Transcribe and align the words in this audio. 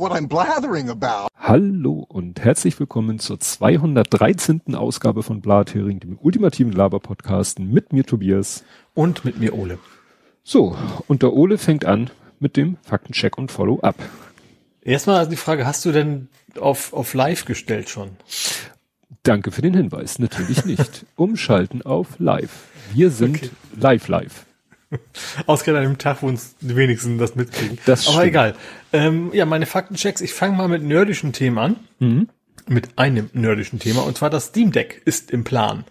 what 0.00 0.12
I'm 0.12 0.28
blathering 0.28 0.88
about. 0.88 1.28
Hallo 1.36 2.06
und 2.08 2.42
herzlich 2.42 2.80
willkommen 2.80 3.18
zur 3.18 3.38
213. 3.38 4.74
Ausgabe 4.74 5.22
von 5.22 5.42
Blathering, 5.42 6.00
dem 6.00 6.18
ultimativen 6.18 6.72
Laber-Podcast 6.72 7.58
mit 7.58 7.92
mir 7.92 8.04
Tobias. 8.04 8.64
Und 8.94 9.26
mit 9.26 9.38
mir 9.38 9.54
Ole. 9.54 9.78
So, 10.42 10.74
und 11.06 11.22
der 11.22 11.34
Ole 11.34 11.58
fängt 11.58 11.84
an 11.84 12.08
mit 12.38 12.56
dem 12.56 12.78
Faktencheck 12.82 13.36
und 13.36 13.52
Follow-up. 13.52 13.96
Erstmal 14.80 15.28
die 15.28 15.36
Frage, 15.36 15.66
hast 15.66 15.84
du 15.84 15.92
denn 15.92 16.28
auf, 16.58 16.94
auf 16.94 17.12
Live 17.12 17.44
gestellt 17.44 17.90
schon? 17.90 18.08
Danke 19.22 19.52
für 19.52 19.60
den 19.60 19.74
Hinweis. 19.74 20.18
Natürlich 20.18 20.64
nicht. 20.64 21.04
Umschalten 21.16 21.82
auf 21.82 22.18
Live. 22.18 22.68
Wir 22.94 23.10
sind 23.10 23.36
okay. 23.36 23.50
live 23.76 24.08
live. 24.08 24.46
Ausgerechnet 25.46 25.86
an 25.86 25.92
dem 25.92 25.98
Tag, 25.98 26.22
wo 26.22 26.26
uns 26.26 26.56
die 26.60 26.76
wenigsten 26.76 27.18
das 27.18 27.34
mitkriegen. 27.36 27.78
Das 27.86 28.08
Aber 28.08 28.24
egal. 28.24 28.54
Ähm, 28.92 29.30
ja, 29.32 29.46
meine 29.46 29.66
Faktenchecks. 29.66 30.20
Ich 30.20 30.34
fange 30.34 30.56
mal 30.56 30.68
mit 30.68 30.82
nerdischen 30.82 31.32
Themen 31.32 31.58
an. 31.58 31.76
Mhm. 31.98 32.28
Mit 32.66 32.98
einem 32.98 33.30
nerdischen 33.32 33.78
Thema. 33.78 34.02
Und 34.02 34.16
zwar 34.18 34.30
das 34.30 34.46
Steam 34.46 34.72
Deck 34.72 35.02
ist 35.04 35.30
im 35.30 35.44
Plan. 35.44 35.84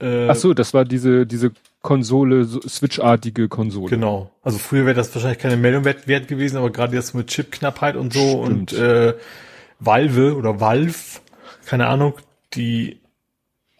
Äh, 0.00 0.28
Ach 0.28 0.36
so, 0.36 0.54
das 0.54 0.72
war 0.74 0.84
diese, 0.84 1.26
diese 1.26 1.52
Konsole, 1.82 2.44
so 2.44 2.60
Switch-artige 2.60 3.48
Konsole. 3.48 3.90
Genau. 3.90 4.30
Also 4.42 4.58
früher 4.58 4.84
wäre 4.84 4.94
das 4.94 5.14
wahrscheinlich 5.14 5.38
keine 5.38 5.56
Meldung 5.56 5.84
wert, 5.84 6.06
wert 6.06 6.28
gewesen, 6.28 6.56
aber 6.56 6.70
gerade 6.70 6.94
jetzt 6.94 7.14
mit 7.14 7.28
Chipknappheit 7.28 7.96
und 7.96 8.12
so 8.12 8.44
Stimmt. 8.44 8.72
und 8.72 8.78
äh, 8.78 9.14
Valve 9.78 10.36
oder 10.36 10.60
Valve, 10.60 11.20
keine 11.66 11.86
Ahnung, 11.86 12.14
die, 12.54 13.00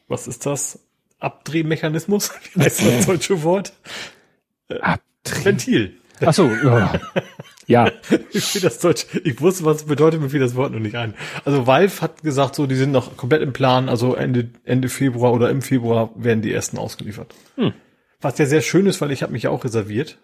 was 0.09 0.27
ist 0.29 0.47
das? 0.47 0.79
Abdrehmechanismus? 1.21 2.33
Wie 2.55 2.63
heißt 2.63 2.85
das 2.85 3.07
deutsche 3.07 3.43
Wort? 3.43 3.73
Äh, 4.69 4.81
Abdreh. 4.81 5.45
Ventil. 5.45 5.95
Ach 6.25 6.35
so, 6.35 6.47
ja. 6.47 6.93
ja. 7.67 7.91
Ich, 8.33 8.59
das 8.61 8.79
Deutsch, 8.81 9.07
ich 9.25 9.41
wusste, 9.41 9.65
was 9.65 9.79
es 9.79 9.83
bedeutet, 9.85 10.21
mir 10.21 10.29
fiel 10.29 10.41
das 10.41 10.55
Wort 10.55 10.73
noch 10.73 10.81
nicht 10.81 10.97
ein. 10.97 11.15
Also 11.45 11.67
Valve 11.67 12.01
hat 12.01 12.23
gesagt, 12.23 12.55
so, 12.55 12.67
die 12.67 12.75
sind 12.75 12.93
noch 12.93 13.17
komplett 13.17 13.43
im 13.43 13.53
Plan, 13.53 13.89
also 13.89 14.15
Ende, 14.15 14.51
Ende 14.65 14.89
Februar 14.89 15.33
oder 15.33 15.51
im 15.51 15.63
Februar 15.63 16.11
werden 16.17 16.43
die 16.43 16.53
ersten 16.53 16.79
ausgeliefert. 16.79 17.35
Hm. 17.57 17.73
Was 18.21 18.39
ja 18.39 18.47
sehr 18.47 18.61
schön 18.61 18.87
ist, 18.87 19.01
weil 19.01 19.13
ich 19.13 19.23
habe 19.23 19.33
mich 19.33 19.45
ja 19.45 19.51
auch 19.51 19.65
reserviert. 19.65 20.19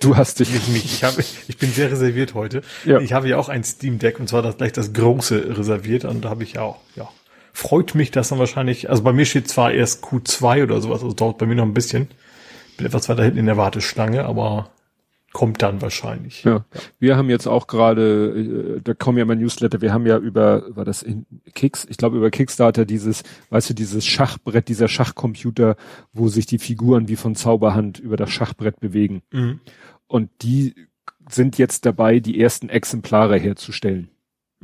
Du 0.00 0.16
hast 0.16 0.40
dich. 0.40 0.50
Nicht 0.50 0.68
mich. 0.68 0.84
Ich, 0.84 1.04
hab, 1.04 1.18
ich 1.18 1.56
bin 1.58 1.70
sehr 1.70 1.90
reserviert 1.90 2.34
heute. 2.34 2.62
Ja. 2.84 2.98
Ich 3.00 3.12
habe 3.12 3.28
ja 3.28 3.38
auch 3.38 3.48
ein 3.48 3.62
Steam 3.64 3.98
Deck 3.98 4.18
und 4.18 4.28
zwar 4.28 4.42
das, 4.42 4.56
gleich 4.56 4.72
das 4.72 4.92
große 4.92 5.56
reserviert 5.56 6.04
und 6.04 6.24
da 6.24 6.30
habe 6.30 6.42
ich 6.42 6.54
ja 6.54 6.62
auch, 6.62 6.80
ja. 6.96 7.08
Freut 7.56 7.94
mich, 7.94 8.10
dass 8.10 8.30
dann 8.30 8.40
wahrscheinlich, 8.40 8.90
also 8.90 9.04
bei 9.04 9.12
mir 9.12 9.24
steht 9.24 9.46
zwar 9.46 9.72
erst 9.72 10.04
Q2 10.04 10.64
oder 10.64 10.80
sowas, 10.80 11.04
also 11.04 11.14
dauert 11.14 11.38
bei 11.38 11.46
mir 11.46 11.54
noch 11.54 11.64
ein 11.64 11.72
bisschen. 11.72 12.08
Bin 12.76 12.84
etwas 12.84 13.08
weiter 13.08 13.22
hinten 13.22 13.38
in 13.38 13.46
der 13.46 13.56
Warteschlange, 13.56 14.24
aber 14.24 14.70
kommt 15.32 15.62
dann 15.62 15.80
wahrscheinlich. 15.80 16.42
Ja. 16.42 16.64
Wir 16.98 17.16
haben 17.16 17.30
jetzt 17.30 17.46
auch 17.46 17.68
gerade, 17.68 18.76
äh, 18.76 18.80
da 18.82 18.92
kommen 18.92 19.18
ja 19.18 19.24
mal 19.24 19.36
Newsletter, 19.36 19.80
wir 19.80 19.92
haben 19.92 20.04
ja 20.04 20.18
über, 20.18 20.64
war 20.74 20.84
das 20.84 21.04
in 21.04 21.26
Kicks, 21.54 21.86
ich 21.88 21.96
glaube 21.96 22.16
über 22.16 22.30
Kickstarter 22.30 22.84
dieses, 22.84 23.22
weißt 23.50 23.70
du, 23.70 23.74
dieses 23.74 24.04
Schachbrett, 24.04 24.68
dieser 24.68 24.88
Schachcomputer, 24.88 25.76
wo 26.12 26.26
sich 26.26 26.46
die 26.46 26.58
Figuren 26.58 27.06
wie 27.06 27.16
von 27.16 27.36
Zauberhand 27.36 28.00
über 28.00 28.16
das 28.16 28.30
Schachbrett 28.30 28.80
bewegen. 28.80 29.22
Mhm. 29.32 29.60
Und 30.08 30.30
die 30.42 30.74
sind 31.28 31.56
jetzt 31.56 31.86
dabei, 31.86 32.18
die 32.18 32.40
ersten 32.40 32.68
Exemplare 32.68 33.38
herzustellen. 33.38 34.10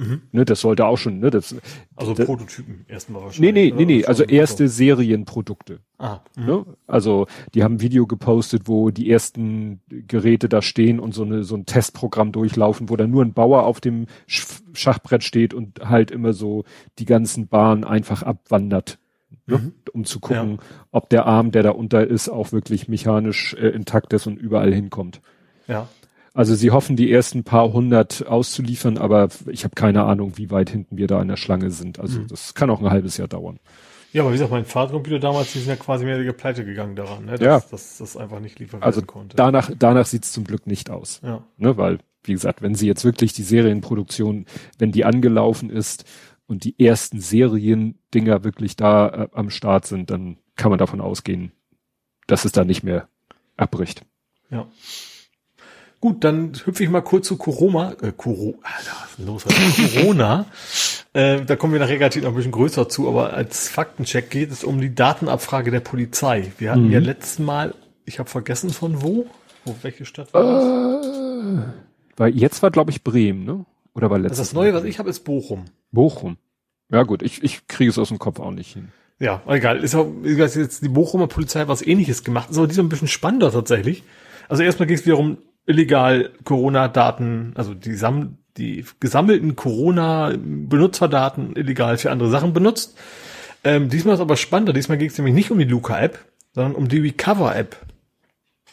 Mhm. 0.00 0.22
Ne, 0.32 0.46
das 0.46 0.62
sollte 0.62 0.86
auch 0.86 0.96
schon, 0.96 1.18
ne, 1.18 1.28
das, 1.28 1.54
also 1.94 2.14
das, 2.14 2.24
Prototypen 2.24 2.86
erstmal 2.88 3.20
wahrscheinlich. 3.20 3.52
Nee, 3.52 3.70
nee, 3.70 3.84
nee, 3.84 3.98
nee, 3.98 4.04
also 4.06 4.22
erste 4.22 4.66
Serienprodukte. 4.66 5.80
Ah, 5.98 6.20
mhm. 6.36 6.46
ne? 6.46 6.66
Also, 6.86 7.26
die 7.52 7.62
haben 7.62 7.74
ein 7.74 7.80
Video 7.82 8.06
gepostet, 8.06 8.62
wo 8.64 8.88
die 8.88 9.10
ersten 9.10 9.82
Geräte 10.08 10.48
da 10.48 10.62
stehen 10.62 11.00
und 11.00 11.12
so 11.12 11.22
eine, 11.22 11.44
so 11.44 11.54
ein 11.54 11.66
Testprogramm 11.66 12.32
durchlaufen, 12.32 12.88
wo 12.88 12.96
dann 12.96 13.10
nur 13.10 13.22
ein 13.22 13.34
Bauer 13.34 13.64
auf 13.64 13.82
dem 13.82 14.06
Schachbrett 14.26 15.22
steht 15.22 15.52
und 15.52 15.80
halt 15.86 16.10
immer 16.10 16.32
so 16.32 16.64
die 16.98 17.04
ganzen 17.04 17.48
Bahnen 17.48 17.84
einfach 17.84 18.22
abwandert. 18.22 18.98
Ne? 19.46 19.58
Mhm. 19.58 19.72
Um 19.92 20.04
zu 20.06 20.18
gucken, 20.18 20.52
ja. 20.52 20.58
ob 20.92 21.10
der 21.10 21.26
Arm, 21.26 21.50
der 21.50 21.62
da 21.62 21.70
unter 21.72 22.06
ist, 22.06 22.30
auch 22.30 22.52
wirklich 22.52 22.88
mechanisch 22.88 23.52
äh, 23.52 23.68
intakt 23.68 24.14
ist 24.14 24.26
und 24.26 24.38
überall 24.38 24.72
hinkommt. 24.72 25.20
Ja. 25.68 25.88
Also 26.32 26.54
sie 26.54 26.70
hoffen, 26.70 26.96
die 26.96 27.10
ersten 27.10 27.42
paar 27.44 27.72
hundert 27.72 28.26
auszuliefern, 28.26 28.98
aber 28.98 29.28
ich 29.48 29.64
habe 29.64 29.74
keine 29.74 30.04
Ahnung, 30.04 30.36
wie 30.36 30.50
weit 30.50 30.70
hinten 30.70 30.96
wir 30.96 31.06
da 31.06 31.20
in 31.20 31.28
der 31.28 31.36
Schlange 31.36 31.70
sind. 31.70 31.98
Also 31.98 32.20
mhm. 32.20 32.28
das 32.28 32.54
kann 32.54 32.70
auch 32.70 32.80
ein 32.80 32.90
halbes 32.90 33.16
Jahr 33.16 33.28
dauern. 33.28 33.58
Ja, 34.12 34.22
aber 34.22 34.30
wie 34.30 34.34
gesagt, 34.34 34.50
mein 34.50 34.64
Vatercomputer 34.64 35.20
damals, 35.20 35.52
die 35.52 35.58
sind 35.58 35.68
ja 35.68 35.76
quasi 35.76 36.04
mehr 36.04 36.20
die 36.20 36.32
Pleite 36.32 36.64
gegangen 36.64 36.96
daran, 36.96 37.26
ne? 37.26 37.32
dass, 37.32 37.40
ja. 37.40 37.60
dass 37.70 37.98
das 37.98 38.16
einfach 38.16 38.40
nicht 38.40 38.58
liefern 38.58 38.82
also 38.82 39.02
konnte. 39.02 39.36
Danach, 39.36 39.70
danach 39.76 40.06
sieht's 40.06 40.32
zum 40.32 40.44
Glück 40.44 40.66
nicht 40.66 40.90
aus. 40.90 41.20
Ja. 41.22 41.44
Ne? 41.58 41.76
Weil, 41.76 41.98
wie 42.24 42.32
gesagt, 42.32 42.60
wenn 42.60 42.74
sie 42.74 42.86
jetzt 42.86 43.04
wirklich 43.04 43.32
die 43.32 43.44
Serienproduktion, 43.44 44.46
wenn 44.78 44.90
die 44.90 45.04
angelaufen 45.04 45.70
ist 45.70 46.04
und 46.46 46.64
die 46.64 46.78
ersten 46.84 47.20
Seriendinger 47.20 48.42
wirklich 48.42 48.74
da 48.74 49.08
äh, 49.08 49.28
am 49.32 49.50
Start 49.50 49.86
sind, 49.86 50.10
dann 50.10 50.38
kann 50.56 50.70
man 50.70 50.78
davon 50.78 51.00
ausgehen, 51.00 51.52
dass 52.26 52.44
es 52.44 52.52
da 52.52 52.64
nicht 52.64 52.82
mehr 52.82 53.08
abbricht. 53.56 54.04
Ja. 54.50 54.66
Gut, 56.00 56.24
dann 56.24 56.52
hüpfe 56.64 56.82
ich 56.82 56.88
mal 56.88 57.02
kurz 57.02 57.26
zu 57.26 57.36
Corona. 57.36 57.92
Äh, 58.00 58.12
Coro 58.16 58.54
Alter, 58.62 58.96
los, 59.18 59.44
Corona. 59.44 60.46
äh, 61.12 61.44
da 61.44 61.56
kommen 61.56 61.74
wir 61.74 61.80
nachher 61.80 62.00
relativ 62.00 62.22
noch 62.22 62.30
ein 62.30 62.36
bisschen 62.36 62.52
größer 62.52 62.88
zu, 62.88 63.06
aber 63.06 63.34
als 63.34 63.68
Faktencheck 63.68 64.30
geht 64.30 64.50
es 64.50 64.64
um 64.64 64.80
die 64.80 64.94
Datenabfrage 64.94 65.70
der 65.70 65.80
Polizei. 65.80 66.52
Wir 66.58 66.70
hatten 66.70 66.86
mhm. 66.86 66.92
ja 66.92 67.00
letztes 67.00 67.38
Mal, 67.38 67.74
ich 68.06 68.18
habe 68.18 68.30
vergessen 68.30 68.70
von 68.70 69.02
wo, 69.02 69.26
wo 69.66 69.76
welche 69.82 70.06
Stadt 70.06 70.32
war 70.32 70.42
das? 70.42 71.06
Äh, 71.06 71.72
weil 72.16 72.34
jetzt 72.34 72.62
war, 72.62 72.70
glaube 72.70 72.90
ich, 72.90 73.04
Bremen, 73.04 73.44
ne? 73.44 73.66
Oder 73.94 74.08
war 74.08 74.18
letztes 74.18 74.40
also 74.40 74.50
Das 74.50 74.54
Neue, 74.54 74.72
was 74.72 74.84
ich 74.84 74.98
habe, 74.98 75.10
ist 75.10 75.20
Bochum. 75.20 75.66
Bochum. 75.92 76.38
Ja 76.90 77.02
gut, 77.02 77.22
ich, 77.22 77.42
ich 77.42 77.66
kriege 77.66 77.90
es 77.90 77.98
aus 77.98 78.08
dem 78.08 78.18
Kopf 78.18 78.40
auch 78.40 78.52
nicht 78.52 78.72
hin. 78.72 78.88
Ja, 79.18 79.42
egal. 79.46 79.84
Ist 79.84 79.94
auch, 79.94 80.10
ist 80.22 80.56
jetzt 80.56 80.82
die 80.82 80.88
Bochumer 80.88 81.26
Polizei 81.26 81.68
was 81.68 81.82
ähnliches 81.82 82.24
gemacht. 82.24 82.50
Ist 82.50 82.56
aber 82.56 82.66
diesmal 82.66 82.86
ein 82.86 82.88
bisschen 82.88 83.08
spannender 83.08 83.52
tatsächlich. 83.52 84.02
Also 84.48 84.62
erstmal 84.62 84.86
ging 84.86 84.96
es 84.96 85.04
wiederum 85.04 85.38
illegal 85.70 86.30
Corona-Daten, 86.44 87.52
also 87.54 87.74
die, 87.74 87.94
Sam 87.94 88.38
die 88.56 88.84
gesammelten 88.98 89.56
Corona-Benutzerdaten 89.56 91.56
illegal 91.56 91.96
für 91.96 92.10
andere 92.10 92.30
Sachen 92.30 92.52
benutzt. 92.52 92.98
Ähm, 93.62 93.88
diesmal 93.88 94.14
ist 94.14 94.20
aber 94.20 94.36
spannender. 94.36 94.72
Diesmal 94.72 94.98
ging 94.98 95.08
es 95.08 95.16
nämlich 95.16 95.34
nicht 95.34 95.50
um 95.50 95.58
die 95.58 95.64
Luca-App, 95.64 96.18
sondern 96.54 96.74
um 96.74 96.88
die 96.88 96.98
Recover-App. 96.98 97.76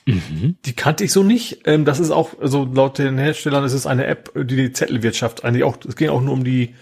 Mhm. 0.06 0.56
Die 0.66 0.74
kannte 0.74 1.04
ich 1.04 1.12
so 1.12 1.24
nicht. 1.24 1.62
Ähm, 1.66 1.86
das 1.86 2.00
ist 2.00 2.12
auch, 2.12 2.40
also 2.40 2.66
laut 2.66 2.98
den 2.98 3.18
Herstellern 3.18 3.64
ist 3.64 3.74
es 3.74 3.86
eine 3.86 4.08
App, 4.08 4.32
die 4.36 4.56
die 4.56 4.72
Zettelwirtschaft 4.72 5.44
eigentlich 5.44 5.64
auch, 5.64 5.78
es 5.88 5.96
ging 5.96 6.10
auch 6.10 6.22
nur 6.22 6.34
um 6.34 6.44
die, 6.44 6.76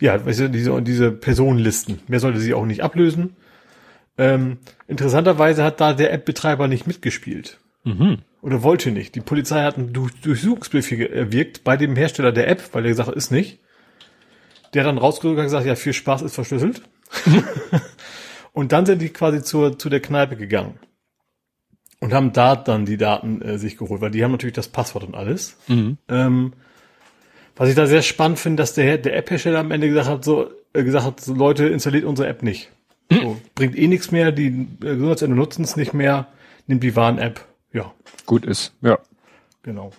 ja, 0.00 0.24
weißt 0.24 0.40
du, 0.40 0.50
diese, 0.50 0.82
diese 0.82 1.12
Personenlisten. 1.12 2.00
Mehr 2.08 2.20
sollte 2.20 2.40
sie 2.40 2.54
auch 2.54 2.66
nicht 2.66 2.82
ablösen. 2.82 3.36
Ähm, 4.18 4.58
interessanterweise 4.88 5.62
hat 5.62 5.80
da 5.80 5.92
der 5.92 6.12
App-Betreiber 6.12 6.66
nicht 6.66 6.88
mitgespielt. 6.88 7.58
Mhm. 7.84 8.18
Oder 8.40 8.62
wollte 8.62 8.92
nicht. 8.92 9.14
Die 9.14 9.20
Polizei 9.20 9.62
hat 9.62 9.76
einen 9.76 9.92
Durchsuchungsbefehl 9.92 11.06
erwirkt 11.06 11.64
bei 11.64 11.76
dem 11.76 11.96
Hersteller 11.96 12.32
der 12.32 12.48
App, 12.48 12.62
weil 12.72 12.84
er 12.84 12.90
gesagt 12.90 13.08
hat, 13.08 13.16
ist 13.16 13.32
nicht. 13.32 13.58
Der 14.72 14.82
hat 14.82 14.88
dann 14.88 14.98
rausgesucht 14.98 15.38
und 15.38 15.44
gesagt, 15.44 15.66
ja, 15.66 15.74
viel 15.74 15.92
Spaß 15.92 16.22
ist 16.22 16.34
verschlüsselt. 16.34 16.82
und 18.52 18.72
dann 18.72 18.86
sind 18.86 19.02
die 19.02 19.08
quasi 19.08 19.42
zur, 19.42 19.78
zu 19.78 19.88
der 19.88 20.00
Kneipe 20.00 20.36
gegangen. 20.36 20.78
Und 22.00 22.12
haben 22.12 22.32
da 22.32 22.54
dann 22.54 22.86
die 22.86 22.96
Daten 22.96 23.42
äh, 23.42 23.58
sich 23.58 23.76
geholt, 23.76 24.00
weil 24.00 24.12
die 24.12 24.22
haben 24.22 24.30
natürlich 24.30 24.54
das 24.54 24.68
Passwort 24.68 25.04
und 25.04 25.16
alles. 25.16 25.56
Mhm. 25.66 25.98
Ähm, 26.08 26.52
was 27.56 27.68
ich 27.68 27.74
da 27.74 27.86
sehr 27.86 28.02
spannend 28.02 28.38
finde, 28.38 28.62
dass 28.62 28.74
der, 28.74 28.98
der 28.98 29.16
App-Hersteller 29.16 29.58
am 29.58 29.72
Ende 29.72 29.88
gesagt 29.88 30.08
hat, 30.08 30.24
so, 30.24 30.48
äh, 30.74 30.84
gesagt 30.84 31.04
hat, 31.04 31.20
so, 31.20 31.34
Leute, 31.34 31.66
installiert 31.66 32.04
unsere 32.04 32.28
App 32.28 32.44
nicht. 32.44 32.70
Mhm. 33.10 33.16
So, 33.16 33.40
bringt 33.56 33.76
eh 33.76 33.88
nichts 33.88 34.12
mehr, 34.12 34.30
die 34.30 34.46
äh, 34.46 34.94
Gesundheitsämter 34.94 35.34
nutzen 35.34 35.64
es 35.64 35.74
nicht 35.74 35.92
mehr, 35.92 36.28
nimmt 36.68 36.84
die 36.84 36.94
Warn-App. 36.94 37.47
Gut 38.28 38.44
ist, 38.44 38.74
ja. 38.82 38.98
Genau. 39.62 39.90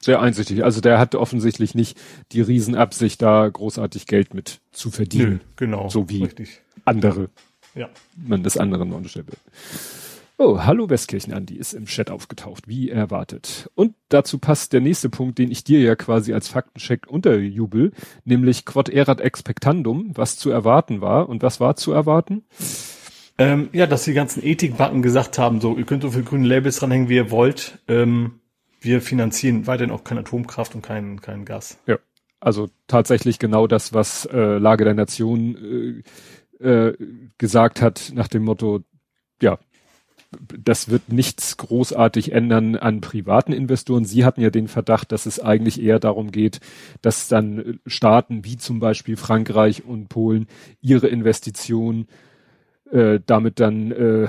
Sehr 0.00 0.22
einsichtig. 0.22 0.64
Also 0.64 0.80
der 0.80 0.98
hat 0.98 1.14
offensichtlich 1.14 1.74
nicht 1.74 1.98
die 2.32 2.40
Riesenabsicht, 2.40 3.20
da 3.20 3.46
großartig 3.46 4.06
Geld 4.06 4.32
mit 4.32 4.60
zu 4.72 4.90
verdienen. 4.90 5.32
Nö, 5.32 5.38
genau. 5.56 5.90
So 5.90 6.08
wie 6.08 6.22
richtig. 6.22 6.62
andere. 6.86 7.28
Ja. 7.74 7.90
Man 8.16 8.42
des 8.42 8.56
anderen 8.56 8.94
unterstellt. 8.94 9.26
Oh, 10.38 10.60
hallo 10.62 10.88
Westkirchen 10.88 11.34
Andi 11.34 11.56
ist 11.56 11.74
im 11.74 11.84
Chat 11.84 12.10
aufgetaucht, 12.10 12.66
wie 12.66 12.88
erwartet. 12.88 13.70
Und 13.74 13.94
dazu 14.08 14.38
passt 14.38 14.72
der 14.72 14.80
nächste 14.80 15.10
Punkt, 15.10 15.38
den 15.38 15.50
ich 15.50 15.62
dir 15.62 15.80
ja 15.80 15.96
quasi 15.96 16.32
als 16.32 16.48
Faktencheck 16.48 17.06
unterjubel, 17.06 17.92
nämlich 18.24 18.64
Quod 18.64 18.88
erat 18.88 19.20
expectandum, 19.20 20.12
was 20.14 20.38
zu 20.38 20.48
erwarten 20.48 21.02
war. 21.02 21.28
Und 21.28 21.42
was 21.42 21.60
war 21.60 21.76
zu 21.76 21.92
erwarten? 21.92 22.42
Ähm, 23.38 23.68
ja, 23.72 23.86
dass 23.86 24.04
die 24.04 24.14
ganzen 24.14 24.42
Ethikbacken 24.42 25.02
gesagt 25.02 25.38
haben, 25.38 25.60
so, 25.60 25.76
ihr 25.76 25.84
könnt 25.84 26.02
so 26.02 26.10
viele 26.10 26.24
grüne 26.24 26.46
Labels 26.46 26.78
dranhängen, 26.78 27.08
wie 27.08 27.16
ihr 27.16 27.30
wollt. 27.30 27.78
Ähm, 27.86 28.40
wir 28.80 29.02
finanzieren 29.02 29.66
weiterhin 29.66 29.92
auch 29.92 30.04
keine 30.04 30.20
Atomkraft 30.20 30.74
und 30.74 30.82
kein, 30.82 31.20
kein 31.20 31.44
Gas. 31.44 31.78
Ja, 31.86 31.98
also 32.40 32.68
tatsächlich 32.86 33.38
genau 33.38 33.66
das, 33.66 33.92
was 33.92 34.26
äh, 34.26 34.58
Lage 34.58 34.84
der 34.84 34.94
Nation 34.94 36.02
äh, 36.60 36.66
äh, 36.66 36.96
gesagt 37.36 37.82
hat, 37.82 38.12
nach 38.14 38.28
dem 38.28 38.44
Motto, 38.44 38.80
ja, 39.42 39.58
das 40.58 40.88
wird 40.88 41.10
nichts 41.10 41.56
großartig 41.56 42.32
ändern 42.32 42.76
an 42.76 43.00
privaten 43.00 43.52
Investoren. 43.52 44.04
Sie 44.04 44.24
hatten 44.24 44.40
ja 44.40 44.50
den 44.50 44.68
Verdacht, 44.68 45.12
dass 45.12 45.26
es 45.26 45.40
eigentlich 45.40 45.80
eher 45.80 45.98
darum 45.98 46.30
geht, 46.30 46.60
dass 47.00 47.28
dann 47.28 47.80
Staaten 47.86 48.44
wie 48.44 48.56
zum 48.56 48.80
Beispiel 48.80 49.16
Frankreich 49.16 49.84
und 49.84 50.08
Polen 50.08 50.46
ihre 50.80 51.08
Investitionen 51.08 52.06
äh, 52.92 53.20
damit 53.24 53.60
dann 53.60 53.92
äh, 53.92 54.24
äh, 54.24 54.28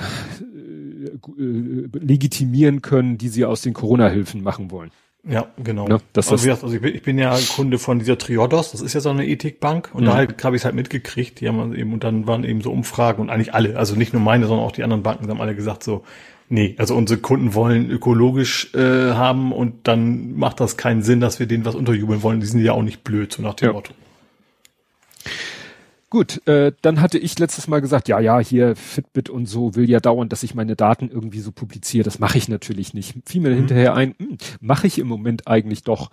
legitimieren 1.93 2.81
können, 2.81 3.17
die 3.17 3.29
sie 3.29 3.45
aus 3.45 3.61
den 3.61 3.73
Corona-Hilfen 3.73 4.41
machen 4.43 4.71
wollen. 4.71 4.91
Ja, 5.29 5.47
genau. 5.61 5.87
Ne? 5.87 5.99
Das 6.13 6.31
also, 6.31 6.49
also 6.49 6.73
ich, 6.73 6.81
bin, 6.81 6.95
ich 6.95 7.01
bin 7.01 7.17
ja 7.17 7.37
Kunde 7.55 7.79
von 7.79 7.99
dieser 7.99 8.17
Triodos, 8.17 8.71
das 8.71 8.81
ist 8.81 8.93
ja 8.93 9.01
so 9.01 9.09
eine 9.09 9.27
Ethikbank 9.27 9.89
und 9.93 10.03
mhm. 10.03 10.05
da 10.07 10.15
halt, 10.15 10.43
habe 10.43 10.55
ich 10.55 10.61
es 10.61 10.65
halt 10.65 10.75
mitgekriegt, 10.75 11.41
die 11.41 11.49
haben 11.49 11.75
eben 11.75 11.91
und 11.91 12.03
dann 12.03 12.27
waren 12.27 12.45
eben 12.45 12.61
so 12.61 12.71
Umfragen 12.71 13.21
und 13.21 13.29
eigentlich 13.29 13.53
alle, 13.53 13.77
also 13.77 13.95
nicht 13.95 14.13
nur 14.13 14.21
meine, 14.21 14.47
sondern 14.47 14.65
auch 14.65 14.71
die 14.71 14.83
anderen 14.83 15.03
Banken 15.03 15.29
haben 15.29 15.41
alle 15.41 15.55
gesagt 15.55 15.83
so, 15.83 16.03
nee, 16.49 16.75
also 16.77 16.95
unsere 16.95 17.19
Kunden 17.19 17.53
wollen 17.53 17.89
ökologisch 17.91 18.73
äh, 18.73 19.13
haben 19.13 19.51
und 19.51 19.87
dann 19.87 20.37
macht 20.37 20.61
das 20.61 20.77
keinen 20.77 21.01
Sinn, 21.01 21.19
dass 21.19 21.39
wir 21.39 21.45
denen 21.45 21.65
was 21.65 21.75
unterjubeln 21.75 22.23
wollen, 22.23 22.39
die 22.39 22.45
sind 22.45 22.61
ja 22.61 22.71
auch 22.71 22.83
nicht 22.83 23.03
blöd, 23.03 23.33
so 23.33 23.41
nach 23.41 23.55
dem 23.55 23.67
ja. 23.67 23.73
Motto. 23.73 23.93
Gut, 26.09 26.47
äh, 26.47 26.71
dann 26.81 27.01
hatte 27.01 27.17
ich 27.17 27.37
letztes 27.37 27.67
Mal 27.67 27.81
gesagt, 27.81 28.07
ja, 28.07 28.21
ja, 28.21 28.39
hier 28.39 28.77
Fitbit 28.77 29.29
und 29.29 29.45
so 29.45 29.75
will 29.75 29.89
ja 29.89 29.99
dauern, 29.99 30.29
dass 30.29 30.43
ich 30.43 30.55
meine 30.55 30.77
Daten 30.77 31.09
irgendwie 31.09 31.41
so 31.41 31.51
publiziere. 31.51 32.05
Das 32.05 32.19
mache 32.19 32.37
ich 32.37 32.47
natürlich 32.47 32.93
nicht. 32.93 33.15
Fiel 33.25 33.41
mir 33.41 33.49
mhm. 33.49 33.55
hinterher 33.55 33.93
ein, 33.93 34.15
hm, 34.17 34.37
mache 34.61 34.87
ich 34.87 34.99
im 34.99 35.07
Moment 35.07 35.47
eigentlich 35.47 35.83
doch 35.83 36.09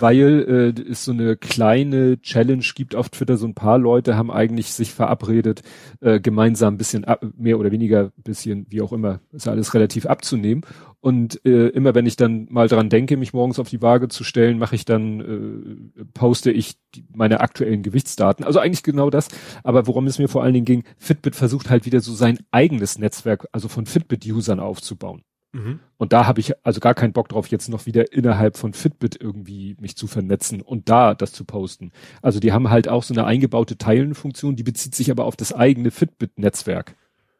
weil 0.00 0.74
äh, 0.78 0.90
es 0.90 1.04
so 1.04 1.12
eine 1.12 1.36
kleine 1.36 2.20
Challenge 2.20 2.64
gibt 2.74 2.94
auf 2.94 3.08
Twitter. 3.08 3.36
So 3.36 3.46
ein 3.46 3.54
paar 3.54 3.78
Leute 3.78 4.16
haben 4.16 4.30
eigentlich 4.30 4.72
sich 4.72 4.92
verabredet, 4.92 5.62
äh, 6.00 6.20
gemeinsam 6.20 6.74
ein 6.74 6.78
bisschen 6.78 7.04
ab, 7.04 7.24
mehr 7.36 7.58
oder 7.58 7.70
weniger 7.70 8.12
bisschen, 8.16 8.66
wie 8.70 8.82
auch 8.82 8.92
immer, 8.92 9.20
ist 9.32 9.48
alles 9.48 9.74
relativ 9.74 10.06
abzunehmen. 10.06 10.62
Und 11.02 11.44
äh, 11.46 11.68
immer 11.68 11.94
wenn 11.94 12.04
ich 12.04 12.16
dann 12.16 12.46
mal 12.50 12.68
dran 12.68 12.90
denke, 12.90 13.16
mich 13.16 13.32
morgens 13.32 13.58
auf 13.58 13.70
die 13.70 13.80
Waage 13.80 14.08
zu 14.08 14.22
stellen, 14.22 14.58
mache 14.58 14.74
ich 14.74 14.84
dann, 14.84 15.90
äh, 15.98 16.04
poste 16.12 16.50
ich 16.50 16.76
die, 16.94 17.06
meine 17.14 17.40
aktuellen 17.40 17.82
Gewichtsdaten. 17.82 18.44
Also 18.44 18.58
eigentlich 18.58 18.82
genau 18.82 19.08
das. 19.08 19.28
Aber 19.64 19.86
worum 19.86 20.06
es 20.06 20.18
mir 20.18 20.28
vor 20.28 20.42
allen 20.42 20.54
Dingen 20.54 20.66
ging, 20.66 20.84
Fitbit 20.98 21.36
versucht 21.36 21.70
halt 21.70 21.86
wieder 21.86 22.00
so 22.00 22.12
sein 22.12 22.38
eigenes 22.50 22.98
Netzwerk, 22.98 23.48
also 23.52 23.68
von 23.68 23.86
Fitbit-Usern 23.86 24.60
aufzubauen. 24.60 25.22
Mhm. 25.52 25.80
Und 25.96 26.12
da 26.12 26.26
habe 26.26 26.40
ich 26.40 26.52
also 26.64 26.80
gar 26.80 26.94
keinen 26.94 27.12
Bock 27.12 27.28
drauf, 27.28 27.48
jetzt 27.48 27.68
noch 27.68 27.86
wieder 27.86 28.12
innerhalb 28.12 28.56
von 28.56 28.72
Fitbit 28.72 29.20
irgendwie 29.20 29.76
mich 29.80 29.96
zu 29.96 30.06
vernetzen 30.06 30.62
und 30.62 30.88
da 30.88 31.14
das 31.14 31.32
zu 31.32 31.44
posten. 31.44 31.92
Also 32.22 32.40
die 32.40 32.52
haben 32.52 32.70
halt 32.70 32.88
auch 32.88 33.02
so 33.02 33.14
eine 33.14 33.24
eingebaute 33.24 33.76
Teilenfunktion, 33.76 34.56
die 34.56 34.62
bezieht 34.62 34.94
sich 34.94 35.10
aber 35.10 35.24
auf 35.24 35.36
das 35.36 35.52
eigene 35.52 35.90
Fitbit-Netzwerk. 35.90 36.94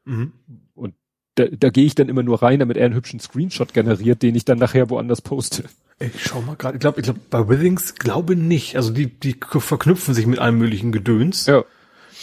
Mhm. 0.05 0.33
Und 0.75 0.95
da, 1.37 1.45
da 1.47 1.71
gehe 1.71 1.85
ich 1.85 1.95
dann 1.95 2.09
immer 2.09 2.25
nur 2.25 2.43
rein, 2.43 2.59
damit 2.59 2.77
er 2.77 2.87
einen 2.87 2.95
hübschen 2.95 3.21
Screenshot 3.21 3.73
generiert, 3.73 4.23
den 4.23 4.35
ich 4.35 4.45
dann 4.45 4.59
nachher 4.59 4.91
woanders 4.91 5.23
poste. 5.23 5.65
Ich 6.01 6.25
schau 6.25 6.41
mal 6.43 6.57
gerade, 6.57 6.77
ich 6.77 6.81
glaube, 6.81 7.01
ich 7.01 7.05
glaube, 7.05 7.21
bei 7.31 7.49
Withings 7.49 7.95
glaube 7.95 8.35
nicht. 8.35 8.75
Also 8.75 8.93
die, 8.93 9.07
die 9.07 9.37
verknüpfen 9.41 10.15
sich 10.15 10.27
mit 10.27 10.39
allem 10.39 10.59
möglichen 10.59 10.93
Gedöns. 10.93 11.47
Ja 11.47 11.65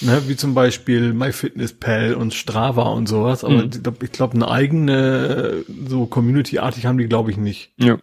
ne, 0.01 0.23
wie 0.27 0.35
zum 0.35 0.53
Beispiel 0.53 1.13
MyFitnessPal 1.13 2.13
und 2.13 2.33
Strava 2.33 2.83
und 2.83 3.07
sowas, 3.07 3.43
aber 3.43 3.65
mhm. 3.65 3.71
ich 4.01 4.11
glaube, 4.11 4.35
eine 4.35 4.49
eigene, 4.49 5.63
so 5.87 6.05
Community-artig 6.05 6.85
haben 6.85 6.97
die, 6.97 7.07
glaube 7.07 7.31
ich, 7.31 7.37
nicht. 7.37 7.73
Ja. 7.77 7.97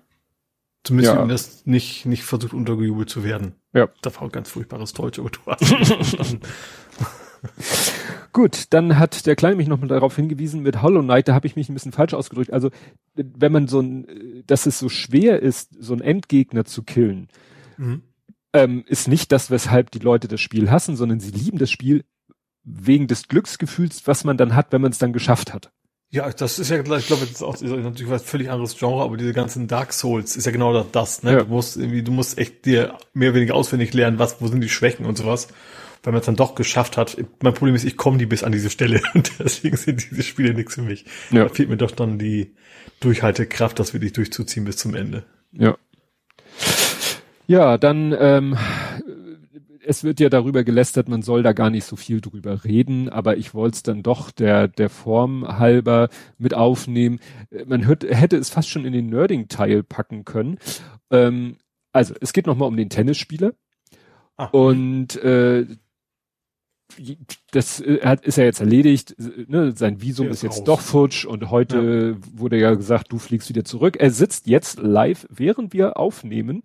Zumindest 0.83 1.15
ja. 1.15 1.27
das 1.27 1.67
nicht, 1.67 2.05
nicht 2.05 2.25
versucht 2.25 2.53
untergejubelt 2.53 3.09
zu 3.09 3.25
werden. 3.25 3.55
Ja. 3.73 3.89
Das 4.03 4.17
war 4.17 4.25
ein 4.25 4.33
ganz 4.33 4.51
furchtbares 4.51 4.93
Deutsch, 4.93 5.19
aber 5.19 5.31
du 5.31 5.41
hast 5.47 5.73
Gut, 8.33 8.65
dann 8.71 8.99
hat 8.99 9.27
der 9.27 9.37
Kleine 9.37 9.57
mich 9.57 9.69
noch 9.69 9.79
mal 9.79 9.87
darauf 9.87 10.17
hingewiesen 10.17 10.63
mit 10.63 10.83
Hollow 10.83 11.03
Knight, 11.03 11.29
da 11.29 11.35
habe 11.35 11.47
ich 11.47 11.57
mich 11.57 11.69
ein 11.69 11.75
bisschen 11.75 11.93
falsch 11.93 12.15
ausgedrückt. 12.15 12.53
Also, 12.53 12.71
wenn 13.15 13.53
man 13.53 13.69
so 13.69 13.81
ein, 13.81 14.43
dass 14.47 14.67
es 14.67 14.79
so 14.79 14.89
schwer 14.89 15.41
ist, 15.41 15.71
so 15.79 15.93
einen 15.93 16.03
Endgegner 16.03 16.65
zu 16.65 16.83
killen, 16.83 17.29
mhm 17.77 18.03
ähm, 18.55 18.85
ist 18.87 19.09
nicht 19.09 19.33
das, 19.33 19.51
weshalb 19.51 19.91
die 19.91 19.99
Leute 19.99 20.29
das 20.29 20.41
Spiel 20.41 20.71
hassen, 20.71 20.97
sondern 20.97 21.21
sie 21.21 21.33
lieben 21.33 21.59
das 21.59 21.71
Spiel 21.71 22.05
wegen 22.63 23.09
des 23.09 23.29
Glücksgefühls, 23.29 24.07
was 24.07 24.25
man 24.25 24.39
dann 24.39 24.55
hat, 24.55 24.73
wenn 24.73 24.81
man 24.81 24.93
es 24.93 24.99
dann 24.99 25.13
geschafft 25.13 25.53
hat. 25.53 25.71
Ja, 26.11 26.31
das 26.31 26.61
ist 26.61 26.71
ja, 26.71 26.79
ich 26.79 26.85
glaube, 26.85 27.03
das 27.07 27.31
ist 27.31 27.43
auch 27.43 27.55
ist 27.55 27.63
natürlich 27.63 28.09
was 28.09 28.23
völlig 28.23 28.49
anderes 28.49 28.79
Genre, 28.79 29.03
aber 29.03 29.17
diese 29.17 29.33
ganzen 29.33 29.67
Dark 29.67 29.93
Souls 29.93 30.37
ist 30.37 30.47
ja 30.47 30.53
genau 30.53 30.85
das, 30.85 31.25
ne? 31.25 31.33
Ja. 31.33 31.39
Du 31.41 31.47
musst 31.47 31.77
irgendwie, 31.77 32.05
du 32.05 32.13
musst 32.13 32.39
echt 32.39 32.65
dir 32.65 32.97
mehr 33.13 33.31
oder 33.31 33.37
weniger 33.37 33.57
auswendig 33.57 33.93
lernen, 33.93 34.21
was, 34.21 34.41
wo 34.41 34.47
sind 34.47 34.61
die 34.61 34.69
Schwächen 34.69 35.07
und 35.07 35.19
sowas. 35.19 35.49
Wenn 36.05 36.13
man 36.13 36.21
es 36.21 36.27
dann 36.27 36.37
doch 36.37 36.55
geschafft 36.55 36.97
hat, 36.97 37.17
mein 37.43 37.55
Problem 37.55 37.75
ist, 37.75 37.85
ich 37.85 37.97
komme 37.97 38.19
nie 38.19 38.27
bis 38.27 38.45
an 38.45 38.53
diese 38.53 38.71
Stelle 38.71 39.03
und 39.15 39.33
deswegen 39.41 39.77
sind 39.77 40.09
diese 40.09 40.23
Spiele 40.23 40.55
nichts 40.55 40.75
für 40.75 40.83
mich. 40.83 41.05
Ja. 41.33 41.45
Da 41.45 41.49
fehlt 41.49 41.69
mir 41.69 41.77
doch 41.77 41.91
dann 41.91 42.19
die 42.19 42.55
Durchhaltekraft, 43.01 43.81
das 43.81 43.93
wirklich 43.93 44.13
durchzuziehen 44.13 44.65
bis 44.65 44.77
zum 44.77 44.95
Ende. 44.95 45.25
Ja. 45.51 45.77
Ja, 47.47 47.79
dann, 47.79 48.15
ähm, 48.19 48.57
es 49.85 50.03
wird 50.03 50.21
ja 50.21 50.29
darüber 50.29 50.65
gelästert, 50.65 51.09
man 51.09 51.23
soll 51.23 51.43
da 51.43 51.53
gar 51.53 51.71
nicht 51.71 51.85
so 51.85 51.97
viel 51.97 52.21
drüber 52.21 52.65
reden, 52.65 53.09
aber 53.09 53.37
ich 53.37 53.55
wollte 53.55 53.77
es 53.77 53.83
dann 53.83 54.03
doch 54.03 54.31
der, 54.31 54.69
der 54.69 54.89
Form 54.89 55.47
halber 55.47 56.09
mit 56.39 56.55
aufnehmen. 56.55 57.21
Man 57.67 57.87
hört, 57.87 58.05
hätte 58.05 58.37
es 58.37 58.51
fast 58.51 58.71
schon 58.71 58.85
in 58.85 58.93
den 58.93 59.07
Nerding-Teil 59.07 59.83
packen 59.83 60.25
können. 60.25 60.59
Ähm, 61.11 61.57
also, 61.93 62.15
es 62.21 62.33
geht 62.33 62.47
nochmal 62.47 62.69
um 62.69 62.77
den 62.77 62.89
Tennisspieler. 62.89 63.53
Ah. 64.37 64.47
Und 64.47 65.17
äh, 65.23 65.67
das 67.51 67.81
äh, 67.81 68.01
hat, 68.03 68.25
ist 68.25 68.39
ja 68.39 68.45
jetzt 68.45 68.61
erledigt, 68.61 69.17
ne? 69.49 69.73
sein 69.77 70.01
Visum 70.01 70.29
ist, 70.29 70.37
ist, 70.37 70.43
jetzt 70.43 70.59
raus. 70.61 70.65
doch 70.65 70.81
futsch 70.81 71.25
und 71.25 71.51
heute 71.51 72.17
ja. 72.21 72.39
wurde 72.39 72.59
ja 72.59 72.75
gesagt, 72.75 73.13
du 73.13 73.19
fliegst 73.19 73.49
wieder 73.49 73.65
zurück. 73.65 73.97
Er 73.99 74.11
sitzt 74.11 74.47
jetzt 74.47 74.81
live, 74.81 75.27
während 75.31 75.73
wir 75.73 75.97
aufnehmen, 75.97 76.63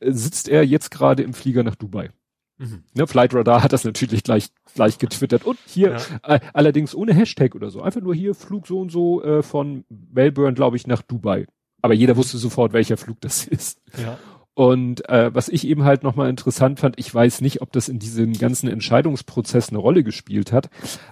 äh, 0.00 0.12
sitzt 0.12 0.48
er 0.48 0.64
jetzt 0.64 0.90
gerade 0.90 1.22
im 1.22 1.34
Flieger 1.34 1.62
nach 1.62 1.76
Dubai. 1.76 2.10
Mhm. 2.58 2.84
Ne, 2.94 3.06
Flightradar 3.06 3.62
hat 3.62 3.72
das 3.72 3.84
natürlich 3.84 4.22
gleich 4.22 4.50
gleich 4.74 4.98
getwittert 4.98 5.44
und 5.44 5.58
hier 5.66 5.92
ja. 5.92 6.34
äh, 6.34 6.40
allerdings 6.52 6.94
ohne 6.94 7.14
Hashtag 7.14 7.54
oder 7.54 7.70
so, 7.70 7.82
einfach 7.82 8.00
nur 8.00 8.14
hier 8.14 8.34
Flug 8.34 8.66
so 8.66 8.80
und 8.80 8.90
so 8.90 9.22
äh, 9.22 9.42
von 9.42 9.84
Melbourne, 9.88 10.54
glaube 10.54 10.76
ich, 10.76 10.86
nach 10.86 11.02
Dubai. 11.02 11.46
Aber 11.82 11.94
jeder 11.94 12.16
wusste 12.16 12.38
sofort, 12.38 12.72
welcher 12.72 12.96
Flug 12.96 13.20
das 13.20 13.44
ist. 13.46 13.80
Ja. 14.00 14.18
Und 14.54 15.08
äh, 15.08 15.34
was 15.34 15.48
ich 15.48 15.66
eben 15.66 15.84
halt 15.84 16.02
nochmal 16.02 16.28
interessant 16.28 16.80
fand, 16.80 16.98
ich 16.98 17.12
weiß 17.12 17.40
nicht, 17.40 17.62
ob 17.62 17.72
das 17.72 17.88
in 17.88 17.98
diesem 17.98 18.34
ganzen 18.34 18.68
Entscheidungsprozess 18.68 19.70
eine 19.70 19.78
Rolle 19.78 20.04
gespielt 20.04 20.52
hat, 20.52 20.68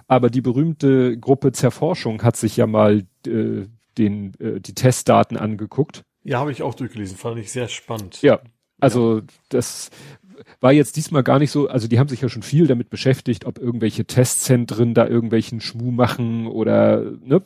aber 0.07 0.29
die 0.29 0.41
berühmte 0.41 1.17
Gruppe 1.17 1.51
Zerforschung 1.51 2.21
hat 2.21 2.37
sich 2.37 2.57
ja 2.57 2.67
mal 2.67 3.03
äh, 3.25 3.65
den, 3.97 4.33
äh, 4.39 4.59
die 4.59 4.75
Testdaten 4.75 5.37
angeguckt. 5.37 6.03
Ja, 6.23 6.39
habe 6.39 6.51
ich 6.51 6.61
auch 6.61 6.75
durchgelesen, 6.75 7.17
fand 7.17 7.39
ich 7.39 7.51
sehr 7.51 7.67
spannend. 7.67 8.21
Ja, 8.21 8.41
also 8.79 9.17
ja. 9.17 9.23
das 9.49 9.89
war 10.59 10.71
jetzt 10.71 10.95
diesmal 10.95 11.23
gar 11.23 11.39
nicht 11.39 11.51
so, 11.51 11.67
also 11.67 11.87
die 11.87 11.97
haben 11.97 12.09
sich 12.09 12.21
ja 12.21 12.29
schon 12.29 12.43
viel 12.43 12.67
damit 12.67 12.91
beschäftigt, 12.91 13.45
ob 13.45 13.57
irgendwelche 13.57 14.05
Testzentren 14.05 14.93
da 14.93 15.07
irgendwelchen 15.07 15.61
Schmuh 15.61 15.91
machen 15.91 16.45
oder 16.45 17.11
ne, 17.23 17.41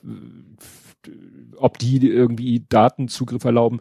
ob 1.56 1.78
die 1.78 2.06
irgendwie 2.06 2.66
Datenzugriff 2.68 3.46
erlauben. 3.46 3.80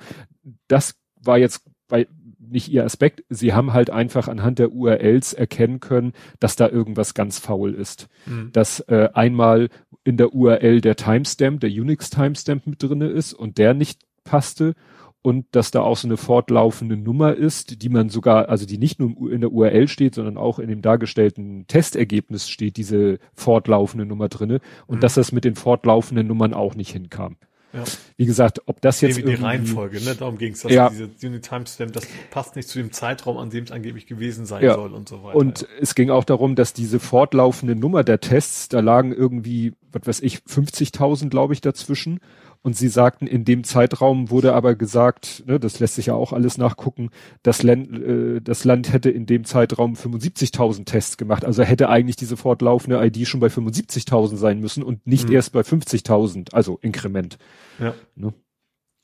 Das 0.68 0.94
war 1.20 1.38
jetzt 1.38 1.64
weil 1.94 2.08
nicht 2.50 2.68
ihr 2.68 2.84
Aspekt, 2.84 3.24
sie 3.30 3.52
haben 3.52 3.72
halt 3.72 3.90
einfach 3.90 4.28
anhand 4.28 4.58
der 4.58 4.72
URLs 4.72 5.32
erkennen 5.32 5.80
können, 5.80 6.12
dass 6.40 6.56
da 6.56 6.68
irgendwas 6.68 7.14
ganz 7.14 7.38
faul 7.38 7.72
ist. 7.74 8.08
Mhm. 8.26 8.50
Dass 8.52 8.80
äh, 8.80 9.08
einmal 9.14 9.70
in 10.02 10.16
der 10.16 10.34
URL 10.34 10.80
der 10.80 10.96
Timestamp, 10.96 11.60
der 11.60 11.70
Unix-Timestamp 11.70 12.66
mit 12.66 12.82
drinne 12.82 13.06
ist 13.06 13.32
und 13.32 13.58
der 13.58 13.74
nicht 13.74 14.02
passte 14.24 14.74
und 15.22 15.46
dass 15.52 15.70
da 15.70 15.80
auch 15.80 15.96
so 15.96 16.06
eine 16.06 16.16
fortlaufende 16.16 16.96
Nummer 16.96 17.34
ist, 17.34 17.82
die 17.82 17.88
man 17.88 18.08
sogar, 18.08 18.48
also 18.48 18.66
die 18.66 18.78
nicht 18.78 18.98
nur 18.98 19.32
in 19.32 19.40
der 19.40 19.52
URL 19.52 19.88
steht, 19.88 20.14
sondern 20.14 20.36
auch 20.36 20.58
in 20.58 20.68
dem 20.68 20.82
dargestellten 20.82 21.66
Testergebnis 21.66 22.48
steht 22.48 22.76
diese 22.76 23.18
fortlaufende 23.34 24.04
Nummer 24.04 24.28
drinne 24.28 24.60
und 24.86 24.96
mhm. 24.96 25.00
dass 25.00 25.14
das 25.14 25.32
mit 25.32 25.44
den 25.44 25.54
fortlaufenden 25.54 26.26
Nummern 26.26 26.54
auch 26.54 26.74
nicht 26.74 26.90
hinkam. 26.90 27.36
Ja. 27.74 27.84
Wie 28.16 28.26
gesagt, 28.26 28.62
ob 28.66 28.80
das 28.80 29.00
jetzt. 29.00 29.16
Nee, 29.16 29.24
die 29.24 29.34
Reihenfolge, 29.34 30.00
ne? 30.00 30.14
Darum 30.14 30.38
ging 30.38 30.52
es. 30.52 30.62
Ja. 30.62 30.90
Diese 30.90 31.10
Unit 31.26 31.42
Timestamp, 31.42 31.92
das 31.92 32.06
passt 32.30 32.54
nicht 32.56 32.68
zu 32.68 32.78
dem 32.78 32.92
Zeitraum, 32.92 33.36
an 33.36 33.50
dem 33.50 33.64
es 33.64 33.72
angeblich 33.72 34.06
gewesen 34.06 34.46
sein 34.46 34.62
ja. 34.62 34.74
soll 34.74 34.92
und 34.94 35.08
so 35.08 35.24
weiter. 35.24 35.36
Und 35.36 35.66
es 35.80 35.94
ging 35.94 36.10
auch 36.10 36.24
darum, 36.24 36.54
dass 36.54 36.72
diese 36.72 37.00
fortlaufende 37.00 37.74
Nummer 37.74 38.04
der 38.04 38.20
Tests, 38.20 38.68
da 38.68 38.80
lagen 38.80 39.12
irgendwie, 39.12 39.72
was 39.92 40.06
weiß 40.06 40.20
ich, 40.20 40.38
50.000, 40.38 41.28
glaube 41.30 41.52
ich, 41.52 41.60
dazwischen. 41.60 42.20
Und 42.64 42.78
sie 42.78 42.88
sagten, 42.88 43.26
in 43.26 43.44
dem 43.44 43.62
Zeitraum 43.62 44.30
wurde 44.30 44.54
aber 44.54 44.74
gesagt, 44.74 45.44
ne, 45.46 45.60
das 45.60 45.80
lässt 45.80 45.96
sich 45.96 46.06
ja 46.06 46.14
auch 46.14 46.32
alles 46.32 46.56
nachgucken, 46.56 47.10
das 47.42 47.62
Land, 47.62 47.92
äh, 47.92 48.40
das 48.40 48.64
Land 48.64 48.90
hätte 48.90 49.10
in 49.10 49.26
dem 49.26 49.44
Zeitraum 49.44 49.92
75.000 49.92 50.86
Tests 50.86 51.18
gemacht. 51.18 51.44
Also 51.44 51.62
hätte 51.62 51.90
eigentlich 51.90 52.16
diese 52.16 52.38
fortlaufende 52.38 53.04
ID 53.04 53.28
schon 53.28 53.40
bei 53.40 53.48
75.000 53.48 54.36
sein 54.36 54.60
müssen 54.60 54.82
und 54.82 55.06
nicht 55.06 55.28
mhm. 55.28 55.34
erst 55.34 55.52
bei 55.52 55.60
50.000, 55.60 56.54
also 56.54 56.78
Inkrement. 56.80 57.36
Ja. 57.78 57.92
Ne? 58.16 58.32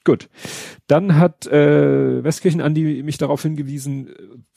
Gut. 0.04 0.30
Dann 0.86 1.18
hat 1.18 1.46
äh, 1.46 2.24
Westkirchen 2.24 2.62
Andi 2.62 3.02
mich 3.02 3.18
darauf 3.18 3.42
hingewiesen, 3.42 4.08
äh, 4.08 4.12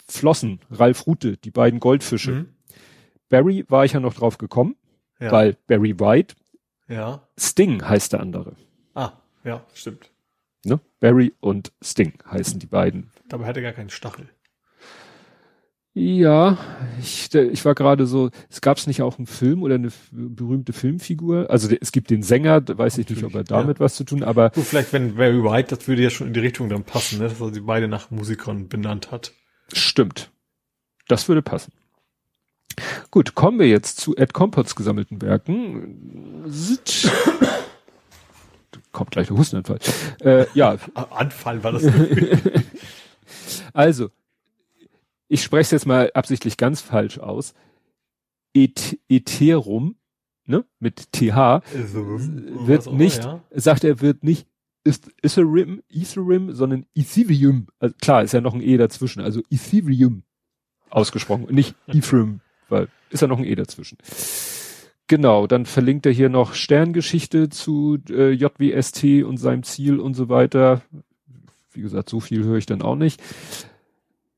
Flossen, 0.07 0.61
Ralf 0.71 1.07
Rute, 1.07 1.35
die 1.35 1.51
beiden 1.51 1.81
Goldfische. 1.81 2.31
Mhm. 2.31 2.45
Barry 3.27 3.65
war 3.67 3.83
ich 3.83 3.91
ja 3.91 3.99
noch 3.99 4.13
drauf 4.13 4.37
gekommen, 4.37 4.77
ja. 5.19 5.29
weil 5.29 5.57
Barry 5.67 5.99
White 5.99 6.35
Ja. 6.87 7.27
Sting 7.37 7.83
heißt 7.83 8.13
der 8.13 8.21
andere. 8.21 8.55
Ja, 9.43 9.65
stimmt. 9.73 10.11
Ne? 10.65 10.79
Barry 10.99 11.33
und 11.39 11.71
Sting 11.81 12.13
heißen 12.29 12.59
die 12.59 12.67
beiden. 12.67 13.11
Dabei 13.27 13.47
hat 13.47 13.57
er 13.57 13.63
gar 13.63 13.73
keinen 13.73 13.89
Stachel. 13.89 14.29
Ja, 15.95 16.57
ich, 16.99 17.33
ich 17.35 17.65
war 17.65 17.75
gerade 17.75 18.07
so, 18.07 18.31
es 18.49 18.61
gab 18.61 18.77
es 18.77 18.87
nicht 18.87 19.03
auch 19.03 19.19
einen 19.19 19.27
Film 19.27 19.61
oder 19.61 19.75
eine 19.75 19.91
berühmte 20.11 20.73
Filmfigur? 20.73 21.51
Also 21.51 21.69
es 21.79 21.91
gibt 21.91 22.09
den 22.09 22.23
Sänger, 22.23 22.63
weiß 22.67 22.97
ich 22.97 23.07
nicht, 23.07 23.23
ob 23.23 23.35
er 23.35 23.43
damit 23.43 23.77
ja. 23.77 23.85
was 23.85 23.95
zu 23.95 24.03
tun, 24.03 24.23
aber. 24.23 24.49
Gut, 24.49 24.63
vielleicht 24.63 24.91
wenn 24.91 25.15
Barry 25.15 25.43
White, 25.43 25.75
das 25.75 25.87
würde 25.87 26.01
ja 26.01 26.09
schon 26.09 26.27
in 26.27 26.33
die 26.33 26.39
Richtung 26.39 26.67
dann 26.67 26.83
passen, 26.83 27.19
ne? 27.19 27.25
dass 27.25 27.39
er 27.39 27.53
sie 27.53 27.61
beide 27.61 27.87
nach 27.87 28.09
Musikern 28.09 28.69
benannt 28.69 29.11
hat. 29.11 29.33
Stimmt. 29.71 30.31
Das 31.07 31.27
würde 31.27 31.43
passen. 31.43 31.73
Gut, 33.11 33.35
kommen 33.35 33.59
wir 33.59 33.67
jetzt 33.67 33.99
zu 33.99 34.15
Ed 34.15 34.33
Compots 34.33 34.75
gesammelten 34.75 35.21
Werken. 35.21 36.43
Kommt 38.91 39.11
gleich 39.11 39.27
der 39.27 39.37
Hustenanfall. 39.37 39.79
Äh, 40.21 40.45
ja. 40.53 40.77
Anfall 40.93 41.63
war 41.63 41.71
das. 41.73 41.83
also, 43.73 44.09
ich 45.27 45.41
spreche 45.43 45.61
es 45.61 45.71
jetzt 45.71 45.85
mal 45.85 46.11
absichtlich 46.13 46.57
ganz 46.57 46.81
falsch 46.81 47.17
aus. 47.17 47.53
Et 48.53 48.99
Ethereum, 49.09 49.95
ne, 50.45 50.63
mit 50.79 51.11
TH, 51.11 51.61
wird 51.63 52.91
nicht, 52.93 53.23
ja. 53.23 53.41
sagt 53.51 53.83
er, 53.83 53.99
wird 54.01 54.23
nicht 54.23 54.47
Ethereum, 54.85 55.81
Ethereum, 55.89 56.53
sondern 56.53 56.85
Ethereum. 56.93 57.67
Also 57.79 57.95
klar, 58.01 58.23
ist 58.23 58.33
ja 58.33 58.41
noch 58.41 58.53
ein 58.53 58.61
E 58.61 58.77
dazwischen, 58.77 59.21
also 59.21 59.41
Ethereum 59.49 60.23
ausgesprochen, 60.89 61.47
nicht 61.49 61.75
Ethereum, 61.87 62.41
weil 62.69 62.87
ist 63.09 63.21
ja 63.21 63.27
noch 63.27 63.37
ein 63.37 63.45
E 63.45 63.55
dazwischen. 63.55 63.97
Genau, 65.07 65.47
dann 65.47 65.65
verlinkt 65.65 66.05
er 66.05 66.11
hier 66.11 66.29
noch 66.29 66.53
Sterngeschichte 66.53 67.49
zu 67.49 67.97
äh, 68.09 68.31
JWST 68.31 69.23
und 69.23 69.37
seinem 69.37 69.63
Ziel 69.63 69.99
und 69.99 70.13
so 70.13 70.29
weiter. 70.29 70.81
Wie 71.71 71.81
gesagt, 71.81 72.09
so 72.09 72.19
viel 72.19 72.43
höre 72.43 72.57
ich 72.57 72.65
dann 72.65 72.81
auch 72.81 72.95
nicht. 72.95 73.21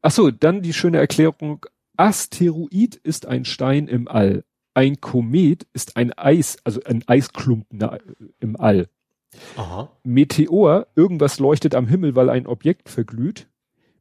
Ach 0.01 0.11
so, 0.11 0.31
dann 0.31 0.61
die 0.61 0.73
schöne 0.73 0.97
Erklärung. 0.97 1.65
Asteroid 1.97 2.95
ist 2.95 3.25
ein 3.25 3.45
Stein 3.45 3.87
im 3.87 4.07
All. 4.07 4.43
Ein 4.73 4.99
Komet 4.99 5.67
ist 5.73 5.95
ein 5.97 6.11
Eis, 6.13 6.57
also 6.63 6.81
ein 6.83 7.03
Eisklumpen 7.07 7.87
im 8.39 8.59
All. 8.59 8.89
Aha. 9.55 9.89
Meteor, 10.03 10.87
irgendwas 10.95 11.39
leuchtet 11.39 11.75
am 11.75 11.87
Himmel, 11.87 12.15
weil 12.15 12.29
ein 12.29 12.47
Objekt 12.47 12.89
verglüht. 12.89 13.47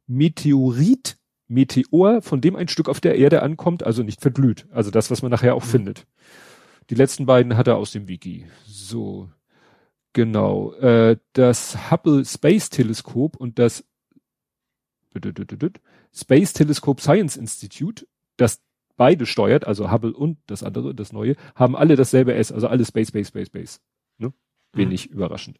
Meteorit, 0.07 1.17
Meteor, 1.47 2.21
von 2.21 2.41
dem 2.41 2.55
ein 2.55 2.67
Stück 2.67 2.89
auf 2.89 2.99
der 2.99 3.15
Erde 3.15 3.41
ankommt, 3.41 3.83
also 3.83 4.03
nicht 4.03 4.21
verglüht. 4.21 4.67
Also 4.71 4.91
das, 4.91 5.11
was 5.11 5.21
man 5.21 5.31
nachher 5.31 5.55
auch 5.55 5.65
mhm. 5.65 5.69
findet. 5.69 6.07
Die 6.89 6.95
letzten 6.95 7.25
beiden 7.25 7.57
hat 7.57 7.67
er 7.67 7.77
aus 7.77 7.91
dem 7.91 8.07
Wiki. 8.07 8.45
So. 8.65 9.29
Genau. 10.13 10.73
Äh, 10.73 11.17
das 11.33 11.91
Hubble 11.91 12.23
Space 12.25 12.69
Teleskop 12.69 13.35
und 13.35 13.59
das 13.59 13.83
Space 16.13 16.53
Telescope 16.53 17.01
Science 17.01 17.37
Institute, 17.37 18.05
das 18.37 18.61
beide 18.97 19.25
steuert, 19.25 19.65
also 19.65 19.91
Hubble 19.91 20.13
und 20.13 20.37
das 20.47 20.63
andere, 20.63 20.95
das 20.95 21.11
neue, 21.11 21.35
haben 21.55 21.75
alle 21.75 21.95
dasselbe 21.95 22.33
S, 22.33 22.51
also 22.51 22.67
alle 22.67 22.85
Space, 22.85 23.09
Space, 23.09 23.29
Space, 23.29 23.47
Space. 23.47 23.81
Ne? 24.17 24.33
Wenig 24.73 25.09
mhm. 25.09 25.15
überraschend. 25.15 25.57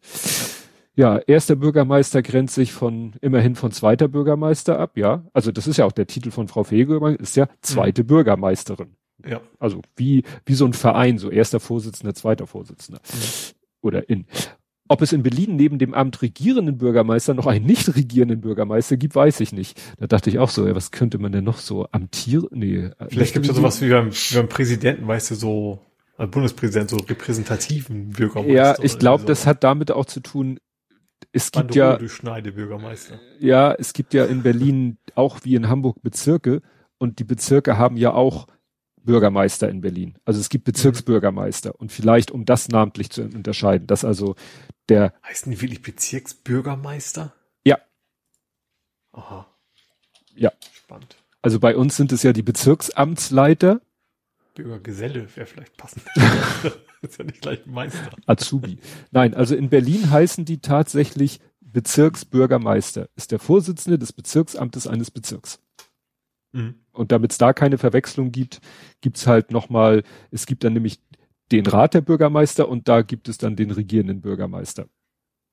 Ja, 0.94 1.18
erster 1.18 1.56
Bürgermeister 1.56 2.22
grenzt 2.22 2.54
sich 2.54 2.72
von 2.72 3.14
immerhin 3.20 3.54
von 3.54 3.70
zweiter 3.70 4.08
Bürgermeister 4.08 4.78
ab, 4.78 4.96
ja. 4.96 5.26
Also 5.34 5.52
das 5.52 5.66
ist 5.66 5.76
ja 5.76 5.84
auch 5.84 5.92
der 5.92 6.06
Titel 6.06 6.30
von 6.30 6.48
Frau 6.48 6.64
Fegemann, 6.64 7.16
ist 7.16 7.36
ja 7.36 7.48
zweite 7.60 8.02
mhm. 8.02 8.06
Bürgermeisterin. 8.06 8.96
Ja. 9.26 9.40
Also 9.58 9.82
wie, 9.96 10.24
wie 10.44 10.54
so 10.54 10.64
ein 10.66 10.72
Verein, 10.72 11.18
so 11.18 11.30
erster 11.30 11.60
Vorsitzender, 11.60 12.14
zweiter 12.14 12.46
Vorsitzender. 12.46 13.00
Mhm. 13.12 13.54
Oder 13.82 14.08
in. 14.08 14.26
Ob 14.88 15.02
es 15.02 15.12
in 15.12 15.24
Berlin 15.24 15.56
neben 15.56 15.78
dem 15.78 15.94
Amt 15.94 16.22
regierenden 16.22 16.78
Bürgermeister 16.78 17.34
noch 17.34 17.46
einen 17.46 17.66
nicht 17.66 17.94
regierenden 17.96 18.40
Bürgermeister 18.40 18.96
gibt, 18.96 19.16
weiß 19.16 19.40
ich 19.40 19.52
nicht. 19.52 19.80
Da 19.98 20.06
dachte 20.06 20.30
ich 20.30 20.38
auch 20.38 20.48
so, 20.48 20.66
ja, 20.66 20.76
was 20.76 20.92
könnte 20.92 21.18
man 21.18 21.32
denn 21.32 21.42
noch 21.42 21.58
so 21.58 21.88
amtieren? 21.90 22.46
Nee, 22.52 22.90
Vielleicht 23.08 23.34
gibt 23.34 23.46
es 23.46 23.48
ja 23.48 23.54
sowas 23.54 23.80
wie 23.82 23.90
beim, 23.90 24.12
wie 24.12 24.34
beim 24.36 24.48
Präsidenten, 24.48 25.08
weißt 25.08 25.32
du, 25.32 25.34
so 25.34 25.80
als 26.16 26.30
Bundespräsident, 26.30 26.90
so 26.90 26.96
repräsentativen 26.96 28.10
Bürgermeister. 28.10 28.54
Ja, 28.54 28.76
ich 28.80 28.98
glaube, 28.98 29.22
so. 29.22 29.26
das 29.26 29.46
hat 29.46 29.64
damit 29.64 29.90
auch 29.90 30.06
zu 30.06 30.20
tun, 30.20 30.60
es 31.32 31.50
gibt 31.50 31.74
ja, 31.74 31.96
Bürgermeister. 31.96 33.18
ja, 33.40 33.72
es 33.72 33.92
gibt 33.92 34.14
ja 34.14 34.24
in 34.24 34.42
Berlin 34.42 34.98
auch 35.14 35.40
wie 35.42 35.54
in 35.54 35.68
Hamburg 35.68 36.02
Bezirke 36.02 36.62
und 36.98 37.18
die 37.18 37.24
Bezirke 37.24 37.76
haben 37.76 37.96
ja 37.96 38.12
auch 38.12 38.46
Bürgermeister 39.06 39.70
in 39.70 39.80
Berlin. 39.80 40.18
Also 40.26 40.40
es 40.40 40.50
gibt 40.50 40.64
Bezirksbürgermeister 40.64 41.80
und 41.80 41.90
vielleicht 41.90 42.30
um 42.30 42.44
das 42.44 42.68
namentlich 42.68 43.10
zu 43.10 43.22
unterscheiden, 43.22 43.86
dass 43.86 44.04
also 44.04 44.36
der. 44.90 45.14
Heißen 45.26 45.50
die 45.50 45.60
wirklich 45.60 45.80
Bezirksbürgermeister? 45.80 47.32
Ja. 47.64 47.78
Aha. 49.12 49.46
Ja. 50.34 50.52
Spannend. 50.74 51.16
Also 51.40 51.60
bei 51.60 51.76
uns 51.76 51.96
sind 51.96 52.12
es 52.12 52.22
ja 52.22 52.32
die 52.32 52.42
Bezirksamtsleiter. 52.42 53.80
Bürgergeselle 54.54 55.34
wäre 55.36 55.46
vielleicht 55.46 55.76
passend. 55.76 56.04
ist 57.02 57.18
ja 57.18 57.24
nicht 57.24 57.40
gleich 57.40 57.66
Meister. 57.66 58.10
Azubi. 58.26 58.78
Nein, 59.10 59.34
also 59.34 59.54
in 59.54 59.68
Berlin 59.68 60.10
heißen 60.10 60.44
die 60.44 60.58
tatsächlich 60.58 61.40
Bezirksbürgermeister. 61.60 63.08
Ist 63.16 63.32
der 63.32 63.38
Vorsitzende 63.38 63.98
des 63.98 64.12
Bezirksamtes 64.12 64.86
eines 64.86 65.10
Bezirks. 65.10 65.60
Mhm. 66.56 66.74
Und 66.92 67.12
damit 67.12 67.32
es 67.32 67.38
da 67.38 67.52
keine 67.52 67.76
Verwechslung 67.76 68.32
gibt, 68.32 68.60
gibt's 69.02 69.26
halt 69.26 69.50
nochmal, 69.50 70.02
es 70.30 70.46
gibt 70.46 70.64
dann 70.64 70.72
nämlich 70.72 71.00
den 71.52 71.66
Rat 71.66 71.94
der 71.94 72.00
Bürgermeister 72.00 72.68
und 72.68 72.88
da 72.88 73.02
gibt 73.02 73.28
es 73.28 73.38
dann 73.38 73.54
den 73.56 73.70
regierenden 73.70 74.22
Bürgermeister. 74.22 74.88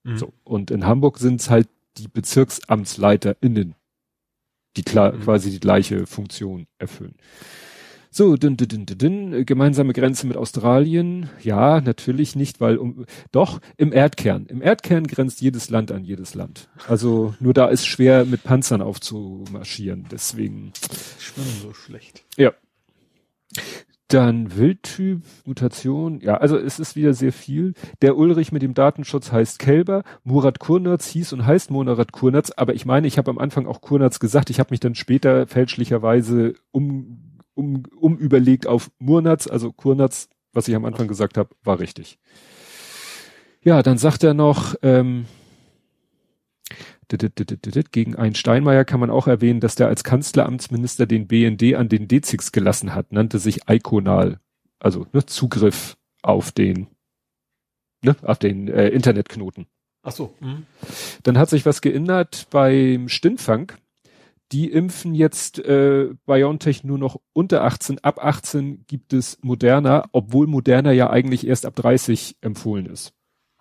Mhm. 0.03 0.17
So. 0.17 0.33
Und 0.43 0.71
in 0.71 0.85
Hamburg 0.85 1.19
sind 1.19 1.41
es 1.41 1.49
halt 1.49 1.67
die 1.97 2.07
BezirksamtsleiterInnen, 2.07 3.75
die 4.77 4.83
klar, 4.83 5.11
mhm. 5.11 5.21
quasi 5.21 5.51
die 5.51 5.59
gleiche 5.59 6.07
Funktion 6.07 6.67
erfüllen. 6.79 7.15
So, 8.15 8.35
dünn, 8.37 8.57
dünn, 8.57 8.85
dünn, 8.85 8.85
dünn, 8.85 9.43
gemeinsame 9.43 9.91
Grenze 9.91 10.27
mit 10.27 10.37
Australien. 10.37 11.31
Ja, 11.41 11.81
natürlich 11.81 12.35
nicht, 12.35 12.61
weil 12.61 12.77
um, 12.77 13.07
doch 13.31 13.59
im 13.75 13.91
Erdkern. 13.91 14.45
Im 14.45 14.61
Erdkern 14.61 15.07
grenzt 15.07 15.41
jedes 15.41 15.71
Land 15.71 15.91
an 15.91 16.03
jedes 16.03 16.35
Land. 16.35 16.69
Also 16.87 17.33
nur 17.39 17.55
da 17.55 17.69
ist 17.69 17.87
schwer 17.87 18.25
mit 18.25 18.43
Panzern 18.43 18.83
aufzumarschieren. 18.83 20.05
Deswegen. 20.11 20.73
Schwimmen 21.17 21.57
so 21.59 21.73
schlecht. 21.73 22.23
Ja. 22.37 22.51
Dann 24.09 24.55
Wildtyp, 24.57 25.23
Mutation, 25.45 26.19
ja, 26.19 26.37
also 26.37 26.55
es 26.55 26.77
ist 26.77 26.95
wieder 26.95 27.15
sehr 27.15 27.33
viel. 27.33 27.73
Der 28.03 28.15
Ulrich 28.15 28.51
mit 28.51 28.61
dem 28.61 28.75
Datenschutz 28.75 29.31
heißt 29.31 29.57
Kälber, 29.57 30.03
Murat 30.23 30.59
Kurnatz 30.59 31.07
hieß 31.07 31.33
und 31.33 31.47
heißt 31.47 31.71
Murat 31.71 32.11
Kurnatz, 32.11 32.51
aber 32.55 32.75
ich 32.75 32.85
meine, 32.85 33.07
ich 33.07 33.17
habe 33.17 33.31
am 33.31 33.39
Anfang 33.39 33.65
auch 33.65 33.81
Kurnatz 33.81 34.19
gesagt, 34.19 34.51
ich 34.51 34.59
habe 34.59 34.69
mich 34.69 34.81
dann 34.81 34.93
später 34.93 35.47
fälschlicherweise 35.47 36.53
um 36.71 37.32
um, 37.53 37.83
um 37.95 38.17
überlegt 38.17 38.67
auf 38.67 38.91
Murnatz, 38.99 39.47
also 39.47 39.71
Kurnatz, 39.71 40.29
was 40.53 40.67
ich 40.67 40.75
am 40.75 40.85
Anfang 40.85 41.07
gesagt 41.07 41.37
habe, 41.37 41.55
war 41.63 41.79
richtig. 41.79 42.19
Ja, 43.61 43.81
dann 43.81 43.97
sagt 43.97 44.23
er 44.23 44.33
noch, 44.33 44.75
ähm, 44.81 45.25
gegen 47.91 48.15
einen 48.15 48.35
Steinmeier 48.35 48.85
kann 48.85 48.99
man 48.99 49.09
auch 49.09 49.27
erwähnen, 49.27 49.59
dass 49.59 49.75
der 49.75 49.87
als 49.87 50.03
Kanzleramtsminister 50.03 51.05
den 51.05 51.27
BND 51.27 51.75
an 51.75 51.89
den 51.89 52.07
Dezix 52.07 52.51
gelassen 52.51 52.95
hat, 52.95 53.11
nannte 53.11 53.39
sich 53.39 53.69
Iconal, 53.69 54.39
also 54.79 55.05
ne, 55.13 55.25
Zugriff 55.25 55.97
auf 56.21 56.51
den, 56.51 56.87
ne, 58.01 58.15
auf 58.21 58.39
den 58.39 58.67
äh, 58.67 58.89
Internetknoten. 58.89 59.67
Ach 60.01 60.11
so. 60.11 60.33
Mh. 60.41 60.63
Dann 61.23 61.37
hat 61.37 61.49
sich 61.49 61.65
was 61.65 61.81
geändert 61.81 62.47
beim 62.49 63.07
Stinnfang 63.07 63.71
die 64.53 64.71
impfen 64.71 65.15
jetzt 65.15 65.57
äh, 65.59 66.09
BioNTech 66.27 66.83
nur 66.83 66.99
noch 66.99 67.19
unter 67.33 67.63
18. 67.63 68.03
Ab 68.03 68.23
18 68.23 68.85
gibt 68.85 69.11
es 69.11 69.39
Moderna, 69.41 70.05
obwohl 70.11 70.45
Moderna 70.45 70.91
ja 70.91 71.09
eigentlich 71.09 71.47
erst 71.47 71.65
ab 71.65 71.75
30 71.75 72.37
empfohlen 72.41 72.85
ist. 72.85 73.13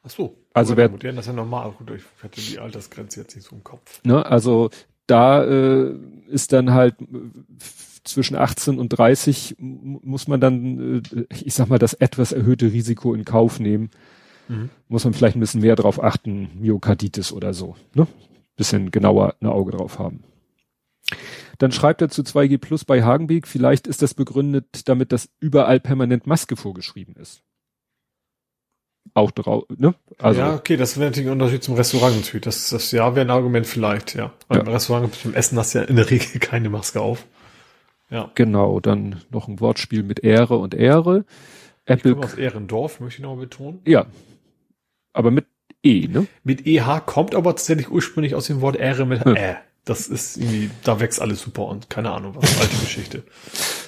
Ach 0.02 0.10
so. 0.10 0.36
Also 0.52 0.76
wer 0.76 0.90
Moderna 0.90 1.20
ist 1.20 1.26
ja 1.26 1.32
normal. 1.32 1.72
Gut, 1.72 1.92
ich 1.96 2.04
hatte 2.22 2.40
die 2.40 2.58
Altersgrenze 2.58 3.20
jetzt 3.20 3.34
nicht 3.34 3.48
so 3.48 3.56
im 3.56 3.64
Kopf. 3.64 4.02
Ne, 4.04 4.24
also 4.26 4.68
da 5.06 5.42
äh, 5.42 5.94
ist 6.28 6.52
dann 6.52 6.74
halt 6.74 7.00
äh, 7.00 7.06
zwischen 8.04 8.36
18 8.36 8.78
und 8.78 8.90
30 8.90 9.56
muss 9.58 10.28
man 10.28 10.40
dann, 10.42 11.02
äh, 11.14 11.24
ich 11.42 11.54
sag 11.54 11.68
mal, 11.68 11.78
das 11.78 11.94
etwas 11.94 12.32
erhöhte 12.32 12.70
Risiko 12.70 13.14
in 13.14 13.24
Kauf 13.24 13.60
nehmen. 13.60 13.90
Mhm. 14.48 14.68
Muss 14.88 15.04
man 15.04 15.14
vielleicht 15.14 15.36
ein 15.36 15.40
bisschen 15.40 15.62
mehr 15.62 15.76
drauf 15.76 16.02
achten, 16.02 16.50
Myokarditis 16.60 17.32
oder 17.32 17.54
so. 17.54 17.76
Ne? 17.94 18.06
Bisschen 18.56 18.90
genauer 18.90 19.36
ein 19.40 19.46
Auge 19.46 19.72
drauf 19.72 19.98
haben. 19.98 20.22
Dann 21.58 21.72
schreibt 21.72 22.02
er 22.02 22.08
zu 22.08 22.22
2G 22.22 22.58
Plus 22.58 22.84
bei 22.84 23.02
Hagenbeek, 23.02 23.46
vielleicht 23.46 23.86
ist 23.86 24.02
das 24.02 24.14
begründet 24.14 24.88
damit, 24.88 25.12
dass 25.12 25.28
überall 25.40 25.80
permanent 25.80 26.26
Maske 26.26 26.56
vorgeschrieben 26.56 27.14
ist. 27.16 27.42
Auch 29.14 29.30
drauf, 29.30 29.64
ne? 29.76 29.94
Also, 30.18 30.40
ja, 30.40 30.54
okay, 30.54 30.76
das 30.76 30.96
wäre 30.96 31.10
natürlich 31.10 31.28
ein 31.28 31.32
Unterschied 31.32 31.62
zum 31.62 31.74
Restaurant 31.74 32.16
natürlich. 32.16 32.44
Das, 32.44 32.70
das 32.70 32.92
ja 32.92 33.14
wäre 33.14 33.26
ein 33.26 33.30
Argument 33.30 33.66
vielleicht, 33.66 34.14
ja. 34.14 34.32
Weil 34.48 34.58
ja. 34.58 34.64
im 34.64 34.72
Restaurant 34.72 35.18
beim 35.22 35.34
Essen 35.34 35.58
hast 35.58 35.74
du 35.74 35.80
ja 35.80 35.84
in 35.84 35.96
der 35.96 36.08
Regel 36.08 36.38
keine 36.40 36.70
Maske 36.70 37.00
auf. 37.00 37.26
Ja. 38.10 38.30
Genau, 38.34 38.80
dann 38.80 39.22
noch 39.30 39.48
ein 39.48 39.60
Wortspiel 39.60 40.02
mit 40.02 40.20
Ehre 40.20 40.56
und 40.56 40.74
Ehre. 40.74 41.24
Apple. 41.84 42.12
Ich 42.12 42.16
komme 42.16 42.26
aus 42.26 42.34
Ehrendorf, 42.34 43.00
möchte 43.00 43.18
ich 43.18 43.22
noch 43.22 43.34
mal 43.34 43.40
betonen. 43.40 43.80
Ja. 43.86 44.06
Aber 45.12 45.30
mit 45.30 45.46
E, 45.82 46.06
ne? 46.06 46.26
Mit 46.44 46.66
EH 46.66 47.00
kommt 47.06 47.34
aber 47.34 47.50
tatsächlich 47.50 47.90
ursprünglich 47.90 48.34
aus 48.34 48.46
dem 48.46 48.60
Wort 48.60 48.76
Ehre 48.76 49.04
mit 49.04 49.24
ja. 49.24 49.34
Ä. 49.34 49.56
Das 49.84 50.06
ist 50.06 50.36
irgendwie, 50.36 50.70
da 50.84 51.00
wächst 51.00 51.20
alles 51.20 51.40
super 51.40 51.66
und 51.66 51.90
keine 51.90 52.12
Ahnung, 52.12 52.36
was 52.36 52.60
alte 52.60 52.76
Geschichte. 52.80 53.24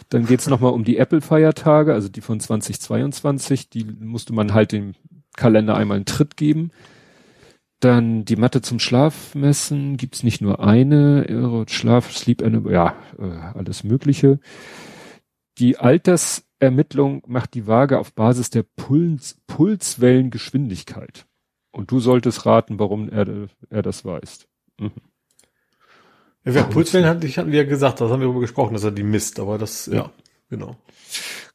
Dann 0.08 0.26
geht's 0.26 0.48
nochmal 0.48 0.72
um 0.72 0.84
die 0.84 0.96
Apple-Feiertage, 0.98 1.92
also 1.92 2.08
die 2.08 2.20
von 2.20 2.40
2022. 2.40 3.70
Die 3.70 3.84
musste 3.84 4.32
man 4.32 4.54
halt 4.54 4.72
dem 4.72 4.94
Kalender 5.36 5.76
einmal 5.76 5.96
einen 5.96 6.06
Tritt 6.06 6.36
geben. 6.36 6.70
Dann 7.80 8.24
die 8.24 8.36
Matte 8.36 8.62
zum 8.62 8.78
Schlafmessen 8.78 9.96
gibt's 9.96 10.22
nicht 10.22 10.40
nur 10.40 10.60
eine, 10.60 11.64
Schlaf, 11.68 12.16
Sleep, 12.16 12.42
ja, 12.70 12.96
äh, 13.18 13.24
alles 13.54 13.84
Mögliche. 13.84 14.40
Die 15.58 15.76
Altersermittlung 15.76 17.22
macht 17.26 17.54
die 17.54 17.66
Waage 17.66 17.98
auf 17.98 18.14
Basis 18.14 18.50
der 18.50 18.62
Puls, 18.62 19.40
Pulswellengeschwindigkeit. 19.46 21.26
Und 21.72 21.90
du 21.90 22.00
solltest 22.00 22.46
raten, 22.46 22.78
warum 22.78 23.08
er, 23.08 23.48
er 23.68 23.82
das 23.82 24.04
weiß. 24.04 24.46
Mhm. 24.80 24.92
Ja, 26.44 26.62
Pulswellen 26.64 27.06
hatten, 27.06 27.26
hatten 27.26 27.52
wir 27.52 27.62
ja 27.62 27.68
gesagt, 27.68 28.00
das 28.00 28.10
haben 28.10 28.20
wir 28.20 28.26
darüber 28.26 28.40
gesprochen, 28.40 28.74
dass 28.74 28.84
er 28.84 28.90
die 28.90 29.02
misst, 29.02 29.40
aber 29.40 29.56
das, 29.56 29.86
ja, 29.86 30.10
genau. 30.50 30.76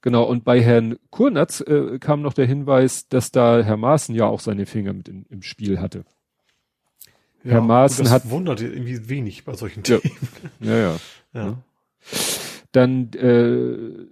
Genau, 0.02 0.24
und 0.24 0.46
bei 0.46 0.62
Herrn 0.62 0.98
Kurnatz 1.10 1.62
äh, 1.62 2.00
kam 2.00 2.22
noch 2.22 2.34
der 2.34 2.46
Hinweis, 2.46 3.08
dass 3.10 3.32
da 3.32 3.62
Herr 3.62 3.78
Maaßen 3.78 4.16
ja 4.16 4.26
auch 4.26 4.40
seine 4.40 4.66
Finger 4.66 4.94
mit 4.94 5.10
in, 5.10 5.26
im 5.30 5.42
Spiel 5.42 5.80
hatte. 5.82 6.06
Ja, 7.44 7.52
Herr 7.52 7.62
Maaßen 7.62 8.06
das 8.06 8.14
hat. 8.14 8.30
wundert 8.30 8.62
irgendwie 8.62 9.10
wenig 9.10 9.44
bei 9.44 9.54
solchen 9.54 9.84
Themen. 9.84 10.02
Ja, 10.60 10.76
ja. 10.76 10.96
ja. 11.34 11.46
ja. 11.46 11.64
Dann 12.72 13.12
äh, 13.14 14.08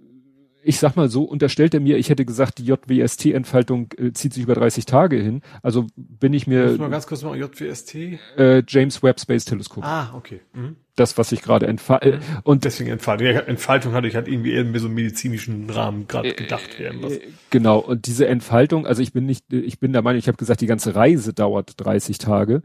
ich 0.68 0.78
sag 0.78 0.96
mal 0.96 1.08
so, 1.08 1.22
unterstellt 1.22 1.72
er 1.72 1.80
mir, 1.80 1.96
ich 1.96 2.10
hätte 2.10 2.26
gesagt, 2.26 2.58
die 2.58 2.66
JWST-Entfaltung 2.66 3.88
äh, 3.96 4.12
zieht 4.12 4.34
sich 4.34 4.42
über 4.42 4.52
30 4.52 4.84
Tage 4.84 5.16
hin. 5.16 5.40
Also 5.62 5.86
bin 5.96 6.34
ich 6.34 6.46
mir. 6.46 6.66
Muss 6.66 6.78
mal 6.78 6.90
ganz 6.90 7.06
kurz 7.06 7.22
mal 7.22 7.38
JWST? 7.38 7.94
Äh, 8.36 8.62
James 8.68 9.02
Webb 9.02 9.18
Space 9.18 9.46
Telescope. 9.46 9.86
Ah, 9.86 10.12
okay. 10.14 10.42
Mhm. 10.52 10.76
Das, 10.94 11.16
was 11.16 11.32
ich 11.32 11.40
gerade 11.40 11.66
entfalte. 11.66 12.18
Mhm. 12.18 12.22
Und 12.42 12.64
deswegen 12.66 12.90
Entfaltung. 12.90 13.26
Ja, 13.28 13.40
Entfaltung 13.40 13.94
hatte 13.94 14.08
ich 14.08 14.14
halt 14.14 14.28
irgendwie 14.28 14.52
eher 14.52 14.60
in 14.60 14.78
so 14.78 14.86
einem 14.86 14.94
medizinischen 14.94 15.70
Rahmen 15.70 16.06
gerade 16.06 16.28
äh, 16.28 16.34
gedacht. 16.34 16.78
Äh, 16.78 16.92
genau. 17.48 17.78
Und 17.78 18.06
diese 18.06 18.28
Entfaltung, 18.28 18.86
also 18.86 19.00
ich 19.00 19.14
bin 19.14 19.24
nicht, 19.24 19.50
ich 19.50 19.78
bin 19.78 19.94
der 19.94 20.02
Meinung, 20.02 20.18
ich 20.18 20.28
habe 20.28 20.36
gesagt, 20.36 20.60
die 20.60 20.66
ganze 20.66 20.94
Reise 20.94 21.32
dauert 21.32 21.72
30 21.78 22.18
Tage. 22.18 22.60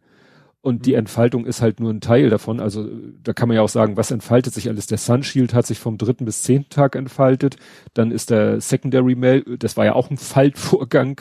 Und 0.64 0.86
die 0.86 0.94
mhm. 0.94 1.00
Entfaltung 1.00 1.46
ist 1.46 1.62
halt 1.62 1.82
nur 1.82 1.92
ein 1.92 2.00
Teil 2.00 2.30
davon. 2.30 2.62
Also 2.62 2.88
da 3.22 3.34
kann 3.34 3.50
man 3.50 3.56
ja 3.58 3.62
auch 3.62 3.70
sagen, 3.70 3.98
was 3.98 4.12
entfaltet 4.12 4.54
sich 4.54 4.70
alles? 4.70 4.88
Der 4.88 4.98
Sunshield 4.98 5.54
hat 5.54 5.68
sich 5.68 5.78
vom 5.78 5.98
dritten 5.98 6.24
bis 6.24 6.42
zehnten 6.42 6.70
Tag 6.70 6.96
entfaltet. 6.96 7.58
Dann 7.94 8.12
ist 8.12 8.30
der 8.30 8.62
Secondary 8.62 9.16
Mail, 9.16 9.58
das 9.60 9.76
war 9.76 9.84
ja 9.84 9.94
auch 9.94 10.10
ein 10.10 10.16
Faltvorgang. 10.16 11.20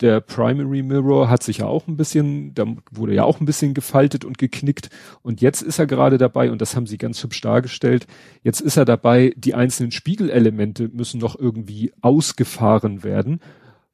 Der 0.00 0.22
Primary 0.22 0.82
Mirror 0.82 1.28
hat 1.28 1.42
sich 1.42 1.58
ja 1.58 1.66
auch 1.66 1.86
ein 1.86 1.98
bisschen, 1.98 2.54
da 2.54 2.64
wurde 2.90 3.12
ja 3.12 3.24
auch 3.24 3.40
ein 3.40 3.44
bisschen 3.44 3.74
gefaltet 3.74 4.24
und 4.24 4.38
geknickt. 4.38 4.88
Und 5.20 5.42
jetzt 5.42 5.60
ist 5.60 5.78
er 5.78 5.86
gerade 5.86 6.16
dabei, 6.16 6.50
und 6.50 6.62
das 6.62 6.74
haben 6.74 6.86
sie 6.86 6.96
ganz 6.96 7.22
hübsch 7.22 7.42
dargestellt, 7.42 8.06
jetzt 8.42 8.62
ist 8.62 8.78
er 8.78 8.86
dabei, 8.86 9.34
die 9.36 9.52
einzelnen 9.52 9.90
Spiegelelemente 9.90 10.88
müssen 10.88 11.20
noch 11.20 11.38
irgendwie 11.38 11.92
ausgefahren 12.00 13.04
werden. 13.04 13.40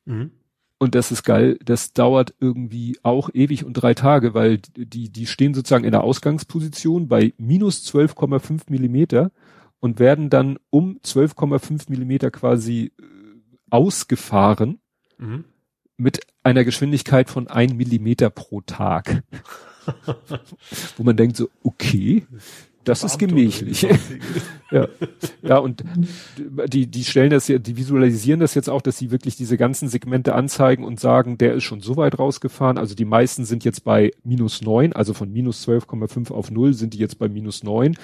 Mhm. 0.04 0.30
Und 0.84 0.94
das 0.94 1.10
ist 1.10 1.22
geil, 1.22 1.58
das 1.64 1.94
dauert 1.94 2.34
irgendwie 2.40 2.98
auch 3.02 3.30
ewig 3.32 3.64
und 3.64 3.72
drei 3.72 3.94
Tage, 3.94 4.34
weil 4.34 4.58
die, 4.76 5.08
die 5.08 5.26
stehen 5.26 5.54
sozusagen 5.54 5.84
in 5.84 5.92
der 5.92 6.04
Ausgangsposition 6.04 7.08
bei 7.08 7.32
minus 7.38 7.90
12,5 7.90 8.64
Millimeter 8.68 9.32
und 9.80 9.98
werden 9.98 10.28
dann 10.28 10.58
um 10.68 10.98
12,5 11.02 11.86
Millimeter 11.88 12.30
quasi 12.30 12.92
äh, 13.00 13.04
ausgefahren 13.70 14.78
mhm. 15.16 15.44
mit 15.96 16.20
einer 16.42 16.64
Geschwindigkeit 16.64 17.30
von 17.30 17.48
ein 17.48 17.78
Millimeter 17.78 18.28
pro 18.28 18.61
Tag. 18.61 19.22
Wo 20.98 21.02
man 21.02 21.16
denkt 21.16 21.38
so, 21.38 21.48
okay, 21.62 22.26
das 22.85 23.05
ist 23.05 23.18
gemächlich. 23.18 23.83
ja. 24.70 24.88
ja, 25.42 25.59
und 25.59 25.85
die, 26.68 26.87
die 26.87 27.05
stellen 27.05 27.31
das 27.31 27.49
ja, 27.49 27.59
die 27.59 27.77
visualisieren 27.77 28.40
das 28.40 28.55
jetzt 28.55 28.68
auch, 28.70 28.83
dass 28.83 28.99
sie 28.99 29.11
wirklich 29.11 29.37
diese 29.37 29.57
ganzen 29.57 29.88
Segmente 29.88 30.35
anzeigen 30.35 30.85
und 30.85 31.01
sagen, 31.01 31.38
der 31.38 31.55
ist 31.55 31.64
schon 31.64 31.81
so 31.81 31.97
weit 31.97 32.18
rausgefahren. 32.18 32.79
Also 32.79 32.94
die 32.94 33.05
meisten 33.05 33.44
sind 33.44 33.64
jetzt 33.64 33.85
bei 33.85 34.12
minus 34.23 34.62
neun, 34.62 34.92
also 34.92 35.14
von 35.14 35.33
minus 35.33 35.66
12,5 35.66 36.33
auf 36.33 36.51
null 36.51 36.75
sind 36.75 36.94
die 36.94 36.99
jetzt 36.99 37.18
bei 37.18 37.29
minus 37.29 37.62
neun. 37.62 37.97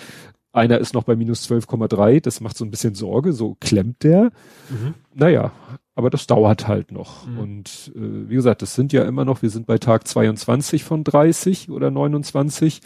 Einer 0.53 0.79
ist 0.79 0.95
noch 0.95 1.05
bei 1.05 1.14
minus 1.14 1.49
12,3, 1.49 2.21
das 2.21 2.40
macht 2.40 2.57
so 2.57 2.64
ein 2.64 2.73
bisschen 2.73 2.97
Sorge, 2.97 3.33
so 3.33 3.57
klemmt 3.61 4.03
der. 4.03 4.33
Mhm. 4.69 4.95
Naja, 5.14 5.53
aber 5.95 6.11
das 6.11 6.27
dauert 6.27 6.66
halt 6.66 6.90
noch. 6.90 7.27
Mhm. 7.27 7.38
Und 7.38 7.93
äh, 7.95 8.29
wie 8.29 8.35
gesagt, 8.35 8.62
das 8.62 8.75
sind 8.75 8.93
ja 8.93 9.05
immer 9.05 9.25
noch, 9.25 9.43
wir 9.43 9.51
sind 9.51 9.66
bei 9.66 9.79
Tag 9.79 10.09
22 10.09 10.83
von 10.83 11.05
30 11.05 11.71
oder 11.71 11.90
29 11.90 12.81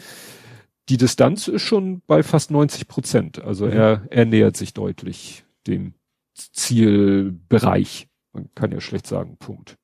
die 0.89 0.97
Distanz 0.97 1.47
ist 1.47 1.63
schon 1.63 2.01
bei 2.07 2.23
fast 2.23 2.51
90 2.51 2.87
Prozent. 2.87 3.41
Also 3.43 3.65
mhm. 3.65 3.73
er, 3.73 4.01
er 4.09 4.25
nähert 4.25 4.57
sich 4.57 4.73
deutlich 4.73 5.45
dem 5.67 5.93
Zielbereich. 6.33 8.07
Man 8.33 8.49
kann 8.53 8.71
ja 8.71 8.81
schlecht 8.81 9.07
sagen, 9.07 9.37
Punkt. 9.37 9.77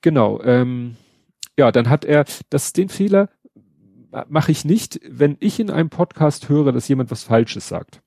Genau. 0.00 0.40
Ähm, 0.42 0.96
ja, 1.58 1.70
dann 1.70 1.88
hat 1.88 2.04
er, 2.04 2.24
das 2.50 2.72
den 2.72 2.88
Fehler 2.88 3.28
mache 4.28 4.52
ich 4.52 4.64
nicht, 4.64 5.00
wenn 5.08 5.36
ich 5.40 5.58
in 5.58 5.70
einem 5.70 5.90
Podcast 5.90 6.48
höre, 6.48 6.70
dass 6.70 6.86
jemand 6.86 7.10
was 7.10 7.24
Falsches 7.24 7.66
sagt. 7.66 8.00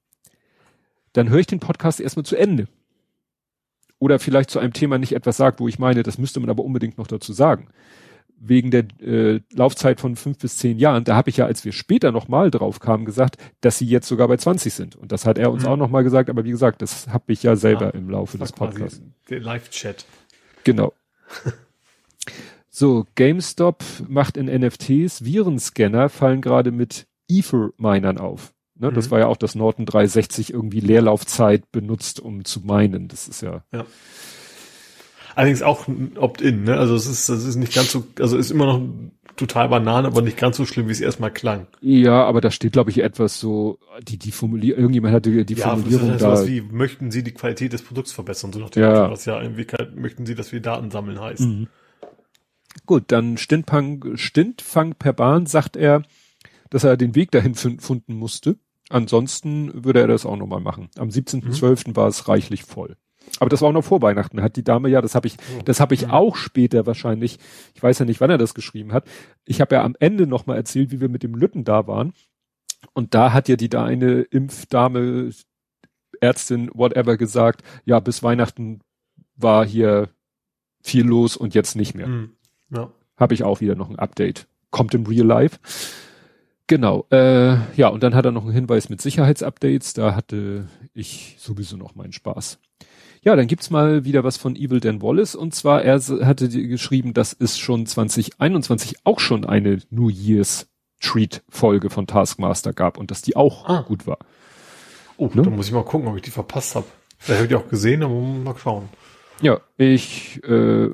Dann 1.11 1.29
höre 1.29 1.39
ich 1.39 1.47
den 1.47 1.59
Podcast 1.59 1.99
erstmal 1.99 2.23
zu 2.23 2.37
Ende. 2.37 2.69
Oder 3.99 4.17
vielleicht 4.19 4.49
zu 4.49 4.59
einem 4.59 4.71
Thema 4.71 4.99
nicht 4.99 5.11
etwas 5.11 5.35
sagt, 5.35 5.59
wo 5.59 5.67
ich 5.67 5.79
meine, 5.79 6.03
das 6.03 6.17
müsste 6.17 6.39
man 6.39 6.49
aber 6.49 6.63
unbedingt 6.63 6.97
noch 6.97 7.07
dazu 7.07 7.33
sagen 7.33 7.67
wegen 8.39 8.71
der 8.71 8.86
äh, 9.02 9.41
Laufzeit 9.54 10.00
von 10.00 10.15
fünf 10.15 10.38
bis 10.38 10.58
zehn 10.58 10.78
Jahren, 10.78 11.04
da 11.04 11.15
habe 11.15 11.30
ich 11.30 11.38
ja, 11.38 11.45
als 11.45 11.65
wir 11.65 11.71
später 11.71 12.12
nochmal 12.12 12.52
drauf 12.52 12.80
kamen, 12.80 13.06
gesagt, 13.06 13.38
dass 13.62 13.78
sie 13.78 13.86
jetzt 13.86 14.08
sogar 14.08 14.28
bei 14.28 14.38
20 14.38 14.73
sind. 14.73 14.95
Und 14.95 15.12
das 15.12 15.26
hat 15.26 15.38
er 15.38 15.52
uns 15.52 15.63
mhm. 15.63 15.69
auch 15.69 15.78
nochmal 15.78 16.04
gesagt, 16.04 16.30
aber 16.30 16.43
wie 16.45 16.52
gesagt, 16.52 16.82
das 16.82 17.08
habe 17.08 17.34
ich 17.34 17.43
ja 17.43 17.56
selber 17.56 17.88
ah, 17.88 17.97
im 17.97 18.10
Laufe 18.10 18.38
des 18.38 18.52
Podcasts. 18.52 19.02
Der 19.30 19.39
Live-Chat. 19.39 20.06
Genau. 20.63 20.93
so, 22.69 23.06
GameStop 23.15 23.84
macht 24.08 24.38
in 24.38 24.45
NFTs 24.45 25.23
Virenscanner, 25.23 26.10
fallen 26.10 26.41
gerade 26.41 26.71
mit 26.71 27.08
Ether-Minern 27.30 28.17
auf. 28.17 28.54
Ne, 28.76 28.91
mhm. 28.91 28.95
Das 28.95 29.10
war 29.10 29.19
ja 29.19 29.28
auch 29.28 29.38
das 29.38 29.56
Norton 29.56 29.86
360 29.86 30.54
irgendwie 30.54 30.80
Leerlaufzeit 30.80 31.71
benutzt, 31.71 32.19
um 32.19 32.45
zu 32.45 32.62
meinen. 32.62 33.08
Das 33.08 33.28
ist 33.28 33.41
ja. 33.41 33.63
ja. 33.73 33.86
Allerdings 35.38 35.62
auch 35.62 35.88
ein 35.88 36.17
Opt-in, 36.17 36.63
ne? 36.63 36.78
Also 36.78 36.95
es 36.95 37.06
ist, 37.06 37.30
das 37.30 37.43
ist 37.43 37.58
nicht 37.58 37.76
ganz 37.76 37.91
so, 37.91 38.08
also 38.19 38.38
ist 38.38 38.50
immer 38.50 38.65
noch 38.65 38.82
total 39.36 39.69
Banane, 39.69 40.08
aber 40.08 40.23
nicht 40.23 40.36
ganz 40.36 40.58
so 40.58 40.65
schlimm, 40.65 40.88
wie 40.88 40.91
es 40.91 41.00
erstmal 41.00 41.32
klang. 41.32 41.67
Ja, 41.80 42.23
aber 42.23 42.41
da 42.41 42.50
steht, 42.50 42.71
glaube 42.71 42.89
ich, 42.89 43.04
etwas 43.04 43.39
so, 43.39 43.78
die, 44.02 44.17
die 44.17 44.32
Formulierung, 44.32 44.80
irgendjemand 44.80 45.13
hatte 45.13 45.45
die 45.45 45.54
ja, 45.54 45.69
Formulierung 45.69 46.08
das 46.13 46.23
heißt 46.23 46.43
da. 46.43 46.47
Wie, 46.47 46.62
möchten 46.62 47.12
Sie 47.12 47.23
die 47.23 47.36
Qualität 47.36 47.71
des 47.71 47.84
Produkts 47.84 48.13
verbessern? 48.13 48.52
So 48.52 48.58
nach 48.58 48.71
dem 48.71 48.82
ja. 48.82 49.12
Was 49.12 49.26
ja 49.26 49.39
irgendwie 49.39 49.67
möchten 49.95 50.26
Sie, 50.26 50.34
dass 50.34 50.52
wir 50.52 50.60
Daten 50.60 50.89
sammeln 50.89 51.21
heißt. 51.21 51.41
Mhm. 51.41 51.67
Gut, 52.88 53.04
dann 53.10 53.38
Stintfang, 53.38 54.17
Stintfang 54.17 54.95
per 54.95 55.13
Bahn 55.13 55.45
sagt 55.45 55.78
er, 55.78 56.02
dass 56.71 56.84
er 56.84 56.97
den 56.97 57.13
Weg 57.13 57.30
dahin 57.30 57.54
finden 57.54 58.15
musste. 58.15 58.58
Ansonsten 58.89 59.86
würde 59.86 60.02
er 60.02 60.08
das 60.08 60.26
auch 60.26 60.36
nochmal 60.36 60.62
machen. 60.62 60.89
Am 60.97 61.10
17.12. 61.10 61.89
Mhm. 61.89 61.95
war 61.95 62.08
es 62.08 62.28
reichlich 62.28 62.63
voll. 62.63 62.97
Aber 63.39 63.49
das 63.49 63.61
war 63.61 63.69
auch 63.69 63.73
noch 63.73 63.83
vor 63.83 64.01
Weihnachten. 64.01 64.41
Hat 64.41 64.55
die 64.55 64.63
Dame 64.63 64.89
ja, 64.89 65.01
das 65.01 65.15
habe 65.15 65.27
ich, 65.27 65.35
oh. 65.35 65.61
das 65.65 65.79
habe 65.79 65.93
ich 65.93 66.09
auch 66.09 66.35
später 66.35 66.85
wahrscheinlich. 66.85 67.39
Ich 67.75 67.83
weiß 67.83 67.99
ja 67.99 68.05
nicht, 68.05 68.21
wann 68.21 68.29
er 68.29 68.37
das 68.37 68.53
geschrieben 68.53 68.93
hat. 68.93 69.05
Ich 69.45 69.61
habe 69.61 69.75
ja 69.75 69.83
am 69.83 69.95
Ende 69.99 70.27
noch 70.27 70.45
mal 70.45 70.55
erzählt, 70.55 70.91
wie 70.91 71.01
wir 71.01 71.09
mit 71.09 71.23
dem 71.23 71.35
Lütten 71.35 71.63
da 71.63 71.87
waren. 71.87 72.13
Und 72.93 73.13
da 73.13 73.33
hat 73.33 73.49
ja 73.49 73.55
die 73.55 73.69
da 73.69 73.85
eine 73.85 74.21
Impfdame, 74.21 75.31
Ärztin, 76.19 76.69
whatever 76.73 77.17
gesagt, 77.17 77.63
ja, 77.85 77.99
bis 77.99 78.23
Weihnachten 78.23 78.81
war 79.35 79.65
hier 79.65 80.09
viel 80.81 81.05
los 81.05 81.37
und 81.37 81.53
jetzt 81.53 81.75
nicht 81.75 81.95
mehr. 81.95 82.07
Mhm. 82.07 82.31
Ja. 82.69 82.91
Habe 83.17 83.33
ich 83.33 83.43
auch 83.43 83.61
wieder 83.61 83.75
noch 83.75 83.89
ein 83.89 83.99
Update. 83.99 84.47
Kommt 84.71 84.93
im 84.93 85.05
Real 85.05 85.25
Life. 85.25 85.59
Genau. 86.67 87.05
Äh, 87.11 87.55
ja, 87.75 87.87
und 87.87 88.03
dann 88.03 88.13
hat 88.13 88.25
er 88.25 88.31
noch 88.31 88.43
einen 88.43 88.51
Hinweis 88.51 88.89
mit 88.89 89.01
Sicherheitsupdates. 89.01 89.93
Da 89.93 90.15
hatte 90.15 90.67
ich 90.93 91.35
sowieso 91.39 91.77
noch 91.77 91.95
meinen 91.95 92.13
Spaß. 92.13 92.59
Ja, 93.27 93.35
dann 93.35 93.47
gibt's 93.47 93.69
mal 93.69 94.05
wieder 94.05 94.23
was 94.23 94.37
von 94.37 94.55
Evil 94.55 94.79
Dan 94.79 95.01
Wallace 95.01 95.35
und 95.35 95.53
zwar 95.53 95.83
er 95.83 95.99
hatte 95.99 96.47
geschrieben, 96.47 97.13
dass 97.13 97.35
es 97.37 97.59
schon 97.59 97.85
2021 97.85 98.99
auch 99.03 99.19
schon 99.19 99.43
eine 99.43 99.79
New 99.89 100.07
Year's 100.07 100.69
Treat 101.01 101.43
Folge 101.49 101.89
von 101.89 102.07
Taskmaster 102.07 102.71
gab 102.71 102.97
und 102.97 103.11
dass 103.11 103.21
die 103.21 103.35
auch 103.35 103.67
ah. 103.67 103.81
gut 103.81 104.07
war. 104.07 104.19
Oh, 105.17 105.29
ne? 105.33 105.41
da 105.41 105.49
muss 105.49 105.67
ich 105.67 105.73
mal 105.73 105.83
gucken, 105.83 106.07
ob 106.07 106.15
ich 106.15 106.21
die 106.21 106.31
verpasst 106.31 106.75
habe. 106.75 106.85
Vielleicht 107.17 107.39
habe 107.39 107.45
ich 107.47 107.49
die 107.49 107.65
auch 107.65 107.69
gesehen, 107.69 108.01
aber 108.01 108.13
mal 108.13 108.55
schauen. 108.57 108.87
Ja, 109.41 109.59
ich 109.75 110.41
äh, 110.45 110.87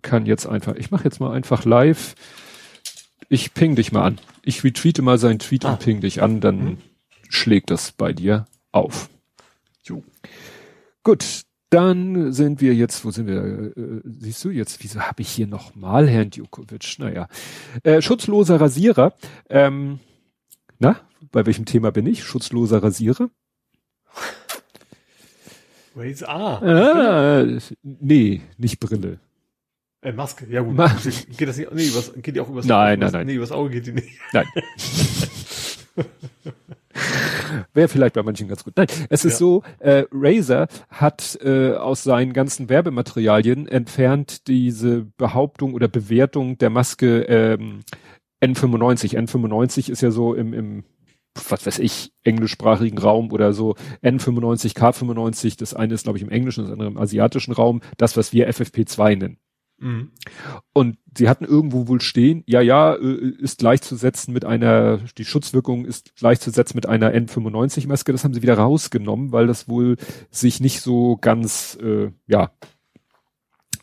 kann 0.00 0.26
jetzt 0.26 0.46
einfach, 0.46 0.76
ich 0.76 0.92
mache 0.92 1.02
jetzt 1.02 1.18
mal 1.18 1.32
einfach 1.32 1.64
live. 1.64 2.14
Ich 3.28 3.52
ping 3.52 3.74
dich 3.74 3.90
mal 3.90 4.04
an. 4.04 4.20
Ich 4.44 4.62
retweete 4.62 5.02
mal 5.02 5.18
seinen 5.18 5.40
Tweet 5.40 5.64
ah. 5.64 5.72
und 5.72 5.80
ping 5.80 6.00
dich 6.02 6.22
an, 6.22 6.40
dann 6.40 6.64
mhm. 6.64 6.78
schlägt 7.28 7.72
das 7.72 7.90
bei 7.90 8.12
dir 8.12 8.46
auf. 8.70 9.10
Jo. 9.82 10.04
Gut, 11.02 11.24
Dann 11.70 12.32
sind 12.32 12.60
wir 12.60 12.74
jetzt, 12.74 13.04
wo 13.04 13.12
sind 13.12 13.28
wir? 13.28 13.76
Äh, 13.76 14.00
siehst 14.04 14.44
du 14.44 14.50
jetzt, 14.50 14.82
wieso 14.82 15.00
habe 15.00 15.22
ich 15.22 15.30
hier 15.30 15.46
nochmal 15.46 16.08
Herrn 16.08 16.30
Djokovic? 16.30 16.98
Naja, 16.98 17.28
äh, 17.84 18.02
schutzloser 18.02 18.60
Rasierer. 18.60 19.14
Ähm, 19.48 20.00
na, 20.80 20.96
bei 21.30 21.46
welchem 21.46 21.66
Thema 21.66 21.92
bin 21.92 22.06
ich? 22.06 22.24
Schutzloser 22.24 22.82
Rasierer? 22.82 23.30
A. 26.26 26.54
Ah, 26.56 27.58
nee, 27.82 28.40
nicht 28.56 28.80
Brille. 28.80 29.18
Äh, 30.02 30.12
Maske, 30.12 30.46
ja 30.48 30.62
gut. 30.62 30.74
Ma 30.74 30.88
geht 31.36 31.48
das 31.48 31.58
nicht, 31.58 31.72
nee, 31.72 31.90
was, 31.92 32.12
geht 32.14 32.34
die 32.34 32.40
auch 32.40 32.48
übers 32.48 32.64
Nein, 32.64 32.98
übers, 32.98 33.12
nein, 33.12 33.20
nein. 33.20 33.26
Nee, 33.26 33.34
übers 33.34 33.52
Auge 33.52 33.70
geht 33.70 33.86
die 33.86 33.92
nicht. 33.92 34.08
Nein. 34.32 34.46
Wäre 37.74 37.88
vielleicht 37.88 38.14
bei 38.14 38.22
manchen 38.22 38.48
ganz 38.48 38.64
gut. 38.64 38.76
Nein, 38.76 38.86
es 39.08 39.24
ist 39.24 39.34
Ja. 39.34 39.38
so, 39.38 39.62
äh, 39.78 40.04
Razer 40.12 40.68
hat 40.88 41.38
äh, 41.42 41.74
aus 41.74 42.02
seinen 42.02 42.32
ganzen 42.32 42.68
Werbematerialien 42.68 43.68
entfernt 43.68 44.46
diese 44.48 45.06
Behauptung 45.16 45.74
oder 45.74 45.88
Bewertung 45.88 46.58
der 46.58 46.70
Maske 46.70 47.22
ähm, 47.22 47.80
N95. 48.42 49.16
N95 49.16 49.90
ist 49.90 50.00
ja 50.00 50.10
so 50.10 50.34
im, 50.34 50.52
im 50.52 50.84
was 51.48 51.64
weiß 51.64 51.78
ich, 51.78 52.12
englischsprachigen 52.24 52.98
Raum 52.98 53.30
oder 53.30 53.52
so 53.52 53.76
N95, 54.02 54.74
K95, 54.76 55.56
das 55.58 55.74
eine 55.74 55.94
ist, 55.94 56.02
glaube 56.02 56.18
ich, 56.18 56.24
im 56.24 56.30
englischen, 56.30 56.64
das 56.64 56.72
andere 56.72 56.88
im 56.88 56.98
asiatischen 56.98 57.52
Raum, 57.52 57.82
das, 57.98 58.16
was 58.16 58.32
wir 58.32 58.50
FFP2 58.50 59.16
nennen. 59.16 59.38
Mhm. 59.80 60.12
Und 60.72 60.98
sie 61.16 61.28
hatten 61.28 61.44
irgendwo 61.44 61.88
wohl 61.88 62.00
stehen, 62.00 62.42
ja, 62.46 62.60
ja, 62.60 62.94
äh, 62.94 63.30
ist 63.40 63.58
gleichzusetzen 63.58 64.32
mit 64.32 64.44
einer, 64.44 64.98
die 65.18 65.24
Schutzwirkung 65.24 65.84
ist 65.86 66.14
gleichzusetzen 66.16 66.76
mit 66.76 66.86
einer 66.86 67.12
N95-Maske. 67.14 68.12
Das 68.12 68.22
haben 68.24 68.34
sie 68.34 68.42
wieder 68.42 68.54
rausgenommen, 68.58 69.32
weil 69.32 69.46
das 69.46 69.68
wohl 69.68 69.96
sich 70.30 70.60
nicht 70.60 70.80
so 70.82 71.16
ganz, 71.20 71.78
äh, 71.82 72.10
ja, 72.26 72.52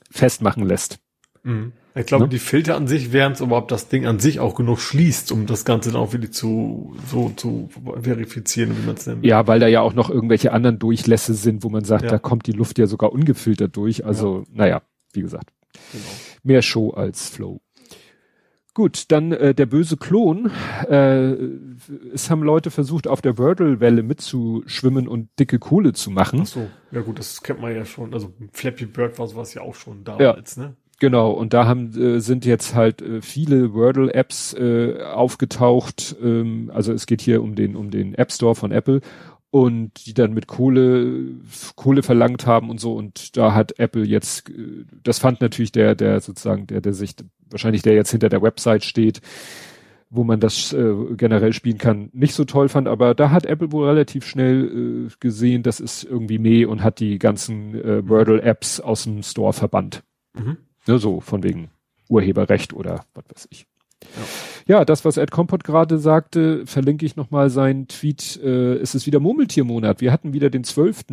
festmachen 0.09 0.65
lässt. 0.65 0.99
Mhm. 1.43 1.73
Ich 1.95 2.05
glaube, 2.05 2.25
Ne? 2.25 2.29
die 2.29 2.37
Filter 2.39 2.75
an 2.75 2.87
sich 2.87 3.11
wären 3.11 3.31
es, 3.31 3.41
aber 3.41 3.57
ob 3.57 3.69
das 3.69 3.89
Ding 3.89 4.05
an 4.05 4.19
sich 4.19 4.39
auch 4.39 4.53
genug 4.53 4.79
schließt, 4.79 5.31
um 5.31 5.47
das 5.47 5.65
Ganze 5.65 5.91
dann 5.91 5.99
auch 5.99 6.13
wieder 6.13 6.29
zu, 6.31 6.95
so 7.09 7.29
zu 7.35 7.69
verifizieren, 8.01 8.77
wie 8.77 8.85
man 8.85 8.95
es 8.95 9.07
nennt. 9.07 9.25
Ja, 9.25 9.47
weil 9.47 9.59
da 9.59 9.65
ja 9.67 9.81
auch 9.81 9.93
noch 9.93 10.11
irgendwelche 10.11 10.53
anderen 10.53 10.77
Durchlässe 10.77 11.33
sind, 11.33 11.63
wo 11.63 11.69
man 11.69 11.83
sagt, 11.85 12.03
Ja. 12.03 12.09
da 12.11 12.19
kommt 12.19 12.45
die 12.45 12.51
Luft 12.51 12.77
ja 12.77 12.85
sogar 12.85 13.11
ungefiltert 13.13 13.75
durch. 13.75 14.05
Also, 14.05 14.43
naja, 14.53 14.83
wie 15.13 15.21
gesagt, 15.21 15.51
Genau. 15.91 16.05
mehr 16.43 16.61
Show 16.61 16.91
als 16.91 17.29
Flow. 17.29 17.61
Gut, 18.77 19.05
dann 19.11 19.31
äh, 19.31 19.55
der 19.55 19.65
böse 19.65 19.97
Klon. 19.97 20.51
Äh, 20.87 21.33
es 22.13 22.29
haben 22.29 22.43
Leute 22.43 22.69
versucht, 22.69 23.07
auf 23.07 23.21
der 23.21 23.39
Wordle-Welle 23.39 24.03
mitzuschwimmen 24.03 25.07
und 25.07 25.29
dicke 25.39 25.57
Kohle 25.57 25.93
zu 25.93 26.11
machen. 26.11 26.41
Ach 26.43 26.45
so, 26.45 26.69
ja 26.91 27.01
gut, 27.01 27.17
das 27.17 27.41
kennt 27.41 27.59
man 27.59 27.75
ja 27.75 27.85
schon. 27.85 28.13
Also 28.13 28.31
Flappy 28.53 28.85
Bird 28.85 29.17
war 29.17 29.25
sowas 29.25 29.55
ja 29.55 29.63
auch 29.63 29.73
schon 29.73 30.03
damals, 30.03 30.57
ne? 30.57 30.75
Genau, 30.99 31.31
und 31.31 31.53
da 31.53 31.65
haben 31.65 31.91
äh, 31.99 32.19
sind 32.19 32.45
jetzt 32.45 32.73
halt 32.73 33.01
äh, 33.01 33.21
viele 33.21 33.73
Wordle-Apps 33.73 34.53
äh, 34.53 35.01
aufgetaucht. 35.03 36.15
Ähm, 36.21 36.71
also 36.73 36.91
es 36.91 37.05
geht 37.05 37.21
hier 37.21 37.43
um 37.43 37.55
den 37.55 37.75
um 37.75 37.91
den 37.91 38.15
App 38.15 38.31
Store 38.31 38.55
von 38.55 38.71
Apple 38.71 39.01
und 39.49 40.05
die 40.05 40.13
dann 40.13 40.33
mit 40.33 40.47
Kohle 40.47 41.23
Kohle 41.75 42.03
verlangt 42.03 42.45
haben 42.45 42.69
und 42.69 42.79
so. 42.79 42.93
Und 42.93 43.37
da 43.37 43.53
hat 43.53 43.79
Apple 43.79 44.03
jetzt, 44.03 44.51
das 45.03 45.19
fand 45.19 45.41
natürlich 45.41 45.71
der 45.71 45.95
der 45.95 46.19
sozusagen 46.19 46.67
der 46.67 46.81
der 46.81 46.93
sich 46.93 47.15
wahrscheinlich 47.49 47.81
der 47.81 47.93
jetzt 47.93 48.11
hinter 48.11 48.29
der 48.29 48.41
Website 48.41 48.83
steht, 48.83 49.21
wo 50.09 50.23
man 50.23 50.39
das 50.39 50.73
äh, 50.73 50.93
generell 51.15 51.53
spielen 51.53 51.77
kann, 51.77 52.09
nicht 52.13 52.33
so 52.33 52.45
toll 52.45 52.69
fand. 52.69 52.87
Aber 52.87 53.13
da 53.15 53.31
hat 53.31 53.45
Apple 53.45 53.71
wohl 53.71 53.87
relativ 53.87 54.25
schnell 54.25 55.07
äh, 55.07 55.11
gesehen, 55.19 55.63
das 55.63 55.79
ist 55.79 56.03
irgendwie 56.03 56.39
meh 56.39 56.65
und 56.65 56.83
hat 56.83 56.99
die 56.99 57.19
ganzen 57.19 57.75
äh, 57.75 58.07
Wordle-Apps 58.07 58.79
aus 58.79 59.03
dem 59.03 59.23
Store 59.23 59.53
verbannt. 59.53 60.03
Mhm. 60.33 60.57
Ne, 60.87 60.99
so 60.99 61.19
von 61.19 61.43
wegen 61.43 61.69
Urheberrecht 62.09 62.73
oder 62.73 63.05
was 63.13 63.25
weiß 63.29 63.47
ich. 63.51 63.67
Ja, 64.67 64.83
das, 64.83 65.05
was 65.05 65.17
Ed 65.17 65.31
Kompott 65.31 65.63
gerade 65.63 65.97
sagte, 65.97 66.65
verlinke 66.65 67.05
ich 67.05 67.15
nochmal 67.15 67.49
seinen 67.49 67.87
Tweet. 67.87 68.39
Äh, 68.43 68.75
es 68.75 68.95
ist 68.95 69.05
wieder 69.05 69.19
Murmeltiermonat. 69.19 70.01
Wir 70.01 70.11
hatten 70.11 70.33
wieder 70.33 70.49
den 70.49 70.63
12. 70.63 71.05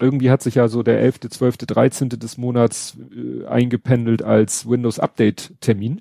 Irgendwie 0.00 0.30
hat 0.30 0.42
sich 0.42 0.56
ja 0.56 0.68
so 0.68 0.82
der 0.82 1.00
11., 1.00 1.20
12., 1.30 1.58
13. 1.58 2.08
des 2.10 2.38
Monats 2.38 2.96
äh, 3.14 3.46
eingependelt 3.46 4.22
als 4.22 4.68
Windows-Update-Termin. 4.68 6.00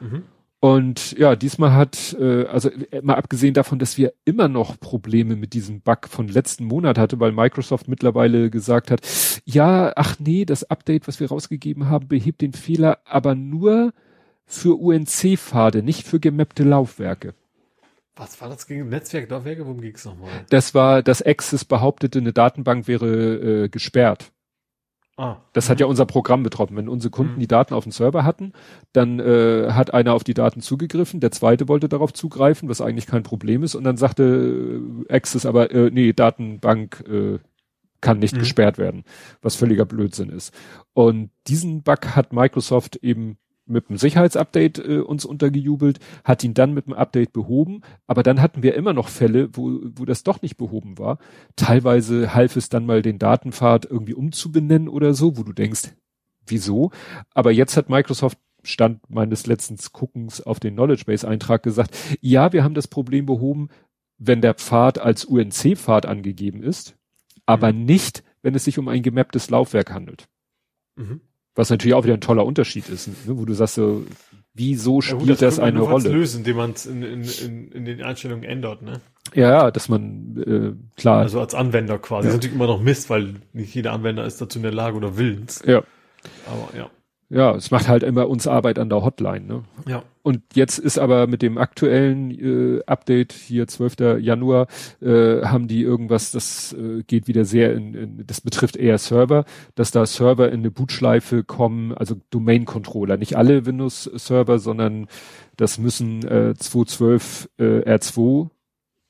Mhm. 0.00 0.22
Und 0.64 1.12
ja, 1.18 1.36
diesmal 1.36 1.74
hat, 1.74 2.16
äh, 2.18 2.46
also 2.46 2.70
äh, 2.70 3.02
mal 3.02 3.16
abgesehen 3.16 3.52
davon, 3.52 3.78
dass 3.78 3.98
wir 3.98 4.14
immer 4.24 4.48
noch 4.48 4.80
Probleme 4.80 5.36
mit 5.36 5.52
diesem 5.52 5.82
Bug 5.82 6.08
von 6.08 6.26
letzten 6.26 6.64
Monat 6.64 6.96
hatte, 6.96 7.20
weil 7.20 7.32
Microsoft 7.32 7.86
mittlerweile 7.86 8.48
gesagt 8.48 8.90
hat, 8.90 9.02
ja, 9.44 9.92
ach 9.94 10.16
nee, 10.18 10.46
das 10.46 10.64
Update, 10.64 11.06
was 11.06 11.20
wir 11.20 11.28
rausgegeben 11.28 11.90
haben, 11.90 12.08
behebt 12.08 12.40
den 12.40 12.54
Fehler, 12.54 13.00
aber 13.04 13.34
nur 13.34 13.92
für 14.46 14.78
UNC-Pfade, 14.78 15.82
nicht 15.82 16.06
für 16.06 16.20
gemappte 16.20 16.64
Laufwerke. 16.64 17.34
Was 18.16 18.40
war 18.40 18.48
das 18.48 18.66
gegen 18.66 18.88
Netzwerklaufwerke? 18.88 19.64
Worum 19.64 19.80
ging 19.80 19.94
es 19.94 20.04
nochmal? 20.04 20.30
Das 20.50 20.74
war, 20.74 21.02
dass 21.02 21.20
Access 21.22 21.64
behauptete, 21.64 22.20
eine 22.20 22.32
Datenbank 22.32 22.86
wäre 22.86 23.64
äh, 23.64 23.68
gesperrt. 23.68 24.30
Ah. 25.16 25.36
Das 25.52 25.70
hat 25.70 25.78
ja 25.80 25.86
unser 25.86 26.06
Programm 26.06 26.42
betroffen. 26.42 26.76
Wenn 26.76 26.88
unsere 26.88 27.10
Kunden 27.10 27.36
Mhm. 27.36 27.40
die 27.40 27.46
Daten 27.46 27.72
auf 27.74 27.84
dem 27.84 27.92
Server 27.92 28.24
hatten, 28.24 28.52
dann 28.92 29.20
äh, 29.20 29.70
hat 29.72 29.94
einer 29.94 30.12
auf 30.12 30.24
die 30.24 30.34
Daten 30.34 30.60
zugegriffen, 30.60 31.20
der 31.20 31.30
zweite 31.30 31.68
wollte 31.68 31.88
darauf 31.88 32.12
zugreifen, 32.12 32.68
was 32.68 32.80
eigentlich 32.80 33.06
kein 33.06 33.22
Problem 33.22 33.62
ist, 33.62 33.74
und 33.76 33.84
dann 33.84 33.96
sagte 33.96 34.82
äh, 35.08 35.12
Access 35.12 35.46
aber, 35.46 35.70
äh, 35.72 35.90
nee, 35.92 36.12
Datenbank 36.12 37.04
äh, 37.08 37.38
kann 38.00 38.18
nicht 38.18 38.34
Mhm. 38.34 38.40
gesperrt 38.40 38.76
werden, 38.78 39.04
was 39.40 39.54
völliger 39.56 39.84
Blödsinn 39.86 40.30
ist. 40.30 40.52
Und 40.94 41.30
diesen 41.46 41.82
Bug 41.82 42.14
hat 42.16 42.32
Microsoft 42.32 42.96
eben 42.96 43.38
mit 43.66 43.88
einem 43.88 43.98
Sicherheitsupdate 43.98 44.78
äh, 44.78 44.98
uns 44.98 45.24
untergejubelt, 45.24 45.98
hat 46.22 46.44
ihn 46.44 46.54
dann 46.54 46.74
mit 46.74 46.86
einem 46.86 46.94
Update 46.94 47.32
behoben, 47.32 47.80
aber 48.06 48.22
dann 48.22 48.40
hatten 48.40 48.62
wir 48.62 48.74
immer 48.74 48.92
noch 48.92 49.08
Fälle, 49.08 49.48
wo, 49.52 49.80
wo 49.96 50.04
das 50.04 50.22
doch 50.22 50.42
nicht 50.42 50.56
behoben 50.56 50.98
war. 50.98 51.18
Teilweise 51.56 52.34
half 52.34 52.56
es 52.56 52.68
dann 52.68 52.86
mal 52.86 53.02
den 53.02 53.18
Datenpfad 53.18 53.86
irgendwie 53.86 54.14
umzubenennen 54.14 54.88
oder 54.88 55.14
so, 55.14 55.36
wo 55.38 55.42
du 55.42 55.52
denkst, 55.52 55.94
wieso? 56.46 56.90
Aber 57.32 57.52
jetzt 57.52 57.76
hat 57.76 57.88
Microsoft 57.88 58.38
Stand 58.66 59.10
meines 59.10 59.46
letzten 59.46 59.76
Guckens 59.92 60.40
auf 60.40 60.58
den 60.58 60.74
Knowledge 60.74 61.04
Base 61.06 61.26
Eintrag 61.28 61.62
gesagt, 61.62 61.96
ja, 62.20 62.52
wir 62.52 62.64
haben 62.64 62.74
das 62.74 62.88
Problem 62.88 63.26
behoben, 63.26 63.68
wenn 64.18 64.40
der 64.40 64.54
Pfad 64.54 64.98
als 64.98 65.24
UNC-Pfad 65.24 66.06
angegeben 66.06 66.62
ist, 66.62 66.96
aber 67.46 67.72
nicht, 67.72 68.24
wenn 68.42 68.54
es 68.54 68.64
sich 68.64 68.78
um 68.78 68.88
ein 68.88 69.02
gemapptes 69.02 69.50
Laufwerk 69.50 69.92
handelt. 69.92 70.28
Mhm. 70.96 71.20
Was 71.54 71.70
natürlich 71.70 71.94
auch 71.94 72.04
wieder 72.04 72.14
ein 72.14 72.20
toller 72.20 72.44
Unterschied 72.44 72.88
ist, 72.88 73.08
ne, 73.08 73.14
wo 73.26 73.44
du 73.44 73.54
sagst 73.54 73.76
so, 73.76 74.04
wieso 74.54 74.96
Ja, 74.96 75.02
spielt 75.02 75.20
gut, 75.28 75.42
das, 75.42 75.58
man 75.58 75.66
eine 75.68 75.82
was 75.82 76.04
Rolle? 76.04 76.08
lösen, 76.10 76.38
indem 76.38 76.56
man 76.56 76.70
es 76.72 76.86
in, 76.86 77.02
in, 77.02 77.22
in, 77.22 77.68
in 77.72 77.84
den 77.84 78.02
Einstellungen 78.02 78.44
ändert, 78.44 78.82
ne? 78.82 79.00
Ja, 79.34 79.50
ja, 79.50 79.70
dass 79.70 79.88
man 79.88 80.36
äh, 80.46 81.00
klar, 81.00 81.20
Also 81.20 81.40
als 81.40 81.54
Anwender 81.54 81.98
quasi. 81.98 82.26
Ja. 82.28 82.28
Das 82.28 82.34
ist 82.34 82.42
natürlich 82.42 82.54
immer 82.56 82.66
noch 82.66 82.80
Mist, 82.82 83.08
weil 83.10 83.34
nicht 83.52 83.74
jeder 83.74 83.92
Anwender 83.92 84.24
ist 84.24 84.40
dazu 84.40 84.58
in 84.58 84.62
der 84.64 84.72
Lage 84.72 84.96
oder 84.96 85.16
willens. 85.16 85.62
ja, 85.66 85.82
Aber 86.46 86.76
ja. 86.76 86.90
Ja, 87.34 87.52
es 87.56 87.72
macht 87.72 87.88
halt 87.88 88.04
immer 88.04 88.28
uns 88.28 88.46
Arbeit 88.46 88.78
an 88.78 88.88
der 88.88 89.02
Hotline, 89.02 89.44
ne? 89.44 89.62
Ja. 89.88 90.04
Und 90.22 90.40
jetzt 90.54 90.78
ist 90.78 90.98
aber 90.98 91.26
mit 91.26 91.42
dem 91.42 91.58
aktuellen 91.58 92.30
äh, 92.30 92.80
Update 92.86 93.32
hier 93.32 93.66
12. 93.66 94.20
Januar 94.20 94.68
äh, 95.02 95.42
haben 95.42 95.66
die 95.66 95.82
irgendwas, 95.82 96.30
das 96.30 96.72
äh, 96.72 97.02
geht 97.02 97.26
wieder 97.26 97.44
sehr 97.44 97.74
in, 97.74 97.94
in 97.94 98.26
das 98.26 98.40
betrifft 98.40 98.76
eher 98.76 98.98
Server, 98.98 99.44
dass 99.74 99.90
da 99.90 100.06
Server 100.06 100.48
in 100.52 100.60
eine 100.60 100.70
Bootschleife 100.70 101.42
kommen, 101.42 101.92
also 101.92 102.14
Domain 102.30 102.64
Controller, 102.66 103.16
nicht 103.16 103.36
alle 103.36 103.66
Windows 103.66 104.04
Server, 104.14 104.60
sondern 104.60 105.08
das 105.56 105.78
müssen 105.78 106.24
äh, 106.26 106.54
212 106.54 107.50
äh, 107.58 107.64
R2 107.80 108.48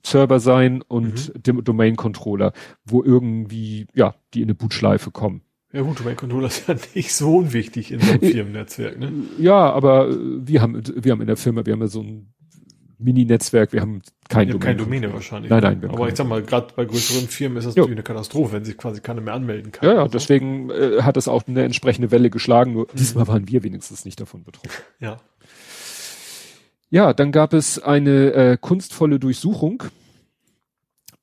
Server 0.03 0.41
sein 0.41 0.83
und 0.83 1.33
dem 1.47 1.63
Domain 1.63 1.97
Controller, 1.97 2.53
wo 2.85 3.05
irgendwie 3.05 3.87
ja, 3.95 4.15
die 4.33 4.41
in 4.41 4.47
eine 4.47 4.55
Bootschleife 4.55 5.11
kommen. 5.11 5.43
Ja 5.75 5.83
gut, 5.83 5.99
Domain 6.01 6.17
Controller 6.17 6.47
ist 6.47 6.69
ja 6.69 6.77
nicht 6.95 7.13
so 7.15 7.37
unwichtig 7.39 7.91
in 7.93 8.01
so 8.01 8.13
einem 8.13 8.21
Firmennetzwerk, 8.21 8.99
ne? 8.99 9.13
Ja, 9.39 9.73
aber 9.73 10.09
äh, 10.09 10.17
wir 10.47 10.63
haben 10.63 10.81
wir 10.95 11.13
haben 11.13 11.21
in 11.21 11.27
der 11.27 11.37
Firma, 11.37 11.67
wir 11.67 11.73
haben 11.73 11.81
ja 11.81 11.89
so 11.89 12.01
ein 12.01 12.33
Mini-Netzwerk, 12.99 13.73
wir 13.73 13.81
haben 13.81 14.01
kein 14.29 14.47
Ja, 14.47 14.53
Domain. 14.53 14.67
kein 14.67 14.79
Domäne 14.79 15.13
wahrscheinlich. 15.13 15.51
Nein, 15.51 15.63
ne? 15.63 15.69
nein, 15.71 15.83
wir 15.83 15.89
haben 15.89 15.95
Aber 15.97 16.05
keine. 16.05 16.13
ich 16.13 16.17
sag 16.19 16.29
mal, 16.29 16.43
gerade 16.43 16.69
bei 16.77 16.85
größeren 16.85 17.27
Firmen 17.29 17.59
ist 17.59 17.65
das 17.67 17.75
Jo. 17.75 17.83
natürlich 17.83 17.97
eine 17.99 18.03
Katastrophe, 18.05 18.53
wenn 18.53 18.65
sich 18.65 18.79
quasi 18.79 19.01
keiner 19.01 19.21
mehr 19.21 19.35
anmelden 19.35 19.73
kann. 19.73 19.89
Ja, 19.89 19.95
ja, 19.97 20.09
deswegen 20.09 20.71
äh, 20.71 21.03
hat 21.03 21.17
es 21.17 21.27
auch 21.27 21.43
eine 21.49 21.65
entsprechende 21.65 22.11
Welle 22.13 22.31
geschlagen, 22.31 22.71
Mhm. 22.71 22.77
nur 22.77 22.87
diesmal 22.95 23.27
waren 23.27 23.49
wir 23.49 23.63
wenigstens 23.65 24.05
nicht 24.05 24.21
davon 24.21 24.45
betroffen. 24.45 24.71
Ja. 25.01 25.17
Ja, 26.91 27.13
dann 27.13 27.33
gab 27.33 27.53
es 27.53 27.81
eine 27.81 28.33
äh, 28.33 28.59
kunstvolle 28.61 29.19
Durchsuchung. 29.19 29.83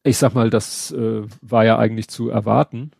Ich 0.03 0.17
sag 0.17 0.33
mal, 0.35 0.49
das 0.49 0.91
äh, 0.91 1.21
war 1.41 1.63
ja 1.63 1.77
eigentlich 1.79 2.09
zu 2.09 2.29
erwarten. 2.29 2.91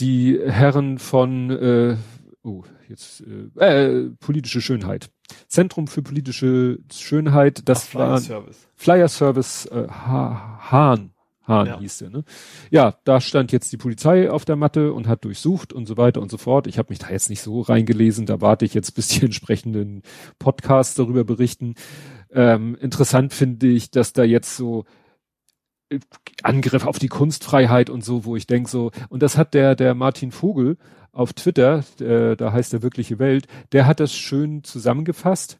Die 0.00 0.38
Herren 0.44 0.98
von 0.98 1.50
äh, 1.50 1.96
oh, 2.42 2.62
jetzt 2.88 3.22
äh, 3.58 3.64
äh, 3.64 4.10
politische 4.20 4.60
Schönheit. 4.60 5.10
Zentrum 5.48 5.88
für 5.88 6.02
politische 6.02 6.78
Schönheit, 6.92 7.68
das 7.68 7.84
Ach, 7.84 7.90
Flyer 7.90 8.08
war 8.10 8.20
Service. 8.20 8.68
Flyer 8.74 9.08
Service 9.08 9.66
äh, 9.66 9.88
Ha- 9.88 10.70
Hahn. 10.70 11.10
Hahn 11.46 11.66
ja. 11.66 11.78
hieß 11.80 11.98
der, 11.98 12.10
ne? 12.10 12.24
Ja, 12.70 12.94
da 13.04 13.22
stand 13.22 13.52
jetzt 13.52 13.72
die 13.72 13.78
Polizei 13.78 14.30
auf 14.30 14.44
der 14.44 14.56
Matte 14.56 14.92
und 14.92 15.08
hat 15.08 15.24
durchsucht 15.24 15.72
und 15.72 15.86
so 15.86 15.96
weiter 15.96 16.20
und 16.20 16.30
so 16.30 16.36
fort. 16.36 16.66
Ich 16.66 16.76
habe 16.78 16.90
mich 16.90 16.98
da 16.98 17.08
jetzt 17.08 17.30
nicht 17.30 17.40
so 17.40 17.62
reingelesen, 17.62 18.26
da 18.26 18.42
warte 18.42 18.66
ich 18.66 18.74
jetzt, 18.74 18.94
bis 18.94 19.08
die 19.08 19.22
entsprechenden 19.24 20.02
Podcasts 20.38 20.94
darüber 20.94 21.24
berichten. 21.24 21.74
Ähm, 22.30 22.76
interessant 22.80 23.32
finde 23.32 23.66
ich, 23.68 23.90
dass 23.90 24.12
da 24.12 24.24
jetzt 24.24 24.56
so 24.56 24.84
Angriff 26.42 26.86
auf 26.86 26.98
die 26.98 27.08
Kunstfreiheit 27.08 27.90
und 27.90 28.04
so, 28.04 28.24
wo 28.24 28.36
ich 28.36 28.46
denke 28.46 28.70
so, 28.70 28.90
und 29.08 29.22
das 29.22 29.36
hat 29.36 29.54
der, 29.54 29.74
der 29.74 29.94
Martin 29.94 30.32
Vogel 30.32 30.76
auf 31.12 31.32
Twitter, 31.32 31.84
der, 31.98 32.36
da 32.36 32.52
heißt 32.52 32.72
der 32.72 32.82
wirkliche 32.82 33.18
Welt, 33.18 33.46
der 33.72 33.86
hat 33.86 34.00
das 34.00 34.14
schön 34.14 34.62
zusammengefasst. 34.64 35.58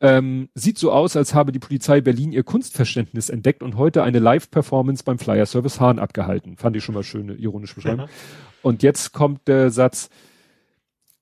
Ähm, 0.00 0.48
sieht 0.54 0.76
so 0.78 0.90
aus, 0.92 1.16
als 1.16 1.34
habe 1.34 1.52
die 1.52 1.58
Polizei 1.58 2.00
Berlin 2.00 2.32
ihr 2.32 2.42
Kunstverständnis 2.42 3.30
entdeckt 3.30 3.62
und 3.62 3.76
heute 3.76 4.02
eine 4.02 4.18
Live-Performance 4.18 5.04
beim 5.04 5.18
Flyer 5.18 5.46
Service 5.46 5.80
Hahn 5.80 5.98
abgehalten. 5.98 6.56
Fand 6.56 6.76
ich 6.76 6.84
schon 6.84 6.94
mal 6.94 7.04
schöne 7.04 7.34
ironische 7.34 7.76
Beschreibung. 7.76 8.06
Mhm. 8.06 8.10
Und 8.62 8.82
jetzt 8.82 9.12
kommt 9.12 9.46
der 9.46 9.70
Satz, 9.70 10.10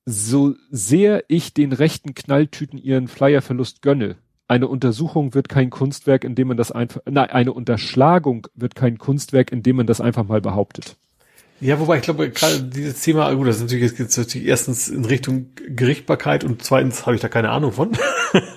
so 0.05 0.55
sehr 0.71 1.25
ich 1.29 1.55
den 1.55 1.73
rechten 1.73 2.15
Knalltüten 2.15 2.79
ihren 2.79 3.09
Flyerverlust 3.09 3.83
gönne, 3.83 4.17
eine 4.49 4.69
Untersuchung 4.69 5.35
wird 5.35 5.49
kein 5.49 5.71
Kunstwerk, 5.71 6.25
indem 6.25 6.49
man 6.49 6.57
das 6.57 6.73
einfach, 6.73 7.01
nein, 7.07 7.31
eine 7.31 7.53
Unterschlagung 7.53 8.47
wird 8.55 8.75
kein 8.75 8.99
Kunstwerk, 8.99 9.53
indem 9.53 9.77
man 9.77 9.87
das 9.87 10.01
einfach 10.01 10.25
mal 10.25 10.41
behauptet. 10.41 10.97
Ja, 11.61 11.79
wobei 11.79 11.99
ich 11.99 12.03
glaube, 12.03 12.29
gerade 12.29 12.61
dieses 12.61 13.03
Thema, 13.03 13.33
gut, 13.35 13.47
das 13.47 13.57
ist 13.57 13.63
natürlich, 13.63 13.97
jetzt 13.97 14.19
natürlich 14.19 14.49
erstens 14.49 14.89
in 14.89 15.05
Richtung 15.05 15.51
Gerichtbarkeit 15.69 16.43
und 16.43 16.65
zweitens 16.65 17.07
habe 17.07 17.15
ich 17.15 17.23
da 17.23 17.29
keine 17.29 17.51
Ahnung 17.51 17.71
von. 17.71 17.93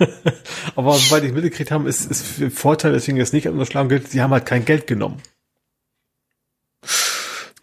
aber 0.75 0.93
soweit 0.93 1.23
ich 1.23 1.31
mitgekriegt 1.31 1.69
habe, 1.69 1.87
ist, 1.87 2.09
ist 2.09 2.57
Vorteil, 2.57 2.93
deswegen 2.93 3.17
jetzt 3.17 3.31
nicht 3.31 3.47
an 3.47 3.53
unterschlagen 3.53 3.89
gilt, 3.89 4.07
sie 4.07 4.23
haben 4.23 4.31
halt 4.31 4.47
kein 4.47 4.65
Geld 4.65 4.87
genommen. 4.87 5.21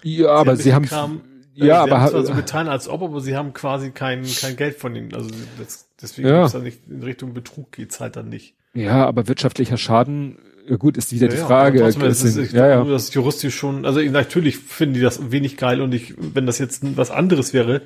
Ja, 0.05 0.31
aber 0.31 0.55
sie 0.55 0.75
haben, 0.75 0.87
Kram, 0.87 1.23
ja, 1.55 1.83
aber 1.83 2.01
haben 2.01 2.11
zwar 2.11 2.25
so 2.25 2.35
getan, 2.35 2.69
als 2.69 2.89
ob, 2.89 3.03
aber 3.03 3.21
sie 3.21 3.37
haben 3.37 3.53
quasi 3.53 3.91
kein, 3.91 4.25
kein 4.25 4.57
Geld 4.57 4.77
von 4.77 4.95
ihnen. 4.95 5.13
Also 5.13 5.29
das, 5.59 5.89
deswegen 6.03 6.29
ja. 6.29 6.43
geht's 6.43 6.53
dann 6.53 6.65
nicht 6.65 6.81
in 6.89 7.03
Richtung 7.03 7.35
Betrug 7.35 7.73
geht's 7.73 8.01
halt 8.01 8.17
dann 8.17 8.29
nicht. 8.29 8.55
Ja, 8.75 9.07
aber 9.07 9.29
wirtschaftlicher 9.29 9.77
Schaden 9.77 10.39
ja 10.69 10.77
gut, 10.77 10.97
ist 10.97 11.13
wieder 11.13 11.27
ja, 11.27 11.33
die 11.33 11.39
Frage. 11.39 11.81
Ja, 11.81 11.91
trotzdem, 11.91 12.29
ist, 12.29 12.37
ich 12.37 12.53
ja, 12.53 12.69
ja. 12.69 12.85
das 12.85 13.13
juristisch 13.15 13.57
schon, 13.57 13.85
also 13.85 14.01
natürlich 14.01 14.59
finden 14.59 14.95
die 14.95 15.01
das 15.01 15.33
wenig 15.33 15.57
geil 15.57 15.81
und 15.81 15.93
ich, 15.93 16.15
wenn 16.17 16.47
das 16.47 16.59
jetzt 16.59 16.97
was 16.97 17.11
anderes 17.11 17.53
wäre, 17.53 17.83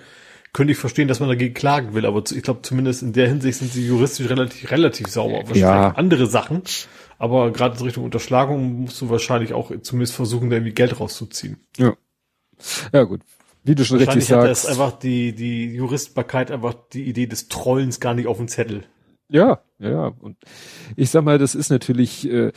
könnte 0.52 0.72
ich 0.72 0.78
verstehen, 0.78 1.08
dass 1.08 1.20
man 1.20 1.28
dagegen 1.28 1.54
klagen 1.54 1.94
will, 1.94 2.06
aber 2.06 2.22
ich 2.30 2.42
glaube 2.42 2.62
zumindest 2.62 3.02
in 3.02 3.12
der 3.12 3.28
Hinsicht 3.28 3.58
sind 3.58 3.72
sie 3.72 3.86
juristisch 3.86 4.28
relativ, 4.28 4.70
relativ 4.70 5.08
sauber. 5.08 5.38
Wahrscheinlich 5.38 5.60
ja. 5.60 5.90
andere 5.92 6.26
Sachen, 6.26 6.62
aber 7.18 7.50
gerade 7.52 7.78
in 7.78 7.84
Richtung 7.84 8.04
Unterschlagung 8.04 8.82
musst 8.82 9.00
du 9.00 9.10
wahrscheinlich 9.10 9.52
auch 9.52 9.72
zumindest 9.82 10.14
versuchen, 10.14 10.50
da 10.50 10.56
irgendwie 10.56 10.74
Geld 10.74 10.98
rauszuziehen. 11.00 11.58
Ja. 11.76 11.94
Ja 12.92 13.02
gut. 13.02 13.20
Wie 13.66 13.74
du 13.74 13.84
schon 13.84 13.98
richtig 13.98 14.26
sagst. 14.26 14.64
ist 14.64 14.70
einfach 14.70 14.92
die, 14.92 15.32
die 15.32 15.74
Juristbarkeit 15.74 16.50
einfach 16.50 16.74
die 16.92 17.04
Idee 17.04 17.26
des 17.26 17.48
Trollens 17.48 17.98
gar 18.00 18.14
nicht 18.14 18.28
auf 18.28 18.36
dem 18.36 18.48
Zettel. 18.48 18.84
Ja, 19.28 19.60
ja, 19.80 20.12
und 20.20 20.36
ich 20.94 21.10
sag 21.10 21.24
mal, 21.24 21.36
das 21.38 21.56
ist 21.56 21.68
natürlich, 21.68 22.30
äh, 22.30 22.52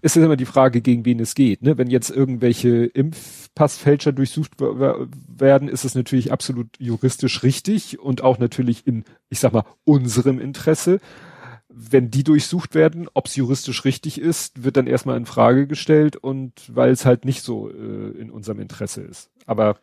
es 0.00 0.14
ist 0.14 0.22
immer 0.22 0.36
die 0.36 0.44
Frage, 0.44 0.80
gegen 0.80 1.04
wen 1.04 1.18
es 1.18 1.34
geht. 1.34 1.62
Ne? 1.62 1.76
Wenn 1.76 1.90
jetzt 1.90 2.10
irgendwelche 2.10 2.84
Impfpassfälscher 2.84 4.12
durchsucht 4.12 4.52
werden, 4.60 5.68
ist 5.68 5.84
es 5.84 5.96
natürlich 5.96 6.30
absolut 6.30 6.68
juristisch 6.78 7.42
richtig 7.42 7.98
und 7.98 8.22
auch 8.22 8.38
natürlich 8.38 8.86
in, 8.86 9.04
ich 9.30 9.40
sag 9.40 9.52
mal, 9.52 9.64
unserem 9.84 10.38
Interesse. 10.38 11.00
Wenn 11.68 12.10
die 12.10 12.24
durchsucht 12.24 12.76
werden, 12.76 13.08
ob 13.14 13.26
es 13.26 13.34
juristisch 13.34 13.84
richtig 13.84 14.20
ist, 14.20 14.62
wird 14.62 14.76
dann 14.76 14.86
erstmal 14.86 15.16
in 15.16 15.26
Frage 15.26 15.66
gestellt 15.66 16.16
und 16.16 16.52
weil 16.68 16.90
es 16.90 17.04
halt 17.04 17.24
nicht 17.24 17.42
so 17.42 17.68
äh, 17.68 18.10
in 18.18 18.30
unserem 18.30 18.60
Interesse 18.60 19.02
ist. 19.02 19.30
Aber 19.44 19.76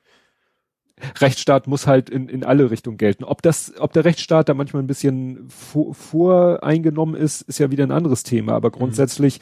Rechtsstaat 1.19 1.67
muss 1.67 1.87
halt 1.87 2.09
in, 2.09 2.29
in 2.29 2.45
alle 2.45 2.71
Richtungen 2.71 2.97
gelten. 2.97 3.25
Ob 3.25 3.41
das, 3.41 3.73
ob 3.79 3.91
der 3.91 4.05
Rechtsstaat 4.05 4.47
da 4.47 4.53
manchmal 4.53 4.81
ein 4.81 4.87
bisschen 4.87 5.49
vor, 5.49 5.93
voreingenommen 5.93 7.15
ist, 7.15 7.41
ist 7.41 7.59
ja 7.59 7.69
wieder 7.69 7.83
ein 7.83 7.91
anderes 7.91 8.23
Thema. 8.23 8.53
Aber 8.53 8.69
mhm. 8.69 8.73
grundsätzlich 8.73 9.41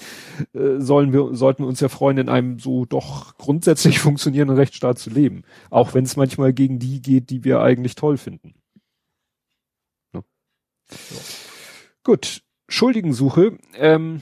äh, 0.53 0.79
sollen 0.79 1.13
wir, 1.13 1.35
sollten 1.35 1.63
wir 1.63 1.67
uns 1.67 1.79
ja 1.79 1.89
freuen, 1.89 2.17
in 2.17 2.29
einem 2.29 2.57
so 2.57 2.85
doch 2.85 3.37
grundsätzlich 3.37 3.99
funktionierenden 3.99 4.57
Rechtsstaat 4.57 4.97
zu 4.97 5.11
leben. 5.11 5.43
Auch 5.69 5.93
wenn 5.93 6.05
es 6.05 6.17
manchmal 6.17 6.53
gegen 6.53 6.79
die 6.79 7.01
geht, 7.01 7.29
die 7.29 7.43
wir 7.43 7.61
eigentlich 7.61 7.93
toll 7.95 8.17
finden. 8.17 8.55
Ne? 10.11 10.23
Ja. 10.91 11.17
Gut. 12.03 12.41
Schuldigensuche. 12.67 13.59
Ähm, 13.75 14.21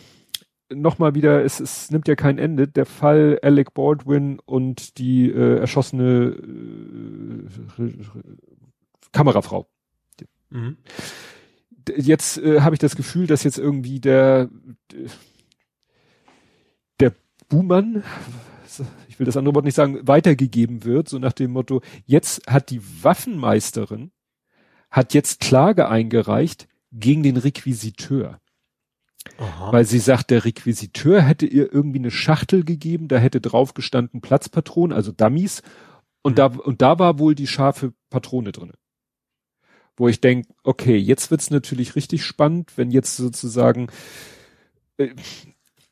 nochmal 0.74 1.16
wieder, 1.16 1.44
es, 1.44 1.60
es 1.60 1.92
nimmt 1.92 2.08
ja 2.08 2.16
kein 2.16 2.38
Ende, 2.38 2.68
der 2.68 2.86
Fall 2.86 3.40
Alec 3.42 3.74
Baldwin 3.74 4.40
und 4.40 4.98
die 4.98 5.30
äh, 5.30 5.60
erschossene 5.60 6.36
äh, 7.78 7.92
Kamerafrau. 9.12 9.68
Mhm. 10.50 10.78
Jetzt 11.98 12.38
äh, 12.38 12.62
habe 12.62 12.76
ich 12.76 12.80
das 12.80 12.96
Gefühl, 12.96 13.28
dass 13.28 13.44
jetzt 13.44 13.58
irgendwie 13.58 14.00
der 14.00 14.50
der 17.00 17.14
Buhmann, 17.50 18.04
ich 19.08 19.20
will 19.20 19.26
das 19.26 19.38
andere 19.38 19.56
Wort 19.56 19.66
nicht 19.66 19.76
sagen, 19.76 20.08
weitergegeben 20.08 20.84
wird, 20.84 21.10
so 21.10 21.18
nach 21.20 21.34
dem 21.34 21.52
Motto, 21.52 21.82
jetzt 22.06 22.48
hat 22.48 22.70
die 22.70 22.82
Waffenmeisterin, 23.04 24.12
hat 24.90 25.14
jetzt 25.14 25.40
Klage 25.40 25.88
eingereicht 25.90 26.68
gegen 26.92 27.24
den 27.24 27.38
Requisiteur. 27.38 28.41
Aha. 29.38 29.72
Weil 29.72 29.86
sie 29.86 30.00
sagt, 30.00 30.32
der 30.32 30.46
Requisiteur 30.46 31.22
hätte 31.22 31.46
ihr 31.46 31.72
irgendwie 31.72 32.00
eine 32.00 32.12
Schachtel 32.12 32.64
gegeben, 32.64 33.08
da 33.08 33.18
hätte 33.18 33.42
drauf 33.42 33.74
gestanden 33.74 34.22
Platzpatronen, 34.22 34.96
also 34.96 35.12
Dummies, 35.12 35.62
und 36.22 36.34
mhm. 36.34 36.36
da, 36.36 36.46
und 36.48 36.82
da 36.82 37.00
war 37.00 37.20
wohl 37.20 37.36
die 37.36 37.48
scharfe 37.48 37.94
Patrone 38.10 38.52
drinne. 38.52 38.74
Wo 39.98 40.08
ich 40.08 40.22
denke, 40.22 40.54
okay, 40.64 40.98
jetzt 40.98 41.32
wird's 41.32 41.52
natürlich 41.52 41.96
richtig 41.96 42.24
spannend, 42.24 42.78
wenn 42.78 42.92
jetzt 42.92 43.18
sozusagen, 43.18 43.88
äh, 44.98 45.10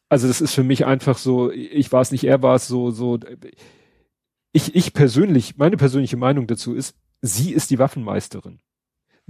also 0.08 0.28
das 0.28 0.42
ist 0.42 0.56
für 0.56 0.64
mich 0.64 0.86
einfach 0.86 1.18
so, 1.18 1.52
ich 1.52 1.92
war 1.92 2.02
es 2.02 2.12
nicht, 2.12 2.24
er 2.24 2.42
war 2.42 2.56
es 2.56 2.68
so, 2.68 2.90
so, 2.92 3.20
ich, 4.52 4.76
ich 4.76 4.94
persönlich, 4.94 5.58
meine 5.58 5.78
persönliche 5.78 6.18
Meinung 6.18 6.48
dazu 6.48 6.74
ist, 6.74 6.96
sie 7.22 7.52
ist 7.52 7.70
die 7.70 7.80
Waffenmeisterin. 7.80 8.60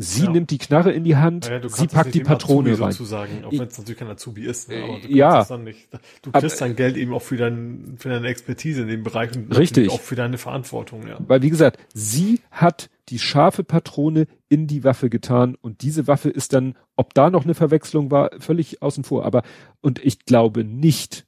Sie 0.02 0.24
ja. 0.24 0.32
nimmt 0.32 0.50
die 0.50 0.58
Knarre 0.58 0.94
in 0.94 1.04
die 1.04 1.18
Hand, 1.18 1.50
ja, 1.50 1.68
sie 1.68 1.88
packt 1.88 2.16
die 2.16 2.22
Patrone 2.22 2.70
Azubi 2.70 2.84
rein. 2.84 2.92
Sozusagen, 2.94 3.44
auch 3.44 3.52
wenn 3.52 3.68
es 3.68 3.78
natürlich 3.78 4.00
kein 4.00 4.08
Azubi 4.08 4.46
ist. 4.46 4.70
Ne? 4.70 4.82
Aber 4.82 4.98
du 4.98 5.10
ja. 5.10 5.44
dann 5.44 5.66
nicht. 5.66 5.90
Du 6.22 6.32
kriegst 6.32 6.62
dein 6.62 6.78
Geld 6.78 6.96
eben 6.96 7.14
auch 7.14 7.22
für, 7.22 7.36
dein, 7.36 7.96
für 7.98 8.08
deine 8.08 8.30
Expertise 8.30 8.84
in 8.84 8.88
dem 8.88 9.04
Bereich 9.04 9.36
und 9.36 9.58
richtig. 9.58 9.90
auch 9.90 10.00
für 10.00 10.16
deine 10.16 10.38
Verantwortung. 10.38 11.06
Ja. 11.06 11.18
Weil 11.28 11.42
wie 11.42 11.50
gesagt, 11.50 11.80
sie 11.94 12.40
hat 12.50 12.90
die 13.10 13.20
scharfe 13.20 13.66
Patrone 13.66 14.28
in 14.48 14.68
die 14.68 14.86
Waffe 14.86 15.10
getan 15.10 15.58
und 15.60 15.82
diese 15.82 16.08
Waffe 16.08 16.30
ist 16.30 16.54
dann, 16.54 16.78
ob 16.96 17.14
da 17.14 17.30
noch 17.30 17.44
eine 17.44 17.54
Verwechslung 17.54 18.10
war, 18.10 18.32
völlig 18.40 18.82
außen 18.82 19.04
vor. 19.04 19.26
Aber 19.26 19.44
und 19.82 20.00
ich 20.06 20.24
glaube 20.24 20.64
nicht, 20.64 21.26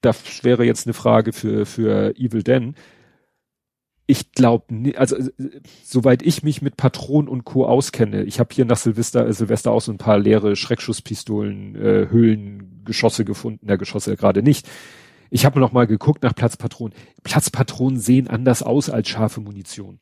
das 0.00 0.42
wäre 0.42 0.64
jetzt 0.64 0.88
eine 0.88 0.94
Frage 0.94 1.32
für 1.32 1.66
für 1.66 2.16
Evil 2.16 2.42
Den 2.42 2.74
ich 4.06 4.32
glaube, 4.32 4.94
also 4.96 5.16
äh, 5.16 5.30
soweit 5.84 6.22
ich 6.22 6.42
mich 6.42 6.62
mit 6.62 6.76
Patronen 6.76 7.28
und 7.28 7.44
Co. 7.44 7.66
auskenne, 7.66 8.22
ich 8.24 8.38
habe 8.38 8.54
hier 8.54 8.64
nach 8.64 8.76
Silvester, 8.76 9.26
äh, 9.26 9.32
Silvester 9.32 9.72
auch 9.72 9.80
so 9.80 9.92
ein 9.92 9.98
paar 9.98 10.18
leere 10.18 10.56
Schreckschusspistolen, 10.56 11.74
äh, 11.74 12.08
Höhlengeschosse 12.10 13.24
gefunden, 13.24 13.66
der 13.66 13.78
Geschosse 13.78 14.16
gerade 14.16 14.42
nicht. 14.42 14.68
Ich 15.30 15.44
habe 15.44 15.58
noch 15.58 15.72
mal 15.72 15.88
geguckt 15.88 16.22
nach 16.22 16.34
Platzpatronen. 16.34 16.94
Platzpatronen 17.24 17.98
sehen 17.98 18.28
anders 18.28 18.62
aus 18.62 18.90
als 18.90 19.08
scharfe 19.08 19.40
Munition. 19.40 19.98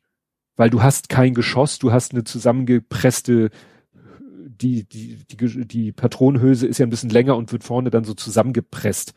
Weil 0.55 0.69
du 0.69 0.83
hast 0.83 1.09
kein 1.09 1.33
Geschoss, 1.33 1.79
du 1.79 1.91
hast 1.91 2.13
eine 2.13 2.23
zusammengepresste, 2.23 3.49
die, 4.47 4.87
die, 4.87 5.17
die, 5.25 5.67
die 5.67 5.91
Patronenhülse 5.91 6.67
ist 6.67 6.77
ja 6.77 6.85
ein 6.85 6.91
bisschen 6.91 7.09
länger 7.09 7.35
und 7.35 7.51
wird 7.51 7.63
vorne 7.63 7.89
dann 7.89 8.03
so 8.03 8.13
zusammengepresst. 8.13 9.13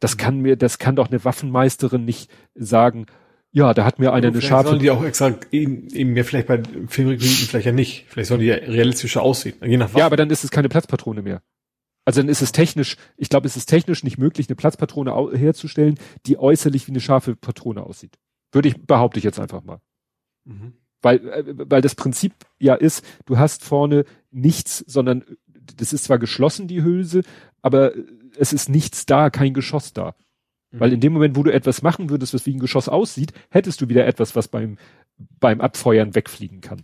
Das 0.00 0.16
kann 0.16 0.40
mir, 0.40 0.56
das 0.56 0.78
kann 0.78 0.96
doch 0.96 1.10
eine 1.10 1.24
Waffenmeisterin 1.24 2.04
nicht 2.04 2.30
sagen, 2.54 3.06
ja, 3.54 3.72
da 3.72 3.84
hat 3.84 4.00
mir 4.00 4.12
einer 4.12 4.26
eine 4.26 4.42
scharfe. 4.42 4.70
Sollen 4.70 4.80
die 4.80 4.90
auch 4.90 5.04
extra 5.04 5.32
eben, 5.52 5.88
eben 5.90 6.12
mehr 6.12 6.24
vielleicht 6.24 6.48
bei 6.48 6.60
Filmrequisiten 6.88 7.46
vielleicht 7.46 7.66
ja 7.66 7.72
nicht. 7.72 8.04
Vielleicht 8.08 8.28
sollen 8.28 8.40
die 8.40 8.46
ja 8.46 8.56
realistischer 8.56 9.22
aussehen. 9.22 9.54
Je 9.64 9.76
nach 9.76 9.94
Ja, 9.94 10.06
aber 10.06 10.16
dann 10.16 10.28
ist 10.28 10.42
es 10.42 10.50
keine 10.50 10.68
Platzpatrone 10.68 11.22
mehr. 11.22 11.40
Also 12.04 12.20
dann 12.20 12.28
ist 12.28 12.42
es 12.42 12.50
technisch, 12.50 12.96
ich 13.16 13.28
glaube, 13.28 13.46
es 13.46 13.56
ist 13.56 13.66
technisch 13.66 14.02
nicht 14.02 14.18
möglich, 14.18 14.48
eine 14.48 14.56
Platzpatrone 14.56 15.30
herzustellen, 15.38 16.00
die 16.26 16.36
äußerlich 16.36 16.88
wie 16.88 16.92
eine 16.92 17.00
scharfe 17.00 17.36
Patrone 17.36 17.84
aussieht. 17.84 18.18
Würde 18.50 18.68
ich, 18.68 18.86
behaupte 18.86 19.18
ich 19.18 19.24
jetzt 19.24 19.38
einfach 19.38 19.62
mal. 19.62 19.80
Mhm. 20.44 20.72
Weil, 21.00 21.28
äh, 21.28 21.44
weil 21.70 21.80
das 21.80 21.94
Prinzip 21.94 22.32
ja 22.58 22.74
ist, 22.74 23.04
du 23.24 23.38
hast 23.38 23.62
vorne 23.62 24.04
nichts, 24.32 24.78
sondern 24.78 25.24
das 25.76 25.92
ist 25.92 26.04
zwar 26.04 26.18
geschlossen, 26.18 26.66
die 26.66 26.82
Hülse, 26.82 27.22
aber 27.62 27.92
es 28.36 28.52
ist 28.52 28.68
nichts 28.68 29.06
da, 29.06 29.30
kein 29.30 29.54
Geschoss 29.54 29.92
da. 29.92 30.16
Weil 30.78 30.92
in 30.92 31.00
dem 31.00 31.12
Moment, 31.12 31.36
wo 31.36 31.42
du 31.42 31.52
etwas 31.52 31.82
machen 31.82 32.10
würdest, 32.10 32.34
was 32.34 32.46
wie 32.46 32.54
ein 32.54 32.58
Geschoss 32.58 32.88
aussieht, 32.88 33.32
hättest 33.50 33.80
du 33.80 33.88
wieder 33.88 34.06
etwas, 34.06 34.34
was 34.36 34.48
beim, 34.48 34.78
beim 35.40 35.60
Abfeuern 35.60 36.14
wegfliegen 36.14 36.60
kann. 36.60 36.82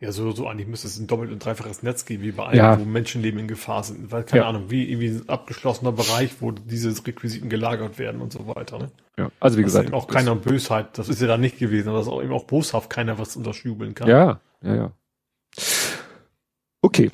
Ja, 0.00 0.10
so, 0.10 0.32
so 0.32 0.48
eigentlich 0.48 0.66
müsste 0.66 0.88
es 0.88 0.98
ein 0.98 1.06
doppelt 1.06 1.30
und 1.30 1.44
dreifaches 1.44 1.84
Netz 1.84 2.04
geben, 2.04 2.24
wie 2.24 2.32
bei 2.32 2.44
allen, 2.46 2.56
Ja. 2.56 2.80
wo 2.80 2.84
Menschenleben 2.84 3.38
in 3.38 3.46
Gefahr 3.46 3.84
sind. 3.84 4.10
Weil, 4.10 4.24
keine 4.24 4.42
Ja. 4.42 4.48
Ahnung, 4.48 4.64
wie 4.68 4.90
irgendwie 4.90 5.10
ein 5.10 5.28
abgeschlossener 5.28 5.92
Bereich, 5.92 6.40
wo 6.40 6.50
diese 6.50 6.90
Requisiten 7.06 7.48
gelagert 7.48 8.00
werden 8.00 8.20
und 8.20 8.32
so 8.32 8.48
weiter. 8.48 8.78
Ne? 8.80 8.90
Ja, 9.16 9.30
also 9.38 9.58
wie 9.58 9.62
Dass 9.62 9.68
gesagt. 9.72 9.86
eben 9.88 9.94
auch 9.94 10.08
keiner 10.08 10.34
Bösheit, 10.34 10.98
das 10.98 11.08
ist 11.08 11.20
ja 11.20 11.28
da 11.28 11.38
nicht 11.38 11.58
gewesen, 11.58 11.90
aber 11.90 11.98
dass 11.98 12.08
auch 12.08 12.20
eben 12.20 12.32
auch 12.32 12.44
boshaft 12.44 12.90
keiner 12.90 13.16
was 13.18 13.36
unterschjubeln 13.36 13.94
kann. 13.94 14.08
Ja, 14.08 14.40
ja, 14.64 14.74
ja. 14.74 14.92
Okay. 16.80 17.10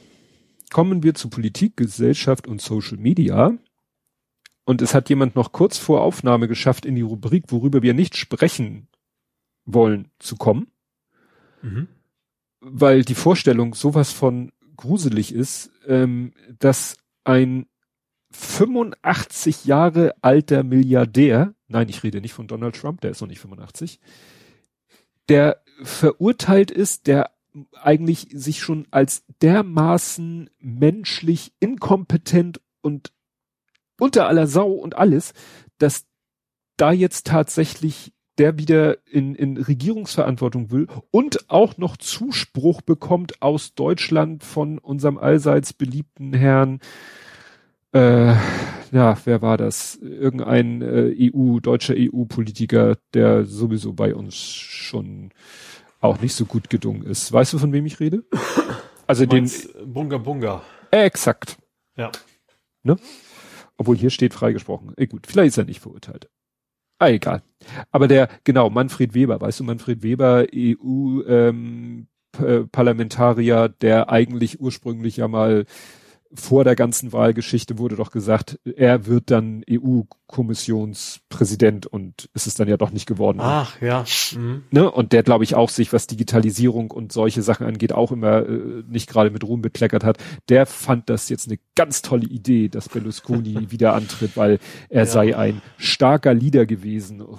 Kommen 0.73 1.03
wir 1.03 1.14
zu 1.14 1.29
Politik, 1.31 1.77
Gesellschaft 1.77 2.47
und 2.47 2.61
Social 2.61 2.99
Media. 2.99 3.53
Und 4.68 4.83
es 4.83 4.92
hat 4.92 5.09
jemand 5.09 5.35
noch 5.35 5.52
kurz 5.52 5.78
vor 5.78 6.02
Aufnahme 6.02 6.46
geschafft, 6.46 6.85
in 6.85 6.94
die 6.94 7.00
Rubrik, 7.00 7.44
worüber 7.48 7.81
wir 7.81 7.94
nicht 7.94 8.18
sprechen 8.18 8.87
wollen, 9.64 10.11
zu 10.18 10.37
kommen, 10.37 10.70
Mhm. 11.62 11.88
weil 12.61 13.02
die 13.02 13.14
Vorstellung 13.14 13.72
sowas 13.72 14.12
von 14.12 14.52
gruselig 14.76 15.35
ist, 15.35 15.70
ähm, 15.87 16.35
dass 16.59 16.98
ein 17.24 17.64
85 18.31 19.64
Jahre 19.64 20.14
alter 20.20 20.62
Milliardär, 20.64 21.54
nein, 21.68 21.88
ich 21.88 22.02
rede 22.02 22.20
nicht 22.20 22.35
von 22.35 22.46
Donald 22.46 22.76
Trump, 22.76 23.00
der 23.00 23.12
ist 23.12 23.22
noch 23.22 23.28
nicht 23.28 23.40
85, 23.40 24.00
der 25.31 25.62
verurteilt 25.83 26.70
ist, 26.70 27.07
der 27.07 27.31
eigentlich 27.72 28.28
sich 28.35 28.61
schon 28.61 28.87
als 28.90 29.24
dermaßen 29.40 30.50
menschlich 30.59 31.54
inkompetent 31.59 32.61
und 32.83 33.12
unter 34.01 34.27
aller 34.29 34.47
Sau 34.47 34.71
und 34.71 34.97
alles, 34.97 35.33
dass 35.79 36.07
da 36.77 36.93
jetzt 36.93 37.27
tatsächlich 37.27 38.13
der 38.39 38.57
wieder 38.57 38.99
in, 39.07 39.35
in 39.35 39.57
Regierungsverantwortung 39.57 40.71
will 40.71 40.87
und 41.11 41.51
auch 41.51 41.77
noch 41.77 41.97
Zuspruch 41.97 42.83
bekommt 42.83 43.43
aus 43.43 43.75
Deutschland 43.75 44.45
von 44.45 44.79
unserem 44.79 45.19
allseits 45.19 45.73
beliebten 45.73 46.33
Herrn, 46.33 46.79
äh, 47.93 48.35
ja, 48.93 49.19
wer 49.25 49.43
war 49.43 49.57
das? 49.57 49.97
Irgendein 49.97 50.83
äh, 50.83 51.33
EU, 51.35 51.59
deutscher 51.61 51.95
EU-Politiker, 51.97 52.97
der 53.13 53.45
sowieso 53.45 53.93
bei 53.93 54.15
uns 54.15 54.37
schon 54.37 55.31
auch 56.01 56.21
nicht 56.21 56.35
so 56.35 56.45
gut 56.45 56.71
gedungen 56.71 57.03
ist. 57.03 57.33
Weißt 57.33 57.53
du, 57.53 57.59
von 57.59 57.73
wem 57.73 57.87
ich 57.87 58.01
rede? 58.01 58.25
Also 59.09 59.25
den, 59.25 59.51
Bunga 59.87 60.19
Bunga. 60.19 60.63
exakt. 60.91 61.57
Ja. 61.97 62.13
Obwohl 63.79 63.97
hier 63.97 64.11
steht 64.11 64.35
freigesprochen. 64.35 64.93
Eh 64.97 65.07
gut, 65.07 65.27
vielleicht 65.27 65.49
ist 65.49 65.59
er 65.59 65.64
nicht 65.64 65.81
verurteilt. 65.81 66.29
Ah, 66.99 67.09
egal. 67.09 67.43
Aber 67.91 68.09
der, 68.09 68.29
genau, 68.45 68.71
Manfred 68.71 69.14
Weber, 69.14 69.41
weißt 69.41 69.61
du, 69.61 69.64
Manfred 69.64 70.03
Weber, 70.03 70.47
EU, 70.53 71.23
ähm, 71.27 72.09
Parlamentarier, 72.73 73.69
der 73.69 74.11
eigentlich 74.11 74.61
ursprünglich 74.61 75.17
ja 75.17 75.29
mal 75.29 75.64
vor 76.35 76.64
der 76.64 76.77
ganzen 76.77 77.12
Wahlgeschichte 77.12 77.79
wurde 77.79 77.97
doch 77.97 78.11
gesagt, 78.11 78.59
er 78.77 79.07
wird 79.07 79.31
dann 79.31 79.64
EU-Kommissionspräsident 79.71 81.87
und 81.87 82.29
ist 82.35 82.47
es 82.47 82.55
dann 82.55 82.69
ja 82.69 82.77
doch 82.77 82.91
nicht 82.91 83.07
geworden. 83.07 83.38
Ach, 83.41 83.81
ja. 83.81 84.05
Mhm. 84.37 84.64
Ne? 84.71 84.91
Und 84.91 85.12
der, 85.12 85.23
glaube 85.23 85.45
ich, 85.45 85.55
auch 85.55 85.71
sich, 85.71 85.93
was 85.93 86.07
Digitalisierung 86.07 86.91
und 86.91 87.12
solche 87.12 87.43
Sachen 87.43 87.67
angeht, 87.67 87.93
auch 87.93 88.12
immer 88.12 88.47
äh, 88.47 88.83
nicht 88.88 89.09
gerade 89.09 89.31
mit 89.31 89.45
Ruhm 89.45 89.62
bekleckert 89.62 90.05
hat. 90.05 90.19
Der 90.49 90.67
fand 90.67 91.09
das 91.09 91.29
jetzt 91.31 91.49
eine 91.49 91.59
ganz 91.75 92.03
tolle 92.03 92.27
Idee, 92.27 92.69
dass 92.69 92.88
Berlusconi 92.88 93.67
wieder 93.71 93.95
antritt, 93.95 94.37
weil 94.37 94.59
er 94.91 95.05
Ja. 95.05 95.07
sei 95.07 95.37
ein 95.37 95.62
starker 95.79 96.35
Leader 96.35 96.67
gewesen. 96.67 97.23
Oh, 97.23 97.38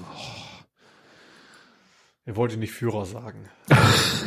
Er 2.26 2.36
wollte 2.36 2.58
nicht 2.58 2.72
Führer 2.72 3.06
sagen. 3.06 3.46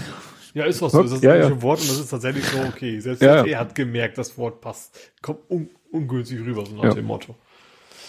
ja, 0.55 0.65
ist 0.65 0.83
was 0.83 0.93
so. 0.93 1.03
Das 1.03 1.13
ist 1.13 1.23
Ja, 1.23 1.35
ja, 1.37 1.63
Wort 1.63 1.81
und 1.81 1.89
das 1.89 1.99
ist 1.99 2.11
tatsächlich 2.11 2.45
so 2.45 2.59
okay. 2.61 2.99
Selbst 3.01 3.23
Ja, 3.23 3.37
ja. 3.37 3.45
er 3.45 3.59
hat 3.61 3.75
gemerkt, 3.75 4.19
das 4.19 4.37
Wort 4.39 4.61
passt. 4.61 5.13
Kommt 5.23 5.41
un 5.51 5.71
ungünstig 5.91 6.41
rüber, 6.41 6.65
so 6.67 6.75
nach 6.75 6.85
Ja. 6.85 6.95
dem 6.95 7.05
Motto. 7.07 7.37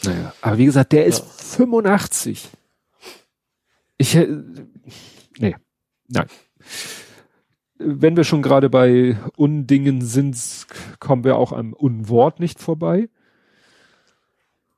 naja. 0.04 0.34
Aber 0.42 0.58
wie 0.58 0.66
gesagt, 0.66 0.92
der 0.92 1.06
ist 1.06 1.20
Ja. 1.20 1.26
85. 1.58 2.50
Ich, 3.98 4.16
äh, 4.16 4.28
nee, 5.38 5.56
nein. 6.08 6.28
Wenn 7.78 8.16
wir 8.16 8.24
schon 8.24 8.42
gerade 8.42 8.70
bei 8.70 9.18
Undingen 9.36 10.02
sind, 10.02 10.38
kommen 11.00 11.24
wir 11.24 11.36
auch 11.38 11.52
am 11.52 11.74
Unwort 11.74 12.40
nicht 12.40 12.60
vorbei. 12.60 13.10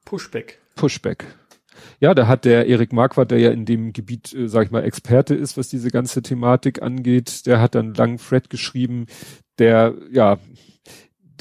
Pushback. 0.05 0.59
Pushback. 0.75 1.25
Ja, 1.99 2.13
da 2.13 2.27
hat 2.27 2.45
der 2.45 2.67
Erik 2.67 2.91
Marquardt, 2.93 3.31
der 3.31 3.39
ja 3.39 3.51
in 3.51 3.65
dem 3.65 3.93
Gebiet, 3.93 4.33
äh, 4.33 4.47
sag 4.47 4.65
ich 4.65 4.71
mal, 4.71 4.83
Experte 4.83 5.35
ist, 5.35 5.57
was 5.57 5.69
diese 5.69 5.89
ganze 5.89 6.21
Thematik 6.21 6.81
angeht, 6.81 7.45
der 7.45 7.61
hat 7.61 7.75
dann 7.75 7.93
lang 7.93 8.17
Fred 8.17 8.49
geschrieben, 8.49 9.05
der, 9.59 9.93
ja, 10.11 10.37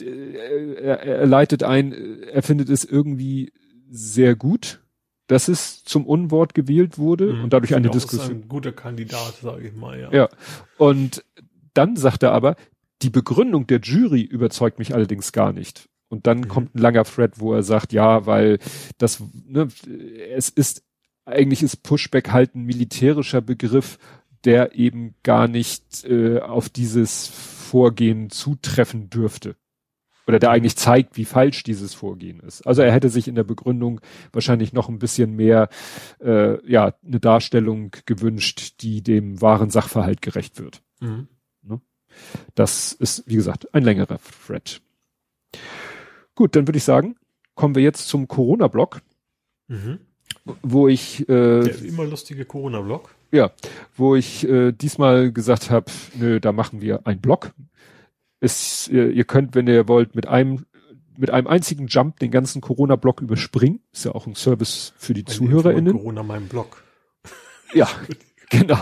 d- 0.00 0.34
er, 0.80 1.00
er 1.00 1.26
leitet 1.26 1.62
ein, 1.62 1.92
er 1.92 2.42
findet 2.42 2.68
es 2.68 2.84
irgendwie 2.84 3.52
sehr 3.90 4.36
gut, 4.36 4.80
dass 5.26 5.48
es 5.48 5.82
zum 5.84 6.06
Unwort 6.06 6.54
gewählt 6.54 6.98
wurde 6.98 7.42
und 7.42 7.52
dadurch 7.52 7.74
eine 7.74 7.90
Diskussion. 7.90 8.38
Ist 8.38 8.44
ein 8.44 8.48
guter 8.48 8.72
Kandidat, 8.72 9.34
sage 9.42 9.68
ich 9.68 9.74
mal, 9.74 9.98
ja. 9.98 10.12
Ja. 10.12 10.28
Und 10.78 11.24
dann 11.72 11.96
sagt 11.96 12.22
er 12.22 12.32
aber, 12.32 12.56
die 13.02 13.10
Begründung 13.10 13.66
der 13.66 13.80
Jury 13.80 14.20
überzeugt 14.22 14.78
mich 14.78 14.94
allerdings 14.94 15.32
gar 15.32 15.52
nicht. 15.52 15.88
Und 16.14 16.26
dann 16.26 16.38
Mhm. 16.40 16.48
kommt 16.48 16.74
ein 16.74 16.78
langer 16.78 17.04
Thread, 17.04 17.38
wo 17.40 17.52
er 17.54 17.62
sagt, 17.62 17.92
ja, 17.92 18.24
weil 18.26 18.58
das, 18.98 19.22
ne, 19.46 19.68
es 20.34 20.48
ist, 20.48 20.82
eigentlich 21.24 21.62
ist 21.62 21.82
Pushback 21.82 22.30
halt 22.30 22.54
ein 22.54 22.64
militärischer 22.64 23.40
Begriff, 23.40 23.98
der 24.44 24.74
eben 24.74 25.14
gar 25.22 25.48
nicht 25.48 26.04
äh, 26.04 26.40
auf 26.40 26.68
dieses 26.68 27.26
Vorgehen 27.28 28.30
zutreffen 28.30 29.10
dürfte. 29.10 29.56
Oder 30.26 30.38
der 30.38 30.50
eigentlich 30.50 30.76
zeigt, 30.76 31.18
wie 31.18 31.26
falsch 31.26 31.64
dieses 31.64 31.92
Vorgehen 31.92 32.40
ist. 32.40 32.66
Also 32.66 32.80
er 32.80 32.92
hätte 32.92 33.10
sich 33.10 33.28
in 33.28 33.34
der 33.34 33.44
Begründung 33.44 34.00
wahrscheinlich 34.32 34.72
noch 34.72 34.88
ein 34.88 34.98
bisschen 34.98 35.36
mehr, 35.36 35.68
äh, 36.20 36.64
ja, 36.70 36.94
eine 37.06 37.20
Darstellung 37.20 37.90
gewünscht, 38.06 38.80
die 38.80 39.02
dem 39.02 39.40
wahren 39.42 39.68
Sachverhalt 39.70 40.22
gerecht 40.22 40.58
wird. 40.60 40.82
Mhm. 41.00 41.28
Das 42.54 42.92
ist, 42.92 43.24
wie 43.26 43.34
gesagt, 43.34 43.74
ein 43.74 43.82
längerer 43.82 44.20
Thread. 44.46 44.80
Gut, 46.34 46.56
dann 46.56 46.66
würde 46.66 46.78
ich 46.78 46.84
sagen, 46.84 47.16
kommen 47.54 47.74
wir 47.74 47.82
jetzt 47.82 48.08
zum 48.08 48.26
Corona-Block, 48.28 49.00
Mhm. 49.68 49.98
wo 50.62 50.88
ich, 50.88 51.20
äh, 51.28 51.62
Der 51.62 51.82
immer 51.82 52.04
lustige 52.04 52.44
Corona-Blog. 52.44 53.14
ja, 53.32 53.50
wo 53.96 54.14
ich 54.16 54.46
äh, 54.48 54.72
diesmal 54.72 55.32
gesagt 55.32 55.70
habe, 55.70 55.86
nö, 56.18 56.40
da 56.40 56.52
machen 56.52 56.80
wir 56.80 57.06
einen 57.06 57.20
Block. 57.20 57.52
Es, 58.40 58.88
ihr, 58.88 59.10
ihr 59.10 59.24
könnt, 59.24 59.54
wenn 59.54 59.66
ihr 59.68 59.88
wollt, 59.88 60.14
mit 60.14 60.26
einem 60.28 60.66
mit 61.16 61.30
einem 61.30 61.46
einzigen 61.46 61.86
Jump 61.86 62.18
den 62.18 62.32
ganzen 62.32 62.60
Corona-Block 62.60 63.20
überspringen. 63.22 63.78
Ist 63.92 64.04
ja 64.04 64.12
auch 64.16 64.26
ein 64.26 64.34
Service 64.34 64.92
für 64.96 65.14
die 65.14 65.24
ZuhörerInnen. 65.24 65.92
Corona 65.92 66.24
mein 66.24 66.48
Blog. 66.48 66.82
Ja, 67.72 67.88
genau. 68.50 68.80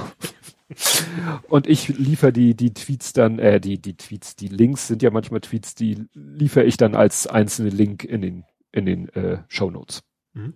Und 1.48 1.66
ich 1.66 1.88
liefere 1.88 2.32
die, 2.32 2.54
die 2.54 2.74
Tweets 2.74 3.12
dann, 3.12 3.38
äh, 3.38 3.60
die, 3.60 3.80
die 3.80 3.96
Tweets, 3.96 4.36
die 4.36 4.48
Links 4.48 4.88
sind 4.88 5.02
ja 5.02 5.10
manchmal 5.10 5.40
Tweets, 5.40 5.74
die 5.74 6.06
liefere 6.14 6.64
ich 6.64 6.76
dann 6.76 6.94
als 6.94 7.26
einzelne 7.26 7.70
Link 7.70 8.04
in 8.04 8.22
den, 8.22 8.44
in 8.72 8.86
den 8.86 9.08
äh, 9.10 9.38
Show 9.48 9.70
Notes. 9.70 10.02
Mhm. 10.34 10.54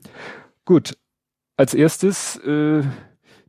Gut. 0.65 0.97
Als 1.57 1.73
erstes 1.73 2.37
äh, 2.39 2.83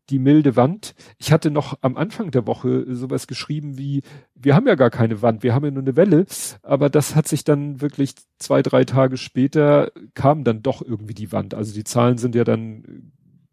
die 0.10 0.20
milde 0.20 0.56
Wand. 0.56 0.96
Ich 1.18 1.32
hatte 1.32 1.52
noch 1.52 1.78
am 1.82 1.98
Anfang 1.98 2.32
der 2.32 2.48
Woche 2.48 2.86
sowas 2.96 3.28
geschrieben 3.28 3.78
wie, 3.78 4.02
wir 4.36 4.56
haben 4.56 4.68
ja 4.68 4.76
gar 4.76 4.90
keine 4.90 5.22
Wand, 5.22 5.44
wir 5.44 5.54
haben 5.54 5.66
ja 5.66 5.72
nur 5.72 5.84
eine 5.84 5.96
Welle, 5.96 6.26
aber 6.62 6.90
das 6.90 7.16
hat 7.16 7.28
sich 7.28 7.44
dann 7.44 7.82
wirklich 7.82 8.14
zwei, 8.40 8.62
drei 8.62 8.86
Tage 8.86 9.18
später 9.18 9.92
kam 10.14 10.44
dann 10.44 10.62
doch 10.62 10.82
irgendwie 10.82 11.14
die 11.14 11.32
Wand. 11.32 11.54
Also 11.54 11.74
die 11.74 11.84
Zahlen 11.84 12.18
sind 12.18 12.36
ja 12.36 12.44
dann 12.44 13.12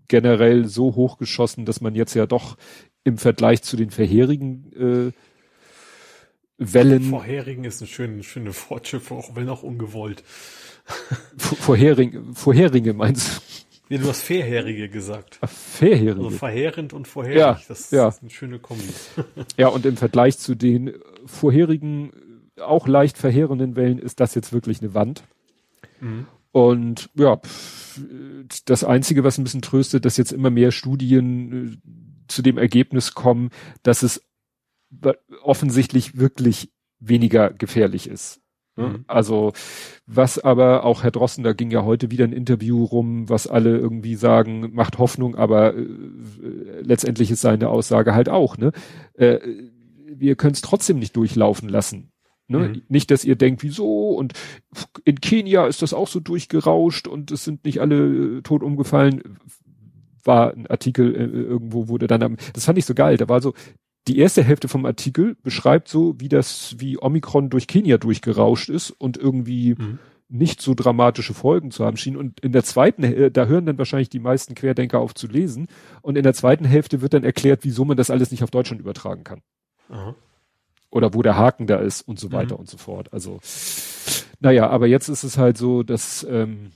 generell 0.09 0.67
so 0.67 0.95
hochgeschossen, 0.95 1.65
dass 1.65 1.81
man 1.81 1.95
jetzt 1.95 2.15
ja 2.15 2.27
doch 2.27 2.57
im 3.05 3.19
Vergleich 3.19 3.63
zu 3.63 3.77
den 3.77 3.91
vorherigen 3.91 5.13
äh, 5.13 5.13
Wellen, 6.57 7.05
Vorherigen 7.11 7.65
ist 7.65 7.81
eine 7.83 7.89
schöne, 7.89 8.23
schöne 8.23 8.51
Wortschöpfung, 8.69 9.19
auch 9.19 9.37
wenn 9.37 9.49
auch 9.49 9.63
ungewollt. 9.63 10.23
v- 11.37 11.57
vorherige, 11.57 12.95
meinst 12.95 13.43
Ja, 13.89 13.99
du 13.99 14.09
hast 14.09 14.23
Verheerige 14.23 14.89
gesagt. 14.89 15.39
du? 15.43 15.47
Vorherige. 15.49 16.13
Also 16.17 16.31
verheerend 16.31 16.93
und 16.93 17.09
vorherig. 17.09 17.39
Ja, 17.39 17.61
das 17.69 17.91
ja. 17.91 18.09
ist 18.09 18.23
eine 18.23 18.31
schöne 18.31 18.59
Kombi. 18.59 18.85
Ja, 19.57 19.69
und 19.69 19.85
im 19.85 19.97
Vergleich 19.97 20.39
zu 20.39 20.55
den 20.55 20.93
vorherigen, 21.27 22.13
auch 22.61 22.87
leicht 22.87 23.19
verheerenden 23.19 23.75
Wellen 23.77 23.99
ist 23.99 24.21
das 24.21 24.35
jetzt 24.35 24.53
wirklich 24.53 24.81
eine 24.81 24.95
Wand. 24.95 25.25
Mhm. 26.01 26.27
Und 26.53 27.11
ja, 27.17 27.41
das 28.67 28.85
Einzige, 28.85 29.25
was 29.25 29.39
ein 29.39 29.45
bisschen 29.45 29.63
tröstet, 29.63 30.05
dass 30.05 30.17
jetzt 30.17 30.33
immer 30.33 30.51
mehr 30.51 30.71
Studien 30.71 31.81
äh, 31.85 31.89
zu 32.29 32.43
dem 32.43 32.59
Ergebnis 32.59 33.15
kommen, 33.15 33.51
dass 33.83 34.03
es 34.03 34.23
offensichtlich 35.43 36.19
wirklich 36.19 36.73
weniger 37.01 37.51
gefährlich 37.51 38.09
ist. 38.09 38.41
Ne? 38.77 38.89
Mhm. 38.89 39.05
Also 39.07 39.53
was 40.07 40.39
aber 40.39 40.85
auch 40.85 41.03
Herr 41.03 41.11
Drossen, 41.11 41.45
da 41.45 41.53
ging 41.53 41.71
ja 41.71 41.85
heute 41.85 42.11
wieder 42.11 42.25
ein 42.25 42.33
Interview 42.33 42.85
rum, 42.85 43.29
was 43.29 43.47
alle 43.47 43.77
irgendwie 43.77 44.17
sagen, 44.17 44.75
macht 44.75 44.99
Hoffnung, 44.99 45.37
aber 45.37 45.75
äh, 45.75 45.87
letztendlich 46.81 47.31
ist 47.31 47.41
seine 47.41 47.69
Aussage 47.69 48.15
halt 48.15 48.29
auch, 48.29 48.57
ne? 48.57 48.73
Äh, 49.15 49.39
wir 50.17 50.37
können 50.37 50.55
es 50.55 50.61
trotzdem 50.61 50.99
nicht 51.01 51.17
durchlaufen 51.17 51.69
lassen. 51.69 52.13
Ne? 52.47 52.59
Mhm. 52.69 52.83
Nicht, 52.89 53.11
dass 53.11 53.25
ihr 53.25 53.37
denkt, 53.37 53.63
wieso 53.63 54.11
und 54.11 54.35
in 55.05 55.21
Kenia 55.21 55.67
ist 55.67 55.83
das 55.83 55.95
auch 55.95 56.09
so 56.09 56.21
durchgerauscht 56.21 57.09
und 57.09 57.31
es 57.31 57.43
sind 57.43 57.65
nicht 57.65 57.81
alle 57.81 58.39
äh, 58.39 58.43
tot 58.43 58.63
umgefallen. 58.63 59.39
War 60.25 60.53
ein 60.53 60.67
Artikel 60.67 61.15
äh, 61.15 61.25
irgendwo, 61.25 61.89
wurde 61.89 62.07
dann, 62.07 62.37
das 62.53 62.65
fand 62.65 62.79
ich 62.79 62.87
so 62.87 62.95
geil. 62.95 63.17
Da 63.17 63.29
war 63.29 63.41
so, 63.41 63.55
die 64.09 64.19
erste 64.19 64.43
Hälfte 64.43 64.69
vom 64.69 64.87
Artikel 64.87 65.37
beschreibt 65.43 65.89
so, 65.89 66.15
wie 66.19 66.29
das, 66.29 66.77
wie 66.79 67.01
Omikron 67.01 67.51
durch 67.51 67.67
Kenia 67.67 67.99
durchgerauscht 67.99 68.69
ist 68.69 68.91
und 68.91 69.17
irgendwie 69.17 69.75
mhm. 69.79 69.99
nicht 70.29 70.61
so 70.61 70.75
dramatische 70.75 71.35
Folgen 71.35 71.71
zu 71.71 71.85
haben 71.85 71.97
schien. 71.97 72.17
Und 72.17 72.41
in 72.41 72.53
der 72.53 72.65
zweiten, 72.65 73.03
äh, 73.05 73.31
da 73.31 73.47
hören 73.47 73.67
dann 73.67 73.79
wahrscheinlich 73.79 74.11
die 74.11 74.21
meisten 74.21 74.55
Querdenker 74.55 75.01
auf 75.01 75.15
zu 75.15 75.27
lesen. 75.27 75.69
Und 76.03 76.17
in 76.17 76.23
der 76.23 76.35
zweiten 76.35 76.65
Hälfte 76.65 77.01
wird 77.01 77.15
dann 77.15 77.25
erklärt, 77.25 77.61
wieso 77.63 77.85
man 77.85 77.97
das 77.97 78.11
alles 78.11 78.31
nicht 78.31 78.43
auf 78.43 78.51
Deutschland 78.51 78.81
übertragen 78.81 79.25
kann. 79.25 79.41
Aha 79.89 80.15
oder 80.95 81.13
wo 81.13 81.23
der 81.23 81.37
Haken 81.37 81.67
da 81.67 81.79
ist 81.79 82.03
und 82.03 82.21
so 82.21 82.31
weiter 82.31 82.55
mhm. 82.55 82.61
und 82.61 82.71
so 82.71 82.79
fort. 82.79 83.13
Also, 83.13 83.41
naja, 84.39 84.71
aber 84.71 84.87
jetzt 84.87 85.09
ist 85.09 85.25
es 85.25 85.37
halt 85.37 85.59
so, 85.59 85.83
dass 85.83 86.25
ähm, 86.31 86.71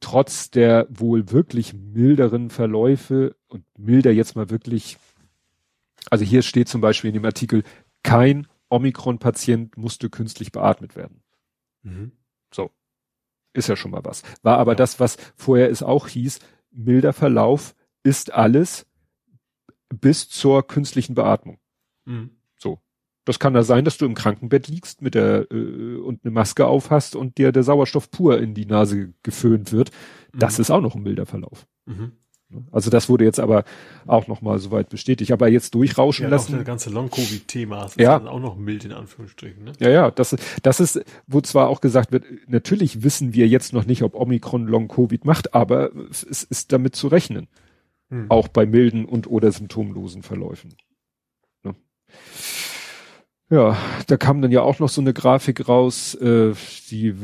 trotz 0.00 0.50
der 0.50 0.86
wohl 0.90 1.30
wirklich 1.30 1.74
milderen 1.74 2.50
Verläufe 2.50 3.36
und 3.48 3.64
milder 3.78 4.12
jetzt 4.12 4.36
mal 4.36 4.50
wirklich, 4.50 4.98
also 6.10 6.24
hier 6.24 6.42
steht 6.42 6.68
zum 6.68 6.80
Beispiel 6.80 7.08
in 7.08 7.14
dem 7.14 7.24
Artikel, 7.24 7.62
kein 8.02 8.46
Omikron-Patient 8.70 9.76
musste 9.76 10.10
künstlich 10.10 10.52
beatmet 10.52 10.96
werden. 10.96 11.22
Mhm. 11.82 12.12
So. 12.52 12.70
Ist 13.52 13.68
ja 13.68 13.76
schon 13.76 13.90
mal 13.90 14.04
was. 14.04 14.22
War 14.42 14.58
aber 14.58 14.72
ja. 14.72 14.76
das, 14.76 15.00
was 15.00 15.16
vorher 15.36 15.70
es 15.70 15.82
auch 15.82 16.08
hieß, 16.08 16.38
milder 16.70 17.12
Verlauf 17.12 17.74
ist 18.02 18.32
alles 18.32 18.86
bis 19.88 20.28
zur 20.28 20.66
künstlichen 20.66 21.14
Beatmung. 21.14 21.58
Mhm. 22.04 22.38
Das 23.28 23.38
kann 23.38 23.52
da 23.52 23.62
sein, 23.62 23.84
dass 23.84 23.98
du 23.98 24.06
im 24.06 24.14
Krankenbett 24.14 24.68
liegst 24.68 25.02
mit 25.02 25.14
der 25.14 25.50
äh, 25.50 25.96
und 25.96 26.24
eine 26.24 26.30
Maske 26.30 26.66
auf 26.66 26.88
hast 26.88 27.14
und 27.14 27.36
dir 27.36 27.52
der 27.52 27.62
Sauerstoff 27.62 28.10
pur 28.10 28.40
in 28.40 28.54
die 28.54 28.64
Nase 28.64 29.12
geföhnt 29.22 29.70
wird. 29.70 29.90
Das 30.34 30.56
mhm. 30.56 30.62
ist 30.62 30.70
auch 30.70 30.80
noch 30.80 30.94
ein 30.94 31.02
milder 31.02 31.26
Verlauf. 31.26 31.66
Mhm. 31.84 32.12
Also 32.72 32.88
das 32.88 33.10
wurde 33.10 33.26
jetzt 33.26 33.38
aber 33.38 33.64
auch 34.06 34.28
noch 34.28 34.40
mal 34.40 34.58
soweit 34.58 34.88
bestätigt. 34.88 35.30
Aber 35.30 35.46
jetzt 35.48 35.74
durchrauschen 35.74 36.22
ja, 36.22 36.30
lassen. 36.30 36.54
Auch 36.54 36.58
das 36.58 36.66
ganze 36.66 36.88
Long-Covid-Thema 36.88 37.84
ist 37.84 38.00
ja. 38.00 38.16
auch 38.16 38.40
noch 38.40 38.56
mild 38.56 38.86
in 38.86 38.92
Anführungsstrichen. 38.92 39.62
Ne? 39.62 39.72
Ja, 39.78 39.90
ja, 39.90 40.10
das, 40.10 40.34
das 40.62 40.80
ist, 40.80 41.04
wo 41.26 41.42
zwar 41.42 41.68
auch 41.68 41.82
gesagt 41.82 42.12
wird, 42.12 42.24
natürlich 42.46 43.02
wissen 43.02 43.34
wir 43.34 43.46
jetzt 43.46 43.74
noch 43.74 43.84
nicht, 43.84 44.02
ob 44.02 44.14
Omikron 44.14 44.66
Long-Covid 44.66 45.26
macht, 45.26 45.54
aber 45.54 45.90
es 46.10 46.22
ist 46.22 46.72
damit 46.72 46.96
zu 46.96 47.08
rechnen. 47.08 47.46
Hm. 48.08 48.30
Auch 48.30 48.48
bei 48.48 48.64
milden 48.64 49.04
und 49.04 49.26
oder 49.26 49.52
symptomlosen 49.52 50.22
Verläufen. 50.22 50.74
Ne? 51.62 51.74
Ja, 53.50 53.78
da 54.06 54.16
kam 54.18 54.42
dann 54.42 54.52
ja 54.52 54.60
auch 54.60 54.78
noch 54.78 54.90
so 54.90 55.00
eine 55.00 55.14
Grafik 55.14 55.68
raus, 55.68 56.14
äh, 56.16 56.52
die 56.90 57.14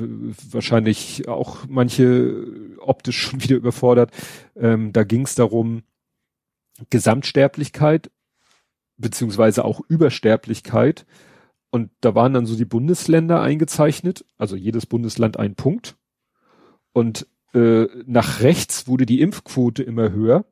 wahrscheinlich 0.53 1.29
auch 1.29 1.67
manche 1.69 2.47
optisch 2.79 3.19
schon 3.19 3.43
wieder 3.43 3.57
überfordert. 3.57 4.11
Ähm, 4.57 4.93
da 4.93 5.05
ging 5.05 5.23
es 5.23 5.35
darum, 5.35 5.83
Gesamtsterblichkeit 6.91 8.11
beziehungsweise 8.97 9.65
auch 9.65 9.81
Übersterblichkeit. 9.89 11.07
Und 11.71 11.91
da 12.01 12.15
waren 12.15 12.33
dann 12.33 12.47
so 12.47 12.57
die 12.57 12.65
Bundesländer 12.65 13.41
eingezeichnet, 13.43 14.25
also 14.39 14.55
jedes 14.57 14.87
Bundesland 14.87 15.39
ein 15.39 15.57
Punkt. 15.57 15.97
Und 16.93 17.27
äh, 17.53 17.87
nach 18.07 18.41
rechts 18.41 18.87
wurde 18.87 19.07
die 19.07 19.21
Impfquote 19.21 19.83
immer 19.83 20.13
höher 20.13 20.45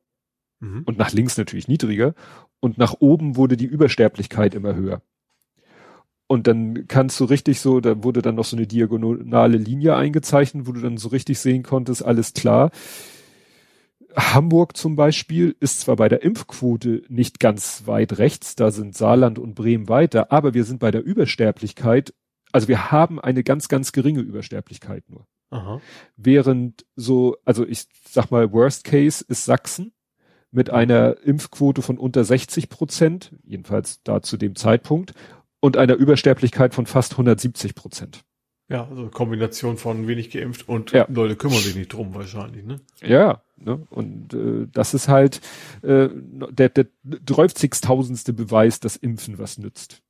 mhm. 0.59 0.83
und 0.85 0.97
nach 0.97 1.13
links 1.13 1.37
natürlich 1.37 1.67
niedriger. 1.67 2.13
Und 2.59 2.77
nach 2.77 2.95
oben 2.99 3.37
wurde 3.37 3.57
die 3.57 3.65
Übersterblichkeit 3.65 4.53
immer 4.53 4.75
höher. 4.75 5.01
Und 6.27 6.47
dann 6.47 6.87
kannst 6.87 7.19
du 7.19 7.25
richtig 7.25 7.59
so, 7.59 7.79
da 7.79 8.03
wurde 8.03 8.21
dann 8.21 8.35
noch 8.35 8.45
so 8.45 8.55
eine 8.55 8.65
diagonale 8.65 9.57
Linie 9.57 9.95
eingezeichnet, 9.95 10.67
wo 10.67 10.71
du 10.71 10.81
dann 10.81 10.97
so 10.97 11.09
richtig 11.09 11.39
sehen 11.39 11.63
konntest, 11.63 12.03
alles 12.03 12.33
klar. 12.33 12.71
Hamburg 14.15 14.77
zum 14.77 14.95
Beispiel 14.95 15.55
ist 15.59 15.81
zwar 15.81 15.95
bei 15.95 16.07
der 16.07 16.23
Impfquote 16.23 17.03
nicht 17.07 17.39
ganz 17.39 17.83
weit 17.85 18.17
rechts, 18.19 18.55
da 18.55 18.71
sind 18.71 18.95
Saarland 18.95 19.39
und 19.39 19.55
Bremen 19.55 19.89
weiter, 19.89 20.31
aber 20.31 20.53
wir 20.53 20.63
sind 20.63 20.79
bei 20.79 20.91
der 20.91 21.03
Übersterblichkeit, 21.03 22.13
also 22.51 22.67
wir 22.67 22.91
haben 22.91 23.19
eine 23.19 23.43
ganz, 23.43 23.67
ganz 23.67 23.91
geringe 23.91 24.21
Übersterblichkeit 24.21 25.09
nur. 25.09 25.27
Aha. 25.49 25.81
Während 26.15 26.85
so, 26.95 27.37
also 27.45 27.65
ich 27.65 27.87
sag 28.07 28.31
mal, 28.31 28.51
Worst 28.51 28.83
Case 28.83 29.23
ist 29.27 29.45
Sachsen 29.45 29.93
mit 30.51 30.69
einer 30.69 31.17
Impfquote 31.23 31.81
von 31.81 31.97
unter 31.97 32.23
60 32.23 32.69
Prozent, 32.69 33.35
jedenfalls 33.43 34.03
da 34.03 34.21
zu 34.21 34.37
dem 34.37 34.55
Zeitpunkt, 34.55 35.13
und 35.63 35.77
einer 35.77 35.95
Übersterblichkeit 35.95 36.75
von 36.75 36.85
fast 36.85 37.13
170 37.13 37.73
Prozent. 37.73 38.25
Ja, 38.67 38.85
also 38.85 39.07
Kombination 39.07 39.77
von 39.77 40.09
wenig 40.09 40.29
geimpft 40.29 40.67
und 40.67 40.91
ja. 40.91 41.05
Leute 41.09 41.37
kümmern 41.37 41.59
sich 41.59 41.73
nicht 41.73 41.93
drum 41.93 42.13
wahrscheinlich, 42.13 42.65
ne? 42.65 42.81
Ja, 43.01 43.41
ne? 43.55 43.87
Und 43.89 44.33
äh, 44.33 44.67
das 44.73 44.93
ist 44.93 45.07
halt 45.07 45.39
äh, 45.81 46.09
der, 46.11 46.67
der 46.67 46.87
30.000. 47.07 48.33
Beweis, 48.33 48.81
dass 48.81 48.97
Impfen 48.97 49.39
was 49.39 49.57
nützt. 49.57 50.01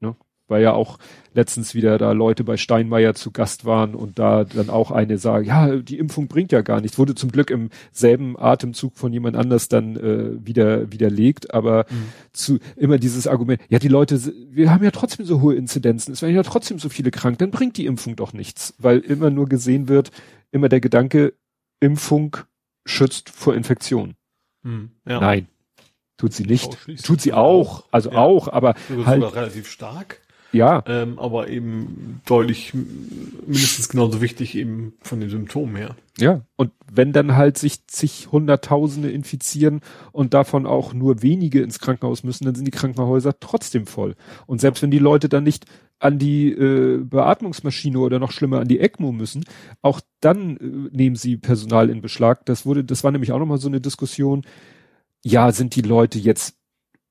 Ne? 0.00 0.14
Weil 0.48 0.62
ja 0.62 0.72
auch 0.72 0.98
letztens 1.34 1.74
wieder 1.74 1.98
da 1.98 2.12
Leute 2.12 2.42
bei 2.42 2.56
Steinmeier 2.56 3.14
zu 3.14 3.30
Gast 3.30 3.64
waren 3.64 3.94
und 3.94 4.18
da 4.18 4.44
dann 4.44 4.70
auch 4.70 4.90
eine 4.90 5.18
sagen, 5.18 5.44
ja, 5.46 5.76
die 5.76 5.98
Impfung 5.98 6.26
bringt 6.26 6.50
ja 6.50 6.62
gar 6.62 6.80
nichts. 6.80 6.98
Wurde 6.98 7.14
zum 7.14 7.30
Glück 7.30 7.50
im 7.50 7.70
selben 7.92 8.38
Atemzug 8.38 8.96
von 8.96 9.12
jemand 9.12 9.36
anders 9.36 9.68
dann 9.68 9.96
äh, 9.96 10.44
wieder 10.44 10.90
widerlegt, 10.90 11.54
aber 11.54 11.86
mhm. 11.88 12.08
zu 12.32 12.58
immer 12.76 12.98
dieses 12.98 13.26
Argument, 13.26 13.60
ja, 13.68 13.78
die 13.78 13.88
Leute, 13.88 14.20
wir 14.50 14.72
haben 14.72 14.82
ja 14.82 14.90
trotzdem 14.90 15.26
so 15.26 15.40
hohe 15.40 15.54
Inzidenzen, 15.54 16.12
es 16.12 16.22
werden 16.22 16.34
ja 16.34 16.42
trotzdem 16.42 16.78
so 16.78 16.88
viele 16.88 17.10
krank, 17.10 17.38
dann 17.38 17.50
bringt 17.50 17.76
die 17.76 17.86
Impfung 17.86 18.16
doch 18.16 18.32
nichts, 18.32 18.74
weil 18.78 18.98
immer 18.98 19.30
nur 19.30 19.48
gesehen 19.48 19.88
wird, 19.88 20.10
immer 20.50 20.68
der 20.68 20.80
Gedanke, 20.80 21.34
Impfung 21.80 22.36
schützt 22.84 23.30
vor 23.30 23.54
Infektion. 23.54 24.14
Mhm, 24.62 24.90
ja. 25.06 25.20
Nein, 25.20 25.46
tut 26.16 26.32
sie 26.32 26.44
nicht. 26.44 26.76
Tut 27.04 27.20
sie 27.20 27.32
auch, 27.32 27.84
also 27.90 28.10
ja. 28.10 28.18
auch, 28.18 28.48
aber 28.48 28.74
halt 29.04 29.22
relativ 29.34 29.70
stark. 29.70 30.20
Ja. 30.52 30.82
Ähm, 30.86 31.18
aber 31.18 31.48
eben 31.48 32.20
deutlich 32.26 32.72
mindestens 32.74 33.88
genauso 33.88 34.20
wichtig 34.20 34.54
eben 34.56 34.94
von 35.00 35.20
den 35.20 35.28
Symptomen 35.28 35.76
her. 35.76 35.94
Ja. 36.18 36.40
Und 36.56 36.72
wenn 36.90 37.12
dann 37.12 37.36
halt 37.36 37.58
sich 37.58 37.86
zig 37.86 38.28
Hunderttausende 38.32 39.10
infizieren 39.10 39.80
und 40.12 40.34
davon 40.34 40.66
auch 40.66 40.94
nur 40.94 41.22
wenige 41.22 41.62
ins 41.62 41.78
Krankenhaus 41.78 42.24
müssen, 42.24 42.44
dann 42.44 42.54
sind 42.54 42.64
die 42.64 42.72
Krankenhäuser 42.72 43.38
trotzdem 43.40 43.86
voll. 43.86 44.14
Und 44.46 44.60
selbst 44.60 44.82
wenn 44.82 44.90
die 44.90 44.98
Leute 44.98 45.28
dann 45.28 45.44
nicht 45.44 45.66
an 46.00 46.18
die 46.18 46.50
äh, 46.52 46.98
Beatmungsmaschine 46.98 47.98
oder 47.98 48.18
noch 48.18 48.30
schlimmer 48.30 48.60
an 48.60 48.68
die 48.68 48.78
ECMO 48.80 49.12
müssen, 49.12 49.44
auch 49.82 50.00
dann 50.20 50.56
äh, 50.56 50.96
nehmen 50.96 51.16
sie 51.16 51.36
Personal 51.36 51.90
in 51.90 52.00
Beschlag. 52.00 52.46
Das 52.46 52.64
wurde, 52.64 52.84
das 52.84 53.04
war 53.04 53.10
nämlich 53.10 53.32
auch 53.32 53.38
nochmal 53.38 53.58
so 53.58 53.68
eine 53.68 53.80
Diskussion. 53.80 54.42
Ja, 55.24 55.52
sind 55.52 55.74
die 55.74 55.82
Leute 55.82 56.18
jetzt 56.18 56.56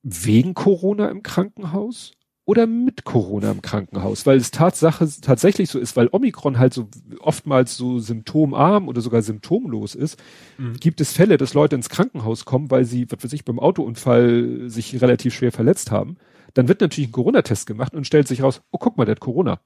wegen 0.02 0.54
Corona 0.54 1.08
im 1.08 1.22
Krankenhaus? 1.22 2.12
Oder 2.48 2.66
mit 2.66 3.04
Corona 3.04 3.50
im 3.50 3.60
Krankenhaus, 3.60 4.24
weil 4.24 4.38
es 4.38 4.50
Tatsache 4.50 5.06
tatsächlich 5.20 5.68
so 5.68 5.78
ist, 5.78 5.98
weil 5.98 6.08
Omikron 6.10 6.58
halt 6.58 6.72
so 6.72 6.88
oftmals 7.20 7.76
so 7.76 7.98
symptomarm 7.98 8.88
oder 8.88 9.02
sogar 9.02 9.20
symptomlos 9.20 9.94
ist, 9.94 10.18
mhm. 10.56 10.72
gibt 10.80 11.02
es 11.02 11.12
Fälle, 11.12 11.36
dass 11.36 11.52
Leute 11.52 11.76
ins 11.76 11.90
Krankenhaus 11.90 12.46
kommen, 12.46 12.70
weil 12.70 12.86
sie, 12.86 13.06
was 13.12 13.22
weiß 13.22 13.34
ich, 13.34 13.44
beim 13.44 13.58
Autounfall 13.58 14.70
sich 14.70 14.98
relativ 15.02 15.34
schwer 15.34 15.52
verletzt 15.52 15.90
haben. 15.90 16.16
Dann 16.54 16.68
wird 16.68 16.80
natürlich 16.80 17.10
ein 17.10 17.12
Corona-Test 17.12 17.66
gemacht 17.66 17.92
und 17.92 18.06
stellt 18.06 18.26
sich 18.26 18.42
raus, 18.42 18.62
oh 18.70 18.78
guck 18.78 18.96
mal, 18.96 19.04
der 19.04 19.16
hat 19.16 19.20
Corona. 19.20 19.60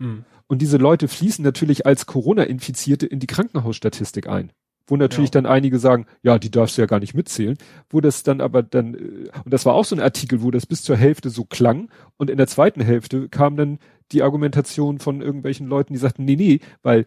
Mhm. 0.00 0.24
Und 0.48 0.60
diese 0.60 0.78
Leute 0.78 1.06
fließen 1.06 1.44
natürlich 1.44 1.86
als 1.86 2.06
Corona-Infizierte 2.06 3.06
in 3.06 3.20
die 3.20 3.28
Krankenhausstatistik 3.28 4.28
ein 4.28 4.50
wo 4.86 4.96
natürlich 4.96 5.30
ja. 5.30 5.40
dann 5.40 5.46
einige 5.46 5.78
sagen, 5.78 6.06
ja, 6.22 6.38
die 6.38 6.50
darfst 6.50 6.76
du 6.76 6.82
ja 6.82 6.86
gar 6.86 7.00
nicht 7.00 7.14
mitzählen, 7.14 7.56
wo 7.90 8.00
das 8.00 8.22
dann 8.22 8.40
aber 8.40 8.62
dann, 8.62 8.94
äh, 8.94 9.30
und 9.44 9.52
das 9.52 9.64
war 9.66 9.74
auch 9.74 9.84
so 9.84 9.96
ein 9.96 10.00
Artikel, 10.00 10.42
wo 10.42 10.50
das 10.50 10.66
bis 10.66 10.82
zur 10.82 10.96
Hälfte 10.96 11.30
so 11.30 11.44
klang 11.44 11.90
und 12.16 12.30
in 12.30 12.36
der 12.36 12.46
zweiten 12.46 12.80
Hälfte 12.80 13.28
kam 13.28 13.56
dann 13.56 13.78
die 14.12 14.22
Argumentation 14.22 14.98
von 14.98 15.22
irgendwelchen 15.22 15.66
Leuten, 15.66 15.92
die 15.92 15.98
sagten, 15.98 16.24
nee, 16.24 16.36
nee, 16.36 16.60
weil 16.82 17.06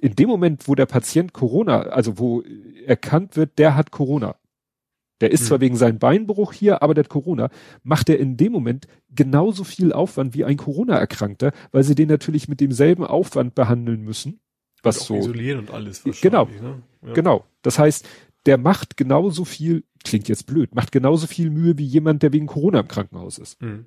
in 0.00 0.16
dem 0.16 0.28
Moment, 0.28 0.68
wo 0.68 0.74
der 0.74 0.86
Patient 0.86 1.32
Corona, 1.32 1.82
also 1.82 2.18
wo 2.18 2.42
erkannt 2.84 3.36
wird, 3.36 3.58
der 3.58 3.74
hat 3.74 3.90
Corona, 3.90 4.36
der 5.20 5.30
ist 5.30 5.40
hm. 5.40 5.46
zwar 5.46 5.60
wegen 5.60 5.76
seinem 5.76 5.98
Beinbruch 5.98 6.52
hier, 6.52 6.82
aber 6.82 6.92
der 6.92 7.04
hat 7.04 7.08
Corona, 7.08 7.48
macht 7.82 8.10
er 8.10 8.18
in 8.18 8.36
dem 8.36 8.52
Moment 8.52 8.86
genauso 9.08 9.64
viel 9.64 9.92
Aufwand 9.92 10.34
wie 10.34 10.44
ein 10.44 10.56
Corona-Erkrankter, 10.56 11.52
weil 11.70 11.84
sie 11.84 11.94
den 11.94 12.08
natürlich 12.08 12.48
mit 12.48 12.60
demselben 12.60 13.04
Aufwand 13.04 13.54
behandeln 13.54 14.02
müssen 14.02 14.40
was 14.84 15.06
so 15.06 15.16
isolieren 15.16 15.60
und 15.60 15.70
alles 15.70 16.02
genau 16.20 16.46
ne? 16.46 16.82
ja. 17.02 17.12
genau 17.12 17.44
das 17.62 17.78
heißt 17.78 18.06
der 18.46 18.58
macht 18.58 18.96
genauso 18.96 19.44
viel 19.44 19.84
klingt 20.04 20.28
jetzt 20.28 20.46
blöd 20.46 20.74
macht 20.74 20.92
genauso 20.92 21.26
viel 21.26 21.50
Mühe 21.50 21.78
wie 21.78 21.86
jemand 21.86 22.22
der 22.22 22.32
wegen 22.32 22.46
Corona 22.46 22.80
im 22.80 22.88
Krankenhaus 22.88 23.38
ist 23.38 23.60
mhm. 23.62 23.86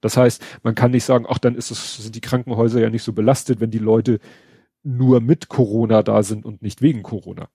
das 0.00 0.16
heißt 0.16 0.42
man 0.62 0.74
kann 0.74 0.90
nicht 0.90 1.04
sagen 1.04 1.26
ach 1.28 1.38
dann 1.38 1.54
ist 1.54 1.70
es 1.70 1.96
sind 1.96 2.14
die 2.14 2.20
Krankenhäuser 2.20 2.80
ja 2.80 2.90
nicht 2.90 3.04
so 3.04 3.12
belastet 3.12 3.60
wenn 3.60 3.70
die 3.70 3.78
Leute 3.78 4.18
nur 4.82 5.20
mit 5.20 5.48
Corona 5.48 6.02
da 6.02 6.22
sind 6.22 6.44
und 6.44 6.62
nicht 6.62 6.82
wegen 6.82 7.02
Corona 7.02 7.48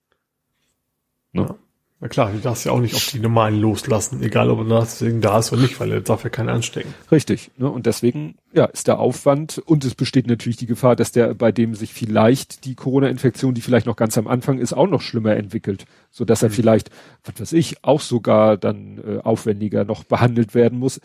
ne? 1.32 1.42
ja. 1.42 1.58
Na 2.00 2.06
klar, 2.06 2.30
du 2.30 2.38
darfst 2.38 2.64
ja 2.64 2.70
auch 2.70 2.78
nicht 2.78 2.94
auf 2.94 3.10
die 3.10 3.18
normalen 3.18 3.60
loslassen, 3.60 4.22
egal 4.22 4.50
ob 4.50 4.60
er 4.60 4.80
deswegen 4.80 5.20
da 5.20 5.40
ist 5.40 5.52
oder 5.52 5.62
nicht, 5.62 5.80
weil 5.80 5.90
er 5.90 6.00
darf 6.00 6.22
ja 6.22 6.30
keiner 6.30 6.52
anstecken. 6.52 6.94
Richtig. 7.10 7.50
Ne? 7.56 7.68
Und 7.68 7.86
deswegen, 7.86 8.36
ja, 8.52 8.66
ist 8.66 8.86
der 8.86 9.00
Aufwand 9.00 9.58
und 9.58 9.84
es 9.84 9.96
besteht 9.96 10.28
natürlich 10.28 10.56
die 10.56 10.66
Gefahr, 10.66 10.94
dass 10.94 11.10
der, 11.10 11.34
bei 11.34 11.50
dem 11.50 11.74
sich 11.74 11.92
vielleicht 11.92 12.64
die 12.66 12.76
Corona-Infektion, 12.76 13.54
die 13.54 13.62
vielleicht 13.62 13.86
noch 13.86 13.96
ganz 13.96 14.16
am 14.16 14.28
Anfang 14.28 14.58
ist, 14.58 14.74
auch 14.74 14.86
noch 14.86 15.00
schlimmer 15.00 15.34
entwickelt. 15.34 15.86
So 16.12 16.24
dass 16.24 16.44
er 16.44 16.50
mhm. 16.50 16.54
vielleicht, 16.54 16.90
was 17.24 17.40
weiß 17.40 17.52
ich, 17.54 17.82
auch 17.82 18.00
sogar 18.00 18.56
dann 18.56 18.98
äh, 18.98 19.18
aufwendiger 19.18 19.84
noch 19.84 20.04
behandelt 20.04 20.54
werden 20.54 20.78
muss, 20.78 21.00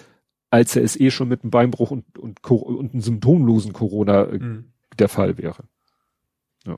als 0.51 0.75
er 0.75 0.83
es 0.83 0.99
eh 0.99 1.09
schon 1.09 1.27
mit 1.27 1.41
einem 1.41 1.49
Beinbruch 1.49 1.89
und, 1.89 2.19
und, 2.19 2.39
und 2.47 2.93
einem 2.93 3.01
symptomlosen 3.01 3.73
Corona 3.73 4.25
äh, 4.25 4.37
mhm. 4.37 4.65
der 4.99 5.09
Fall 5.09 5.39
wäre. 5.39 5.63
Ja. 6.67 6.77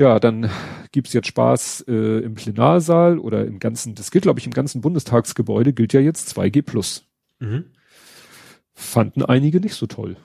Ja, 0.00 0.18
dann 0.18 0.50
gibt's 0.92 1.12
jetzt 1.12 1.26
Spaß 1.26 1.84
äh, 1.86 2.20
im 2.20 2.34
Plenarsaal 2.34 3.18
oder 3.18 3.44
im 3.44 3.58
ganzen, 3.58 3.94
das 3.94 4.10
gilt, 4.10 4.22
glaube 4.22 4.40
ich, 4.40 4.46
im 4.46 4.54
ganzen 4.54 4.80
Bundestagsgebäude 4.80 5.74
gilt 5.74 5.92
ja 5.92 6.00
jetzt 6.00 6.34
2G 6.34 6.62
plus. 6.62 7.04
Mhm. 7.38 7.66
Fanden 8.72 9.22
einige 9.26 9.60
nicht 9.60 9.74
so 9.74 9.86
toll. 9.86 10.16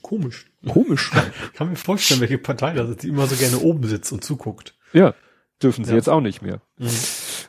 Komisch. 0.00 0.46
Komisch. 0.66 1.10
Ich 1.44 1.52
kann 1.52 1.68
mir 1.68 1.76
vorstellen, 1.76 2.22
welche 2.22 2.38
Partei 2.38 2.72
das 2.72 2.88
ist, 2.88 3.02
die 3.02 3.08
immer 3.08 3.26
so 3.26 3.36
gerne 3.36 3.58
oben 3.58 3.86
sitzt 3.86 4.10
und 4.12 4.24
zuguckt. 4.24 4.78
Ja, 4.94 5.12
dürfen 5.62 5.84
sie 5.84 5.90
ja. 5.90 5.96
jetzt 5.96 6.08
auch 6.08 6.22
nicht 6.22 6.40
mehr. 6.40 6.62
Mhm. 6.78 6.88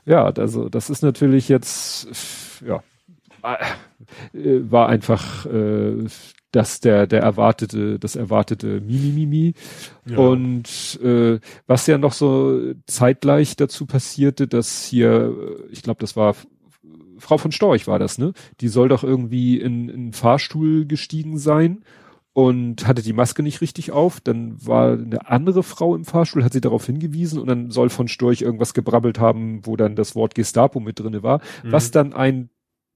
Ja, 0.06 0.26
also 0.26 0.68
das 0.68 0.90
ist 0.90 1.02
natürlich 1.02 1.48
jetzt, 1.48 2.10
ja, 2.60 2.84
war 3.42 4.90
einfach 4.90 5.46
äh, 5.46 6.08
das 6.52 6.80
der 6.80 7.08
der 7.08 7.22
erwartete 7.22 8.00
das 8.00 8.16
erwartete 8.16 8.82
Mimimimi 8.82 9.54
ja. 10.06 10.18
und 10.18 11.00
äh, 11.04 11.40
was 11.68 11.88
ja 11.88 11.98
noch 11.98 12.14
so 12.14 12.74
zeitgleich 12.88 13.56
dazu 13.56 13.86
passierte, 13.86 14.48
dass 14.48 14.86
hier 14.86 15.36
ich 15.72 15.84
glaube 15.84 16.02
das 16.02 16.16
war 16.16 16.36
Frau 17.20 17.38
von 17.38 17.52
Storch 17.52 17.88
war 17.88 18.00
das 18.00 18.18
ne 18.18 18.34
die 18.62 18.68
soll 18.68 18.90
doch 18.90 19.04
irgendwie 19.04 19.60
in, 19.60 19.90
in 19.90 19.96
einen 19.96 20.14
Fahrstuhl 20.14 20.86
gestiegen 20.86 21.38
sein 21.38 21.84
und 22.34 22.88
hatte 22.88 23.02
die 23.02 23.14
Maske 23.14 23.44
nicht 23.44 23.60
richtig 23.60 23.92
auf. 23.92 24.22
Dann 24.22 24.56
war 24.66 24.94
eine 24.94 25.30
andere 25.30 25.64
Frau 25.64 25.96
im 25.96 26.06
Fahrstuhl, 26.06 26.44
hat 26.44 26.54
sie 26.54 26.62
darauf 26.62 26.86
hingewiesen 26.86 27.40
und 27.40 27.48
dann 27.48 27.70
soll 27.72 27.90
von 27.90 28.08
Storch 28.08 28.42
irgendwas 28.42 28.74
gebrabbelt 28.74 29.20
haben, 29.20 29.66
wo 29.66 29.76
dann 29.76 29.96
das 29.96 30.16
Wort 30.16 30.36
Gestapo 30.36 30.80
mit 30.80 31.00
drinne 31.00 31.22
war, 31.22 31.40
mhm. 31.64 31.72
was 31.72 31.92
dann 31.92 32.14
ein 32.14 32.50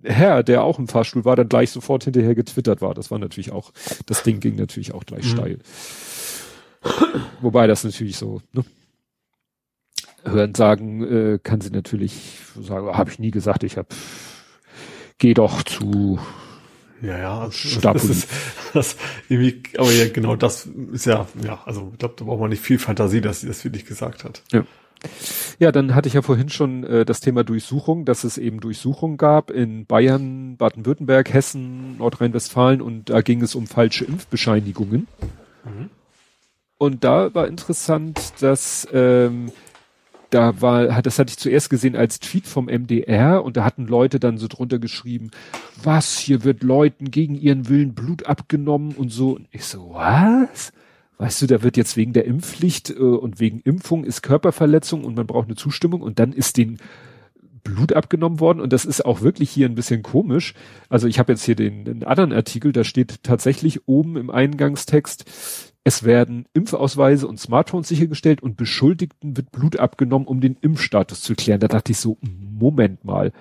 Herr, 0.03 0.43
der 0.43 0.63
auch 0.63 0.79
im 0.79 0.87
Fahrstuhl 0.87 1.25
war, 1.25 1.35
dann 1.35 1.49
gleich 1.49 1.71
sofort 1.71 2.03
hinterher 2.03 2.35
getwittert 2.35 2.81
war. 2.81 2.93
Das 2.93 3.11
war 3.11 3.19
natürlich 3.19 3.51
auch, 3.51 3.71
das 4.05 4.23
Ding 4.23 4.39
ging 4.39 4.55
natürlich 4.55 4.93
auch 4.93 5.05
gleich 5.05 5.25
mhm. 5.25 5.29
steil. 5.29 5.59
Wobei 7.41 7.67
das 7.67 7.83
natürlich 7.83 8.17
so, 8.17 8.41
ne? 8.51 8.63
Hören 10.25 10.55
sagen, 10.55 11.03
äh, 11.03 11.39
kann 11.41 11.59
sie 11.59 11.69
natürlich 11.69 12.39
sagen, 12.59 12.87
habe 12.87 13.09
ich 13.09 13.19
nie 13.19 13.31
gesagt, 13.31 13.63
ich 13.63 13.77
habe, 13.77 13.89
geh 15.17 15.33
doch 15.33 15.63
zu 15.63 16.17
ja, 17.03 17.19
ja, 17.19 17.49
das 17.81 18.05
ist, 18.05 18.29
das 18.73 18.95
irgendwie, 19.27 19.61
aber 19.77 19.91
ja, 19.91 20.07
genau 20.07 20.37
das 20.37 20.65
ist 20.93 21.05
ja, 21.05 21.27
ja, 21.43 21.61
also 21.65 21.89
ich 21.91 21.99
glaube, 21.99 22.15
da 22.17 22.23
braucht 22.23 22.39
man 22.39 22.49
nicht 22.49 22.61
viel 22.63 22.79
Fantasie, 22.79 23.19
dass 23.19 23.41
sie 23.41 23.47
das 23.47 23.65
wirklich 23.65 23.85
gesagt 23.85 24.23
hat. 24.23 24.41
Ja. 24.53 24.63
Ja, 25.59 25.71
dann 25.71 25.95
hatte 25.95 26.07
ich 26.07 26.13
ja 26.13 26.21
vorhin 26.21 26.49
schon 26.49 26.83
äh, 26.83 27.05
das 27.05 27.19
Thema 27.19 27.43
Durchsuchung, 27.43 28.05
dass 28.05 28.23
es 28.23 28.37
eben 28.37 28.59
Durchsuchung 28.59 29.17
gab 29.17 29.51
in 29.51 29.85
Bayern, 29.85 30.57
Baden-Württemberg, 30.57 31.33
Hessen, 31.33 31.97
Nordrhein-Westfalen 31.97 32.81
und 32.81 33.09
da 33.09 33.21
ging 33.21 33.41
es 33.41 33.55
um 33.55 33.67
falsche 33.67 34.05
Impfbescheinigungen. 34.05 35.07
Mhm. 35.63 35.89
Und 36.77 37.03
da 37.03 37.33
war 37.33 37.47
interessant, 37.47 38.33
dass 38.41 38.87
ähm, 38.91 39.51
da 40.33 40.59
war, 40.61 41.01
das 41.01 41.19
hatte 41.19 41.29
ich 41.29 41.37
zuerst 41.37 41.69
gesehen 41.69 41.95
als 41.95 42.19
Tweet 42.19 42.47
vom 42.47 42.65
MDR 42.65 43.43
und 43.43 43.55
da 43.55 43.63
hatten 43.63 43.85
Leute 43.85 44.19
dann 44.19 44.37
so 44.37 44.47
drunter 44.47 44.79
geschrieben, 44.79 45.29
was, 45.81 46.17
hier 46.17 46.43
wird 46.43 46.63
Leuten 46.63 47.11
gegen 47.11 47.35
ihren 47.35 47.69
Willen 47.69 47.93
Blut 47.93 48.25
abgenommen 48.25 48.93
und 48.95 49.09
so. 49.09 49.35
Und 49.35 49.47
ich 49.51 49.65
so, 49.65 49.91
was? 49.93 50.73
Weißt 51.17 51.41
du, 51.41 51.47
da 51.47 51.63
wird 51.63 51.77
jetzt 51.77 51.97
wegen 51.97 52.13
der 52.13 52.25
Impfpflicht 52.25 52.89
äh, 52.91 52.93
und 52.93 53.39
wegen 53.39 53.59
Impfung 53.59 54.03
ist 54.03 54.21
Körperverletzung 54.21 55.03
und 55.03 55.15
man 55.15 55.27
braucht 55.27 55.47
eine 55.47 55.55
Zustimmung 55.55 56.01
und 56.01 56.19
dann 56.19 56.33
ist 56.33 56.57
den 56.57 56.77
Blut 57.63 57.93
abgenommen 57.93 58.39
worden 58.39 58.59
und 58.59 58.73
das 58.73 58.85
ist 58.85 59.05
auch 59.05 59.21
wirklich 59.21 59.49
hier 59.49 59.67
ein 59.67 59.75
bisschen 59.75 60.03
komisch. 60.03 60.53
Also 60.89 61.07
ich 61.07 61.17
habe 61.19 61.31
jetzt 61.31 61.43
hier 61.43 61.55
den, 61.55 61.85
den 61.85 62.03
anderen 62.03 62.33
Artikel, 62.33 62.73
da 62.73 62.83
steht 62.83 63.23
tatsächlich 63.23 63.87
oben 63.87 64.17
im 64.17 64.29
Eingangstext, 64.29 65.71
es 65.85 66.03
werden 66.03 66.45
Impfausweise 66.53 67.27
und 67.27 67.39
Smartphones 67.39 67.89
sichergestellt 67.89 68.41
und 68.41 68.55
Beschuldigten 68.55 69.35
wird 69.35 69.51
Blut 69.51 69.79
abgenommen, 69.79 70.27
um 70.27 70.39
den 70.39 70.55
Impfstatus 70.61 71.21
zu 71.21 71.35
klären. 71.35 71.59
Da 71.59 71.67
dachte 71.67 71.91
ich 71.91 71.97
so, 71.97 72.17
Moment 72.21 73.03
mal. 73.03 73.33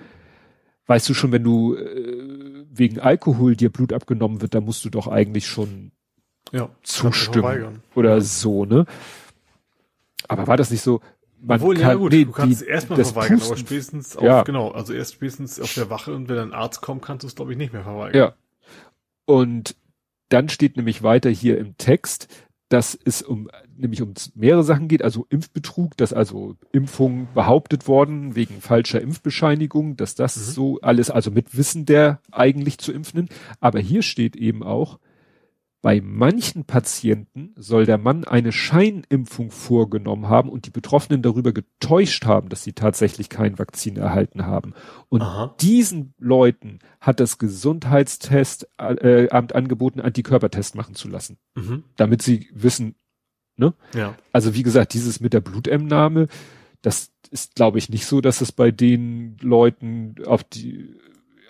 Weißt 0.85 1.07
du 1.07 1.13
schon, 1.13 1.31
wenn 1.31 1.45
du 1.45 1.75
äh, 1.75 2.65
wegen 2.69 2.99
Alkohol 2.99 3.55
dir 3.55 3.69
Blut 3.69 3.93
abgenommen 3.93 4.41
wird, 4.41 4.53
da 4.53 4.59
musst 4.59 4.83
du 4.83 4.89
doch 4.89 5.07
eigentlich 5.07 5.47
schon 5.47 5.91
ja, 6.53 6.69
zustimmen 6.83 7.81
oder 7.95 8.21
so, 8.21 8.65
ne? 8.65 8.85
Aber 10.27 10.47
war 10.47 10.55
das 10.55 10.71
nicht 10.71 10.81
so? 10.81 11.01
Man 11.41 11.59
Obwohl, 11.59 11.75
kann, 11.75 11.89
ja 11.89 11.95
gut, 11.95 12.13
nee, 12.13 12.23
du 12.23 12.31
kannst 12.31 12.61
die, 12.61 12.65
erstmal 12.65 13.03
verweigern, 13.03 13.39
Pusten, 13.39 13.53
aber 13.53 13.59
spätestens 13.59 14.15
auf, 14.15 14.23
ja. 14.23 14.43
genau, 14.43 14.71
also 14.71 14.93
erst 14.93 15.15
spätestens 15.15 15.59
auf 15.59 15.73
der 15.73 15.89
Wache 15.89 16.15
und 16.15 16.29
wenn 16.29 16.37
ein 16.37 16.53
Arzt 16.53 16.81
kommt, 16.81 17.01
kannst 17.01 17.23
du 17.23 17.27
es, 17.27 17.35
glaube 17.35 17.51
ich, 17.51 17.57
nicht 17.57 17.73
mehr 17.73 17.83
verweigern. 17.83 18.15
Ja. 18.15 18.33
Und 19.25 19.75
dann 20.29 20.47
steht 20.47 20.77
nämlich 20.77 21.03
weiter 21.03 21.29
hier 21.29 21.57
im 21.57 21.75
Text, 21.77 22.29
dass 22.69 22.97
es 23.03 23.21
um 23.21 23.49
nämlich 23.75 24.01
um 24.01 24.13
mehrere 24.35 24.63
Sachen 24.63 24.87
geht, 24.87 25.03
also 25.03 25.25
Impfbetrug, 25.29 25.97
dass 25.97 26.13
also 26.13 26.55
Impfungen 26.71 27.27
behauptet 27.33 27.87
worden 27.87 28.35
wegen 28.35 28.61
falscher 28.61 29.01
Impfbescheinigung, 29.01 29.97
dass 29.97 30.15
das 30.15 30.37
mhm. 30.37 30.41
so 30.41 30.79
alles, 30.81 31.09
also 31.09 31.29
mit 31.29 31.57
Wissen 31.57 31.85
der 31.85 32.21
eigentlich 32.31 32.77
zu 32.77 32.93
Impfenden. 32.93 33.29
Aber 33.59 33.79
hier 33.79 34.01
steht 34.01 34.35
eben 34.35 34.63
auch, 34.63 34.99
bei 35.83 35.99
manchen 35.99 36.63
Patienten 36.63 37.53
soll 37.57 37.85
der 37.85 37.97
Mann 37.97 38.23
eine 38.23 38.53
Scheinimpfung 38.53 39.51
vorgenommen 39.51 40.29
haben 40.29 40.47
und 40.47 40.65
die 40.65 40.71
Betroffenen 40.71 41.21
darüber 41.21 41.51
getäuscht 41.51 42.25
haben, 42.25 42.47
dass 42.47 42.63
sie 42.63 42.71
tatsächlich 42.71 43.27
kein 43.27 43.59
Vakzin 43.59 43.97
erhalten 43.97 44.45
haben. 44.45 44.73
Und 45.09 45.23
Aha. 45.23 45.53
diesen 45.59 46.13
Leuten 46.17 46.79
hat 47.01 47.19
das 47.19 47.37
Gesundheitstest 47.37 48.69
äh, 48.77 49.27
Amt 49.29 49.55
angeboten, 49.55 49.99
Antikörpertest 49.99 50.75
machen 50.75 50.95
zu 50.95 51.09
lassen, 51.09 51.37
mhm. 51.53 51.83
damit 51.97 52.21
sie 52.21 52.47
wissen, 52.53 52.95
ne? 53.57 53.73
Ja. 53.93 54.15
Also 54.31 54.55
wie 54.55 54.63
gesagt, 54.63 54.93
dieses 54.93 55.19
mit 55.19 55.33
der 55.33 55.41
Blutentnahme, 55.41 56.29
das 56.81 57.11
ist, 57.29 57.55
glaube 57.55 57.77
ich, 57.77 57.89
nicht 57.89 58.05
so, 58.05 58.21
dass 58.21 58.39
es 58.39 58.53
bei 58.53 58.71
den 58.71 59.35
Leuten 59.41 60.15
auf 60.25 60.45
die, 60.45 60.95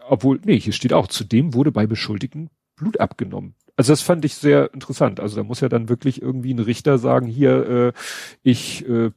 obwohl, 0.09 0.41
nee, 0.43 0.59
hier 0.59 0.73
steht 0.73 0.91
auch, 0.91 1.05
zudem 1.05 1.53
wurde 1.53 1.71
bei 1.71 1.85
Beschuldigten 1.85 2.49
Blut 2.75 2.99
abgenommen. 2.99 3.53
Also 3.75 3.91
das 3.91 4.01
fand 4.01 4.23
ich 4.23 4.35
sehr 4.35 4.73
interessant. 4.73 5.19
Also 5.19 5.35
da 5.35 5.43
muss 5.43 5.61
ja 5.61 5.69
dann 5.69 5.89
wirklich 5.89 6.21
irgendwie 6.21 6.53
ein 6.53 6.59
Richter 6.59 6.97
sagen, 6.97 7.27
hier, 7.27 7.67
äh, 7.67 7.93
ich 8.43 8.87
äh, 8.87 9.11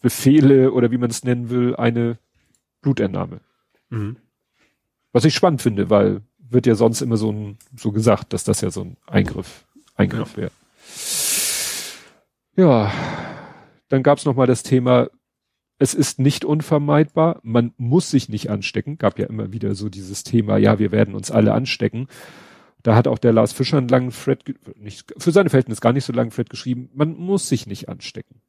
befehle 0.00 0.72
oder 0.72 0.90
wie 0.90 0.98
man 0.98 1.10
es 1.10 1.24
nennen 1.24 1.50
will, 1.50 1.74
eine 1.76 2.18
Blutentnahme. 2.82 3.40
Mhm. 3.90 4.16
Was 5.12 5.24
ich 5.24 5.34
spannend 5.34 5.60
finde, 5.60 5.90
weil 5.90 6.22
wird 6.38 6.66
ja 6.66 6.74
sonst 6.74 7.00
immer 7.00 7.16
so 7.16 7.32
ein, 7.32 7.58
so 7.76 7.92
gesagt, 7.92 8.32
dass 8.32 8.44
das 8.44 8.60
ja 8.60 8.70
so 8.70 8.82
ein 8.82 8.96
Eingriff, 9.06 9.64
Eingriff 9.94 10.36
ja. 10.36 10.42
wäre. 10.42 10.50
Ja, 12.56 12.92
dann 13.88 14.02
gab's 14.02 14.24
noch 14.24 14.34
mal 14.34 14.46
das 14.46 14.62
Thema, 14.62 15.08
es 15.78 15.94
ist 15.94 16.18
nicht 16.18 16.44
unvermeidbar, 16.44 17.40
man 17.42 17.72
muss 17.76 18.10
sich 18.10 18.28
nicht 18.28 18.50
anstecken. 18.50 18.98
Gab 18.98 19.18
ja 19.18 19.26
immer 19.26 19.52
wieder 19.52 19.74
so 19.74 19.88
dieses 19.88 20.24
Thema, 20.24 20.58
ja, 20.58 20.78
wir 20.78 20.92
werden 20.92 21.14
uns 21.14 21.30
alle 21.30 21.54
anstecken. 21.54 22.06
Da 22.82 22.94
hat 22.94 23.06
auch 23.06 23.18
der 23.18 23.32
Lars 23.32 23.52
Fischer 23.52 23.78
einen 23.78 23.88
langen 23.88 24.10
Thread, 24.10 24.42
nicht, 24.76 25.12
für 25.18 25.32
seine 25.32 25.50
Verhältnisse 25.50 25.80
gar 25.80 25.92
nicht 25.92 26.04
so 26.04 26.12
langen 26.12 26.30
Thread 26.30 26.50
geschrieben, 26.50 26.90
man 26.94 27.16
muss 27.16 27.48
sich 27.48 27.66
nicht 27.66 27.88
anstecken. 27.88 28.40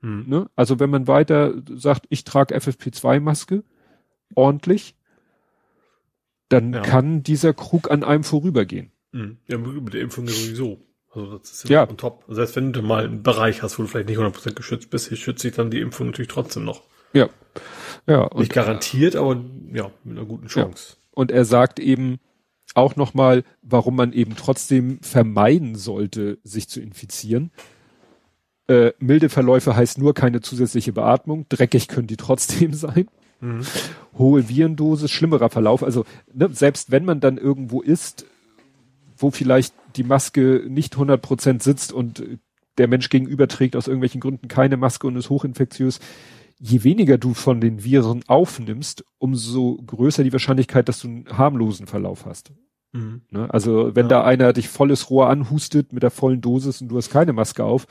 Hm. 0.00 0.28
Ne? 0.28 0.50
Also 0.54 0.78
wenn 0.78 0.90
man 0.90 1.08
weiter 1.08 1.54
sagt, 1.74 2.06
ich 2.08 2.24
trage 2.24 2.56
FFP2-Maske 2.56 3.64
ordentlich, 4.34 4.94
dann 6.48 6.72
ja. 6.72 6.82
kann 6.82 7.22
dieser 7.22 7.52
Krug 7.52 7.90
an 7.90 8.04
einem 8.04 8.24
vorübergehen. 8.24 8.92
Hm. 9.12 9.38
Ja, 9.48 9.58
mit 9.58 9.94
der 9.94 10.02
Impfung 10.02 10.28
sowieso. 10.28 10.84
Also 11.10 11.38
das 11.38 11.50
ist 11.50 11.68
ja, 11.68 11.84
ja. 11.84 11.86
top. 11.86 12.24
Also 12.28 12.34
selbst 12.36 12.56
wenn 12.56 12.72
du 12.72 12.82
mal 12.82 13.04
einen 13.04 13.22
Bereich 13.22 13.62
hast, 13.62 13.78
wo 13.78 13.82
du 13.82 13.88
vielleicht 13.88 14.08
nicht 14.08 14.18
100% 14.18 14.54
geschützt 14.54 14.90
bist, 14.90 15.16
schützt 15.16 15.42
sich 15.42 15.54
dann 15.54 15.70
die 15.70 15.80
Impfung 15.80 16.06
natürlich 16.08 16.28
trotzdem 16.28 16.64
noch. 16.64 16.82
Ja. 17.12 17.28
Ja. 18.06 18.30
Nicht 18.36 18.52
garantiert, 18.52 19.16
aber 19.16 19.42
ja, 19.72 19.90
mit 20.04 20.18
einer 20.18 20.26
guten 20.26 20.46
Chance. 20.46 20.96
Ja. 20.96 20.98
Und 21.12 21.30
er 21.30 21.44
sagt 21.44 21.80
eben, 21.80 22.18
auch 22.74 22.96
nochmal, 22.96 23.44
warum 23.62 23.96
man 23.96 24.12
eben 24.12 24.36
trotzdem 24.36 25.00
vermeiden 25.02 25.74
sollte, 25.74 26.38
sich 26.44 26.68
zu 26.68 26.80
infizieren. 26.80 27.50
Äh, 28.68 28.92
milde 28.98 29.30
Verläufe 29.30 29.74
heißt 29.74 29.98
nur 29.98 30.14
keine 30.14 30.40
zusätzliche 30.40 30.92
Beatmung. 30.92 31.46
Dreckig 31.48 31.88
können 31.88 32.06
die 32.06 32.16
trotzdem 32.16 32.72
sein. 32.74 33.08
Mhm. 33.40 33.62
Hohe 34.16 34.48
Virendosis, 34.48 35.10
schlimmerer 35.10 35.50
Verlauf. 35.50 35.82
Also 35.82 36.04
ne, 36.32 36.50
selbst 36.52 36.90
wenn 36.90 37.04
man 37.04 37.20
dann 37.20 37.38
irgendwo 37.38 37.80
ist, 37.80 38.26
wo 39.16 39.30
vielleicht 39.30 39.74
die 39.96 40.04
Maske 40.04 40.64
nicht 40.68 40.96
100% 40.96 41.62
sitzt 41.62 41.92
und 41.92 42.22
der 42.78 42.88
Mensch 42.88 43.08
gegenüber 43.08 43.48
trägt 43.48 43.74
aus 43.74 43.88
irgendwelchen 43.88 44.20
Gründen 44.20 44.48
keine 44.48 44.76
Maske 44.76 45.06
und 45.06 45.16
ist 45.16 45.30
hochinfektiös, 45.30 45.98
je 46.58 46.84
weniger 46.84 47.18
du 47.18 47.34
von 47.34 47.60
den 47.60 47.84
Viren 47.84 48.22
aufnimmst, 48.26 49.04
umso 49.18 49.76
größer 49.86 50.24
die 50.24 50.32
Wahrscheinlichkeit, 50.32 50.88
dass 50.88 51.00
du 51.00 51.08
einen 51.08 51.38
harmlosen 51.38 51.86
Verlauf 51.86 52.26
hast. 52.26 52.52
Mhm. 52.92 53.22
Ne? 53.30 53.52
Also 53.52 53.94
wenn 53.94 54.06
ja. 54.06 54.20
da 54.20 54.24
einer 54.24 54.52
dich 54.52 54.68
volles 54.68 55.10
Rohr 55.10 55.28
anhustet 55.28 55.92
mit 55.92 56.02
der 56.02 56.10
vollen 56.10 56.40
Dosis 56.40 56.80
und 56.80 56.88
du 56.88 56.96
hast 56.96 57.10
keine 57.10 57.32
Maske 57.32 57.64
auf, 57.64 57.86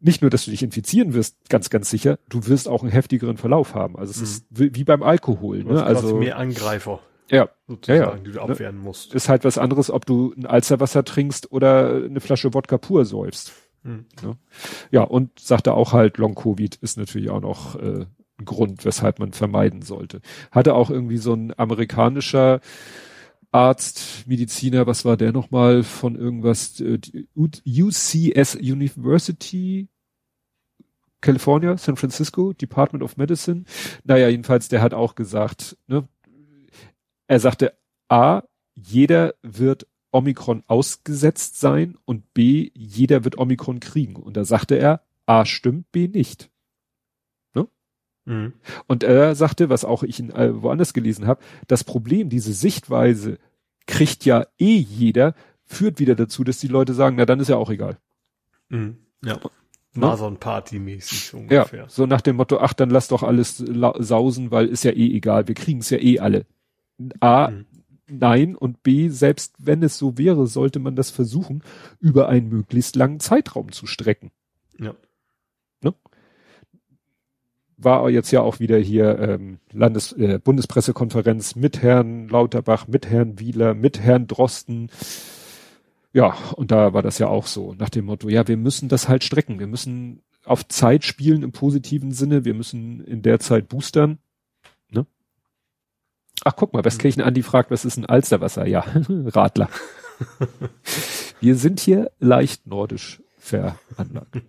nicht 0.00 0.22
nur, 0.22 0.30
dass 0.30 0.46
du 0.46 0.50
dich 0.50 0.62
infizieren 0.62 1.12
wirst, 1.12 1.36
ganz, 1.50 1.68
ganz 1.68 1.90
sicher, 1.90 2.18
du 2.28 2.46
wirst 2.46 2.68
auch 2.68 2.82
einen 2.82 2.92
heftigeren 2.92 3.36
Verlauf 3.36 3.74
haben. 3.74 3.96
Also 3.96 4.12
es 4.12 4.18
mhm. 4.18 4.24
ist 4.24 4.74
wie 4.76 4.84
beim 4.84 5.02
Alkohol. 5.02 5.64
Ne? 5.64 5.82
Also 5.82 6.16
mehr 6.16 6.38
Angreifer. 6.38 7.00
Ja, 7.30 7.48
sozusagen, 7.68 8.00
ja, 8.00 8.10
ja. 8.10 8.18
die 8.18 8.32
du 8.32 8.40
abwehren 8.40 8.78
musst. 8.78 9.14
Ist 9.14 9.28
halt 9.28 9.44
was 9.44 9.56
anderes, 9.56 9.90
ob 9.90 10.04
du 10.04 10.34
ein 10.36 10.46
Alzerwasser 10.46 11.04
trinkst 11.04 11.52
oder 11.52 12.02
eine 12.04 12.20
Flasche 12.20 12.52
Wodka 12.54 12.76
pur 12.76 13.04
säufst. 13.04 13.52
Mhm. 13.82 14.06
Ne? 14.22 14.36
Ja, 14.90 15.02
und 15.02 15.38
sagte 15.38 15.74
auch 15.74 15.92
halt, 15.92 16.18
Long-Covid 16.18 16.76
ist 16.76 16.98
natürlich 16.98 17.30
auch 17.30 17.40
noch 17.40 17.76
äh, 17.76 18.06
ein 18.38 18.44
Grund, 18.44 18.84
weshalb 18.84 19.18
man 19.18 19.32
vermeiden 19.32 19.82
sollte. 19.82 20.20
Hatte 20.50 20.74
auch 20.74 20.90
irgendwie 20.90 21.18
so 21.18 21.34
ein 21.34 21.58
amerikanischer 21.58 22.60
Arzt, 23.52 24.26
Mediziner, 24.26 24.86
was 24.86 25.04
war 25.04 25.16
der 25.16 25.32
nochmal 25.32 25.82
von 25.82 26.14
irgendwas, 26.14 26.80
äh, 26.80 27.00
UCS 27.36 28.54
University, 28.56 29.88
California, 31.20 31.76
San 31.76 31.96
Francisco, 31.96 32.52
Department 32.52 33.02
of 33.02 33.16
Medicine. 33.16 33.64
Naja, 34.04 34.28
jedenfalls, 34.28 34.68
der 34.68 34.80
hat 34.82 34.94
auch 34.94 35.14
gesagt, 35.14 35.76
ne, 35.86 36.08
er 37.26 37.40
sagte, 37.40 37.74
A, 38.08 38.42
jeder 38.74 39.34
wird 39.42 39.86
Omikron 40.12 40.62
ausgesetzt 40.66 41.60
sein 41.60 41.96
und 42.04 42.34
B, 42.34 42.70
jeder 42.74 43.24
wird 43.24 43.38
Omikron 43.38 43.80
kriegen. 43.80 44.16
Und 44.16 44.36
da 44.36 44.44
sagte 44.44 44.76
er, 44.76 45.02
A 45.26 45.44
stimmt, 45.44 45.90
B 45.92 46.08
nicht. 46.08 46.50
Ne? 47.54 47.68
Mhm. 48.24 48.54
Und 48.86 49.04
er 49.04 49.34
sagte, 49.34 49.70
was 49.70 49.84
auch 49.84 50.02
ich 50.02 50.18
in, 50.18 50.30
äh, 50.30 50.62
woanders 50.62 50.92
gelesen 50.92 51.26
habe, 51.26 51.42
das 51.68 51.84
Problem, 51.84 52.28
diese 52.28 52.52
Sichtweise 52.52 53.38
kriegt 53.86 54.24
ja 54.24 54.46
eh 54.58 54.76
jeder, 54.76 55.34
führt 55.64 56.00
wieder 56.00 56.16
dazu, 56.16 56.42
dass 56.42 56.58
die 56.58 56.68
Leute 56.68 56.94
sagen, 56.94 57.16
na 57.16 57.26
dann 57.26 57.40
ist 57.40 57.48
ja 57.48 57.56
auch 57.56 57.70
egal. 57.70 57.98
Mhm. 58.68 58.98
Ja. 59.24 59.38
Ne? 59.92 60.06
Masern-Party-mäßig 60.06 61.34
ungefähr. 61.34 61.80
Ja, 61.80 61.88
so 61.88 62.06
nach 62.06 62.20
dem 62.20 62.36
Motto, 62.36 62.58
ach, 62.58 62.72
dann 62.74 62.90
lass 62.90 63.08
doch 63.08 63.24
alles 63.24 63.56
sausen, 63.56 64.52
weil 64.52 64.68
ist 64.68 64.84
ja 64.84 64.92
eh 64.92 65.16
egal, 65.16 65.48
wir 65.48 65.56
kriegen 65.56 65.80
es 65.80 65.90
ja 65.90 65.98
eh 65.98 66.20
alle. 66.20 66.46
A, 67.18 67.50
mhm 67.50 67.66
nein 68.10 68.56
und 68.56 68.82
B, 68.82 69.08
selbst 69.08 69.54
wenn 69.58 69.82
es 69.82 69.98
so 69.98 70.18
wäre, 70.18 70.46
sollte 70.46 70.78
man 70.78 70.96
das 70.96 71.10
versuchen, 71.10 71.62
über 71.98 72.28
einen 72.28 72.48
möglichst 72.48 72.96
langen 72.96 73.20
Zeitraum 73.20 73.72
zu 73.72 73.86
strecken. 73.86 74.30
Ja. 74.78 74.94
Ne? 75.82 75.94
War 77.76 78.10
jetzt 78.10 78.30
ja 78.30 78.40
auch 78.42 78.60
wieder 78.60 78.78
hier 78.78 79.18
ähm, 79.18 79.58
Landes 79.72 80.12
äh, 80.12 80.38
Bundespressekonferenz 80.38 81.56
mit 81.56 81.82
Herrn 81.82 82.28
Lauterbach, 82.28 82.88
mit 82.88 83.06
Herrn 83.06 83.38
Wieler, 83.38 83.74
mit 83.74 84.00
Herrn 84.00 84.26
Drosten. 84.26 84.90
Ja, 86.12 86.34
und 86.56 86.70
da 86.70 86.92
war 86.92 87.02
das 87.02 87.18
ja 87.18 87.28
auch 87.28 87.46
so, 87.46 87.74
nach 87.74 87.88
dem 87.88 88.06
Motto, 88.06 88.28
ja, 88.28 88.46
wir 88.48 88.56
müssen 88.56 88.88
das 88.88 89.08
halt 89.08 89.22
strecken. 89.24 89.60
Wir 89.60 89.68
müssen 89.68 90.22
auf 90.44 90.66
Zeit 90.66 91.04
spielen 91.04 91.42
im 91.42 91.52
positiven 91.52 92.12
Sinne. 92.12 92.44
Wir 92.44 92.54
müssen 92.54 93.00
in 93.04 93.22
der 93.22 93.38
Zeit 93.38 93.68
boostern. 93.68 94.18
Ach, 96.44 96.56
guck 96.56 96.72
mal, 96.72 96.84
Westkirchen 96.84 97.22
Andi 97.22 97.42
fragt, 97.42 97.70
was 97.70 97.84
ist 97.84 97.96
ein 97.96 98.06
Alsterwasser? 98.06 98.66
Ja, 98.66 98.84
Radler. 99.08 99.68
Wir 101.40 101.56
sind 101.56 101.80
hier 101.80 102.10
leicht 102.18 102.66
nordisch 102.66 103.22
veranlagt. 103.38 104.42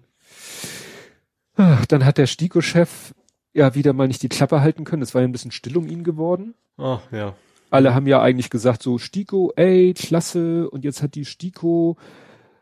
Ach, 1.56 1.86
dann 1.86 2.06
hat 2.06 2.18
der 2.18 2.28
Stiko-Chef 2.28 3.14
ja 3.54 3.76
wieder 3.76 3.94
mal 3.94 4.08
nicht 4.08 4.24
die 4.24 4.30
Klappe 4.30 4.62
halten 4.62 4.84
können. 4.84 5.02
Es 5.02 5.14
war 5.14 5.22
ja 5.22 5.28
ein 5.28 5.32
bisschen 5.32 5.52
still 5.52 5.78
um 5.78 5.88
ihn 5.88 6.04
geworden. 6.04 6.54
Ach, 6.78 7.02
ja. 7.12 7.36
Alle 7.70 7.94
haben 7.94 8.08
ja 8.08 8.22
eigentlich 8.22 8.50
gesagt, 8.50 8.84
so 8.84 8.98
Stiko, 8.98 9.54
ey, 9.56 9.94
klasse. 9.94 10.70
Und 10.70 10.84
jetzt 10.84 11.02
hat 11.02 11.16
die 11.16 11.26
Stiko, 11.26 11.98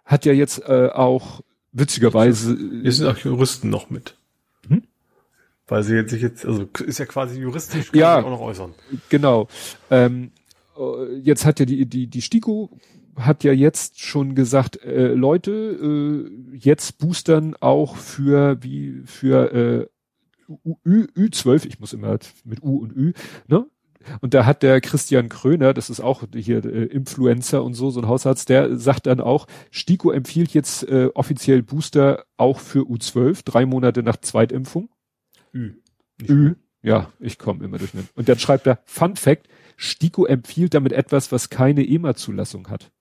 hat 0.06 0.26
ja 0.26 0.34
jetzt 0.34 0.62
äh, 0.68 0.90
auch 0.94 1.42
witzigerweise. 1.72 2.58
Wir 2.58 2.92
sind 2.92 3.08
auch 3.08 3.18
Juristen 3.18 3.70
noch 3.70 3.90
mit. 3.90 4.16
Weil 5.70 5.84
sie 5.84 5.96
jetzt 5.96 6.12
sich 6.12 6.22
jetzt, 6.22 6.46
also 6.46 6.68
ist 6.86 7.00
ja 7.00 7.06
quasi 7.06 7.40
juristisch 7.40 7.92
ja, 7.94 8.20
auch 8.20 8.30
noch 8.30 8.42
äußern. 8.42 8.74
Genau. 9.10 9.48
Ähm, 9.90 10.32
äh, 10.78 11.16
jetzt 11.20 11.46
hat 11.46 11.60
ja 11.60 11.66
die, 11.66 11.86
die, 11.86 12.08
die 12.08 12.22
Stiko 12.22 12.72
hat 13.16 13.44
ja 13.44 13.52
jetzt 13.52 14.02
schon 14.02 14.36
gesagt, 14.36 14.84
äh, 14.84 15.14
Leute, 15.14 15.52
äh, 15.52 16.58
jetzt 16.58 16.98
boostern 17.00 17.56
auch 17.60 17.98
für 17.98 18.58
wie 18.62 19.02
für 19.06 19.54
äh, 19.54 19.88
Ü, 20.86 21.08
Ü12, 21.16 21.68
ich 21.68 21.80
muss 21.80 21.94
immer 21.94 22.18
mit 22.44 22.64
U 22.64 22.78
und 22.80 22.96
Ü, 22.96 23.14
ne? 23.48 23.66
Und 24.22 24.34
da 24.34 24.46
hat 24.46 24.64
der 24.64 24.80
Christian 24.82 25.30
Kröner, 25.30 25.74
das 25.74 25.90
ist 25.90 26.00
auch 26.00 26.24
hier 26.34 26.64
äh, 26.66 26.86
Influencer 26.86 27.64
und 27.64 27.74
so, 27.74 27.92
so 27.92 28.00
ein 28.00 28.08
Hausarzt, 28.08 28.50
der 28.50 28.78
sagt 28.78 29.06
dann 29.08 29.20
auch, 29.20 29.46
Stiko 29.72 30.12
empfiehlt 30.12 30.54
jetzt 30.54 30.88
äh, 30.88 31.10
offiziell 31.14 31.62
Booster 31.62 32.24
auch 32.38 32.60
für 32.60 32.80
U12, 32.80 33.42
drei 33.44 33.66
Monate 33.66 34.02
nach 34.02 34.18
Zweitimpfung. 34.18 34.90
Ü. 35.54 35.74
Ü. 36.28 36.56
Ja, 36.82 37.12
ich 37.20 37.38
komme 37.38 37.66
immer 37.66 37.78
durch. 37.78 37.91
Und 38.16 38.30
dann 38.30 38.39
schreibt 38.39 38.66
er, 38.68 38.80
Fun 38.86 39.16
Fact, 39.16 39.47
Stiko 39.76 40.26
empfiehlt 40.26 40.74
damit 40.74 40.93
etwas, 40.93 41.32
was 41.32 41.50
keine 41.50 41.86
EMA-Zulassung 41.86 42.70
hat. 42.70 42.91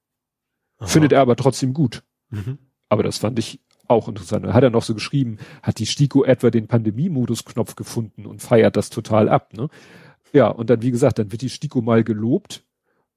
Aha. 0.78 0.86
Findet 0.86 1.12
er 1.12 1.20
aber 1.20 1.36
trotzdem 1.36 1.74
gut. 1.74 2.03
Mhm. 2.30 2.59
Aber 2.88 3.03
das 3.03 3.18
fand 3.18 3.38
ich 3.38 3.61
auch 3.86 4.09
interessant. 4.09 4.44
Dann 4.44 4.55
hat 4.55 4.62
er 4.62 4.70
noch 4.70 4.82
so 4.82 4.94
geschrieben, 4.94 5.38
hat 5.62 5.78
die 5.78 5.86
Stiko 5.86 6.24
etwa 6.24 6.51
den 6.51 6.68
Pandemie-Modus-Knopf 6.68 7.76
gefunden 7.76 8.26
und 8.26 8.42
feiert 8.42 8.76
das 8.76 8.90
total 8.90 9.28
ab, 9.28 9.55
ne? 9.55 9.68
Ja, 10.32 10.49
und 10.49 10.68
dann, 10.68 10.82
wie 10.82 10.90
gesagt, 10.90 11.18
dann 11.18 11.32
wird 11.32 11.40
die 11.40 11.49
Stiko 11.49 11.80
mal 11.80 12.05
gelobt. 12.05 12.64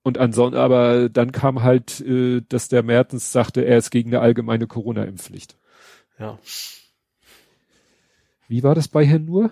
Und 0.04 0.18
ansonsten, 0.18 0.58
aber 0.58 1.10
dann 1.10 1.32
kam 1.32 1.62
halt, 1.62 2.00
äh, 2.02 2.42
dass 2.48 2.70
der 2.70 2.84
Mertens 2.84 3.32
sagte, 3.32 3.66
er 3.66 3.78
ist 3.78 3.92
gegen 3.92 4.12
eine 4.12 4.22
allgemeine 4.22 4.66
Corona-Impfpflicht. 4.66 5.58
Ja. 6.18 6.40
Wie 8.52 8.64
war 8.64 8.76
das 8.76 8.90
bei 8.90 9.06
Herrn 9.06 9.24
Nur? 9.24 9.50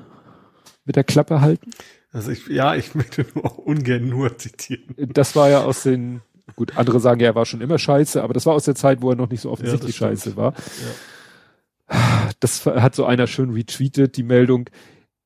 Mit 0.84 0.98
der 0.98 1.06
Klappe 1.06 1.40
halten? 1.40 1.72
Also 2.12 2.32
ich, 2.32 2.48
ja, 2.48 2.76
ich 2.76 2.96
möchte 2.96 3.26
nur 3.34 3.66
ungern 3.66 4.10
nur 4.10 4.38
zitieren. 4.38 4.94
Das 4.98 5.38
war 5.38 5.50
ja 5.50 5.64
aus 5.64 5.84
den, 5.84 6.20
gut, 6.58 6.76
andere 6.76 7.00
sagen 7.00 7.22
ja, 7.22 7.28
er 7.28 7.36
war 7.36 7.46
schon 7.46 7.62
immer 7.62 7.80
scheiße, 7.80 8.22
aber 8.22 8.34
das 8.34 8.46
war 8.46 8.56
aus 8.56 8.66
der 8.66 8.76
Zeit, 8.76 9.02
wo 9.02 9.10
er 9.10 9.16
noch 9.16 9.30
nicht 9.30 9.40
so 9.40 9.52
offensichtlich 9.52 9.98
ja, 9.98 10.10
scheiße 10.10 10.36
war. 10.36 10.54
Ja. 11.88 12.30
Das 12.42 12.66
hat 12.66 12.94
so 12.94 13.06
einer 13.06 13.26
schön 13.28 13.52
retweetet, 13.52 14.18
die 14.18 14.24
Meldung. 14.24 14.70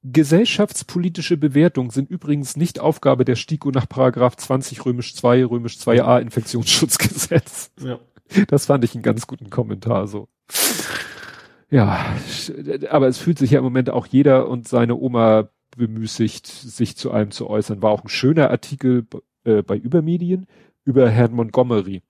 Gesellschaftspolitische 0.03 1.37
Bewertung 1.37 1.89
sind 1.89 2.11
übrigens 2.11 2.55
nicht 2.55 2.79
Aufgabe 2.79 3.25
der 3.25 3.35
STIKO 3.35 3.71
nach 3.71 3.89
Paragraph 3.89 4.35
20 4.35 4.85
römisch 4.85 5.15
2 5.15 5.45
römisch 5.45 5.77
2a 5.77 6.21
Infektionsschutzgesetz. 6.21 7.71
Ja. 7.81 7.99
Das 8.47 8.67
fand 8.67 8.83
ich 8.83 8.93
einen 8.93 9.03
ganz 9.03 9.25
guten 9.25 9.49
Kommentar 9.49 10.07
so. 10.07 10.29
Ja, 11.73 12.15
aber 12.91 13.07
es 13.07 13.17
fühlt 13.17 13.39
sich 13.39 13.49
ja 13.49 13.57
im 13.57 13.63
Moment 13.63 13.89
auch 13.89 14.05
jeder 14.05 14.47
und 14.47 14.67
seine 14.67 14.95
Oma 14.95 15.49
bemüßigt, 15.75 16.45
sich 16.45 16.95
zu 16.95 17.09
einem 17.09 17.31
zu 17.31 17.49
äußern. 17.49 17.81
War 17.81 17.89
auch 17.89 18.03
ein 18.03 18.09
schöner 18.09 18.51
Artikel 18.51 19.07
äh, 19.43 19.63
bei 19.63 19.75
Übermedien 19.75 20.45
über 20.85 21.09
Herrn 21.09 21.33
Montgomery. 21.33 22.03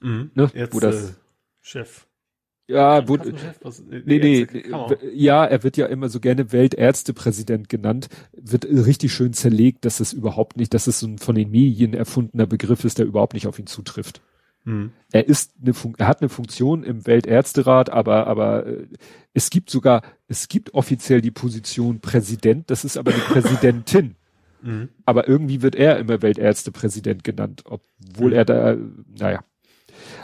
Mhm. 0.00 0.32
Ne? 0.34 0.50
Jetzt, 0.54 0.74
wo 0.74 0.80
das 0.80 1.10
äh, 1.10 1.14
Chef. 1.60 2.08
Ja, 2.66 3.06
wo, 3.06 3.16
nee, 3.16 4.18
nee, 4.18 4.46
ja, 5.14 5.44
er 5.44 5.62
wird 5.62 5.76
ja 5.76 5.86
immer 5.86 6.08
so 6.08 6.18
gerne 6.18 6.50
Weltärztepräsident 6.50 7.68
genannt, 7.68 8.08
wird 8.32 8.64
richtig 8.64 9.12
schön 9.12 9.34
zerlegt, 9.34 9.84
dass 9.84 10.00
es 10.00 10.12
überhaupt 10.12 10.56
nicht, 10.56 10.74
dass 10.74 10.88
es 10.88 10.98
so 10.98 11.06
ein 11.06 11.18
von 11.18 11.36
den 11.36 11.50
Medien 11.50 11.94
erfundener 11.94 12.46
Begriff 12.46 12.84
ist, 12.84 12.98
der 12.98 13.06
überhaupt 13.06 13.34
nicht 13.34 13.46
auf 13.46 13.58
ihn 13.60 13.66
zutrifft. 13.66 14.20
Mhm. 14.64 14.92
Er 15.12 15.28
ist 15.28 15.52
eine 15.60 15.74
Fun 15.74 15.94
er 15.98 16.06
hat 16.06 16.20
eine 16.20 16.28
Funktion 16.28 16.84
im 16.84 17.06
Weltärzterat, 17.06 17.90
aber 17.90 18.26
aber 18.26 18.66
äh, 18.66 18.86
es 19.34 19.50
gibt 19.50 19.70
sogar 19.70 20.02
es 20.28 20.48
gibt 20.48 20.74
offiziell 20.74 21.20
die 21.20 21.30
Position 21.30 22.00
Präsident, 22.00 22.70
das 22.70 22.84
ist 22.84 22.96
aber 22.96 23.12
eine 23.12 23.22
Präsidentin. 23.22 24.16
Mhm. 24.64 24.90
Aber 25.04 25.26
irgendwie 25.26 25.60
wird 25.60 25.74
er 25.74 25.98
immer 25.98 26.22
Weltärztepräsident 26.22 27.24
genannt, 27.24 27.64
obwohl 27.64 28.30
mhm. 28.30 28.36
er 28.36 28.44
da 28.44 28.76
naja. 29.18 29.42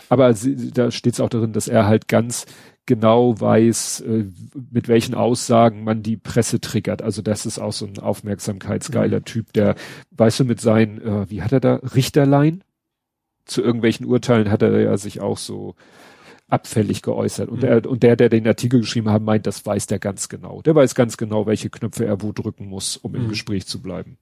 Aber 0.08 0.32
sie, 0.32 0.70
da 0.70 0.92
steht 0.92 1.14
es 1.14 1.20
auch 1.20 1.28
darin, 1.28 1.52
dass 1.52 1.66
er 1.66 1.86
halt 1.86 2.06
ganz 2.06 2.46
genau 2.86 3.38
weiß, 3.38 4.00
äh, 4.00 4.24
mit 4.70 4.88
welchen 4.88 5.14
Aussagen 5.14 5.84
man 5.84 6.02
die 6.02 6.16
Presse 6.16 6.60
triggert. 6.60 7.02
Also 7.02 7.20
das 7.20 7.46
ist 7.46 7.58
auch 7.58 7.72
so 7.72 7.86
ein 7.86 7.98
aufmerksamkeitsgeiler 7.98 9.18
mhm. 9.18 9.24
Typ, 9.24 9.52
der, 9.52 9.74
weißt 10.12 10.40
du, 10.40 10.44
mit 10.44 10.60
seinen, 10.60 11.00
äh, 11.00 11.30
wie 11.30 11.42
hat 11.42 11.52
er 11.52 11.60
da, 11.60 11.74
Richterlein? 11.76 12.64
Zu 13.48 13.62
irgendwelchen 13.62 14.06
Urteilen 14.06 14.50
hat 14.50 14.62
er 14.62 14.80
ja 14.80 14.96
sich 14.96 15.20
auch 15.20 15.38
so 15.38 15.74
abfällig 16.48 17.02
geäußert. 17.02 17.48
Und, 17.48 17.58
mhm. 17.58 17.60
der, 17.60 17.86
und 17.90 18.02
der, 18.02 18.16
der 18.16 18.28
den 18.28 18.46
Artikel 18.46 18.80
geschrieben 18.80 19.10
hat, 19.10 19.22
meint, 19.22 19.46
das 19.46 19.64
weiß 19.64 19.86
der 19.86 19.98
ganz 19.98 20.28
genau. 20.28 20.62
Der 20.62 20.74
weiß 20.74 20.94
ganz 20.94 21.16
genau, 21.16 21.46
welche 21.46 21.70
Knöpfe 21.70 22.06
er 22.06 22.22
wo 22.22 22.32
drücken 22.32 22.66
muss, 22.66 22.96
um 22.96 23.14
im 23.14 23.24
mhm. 23.24 23.28
Gespräch 23.30 23.66
zu 23.66 23.82
bleiben. 23.82 24.18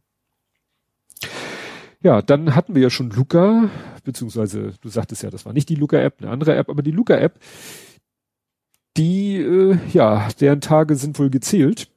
Ja, 2.03 2.23
dann 2.23 2.55
hatten 2.55 2.75
wir 2.75 2.83
ja 2.83 2.91
schon 2.91 3.11
Luca, 3.11 3.71
beziehungsweise 4.05 4.75
du 4.81 4.89
sagtest 4.89 5.23
ja, 5.23 5.31
das 5.31 5.45
war 5.45 5.53
nicht 5.53 5.69
die 5.69 5.75
Luca-App, 5.75 6.21
eine 6.21 6.31
andere 6.31 6.55
App, 6.55 6.69
aber 6.69 6.83
die 6.83 6.91
Luca-App, 6.91 7.41
die, 8.97 9.37
äh, 9.37 9.79
ja, 9.93 10.29
deren 10.41 10.61
Tage 10.61 10.95
sind 10.97 11.19
wohl 11.19 11.31
gezählt. 11.31 11.89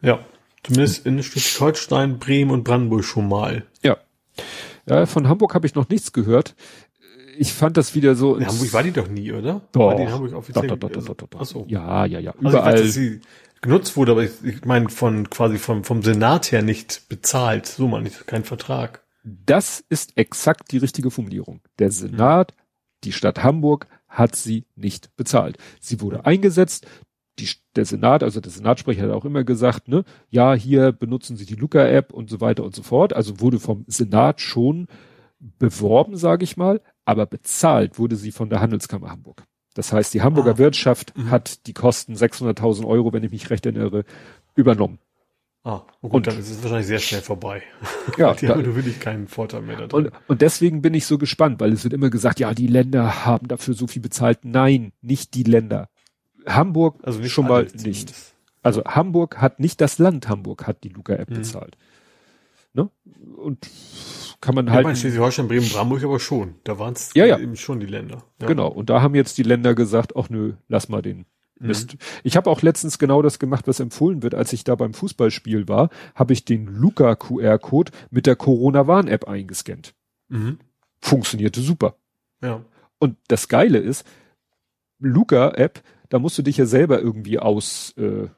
Ja, 0.00 0.20
zumindest 0.62 1.06
in 1.06 1.22
Schleswig-Holstein, 1.22 2.18
Bremen 2.18 2.50
und 2.50 2.64
Brandenburg 2.64 3.04
schon 3.04 3.28
mal. 3.28 3.64
Ja. 3.82 3.96
Ja, 4.88 5.06
von 5.06 5.28
Hamburg 5.28 5.54
habe 5.54 5.66
ich 5.66 5.74
noch 5.74 5.88
nichts 5.88 6.12
gehört. 6.12 6.54
Ich 7.38 7.52
fand 7.52 7.76
das 7.76 7.94
wieder 7.94 8.14
so. 8.14 8.36
In 8.36 8.46
Hamburg 8.46 8.72
war 8.72 8.82
die 8.82 8.90
doch 8.90 9.08
nie, 9.08 9.32
oder? 9.32 9.62
Doch. 9.72 9.88
War 9.88 9.96
die 9.96 10.02
in 10.02 10.10
Hamburg 10.10 10.34
offiziell? 10.34 10.66
Doch, 10.66 10.76
doch, 10.76 10.90
doch, 10.90 11.04
doch, 11.04 11.14
doch, 11.14 11.28
doch. 11.28 11.40
Ach 11.40 11.46
so. 11.46 11.64
Ja, 11.68 12.04
ja, 12.04 12.18
ja. 12.18 12.32
Also 12.32 12.48
Überall. 12.58 12.74
ich 12.74 12.80
weiß, 12.80 12.86
dass 12.86 12.94
sie 12.94 13.20
genutzt 13.60 13.96
wurde, 13.96 14.12
aber 14.12 14.24
ich, 14.24 14.32
ich 14.42 14.64
meine 14.64 14.88
von 14.88 15.30
quasi 15.30 15.58
vom, 15.58 15.84
vom 15.84 16.02
Senat 16.02 16.50
her 16.52 16.62
nicht 16.62 17.08
bezahlt. 17.08 17.66
So 17.66 17.88
meine 17.88 18.08
ich, 18.08 18.26
kein 18.26 18.44
Vertrag. 18.44 19.02
das 19.24 19.84
ist 19.88 20.16
exakt 20.16 20.72
die 20.72 20.78
richtige 20.78 21.10
Formulierung. 21.10 21.60
Der 21.78 21.90
Senat, 21.90 22.54
die 23.04 23.12
Stadt 23.12 23.42
Hamburg 23.42 23.86
hat 24.08 24.34
sie 24.34 24.64
nicht 24.74 25.14
bezahlt. 25.16 25.58
Sie 25.80 26.00
wurde 26.00 26.24
eingesetzt. 26.24 26.86
Die, 27.38 27.48
der 27.76 27.84
Senat, 27.84 28.22
also 28.22 28.40
der 28.40 28.50
Senatsprecher 28.50 29.02
hat 29.04 29.10
auch 29.10 29.24
immer 29.24 29.44
gesagt, 29.44 29.88
ne, 29.88 30.04
ja, 30.28 30.54
hier 30.54 30.92
benutzen 30.92 31.36
Sie 31.36 31.46
die 31.46 31.54
Luca-App 31.54 32.12
und 32.12 32.28
so 32.30 32.40
weiter 32.40 32.64
und 32.64 32.74
so 32.74 32.82
fort. 32.82 33.12
Also 33.12 33.40
wurde 33.40 33.60
vom 33.60 33.84
Senat 33.86 34.40
schon 34.40 34.86
beworben, 35.40 36.16
sage 36.16 36.44
ich 36.44 36.56
mal, 36.56 36.80
aber 37.04 37.26
bezahlt 37.26 37.98
wurde 37.98 38.16
sie 38.16 38.32
von 38.32 38.50
der 38.50 38.60
Handelskammer 38.60 39.10
Hamburg. 39.10 39.44
Das 39.74 39.92
heißt, 39.92 40.12
die 40.14 40.22
Hamburger 40.22 40.52
Ah. 40.54 40.58
Wirtschaft 40.58 41.16
Mhm. 41.16 41.30
hat 41.30 41.66
die 41.68 41.74
Kosten 41.74 42.14
600.000 42.16 42.84
Euro, 42.86 43.12
wenn 43.12 43.22
ich 43.22 43.30
mich 43.30 43.48
recht 43.50 43.64
erinnere, 43.64 44.04
übernommen. 44.56 44.98
Ah, 45.62 45.82
oh 46.00 46.08
gut, 46.08 46.14
Und- 46.14 46.26
dann 46.28 46.38
ist 46.38 46.50
es 46.50 46.62
wahrscheinlich 46.62 46.86
sehr 46.88 46.98
schnell 46.98 47.20
vorbei. 47.20 47.62
Ja, 48.16 48.34
die 48.34 48.46
da- 48.46 48.54
haben 48.54 48.62
nur 48.64 48.74
wirklich 48.74 48.98
keinen 49.00 49.28
Vorteil 49.28 49.62
mehr 49.62 49.76
da 49.76 49.86
drin. 49.86 50.06
Und, 50.06 50.12
und 50.26 50.42
deswegen 50.42 50.82
bin 50.82 50.94
ich 50.94 51.06
so 51.06 51.18
gespannt, 51.18 51.60
weil 51.60 51.72
es 51.72 51.84
wird 51.84 51.94
immer 51.94 52.10
gesagt, 52.10 52.40
ja, 52.40 52.54
die 52.54 52.66
Länder 52.66 53.24
haben 53.26 53.46
dafür 53.48 53.74
so 53.74 53.86
viel 53.86 54.02
bezahlt. 54.02 54.44
Nein, 54.44 54.92
nicht 55.02 55.34
die 55.34 55.42
Länder. 55.44 55.88
Hamburg 56.48 56.96
also 57.02 57.20
nicht 57.20 57.32
schon 57.32 57.46
mal 57.46 57.64
nicht. 57.64 57.78
zumindest. 57.78 58.34
Also 58.62 58.84
Hamburg 58.84 59.38
hat 59.38 59.60
nicht 59.60 59.80
das 59.80 59.98
Land 59.98 60.28
Hamburg 60.28 60.66
hat 60.66 60.82
die 60.84 60.88
Luca-App 60.88 61.30
Mhm. 61.30 61.34
bezahlt. 61.34 61.76
Ne? 62.74 62.90
Und 63.36 63.68
kann 64.40 64.54
man 64.54 64.66
Ja, 64.66 64.72
halt. 64.74 64.84
mein 64.84 64.96
Schleswig-Holstein, 64.96 65.48
Bremen, 65.48 65.68
Brandenburg 65.68 66.04
aber 66.04 66.20
schon. 66.20 66.54
Da 66.64 66.78
waren 66.78 66.92
es 66.94 67.12
Ja, 67.14 67.24
ja. 67.26 67.38
eben 67.38 67.56
schon 67.56 67.80
die 67.80 67.86
Länder. 67.86 68.24
Ja. 68.40 68.46
Genau. 68.46 68.68
Und 68.68 68.90
da 68.90 69.00
haben 69.02 69.14
jetzt 69.14 69.38
die 69.38 69.42
Länder 69.42 69.74
gesagt, 69.74 70.14
ach 70.16 70.28
nö, 70.28 70.54
lass 70.68 70.88
mal 70.88 71.02
den 71.02 71.26
Mhm. 71.60 71.66
Mist. 71.68 71.96
Ich 72.22 72.36
habe 72.36 72.48
auch 72.50 72.62
letztens 72.62 72.98
genau 73.00 73.20
das 73.22 73.38
gemacht, 73.40 73.66
was 73.66 73.80
empfohlen 73.80 74.22
wird. 74.22 74.34
Als 74.34 74.52
ich 74.52 74.62
da 74.64 74.76
beim 74.76 74.94
Fußballspiel 74.94 75.66
war, 75.66 75.90
habe 76.14 76.32
ich 76.32 76.44
den 76.44 76.66
Luca 76.66 77.16
QR-Code 77.16 77.90
mit 78.10 78.26
der 78.26 78.36
Corona-Warn-App 78.36 79.26
eingescannt. 79.26 79.94
Mhm. 80.28 80.58
Funktionierte 81.00 81.60
super. 81.60 81.96
Ja. 82.42 82.60
Und 83.00 83.16
das 83.26 83.48
Geile 83.48 83.78
ist, 83.78 84.06
Luca-App, 85.00 85.82
da 86.08 86.18
musst 86.18 86.38
du 86.38 86.42
dich 86.42 86.56
ja 86.56 86.66
selber 86.66 87.00
irgendwie 87.00 87.38
aus 87.38 87.92
äh, 87.96 88.28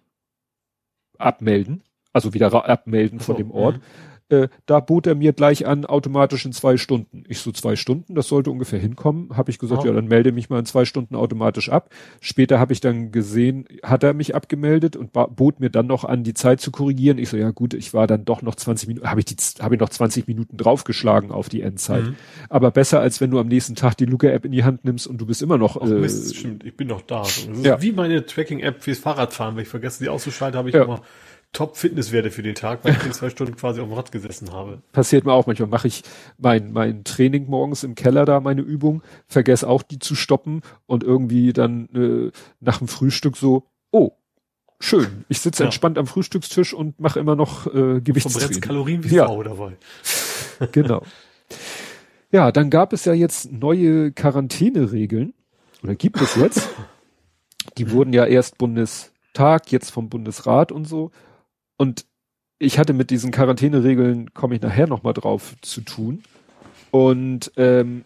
abmelden, 1.19 1.83
also 2.13 2.35
wieder 2.35 2.53
abmelden 2.69 3.21
von 3.21 3.35
So, 3.35 3.39
dem 3.39 3.51
Ort. 3.51 3.77
mhm. 3.77 3.83
Äh, 4.31 4.49
da 4.67 4.81
bot 4.81 5.07
er 5.07 5.15
mir 5.17 5.33
gleich 5.33 5.67
an, 5.67 5.85
automatisch 5.85 6.47
in 6.47 6.53
zwei 6.53 6.77
Stunden. 6.77 7.25
Ich 7.29 7.41
so 7.41 7.51
zwei 7.53 7.77
Stunden, 7.77 8.15
das 8.15 8.29
sollte 8.29 8.51
ungefähr 8.51 8.79
hinkommen. 8.79 9.37
Habe 9.37 9.51
ich 9.51 9.59
gesagt, 9.59 9.83
Ah. 9.83 9.87
ja, 9.89 9.93
dann 9.93 10.07
melde 10.07 10.33
mich 10.33 10.49
mal 10.51 10.61
in 10.61 10.67
zwei 10.67 10.85
Stunden 10.85 11.17
automatisch 11.17 11.69
ab. 11.69 11.91
Später 12.21 12.59
habe 12.61 12.73
ich 12.73 12.81
dann 12.81 13.11
gesehen, 13.13 13.67
hat 13.83 14.05
er 14.05 14.15
mich 14.15 14.35
abgemeldet 14.35 14.95
und 14.97 15.13
bot 15.13 15.59
mir 15.61 15.69
dann 15.71 15.87
noch 15.89 16.05
an, 16.05 16.23
die 16.23 16.35
Zeit 16.35 16.61
zu 16.61 16.71
korrigieren. 16.71 17.19
Ich 17.19 17.29
so, 17.29 17.37
ja 17.37 17.51
gut, 17.51 17.75
ich 17.75 17.93
war 17.93 18.07
dann 18.07 18.25
doch 18.25 18.43
noch 18.43 18.55
20 18.55 18.87
Minuten, 18.89 19.09
habe 19.11 19.21
ich 19.21 19.27
die, 19.27 19.37
habe 19.61 19.75
ich 19.75 19.81
noch 19.81 19.89
20 19.89 20.29
Minuten 20.29 20.57
draufgeschlagen 20.57 21.33
auf 21.33 21.49
die 21.49 21.63
Endzeit. 21.63 22.05
Mhm. 22.05 22.17
Aber 22.49 22.71
besser, 22.71 23.01
als 23.01 23.21
wenn 23.21 23.31
du 23.33 23.39
am 23.41 23.49
nächsten 23.49 23.75
Tag 23.75 23.97
die 23.97 24.07
Luca-App 24.07 24.45
in 24.45 24.53
die 24.53 24.63
Hand 24.65 24.85
nimmst 24.85 25.07
und 25.09 25.19
du 25.21 25.27
bist 25.27 25.43
immer 25.43 25.59
noch. 25.59 25.77
Ach 25.81 25.87
äh, 25.89 25.95
Mist, 25.95 26.37
stimmt, 26.37 26.65
ich 26.65 26.77
bin 26.77 26.87
noch 26.89 27.03
da. 27.03 27.25
Ja. 27.63 27.83
wie 27.83 27.93
meine 27.93 28.25
Tracking-App 28.25 28.83
fürs 28.83 28.99
Fahrradfahren. 29.01 29.57
Wenn 29.57 29.63
ich 29.65 29.69
vergesse, 29.69 30.05
die 30.05 30.09
auszuschalten, 30.09 30.57
habe 30.59 30.69
ich 30.69 30.75
Ja. 30.77 30.85
immer 30.85 31.01
Top-Fitnesswerte 31.53 32.31
für 32.31 32.43
den 32.43 32.55
Tag, 32.55 32.85
weil 32.85 32.93
ich 32.93 33.05
in 33.05 33.13
zwei 33.13 33.29
Stunden 33.29 33.57
quasi 33.57 33.81
auf 33.81 33.89
dem 33.89 33.95
Rad 33.95 34.13
gesessen 34.13 34.53
habe. 34.53 34.83
passiert 34.93 35.25
mir 35.25 35.33
auch 35.33 35.47
manchmal. 35.47 35.69
Mache 35.69 35.89
ich 35.89 36.03
mein, 36.39 36.73
mein 36.73 37.03
Training 37.05 37.47
morgens 37.49 37.83
im 37.83 37.95
Keller 37.97 38.25
da, 38.25 38.41
meine 38.41 38.61
Übung, 38.63 39.03
vergesse 39.27 39.69
auch 39.69 39.83
die 39.83 39.99
zu 39.99 40.15
stoppen 40.15 40.63
und 40.87 41.03
irgendwie 41.03 41.53
dann 41.53 41.89
äh, 41.95 42.31
nach 42.61 42.79
dem 42.79 42.87
Frühstück 42.89 43.37
so, 43.37 43.65
oh, 43.91 44.13
schön. 44.79 45.25
Ich 45.29 45.41
sitze 45.41 45.63
Ja. 45.63 45.67
entspannt 45.67 45.99
am 45.99 46.07
Frühstückstisch 46.07 46.73
und 46.73 47.01
mache 47.01 47.19
immer 47.19 47.35
noch 47.37 47.67
äh, 47.67 48.01
Gewichtstraining. 48.01 48.61
Kalorien 48.61 49.05
wie 49.05 49.15
Ja. 49.15 49.27
Sau 49.27 49.43
dabei. 49.43 49.77
Genau. 50.73 51.03
Ja, 52.33 52.53
dann 52.53 52.71
gab 52.71 52.93
es 52.93 53.05
ja 53.07 53.13
jetzt 53.13 53.51
neue 53.51 54.13
Quarantäneregeln. 54.13 55.35
Oder 55.83 55.95
gibt 55.97 56.21
es 56.21 56.37
jetzt? 56.37 56.69
Die 57.79 57.91
wurden 57.91 58.13
ja 58.13 58.25
erst 58.25 58.59
Bundestag, 58.59 59.73
jetzt 59.73 59.91
vom 59.91 60.09
Bundesrat 60.09 60.71
und 60.71 60.85
so. 60.87 61.11
Und 61.81 62.05
ich 62.59 62.79
hatte 62.79 62.93
mit 62.93 63.09
diesen 63.09 63.31
Quarantäneregeln, 63.31 64.35
komme 64.35 64.55
ich 64.55 64.61
nachher 64.61 64.87
nochmal 64.87 65.15
drauf 65.15 65.57
zu 65.63 65.81
tun. 65.81 66.23
Und 66.91 67.53
ähm, 67.57 68.05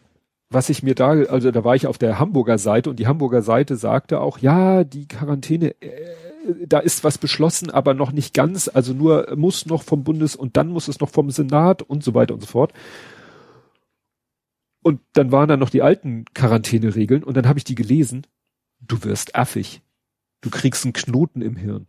was 0.48 0.68
ich 0.68 0.84
mir 0.84 0.94
da, 0.94 1.10
also 1.10 1.50
da 1.50 1.64
war 1.64 1.74
ich 1.74 1.88
auf 1.88 1.98
der 1.98 2.20
Hamburger 2.20 2.56
Seite 2.58 2.88
und 2.88 3.00
die 3.00 3.08
Hamburger 3.08 3.42
Seite 3.42 3.74
sagte 3.74 4.20
auch, 4.20 4.38
ja, 4.38 4.84
die 4.84 5.08
Quarantäne, 5.08 5.74
äh, 5.82 6.66
da 6.68 6.78
ist 6.78 7.02
was 7.02 7.18
beschlossen, 7.18 7.68
aber 7.68 7.94
noch 7.94 8.12
nicht 8.12 8.32
ganz, 8.32 8.70
also 8.72 8.94
nur 8.94 9.34
muss 9.34 9.66
noch 9.66 9.82
vom 9.82 10.04
Bundes 10.04 10.36
und 10.36 10.56
dann 10.56 10.68
muss 10.68 10.86
es 10.86 11.00
noch 11.00 11.08
vom 11.08 11.32
Senat 11.32 11.82
und 11.82 12.04
so 12.04 12.14
weiter 12.14 12.34
und 12.34 12.42
so 12.42 12.46
fort. 12.46 12.72
Und 14.84 15.00
dann 15.14 15.32
waren 15.32 15.48
da 15.48 15.56
noch 15.56 15.70
die 15.70 15.82
alten 15.82 16.26
Quarantäneregeln 16.32 17.24
und 17.24 17.36
dann 17.36 17.48
habe 17.48 17.58
ich 17.58 17.64
die 17.64 17.74
gelesen. 17.74 18.24
Du 18.78 19.02
wirst 19.02 19.34
affig. 19.34 19.82
Du 20.42 20.50
kriegst 20.50 20.84
einen 20.84 20.92
Knoten 20.92 21.42
im 21.42 21.56
Hirn. 21.56 21.88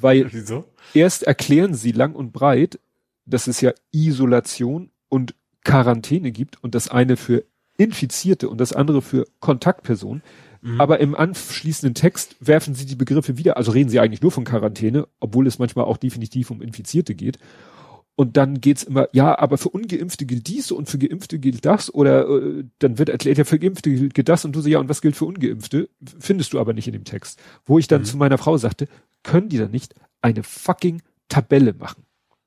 Weil 0.00 0.32
Wieso? 0.32 0.64
erst 0.94 1.22
erklären 1.24 1.74
sie 1.74 1.92
lang 1.92 2.14
und 2.14 2.32
breit, 2.32 2.78
dass 3.26 3.46
es 3.46 3.60
ja 3.60 3.72
Isolation 3.92 4.90
und 5.08 5.34
Quarantäne 5.64 6.32
gibt 6.32 6.62
und 6.62 6.74
das 6.74 6.88
eine 6.88 7.16
für 7.16 7.44
Infizierte 7.76 8.48
und 8.48 8.58
das 8.60 8.72
andere 8.72 9.02
für 9.02 9.26
Kontaktpersonen. 9.40 10.22
Mhm. 10.62 10.80
Aber 10.80 11.00
im 11.00 11.14
anschließenden 11.14 11.94
Text 11.94 12.36
werfen 12.40 12.74
sie 12.74 12.84
die 12.86 12.96
Begriffe 12.96 13.38
wieder, 13.38 13.56
also 13.56 13.70
reden 13.72 13.88
sie 13.88 14.00
eigentlich 14.00 14.20
nur 14.22 14.30
von 14.30 14.44
Quarantäne, 14.44 15.06
obwohl 15.18 15.46
es 15.46 15.58
manchmal 15.58 15.86
auch 15.86 15.96
definitiv 15.96 16.50
um 16.50 16.60
Infizierte 16.60 17.14
geht. 17.14 17.38
Und 18.16 18.36
dann 18.36 18.60
geht's 18.60 18.82
immer, 18.82 19.08
ja, 19.12 19.38
aber 19.38 19.56
für 19.56 19.70
Ungeimpfte 19.70 20.26
gilt 20.26 20.46
dies 20.46 20.70
und 20.72 20.90
für 20.90 20.98
Geimpfte 20.98 21.38
gilt 21.38 21.64
das. 21.64 21.92
Oder 21.94 22.28
äh, 22.28 22.64
dann 22.78 22.98
wird 22.98 23.08
erklärt, 23.08 23.38
ja, 23.38 23.44
für 23.44 23.58
Geimpfte 23.58 24.08
gilt 24.08 24.28
das 24.28 24.44
und 24.44 24.54
du 24.54 24.60
so, 24.60 24.68
ja, 24.68 24.78
und 24.78 24.90
was 24.90 25.00
gilt 25.00 25.16
für 25.16 25.24
Ungeimpfte? 25.24 25.88
Findest 26.18 26.52
du 26.52 26.60
aber 26.60 26.74
nicht 26.74 26.86
in 26.86 26.92
dem 26.92 27.04
Text. 27.04 27.40
Wo 27.64 27.78
ich 27.78 27.88
dann 27.88 28.02
Mhm. 28.02 28.04
zu 28.04 28.16
meiner 28.18 28.36
Frau 28.36 28.58
sagte, 28.58 28.88
können 29.22 29.48
die 29.48 29.58
dann 29.58 29.70
nicht 29.70 29.94
eine 30.22 30.42
fucking 30.42 31.02
Tabelle 31.28 31.72
machen? 31.74 32.04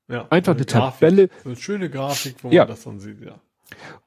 Ja, 0.08 0.26
Einfach 0.30 0.54
eine 0.54 0.64
Grafik. 0.64 1.00
Tabelle. 1.00 1.28
Eine 1.44 1.56
schöne 1.56 1.88
Grafik, 1.90 2.36
wo 2.42 2.50
Ja. 2.50 2.62
man 2.62 2.68
das 2.68 2.82
dann 2.84 3.00
sieht, 3.00 3.20
ja. 3.22 3.40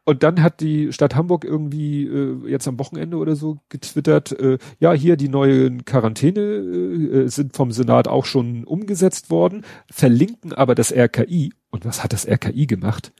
Und 0.03 0.21
dann 0.23 0.43
hat 0.43 0.61
die 0.61 0.93
Stadt 0.93 1.15
Hamburg 1.15 1.43
irgendwie 1.43 2.05
äh, 2.05 2.47
jetzt 2.47 2.67
am 2.67 2.77
Wochenende 2.79 3.17
oder 3.17 3.35
so 3.35 3.57
getwittert, 3.69 4.31
äh, 4.39 4.59
ja, 4.79 4.93
hier 4.93 5.17
die 5.17 5.27
neuen 5.29 5.83
Quarantäne 5.83 6.39
äh, 6.41 7.27
sind 7.27 7.55
vom 7.55 7.71
Senat 7.71 8.07
auch 8.07 8.25
schon 8.25 8.63
umgesetzt 8.63 9.29
worden, 9.31 9.65
verlinken 9.89 10.53
aber 10.53 10.75
das 10.75 10.93
RKI. 10.93 11.53
Und 11.71 11.85
was 11.85 12.03
hat 12.03 12.13
das 12.13 12.27
RKI 12.27 12.67
gemacht? 12.67 13.11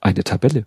Eine 0.00 0.24
Tabelle. 0.24 0.66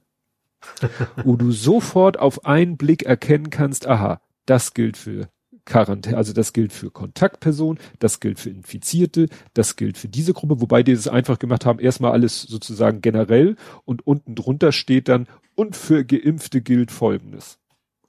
wo 1.25 1.35
du 1.37 1.51
sofort 1.51 2.19
auf 2.19 2.45
einen 2.45 2.77
Blick 2.77 3.01
erkennen 3.03 3.49
kannst, 3.49 3.87
aha, 3.87 4.21
das 4.45 4.75
gilt 4.75 4.95
für 4.95 5.27
Quarantäne, 5.65 6.17
also 6.17 6.33
das 6.33 6.53
gilt 6.53 6.73
für 6.73 6.91
Kontaktpersonen, 6.91 7.79
das 7.99 8.19
gilt 8.19 8.39
für 8.39 8.49
Infizierte, 8.49 9.27
das 9.53 9.75
gilt 9.75 9.97
für 9.97 10.07
diese 10.07 10.33
Gruppe, 10.33 10.61
wobei 10.61 10.83
die 10.83 10.91
es 10.91 11.07
einfach 11.07 11.39
gemacht 11.39 11.65
haben, 11.65 11.79
erstmal 11.79 12.11
alles 12.11 12.41
sozusagen 12.41 13.01
generell 13.01 13.55
und 13.85 14.05
unten 14.05 14.35
drunter 14.35 14.71
steht 14.71 15.07
dann, 15.07 15.27
und 15.55 15.75
für 15.75 16.05
Geimpfte 16.05 16.61
gilt 16.61 16.91
Folgendes. 16.91 17.59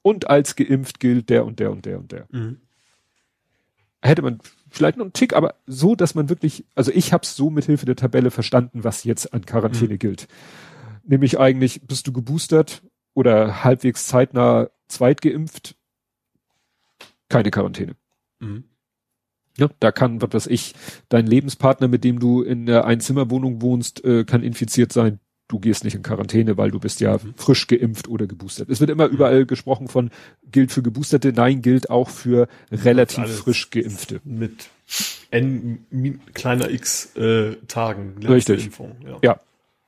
Und 0.03 0.31
als 0.31 0.57
geimpft 0.57 1.01
gilt 1.01 1.29
der 1.29 1.45
und 1.45 1.61
der 1.61 1.71
und 1.71 1.85
der 1.87 1.99
und 1.99 2.13
der. 2.13 2.27
Mhm. 2.31 2.59
Hätte 4.01 4.23
man 4.23 4.41
vielleicht 4.69 4.97
noch 4.97 5.05
einen 5.05 5.13
Tick, 5.13 5.35
aber 5.35 5.55
so, 5.67 5.95
dass 5.95 6.15
man 6.15 6.29
wirklich, 6.29 6.65
also 6.75 6.91
ich 6.93 7.13
habe 7.13 7.23
es 7.23 7.37
so 7.37 7.51
mit 7.51 7.67
Hilfe 7.67 7.87
der 7.87 7.95
Tabelle 7.95 8.31
verstanden, 8.31 8.85
was 8.85 9.05
jetzt 9.05 9.33
an 9.33 9.47
Quarantäne 9.47 9.99
gilt. 9.99 10.27
Nämlich 11.05 11.39
eigentlich, 11.39 11.83
bist 11.83 12.07
du 12.07 12.13
geboostert 12.13 12.83
oder 13.15 13.63
halbwegs 13.63 14.07
zeitnah 14.07 14.71
zweitgeimpft, 14.89 15.77
keine 17.33 17.51
Quarantäne. 17.51 17.97
Mhm. 18.41 18.65
Ja, 19.59 19.69
da 19.81 19.91
kann, 19.93 20.23
was 20.23 20.31
weiß 20.33 20.47
ich, 20.47 20.75
dein 21.09 21.27
Lebenspartner, 21.27 21.89
mit 21.89 22.05
dem 22.05 22.21
du 22.21 22.43
in 22.43 22.65
der 22.67 22.85
Einzimmerwohnung 22.87 23.61
wohnst, 23.61 24.05
äh, 24.05 24.25
kann 24.25 24.43
infiziert 24.43 24.93
sein. 24.93 25.19
Du 25.49 25.59
gehst 25.59 25.85
nicht 25.85 25.95
in 25.95 26.03
Quarantäne, 26.03 26.57
weil 26.57 26.71
du 26.71 26.81
bist 26.81 27.01
ja 27.01 27.15
Mhm. 27.19 27.35
frisch 27.37 27.67
geimpft 27.67 28.09
oder 28.09 28.27
geboostert. 28.27 28.71
Es 28.71 28.81
wird 28.81 28.89
immer 28.89 29.07
überall 29.07 29.45
gesprochen 29.45 29.89
von, 29.89 30.11
gilt 30.51 30.73
für 30.73 30.83
Geboosterte. 30.83 31.33
Nein, 31.35 31.61
gilt 31.61 31.91
auch 31.91 32.09
für 32.09 32.49
relativ 32.71 33.29
frisch 33.29 33.69
Geimpfte. 33.71 34.21
Mit 34.25 34.71
n 35.31 35.85
kleiner 36.33 36.71
x 36.71 37.15
äh, 37.17 37.57
Tagen. 37.69 38.15
Richtig. 38.27 38.67
Impfung, 38.67 38.97
ja. 39.05 39.19
Ja, 39.23 39.41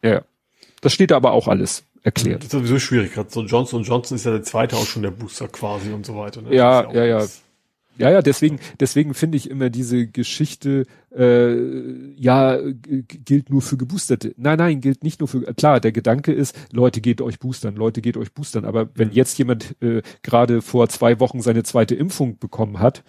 ja, 0.03 0.11
ja. 0.17 0.23
Das 0.83 0.93
steht 0.93 1.11
da 1.11 1.17
aber 1.17 1.33
auch 1.33 1.49
alles 1.49 1.85
erklärt. 2.05 2.41
Das 2.41 2.47
ist 2.47 2.53
sowieso 2.53 2.79
schwierig. 2.79 3.13
Gerade 3.13 3.31
so 3.31 3.43
Johnson 3.43 3.83
Johnson 3.83 4.15
ist 4.17 4.25
ja 4.25 4.31
der 4.31 4.43
zweite 4.43 4.77
auch 4.77 4.87
schon 4.87 5.03
der 5.03 5.11
Booster 5.11 5.49
quasi 5.49 5.91
und 5.93 6.07
so 6.07 6.17
weiter. 6.17 6.43
Ne? 6.43 6.55
Ja, 6.55 6.93
ja, 6.93 7.05
ja. 7.05 7.27
Ja, 7.97 8.11
ja, 8.11 8.23
deswegen, 8.23 8.59
deswegen 8.81 9.15
finde 9.15 9.37
ich 9.37 9.49
immer 9.49 9.71
diese 9.71 10.09
Geschichte, 10.09 10.85
äh, 11.17 11.55
ja, 12.17 12.59
gilt 12.83 13.51
nur 13.51 13.63
für 13.63 13.77
Geboosterte. 13.77 14.35
Nein, 14.37 14.59
nein, 14.59 14.81
gilt 14.81 15.05
nicht 15.05 15.21
nur 15.21 15.29
für, 15.29 15.43
klar, 15.55 15.79
der 15.79 15.93
Gedanke 15.93 16.33
ist, 16.33 16.57
Leute 16.73 17.01
geht 17.01 17.21
euch 17.21 17.39
boostern, 17.39 17.77
Leute 17.77 18.03
geht 18.03 18.17
euch 18.17 18.33
boostern. 18.33 18.65
Aber 18.65 18.89
wenn 18.97 19.09
mhm. 19.09 19.15
jetzt 19.15 19.39
jemand 19.39 19.81
äh, 19.81 20.03
gerade 20.23 20.61
vor 20.61 20.89
zwei 20.89 21.21
Wochen 21.21 21.41
seine 21.41 21.63
zweite 21.63 21.95
Impfung 21.95 22.37
bekommen 22.39 22.81
hat, 22.81 23.05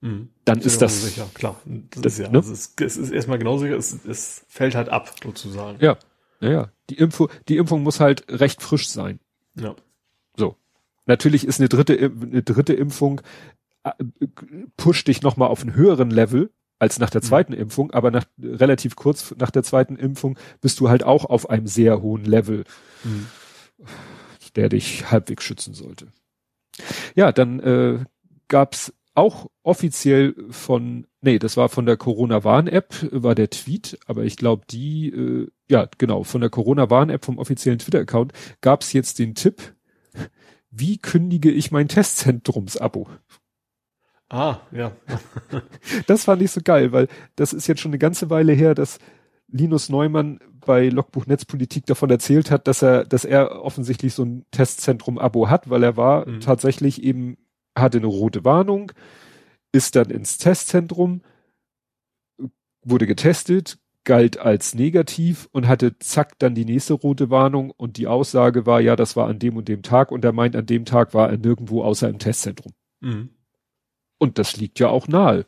mhm. 0.00 0.30
dann 0.46 0.58
ist, 0.60 0.66
ist 0.66 0.82
das. 0.82 1.04
Sicher, 1.04 1.28
klar. 1.34 1.60
Das, 1.66 2.00
das 2.02 2.12
ist 2.14 2.18
ja, 2.20 2.30
ne? 2.30 2.38
also 2.38 2.52
es, 2.54 2.72
es, 2.80 2.96
ist 2.96 3.10
erstmal 3.10 3.36
genau 3.36 3.58
sicher, 3.58 3.76
es, 3.76 4.06
es 4.06 4.46
fällt 4.48 4.74
halt 4.74 4.88
ab, 4.88 5.14
sozusagen. 5.22 5.76
Ja, 5.84 5.98
ja, 6.40 6.50
ja. 6.50 6.70
Die 6.90 6.96
Impfung, 6.96 7.28
die 7.48 7.56
Impfung 7.56 7.82
muss 7.82 8.00
halt 8.00 8.24
recht 8.28 8.62
frisch 8.62 8.88
sein. 8.88 9.20
Ja. 9.54 9.74
So. 10.36 10.56
Natürlich 11.06 11.46
ist 11.46 11.60
eine 11.60 11.68
dritte, 11.68 11.94
eine 11.98 12.42
dritte 12.42 12.74
Impfung 12.74 13.20
äh, 13.84 13.92
pusht 14.76 15.08
dich 15.08 15.22
nochmal 15.22 15.48
auf 15.48 15.62
einen 15.62 15.74
höheren 15.74 16.10
Level 16.10 16.50
als 16.78 16.98
nach 16.98 17.10
der 17.10 17.22
mhm. 17.22 17.26
zweiten 17.26 17.52
mhm. 17.52 17.60
Impfung, 17.60 17.90
aber 17.92 18.10
nach, 18.10 18.24
relativ 18.38 18.96
kurz 18.96 19.34
nach 19.38 19.50
der 19.50 19.62
zweiten 19.62 19.96
Impfung 19.96 20.38
bist 20.60 20.80
du 20.80 20.88
halt 20.88 21.04
auch 21.04 21.24
auf 21.24 21.48
einem 21.48 21.66
sehr 21.66 22.02
hohen 22.02 22.24
Level, 22.24 22.64
mhm. 23.04 23.26
der 24.56 24.68
dich 24.68 25.10
halbwegs 25.10 25.44
schützen 25.44 25.74
sollte. 25.74 26.08
Ja, 27.14 27.32
dann 27.32 27.60
äh, 27.60 28.04
gab 28.48 28.74
auch 29.14 29.46
offiziell 29.62 30.34
von, 30.50 31.06
nee, 31.20 31.38
das 31.38 31.56
war 31.56 31.68
von 31.68 31.86
der 31.86 31.96
Corona-Warn-App, 31.96 33.08
war 33.12 33.34
der 33.34 33.50
Tweet, 33.50 33.98
aber 34.06 34.24
ich 34.24 34.36
glaube, 34.36 34.64
die, 34.68 35.08
äh, 35.08 35.48
ja, 35.68 35.88
genau, 35.98 36.24
von 36.24 36.40
der 36.40 36.50
Corona-Warn-App 36.50 37.24
vom 37.24 37.38
offiziellen 37.38 37.78
Twitter-Account 37.78 38.32
gab 38.60 38.82
es 38.82 38.92
jetzt 38.92 39.18
den 39.18 39.34
Tipp, 39.34 39.74
wie 40.70 40.98
kündige 40.98 41.50
ich 41.50 41.70
mein 41.70 41.88
Testzentrums-Abo? 41.88 43.08
Ah, 44.28 44.58
ja. 44.72 44.92
das 46.06 46.24
fand 46.24 46.42
ich 46.42 46.50
so 46.50 46.60
geil, 46.64 46.90
weil 46.92 47.08
das 47.36 47.52
ist 47.52 47.68
jetzt 47.68 47.80
schon 47.80 47.90
eine 47.90 47.98
ganze 47.98 48.30
Weile 48.30 48.52
her, 48.52 48.74
dass 48.74 48.98
Linus 49.48 49.88
Neumann 49.88 50.40
bei 50.64 50.88
Logbuch 50.88 51.26
Netzpolitik 51.26 51.86
davon 51.86 52.10
erzählt 52.10 52.50
hat, 52.50 52.66
dass 52.66 52.82
er, 52.82 53.04
dass 53.04 53.24
er 53.24 53.62
offensichtlich 53.62 54.14
so 54.14 54.24
ein 54.24 54.44
Testzentrum-Abo 54.50 55.48
hat, 55.48 55.70
weil 55.70 55.84
er 55.84 55.96
war 55.96 56.28
mhm. 56.28 56.40
tatsächlich 56.40 57.02
eben, 57.04 57.36
hatte 57.76 57.98
eine 57.98 58.06
rote 58.06 58.44
Warnung, 58.44 58.92
ist 59.72 59.96
dann 59.96 60.10
ins 60.10 60.38
Testzentrum, 60.38 61.22
wurde 62.82 63.06
getestet, 63.06 63.78
galt 64.04 64.38
als 64.38 64.74
negativ 64.74 65.48
und 65.52 65.66
hatte 65.66 65.98
zack 65.98 66.38
dann 66.38 66.54
die 66.54 66.66
nächste 66.66 66.94
rote 66.94 67.30
Warnung 67.30 67.70
und 67.70 67.96
die 67.96 68.06
Aussage 68.06 68.66
war, 68.66 68.80
ja, 68.80 68.96
das 68.96 69.16
war 69.16 69.26
an 69.28 69.38
dem 69.38 69.56
und 69.56 69.66
dem 69.66 69.82
Tag 69.82 70.12
und 70.12 70.24
er 70.24 70.32
meint, 70.32 70.54
an 70.54 70.66
dem 70.66 70.84
Tag 70.84 71.14
war 71.14 71.30
er 71.30 71.38
nirgendwo 71.38 71.82
außer 71.82 72.08
im 72.08 72.18
Testzentrum. 72.18 72.72
Mhm. 73.00 73.30
Und 74.18 74.38
das 74.38 74.56
liegt 74.56 74.78
ja 74.78 74.88
auch 74.88 75.08
nahe. 75.08 75.46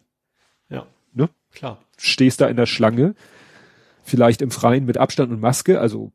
Ja. 0.69 0.87
Ne? 1.13 1.29
Klar. 1.53 1.83
Stehst 1.99 2.41
da 2.41 2.49
in 2.49 2.57
der 2.57 2.67
Schlange, 2.67 3.15
vielleicht 4.03 4.43
im 4.43 4.51
Freien 4.51 4.87
mit 4.87 4.97
Abstand 4.97 5.31
und 5.33 5.41
Maske, 5.41 5.81
also 5.81 6.13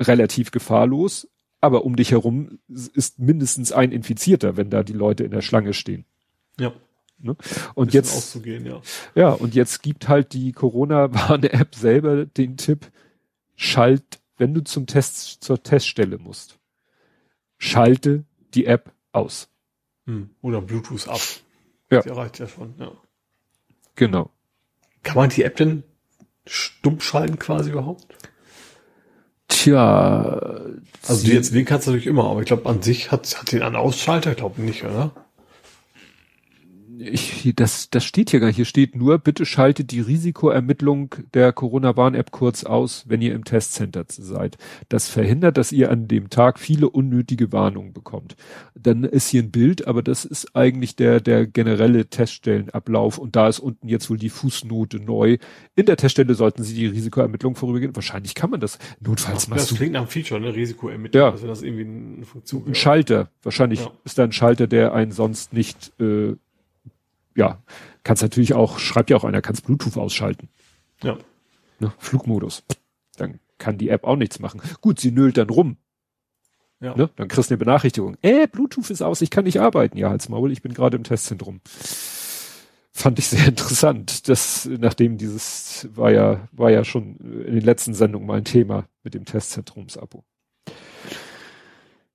relativ 0.00 0.50
gefahrlos, 0.50 1.28
aber 1.64 1.86
um 1.86 1.96
dich 1.96 2.10
herum 2.10 2.58
ist 2.68 3.18
mindestens 3.18 3.72
ein 3.72 3.90
Infizierter, 3.90 4.58
wenn 4.58 4.68
da 4.68 4.82
die 4.82 4.92
Leute 4.92 5.24
in 5.24 5.30
der 5.30 5.40
Schlange 5.40 5.72
stehen. 5.72 6.04
Ja. 6.60 6.74
Ne? 7.18 7.36
Und 7.74 7.94
jetzt 7.94 8.14
auszugehen, 8.14 8.66
ja. 8.66 8.82
Ja, 9.14 9.30
und 9.30 9.54
jetzt 9.54 9.82
gibt 9.82 10.06
halt 10.06 10.34
die 10.34 10.52
Corona-Warn-App 10.52 11.74
selber 11.74 12.26
den 12.26 12.58
Tipp, 12.58 12.90
schalt, 13.56 14.20
wenn 14.36 14.52
du 14.52 14.62
zum 14.62 14.86
Test 14.86 15.42
zur 15.42 15.62
Teststelle 15.62 16.18
musst, 16.18 16.58
schalte 17.56 18.24
die 18.52 18.66
App 18.66 18.92
aus. 19.12 19.48
Hm. 20.06 20.28
Oder 20.42 20.60
Bluetooth 20.60 21.08
ab. 21.08 21.20
Ja. 21.90 22.02
Die 22.02 22.10
reicht 22.10 22.40
ja 22.40 22.46
schon, 22.46 22.74
ja. 22.78 22.92
Genau. 23.94 24.30
Kann 25.02 25.16
man 25.16 25.30
die 25.30 25.44
App 25.44 25.56
denn 25.56 25.82
stumm 26.44 27.00
schalten 27.00 27.38
quasi 27.38 27.70
überhaupt? 27.70 28.06
Tja. 29.64 30.60
Also 31.06 31.24
die 31.24 31.32
jetzt, 31.32 31.54
den 31.54 31.64
kannst 31.64 31.86
du 31.86 31.90
natürlich 31.90 32.06
immer, 32.06 32.30
aber 32.30 32.40
ich 32.40 32.46
glaube 32.46 32.68
an 32.68 32.82
sich 32.82 33.10
hat, 33.10 33.34
hat 33.38 33.50
den 33.50 33.62
einen 33.62 33.76
Ausschalter, 33.76 34.32
ich 34.32 34.36
glaube 34.36 34.60
nicht, 34.60 34.84
oder? 34.84 35.10
Ich, 36.98 37.52
das, 37.56 37.90
das 37.90 38.04
steht 38.04 38.30
hier 38.30 38.40
gar 38.40 38.48
nicht. 38.48 38.56
Hier 38.56 38.64
steht 38.64 38.96
nur, 38.96 39.18
bitte 39.18 39.46
schaltet 39.46 39.90
die 39.90 40.00
Risikoermittlung 40.00 41.14
der 41.32 41.52
Corona-Warn-App 41.52 42.30
kurz 42.30 42.64
aus, 42.64 43.04
wenn 43.08 43.22
ihr 43.22 43.34
im 43.34 43.44
Testcenter 43.44 44.04
seid. 44.08 44.58
Das 44.88 45.08
verhindert, 45.08 45.56
dass 45.56 45.72
ihr 45.72 45.90
an 45.90 46.08
dem 46.08 46.30
Tag 46.30 46.58
viele 46.58 46.88
unnötige 46.88 47.52
Warnungen 47.52 47.92
bekommt. 47.92 48.36
Dann 48.74 49.04
ist 49.04 49.28
hier 49.28 49.42
ein 49.42 49.50
Bild, 49.50 49.86
aber 49.86 50.02
das 50.02 50.24
ist 50.24 50.54
eigentlich 50.54 50.96
der, 50.96 51.20
der 51.20 51.46
generelle 51.46 52.06
Teststellenablauf 52.06 53.18
und 53.18 53.36
da 53.36 53.48
ist 53.48 53.60
unten 53.60 53.88
jetzt 53.88 54.10
wohl 54.10 54.18
die 54.18 54.30
Fußnote 54.30 55.00
neu. 55.00 55.38
In 55.76 55.86
der 55.86 55.96
Teststelle 55.96 56.34
sollten 56.34 56.62
Sie 56.62 56.74
die 56.74 56.86
Risikoermittlung 56.86 57.56
vorübergehen. 57.56 57.94
Wahrscheinlich 57.96 58.34
kann 58.34 58.50
man 58.50 58.60
das. 58.60 58.78
Notfalls 59.00 59.48
machst 59.48 59.62
das 59.62 59.68
du. 59.70 59.76
Klingt 59.76 59.92
nach 59.92 60.02
einem 60.02 60.08
Feature, 60.08 60.40
ne? 60.40 60.54
Risikoermittlung. 60.54 61.22
Ja. 61.22 61.30
Also 61.30 61.46
das 61.46 61.62
irgendwie 61.62 61.84
eine 61.84 62.24
Funktion. 62.24 62.66
Ein 62.66 62.74
Schalter. 62.74 63.30
Wahrscheinlich 63.42 63.80
ja. 63.80 63.90
ist 64.04 64.18
da 64.18 64.24
ein 64.24 64.32
Schalter, 64.32 64.66
der 64.66 64.94
einen 64.94 65.12
sonst 65.12 65.52
nicht, 65.52 65.92
äh, 66.00 66.36
ja, 67.34 67.62
kannst 68.02 68.22
natürlich 68.22 68.54
auch, 68.54 68.78
schreibt 68.78 69.10
ja 69.10 69.16
auch 69.16 69.24
einer, 69.24 69.42
kannst 69.42 69.64
Bluetooth 69.64 69.96
ausschalten. 69.96 70.48
Ja. 71.02 71.18
Ne, 71.80 71.92
Flugmodus. 71.98 72.62
Dann 73.16 73.40
kann 73.58 73.78
die 73.78 73.88
App 73.88 74.04
auch 74.04 74.16
nichts 74.16 74.38
machen. 74.38 74.60
Gut, 74.80 75.00
sie 75.00 75.10
nölt 75.10 75.36
dann 75.36 75.50
rum. 75.50 75.76
Ja. 76.80 76.96
Ne, 76.96 77.10
dann 77.16 77.28
kriegst 77.28 77.50
du 77.50 77.54
eine 77.54 77.58
Benachrichtigung. 77.58 78.16
Äh, 78.22 78.46
Bluetooth 78.46 78.90
ist 78.90 79.02
aus, 79.02 79.22
ich 79.22 79.30
kann 79.30 79.44
nicht 79.44 79.60
arbeiten. 79.60 79.96
Ja, 79.96 80.10
halt's 80.10 80.28
Maul, 80.28 80.52
ich 80.52 80.62
bin 80.62 80.74
gerade 80.74 80.96
im 80.96 81.04
Testzentrum. 81.04 81.60
Fand 82.92 83.18
ich 83.18 83.28
sehr 83.28 83.46
interessant. 83.48 84.28
Das, 84.28 84.68
nachdem 84.78 85.18
dieses 85.18 85.88
war 85.94 86.12
ja, 86.12 86.48
war 86.52 86.70
ja 86.70 86.84
schon 86.84 87.16
in 87.16 87.54
den 87.54 87.64
letzten 87.64 87.94
Sendungen 87.94 88.26
mal 88.26 88.38
ein 88.38 88.44
Thema 88.44 88.86
mit 89.02 89.14
dem 89.14 89.24
Testzentrums-Abo. 89.24 90.24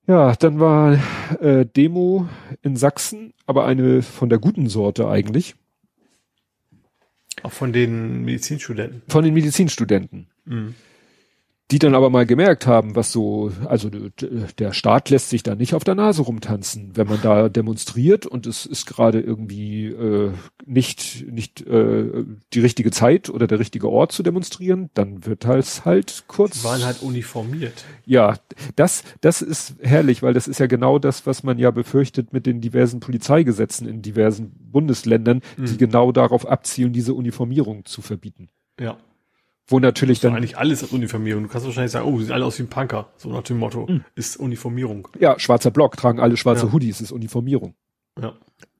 Ja, 0.09 0.35
dann 0.35 0.59
war 0.59 0.97
äh, 1.39 1.67
Demo 1.67 2.27
in 2.63 2.75
Sachsen, 2.75 3.31
aber 3.45 3.67
eine 3.67 4.01
von 4.01 4.27
der 4.27 4.39
guten 4.39 4.67
Sorte 4.67 5.07
eigentlich. 5.07 5.53
Auch 7.43 7.51
von 7.51 7.71
den 7.71 8.25
Medizinstudenten. 8.25 9.03
Von 9.07 9.23
den 9.23 9.35
Medizinstudenten. 9.35 10.27
Mhm 10.45 10.73
die 11.71 11.77
dann 11.77 11.93
aber 11.93 12.09
mal 12.09 12.25
gemerkt 12.25 12.65
haben, 12.65 12.95
was 12.95 13.11
so, 13.11 13.51
also 13.65 13.89
der 13.89 14.73
Staat 14.73 15.11
lässt 15.11 15.29
sich 15.29 15.43
da 15.43 15.53
nicht 15.53 15.75
auf 15.75 15.83
der 15.83 15.93
Nase 15.93 16.23
rumtanzen, 16.23 16.91
wenn 16.95 17.07
man 17.07 17.21
da 17.21 17.47
demonstriert 17.47 18.25
und 18.25 18.47
es 18.47 18.65
ist 18.65 18.87
gerade 18.87 19.19
irgendwie 19.19 19.85
äh, 19.87 20.31
nicht 20.65 21.25
nicht 21.31 21.61
äh, 21.67 22.25
die 22.53 22.59
richtige 22.59 22.89
Zeit 22.89 23.29
oder 23.29 23.45
der 23.45 23.59
richtige 23.59 23.89
Ort 23.89 24.11
zu 24.11 24.23
demonstrieren, 24.23 24.89
dann 24.95 25.27
wird 25.27 25.45
halt 25.45 25.85
halt 25.85 26.23
kurz. 26.27 26.61
Sie 26.61 26.63
waren 26.63 26.83
halt 26.83 27.03
uniformiert. 27.03 27.85
Ja, 28.03 28.37
das 28.75 29.03
das 29.21 29.43
ist 29.43 29.75
herrlich, 29.79 30.23
weil 30.23 30.33
das 30.33 30.47
ist 30.47 30.59
ja 30.59 30.65
genau 30.65 30.97
das, 30.97 31.27
was 31.27 31.43
man 31.43 31.59
ja 31.59 31.69
befürchtet 31.69 32.33
mit 32.33 32.47
den 32.47 32.61
diversen 32.61 32.99
Polizeigesetzen 32.99 33.87
in 33.87 34.01
diversen 34.01 34.51
Bundesländern, 34.71 35.41
mhm. 35.55 35.65
die 35.65 35.77
genau 35.77 36.11
darauf 36.11 36.47
abzielen, 36.47 36.93
diese 36.93 37.13
Uniformierung 37.13 37.85
zu 37.85 38.01
verbieten. 38.01 38.49
Ja. 38.79 38.97
Wo 39.69 39.79
natürlich 39.79 40.19
dann. 40.19 40.35
eigentlich 40.35 40.57
alles 40.57 40.81
als 40.81 40.91
Uniformierung. 40.91 41.43
Du 41.43 41.49
kannst 41.49 41.65
wahrscheinlich 41.65 41.91
sagen, 41.91 42.07
oh, 42.07 42.17
sie 42.17 42.25
sehen 42.25 42.33
alle 42.33 42.45
aus 42.45 42.57
wie 42.57 42.63
ein 42.63 42.69
Punker. 42.69 43.09
So 43.17 43.29
nach 43.29 43.43
dem 43.43 43.57
Motto. 43.57 43.85
Mhm. 43.87 44.03
Ist 44.15 44.37
Uniformierung. 44.37 45.07
Ja, 45.19 45.39
schwarzer 45.39 45.69
Block, 45.71 45.95
tragen 45.95 46.19
alle 46.19 46.37
schwarze 46.37 46.65
ja. 46.67 46.73
Hoodies, 46.73 47.01
ist 47.01 47.11
Uniformierung. 47.11 47.75
Ja. 48.19 48.33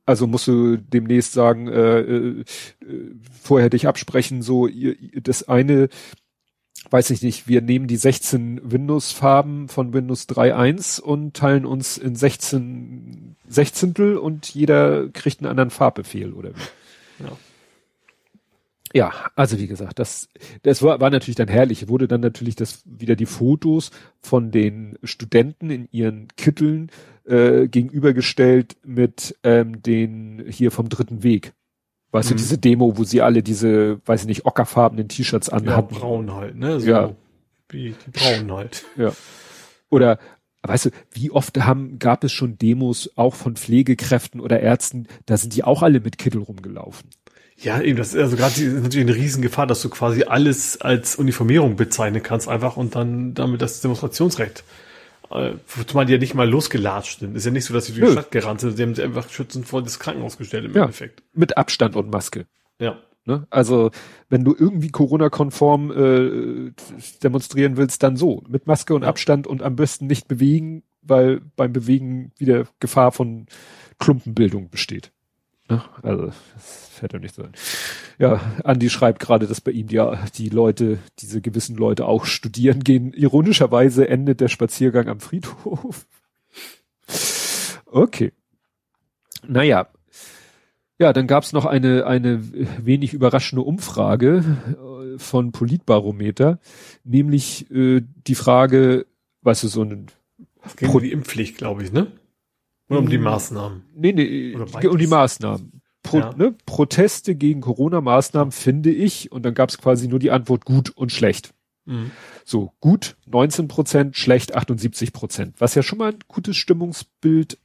Also 0.06 0.26
musst 0.26 0.48
du 0.48 0.78
demnächst 0.78 1.34
sagen, 1.34 1.68
äh, 1.68 2.00
äh, 2.00 2.44
vorher 3.40 3.70
dich 3.70 3.88
absprechen, 3.88 4.42
so 4.42 4.66
ihr, 4.66 4.96
das 5.22 5.48
eine, 5.48 5.90
weiß 6.90 7.12
ich 7.12 7.22
nicht, 7.22 7.48
wir 7.48 7.62
nehmen 7.62 7.86
die 7.86 7.98
16 7.98 8.60
Windows-Farben 8.64 9.68
von 9.68 9.94
Windows 9.94 10.28
3.1 10.28 11.00
und 11.00 11.36
teilen 11.36 11.64
uns 11.68 12.00
in 12.00 12.16
16 12.16 13.36
Sechzehntel 13.48 14.18
und 14.18 14.48
jeder 14.48 15.10
kriegt 15.10 15.42
einen 15.42 15.50
anderen 15.50 15.70
Farbbefehl 15.70 16.34
oder 16.34 16.50
wie. 16.56 17.24
Ja. 17.26 17.32
Ja, 18.94 19.14
also 19.36 19.60
wie 19.60 19.68
gesagt, 19.68 20.00
das, 20.00 20.30
das 20.64 20.82
war, 20.82 21.00
war 21.00 21.10
natürlich 21.10 21.36
dann 21.36 21.48
herrlich. 21.48 21.88
Wurde 21.88 22.08
dann 22.08 22.22
natürlich 22.22 22.56
das 22.56 22.82
wieder 22.86 23.16
die 23.16 23.28
Fotos 23.28 23.92
von 24.20 24.52
den 24.52 24.98
Studenten 25.04 25.70
in 25.70 25.88
ihren 25.92 26.28
Kitteln 26.38 26.90
äh, 27.26 27.68
gegenübergestellt 27.68 28.78
mit 28.84 29.38
ähm, 29.44 29.82
den 29.84 30.44
hier 30.50 30.72
vom 30.72 30.90
dritten 30.90 31.22
Weg. 31.22 31.54
Weißt 32.12 32.30
mhm. 32.30 32.36
du, 32.36 32.38
diese 32.38 32.58
Demo, 32.58 32.98
wo 32.98 33.04
sie 33.04 33.22
alle 33.22 33.44
diese, 33.44 34.02
weiß 34.06 34.22
ich 34.22 34.28
nicht, 34.28 34.46
ockerfarbenen 34.46 35.08
T-Shirts 35.08 35.50
anhatten. 35.50 35.94
Ja, 35.94 36.00
braun 36.00 36.34
halt, 36.34 36.56
ne? 36.56 36.80
So 36.80 36.90
ja. 36.90 37.16
Wie 37.70 37.94
die 37.94 38.12
braunen 38.12 38.52
halt. 38.52 38.86
Ja. 38.98 39.14
Oder 39.90 40.18
weißt 40.64 40.86
du, 40.86 40.90
wie 41.12 41.32
oft 41.32 41.58
haben, 41.64 42.00
gab 42.00 42.24
es 42.24 42.32
schon 42.32 42.58
Demos 42.58 43.12
auch 43.16 43.36
von 43.36 43.56
Pflegekräften 43.56 44.42
oder 44.42 44.60
Ärzten, 44.60 45.08
da 45.26 45.38
sind 45.38 45.56
die 45.56 45.64
auch 45.64 45.84
alle 45.84 46.00
mit 46.00 46.18
Kittel 46.18 46.42
rumgelaufen. 46.42 47.10
Ja, 47.62 47.82
eben, 47.82 47.98
das 47.98 48.14
ist 48.14 48.22
also 48.22 48.38
gerade 48.38 48.62
natürlich 48.62 49.08
eine 49.08 49.16
Riesengefahr, 49.16 49.68
dass 49.68 49.82
du 49.82 49.90
quasi 49.90 50.24
alles 50.24 50.80
als 50.80 51.18
Uniformierung 51.18 51.76
bezeichnen 51.76 52.24
kannst 52.24 52.48
einfach 52.48 52.78
und 52.78 52.96
dann 52.96 53.34
damit 53.34 53.62
das 53.62 53.82
Demonstrationsrecht 53.82 54.64
Äh, 55.32 55.54
zumal 55.86 56.08
die 56.08 56.14
ja 56.14 56.18
nicht 56.18 56.34
mal 56.34 56.50
losgelatscht 56.50 57.20
sind. 57.20 57.36
Ist 57.36 57.46
ja 57.46 57.52
nicht 57.52 57.66
so, 57.66 57.74
dass 57.74 57.86
sie 57.86 57.94
durch 57.94 58.08
die 58.08 58.12
Stadt 58.14 58.32
gerannt 58.32 58.62
sind. 58.62 58.76
Sie 58.76 58.82
haben 58.82 58.96
sie 58.96 59.04
einfach 59.04 59.30
schützend 59.30 59.68
vor 59.68 59.84
das 59.84 60.00
Krankenhaus 60.00 60.38
gestellt 60.38 60.66
im 60.66 60.74
ja, 60.74 60.82
Endeffekt. 60.84 61.22
Mit 61.34 61.56
Abstand 61.56 61.96
und 61.96 62.10
Maske. 62.10 62.48
Ja. 62.80 62.98
Ne? 63.26 63.46
Also 63.52 63.92
wenn 64.30 64.44
du 64.44 64.56
irgendwie 64.58 64.90
Corona-konform 64.90 65.92
äh, 65.92 66.72
demonstrieren 67.22 67.78
willst, 67.78 68.02
dann 68.02 68.18
so. 68.18 68.44
Mit 68.50 68.66
Maske 68.66 68.96
und 68.96 69.04
ja. 69.04 69.10
Abstand 69.10 69.46
und 69.46 69.62
am 69.62 69.76
besten 69.76 70.08
nicht 70.08 70.28
bewegen, 70.28 70.82
weil 71.04 71.42
beim 71.56 71.74
Bewegen 71.74 72.32
wieder 72.40 72.64
Gefahr 72.80 73.12
von 73.12 73.46
Klumpenbildung 74.00 74.72
besteht. 74.72 75.12
Ne? 75.70 75.84
Also 76.02 76.26
das 76.26 76.90
fährt 76.90 77.14
ja 77.14 77.20
nicht 77.20 77.36
sein. 77.36 77.52
Ja, 78.18 78.42
Andi 78.64 78.90
schreibt 78.90 79.20
gerade, 79.20 79.48
dass 79.48 79.62
bei 79.62 79.72
ihm 79.72 79.88
die, 79.88 80.02
die 80.36 80.50
Leute, 80.50 81.00
diese 81.20 81.42
gewissen 81.42 81.76
Leute 81.78 82.06
auch 82.06 82.26
studieren 82.26 82.84
gehen. 82.84 83.14
Ironischerweise 83.14 84.10
endet 84.10 84.42
der 84.42 84.48
Spaziergang 84.48 85.08
am 85.08 85.20
Friedhof. 85.20 86.08
Okay. 87.86 88.34
Naja, 89.48 89.88
ja, 91.00 91.14
dann 91.14 91.28
gab's 91.28 91.54
noch 91.54 91.66
eine, 91.66 92.06
eine 92.06 92.42
wenig 92.86 93.14
überraschende 93.14 93.64
Umfrage 93.64 94.44
äh, 94.76 95.18
von 95.18 95.54
Politbarometer, 95.54 96.60
nämlich 97.06 97.72
äh, 97.72 98.02
die 98.28 98.36
Frage, 98.36 99.06
weißt 99.44 99.64
du, 99.64 99.68
so 99.70 99.84
ein 99.84 100.08
Es 100.66 100.76
ging 100.76 100.90
um 100.90 101.02
die 101.02 101.14
Impfpflicht, 101.14 101.58
glaube 101.58 101.84
ich, 101.84 101.94
ne? 101.94 102.12
Oder 102.90 103.00
um 103.00 103.10
die 103.10 103.18
hm. 103.18 103.24
Maßnahmen? 103.24 103.86
Nee, 103.96 104.14
nee, 104.14 104.56
um 104.56 104.98
die 104.98 105.08
Maßnahmen. 105.08 105.82
Pro, 106.02 106.20
ja. 106.20 106.34
ne, 106.36 106.56
Proteste 106.66 107.36
gegen 107.36 107.62
Corona-Maßnahmen 107.62 108.52
finde 108.52 108.90
ich, 108.90 109.32
und 109.32 109.44
dann 109.44 109.54
gab's 109.54 109.78
quasi 109.78 110.08
nur 110.08 110.20
die 110.20 110.32
Antwort 110.32 110.66
gut 110.66 110.90
und 110.90 111.12
schlecht. 111.12 111.54
Mhm. 111.86 112.12
So, 112.46 112.74
gut 112.80 113.18
19 113.28 113.68
Prozent, 113.68 114.16
schlecht 114.16 114.56
78 114.56 115.14
Prozent, 115.14 115.56
was 115.60 115.76
ja 115.76 115.84
schon 115.84 115.98
mal 115.98 116.14
ein 116.14 116.20
gutes 116.28 116.56
Stimmungsbild 116.56 117.58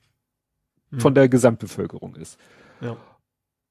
mhm. 0.91 1.01
von 1.01 1.15
der 1.15 1.29
Gesamtbevölkerung 1.29 2.17
ist. 2.17 2.39
Ja 2.81 2.97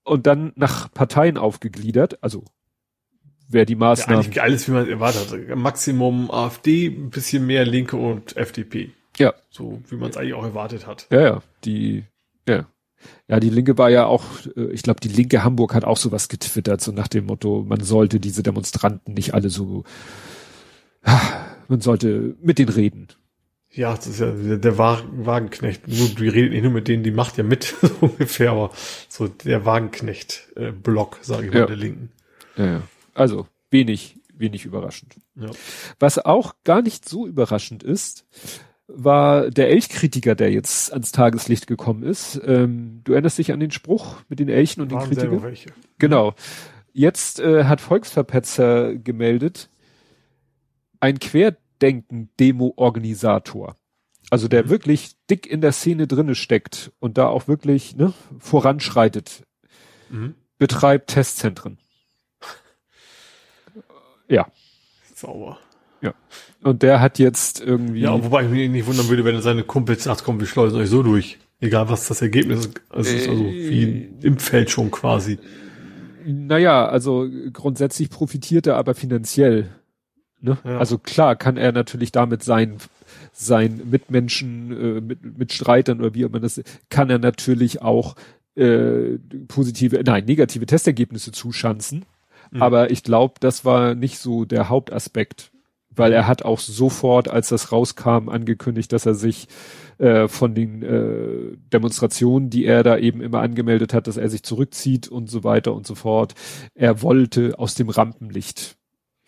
und 0.04 0.28
dann 0.28 0.52
nach 0.56 0.92
Parteien 0.92 1.38
aufgegliedert, 1.38 2.22
also 2.22 2.44
wer 3.48 3.66
die 3.66 3.76
Maßnahmen. 3.76 4.16
Ja, 4.16 4.26
eigentlich 4.26 4.42
alles, 4.42 4.68
wie 4.68 4.72
man 4.72 4.88
erwartet. 4.88 5.56
Maximum 5.56 6.32
AfD, 6.32 6.88
ein 6.88 7.10
bisschen 7.10 7.46
mehr 7.46 7.66
Linke 7.66 7.98
und 7.98 8.36
FDP. 8.38 8.92
Ja. 9.18 9.34
So 9.50 9.82
wie 9.90 9.96
man 9.96 10.10
es 10.10 10.18
eigentlich 10.18 10.34
auch 10.34 10.44
erwartet 10.44 10.88
hat. 10.88 11.08
Ja, 11.12 11.22
ja. 11.22 11.44
Die, 11.66 12.06
ja. 12.48 12.66
Ja, 13.28 13.40
die 13.40 13.50
Linke 13.50 13.78
war 13.78 13.90
ja 13.90 14.06
auch, 14.06 14.24
äh, 14.56 14.72
ich 14.72 14.84
glaube, 14.84 15.02
die 15.02 15.10
Linke 15.10 15.44
Hamburg 15.44 15.74
hat 15.74 15.84
auch 15.84 15.98
sowas 15.98 16.30
getwittert, 16.30 16.82
so 16.82 16.92
nach 16.92 17.08
dem 17.08 17.26
Motto, 17.26 17.64
man 17.68 17.82
sollte 17.82 18.20
diese 18.20 18.44
Demonstranten 18.44 19.14
nicht 19.14 19.34
alle 19.34 19.50
so, 19.50 19.84
man 21.68 21.82
sollte 21.82 22.36
mit 22.42 22.60
denen 22.60 22.70
reden. 22.70 23.08
Ja, 23.72 23.96
das 23.96 24.06
ist 24.06 24.20
ja 24.20 24.32
der 24.32 24.78
Wagenknecht. 24.78 25.88
Nur, 25.88 26.10
die 26.10 26.28
redet 26.28 26.52
nicht 26.52 26.62
nur 26.62 26.72
mit 26.72 26.88
denen, 26.88 27.04
die 27.04 27.12
macht 27.12 27.38
ja 27.38 27.44
mit, 27.44 27.76
so 27.82 27.92
ungefähr, 28.02 28.52
aber 28.52 28.72
so 29.10 29.28
der 29.28 29.66
Wagenknecht-Block, 29.66 31.18
äh, 31.22 31.26
sage 31.26 31.48
ich 31.48 31.54
mal, 31.54 31.60
ja. 31.62 31.66
der 31.66 31.76
Linken. 31.76 32.12
Ja, 32.56 32.66
ja. 32.66 32.82
Also, 33.16 33.48
wenig, 33.72 34.20
wenig 34.32 34.66
überraschend. 34.66 35.16
Ja. 35.36 35.50
Was 36.00 36.20
auch 36.20 36.54
gar 36.64 36.84
nicht 36.84 37.10
so 37.10 37.26
überraschend 37.26 37.82
ist, 37.82 38.26
war 38.88 39.50
der 39.50 39.70
Elchkritiker, 39.70 40.36
der 40.36 40.52
jetzt 40.52 40.92
ans 40.92 41.12
Tageslicht 41.12 41.68
gekommen 41.68 42.04
ist. 42.04 42.40
Ähm, 42.46 43.02
du 43.04 43.14
erinnerst 43.14 43.38
dich 43.38 43.52
an 43.52 43.60
den 43.60 43.72
Spruch 43.72 44.18
mit 44.30 44.40
den 44.40 44.50
Elchen 44.50 44.82
und 44.84 44.92
Waren 44.92 45.10
den 45.10 45.18
Kritikern? 45.18 45.44
Welche. 45.44 45.70
Genau. 46.00 46.34
Jetzt 46.92 47.40
äh, 47.40 47.64
hat 47.64 47.82
Volksverpetzer 47.82 48.96
gemeldet, 48.96 49.70
ein 51.00 51.20
Quer 51.20 51.58
Querdenken-Demo-Organisator. 51.84 53.76
Also 54.30 54.48
der 54.48 54.64
mhm. 54.66 54.70
wirklich 54.70 55.18
dick 55.30 55.46
in 55.46 55.60
der 55.62 55.74
Szene 55.74 56.08
drinne 56.08 56.36
steckt 56.36 56.92
und 57.00 57.18
da 57.18 57.28
auch 57.28 57.48
wirklich 57.48 57.96
ne, 57.96 58.14
voranschreitet, 58.40 59.44
mhm. 60.10 60.36
betreibt 60.58 61.10
Testzentren. 61.12 61.78
Ja. 64.30 64.48
Sauber. 65.14 65.60
Ja. 66.04 66.14
Und 66.62 66.84
der 66.84 67.02
hat 67.02 67.18
jetzt 67.18 67.62
irgendwie. 67.62 68.02
Ja, 68.02 68.24
wobei 68.24 68.44
ich 68.44 68.50
mich 68.50 68.70
nicht 68.70 68.86
wundern 68.86 69.10
würde, 69.10 69.26
wenn 69.26 69.36
er 69.36 69.42
seine 69.42 69.64
Kumpels 69.64 70.04
sagt, 70.04 70.24
komm, 70.24 70.40
wir 70.40 70.48
schleusen 70.48 70.80
euch 70.80 70.90
so 70.90 71.02
durch. 71.02 71.40
Egal 71.60 71.90
was 71.90 72.08
das 72.08 72.22
Ergebnis 72.22 72.66
ist. 72.66 72.82
Also, 72.90 73.10
äh, 73.10 73.18
ist 73.18 73.30
also 73.30 73.44
wie 73.44 74.10
im 74.22 74.38
Feld 74.38 74.70
schon 74.70 74.92
quasi. 74.92 75.40
Naja, 76.26 76.86
also 76.86 77.28
grundsätzlich 77.52 78.10
profitiert 78.10 78.68
er 78.68 78.78
aber 78.78 78.96
finanziell 78.96 79.70
Ne? 80.44 80.58
Ja. 80.66 80.78
Also 80.78 80.98
klar 80.98 81.38
kann 81.38 81.56
er 81.56 81.72
natürlich 81.72 82.12
damit 82.12 82.44
sein, 82.44 82.78
sein 83.32 83.82
Mitmenschen, 83.90 84.72
äh, 84.98 85.02
mit, 85.02 85.38
mit 85.38 85.54
Streitern 85.54 86.02
oder 86.02 86.14
wie 86.14 86.26
man 86.26 86.42
das, 86.42 86.62
kann 86.90 87.10
er 87.10 87.18
natürlich 87.18 87.82
auch 87.82 88.16
äh, 88.56 89.18
positive, 89.48 90.02
nein, 90.06 90.26
negative 90.26 90.66
Testergebnisse 90.66 91.32
zuschanzen. 91.32 92.04
Mhm. 92.52 92.62
Aber 92.62 92.92
ich 92.92 93.04
glaube, 93.04 93.36
das 93.40 93.64
war 93.64 93.96
nicht 93.96 94.20
so 94.20 94.44
der 94.44 94.68
Hauptaspekt, 94.68 95.53
weil 95.96 96.14
er 96.14 96.28
hat 96.28 96.44
auch 96.44 96.60
sofort, 96.60 97.30
als 97.30 97.50
das 97.50 97.72
rauskam, 97.72 98.30
angekündigt, 98.30 98.92
dass 98.94 99.06
er 99.06 99.16
sich 99.16 99.48
äh, 99.98 100.28
von 100.28 100.56
den 100.56 100.84
äh, 100.84 101.58
Demonstrationen, 101.72 102.50
die 102.50 102.66
er 102.66 102.84
da 102.84 102.98
eben 102.98 103.22
immer 103.22 103.42
angemeldet 103.42 103.94
hat, 103.94 104.08
dass 104.08 104.18
er 104.18 104.30
sich 104.30 104.44
zurückzieht 104.44 105.08
und 105.08 105.30
so 105.30 105.44
weiter 105.44 105.74
und 105.74 105.86
so 105.88 105.96
fort. 105.96 106.34
Er 106.74 107.02
wollte 107.02 107.60
aus 107.60 107.76
dem 107.76 107.90
Rampenlicht 107.90 108.78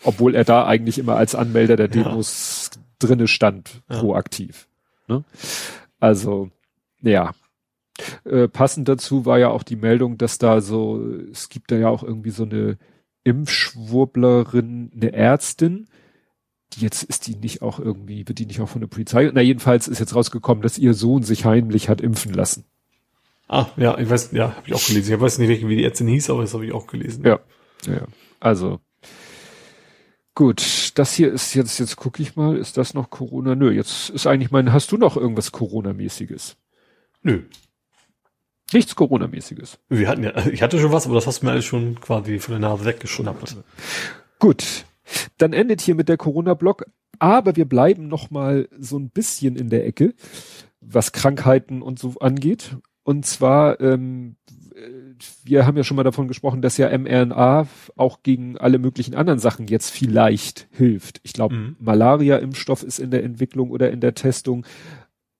obwohl 0.04 0.36
er 0.36 0.44
da 0.44 0.66
eigentlich 0.66 0.98
immer 0.98 1.16
als 1.16 1.36
Anmelder 1.36 1.76
der 1.76 1.88
Demos 1.88 2.72
ja. 2.74 2.82
drinne 3.00 3.28
stand, 3.28 3.82
ja. 3.90 4.00
proaktiv. 4.00 4.68
Ne? 5.08 5.24
Also, 6.00 6.50
ja. 7.02 7.32
Äh, 8.26 8.48
passend 8.48 8.90
dazu 8.90 9.26
war 9.26 9.40
ja 9.40 9.50
auch 9.50 9.64
die 9.64 9.78
Meldung, 9.78 10.18
dass 10.18 10.38
da 10.38 10.60
so, 10.62 11.02
es 11.32 11.50
gibt 11.50 11.72
da 11.72 11.78
ja 11.78 11.88
auch 11.90 12.04
irgendwie 12.04 12.32
so 12.32 12.44
eine 12.44 12.78
Impfschwurblerin, 13.24 14.92
eine 14.94 15.14
Ärztin, 15.14 15.88
die 16.74 16.82
jetzt 16.82 17.04
ist 17.04 17.28
die 17.28 17.36
nicht 17.36 17.62
auch 17.62 17.80
irgendwie, 17.80 18.28
wird 18.28 18.40
die 18.40 18.46
nicht 18.46 18.60
auch 18.60 18.70
von 18.70 18.82
der 18.82 18.88
Polizei? 18.88 19.30
Na, 19.34 19.42
jedenfalls 19.42 19.88
ist 19.88 20.00
jetzt 20.00 20.16
rausgekommen, 20.16 20.62
dass 20.62 20.78
ihr 20.78 20.94
Sohn 20.94 21.24
sich 21.24 21.46
heimlich 21.46 21.90
hat 21.90 22.02
impfen 22.02 22.34
lassen. 22.34 22.66
Ah, 23.48 23.68
ja, 23.78 23.98
ich 23.98 24.10
weiß, 24.10 24.32
ja, 24.32 24.56
habe 24.56 24.68
ich 24.68 24.74
auch 24.74 24.86
gelesen. 24.86 25.14
Ich 25.14 25.22
weiß 25.22 25.38
nicht, 25.38 25.68
wie 25.68 25.76
die 25.76 25.84
Ärztin 25.84 26.08
hieß, 26.08 26.30
aber 26.32 26.42
das 26.42 26.54
habe 26.54 26.66
ich 26.66 26.74
auch 26.74 26.88
gelesen. 26.88 27.24
Ja, 27.26 27.40
ja. 27.86 28.08
Also, 28.40 28.80
Gut, 30.38 30.92
das 30.96 31.14
hier 31.14 31.32
ist 31.32 31.54
jetzt, 31.54 31.80
jetzt 31.80 31.96
gucke 31.96 32.22
ich 32.22 32.36
mal, 32.36 32.58
ist 32.58 32.76
das 32.76 32.94
noch 32.94 33.10
Corona? 33.10 33.56
Nö, 33.56 33.72
jetzt 33.72 34.10
ist 34.10 34.28
eigentlich 34.28 34.52
mein, 34.52 34.74
hast 34.74 34.92
du 34.92 34.98
noch 34.98 35.16
irgendwas 35.16 35.54
Corona-mäßiges? 35.54 36.58
Nö. 37.24 37.44
Nichts 38.74 38.98
Corona-mäßiges. 38.98 39.80
Wir 39.88 40.10
hatten 40.10 40.24
ja, 40.24 40.46
ich 40.48 40.62
hatte 40.62 40.78
schon 40.78 40.92
was, 40.92 41.06
aber 41.06 41.16
das 41.16 41.26
hast 41.26 41.42
du 41.42 41.46
mir 41.46 41.54
alles 41.54 41.64
schon 41.64 42.02
quasi 42.02 42.40
von 42.40 42.52
der 42.52 42.60
Nase 42.60 42.84
weggeschnappt. 42.84 43.56
Gut. 44.40 44.86
Dann 45.38 45.54
endet 45.54 45.82
hier 45.82 45.96
mit 45.96 46.10
der 46.10 46.18
Corona-Block, 46.18 46.86
aber 47.20 47.56
wir 47.56 47.66
bleiben 47.66 48.08
noch 48.08 48.32
mal 48.32 48.68
so 48.78 48.98
ein 48.98 49.10
bisschen 49.10 49.56
in 49.56 49.70
der 49.70 49.86
Ecke, 49.86 50.14
was 50.82 51.12
Krankheiten 51.12 51.82
und 51.82 52.00
so 52.00 52.16
angeht. 52.20 52.78
Und 53.04 53.26
zwar 53.26 53.80
ähm, 53.80 54.36
wir 55.44 55.66
haben 55.66 55.78
ja 55.78 55.84
schon 55.84 55.98
mal 55.98 56.04
davon 56.04 56.28
gesprochen, 56.28 56.62
dass 56.62 56.78
ja 56.78 56.96
mRNA 56.96 57.68
auch 57.96 58.24
gegen 58.24 58.58
alle 58.58 58.80
möglichen 58.80 59.16
anderen 59.16 59.40
Sachen 59.40 59.68
jetzt 59.68 59.90
vielleicht 59.90 60.68
hilft. 60.72 61.22
Ich 61.24 61.34
glaube, 61.34 61.56
mhm. 61.56 61.76
Malaria-Impfstoff 61.80 62.84
ist 62.84 63.00
in 63.00 63.12
der 63.12 63.24
Entwicklung 63.24 63.72
oder 63.72 63.92
in 63.92 64.02
der 64.02 64.16
Testung. 64.16 64.66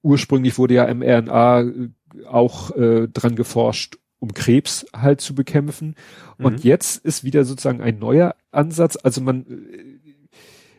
Ursprünglich 0.02 0.58
wurde 0.58 0.76
ja 0.76 0.94
mRNA 0.94 1.62
äh, 1.62 1.90
auch 2.28 2.72
äh, 2.76 3.08
dran 3.08 3.36
geforscht, 3.36 3.98
um 4.26 4.34
Krebs 4.34 4.86
halt 4.96 5.22
zu 5.22 5.36
bekämpfen. 5.36 5.96
Mhm. 6.38 6.46
Und 6.46 6.64
jetzt 6.64 7.06
ist 7.06 7.24
wieder 7.24 7.46
sozusagen 7.46 7.82
ein 7.82 8.00
neuer 8.00 8.36
Ansatz. 8.52 8.98
Also 9.02 9.22
man 9.22 9.42
äh, 9.42 10.00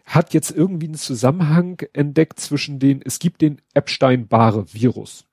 hat 0.04 0.34
jetzt 0.34 0.50
irgendwie 0.50 0.86
einen 0.86 0.94
Zusammenhang 0.94 1.80
entdeckt 1.92 2.40
zwischen 2.40 2.78
den, 2.78 3.02
es 3.04 3.18
gibt 3.20 3.40
den 3.40 3.60
Epstein-Barre-Virus. 3.74 5.26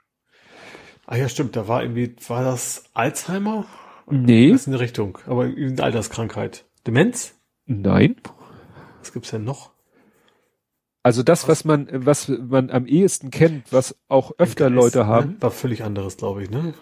Ah 1.06 1.18
ja, 1.18 1.28
stimmt, 1.28 1.56
da 1.56 1.68
war 1.68 1.82
irgendwie, 1.82 2.16
war 2.28 2.44
das 2.44 2.86
Alzheimer? 2.94 3.66
Nee. 4.10 4.52
Das 4.52 4.62
ist 4.62 4.68
eine 4.68 4.80
Richtung, 4.80 5.18
aber 5.26 5.44
eine 5.44 5.82
Alterskrankheit. 5.82 6.66
Demenz? 6.86 7.36
Nein. 7.66 8.16
Was 9.00 9.12
gibt's 9.12 9.32
denn 9.32 9.44
noch? 9.44 9.72
Also 11.06 11.22
das, 11.22 11.44
was, 11.44 11.50
was 11.50 11.66
man, 11.66 11.88
was 11.92 12.30
man 12.30 12.70
am 12.70 12.86
ehesten 12.86 13.30
kennt, 13.30 13.74
was 13.74 13.98
auch 14.08 14.32
öfter 14.38 14.70
Leute 14.70 15.06
haben. 15.06 15.36
War 15.42 15.52
völlig 15.52 15.84
anderes, 15.84 16.16
glaube 16.16 16.44
ich, 16.44 16.50
ne? 16.50 16.74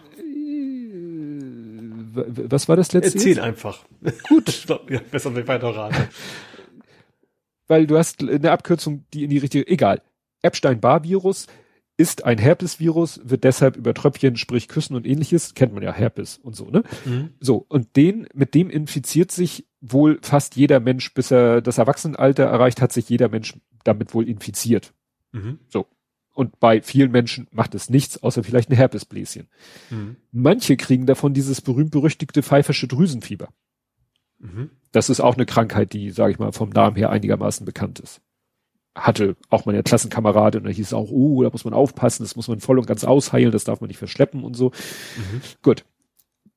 Was 2.13 2.67
war 2.69 2.75
das 2.75 2.91
letzte? 2.93 3.17
Erzähl 3.17 3.35
jetzt? 3.35 3.39
einfach. 3.41 3.83
Gut. 4.27 4.65
ja, 4.89 4.99
besser 5.11 5.31
nicht 5.31 5.47
weiter 5.47 5.75
raten. 5.75 6.09
Weil 7.67 7.87
du 7.87 7.97
hast 7.97 8.21
eine 8.21 8.51
Abkürzung, 8.51 9.05
die 9.13 9.23
in 9.23 9.29
die 9.29 9.37
richtige, 9.37 9.67
egal. 9.67 10.01
Epstein-Barr-Virus 10.41 11.47
ist 11.97 12.25
ein 12.25 12.37
Herpesvirus, 12.37 13.21
wird 13.23 13.43
deshalb 13.43 13.77
über 13.77 13.93
Tröpfchen, 13.93 14.35
sprich 14.35 14.67
Küssen 14.67 14.95
und 14.95 15.05
ähnliches, 15.05 15.53
kennt 15.53 15.73
man 15.73 15.83
ja 15.83 15.93
Herpes 15.93 16.37
und 16.37 16.55
so, 16.55 16.69
ne? 16.69 16.83
Mhm. 17.05 17.29
So, 17.39 17.65
und 17.69 17.95
den, 17.95 18.27
mit 18.33 18.55
dem 18.55 18.69
infiziert 18.69 19.31
sich 19.31 19.67
wohl 19.81 20.19
fast 20.21 20.55
jeder 20.55 20.79
Mensch, 20.79 21.13
bis 21.13 21.31
er 21.31 21.61
das 21.61 21.77
Erwachsenenalter 21.77 22.43
erreicht, 22.43 22.81
hat 22.81 22.91
sich 22.91 23.07
jeder 23.07 23.29
Mensch 23.29 23.55
damit 23.83 24.13
wohl 24.13 24.27
infiziert. 24.27 24.93
Mhm. 25.31 25.59
So. 25.67 25.85
Und 26.33 26.59
bei 26.59 26.81
vielen 26.81 27.11
Menschen 27.11 27.47
macht 27.51 27.75
es 27.75 27.89
nichts, 27.89 28.23
außer 28.23 28.43
vielleicht 28.43 28.69
ein 28.69 28.75
Herpesbläschen. 28.75 29.47
Mhm. 29.89 30.15
Manche 30.31 30.77
kriegen 30.77 31.05
davon 31.05 31.33
dieses 31.33 31.61
berühmt-berüchtigte 31.61 32.41
pfeifersche 32.41 32.87
Drüsenfieber. 32.87 33.49
Mhm. 34.39 34.71
Das 34.91 35.09
ist 35.09 35.19
auch 35.19 35.35
eine 35.35 35.45
Krankheit, 35.45 35.93
die, 35.93 36.09
sage 36.11 36.31
ich 36.31 36.39
mal, 36.39 36.51
vom 36.51 36.69
Namen 36.69 36.95
her 36.95 37.09
einigermaßen 37.09 37.65
bekannt 37.65 37.99
ist. 37.99 38.21
Hatte 38.95 39.35
auch 39.49 39.65
meine 39.65 39.83
Klassenkamerade 39.83 40.57
und 40.57 40.65
da 40.65 40.69
hieß 40.69 40.87
es 40.87 40.93
auch, 40.93 41.09
oh, 41.11 41.43
da 41.43 41.49
muss 41.49 41.63
man 41.63 41.73
aufpassen, 41.73 42.23
das 42.23 42.35
muss 42.35 42.47
man 42.47 42.59
voll 42.59 42.79
und 42.79 42.87
ganz 42.87 43.03
ausheilen, 43.03 43.51
das 43.51 43.63
darf 43.63 43.81
man 43.81 43.87
nicht 43.87 43.99
verschleppen 43.99 44.43
und 44.43 44.55
so. 44.55 44.69
Mhm. 45.17 45.41
Gut. 45.61 45.85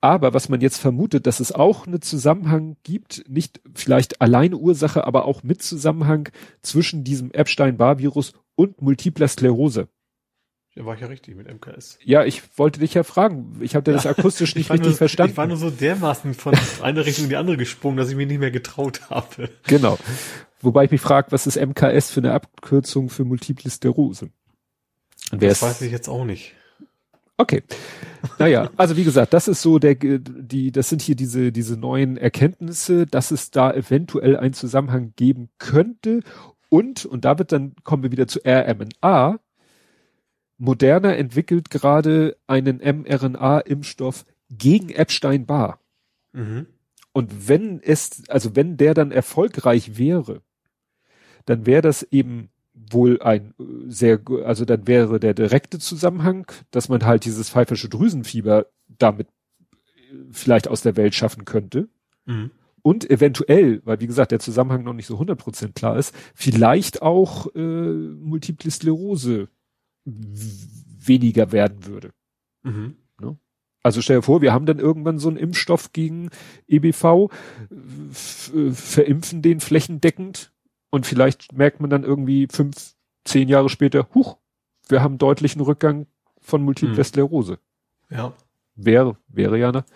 Aber 0.01 0.35
was 0.35 0.49
man 0.51 0.61
jetzt 0.61 0.79
vermutet, 0.79 1.27
dass 1.27 1.41
es 1.41 1.53
auch 1.53 1.87
einen 1.87 2.03
Zusammenhang 2.03 2.77
gibt, 2.83 3.25
nicht 3.27 3.61
vielleicht 3.75 4.21
alleine 4.21 4.59
Ursache, 4.59 5.07
aber 5.07 5.25
auch 5.25 5.43
mit 5.43 5.63
Zusammenhang 5.63 6.29
zwischen 6.61 7.05
diesem 7.05 7.31
Epstein-Barr-Virus 7.31 8.35
und 8.57 8.83
multipler 8.83 9.29
Sklerose. 9.29 9.89
Ja, 10.75 10.85
war 10.85 10.95
ich 10.95 11.01
ja 11.01 11.07
richtig 11.07 11.37
mit 11.37 11.47
MKS. 11.47 11.99
Ja, 12.03 12.25
ich 12.25 12.43
wollte 12.59 12.81
dich 12.81 12.95
ja 12.95 13.05
fragen. 13.05 13.59
Ich 13.61 13.77
habe 13.77 13.91
ja. 13.91 13.97
das 13.97 14.07
akustisch 14.07 14.55
nicht 14.57 14.71
richtig 14.71 14.89
nur, 14.89 14.97
verstanden. 14.97 15.33
Ich 15.33 15.37
war 15.37 15.47
nur 15.47 15.57
so 15.57 15.71
dermaßen 15.71 16.35
von 16.35 16.55
einer 16.83 17.07
Richtung 17.07 17.25
in 17.25 17.31
die 17.31 17.37
andere 17.37 17.57
gesprungen, 17.57 17.97
dass 17.97 18.11
ich 18.11 18.17
mich 18.17 18.27
nicht 18.27 18.41
mehr 18.41 18.51
getraut 18.51 19.09
habe. 19.09 19.51
Genau. 19.69 19.99
Wobei 20.61 20.85
ich 20.85 20.91
mich 20.91 21.01
frage, 21.01 21.31
was 21.31 21.47
ist 21.47 21.61
MKS 21.61 22.11
für 22.11 22.21
eine 22.21 22.33
Abkürzung 22.33 23.09
für 23.09 23.25
multiple 23.25 23.71
Sklerose? 23.71 24.31
das 25.31 25.63
weiß 25.63 25.83
ich 25.83 25.93
jetzt 25.93 26.09
auch 26.09 26.25
nicht. 26.25 26.55
Okay. 27.37 27.63
Naja, 28.39 28.71
also 28.77 28.97
wie 28.97 29.05
gesagt, 29.05 29.35
das 29.35 29.49
ist 29.49 29.61
so 29.61 29.79
der, 29.79 29.97
die, 29.97 30.71
das 30.71 30.89
sind 30.89 31.03
hier 31.03 31.17
diese, 31.17 31.53
diese 31.53 31.77
neuen 31.77 32.17
Erkenntnisse, 32.17 33.07
dass 33.07 33.31
es 33.31 33.51
da 33.51 33.73
eventuell 33.73 34.37
einen 34.37 34.55
Zusammenhang 34.55 35.13
geben 35.17 35.51
könnte. 35.59 36.21
Und, 36.75 37.07
und 37.07 37.25
da 37.25 37.39
wird 37.39 37.53
dann, 37.53 37.77
kommen 37.85 38.03
wir 38.03 38.11
wieder 38.11 38.27
zu 38.27 38.41
RMNA. 38.45 39.39
Moderna 40.59 41.15
entwickelt 41.15 41.71
gerade 41.71 42.37
einen 42.49 42.79
mRNA-Impfstoff 42.79 44.27
gegen 44.51 44.89
Epstein-Barr. 44.89 45.79
Mhm. 46.33 46.67
Und 47.13 47.49
wenn 47.49 47.81
es, 47.81 48.25
also 48.27 48.57
wenn 48.57 48.77
der 48.77 48.95
dann 48.95 49.13
erfolgreich 49.13 49.99
wäre, 49.99 50.43
dann 51.45 51.65
wäre 51.65 51.83
das 51.83 52.03
eben 52.11 52.49
wohl 52.73 53.23
ein 53.23 53.55
äh, 53.61 53.63
sehr, 53.87 54.21
also 54.45 54.65
dann 54.65 54.89
wäre 54.89 55.21
der 55.21 55.35
direkte 55.35 55.79
Zusammenhang, 55.79 56.51
dass 56.73 56.89
man 56.89 57.05
halt 57.05 57.25
dieses 57.25 57.51
pfeifische 57.51 57.89
Drüsenfieber 57.89 58.67
damit 58.89 59.29
äh, 59.29 60.17
vielleicht 60.33 60.67
aus 60.67 60.81
der 60.81 60.97
Welt 60.97 61.15
schaffen 61.15 61.45
könnte. 61.45 61.89
Mhm. 62.25 62.51
Und 62.87 63.11
eventuell, 63.11 63.81
weil 63.87 64.01
wie 64.01 64.07
gesagt 64.07 64.31
der 64.31 64.41
Zusammenhang 64.41 64.85
noch 64.85 64.93
nicht 64.93 65.07
so 65.07 65.19
100% 65.19 65.73
klar 65.73 65.97
ist, 65.97 66.15
vielleicht 66.35 67.01
auch 67.01 67.47
äh, 67.55 67.59
Multiple 67.59 68.71
Sklerose 68.71 69.49
weniger 70.05 71.51
werden 71.51 71.87
würde. 71.87 72.11
Mhm. 72.63 72.97
Ne? 73.19 73.39
Also 73.83 74.03
stell 74.03 74.17
dir 74.17 74.23
vor, 74.23 74.43
wir 74.43 74.53
haben 74.53 74.67
dann 74.67 74.81
irgendwann 74.81 75.19
so 75.19 75.29
einen 75.29 75.39
Impfstoff 75.39 75.95
gegen 75.95 76.29
EBV, 76.69 77.31
äh, 77.71 78.71
verimpfen 78.73 79.41
den 79.41 79.61
flächendeckend 79.61 80.53
und 80.91 81.07
vielleicht 81.07 81.55
merkt 81.55 81.81
man 81.81 81.89
dann 81.89 82.05
irgendwie 82.05 82.49
fünf, 82.53 82.97
zehn 83.25 83.49
Jahre 83.49 83.71
später, 83.71 84.11
huch, 84.15 84.37
wir 84.89 85.01
haben 85.01 85.17
deutlichen 85.17 85.63
Rückgang 85.63 86.07
von 86.39 86.63
Multiple 86.63 86.99
hm. 86.99 87.05
Sklerose. 87.05 87.59
Ja. 88.11 88.35
Wäre, 88.75 89.17
wäre 89.29 89.59
ja, 89.59 89.73
ne? 89.73 89.87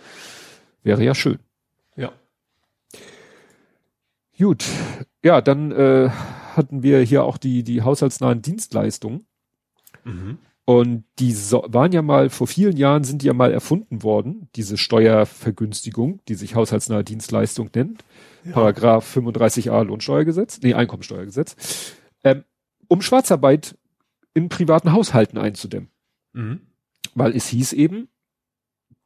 Wäre 0.83 1.05
ja 1.05 1.15
schön. 1.15 1.39
Gut. 4.39 4.65
Ja, 5.25 5.41
dann 5.41 5.73
äh, 5.73 6.11
hatten 6.55 6.83
wir 6.83 7.01
hier 7.01 7.25
auch 7.25 7.39
die, 7.39 7.65
die 7.65 7.83
haushaltsnahen 7.83 8.41
Dienstleistungen. 8.41 9.27
Mhm. 10.05 10.39
Und 10.65 11.05
die 11.19 11.33
so, 11.33 11.65
waren 11.67 11.93
ja 11.93 12.03
mal, 12.03 12.29
vor 12.29 12.47
vielen 12.47 12.77
Jahren 12.77 13.03
sind 13.03 13.23
die 13.23 13.27
ja 13.27 13.33
mal 13.33 13.53
erfunden 13.53 14.03
worden, 14.03 14.49
diese 14.55 14.77
Steuervergünstigung, 14.77 16.21
die 16.29 16.35
sich 16.35 16.55
haushaltsnahe 16.55 17.03
Dienstleistung 17.03 17.71
nennt. 17.75 18.05
Ja. 18.45 18.53
Paragraph 18.53 19.17
35a 19.17 19.83
Lohnsteuergesetz, 19.83 20.61
nee, 20.63 20.75
Einkommensteuergesetz, 20.75 21.95
ähm, 22.23 22.45
um 22.87 23.01
Schwarzarbeit 23.01 23.79
in 24.35 24.51
privaten 24.51 24.93
Haushalten 24.93 25.39
einzudämmen. 25.39 25.89
Mhm. 26.35 26.61
Weil 27.15 27.35
es 27.35 27.49
hieß 27.49 27.73
eben, 27.73 28.09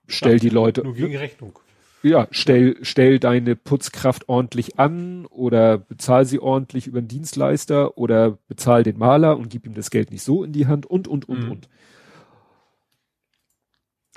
stell 0.09 0.35
ja, 0.35 0.39
die 0.39 0.49
Leute. 0.49 0.83
Nur 0.83 0.95
gegen 0.95 1.17
Rechnung 1.17 1.59
ja, 2.03 2.27
stell, 2.31 2.77
stell 2.83 3.19
deine 3.19 3.55
Putzkraft 3.57 4.29
ordentlich 4.29 4.79
an 4.79 5.27
oder 5.27 5.79
bezahl 5.79 6.25
sie 6.25 6.41
ordentlich 6.41 6.87
über 6.87 7.01
den 7.01 7.09
Dienstleister 7.09 7.97
oder 7.97 8.39
bezahl 8.49 8.83
den 8.83 8.99
Maler 8.99 9.37
und 9.37 9.51
gib 9.51 9.67
ihm 9.67 9.75
das 9.75 9.91
Geld 9.91 10.11
nicht 10.11 10.23
so 10.23 10.43
in 10.43 10.53
die 10.53 10.67
Hand 10.67 10.87
und, 10.87 11.07
und, 11.07 11.29
und, 11.29 11.45
mhm. 11.45 11.51
und. 11.53 11.69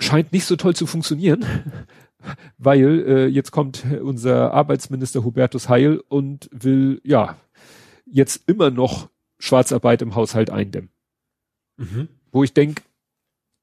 Scheint 0.00 0.32
nicht 0.32 0.44
so 0.44 0.56
toll 0.56 0.74
zu 0.74 0.86
funktionieren, 0.86 1.44
weil 2.58 3.04
äh, 3.06 3.26
jetzt 3.26 3.50
kommt 3.50 3.84
unser 4.02 4.52
Arbeitsminister 4.52 5.24
Hubertus 5.24 5.68
Heil 5.68 6.02
und 6.08 6.50
will, 6.52 7.00
ja, 7.04 7.36
jetzt 8.04 8.48
immer 8.48 8.70
noch 8.70 9.08
Schwarzarbeit 9.38 10.02
im 10.02 10.14
Haushalt 10.14 10.50
eindämmen. 10.50 10.90
Mhm. 11.76 12.08
Wo 12.32 12.42
ich 12.42 12.52
denk, 12.52 12.82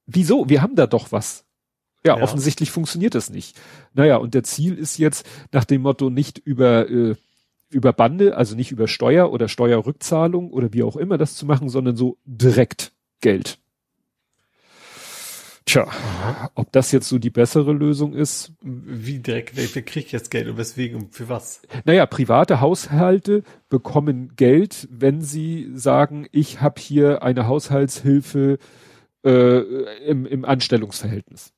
wieso? 0.05 0.49
Wir 0.49 0.61
haben 0.61 0.75
da 0.75 0.87
doch 0.87 1.11
was. 1.11 1.42
Ja, 2.05 2.17
ja, 2.17 2.23
offensichtlich 2.23 2.71
funktioniert 2.71 3.15
das 3.15 3.29
nicht. 3.29 3.59
Naja, 3.93 4.17
und 4.17 4.33
der 4.33 4.43
Ziel 4.43 4.77
ist 4.77 4.97
jetzt 4.97 5.25
nach 5.51 5.63
dem 5.63 5.81
Motto 5.81 6.09
nicht 6.09 6.37
über, 6.37 6.89
äh, 6.89 7.15
über 7.69 7.93
Bande, 7.93 8.35
also 8.35 8.55
nicht 8.55 8.71
über 8.71 8.87
Steuer 8.87 9.31
oder 9.31 9.47
Steuerrückzahlung 9.47 10.51
oder 10.51 10.73
wie 10.73 10.83
auch 10.83 10.97
immer 10.97 11.17
das 11.17 11.35
zu 11.35 11.45
machen, 11.45 11.69
sondern 11.69 11.95
so 11.95 12.17
direkt 12.25 12.91
Geld. 13.21 13.57
Tja, 15.65 15.87
ob 16.55 16.73
das 16.73 16.91
jetzt 16.91 17.07
so 17.07 17.19
die 17.19 17.29
bessere 17.29 17.71
Lösung 17.71 18.13
ist? 18.13 18.51
Wie 18.61 19.19
direkt, 19.19 19.55
wer, 19.55 19.63
wer 19.73 19.81
kriegt 19.81 20.11
jetzt 20.11 20.29
Geld 20.29 20.49
und 20.49 20.57
weswegen 20.57 20.97
und 21.01 21.15
für 21.15 21.29
was? 21.29 21.61
Naja, 21.85 22.05
private 22.05 22.59
Haushalte 22.59 23.43
bekommen 23.69 24.35
Geld, 24.35 24.89
wenn 24.91 25.21
sie 25.21 25.71
sagen, 25.73 26.27
ich 26.33 26.59
habe 26.59 26.81
hier 26.81 27.23
eine 27.23 27.47
Haushaltshilfe 27.47 28.57
äh, 29.25 29.59
im, 30.05 30.25
im 30.25 30.43
Anstellungsverhältnis. 30.43 31.53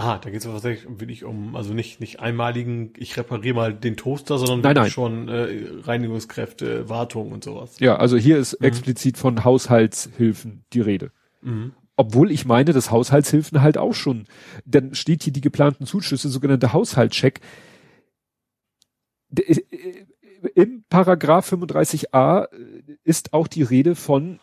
Ah, 0.00 0.18
da 0.18 0.30
geht 0.30 0.38
es 0.38 0.44
tatsächlich 0.44 0.88
wirklich 1.00 1.24
um, 1.24 1.56
also 1.56 1.74
nicht, 1.74 1.98
nicht 1.98 2.20
einmaligen, 2.20 2.92
ich 2.96 3.16
repariere 3.16 3.56
mal 3.56 3.74
den 3.74 3.96
Toaster, 3.96 4.38
sondern 4.38 4.60
nein, 4.60 4.76
nein. 4.76 4.90
schon 4.92 5.28
äh, 5.28 5.48
Reinigungskräfte, 5.82 6.88
Wartung 6.88 7.32
und 7.32 7.42
sowas. 7.42 7.80
Ja, 7.80 7.96
also 7.96 8.16
hier 8.16 8.38
ist 8.38 8.60
mhm. 8.60 8.66
explizit 8.66 9.18
von 9.18 9.42
Haushaltshilfen 9.42 10.64
die 10.72 10.82
Rede. 10.82 11.10
Mhm. 11.40 11.72
Obwohl 11.96 12.30
ich 12.30 12.44
meine, 12.44 12.72
dass 12.72 12.92
Haushaltshilfen 12.92 13.60
halt 13.60 13.76
auch 13.76 13.92
schon, 13.92 14.26
dann 14.64 14.94
steht 14.94 15.24
hier 15.24 15.32
die 15.32 15.40
geplanten 15.40 15.84
Zuschüsse, 15.84 16.28
sogenannte 16.28 16.72
Haushaltscheck. 16.72 17.40
Äh, 19.36 19.56
Im 20.54 20.84
Paragraph 20.88 21.52
35a 21.52 22.46
ist 23.02 23.32
auch 23.32 23.48
die 23.48 23.64
Rede 23.64 23.96
von 23.96 24.38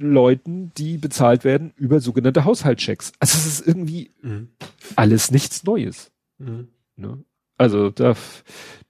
Leuten, 0.00 0.72
die 0.76 0.96
bezahlt 0.98 1.44
werden 1.44 1.72
über 1.76 2.00
sogenannte 2.00 2.44
Haushaltschecks. 2.44 3.12
Also 3.18 3.36
es 3.38 3.46
ist 3.46 3.66
irgendwie 3.66 4.10
mhm. 4.22 4.48
alles 4.96 5.30
nichts 5.30 5.64
Neues. 5.64 6.10
Mhm. 6.38 6.68
Ne? 6.96 7.24
Also 7.58 7.90
da, 7.90 8.14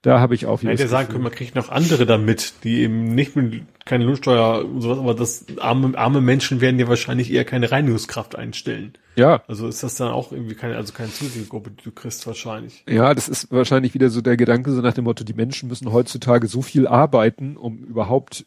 da 0.01 0.21
habe 0.21 0.33
ich 0.33 0.45
auch. 0.45 0.63
Hätte 0.63 0.87
sagen 0.87 1.09
können, 1.09 1.23
man 1.23 1.33
kriegt 1.33 1.55
noch 1.55 1.67
andere 1.67 2.05
damit, 2.05 2.53
die 2.63 2.83
eben 2.83 3.13
nicht 3.13 3.35
mit 3.35 3.63
keine 3.83 4.05
Lohnsteuer 4.05 4.63
und 4.63 4.79
sowas, 4.79 4.99
aber 4.99 5.13
das 5.13 5.45
arme, 5.59 5.97
arme 5.97 6.21
Menschen 6.21 6.61
werden 6.61 6.79
ja 6.79 6.87
wahrscheinlich 6.87 7.33
eher 7.33 7.43
keine 7.43 7.69
Reinigungskraft 7.69 8.37
einstellen. 8.37 8.93
Ja. 9.17 9.43
Also 9.47 9.67
ist 9.67 9.83
das 9.83 9.95
dann 9.95 10.07
auch 10.07 10.31
irgendwie 10.31 10.55
keine, 10.55 10.77
also 10.77 10.93
keine 10.93 11.11
Zusatzgruppe, 11.11 11.71
die 11.71 11.83
du 11.83 11.91
kriegst 11.91 12.25
wahrscheinlich. 12.25 12.85
Ja, 12.87 13.13
das 13.13 13.27
ist 13.27 13.51
wahrscheinlich 13.51 13.93
wieder 13.93 14.09
so 14.09 14.21
der 14.21 14.37
Gedanke, 14.37 14.71
so 14.71 14.79
nach 14.79 14.93
dem 14.93 15.03
Motto, 15.03 15.25
die 15.25 15.33
Menschen 15.33 15.67
müssen 15.67 15.91
heutzutage 15.91 16.47
so 16.47 16.61
viel 16.61 16.87
arbeiten, 16.87 17.57
um 17.57 17.79
überhaupt 17.79 18.45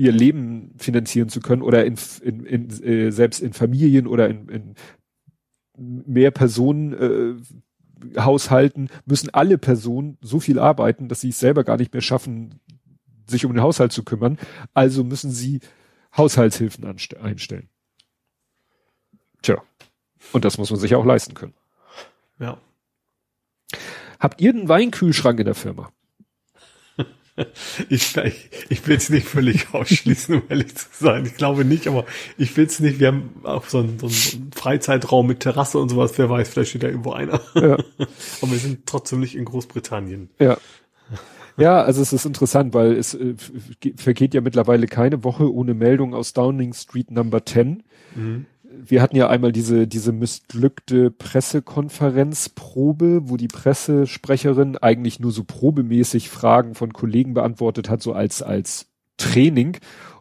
ihr 0.00 0.12
Leben 0.12 0.72
finanzieren 0.78 1.28
zu 1.28 1.40
können 1.40 1.60
oder 1.60 1.84
in, 1.84 1.96
in, 2.22 2.46
in 2.46 2.82
äh, 2.82 3.12
selbst 3.12 3.40
in 3.40 3.52
Familien 3.52 4.06
oder 4.06 4.30
in, 4.30 4.48
in 4.48 4.74
mehr 5.76 6.30
Personen 6.30 6.92
äh, 8.14 8.18
Haushalten 8.18 8.88
müssen 9.04 9.28
alle 9.28 9.58
Personen 9.58 10.16
so 10.22 10.40
viel 10.40 10.58
arbeiten, 10.58 11.08
dass 11.08 11.20
sie 11.20 11.28
es 11.28 11.38
selber 11.38 11.64
gar 11.64 11.76
nicht 11.76 11.92
mehr 11.92 12.00
schaffen, 12.00 12.60
sich 13.26 13.44
um 13.44 13.52
den 13.52 13.62
Haushalt 13.62 13.92
zu 13.92 14.02
kümmern. 14.02 14.38
Also 14.72 15.04
müssen 15.04 15.30
sie 15.30 15.60
Haushaltshilfen 16.16 16.86
einstellen. 16.86 17.68
Tja. 19.42 19.62
Und 20.32 20.46
das 20.46 20.56
muss 20.56 20.70
man 20.70 20.80
sich 20.80 20.94
auch 20.94 21.04
leisten 21.04 21.34
können. 21.34 21.54
Ja. 22.38 22.56
Habt 24.18 24.40
ihr 24.40 24.54
einen 24.54 24.68
Weinkühlschrank 24.68 25.38
in 25.38 25.44
der 25.44 25.54
Firma? 25.54 25.92
Ich, 27.88 28.16
ich, 28.16 28.50
ich 28.68 28.86
will 28.86 28.96
es 28.96 29.10
nicht 29.10 29.26
völlig 29.26 29.72
ausschließen, 29.72 30.36
um 30.36 30.42
ehrlich 30.48 30.74
zu 30.74 30.86
sein. 30.92 31.26
Ich 31.26 31.36
glaube 31.36 31.64
nicht, 31.64 31.86
aber 31.86 32.04
ich 32.38 32.56
will 32.56 32.66
es 32.66 32.80
nicht. 32.80 33.00
Wir 33.00 33.08
haben 33.08 33.30
auch 33.42 33.64
so 33.66 33.78
einen, 33.78 33.98
so 33.98 34.06
einen 34.06 34.52
Freizeitraum 34.52 35.26
mit 35.26 35.40
Terrasse 35.40 35.78
und 35.78 35.88
sowas. 35.88 36.12
Wer 36.16 36.30
weiß, 36.30 36.48
vielleicht 36.48 36.70
steht 36.70 36.82
da 36.82 36.88
irgendwo 36.88 37.12
einer. 37.12 37.40
Ja. 37.54 37.78
aber 38.42 38.52
wir 38.52 38.58
sind 38.58 38.86
trotzdem 38.86 39.20
nicht 39.20 39.36
in 39.36 39.44
Großbritannien. 39.44 40.30
Ja. 40.38 40.58
Ja, 41.56 41.82
also 41.82 42.00
es 42.00 42.12
ist 42.12 42.24
interessant, 42.24 42.72
weil 42.72 42.92
es 42.92 43.12
äh, 43.12 43.34
vergeht 43.96 44.32
ja 44.32 44.40
mittlerweile 44.40 44.86
keine 44.86 45.24
Woche 45.24 45.52
ohne 45.52 45.74
Meldung 45.74 46.14
aus 46.14 46.32
Downing 46.32 46.72
Street 46.72 47.10
Number 47.10 47.44
10. 47.44 47.82
Mhm. 48.14 48.46
Wir 48.82 49.02
hatten 49.02 49.16
ja 49.16 49.28
einmal 49.28 49.52
diese, 49.52 49.86
diese 49.86 50.12
missglückte 50.12 51.10
Pressekonferenzprobe, 51.10 53.28
wo 53.28 53.36
die 53.36 53.48
Pressesprecherin 53.48 54.78
eigentlich 54.78 55.20
nur 55.20 55.32
so 55.32 55.44
probemäßig 55.44 56.30
Fragen 56.30 56.74
von 56.74 56.92
Kollegen 56.92 57.34
beantwortet 57.34 57.90
hat, 57.90 58.02
so 58.02 58.12
als, 58.12 58.42
als 58.42 58.88
Training 59.16 59.76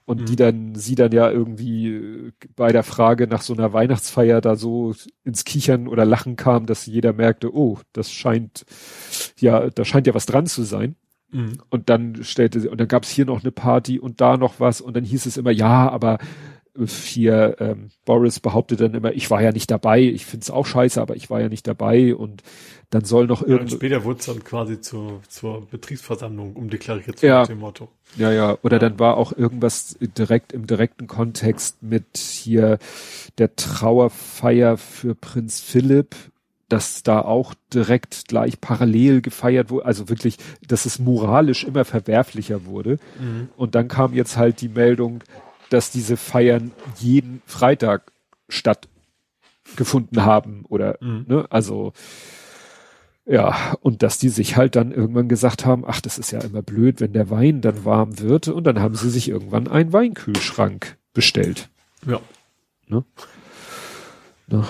und 0.10 0.22
mhm. 0.22 0.26
die 0.26 0.36
dann, 0.36 0.74
sie 0.74 0.96
dann 0.96 1.12
ja 1.12 1.30
irgendwie 1.30 1.94
äh, 1.94 2.32
bei 2.56 2.72
der 2.72 2.82
Frage 2.82 3.28
nach 3.28 3.44
so 3.44 3.54
einer 3.54 3.74
Weihnachtsfeier 3.74 4.42
da 4.42 4.56
so 4.56 4.96
ins 5.24 5.46
Kichern 5.46 5.88
oder 5.88 6.04
Lachen 6.04 6.36
kam, 6.36 6.66
dass 6.66 6.88
jeder 6.88 7.14
merkte, 7.14 7.54
oh, 7.54 7.78
das 7.94 8.12
scheint, 8.12 8.66
ja, 9.40 9.70
da 9.70 9.86
scheint 9.86 10.08
ja 10.08 10.16
was 10.16 10.26
dran 10.26 10.48
zu 10.48 10.64
sein. 10.64 10.96
Mhm. 11.32 11.60
Und 11.70 11.90
dann 11.90 12.24
stellte 12.24 12.60
sie, 12.60 12.70
und 12.70 12.80
dann 12.80 12.88
gab 12.88 13.04
es 13.04 13.12
hier 13.12 13.26
noch 13.26 13.44
eine 13.44 13.52
Party 13.52 14.00
und 14.00 14.20
da 14.20 14.38
noch 14.38 14.60
was 14.60 14.82
und 14.82 14.96
dann 14.96 15.04
hieß 15.04 15.28
es 15.28 15.38
immer, 15.38 15.52
ja, 15.52 15.88
aber 15.90 16.18
hier 16.88 17.58
ähm, 17.60 17.90
Boris 18.06 18.40
behauptet 18.40 18.82
dann 18.82 18.94
immer, 18.94 19.14
ich 19.14 19.30
war 19.30 19.42
ja 19.42 19.52
nicht 19.52 19.70
dabei, 19.72 20.02
ich 20.02 20.26
find's 20.26 20.50
auch 20.50 20.66
scheiße, 20.66 21.02
aber 21.02 21.16
ich 21.16 21.30
war 21.30 21.42
ja 21.42 21.50
nicht 21.50 21.68
dabei 21.68 22.16
und 22.16 22.44
dann 22.90 23.06
soll 23.06 23.28
noch 23.28 23.42
irgendwie. 23.42 23.74
Ja, 23.74 23.78
später 23.78 24.04
wurde 24.04 24.20
es 24.20 24.26
dann 24.26 24.44
quasi 24.44 24.82
zu, 24.82 25.22
zur 25.28 25.68
Betriebsversammlung 25.68 26.54
umdeklariert 26.54 27.22
ja, 27.22 27.46
dem 27.46 27.60
Motto. 27.60 27.90
Ja, 28.18 28.32
ja. 28.32 28.58
Oder 28.64 28.78
ja. 28.78 28.80
dann 28.80 29.00
war 29.00 29.18
auch 29.18 29.32
irgendwas 29.32 29.98
direkt 30.00 30.54
im 30.54 30.66
direkten 30.66 31.08
Kontext 31.08 31.84
mit 31.84 32.18
hier 32.18 32.80
der 33.38 33.56
Trauerfeier 33.56 34.78
für 34.78 35.14
Prinz 35.14 35.60
Philipp, 35.62 36.16
dass 36.68 37.04
da 37.04 37.22
auch 37.22 37.54
direkt 37.74 38.28
gleich 38.28 38.62
parallel 38.62 39.22
gefeiert 39.22 39.70
wurde, 39.70 39.86
also 39.86 40.10
wirklich, 40.10 40.38
dass 40.68 40.86
es 40.86 41.00
moralisch 41.00 41.64
immer 41.64 41.86
verwerflicher 41.86 42.66
wurde. 42.66 42.98
Mhm. 43.20 43.50
Und 43.58 43.76
dann 43.76 43.88
kam 43.88 44.14
jetzt 44.14 44.38
halt 44.38 44.62
die 44.62 44.70
Meldung, 44.70 45.24
dass 45.70 45.92
diese 45.92 46.18
Feiern 46.18 46.72
jeden 47.00 47.42
Freitag 47.46 48.12
stattgefunden 48.50 50.24
haben 50.26 50.66
oder, 50.68 50.98
mhm. 51.02 51.26
ne, 51.28 51.46
also, 51.50 51.94
ja, 53.26 53.76
und 53.82 54.02
dass 54.02 54.18
die 54.18 54.30
sich 54.30 54.58
halt 54.58 54.76
dann 54.76 54.92
irgendwann 54.92 55.30
gesagt 55.30 55.66
haben, 55.66 55.84
ach, 55.86 56.02
das 56.02 56.18
ist 56.18 56.32
ja 56.32 56.40
immer 56.42 56.64
blöd, 56.64 57.00
wenn 57.00 57.14
der 57.14 57.30
Wein 57.30 57.62
dann 57.62 57.86
warm 57.86 58.20
wird 58.20 58.48
und 58.48 58.64
dann 58.64 58.80
haben 58.80 58.96
sie 58.96 59.10
sich 59.10 59.30
irgendwann 59.30 59.68
einen 59.68 59.94
Weinkühlschrank 59.94 60.98
bestellt. 61.14 61.70
Ja. 62.08 62.20
Ne? 62.88 63.04
Ne? 64.48 64.66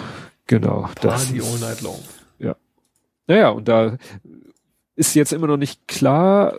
Genau. 0.48 0.90
Party 0.96 1.38
das 1.38 1.54
all 1.54 1.60
night 1.60 1.82
long. 1.82 2.00
Ja. 2.38 2.56
Naja, 3.28 3.50
und 3.50 3.68
da 3.68 3.98
ist 4.96 5.16
jetzt 5.16 5.32
immer 5.32 5.48
noch 5.48 5.58
nicht 5.58 5.88
klar, 5.88 6.54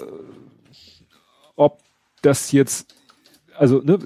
ob 1.57 1.83
das 2.23 2.53
jetzt 2.53 2.95
also 3.61 3.83
ne, 3.85 3.99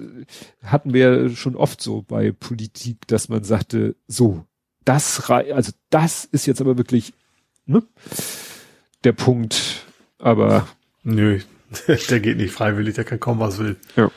hatten 0.65 0.93
wir 0.93 1.31
schon 1.31 1.55
oft 1.55 1.81
so 1.81 2.03
bei 2.03 2.33
Politik, 2.33 3.07
dass 3.07 3.29
man 3.29 3.45
sagte, 3.45 3.95
so, 4.09 4.45
das 4.85 5.31
also 5.31 5.73
das 5.91 6.25
ist 6.25 6.47
jetzt 6.47 6.61
aber 6.61 6.77
wirklich 6.77 7.15
ne, 7.65 7.85
der 9.05 9.13
Punkt, 9.13 9.87
aber 10.19 10.67
nö, 11.05 11.39
der 12.11 12.19
geht 12.21 12.37
nicht 12.37 12.53
freiwillig, 12.53 12.97
der 12.97 13.05
kann 13.05 13.21
kommen, 13.21 13.39
was 13.39 13.59
will. 13.59 13.77
Ja. 13.95 14.11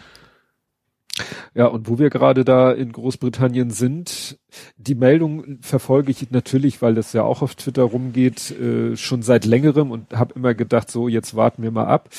Ja, 1.58 1.66
und 1.66 1.90
wo 1.90 1.98
wir 1.98 2.12
gerade 2.12 2.46
da 2.46 2.72
in 2.72 2.92
Großbritannien 2.92 3.72
sind, 3.72 4.38
die 4.78 4.94
Meldung 4.94 5.58
verfolge 5.62 6.12
ich 6.12 6.30
natürlich, 6.30 6.84
weil 6.84 6.94
das 6.94 7.14
ja 7.14 7.24
auch 7.24 7.42
auf 7.42 7.56
Twitter 7.56 7.82
rumgeht, 7.82 8.52
äh, 8.52 8.96
schon 8.96 9.24
seit 9.24 9.44
längerem 9.44 9.90
und 9.90 10.14
habe 10.14 10.36
immer 10.36 10.54
gedacht, 10.54 10.92
so 10.92 11.08
jetzt 11.08 11.36
warten 11.36 11.64
wir 11.64 11.72
mal 11.72 11.88
ab. 11.88 12.10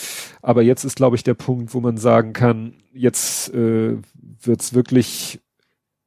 Aber 0.42 0.62
jetzt 0.62 0.82
ist, 0.82 0.96
glaube 0.96 1.14
ich, 1.14 1.22
der 1.22 1.34
Punkt, 1.34 1.72
wo 1.72 1.80
man 1.80 1.98
sagen 1.98 2.32
kann, 2.32 2.82
jetzt 2.92 3.54
äh, 3.54 3.98
wird's 4.42 4.74
wirklich, 4.74 5.38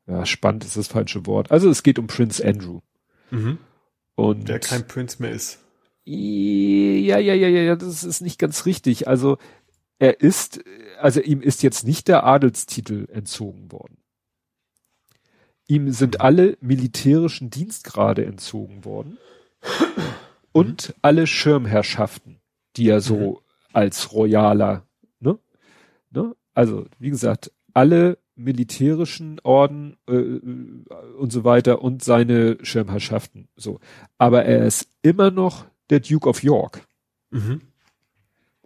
ja, 0.07 0.25
spannend 0.25 0.65
ist 0.65 0.75
das 0.75 0.89
falsche 0.89 1.25
Wort. 1.25 1.51
Also 1.51 1.69
es 1.69 1.83
geht 1.83 1.99
um 1.99 2.07
Prince 2.07 2.45
Andrew. 2.45 2.81
Mhm. 3.29 3.59
Und 4.15 4.49
der 4.49 4.59
kein 4.59 4.85
Prinz 4.85 5.19
mehr 5.19 5.31
ist. 5.31 5.59
Ja, 6.03 7.17
ja, 7.17 7.33
ja, 7.33 7.47
ja, 7.47 7.75
das 7.77 8.03
ist 8.03 8.21
nicht 8.21 8.39
ganz 8.39 8.65
richtig. 8.65 9.07
Also 9.07 9.37
er 10.01 10.19
ist, 10.19 10.63
also 10.99 11.21
ihm 11.21 11.41
ist 11.41 11.61
jetzt 11.61 11.85
nicht 11.85 12.07
der 12.07 12.23
Adelstitel 12.23 13.07
entzogen 13.11 13.71
worden. 13.71 13.97
Ihm 15.67 15.91
sind 15.91 16.15
mhm. 16.15 16.21
alle 16.21 16.57
militärischen 16.59 17.51
Dienstgrade 17.51 18.25
entzogen 18.25 18.83
worden 18.83 19.19
und 20.51 20.89
mhm. 20.89 20.93
alle 21.03 21.27
Schirmherrschaften, 21.27 22.41
die 22.77 22.89
er 22.89 22.99
so 22.99 23.15
mhm. 23.15 23.37
als 23.73 24.11
Royaler, 24.11 24.87
ne? 25.19 25.37
ne? 26.09 26.35
Also, 26.55 26.87
wie 26.97 27.11
gesagt, 27.11 27.51
alle 27.75 28.17
militärischen 28.33 29.39
Orden 29.41 29.97
äh, 30.07 30.39
und 31.15 31.31
so 31.31 31.43
weiter 31.43 31.83
und 31.83 32.03
seine 32.03 32.57
Schirmherrschaften. 32.63 33.49
So. 33.55 33.79
Aber 34.17 34.45
er 34.45 34.65
ist 34.65 34.89
immer 35.03 35.29
noch 35.29 35.67
der 35.91 35.99
Duke 35.99 36.27
of 36.27 36.41
York. 36.41 36.87
Mhm. 37.29 37.61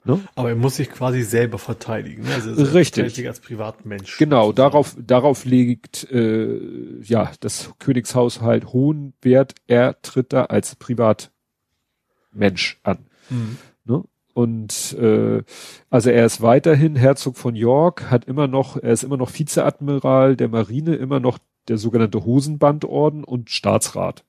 Ne? 0.05 0.19
Aber 0.35 0.49
er 0.49 0.55
muss 0.55 0.75
sich 0.75 0.91
quasi 0.91 1.23
selber 1.23 1.57
verteidigen. 1.57 2.23
Ne? 2.23 2.33
Also 2.35 2.53
Richtig. 2.63 3.27
als 3.27 3.39
Privatmensch. 3.39 4.17
Genau, 4.19 4.51
darauf, 4.51 4.95
darauf 4.99 5.45
legt 5.45 6.09
äh, 6.11 7.01
ja 7.01 7.31
das 7.39 7.73
Königshaus 7.79 8.41
halt 8.41 8.67
hohen 8.71 9.13
Wert. 9.21 9.55
Er 9.65 9.99
tritt 10.03 10.31
da 10.31 10.45
als 10.45 10.75
Privatmensch 10.75 11.31
an. 12.83 12.99
Mhm. 13.31 13.57
Ne? 13.85 14.03
Und 14.35 14.95
äh, 14.99 15.41
also 15.89 16.09
er 16.11 16.25
ist 16.25 16.41
weiterhin 16.41 16.95
Herzog 16.95 17.37
von 17.37 17.55
York, 17.55 18.11
hat 18.11 18.25
immer 18.25 18.47
noch, 18.47 18.77
er 18.77 18.91
ist 18.91 19.03
immer 19.03 19.17
noch 19.17 19.33
Vizeadmiral 19.33 20.35
der 20.35 20.49
Marine, 20.49 20.95
immer 20.95 21.19
noch 21.19 21.39
der 21.67 21.77
sogenannte 21.79 22.25
Hosenbandorden 22.25 23.23
und 23.23 23.49
Staatsrat. 23.49 24.23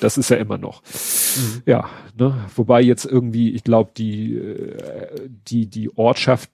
Das 0.00 0.16
ist 0.16 0.30
er 0.30 0.38
immer 0.38 0.58
noch. 0.58 0.82
Mhm. 0.82 1.62
Ja, 1.66 1.88
ne? 2.16 2.46
Wobei 2.54 2.80
jetzt 2.82 3.04
irgendwie, 3.04 3.50
ich 3.50 3.64
glaube, 3.64 3.90
die, 3.96 4.34
äh, 4.36 5.28
die, 5.28 5.66
die 5.66 5.96
Ortschaft, 5.96 6.50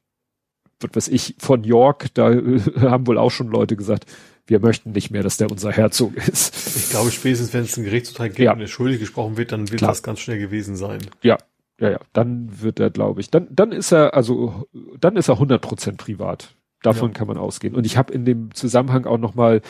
was 0.80 0.90
weiß 0.94 1.08
ich, 1.08 1.36
von 1.38 1.64
York, 1.64 2.06
da 2.14 2.32
äh, 2.32 2.60
haben 2.80 3.06
wohl 3.06 3.18
auch 3.18 3.30
schon 3.30 3.48
Leute 3.48 3.76
gesagt, 3.76 4.06
wir 4.46 4.60
möchten 4.60 4.92
nicht 4.92 5.10
mehr, 5.10 5.22
dass 5.22 5.36
der 5.36 5.50
unser 5.50 5.72
Herzog 5.72 6.16
ist. 6.16 6.54
Ich 6.76 6.90
glaube, 6.90 7.10
spätestens 7.10 7.52
wenn 7.52 7.64
es 7.64 7.76
einen 7.76 7.84
Gerichtsurteil 7.84 8.28
gibt 8.28 8.40
ja. 8.40 8.52
und 8.52 8.60
er 8.60 8.68
schuldig 8.68 9.00
gesprochen 9.00 9.36
wird, 9.36 9.52
dann 9.52 9.70
wird 9.70 9.78
Klar. 9.78 9.90
das 9.90 10.02
ganz 10.02 10.20
schnell 10.20 10.38
gewesen 10.38 10.76
sein. 10.76 11.00
Ja, 11.22 11.38
ja, 11.80 11.90
ja. 11.90 12.00
Dann 12.12 12.62
wird 12.62 12.80
er, 12.80 12.90
glaube 12.90 13.20
ich, 13.20 13.30
dann, 13.30 13.48
dann 13.50 13.72
ist 13.72 13.92
er, 13.92 14.14
also, 14.14 14.66
dann 14.98 15.16
ist 15.16 15.28
er 15.28 15.34
100 15.34 15.60
Prozent 15.60 15.98
privat. 15.98 16.54
Davon 16.82 17.10
ja. 17.10 17.14
kann 17.14 17.26
man 17.26 17.36
ausgehen. 17.36 17.74
Und 17.74 17.84
ich 17.86 17.96
habe 17.96 18.12
in 18.12 18.24
dem 18.24 18.54
Zusammenhang 18.54 19.06
auch 19.06 19.18
noch 19.18 19.34
mal 19.34 19.60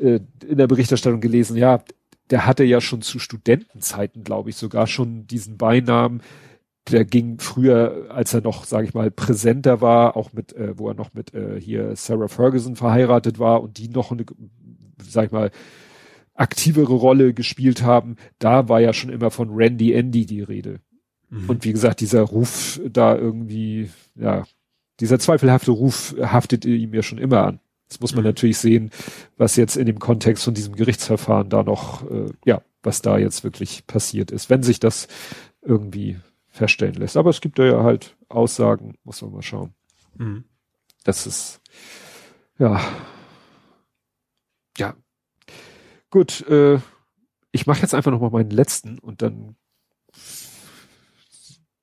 äh, 0.00 0.20
in 0.46 0.58
der 0.58 0.66
Berichterstattung 0.66 1.20
gelesen, 1.20 1.56
ja, 1.56 1.82
der 2.30 2.46
hatte 2.46 2.64
ja 2.64 2.80
schon 2.80 3.02
zu 3.02 3.18
Studentenzeiten, 3.18 4.24
glaube 4.24 4.50
ich, 4.50 4.56
sogar 4.56 4.86
schon 4.86 5.26
diesen 5.26 5.56
Beinamen. 5.56 6.22
Der 6.90 7.04
ging 7.04 7.38
früher, 7.38 8.06
als 8.08 8.32
er 8.32 8.40
noch, 8.40 8.64
sage 8.64 8.86
ich 8.86 8.94
mal, 8.94 9.10
präsenter 9.10 9.80
war, 9.80 10.16
auch 10.16 10.32
mit, 10.32 10.54
äh, 10.54 10.78
wo 10.78 10.88
er 10.88 10.94
noch 10.94 11.12
mit 11.12 11.34
äh, 11.34 11.60
hier 11.60 11.94
Sarah 11.96 12.28
Ferguson 12.28 12.76
verheiratet 12.76 13.38
war 13.38 13.62
und 13.62 13.78
die 13.78 13.88
noch 13.88 14.10
eine, 14.10 14.24
sag 15.02 15.26
ich 15.26 15.32
mal, 15.32 15.50
aktivere 16.34 16.94
Rolle 16.94 17.34
gespielt 17.34 17.82
haben, 17.82 18.16
da 18.38 18.68
war 18.68 18.80
ja 18.80 18.92
schon 18.92 19.10
immer 19.10 19.30
von 19.30 19.50
Randy 19.50 19.92
Andy 19.92 20.24
die 20.24 20.42
Rede. 20.42 20.80
Mhm. 21.30 21.50
Und 21.50 21.64
wie 21.64 21.72
gesagt, 21.72 22.00
dieser 22.00 22.22
Ruf 22.22 22.80
da 22.88 23.16
irgendwie, 23.16 23.90
ja, 24.14 24.44
dieser 25.00 25.18
zweifelhafte 25.18 25.70
Ruf 25.70 26.14
haftet 26.20 26.64
ihm 26.64 26.94
ja 26.94 27.02
schon 27.02 27.18
immer 27.18 27.44
an. 27.44 27.60
Jetzt 27.88 28.00
muss 28.00 28.14
man 28.14 28.22
mhm. 28.22 28.28
natürlich 28.28 28.58
sehen, 28.58 28.90
was 29.36 29.56
jetzt 29.56 29.76
in 29.76 29.86
dem 29.86 29.98
Kontext 29.98 30.44
von 30.44 30.54
diesem 30.54 30.74
Gerichtsverfahren 30.76 31.48
da 31.48 31.62
noch, 31.62 32.08
äh, 32.10 32.30
ja, 32.44 32.62
was 32.82 33.00
da 33.00 33.16
jetzt 33.16 33.44
wirklich 33.44 33.86
passiert 33.86 34.30
ist, 34.30 34.50
wenn 34.50 34.62
sich 34.62 34.78
das 34.78 35.08
irgendwie 35.62 36.18
feststellen 36.48 36.94
lässt. 36.94 37.16
Aber 37.16 37.30
es 37.30 37.40
gibt 37.40 37.58
ja 37.58 37.82
halt 37.82 38.16
Aussagen, 38.28 38.96
muss 39.04 39.22
man 39.22 39.32
mal 39.32 39.42
schauen. 39.42 39.74
Mhm. 40.16 40.44
Das 41.04 41.26
ist, 41.26 41.60
ja, 42.58 42.80
ja. 44.76 44.94
Gut, 46.10 46.46
äh, 46.48 46.78
ich 47.52 47.66
mache 47.66 47.82
jetzt 47.82 47.94
einfach 47.94 48.10
noch 48.10 48.20
mal 48.20 48.30
meinen 48.30 48.50
letzten 48.50 48.98
und 48.98 49.22
dann 49.22 49.56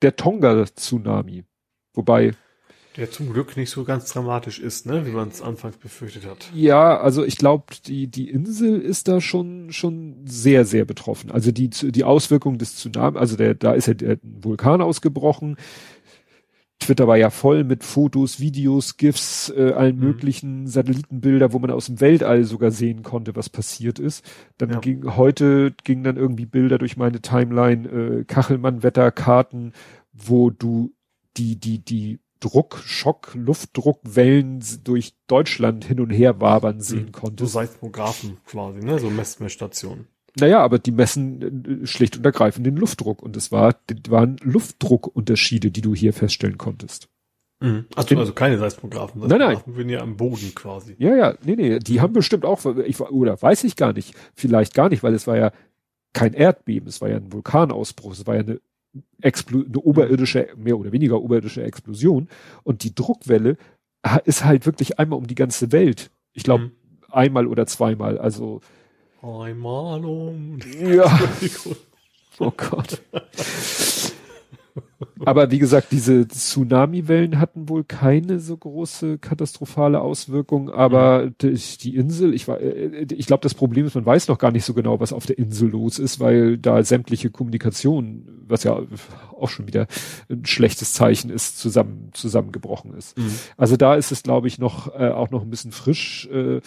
der 0.02 0.14
Tonga-Tsunami. 0.14 1.44
Wobei, 1.94 2.34
der 2.96 3.10
zum 3.10 3.32
Glück 3.32 3.56
nicht 3.56 3.70
so 3.70 3.84
ganz 3.84 4.12
dramatisch 4.12 4.58
ist, 4.58 4.86
ne, 4.86 5.06
wie 5.06 5.10
man 5.10 5.28
es 5.28 5.42
anfangs 5.42 5.76
befürchtet 5.76 6.26
hat. 6.26 6.50
Ja, 6.54 6.98
also 6.98 7.24
ich 7.24 7.36
glaube, 7.36 7.66
die, 7.86 8.06
die 8.06 8.30
Insel 8.30 8.80
ist 8.80 9.08
da 9.08 9.20
schon, 9.20 9.72
schon 9.72 10.16
sehr, 10.24 10.64
sehr 10.64 10.84
betroffen. 10.84 11.30
Also 11.30 11.52
die, 11.52 11.68
die 11.68 12.04
Auswirkungen 12.04 12.58
des 12.58 12.76
Tsunami, 12.76 13.18
also 13.18 13.36
der, 13.36 13.54
da 13.54 13.72
ist 13.72 13.86
ja 13.86 13.94
der 13.94 14.18
Vulkan 14.22 14.80
ausgebrochen. 14.80 15.56
Twitter 16.78 17.08
war 17.08 17.16
ja 17.16 17.30
voll 17.30 17.64
mit 17.64 17.84
Fotos, 17.84 18.38
Videos, 18.38 18.96
GIFs, 18.96 19.50
äh, 19.56 19.72
allen 19.72 19.96
mhm. 19.96 20.04
möglichen 20.04 20.66
Satellitenbilder, 20.66 21.52
wo 21.52 21.58
man 21.58 21.70
aus 21.70 21.86
dem 21.86 22.00
Weltall 22.00 22.44
sogar 22.44 22.70
sehen 22.70 23.02
konnte, 23.02 23.34
was 23.34 23.48
passiert 23.48 23.98
ist. 23.98 24.24
Dann 24.58 24.70
ja. 24.70 24.78
ging 24.80 25.16
heute 25.16 25.74
ging 25.84 26.02
dann 26.02 26.16
irgendwie 26.16 26.46
Bilder 26.46 26.78
durch 26.78 26.96
meine 26.96 27.20
Timeline, 27.20 27.88
äh, 27.88 28.24
Kachelmann-Wetterkarten, 28.24 29.72
wo 30.12 30.50
du 30.50 30.92
die, 31.36 31.58
die, 31.58 31.78
die 31.78 32.20
Druck, 32.40 32.82
Schock, 32.84 33.32
Luftdruckwellen 33.34 34.62
durch 34.84 35.14
Deutschland 35.26 35.84
hin 35.84 36.00
und 36.00 36.10
her 36.10 36.40
wabern 36.40 36.80
sehen 36.80 37.06
mhm. 37.06 37.12
konntest. 37.12 37.52
So 37.52 37.58
Seismographen 37.60 38.38
quasi, 38.46 38.80
ne? 38.80 38.98
So 38.98 39.10
Messmessstationen. 39.10 40.06
Naja, 40.38 40.60
aber 40.60 40.78
die 40.78 40.92
messen 40.92 41.82
äh, 41.82 41.86
schlicht 41.86 42.16
und 42.16 42.26
ergreifend 42.26 42.66
den 42.66 42.76
Luftdruck 42.76 43.22
und 43.22 43.36
es 43.36 43.50
war, 43.52 43.74
waren 44.08 44.36
Luftdruckunterschiede, 44.42 45.70
die 45.70 45.80
du 45.80 45.94
hier 45.94 46.12
feststellen 46.12 46.58
konntest. 46.58 47.08
Mhm. 47.60 47.86
Also, 47.94 48.18
also 48.18 48.32
keine 48.34 48.58
Seismographen. 48.58 49.26
Nein, 49.26 49.38
nein. 49.38 49.58
sind 49.74 49.88
ja 49.88 50.00
am 50.00 50.16
Boden 50.16 50.54
quasi. 50.54 50.94
Ja, 50.98 51.16
ja, 51.16 51.34
nee, 51.42 51.56
nee, 51.56 51.78
die 51.78 52.00
haben 52.02 52.12
bestimmt 52.12 52.44
auch, 52.44 52.64
ich, 52.84 53.00
oder 53.00 53.40
weiß 53.40 53.64
ich 53.64 53.76
gar 53.76 53.94
nicht, 53.94 54.14
vielleicht 54.34 54.74
gar 54.74 54.90
nicht, 54.90 55.02
weil 55.02 55.14
es 55.14 55.26
war 55.26 55.38
ja 55.38 55.52
kein 56.12 56.34
Erdbeben, 56.34 56.88
es 56.88 57.00
war 57.00 57.08
ja 57.08 57.16
ein 57.16 57.32
Vulkanausbruch, 57.32 58.12
es 58.12 58.26
war 58.26 58.34
ja 58.34 58.40
eine, 58.42 58.60
Explo 59.20 59.64
eine 59.66 59.78
oberirdische, 59.78 60.48
mehr 60.56 60.78
oder 60.78 60.92
weniger 60.92 61.20
oberirdische 61.20 61.62
Explosion 61.62 62.28
und 62.62 62.82
die 62.82 62.94
Druckwelle 62.94 63.56
ist 64.24 64.44
halt 64.44 64.66
wirklich 64.66 64.98
einmal 64.98 65.18
um 65.18 65.26
die 65.26 65.34
ganze 65.34 65.72
Welt. 65.72 66.10
Ich 66.32 66.44
glaube, 66.44 66.64
mhm. 66.64 66.72
einmal 67.10 67.46
oder 67.46 67.66
zweimal, 67.66 68.18
also 68.18 68.60
Einmal 69.22 70.04
um. 70.04 70.58
Ja. 70.80 71.18
oh 72.38 72.52
Gott. 72.56 73.02
Aber 75.24 75.50
wie 75.50 75.58
gesagt, 75.58 75.88
diese 75.90 76.26
Tsunami-Wellen 76.28 77.38
hatten 77.38 77.68
wohl 77.68 77.84
keine 77.84 78.38
so 78.40 78.56
große 78.56 79.18
katastrophale 79.18 80.00
Auswirkung, 80.00 80.70
aber 80.70 81.26
mhm. 81.26 81.56
die, 81.80 81.96
Insel, 81.96 82.34
ich 82.34 82.48
war, 82.48 82.60
äh, 82.60 83.06
ich 83.12 83.26
glaube, 83.26 83.42
das 83.42 83.54
Problem 83.54 83.86
ist, 83.86 83.94
man 83.94 84.06
weiß 84.06 84.28
noch 84.28 84.38
gar 84.38 84.50
nicht 84.50 84.64
so 84.64 84.74
genau, 84.74 85.00
was 85.00 85.12
auf 85.12 85.26
der 85.26 85.38
Insel 85.38 85.70
los 85.70 85.98
ist, 85.98 86.20
weil 86.20 86.58
da 86.58 86.82
sämtliche 86.82 87.30
Kommunikation, 87.30 88.28
was 88.46 88.64
ja 88.64 88.80
auch 89.36 89.48
schon 89.48 89.66
wieder 89.66 89.86
ein 90.30 90.44
schlechtes 90.46 90.92
Zeichen 90.92 91.30
ist, 91.30 91.58
zusammen, 91.58 92.10
zusammengebrochen 92.12 92.94
ist. 92.94 93.18
Mhm. 93.18 93.30
Also 93.56 93.76
da 93.76 93.94
ist 93.94 94.12
es, 94.12 94.22
glaube 94.22 94.48
ich, 94.48 94.58
noch, 94.58 94.94
äh, 94.94 95.08
auch 95.08 95.30
noch 95.30 95.42
ein 95.42 95.50
bisschen 95.50 95.72
frisch, 95.72 96.28
äh, 96.32 96.60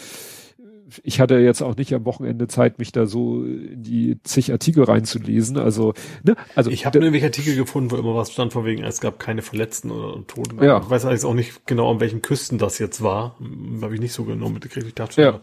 ich 1.04 1.20
hatte 1.20 1.38
jetzt 1.40 1.62
auch 1.62 1.76
nicht 1.76 1.94
am 1.94 2.06
Wochenende 2.06 2.48
Zeit, 2.48 2.80
mich 2.80 2.92
da 2.92 3.06
so 3.06 3.44
in 3.44 3.84
die 3.84 4.20
zig 4.24 4.52
Artikel 4.52 4.84
reinzulesen. 4.84 5.58
Also, 5.58 5.94
ne, 6.24 6.36
also 6.56 6.70
ich 6.70 6.86
habe 6.86 7.00
nämlich 7.00 7.24
Artikel 7.24 7.56
gefunden, 7.56 7.92
wo 7.92 7.96
immer 7.96 8.16
was 8.16 8.32
stand 8.32 8.54
von 8.54 8.66
wegen, 8.66 8.84
es 8.84 9.02
gab 9.02 9.20
keine 9.20 9.42
Verletzten 9.42 9.92
oder 9.92 10.26
Tote. 10.28 10.56
Ja. 10.64 10.80
Ich 10.80 10.90
weiß 10.90 11.06
eigentlich 11.06 11.26
auch 11.26 11.34
nicht 11.34 11.66
genau, 11.66 11.92
an 11.92 12.00
welchen 12.00 12.22
Küsten 12.22 12.58
das 12.58 12.80
jetzt 12.80 13.02
war. 13.02 13.38
Habe 13.82 13.96
ich 13.96 14.02
nicht 14.02 14.14
so 14.14 14.24
genau 14.24 14.50
mitgekriegt. 14.50 14.88
Ich 14.88 14.96
dachte 14.96 15.22
ja. 15.22 15.42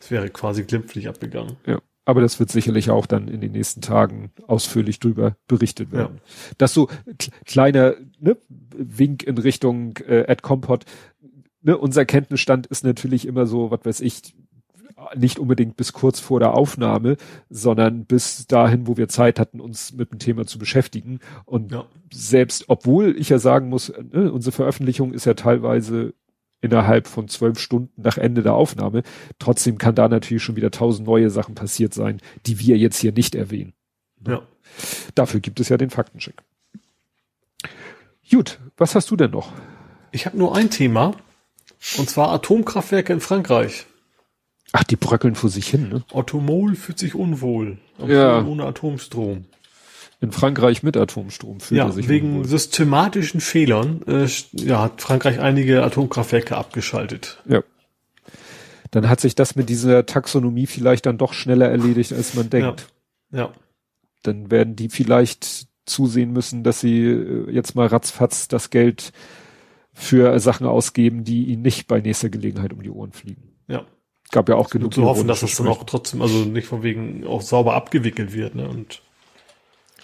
es 0.00 0.10
wäre 0.10 0.28
quasi 0.30 0.64
glimpflich 0.64 1.08
abgegangen. 1.08 1.56
Ja. 1.66 1.80
Aber 2.08 2.22
das 2.22 2.40
wird 2.40 2.50
sicherlich 2.50 2.88
auch 2.88 3.04
dann 3.04 3.28
in 3.28 3.42
den 3.42 3.52
nächsten 3.52 3.82
Tagen 3.82 4.30
ausführlich 4.46 4.98
drüber 4.98 5.36
berichtet 5.46 5.92
werden. 5.92 6.20
Ja. 6.24 6.54
Das 6.56 6.72
so 6.72 6.88
kleiner 7.44 7.96
ne, 8.18 8.38
Wink 8.48 9.24
in 9.24 9.36
Richtung 9.36 9.98
äh, 9.98 10.22
Ed 10.22 10.40
Compot. 10.40 10.86
Ne, 11.60 11.76
unser 11.76 12.06
Kenntnisstand 12.06 12.66
ist 12.66 12.82
natürlich 12.82 13.26
immer 13.26 13.46
so, 13.46 13.70
was 13.70 13.80
weiß 13.84 14.00
ich, 14.00 14.34
nicht 15.16 15.38
unbedingt 15.38 15.76
bis 15.76 15.92
kurz 15.92 16.20
vor 16.20 16.40
der 16.40 16.54
Aufnahme, 16.54 17.16
sondern 17.48 18.04
bis 18.04 18.46
dahin, 18.46 18.86
wo 18.86 18.96
wir 18.96 19.08
Zeit 19.08 19.38
hatten, 19.38 19.60
uns 19.60 19.92
mit 19.92 20.12
dem 20.12 20.18
Thema 20.18 20.46
zu 20.46 20.58
beschäftigen. 20.58 21.20
Und 21.44 21.72
ja. 21.72 21.84
selbst, 22.12 22.64
obwohl 22.68 23.16
ich 23.18 23.28
ja 23.28 23.38
sagen 23.38 23.68
muss, 23.68 23.92
ne, 24.12 24.32
unsere 24.32 24.52
Veröffentlichung 24.52 25.12
ist 25.12 25.24
ja 25.24 25.34
teilweise 25.34 26.14
innerhalb 26.60 27.06
von 27.06 27.28
zwölf 27.28 27.58
Stunden 27.58 28.02
nach 28.02 28.18
Ende 28.18 28.42
der 28.42 28.54
Aufnahme, 28.54 29.02
trotzdem 29.38 29.78
kann 29.78 29.94
da 29.94 30.08
natürlich 30.08 30.42
schon 30.42 30.56
wieder 30.56 30.70
tausend 30.70 31.06
neue 31.06 31.30
Sachen 31.30 31.54
passiert 31.54 31.94
sein, 31.94 32.20
die 32.46 32.58
wir 32.58 32.76
jetzt 32.76 32.98
hier 32.98 33.12
nicht 33.12 33.34
erwähnen. 33.34 33.74
Ja. 34.26 34.42
Dafür 35.14 35.40
gibt 35.40 35.60
es 35.60 35.68
ja 35.68 35.76
den 35.76 35.90
Faktencheck. 35.90 36.34
Gut, 38.30 38.58
was 38.76 38.94
hast 38.94 39.10
du 39.10 39.16
denn 39.16 39.30
noch? 39.30 39.52
Ich 40.10 40.26
habe 40.26 40.36
nur 40.36 40.56
ein 40.56 40.70
Thema, 40.70 41.14
und 41.96 42.10
zwar 42.10 42.30
Atomkraftwerke 42.30 43.12
in 43.12 43.20
Frankreich. 43.20 43.86
Ach, 44.72 44.84
die 44.84 44.96
bröckeln 44.96 45.34
vor 45.34 45.50
sich 45.50 45.68
hin, 45.68 45.88
ne? 45.88 46.02
Ottomol 46.12 46.74
fühlt 46.74 46.98
sich 46.98 47.14
unwohl. 47.14 47.78
Ja. 48.06 48.44
Ohne 48.44 48.64
Atomstrom. 48.64 49.46
In 50.20 50.32
Frankreich 50.32 50.82
mit 50.82 50.96
Atomstrom 50.96 51.60
fühlt 51.60 51.78
ja, 51.78 51.86
er 51.86 51.92
sich 51.92 52.08
wegen 52.08 52.30
unwohl. 52.38 52.44
systematischen 52.46 53.40
Fehlern 53.40 54.02
äh, 54.06 54.26
ja, 54.52 54.82
hat 54.82 55.00
Frankreich 55.00 55.40
einige 55.40 55.82
Atomkraftwerke 55.84 56.56
abgeschaltet. 56.56 57.42
Ja. 57.46 57.62
Dann 58.90 59.08
hat 59.08 59.20
sich 59.20 59.34
das 59.34 59.54
mit 59.54 59.68
dieser 59.68 60.06
Taxonomie 60.06 60.66
vielleicht 60.66 61.06
dann 61.06 61.18
doch 61.18 61.32
schneller 61.32 61.68
erledigt, 61.68 62.12
als 62.12 62.34
man 62.34 62.50
denkt. 62.50 62.88
Ja. 63.30 63.38
ja. 63.38 63.52
Dann 64.22 64.50
werden 64.50 64.76
die 64.76 64.88
vielleicht 64.88 65.68
zusehen 65.86 66.32
müssen, 66.32 66.64
dass 66.64 66.80
sie 66.80 67.04
äh, 67.04 67.50
jetzt 67.50 67.74
mal 67.74 67.86
ratzfatz 67.86 68.48
das 68.48 68.70
Geld 68.70 69.12
für 69.94 70.38
Sachen 70.40 70.66
ausgeben, 70.66 71.24
die 71.24 71.44
ihnen 71.44 71.62
nicht 71.62 71.86
bei 71.86 72.00
nächster 72.00 72.28
Gelegenheit 72.28 72.72
um 72.72 72.82
die 72.82 72.90
Ohren 72.90 73.12
fliegen. 73.12 73.54
Ja 73.66 73.86
gab 74.30 74.48
ja 74.48 74.56
auch 74.56 74.70
genug. 74.70 74.94
zu 74.94 75.04
hoffen, 75.04 75.28
dass 75.28 75.42
es 75.42 75.56
dann 75.56 75.68
auch 75.68 75.84
trotzdem, 75.84 76.22
also 76.22 76.44
nicht 76.44 76.66
von 76.66 76.82
wegen 76.82 77.26
auch 77.26 77.42
sauber 77.42 77.74
abgewickelt 77.74 78.32
wird, 78.32 78.54
ne? 78.54 78.68
Und 78.68 79.02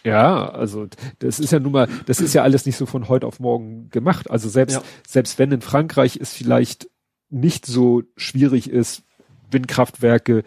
ja, 0.05 0.51
also 0.51 0.87
das 1.19 1.41
ist 1.41 1.51
ja 1.51 1.59
nun 1.59 1.73
mal, 1.73 1.89
das 2.07 2.21
ist 2.21 2.35
ja 2.35 2.43
alles 2.43 2.67
nicht 2.67 2.77
so 2.77 2.85
von 2.85 3.09
heute 3.09 3.27
auf 3.27 3.41
morgen 3.41 3.89
gemacht. 3.91 4.31
Also 4.31 4.51
selbst, 4.51 4.77
ja. 4.77 4.83
selbst 5.07 5.39
wenn 5.39 5.51
in 5.51 5.63
Frankreich 5.63 6.19
es 6.21 6.35
vielleicht 6.35 6.91
nicht 7.31 7.65
so 7.65 8.03
schwierig 8.17 8.69
ist, 8.69 9.03
Windkraftwerke 9.51 10.45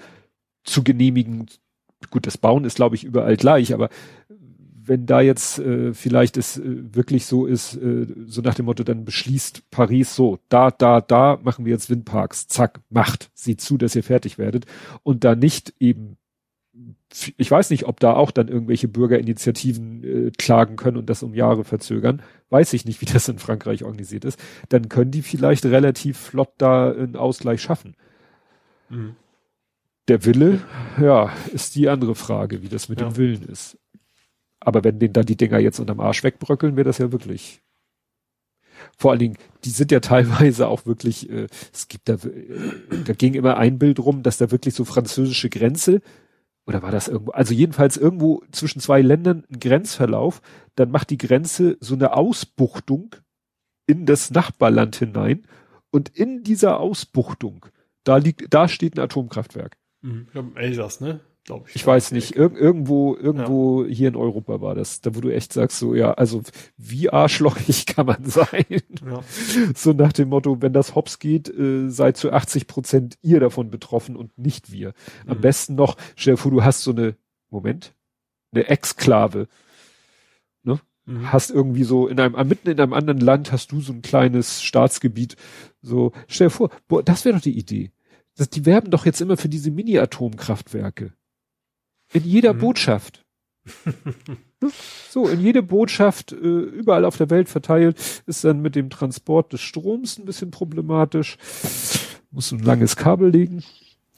zu 0.63 0.83
genehmigen, 0.83 1.47
gut, 2.11 2.27
das 2.27 2.37
Bauen 2.37 2.65
ist, 2.65 2.75
glaube 2.75 2.95
ich, 2.95 3.03
überall 3.03 3.35
gleich, 3.35 3.73
aber 3.73 3.89
wenn 4.87 5.05
da 5.05 5.21
jetzt 5.21 5.59
äh, 5.59 5.93
vielleicht 5.93 6.37
es 6.37 6.57
äh, 6.57 6.95
wirklich 6.95 7.25
so 7.25 7.45
ist, 7.45 7.75
äh, 7.75 8.07
so 8.25 8.41
nach 8.41 8.55
dem 8.55 8.65
Motto, 8.65 8.83
dann 8.83 9.05
beschließt 9.05 9.69
Paris 9.69 10.15
so, 10.15 10.39
da, 10.49 10.71
da, 10.71 11.01
da 11.01 11.39
machen 11.43 11.65
wir 11.65 11.73
jetzt 11.73 11.89
Windparks, 11.89 12.47
zack, 12.47 12.79
macht, 12.89 13.29
sieht 13.33 13.61
zu, 13.61 13.77
dass 13.77 13.95
ihr 13.95 14.03
fertig 14.03 14.37
werdet 14.37 14.65
und 15.03 15.23
da 15.23 15.35
nicht 15.35 15.73
eben, 15.79 16.17
ich 17.37 17.49
weiß 17.49 17.69
nicht, 17.69 17.85
ob 17.85 17.99
da 17.99 18.13
auch 18.13 18.31
dann 18.31 18.47
irgendwelche 18.47 18.87
Bürgerinitiativen 18.87 20.03
äh, 20.03 20.31
klagen 20.37 20.75
können 20.75 20.97
und 20.97 21.09
das 21.09 21.23
um 21.23 21.33
Jahre 21.33 21.63
verzögern, 21.63 22.21
weiß 22.49 22.73
ich 22.73 22.85
nicht, 22.85 23.01
wie 23.01 23.05
das 23.05 23.27
in 23.27 23.39
Frankreich 23.39 23.83
organisiert 23.83 24.25
ist, 24.25 24.39
dann 24.69 24.89
können 24.89 25.11
die 25.11 25.21
vielleicht 25.21 25.65
relativ 25.65 26.17
flott 26.17 26.51
da 26.57 26.91
einen 26.91 27.15
Ausgleich 27.15 27.61
schaffen. 27.61 27.95
Mhm. 28.89 29.15
Der 30.07 30.23
Wille, 30.23 30.61
ja, 31.01 31.33
ist 31.53 31.75
die 31.75 31.89
andere 31.89 32.15
Frage, 32.15 32.63
wie 32.63 32.69
das 32.69 32.87
mit 32.87 33.01
ja. 33.01 33.09
dem 33.09 33.17
Willen 33.17 33.43
ist. 33.43 33.77
Aber 34.59 34.83
wenn 34.83 34.99
denen 34.99 35.13
da 35.13 35.23
die 35.23 35.37
Dinger 35.37 35.59
jetzt 35.59 35.79
unterm 35.79 35.99
Arsch 35.99 36.23
wegbröckeln, 36.23 36.75
wäre 36.75 36.85
das 36.85 36.97
ja 36.97 37.11
wirklich. 37.11 37.61
Vor 38.97 39.11
allen 39.11 39.19
Dingen, 39.19 39.37
die 39.63 39.69
sind 39.69 39.91
ja 39.91 39.99
teilweise 39.99 40.67
auch 40.67 40.85
wirklich, 40.85 41.29
äh, 41.29 41.47
es 41.73 41.87
gibt 41.87 42.09
da, 42.09 42.13
äh, 42.13 43.03
da 43.05 43.13
ging 43.13 43.33
immer 43.33 43.57
ein 43.57 43.79
Bild 43.79 43.99
rum, 43.99 44.23
dass 44.23 44.37
da 44.37 44.51
wirklich 44.51 44.73
so 44.73 44.85
französische 44.85 45.49
Grenze, 45.49 46.01
oder 46.65 46.81
war 46.83 46.91
das 46.91 47.07
irgendwo, 47.07 47.31
also 47.31 47.53
jedenfalls 47.53 47.97
irgendwo 47.97 48.43
zwischen 48.51 48.81
zwei 48.81 49.01
Ländern 49.01 49.45
ein 49.49 49.59
Grenzverlauf, 49.59 50.41
dann 50.75 50.91
macht 50.91 51.09
die 51.09 51.17
Grenze 51.17 51.77
so 51.79 51.95
eine 51.95 52.13
Ausbuchtung 52.13 53.15
in 53.87 54.05
das 54.05 54.31
Nachbarland 54.31 54.95
hinein 54.95 55.43
und 55.91 56.09
in 56.09 56.43
dieser 56.43 56.79
Ausbuchtung, 56.79 57.65
da 58.03 58.17
liegt, 58.17 58.53
da 58.53 58.67
steht 58.67 58.97
ein 58.97 59.01
Atomkraftwerk. 59.01 59.77
Mhm. 60.01 60.23
Ich 60.27 60.31
glaube, 60.33 60.59
Elsass, 60.59 60.99
ne? 60.99 61.21
Glaube 61.47 61.65
ich. 61.69 61.75
Ich 61.75 61.87
weiß 61.87 62.11
nicht, 62.11 62.35
Ir 62.35 62.55
irgendwo, 62.55 63.15
irgendwo 63.15 63.83
ja. 63.83 63.89
hier 63.91 64.09
in 64.09 64.15
Europa 64.15 64.61
war 64.61 64.75
das, 64.75 65.01
da 65.01 65.15
wo 65.15 65.21
du 65.21 65.33
echt 65.33 65.53
sagst, 65.53 65.79
so, 65.79 65.95
ja, 65.95 66.13
also 66.13 66.43
wie 66.77 67.09
arschlochig 67.09 67.85
kann 67.87 68.05
man 68.05 68.23
sein? 68.23 68.65
Ja. 68.69 69.23
So 69.73 69.93
nach 69.93 70.13
dem 70.13 70.29
Motto, 70.29 70.61
wenn 70.61 70.73
das 70.73 70.93
hops 70.93 71.17
geht, 71.17 71.49
äh, 71.49 71.89
seid 71.89 72.17
zu 72.17 72.31
80 72.31 72.67
Prozent 72.67 73.17
ihr 73.23 73.39
davon 73.39 73.71
betroffen 73.71 74.15
und 74.15 74.37
nicht 74.37 74.71
wir. 74.71 74.93
Am 75.25 75.37
mhm. 75.37 75.41
besten 75.41 75.75
noch, 75.75 75.97
stell 76.15 76.35
dir 76.35 76.37
vor, 76.37 76.51
du 76.51 76.63
hast 76.63 76.83
so 76.83 76.91
eine, 76.91 77.15
Moment, 77.49 77.95
eine 78.51 78.67
Exklave, 78.67 79.47
ne? 80.63 80.79
Mhm. 81.05 81.31
Hast 81.31 81.49
irgendwie 81.49 81.85
so 81.85 82.07
in 82.07 82.19
einem, 82.19 82.35
mitten 82.47 82.69
in 82.69 82.79
einem 82.79 82.93
anderen 82.93 83.21
Land 83.21 83.53
hast 83.53 83.71
du 83.71 83.79
so 83.79 83.93
ein 83.93 84.01
kleines 84.01 84.61
Staatsgebiet, 84.61 85.37
so, 85.81 86.11
stell 86.27 86.47
dir 86.47 86.51
vor, 86.51 86.69
boah, 86.89 87.01
das 87.01 87.23
wäre 87.23 87.35
doch 87.35 87.41
die 87.41 87.57
Idee. 87.57 87.91
Das, 88.35 88.49
die 88.49 88.65
werben 88.65 88.91
doch 88.91 89.05
jetzt 89.05 89.21
immer 89.21 89.37
für 89.37 89.49
diese 89.49 89.71
Mini-Atomkraftwerke. 89.71 91.13
In 92.13 92.23
jeder 92.23 92.53
mhm. 92.53 92.59
Botschaft. 92.59 93.23
so, 95.09 95.27
in 95.27 95.39
jede 95.39 95.61
Botschaft, 95.61 96.31
äh, 96.31 96.35
überall 96.35 97.05
auf 97.05 97.17
der 97.17 97.29
Welt 97.29 97.49
verteilt, 97.49 98.23
ist 98.25 98.43
dann 98.43 98.61
mit 98.61 98.75
dem 98.75 98.89
Transport 98.89 99.53
des 99.53 99.61
Stroms 99.61 100.17
ein 100.17 100.25
bisschen 100.25 100.51
problematisch. 100.51 101.37
Muss 102.31 102.51
ein 102.51 102.59
langes 102.59 102.95
Kabel 102.95 103.29
legen. 103.29 103.63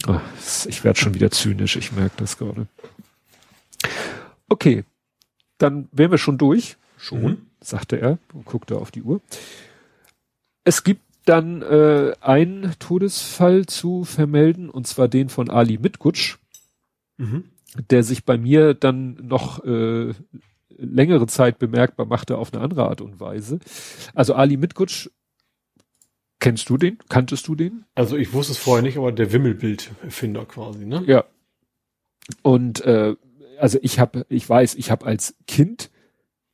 Oh, 0.07 0.19
ich 0.67 0.83
werde 0.83 0.99
schon 0.99 1.13
wieder 1.13 1.31
zynisch, 1.31 1.75
ich 1.75 1.91
merke 1.91 2.15
das 2.17 2.37
gerade. 2.37 2.67
Okay, 4.47 4.83
dann 5.57 5.89
wären 5.91 6.11
wir 6.11 6.17
schon 6.17 6.37
durch. 6.37 6.77
Schon, 6.97 7.21
mhm. 7.21 7.37
sagte 7.61 7.99
er 7.99 8.17
und 8.33 8.45
guckte 8.45 8.77
auf 8.77 8.91
die 8.91 9.03
Uhr. 9.03 9.21
Es 10.63 10.83
gibt 10.83 11.01
dann 11.25 11.61
äh, 11.61 12.13
einen 12.21 12.75
Todesfall 12.79 13.65
zu 13.65 14.03
vermelden, 14.03 14.69
und 14.69 14.87
zwar 14.87 15.07
den 15.07 15.29
von 15.29 15.49
Ali 15.49 15.77
Mitkutsch. 15.77 16.37
Mhm 17.17 17.45
der 17.89 18.03
sich 18.03 18.25
bei 18.25 18.37
mir 18.37 18.73
dann 18.73 19.17
noch 19.21 19.63
äh, 19.63 20.13
längere 20.69 21.27
Zeit 21.27 21.59
bemerkbar 21.59 22.05
machte 22.05 22.37
auf 22.37 22.53
eine 22.53 22.63
andere 22.63 22.87
Art 22.87 23.01
und 23.01 23.19
Weise. 23.19 23.59
Also 24.13 24.33
Ali 24.33 24.57
Mitkutsch, 24.57 25.09
kennst 26.39 26.69
du 26.69 26.77
den? 26.77 26.97
Kanntest 27.09 27.47
du 27.47 27.55
den? 27.55 27.85
Also 27.95 28.17
ich 28.17 28.33
wusste 28.33 28.53
es 28.53 28.57
vorher 28.57 28.83
nicht, 28.83 28.97
aber 28.97 29.11
der 29.11 29.31
Wimmelbild-Erfinder 29.31 30.45
quasi, 30.45 30.85
ne? 30.85 31.03
Ja. 31.05 31.25
Und 32.41 32.81
äh, 32.81 33.15
also 33.59 33.77
ich 33.81 33.99
habe, 33.99 34.25
ich 34.29 34.47
weiß, 34.47 34.75
ich 34.75 34.89
habe 34.89 35.05
als 35.05 35.35
Kind 35.47 35.91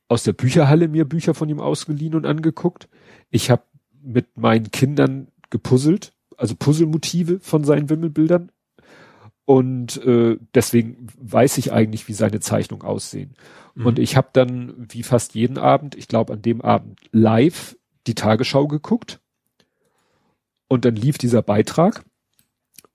aus 0.08 0.22
der 0.22 0.32
Bücherhalle 0.32 0.88
mir 0.88 1.04
Bücher 1.04 1.34
von 1.34 1.48
ihm 1.48 1.60
ausgeliehen 1.60 2.14
und 2.14 2.26
angeguckt. 2.26 2.88
Ich 3.30 3.50
habe 3.50 3.62
mit 4.02 4.36
meinen 4.36 4.70
Kindern 4.70 5.28
gepuzzelt, 5.50 6.12
also 6.36 6.54
Puzzlemotive 6.54 7.40
von 7.40 7.64
seinen 7.64 7.90
Wimmelbildern. 7.90 8.52
Und 9.46 10.04
äh, 10.04 10.36
deswegen 10.54 11.06
weiß 11.18 11.56
ich 11.58 11.72
eigentlich, 11.72 12.08
wie 12.08 12.12
seine 12.12 12.40
Zeichnungen 12.40 12.84
aussehen. 12.84 13.34
Mhm. 13.76 13.86
Und 13.86 13.98
ich 14.00 14.16
habe 14.16 14.28
dann, 14.32 14.86
wie 14.90 15.04
fast 15.04 15.34
jeden 15.34 15.56
Abend, 15.56 15.94
ich 15.94 16.08
glaube 16.08 16.32
an 16.32 16.42
dem 16.42 16.60
Abend 16.60 16.98
live 17.12 17.76
die 18.08 18.16
Tagesschau 18.16 18.66
geguckt. 18.66 19.20
Und 20.68 20.84
dann 20.84 20.96
lief 20.96 21.16
dieser 21.16 21.42
Beitrag. 21.42 22.04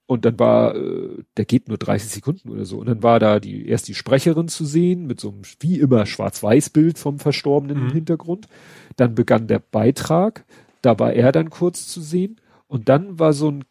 Und 0.07 0.25
dann 0.25 0.37
war, 0.39 0.75
äh, 0.75 1.23
der 1.37 1.45
geht 1.45 1.69
nur 1.69 1.77
30 1.77 2.09
Sekunden 2.11 2.49
oder 2.49 2.65
so. 2.65 2.79
Und 2.79 2.87
dann 2.87 3.01
war 3.01 3.17
da 3.19 3.39
die 3.39 3.65
erst 3.65 3.87
die 3.87 3.95
Sprecherin 3.95 4.49
zu 4.49 4.65
sehen 4.65 5.07
mit 5.07 5.21
so 5.21 5.29
einem 5.29 5.43
wie 5.61 5.79
immer 5.79 6.05
Schwarz-Weiß-Bild 6.05 6.99
vom 6.99 7.17
Verstorbenen 7.17 7.77
mhm. 7.77 7.87
im 7.87 7.93
Hintergrund. 7.93 8.49
Dann 8.97 9.15
begann 9.15 9.47
der 9.47 9.59
Beitrag. 9.59 10.43
Da 10.81 10.99
war 10.99 11.13
er 11.13 11.31
dann 11.31 11.49
kurz 11.49 11.87
zu 11.87 12.01
sehen. 12.01 12.41
Und 12.67 12.89
dann 12.89 13.19
war 13.19 13.31
so 13.31 13.51
ein, 13.51 13.63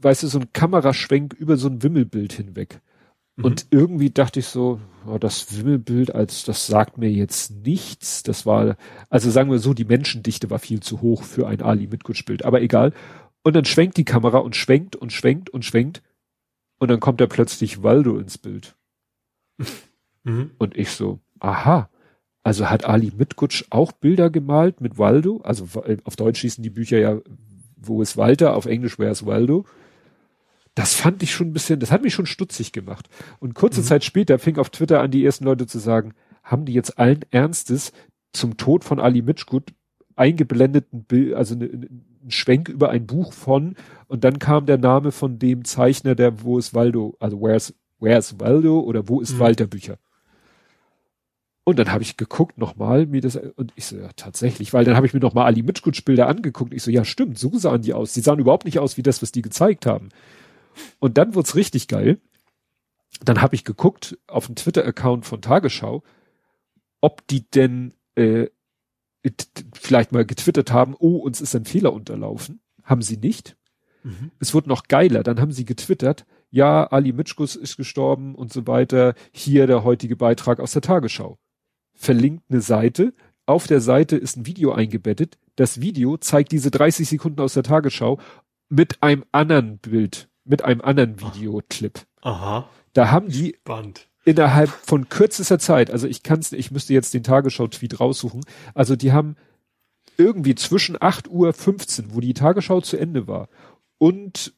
weißt 0.00 0.22
du, 0.22 0.26
so 0.28 0.38
ein 0.38 0.52
Kameraschwenk 0.52 1.34
über 1.34 1.56
so 1.56 1.68
ein 1.68 1.82
Wimmelbild 1.82 2.32
hinweg. 2.32 2.80
Mhm. 3.36 3.44
Und 3.44 3.66
irgendwie 3.70 4.10
dachte 4.10 4.40
ich 4.40 4.46
so, 4.46 4.80
oh, 5.06 5.18
das 5.18 5.56
Wimmelbild 5.56 6.14
als, 6.14 6.44
das 6.44 6.66
sagt 6.66 6.98
mir 6.98 7.10
jetzt 7.10 7.50
nichts. 7.50 8.22
Das 8.22 8.46
war, 8.46 8.76
also 9.08 9.30
sagen 9.30 9.50
wir 9.50 9.58
so, 9.58 9.74
die 9.74 9.84
Menschendichte 9.84 10.50
war 10.50 10.58
viel 10.58 10.80
zu 10.80 11.00
hoch 11.00 11.22
für 11.22 11.46
ein 11.46 11.62
Ali 11.62 11.86
Mitkutsch-Bild. 11.86 12.44
Aber 12.44 12.60
egal. 12.60 12.92
Und 13.42 13.56
dann 13.56 13.64
schwenkt 13.64 13.96
die 13.96 14.04
Kamera 14.04 14.38
und 14.38 14.54
schwenkt 14.54 14.96
und 14.96 15.12
schwenkt 15.12 15.50
und 15.50 15.64
schwenkt. 15.64 16.02
Und 16.78 16.90
dann 16.90 17.00
kommt 17.00 17.20
da 17.20 17.26
plötzlich 17.26 17.82
Waldo 17.82 18.18
ins 18.18 18.38
Bild. 18.38 18.76
Mhm. 20.24 20.52
Und 20.58 20.76
ich 20.76 20.90
so, 20.90 21.20
aha. 21.40 21.88
Also 22.44 22.70
hat 22.70 22.84
Ali 22.84 23.12
Mitkutsch 23.16 23.64
auch 23.70 23.92
Bilder 23.92 24.30
gemalt 24.30 24.80
mit 24.80 24.98
Waldo? 24.98 25.40
Also 25.42 25.68
auf 26.04 26.16
Deutsch 26.16 26.40
schießen 26.40 26.62
die 26.62 26.70
Bücher 26.70 26.98
ja, 26.98 27.20
wo 27.86 28.02
ist 28.02 28.16
Walter? 28.16 28.56
Auf 28.56 28.66
Englisch, 28.66 28.98
where 28.98 29.10
is 29.10 29.26
Waldo? 29.26 29.64
Das 30.74 30.94
fand 30.94 31.22
ich 31.22 31.32
schon 31.32 31.48
ein 31.48 31.52
bisschen, 31.52 31.80
das 31.80 31.90
hat 31.90 32.02
mich 32.02 32.14
schon 32.14 32.26
stutzig 32.26 32.72
gemacht. 32.72 33.08
Und 33.40 33.54
kurze 33.54 33.80
mhm. 33.80 33.84
Zeit 33.84 34.04
später 34.04 34.38
fing 34.38 34.58
auf 34.58 34.70
Twitter 34.70 35.00
an, 35.00 35.10
die 35.10 35.24
ersten 35.24 35.44
Leute 35.44 35.66
zu 35.66 35.78
sagen, 35.78 36.14
haben 36.42 36.64
die 36.64 36.72
jetzt 36.72 36.98
allen 36.98 37.20
Ernstes 37.30 37.92
zum 38.32 38.56
Tod 38.56 38.84
von 38.84 38.98
Ali 38.98 39.22
Mitschgut 39.22 39.74
eingeblendeten 40.16 41.04
Bild, 41.04 41.34
also 41.34 41.54
eine, 41.54 41.66
ein 41.66 42.04
Schwenk 42.28 42.68
über 42.68 42.90
ein 42.90 43.06
Buch 43.06 43.32
von 43.32 43.76
und 44.08 44.24
dann 44.24 44.38
kam 44.38 44.66
der 44.66 44.78
Name 44.78 45.12
von 45.12 45.38
dem 45.38 45.64
Zeichner, 45.64 46.14
der 46.14 46.42
Wo 46.42 46.58
ist 46.58 46.74
Waldo, 46.74 47.16
also 47.18 47.40
Where's, 47.40 47.74
Where's 47.98 48.38
Waldo 48.38 48.80
oder 48.80 49.08
Wo 49.08 49.20
ist 49.20 49.34
mhm. 49.34 49.38
Walter 49.40 49.66
Bücher. 49.66 49.98
Und 51.64 51.78
dann 51.78 51.92
habe 51.92 52.02
ich 52.02 52.16
geguckt 52.16 52.58
nochmal, 52.58 53.06
mir 53.06 53.20
das, 53.20 53.36
und 53.36 53.72
ich 53.76 53.86
so, 53.86 53.96
ja, 53.96 54.10
tatsächlich, 54.16 54.72
weil 54.72 54.84
dann 54.84 54.96
habe 54.96 55.06
ich 55.06 55.14
mir 55.14 55.20
nochmal 55.20 55.46
Ali 55.46 55.62
Mitschkutsch 55.62 56.04
Bilder 56.04 56.26
angeguckt. 56.26 56.74
Ich 56.74 56.82
so, 56.82 56.90
ja, 56.90 57.04
stimmt, 57.04 57.38
so 57.38 57.56
sahen 57.56 57.82
die 57.82 57.94
aus. 57.94 58.12
Die 58.14 58.20
sahen 58.20 58.40
überhaupt 58.40 58.64
nicht 58.64 58.80
aus 58.80 58.96
wie 58.96 59.02
das, 59.02 59.22
was 59.22 59.30
die 59.30 59.42
gezeigt 59.42 59.86
haben. 59.86 60.08
Und 60.98 61.18
dann 61.18 61.34
wurde 61.34 61.54
richtig 61.54 61.86
geil. 61.86 62.18
Dann 63.24 63.40
habe 63.40 63.54
ich 63.54 63.64
geguckt 63.64 64.18
auf 64.26 64.46
dem 64.46 64.56
Twitter-Account 64.56 65.24
von 65.24 65.40
Tagesschau, 65.40 66.02
ob 67.00 67.26
die 67.28 67.48
denn 67.48 67.94
äh, 68.16 68.48
vielleicht 69.72 70.10
mal 70.10 70.24
getwittert 70.24 70.72
haben, 70.72 70.96
oh, 70.98 71.18
uns 71.18 71.40
ist 71.40 71.54
ein 71.54 71.64
Fehler 71.64 71.92
unterlaufen. 71.92 72.60
Haben 72.82 73.02
sie 73.02 73.18
nicht. 73.18 73.56
Mhm. 74.02 74.32
Es 74.40 74.52
wurde 74.52 74.68
noch 74.68 74.88
geiler. 74.88 75.22
Dann 75.22 75.40
haben 75.40 75.52
sie 75.52 75.64
getwittert, 75.64 76.26
ja, 76.50 76.86
Ali 76.86 77.12
Mitschkus 77.12 77.56
ist 77.56 77.76
gestorben 77.76 78.34
und 78.34 78.52
so 78.52 78.66
weiter. 78.66 79.14
Hier 79.32 79.66
der 79.66 79.84
heutige 79.84 80.16
Beitrag 80.16 80.60
aus 80.60 80.72
der 80.72 80.82
Tagesschau. 80.82 81.38
Verlinkt 82.02 82.42
eine 82.50 82.60
Seite. 82.60 83.14
Auf 83.46 83.68
der 83.68 83.80
Seite 83.80 84.16
ist 84.16 84.36
ein 84.36 84.44
Video 84.44 84.72
eingebettet. 84.72 85.38
Das 85.54 85.80
Video 85.80 86.16
zeigt 86.16 86.50
diese 86.50 86.72
30 86.72 87.08
Sekunden 87.08 87.40
aus 87.40 87.54
der 87.54 87.62
Tagesschau 87.62 88.18
mit 88.68 89.04
einem 89.04 89.24
anderen 89.30 89.78
Bild, 89.78 90.28
mit 90.44 90.64
einem 90.64 90.80
anderen 90.80 91.20
Videoclip. 91.20 92.00
Aha. 92.22 92.68
Da 92.92 93.12
haben 93.12 93.28
die 93.28 93.54
Spannend 93.60 94.08
innerhalb 94.24 94.68
von 94.68 95.08
kürzester 95.08 95.60
Zeit, 95.60 95.90
also 95.90 96.08
ich 96.08 96.24
kann's, 96.24 96.52
ich 96.52 96.72
müsste 96.72 96.92
jetzt 96.92 97.14
den 97.14 97.22
Tagesschau-Tweet 97.22 98.00
raussuchen, 98.00 98.42
also 98.74 98.96
die 98.96 99.12
haben 99.12 99.36
irgendwie 100.16 100.54
zwischen 100.54 100.96
8 101.00 101.28
Uhr 101.28 101.52
15, 101.52 102.14
wo 102.14 102.20
die 102.20 102.34
Tagesschau 102.34 102.80
zu 102.80 102.96
Ende 102.96 103.26
war, 103.26 103.48
und 103.98 104.54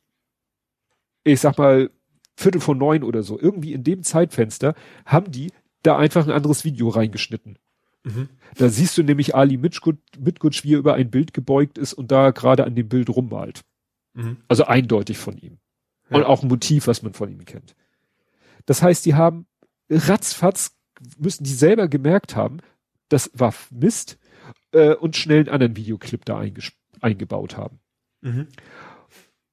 ich 1.25 1.41
sag 1.41 1.59
mal 1.59 1.91
Viertel 2.37 2.61
von 2.61 2.77
neun 2.77 3.05
oder 3.05 3.23
so, 3.23 3.39
irgendwie 3.39 3.73
in 3.73 3.85
dem 3.85 4.03
Zeitfenster, 4.03 4.75
haben 5.07 5.31
die 5.31 5.51
da 5.85 5.97
einfach 5.97 6.27
ein 6.27 6.33
anderes 6.33 6.65
Video 6.65 6.89
reingeschnitten. 6.89 7.59
Mhm. 8.03 8.29
Da 8.57 8.69
siehst 8.69 8.99
du 8.99 9.03
nämlich 9.03 9.35
Ali 9.35 9.57
Mitgutsch, 9.57 10.65
wie 10.65 10.75
er 10.75 10.79
über 10.79 10.95
ein 10.95 11.11
Bild 11.11 11.33
gebeugt 11.33 11.79
ist 11.79 11.95
und 11.95 12.11
da 12.11 12.31
gerade 12.31 12.65
an 12.65 12.75
dem 12.75 12.89
Bild 12.89 13.09
rummalt. 13.09 13.63
Mhm. 14.15 14.39
Also 14.49 14.65
eindeutig 14.65 15.19
von 15.19 15.39
ihm. 15.39 15.59
Ja. 16.11 16.19
Und 16.19 16.25
auch 16.25 16.43
ein 16.43 16.49
Motiv, 16.49 16.87
was 16.87 17.03
man 17.03 17.15
von 17.15 17.31
ihm 17.31 17.45
kennt. 17.45 17.75
Das 18.67 18.83
heißt, 18.83 19.07
die 19.07 19.15
haben 19.15 19.47
ratzfatz 19.89 20.75
müssen 21.19 21.45
die 21.45 21.53
selber 21.53 21.89
gemerkt 21.89 22.37
haben, 22.37 22.59
das 23.09 23.31
war 23.35 23.55
Mist 23.71 24.19
äh, 24.73 24.95
und 24.95 25.17
schnell 25.17 25.41
einen 25.41 25.49
anderen 25.49 25.77
Videoclip 25.77 26.25
da 26.25 26.43
eingebaut 27.01 27.57
haben. 27.57 27.81
Mhm. 28.21 28.49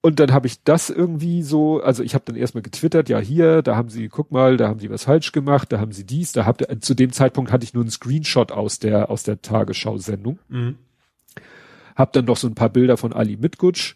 Und 0.03 0.19
dann 0.19 0.32
habe 0.32 0.48
ich 0.48 0.64
das 0.64 0.90
irgendwie 0.90 1.44
so, 1.44 1.80
also 1.82 2.02
ich 2.02 2.15
habe 2.15 2.26
dann 2.26 2.36
erstmal 2.36 2.64
getwittert, 2.64 3.07
ja 3.07 3.19
hier, 3.19 3.61
da 3.61 3.76
haben 3.76 3.90
sie, 3.90 4.10
guck 4.10 4.32
mal, 4.32 4.57
da 4.57 4.68
haben 4.68 4.80
sie 4.80 4.90
was 4.90 5.03
falsch 5.03 5.32
gemacht, 5.32 5.72
da 5.72 5.80
haben 5.80 5.91
sie 5.91 6.06
dies, 6.06 6.32
da 6.32 6.45
habt 6.45 6.61
ihr, 6.61 6.82
zu 6.82 6.95
dem 6.95 7.11
Zeitpunkt 7.11 7.52
hatte 7.52 7.65
ich 7.65 7.76
nur 7.76 7.84
einen 7.84 7.91
Screenshot 7.91 8.52
aus 8.52 8.80
der 8.80 9.11
aus 9.11 9.22
der 9.22 9.44
Tagesschau-Sendung. 9.44 10.40
Mhm. 10.49 10.78
Hab 11.95 12.14
dann 12.14 12.26
noch 12.26 12.38
so 12.38 12.48
ein 12.48 12.56
paar 12.56 12.69
Bilder 12.69 12.98
von 12.98 13.14
Ali 13.14 13.38
Mitgutsch. 13.38 13.95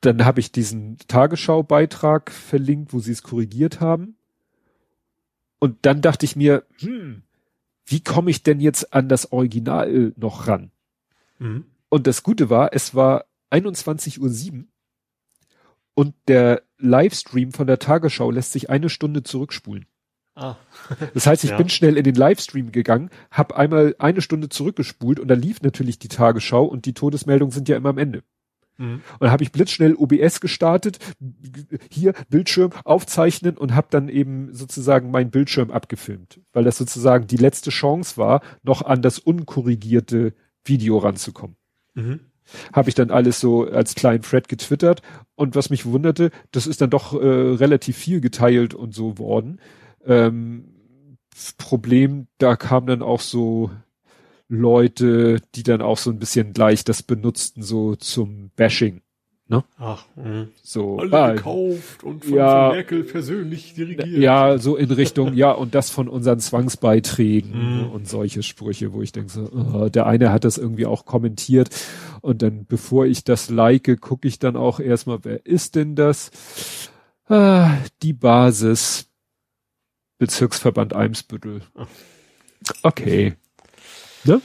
Dann 0.00 0.24
habe 0.24 0.40
ich 0.40 0.50
diesen 0.50 0.98
Tagesschau-Beitrag 1.06 2.32
verlinkt, 2.32 2.92
wo 2.92 2.98
sie 2.98 3.12
es 3.12 3.22
korrigiert 3.22 3.80
haben. 3.80 4.16
Und 5.60 5.76
dann 5.82 6.00
dachte 6.00 6.26
ich 6.26 6.34
mir, 6.34 6.64
hm, 6.78 7.22
wie 7.86 8.00
komme 8.00 8.32
ich 8.32 8.42
denn 8.42 8.58
jetzt 8.58 8.92
an 8.92 9.08
das 9.08 9.30
Original 9.30 10.12
noch 10.16 10.48
ran? 10.48 10.72
Mhm. 11.38 11.66
Und 11.88 12.08
das 12.08 12.24
Gute 12.24 12.50
war, 12.50 12.70
es 12.72 12.96
war 12.96 13.26
21.07 13.52 14.18
Uhr 14.18 14.64
und 15.94 16.14
der 16.28 16.62
Livestream 16.78 17.52
von 17.52 17.66
der 17.66 17.78
Tagesschau 17.78 18.30
lässt 18.30 18.52
sich 18.52 18.70
eine 18.70 18.88
Stunde 18.88 19.22
zurückspulen. 19.22 19.86
Ah. 20.34 20.56
das 21.14 21.26
heißt, 21.26 21.44
ich 21.44 21.50
ja. 21.50 21.56
bin 21.56 21.68
schnell 21.68 21.96
in 21.96 22.04
den 22.04 22.14
Livestream 22.14 22.72
gegangen, 22.72 23.10
habe 23.30 23.56
einmal 23.56 23.94
eine 23.98 24.22
Stunde 24.22 24.48
zurückgespult 24.48 25.20
und 25.20 25.28
da 25.28 25.34
lief 25.34 25.62
natürlich 25.62 25.98
die 25.98 26.08
Tagesschau 26.08 26.64
und 26.64 26.86
die 26.86 26.94
Todesmeldungen 26.94 27.52
sind 27.52 27.68
ja 27.68 27.76
immer 27.76 27.90
am 27.90 27.98
Ende. 27.98 28.22
Mhm. 28.78 28.94
Und 28.94 29.20
dann 29.20 29.30
habe 29.30 29.42
ich 29.42 29.52
blitzschnell 29.52 29.94
OBS 29.94 30.40
gestartet, 30.40 30.98
hier 31.90 32.14
Bildschirm 32.30 32.70
aufzeichnen 32.84 33.58
und 33.58 33.74
habe 33.74 33.88
dann 33.90 34.08
eben 34.08 34.54
sozusagen 34.54 35.10
meinen 35.10 35.30
Bildschirm 35.30 35.70
abgefilmt, 35.70 36.40
weil 36.52 36.64
das 36.64 36.78
sozusagen 36.78 37.26
die 37.26 37.36
letzte 37.36 37.70
Chance 37.70 38.16
war, 38.16 38.42
noch 38.62 38.82
an 38.82 39.02
das 39.02 39.18
unkorrigierte 39.18 40.34
Video 40.64 40.98
ranzukommen. 40.98 41.56
Mhm. 41.94 42.20
Habe 42.72 42.88
ich 42.88 42.94
dann 42.94 43.10
alles 43.10 43.40
so 43.40 43.64
als 43.64 43.94
kleinen 43.94 44.22
Thread 44.22 44.48
getwittert 44.48 45.02
und 45.34 45.54
was 45.54 45.70
mich 45.70 45.86
wunderte, 45.86 46.30
das 46.50 46.66
ist 46.66 46.80
dann 46.80 46.90
doch 46.90 47.14
äh, 47.14 47.26
relativ 47.26 47.96
viel 47.96 48.20
geteilt 48.20 48.74
und 48.74 48.94
so 48.94 49.18
worden. 49.18 49.60
Ähm, 50.04 50.68
Problem, 51.56 52.26
da 52.38 52.56
kam 52.56 52.86
dann 52.86 53.02
auch 53.02 53.20
so 53.20 53.70
Leute, 54.48 55.40
die 55.54 55.62
dann 55.62 55.80
auch 55.80 55.96
so 55.96 56.10
ein 56.10 56.18
bisschen 56.18 56.52
gleich 56.52 56.84
das 56.84 57.02
benutzten, 57.02 57.62
so 57.62 57.96
zum 57.96 58.50
Bashing. 58.54 59.00
Ne? 59.52 59.64
Ach, 59.78 60.06
mh. 60.16 60.46
so. 60.62 60.98
Alle 60.98 61.12
ah, 61.12 61.32
gekauft 61.32 62.04
und 62.04 62.24
von, 62.24 62.34
ja, 62.34 62.68
von 62.68 62.76
Merkel 62.76 63.04
persönlich 63.04 63.74
dirigiert. 63.74 64.08
Ja, 64.08 64.56
so 64.56 64.76
in 64.76 64.90
Richtung, 64.90 65.34
ja, 65.34 65.52
und 65.52 65.74
das 65.74 65.90
von 65.90 66.08
unseren 66.08 66.40
Zwangsbeiträgen 66.40 67.80
mhm. 67.82 67.90
und 67.90 68.08
solche 68.08 68.42
Sprüche, 68.42 68.94
wo 68.94 69.02
ich 69.02 69.12
denke 69.12 69.30
so, 69.30 69.50
oh, 69.52 69.90
der 69.90 70.06
eine 70.06 70.32
hat 70.32 70.44
das 70.44 70.56
irgendwie 70.56 70.86
auch 70.86 71.04
kommentiert 71.04 71.68
und 72.22 72.40
dann, 72.40 72.64
bevor 72.64 73.04
ich 73.04 73.24
das 73.24 73.50
like, 73.50 74.00
gucke 74.00 74.26
ich 74.26 74.38
dann 74.38 74.56
auch 74.56 74.80
erstmal, 74.80 75.18
wer 75.22 75.44
ist 75.44 75.74
denn 75.74 75.96
das? 75.96 76.30
Ah, 77.28 77.76
die 78.02 78.14
Basis. 78.14 79.10
Bezirksverband 80.16 80.94
Eimsbüttel. 80.94 81.60
Okay. 82.82 83.34
Ne? 84.24 84.40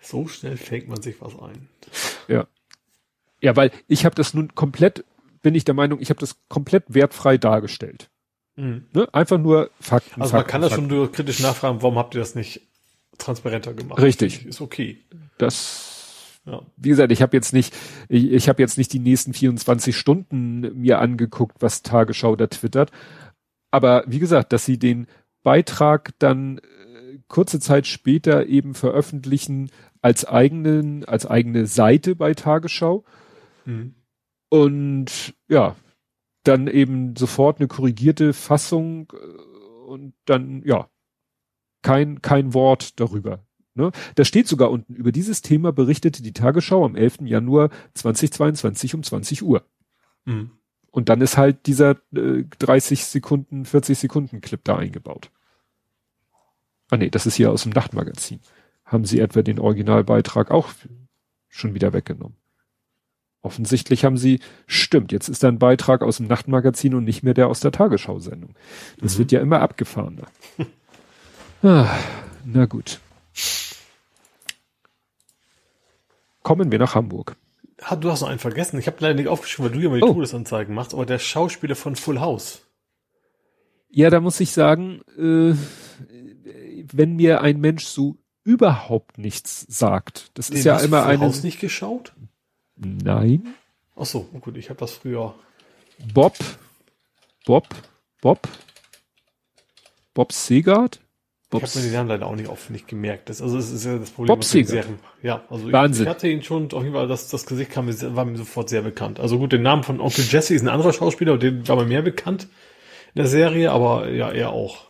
So 0.00 0.28
schnell 0.28 0.56
fängt 0.56 0.86
man 0.86 1.02
sich 1.02 1.20
was 1.20 1.32
ein. 1.40 1.68
Ja. 2.28 2.46
Ja, 3.46 3.54
weil 3.54 3.70
ich 3.86 4.04
habe 4.04 4.16
das 4.16 4.34
nun 4.34 4.56
komplett, 4.56 5.04
bin 5.40 5.54
ich 5.54 5.64
der 5.64 5.74
Meinung, 5.74 6.00
ich 6.00 6.10
habe 6.10 6.18
das 6.18 6.36
komplett 6.48 6.82
wertfrei 6.88 7.38
dargestellt. 7.38 8.10
Mhm. 8.56 8.86
Ne? 8.92 9.06
Einfach 9.14 9.38
nur 9.38 9.70
Fakten. 9.78 10.20
Also 10.20 10.32
Fakten, 10.32 10.36
man 10.36 10.46
kann 10.46 10.60
das 10.62 10.72
Fakten. 10.72 10.90
schon 10.90 11.12
kritisch 11.12 11.38
nachfragen, 11.38 11.80
warum 11.80 11.96
habt 11.96 12.16
ihr 12.16 12.18
das 12.18 12.34
nicht 12.34 12.62
transparenter 13.18 13.72
gemacht? 13.72 14.02
Richtig. 14.02 14.44
Ist 14.46 14.60
okay. 14.60 14.98
Das, 15.38 16.40
ja. 16.44 16.60
wie 16.76 16.88
gesagt, 16.88 17.12
ich 17.12 17.22
habe 17.22 17.36
jetzt 17.36 17.52
nicht, 17.52 17.72
ich, 18.08 18.32
ich 18.32 18.48
habe 18.48 18.60
jetzt 18.60 18.78
nicht 18.78 18.92
die 18.92 18.98
nächsten 18.98 19.32
24 19.32 19.96
Stunden 19.96 20.62
mir 20.76 20.98
angeguckt, 20.98 21.58
was 21.60 21.82
Tagesschau 21.82 22.34
da 22.34 22.48
twittert. 22.48 22.90
Aber 23.70 24.02
wie 24.08 24.18
gesagt, 24.18 24.52
dass 24.52 24.64
sie 24.64 24.76
den 24.76 25.06
Beitrag 25.44 26.14
dann 26.18 26.58
äh, 26.58 27.18
kurze 27.28 27.60
Zeit 27.60 27.86
später 27.86 28.46
eben 28.46 28.74
veröffentlichen 28.74 29.70
als 30.02 30.24
eigenen, 30.24 31.04
als 31.04 31.26
eigene 31.26 31.66
Seite 31.66 32.16
bei 32.16 32.34
Tagesschau. 32.34 33.04
Mhm. 33.66 33.94
Und 34.48 35.34
ja, 35.48 35.76
dann 36.44 36.68
eben 36.68 37.16
sofort 37.16 37.58
eine 37.58 37.68
korrigierte 37.68 38.32
Fassung 38.32 39.12
äh, 39.12 39.86
und 39.86 40.14
dann, 40.24 40.62
ja, 40.64 40.88
kein, 41.82 42.22
kein 42.22 42.54
Wort 42.54 42.98
darüber. 42.98 43.44
Ne? 43.74 43.92
Da 44.14 44.24
steht 44.24 44.48
sogar 44.48 44.70
unten, 44.70 44.94
über 44.94 45.12
dieses 45.12 45.42
Thema 45.42 45.70
berichtete 45.72 46.22
die 46.22 46.32
Tagesschau 46.32 46.84
am 46.84 46.96
11. 46.96 47.18
Januar 47.22 47.70
2022 47.94 48.94
um 48.94 49.02
20 49.02 49.42
Uhr. 49.42 49.64
Mhm. 50.24 50.50
Und 50.90 51.10
dann 51.10 51.20
ist 51.20 51.36
halt 51.36 51.66
dieser 51.66 51.96
äh, 52.14 52.44
30 52.58 53.04
Sekunden, 53.04 53.66
40 53.66 53.98
Sekunden 53.98 54.40
Clip 54.40 54.64
da 54.64 54.78
eingebaut. 54.78 55.30
Ah 56.90 56.96
nee, 56.96 57.10
das 57.10 57.26
ist 57.26 57.34
hier 57.34 57.50
aus 57.50 57.64
dem 57.64 57.72
Nachtmagazin. 57.72 58.40
Haben 58.84 59.04
sie 59.04 59.20
etwa 59.20 59.42
den 59.42 59.58
Originalbeitrag 59.58 60.50
auch 60.50 60.70
schon 61.48 61.74
wieder 61.74 61.92
weggenommen? 61.92 62.36
Offensichtlich 63.46 64.04
haben 64.04 64.16
sie, 64.16 64.40
stimmt, 64.66 65.12
jetzt 65.12 65.28
ist 65.28 65.44
da 65.44 65.46
ein 65.46 65.60
Beitrag 65.60 66.02
aus 66.02 66.16
dem 66.16 66.26
Nachtmagazin 66.26 66.96
und 66.96 67.04
nicht 67.04 67.22
mehr 67.22 67.32
der 67.32 67.46
aus 67.46 67.60
der 67.60 67.70
Tagesschau-Sendung. 67.70 68.56
Das 68.98 69.14
mhm. 69.14 69.18
wird 69.20 69.30
ja 69.30 69.40
immer 69.40 69.60
abgefahrener. 69.60 70.26
ah, 71.62 71.96
na 72.44 72.66
gut. 72.66 72.98
Kommen 76.42 76.72
wir 76.72 76.80
nach 76.80 76.96
Hamburg. 76.96 77.36
du 78.00 78.10
hast 78.10 78.22
noch 78.22 78.30
einen 78.30 78.40
vergessen. 78.40 78.80
Ich 78.80 78.88
habe 78.88 78.96
leider 78.98 79.14
nicht 79.14 79.28
aufgeschrieben, 79.28 79.70
weil 79.70 79.78
du 79.78 79.84
ja 79.84 79.90
mal 79.90 80.00
die 80.00 80.02
oh. 80.02 80.14
Todesanzeigen 80.14 80.74
machst, 80.74 80.92
aber 80.92 81.06
der 81.06 81.20
Schauspieler 81.20 81.76
von 81.76 81.94
Full 81.94 82.18
House. 82.18 82.62
Ja, 83.90 84.10
da 84.10 84.18
muss 84.18 84.40
ich 84.40 84.50
sagen, 84.50 85.02
äh, 85.16 85.54
wenn 86.92 87.14
mir 87.14 87.42
ein 87.42 87.60
Mensch 87.60 87.84
so 87.84 88.16
überhaupt 88.42 89.18
nichts 89.18 89.66
sagt, 89.68 90.32
das 90.34 90.48
Den 90.48 90.56
ist 90.56 90.64
ja 90.64 90.78
immer 90.80 91.06
eine. 91.06 91.20
Haus 91.20 91.44
nicht 91.44 91.60
geschaut? 91.60 92.12
Nein. 92.76 93.54
Ach 93.96 94.04
so, 94.04 94.28
oh 94.32 94.38
gut, 94.38 94.56
ich 94.56 94.68
habe 94.68 94.78
das 94.78 94.92
früher. 94.92 95.34
Bob, 96.12 96.36
Bob, 97.46 97.66
Bob, 98.20 98.48
Bob 100.12 100.32
Segard. 100.32 101.00
ich 101.52 101.62
habe 101.62 101.78
mir 101.78 101.82
den 101.84 101.92
Namen 101.92 102.08
leider 102.10 102.26
auch 102.26 102.36
nicht 102.36 102.48
aufwendig 102.48 102.86
gemerkt. 102.86 103.30
Das, 103.30 103.40
also, 103.40 103.56
es 103.56 103.70
ist 103.70 103.86
ja 103.86 103.98
das 103.98 104.10
Problem. 104.10 104.34
Bob 104.34 104.44
Segard. 104.44 104.86
Ja, 105.22 105.44
also 105.48 105.72
Wahnsinn. 105.72 106.02
Ich, 106.04 106.08
ich, 106.08 106.14
hatte 106.14 106.28
ihn 106.28 106.42
schon, 106.42 106.70
auf 106.72 106.82
jeden 106.82 106.94
Fall, 106.94 107.08
das, 107.08 107.28
das 107.28 107.46
Gesicht 107.46 107.70
kam 107.70 107.86
mir, 107.86 108.16
war 108.16 108.26
mir 108.26 108.36
sofort 108.36 108.68
sehr 108.68 108.82
bekannt. 108.82 109.18
Also 109.18 109.38
gut, 109.38 109.52
den 109.52 109.62
Namen 109.62 109.82
von 109.82 110.00
Onkel 110.00 110.24
Jesse 110.28 110.54
ist 110.54 110.62
ein 110.62 110.68
anderer 110.68 110.92
Schauspieler, 110.92 111.38
den 111.38 111.66
war 111.66 111.76
mir 111.76 111.86
mehr 111.86 112.02
bekannt 112.02 112.48
in 113.14 113.22
der 113.22 113.28
Serie, 113.28 113.72
aber 113.72 114.10
ja, 114.10 114.30
er 114.30 114.50
auch. 114.50 114.86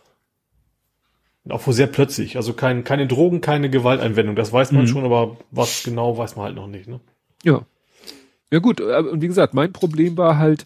Auch 1.49 1.65
wohl 1.65 1.73
sehr 1.73 1.87
plötzlich. 1.87 2.35
Also 2.35 2.51
kein, 2.51 2.83
keine 2.83 3.07
Drogen, 3.07 3.39
keine 3.39 3.69
Gewalteinwendung. 3.69 4.35
Das 4.35 4.51
weiß 4.51 4.73
man 4.73 4.81
mhm. 4.81 4.87
schon, 4.87 5.05
aber 5.05 5.37
was 5.49 5.83
genau 5.83 6.17
weiß 6.17 6.35
man 6.35 6.47
halt 6.47 6.55
noch 6.55 6.67
nicht. 6.67 6.89
Ne? 6.89 6.99
Ja. 7.43 7.61
Ja 8.51 8.59
gut, 8.59 8.79
äh, 8.79 8.99
und 8.99 9.21
wie 9.21 9.27
gesagt, 9.27 9.53
mein 9.53 9.73
Problem 9.73 10.17
war 10.17 10.37
halt, 10.37 10.65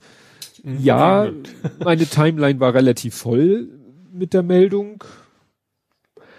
mhm. 0.64 0.80
ja, 0.80 1.30
meine 1.84 2.06
Timeline 2.06 2.60
war 2.60 2.74
relativ 2.74 3.16
voll 3.16 3.68
mit 4.12 4.34
der 4.34 4.44
Meldung. 4.44 5.04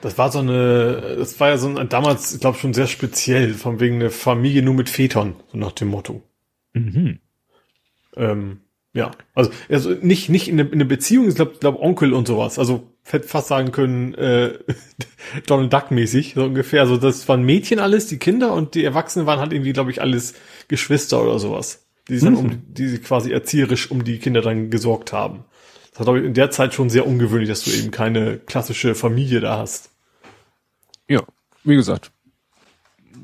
Das 0.03 0.19
war 0.19 0.33
so 0.33 0.41
eine, 0.41 1.17
das 1.19 1.39
war 1.39 1.51
ja 1.51 1.59
so 1.59 1.69
ein, 1.69 1.89
damals, 1.89 2.35
ich 2.35 2.41
glaube 2.41 2.59
schon 2.59 2.75
sehr 2.75 2.89
speziell, 2.89 3.55
von 3.55 3.79
wegen 3.79 3.97
eine 3.97 4.11
Familie 4.11 4.63
nur 4.63 4.75
mit 4.75 4.91
Vätern, 4.91 5.37
so 5.51 5.59
nach 5.59 5.73
dem 5.73 5.89
Motto. 5.89 6.23
Mhm. 6.73 7.21
Ähm, 8.17 8.61
ja, 8.95 9.11
also, 9.35 9.51
also 9.71 9.91
nicht, 9.91 10.29
nicht 10.29 10.49
in 10.49 10.61
eine, 10.61 10.69
in 10.69 10.75
eine 10.75 10.85
Beziehung, 10.85 11.29
ich 11.29 11.35
glaube, 11.35 11.55
glaub 11.59 11.81
Onkel 11.81 12.13
und 12.13 12.27
sowas. 12.27 12.59
Also 12.59 12.89
hätte 13.05 13.27
fast 13.27 13.49
sagen 13.49 13.73
können, 13.73 14.13
äh, 14.15 14.59
Donald 15.47 15.73
Duck 15.73 15.91
mäßig, 15.91 16.35
so 16.35 16.45
ungefähr. 16.45 16.83
Also 16.83 16.99
das 16.99 17.27
waren 17.27 17.43
Mädchen 17.43 17.79
alles, 17.79 18.07
die 18.07 18.19
Kinder 18.19 18.53
und 18.53 18.75
die 18.75 18.85
Erwachsenen 18.85 19.27
waren 19.27 19.41
halt 19.41 19.53
irgendwie, 19.53 19.73
glaube 19.73 19.91
ich, 19.91 20.03
alles 20.03 20.35
Geschwister 20.69 21.23
oder 21.23 21.39
sowas. 21.39 21.87
Die 22.09 22.19
sich 22.19 22.29
mhm. 22.29 22.35
dann 22.35 22.45
um, 22.45 22.63
die 22.69 22.99
quasi 22.99 23.33
erzieherisch 23.33 23.91
um 23.91 24.05
die 24.05 24.19
Kinder 24.19 24.43
dann 24.43 24.69
gesorgt 24.69 25.13
haben. 25.13 25.45
Das 25.93 26.01
war, 26.01 26.05
glaube 26.05 26.21
ich, 26.21 26.25
in 26.27 26.35
der 26.35 26.51
Zeit 26.51 26.75
schon 26.75 26.91
sehr 26.91 27.07
ungewöhnlich, 27.07 27.49
dass 27.49 27.65
du 27.65 27.71
eben 27.71 27.91
keine 27.91 28.39
klassische 28.39 28.95
Familie 28.95 29.41
da 29.41 29.59
hast. 29.59 29.91
Ja, 31.09 31.23
wie 31.65 31.77
gesagt. 31.77 32.11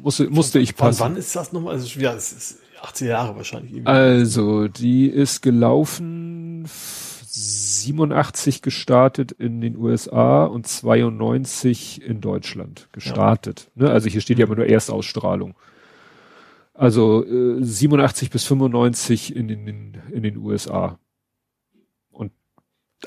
Musste, 0.03 0.31
musste 0.31 0.61
ich 0.61 0.77
passen. 0.77 1.01
Wann, 1.01 1.13
wann 1.13 1.19
ist 1.19 1.37
das 1.37 1.53
nochmal? 1.53 1.75
Also, 1.75 1.99
ja, 2.01 2.15
es 2.15 2.33
ist 2.33 2.59
18 2.83 3.09
Jahre 3.09 3.37
wahrscheinlich. 3.37 3.73
Irgendwie. 3.73 3.91
Also, 3.91 4.69
die 4.69 5.07
ist 5.07 5.43
gelaufen 5.43 6.67
87 7.39 8.63
gestartet 8.63 9.33
in 9.33 9.61
den 9.61 9.77
USA 9.77 10.45
und 10.45 10.67
92 10.67 12.03
in 12.03 12.21
Deutschland 12.21 12.89
gestartet. 12.93 13.71
Ja. 13.77 13.85
Ne? 13.85 13.91
Also 13.91 14.09
hier 14.09 14.21
steht 14.21 14.39
ja 14.39 14.47
immer 14.47 14.57
nur 14.57 14.67
Erstausstrahlung. 14.67 15.55
Also 16.75 17.25
äh, 17.25 17.63
87 17.63 18.31
bis 18.31 18.45
95 18.45 19.35
in 19.35 19.49
den, 19.49 20.01
in 20.11 20.23
den 20.23 20.37
USA 20.39 20.99
und 22.11 22.33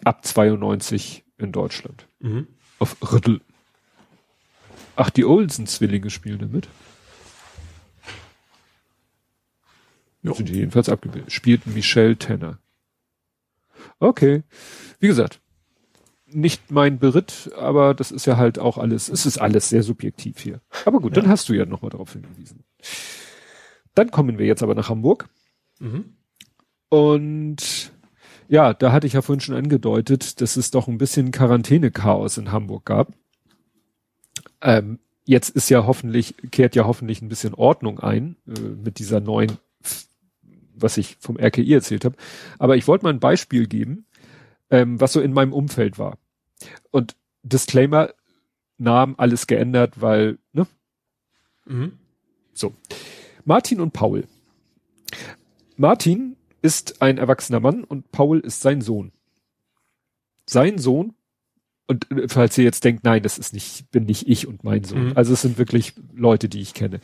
ab 0.04 0.26
92 0.26 1.26
in 1.38 1.52
Deutschland. 1.52 2.08
Mhm. 2.20 2.48
Auf 2.80 2.98
Rüttel. 3.12 3.42
Ach, 4.96 5.10
die 5.10 5.26
Olsen-Zwillinge 5.26 6.10
spielen 6.10 6.40
damit. 6.40 6.68
Ja. 10.24 10.34
Sind 10.34 10.50
jedenfalls 10.50 10.90
abgebildet. 10.90 11.32
Spielten 11.32 11.74
Michelle 11.74 12.18
Tanner. 12.18 12.60
Okay. 14.00 14.44
Wie 15.00 15.08
gesagt, 15.08 15.42
nicht 16.28 16.72
mein 16.72 17.00
Beritt, 17.00 17.52
aber 17.58 17.94
das 17.94 18.12
ist 18.12 18.26
ja 18.26 18.38
halt 18.38 18.60
auch 18.60 18.78
alles, 18.78 19.10
es 19.10 19.26
ist 19.26 19.38
alles 19.38 19.70
sehr 19.70 19.84
subjektiv 19.84 20.40
hier. 20.40 20.62
Aber 20.86 21.00
gut, 21.00 21.16
ja. 21.16 21.22
dann 21.22 21.32
hast 21.32 21.50
du 21.50 21.54
ja 21.54 21.66
nochmal 21.66 21.92
darauf 21.92 22.14
hingewiesen. 22.14 22.64
Dann 23.96 24.12
kommen 24.12 24.38
wir 24.38 24.46
jetzt 24.46 24.64
aber 24.64 24.76
nach 24.76 24.90
Hamburg. 24.90 25.30
Mhm. 25.80 26.16
Und 26.90 27.92
ja, 28.48 28.74
da 28.74 28.92
hatte 28.92 29.08
ich 29.08 29.14
ja 29.14 29.22
vorhin 29.22 29.42
schon 29.42 29.56
angedeutet, 29.56 30.42
dass 30.42 30.56
es 30.56 30.72
doch 30.72 30.88
ein 30.88 30.98
bisschen 30.98 31.32
Quarantäne-Chaos 31.32 32.38
in 32.38 32.52
Hamburg 32.52 32.86
gab. 32.86 33.14
Ähm, 34.62 35.00
jetzt 35.26 35.50
ist 35.50 35.70
ja 35.70 35.86
hoffentlich, 35.86 36.36
kehrt 36.52 36.76
ja 36.76 36.86
hoffentlich 36.86 37.22
ein 37.22 37.30
bisschen 37.30 37.54
Ordnung 37.54 38.00
ein 38.00 38.36
äh, 38.48 38.60
mit 38.60 39.00
dieser 39.00 39.20
neuen 39.20 39.58
was 40.76 40.98
ich 40.98 41.18
vom 41.20 41.38
RKI 41.38 41.74
erzählt 41.74 42.06
habe. 42.06 42.16
Aber 42.60 42.76
ich 42.76 42.88
wollte 42.88 43.06
mal 43.06 43.14
ein 43.14 43.20
Beispiel 43.20 43.68
geben, 43.68 44.06
ähm, 44.70 45.00
was 45.00 45.14
so 45.14 45.22
in 45.22 45.34
meinem 45.34 45.54
Umfeld 45.54 46.00
war. 46.00 46.18
Und 46.92 47.16
Disclaimer, 47.44 48.14
Namen 48.78 49.16
alles 49.18 49.48
geändert, 49.48 50.02
weil, 50.02 50.38
ne? 50.54 50.68
Mhm. 51.66 51.94
So. 52.54 52.74
Martin 53.46 53.80
und 53.80 53.92
Paul. 53.92 54.26
Martin 55.78 56.36
ist 56.62 57.02
ein 57.02 57.18
erwachsener 57.18 57.60
Mann 57.60 57.84
und 57.84 58.12
Paul 58.12 58.40
ist 58.40 58.62
sein 58.62 58.82
Sohn. 58.82 59.12
Sein 60.46 60.78
Sohn, 60.78 61.14
und 61.88 62.10
äh, 62.12 62.28
falls 62.28 62.58
ihr 62.58 62.64
jetzt 62.64 62.84
denkt, 62.84 63.04
nein, 63.04 63.22
das 63.22 63.38
ist 63.38 63.54
nicht, 63.54 63.92
bin 63.92 64.06
nicht 64.06 64.28
ich 64.28 64.48
und 64.48 64.64
mein 64.64 64.84
Sohn. 64.84 65.10
Mhm. 65.10 65.14
Also 65.16 65.34
es 65.34 65.42
sind 65.42 65.58
wirklich 65.58 65.94
Leute, 66.14 66.50
die 66.50 66.62
ich 66.62 66.74
kenne. 66.74 67.00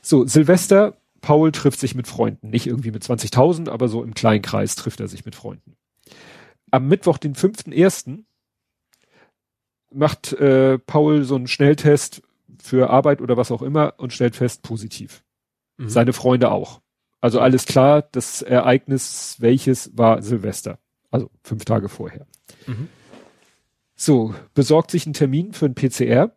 So, 0.00 0.26
Silvester 0.26 0.96
Paul 1.22 1.52
trifft 1.52 1.80
sich 1.80 1.94
mit 1.94 2.06
Freunden. 2.06 2.50
Nicht 2.50 2.66
irgendwie 2.66 2.90
mit 2.90 3.02
20.000, 3.02 3.70
aber 3.70 3.88
so 3.88 4.02
im 4.02 4.12
kleinen 4.12 4.42
Kreis 4.42 4.74
trifft 4.74 5.00
er 5.00 5.08
sich 5.08 5.24
mit 5.24 5.34
Freunden. 5.34 5.76
Am 6.70 6.88
Mittwoch, 6.88 7.16
den 7.16 7.34
5.1., 7.34 8.24
macht 9.94 10.32
äh, 10.34 10.78
Paul 10.78 11.24
so 11.24 11.36
einen 11.36 11.46
Schnelltest 11.46 12.22
für 12.60 12.90
Arbeit 12.90 13.20
oder 13.20 13.36
was 13.36 13.50
auch 13.50 13.62
immer 13.62 13.94
und 13.98 14.12
stellt 14.12 14.36
fest, 14.36 14.62
positiv. 14.62 15.22
Mhm. 15.76 15.88
Seine 15.88 16.12
Freunde 16.12 16.50
auch. 16.50 16.80
Also 17.20 17.40
alles 17.40 17.66
klar, 17.66 18.02
das 18.02 18.42
Ereignis, 18.42 19.36
welches 19.38 19.96
war 19.96 20.22
Silvester. 20.22 20.78
Also 21.10 21.30
fünf 21.44 21.64
Tage 21.64 21.88
vorher. 21.88 22.26
Mhm. 22.66 22.88
So, 23.94 24.34
besorgt 24.54 24.90
sich 24.90 25.06
einen 25.06 25.12
Termin 25.14 25.52
für 25.52 25.66
ein 25.66 25.74
PCR. 25.74 26.34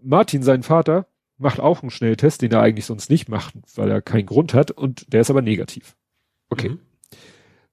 Martin, 0.00 0.42
sein 0.42 0.62
Vater, 0.62 1.06
macht 1.38 1.60
auch 1.60 1.82
einen 1.82 1.90
Schnelltest, 1.90 2.42
den 2.42 2.52
er 2.52 2.62
eigentlich 2.62 2.86
sonst 2.86 3.10
nicht 3.10 3.28
macht, 3.28 3.54
weil 3.74 3.90
er 3.90 4.02
keinen 4.02 4.26
Grund 4.26 4.54
hat 4.54 4.70
und 4.70 5.12
der 5.12 5.20
ist 5.20 5.30
aber 5.30 5.42
negativ. 5.42 5.96
Okay. 6.48 6.70
Mhm. 6.70 6.80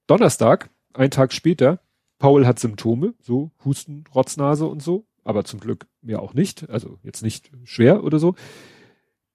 Donnerstag, 0.08 0.70
ein 0.94 1.12
Tag 1.12 1.34
später, 1.34 1.80
Paul 2.20 2.46
hat 2.46 2.60
Symptome, 2.60 3.14
so 3.20 3.52
Husten, 3.64 4.04
Rotznase 4.14 4.66
und 4.66 4.82
so, 4.82 5.06
aber 5.24 5.46
zum 5.46 5.60
Glück 5.60 5.88
mehr 6.02 6.22
auch 6.22 6.34
nicht, 6.34 6.70
also 6.70 7.00
jetzt 7.04 7.22
nicht 7.22 7.52
schwer 7.64 8.04
oder 8.04 8.20
so. 8.20 8.36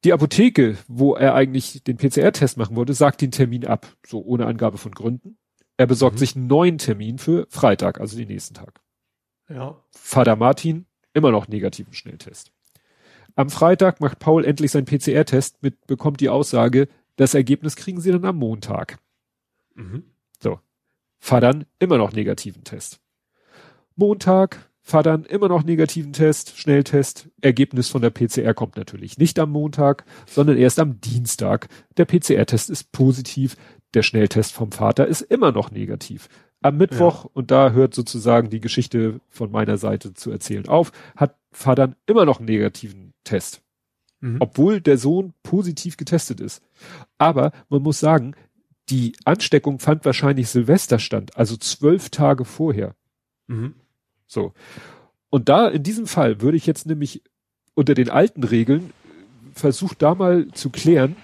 Die 0.04 0.12
Apotheke, 0.12 0.78
wo 0.86 1.14
er 1.14 1.34
eigentlich 1.34 1.82
den 1.82 1.96
PCR-Test 1.96 2.56
machen 2.56 2.76
wollte, 2.76 2.94
sagt 2.94 3.20
den 3.20 3.32
Termin 3.32 3.66
ab, 3.66 3.86
so 4.06 4.22
ohne 4.22 4.46
Angabe 4.46 4.78
von 4.78 4.92
Gründen. 4.92 5.38
Er 5.76 5.86
besorgt 5.86 6.16
mhm. 6.16 6.18
sich 6.18 6.36
einen 6.36 6.46
neuen 6.46 6.78
Termin 6.78 7.18
für 7.18 7.46
Freitag, 7.50 8.00
also 8.00 8.16
den 8.16 8.28
nächsten 8.28 8.54
Tag. 8.54 8.80
Ja. 9.48 9.82
Vater 9.90 10.36
Martin, 10.36 10.86
immer 11.14 11.30
noch 11.30 11.48
negativen 11.48 11.94
Schnelltest. 11.94 12.52
Am 13.38 13.50
Freitag 13.50 14.00
macht 14.00 14.18
Paul 14.18 14.44
endlich 14.44 14.72
seinen 14.72 14.84
PCR-Test 14.84 15.62
mit, 15.62 15.86
bekommt 15.86 16.20
die 16.20 16.28
Aussage, 16.28 16.88
das 17.14 17.34
Ergebnis 17.34 17.76
kriegen 17.76 18.00
sie 18.00 18.10
dann 18.10 18.24
am 18.24 18.34
Montag. 18.34 18.98
Mhm. 19.76 20.02
So. 20.40 20.58
Vater 21.20 21.60
immer 21.78 21.98
noch 21.98 22.12
negativen 22.12 22.64
Test. 22.64 22.98
Montag, 23.94 24.68
Vater 24.80 25.22
immer 25.28 25.46
noch 25.46 25.62
negativen 25.62 26.12
Test, 26.12 26.58
Schnelltest. 26.58 27.28
Ergebnis 27.40 27.88
von 27.88 28.02
der 28.02 28.10
PCR 28.10 28.54
kommt 28.54 28.76
natürlich 28.76 29.18
nicht 29.18 29.38
am 29.38 29.52
Montag, 29.52 30.04
sondern 30.26 30.56
erst 30.56 30.80
am 30.80 31.00
Dienstag. 31.00 31.68
Der 31.96 32.06
PCR-Test 32.06 32.70
ist 32.70 32.90
positiv, 32.90 33.54
der 33.94 34.02
Schnelltest 34.02 34.52
vom 34.52 34.72
Vater 34.72 35.06
ist 35.06 35.20
immer 35.20 35.52
noch 35.52 35.70
negativ. 35.70 36.28
Am 36.60 36.76
Mittwoch, 36.76 37.24
ja. 37.24 37.30
und 37.34 37.50
da 37.50 37.70
hört 37.70 37.94
sozusagen 37.94 38.50
die 38.50 38.60
Geschichte 38.60 39.20
von 39.28 39.50
meiner 39.50 39.78
Seite 39.78 40.14
zu 40.14 40.30
erzählen 40.30 40.66
auf, 40.66 40.92
hat 41.16 41.36
Vater 41.52 41.94
immer 42.06 42.24
noch 42.24 42.38
einen 42.38 42.48
negativen 42.48 43.14
Test. 43.24 43.62
Mhm. 44.20 44.38
Obwohl 44.40 44.80
der 44.80 44.98
Sohn 44.98 45.34
positiv 45.42 45.96
getestet 45.96 46.40
ist. 46.40 46.62
Aber 47.16 47.52
man 47.68 47.82
muss 47.82 48.00
sagen, 48.00 48.34
die 48.88 49.12
Ansteckung 49.24 49.78
fand 49.78 50.04
wahrscheinlich 50.04 50.48
Silvester 50.48 50.98
stand, 50.98 51.36
also 51.36 51.56
zwölf 51.56 52.10
Tage 52.10 52.44
vorher. 52.44 52.96
Mhm. 53.46 53.74
So. 54.26 54.52
Und 55.30 55.48
da, 55.48 55.68
in 55.68 55.82
diesem 55.82 56.06
Fall, 56.06 56.40
würde 56.40 56.56
ich 56.56 56.66
jetzt 56.66 56.86
nämlich 56.86 57.22
unter 57.74 57.94
den 57.94 58.10
alten 58.10 58.42
Regeln 58.42 58.92
versucht 59.52 60.02
da 60.02 60.14
mal 60.14 60.48
zu 60.52 60.70
klären, 60.70 61.16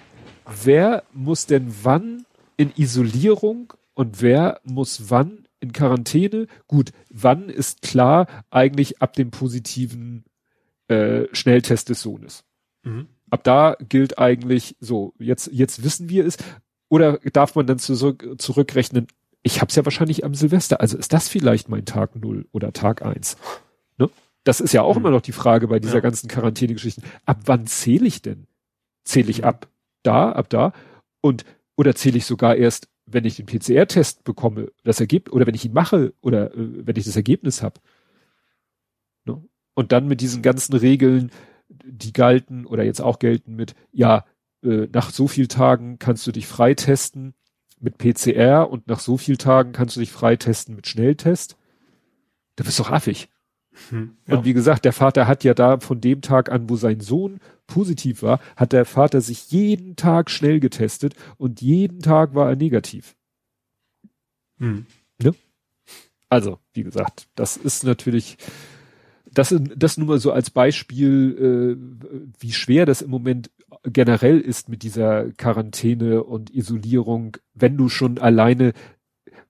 wer 0.63 1.03
muss 1.13 1.45
denn 1.47 1.73
wann 1.83 2.25
in 2.57 2.71
Isolierung 2.75 3.73
und 3.95 4.21
wer 4.21 4.59
muss 4.63 5.09
wann 5.09 5.47
in 5.59 5.71
Quarantäne? 5.71 6.47
Gut, 6.67 6.91
wann 7.09 7.49
ist 7.49 7.81
klar 7.81 8.27
eigentlich 8.51 9.01
ab 9.01 9.13
dem 9.13 9.31
positiven 9.31 10.25
äh, 10.87 11.23
Schnelltest 11.31 11.89
des 11.89 12.01
Sohnes. 12.01 12.43
Mhm. 12.83 13.07
Ab 13.29 13.43
da 13.43 13.75
gilt 13.89 14.19
eigentlich 14.19 14.75
so, 14.79 15.13
jetzt, 15.17 15.49
jetzt 15.51 15.83
wissen 15.83 16.09
wir 16.09 16.25
es. 16.25 16.37
Oder 16.89 17.17
darf 17.33 17.55
man 17.55 17.65
dann 17.65 17.79
zurück, 17.79 18.35
zurückrechnen, 18.37 19.07
ich 19.41 19.61
habe 19.61 19.69
es 19.69 19.75
ja 19.75 19.85
wahrscheinlich 19.85 20.23
am 20.23 20.35
Silvester, 20.35 20.81
also 20.81 20.97
ist 20.97 21.13
das 21.13 21.27
vielleicht 21.29 21.69
mein 21.69 21.85
Tag 21.85 22.15
null 22.15 22.47
oder 22.51 22.73
Tag 22.73 23.01
eins? 23.01 23.37
Ne? 23.97 24.09
Das 24.43 24.59
ist 24.59 24.73
ja 24.73 24.81
auch 24.81 24.95
mhm. 24.95 25.01
immer 25.01 25.11
noch 25.11 25.21
die 25.21 25.31
Frage 25.31 25.67
bei 25.67 25.79
dieser 25.79 25.95
ja. 25.95 25.99
ganzen 26.01 26.27
Quarantäne-Geschichten. 26.27 27.03
Ab 27.25 27.41
wann 27.45 27.65
zähle 27.65 28.05
ich 28.05 28.21
denn? 28.21 28.45
Zähle 29.03 29.31
ich 29.31 29.39
mhm. 29.39 29.45
ab 29.45 29.67
da, 30.03 30.31
ab 30.31 30.49
da? 30.49 30.73
Und 31.21 31.45
oder 31.77 31.95
zähle 31.95 32.17
ich 32.17 32.25
sogar 32.25 32.55
erst, 32.55 32.87
wenn 33.05 33.25
ich 33.25 33.35
den 33.37 33.45
PCR-Test 33.45 34.23
bekomme, 34.23 34.71
das 34.83 34.99
Ergebnis, 34.99 35.33
oder 35.33 35.47
wenn 35.47 35.55
ich 35.55 35.65
ihn 35.65 35.73
mache, 35.73 36.13
oder 36.21 36.53
äh, 36.53 36.85
wenn 36.85 36.95
ich 36.95 37.05
das 37.05 37.15
Ergebnis 37.15 37.61
habe? 37.61 37.79
Ne? 39.25 39.43
Und 39.73 39.91
dann 39.91 40.07
mit 40.07 40.21
diesen 40.21 40.41
ganzen 40.41 40.75
Regeln, 40.75 41.31
die 41.69 42.13
galten 42.13 42.65
oder 42.65 42.83
jetzt 42.83 43.01
auch 43.01 43.19
gelten 43.19 43.55
mit, 43.55 43.75
ja, 43.91 44.25
äh, 44.63 44.87
nach 44.91 45.11
so 45.11 45.27
viel 45.27 45.47
Tagen 45.47 45.99
kannst 45.99 46.25
du 46.27 46.31
dich 46.31 46.47
freitesten 46.47 47.33
mit 47.79 47.97
PCR 47.97 48.69
und 48.69 48.87
nach 48.87 48.99
so 48.99 49.17
viel 49.17 49.37
Tagen 49.37 49.71
kannst 49.71 49.95
du 49.95 49.99
dich 49.99 50.11
freitesten 50.11 50.75
mit 50.75 50.87
Schnelltest. 50.87 51.57
Da 52.55 52.63
bist 52.63 52.79
du 52.79 52.83
doch 52.83 52.91
affig. 52.91 53.29
Hm, 53.89 54.15
ja. 54.27 54.37
Und 54.37 54.45
wie 54.45 54.53
gesagt, 54.53 54.85
der 54.85 54.93
Vater 54.93 55.27
hat 55.27 55.43
ja 55.43 55.53
da 55.53 55.79
von 55.79 56.01
dem 56.01 56.21
Tag 56.21 56.51
an, 56.51 56.69
wo 56.69 56.75
sein 56.75 56.99
Sohn 56.99 57.39
positiv 57.67 58.21
war, 58.21 58.39
hat 58.55 58.73
der 58.73 58.85
Vater 58.85 59.21
sich 59.21 59.51
jeden 59.51 59.95
Tag 59.95 60.29
schnell 60.29 60.59
getestet 60.59 61.15
und 61.37 61.61
jeden 61.61 62.01
Tag 62.01 62.35
war 62.35 62.49
er 62.49 62.55
negativ. 62.55 63.15
Hm. 64.57 64.85
Ne? 65.21 65.35
Also, 66.29 66.59
wie 66.73 66.83
gesagt, 66.83 67.27
das 67.35 67.57
ist 67.57 67.83
natürlich, 67.83 68.37
das, 69.31 69.55
das 69.75 69.97
nur 69.97 70.07
mal 70.07 70.19
so 70.19 70.31
als 70.31 70.49
Beispiel, 70.49 71.77
äh, 71.77 72.31
wie 72.39 72.53
schwer 72.53 72.85
das 72.85 73.01
im 73.01 73.11
Moment 73.11 73.51
generell 73.83 74.39
ist 74.39 74.69
mit 74.69 74.83
dieser 74.83 75.31
Quarantäne 75.31 76.23
und 76.23 76.53
Isolierung, 76.53 77.37
wenn 77.53 77.77
du 77.77 77.89
schon 77.89 78.17
alleine 78.17 78.73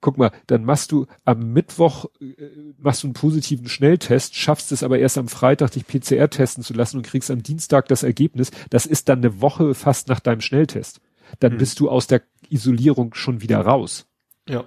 guck 0.06 0.18
mal, 0.18 0.30
dann 0.46 0.64
machst 0.64 0.92
du 0.92 1.06
am 1.24 1.52
Mittwoch, 1.52 2.04
äh, 2.20 2.34
machst 2.78 3.02
du 3.02 3.08
einen 3.08 3.14
positiven 3.14 3.68
Schnelltest, 3.68 4.36
schaffst 4.36 4.70
es 4.70 4.84
aber 4.84 5.00
erst 5.00 5.18
am 5.18 5.26
Freitag, 5.26 5.72
dich 5.72 5.84
PCR 5.84 6.30
testen 6.30 6.62
zu 6.62 6.74
lassen 6.74 6.98
und 6.98 7.02
kriegst 7.02 7.28
am 7.28 7.42
Dienstag 7.42 7.88
das 7.88 8.04
Ergebnis. 8.04 8.52
Das 8.70 8.86
ist 8.86 9.08
dann 9.08 9.18
eine 9.18 9.40
Woche 9.40 9.74
fast 9.74 10.06
nach 10.06 10.20
deinem 10.20 10.42
Schnelltest. 10.42 11.00
Dann 11.40 11.52
hm. 11.52 11.58
bist 11.58 11.80
du 11.80 11.90
aus 11.90 12.06
der 12.06 12.22
Isolierung 12.48 13.14
schon 13.14 13.42
wieder 13.42 13.58
raus. 13.62 14.06
Ja. 14.48 14.62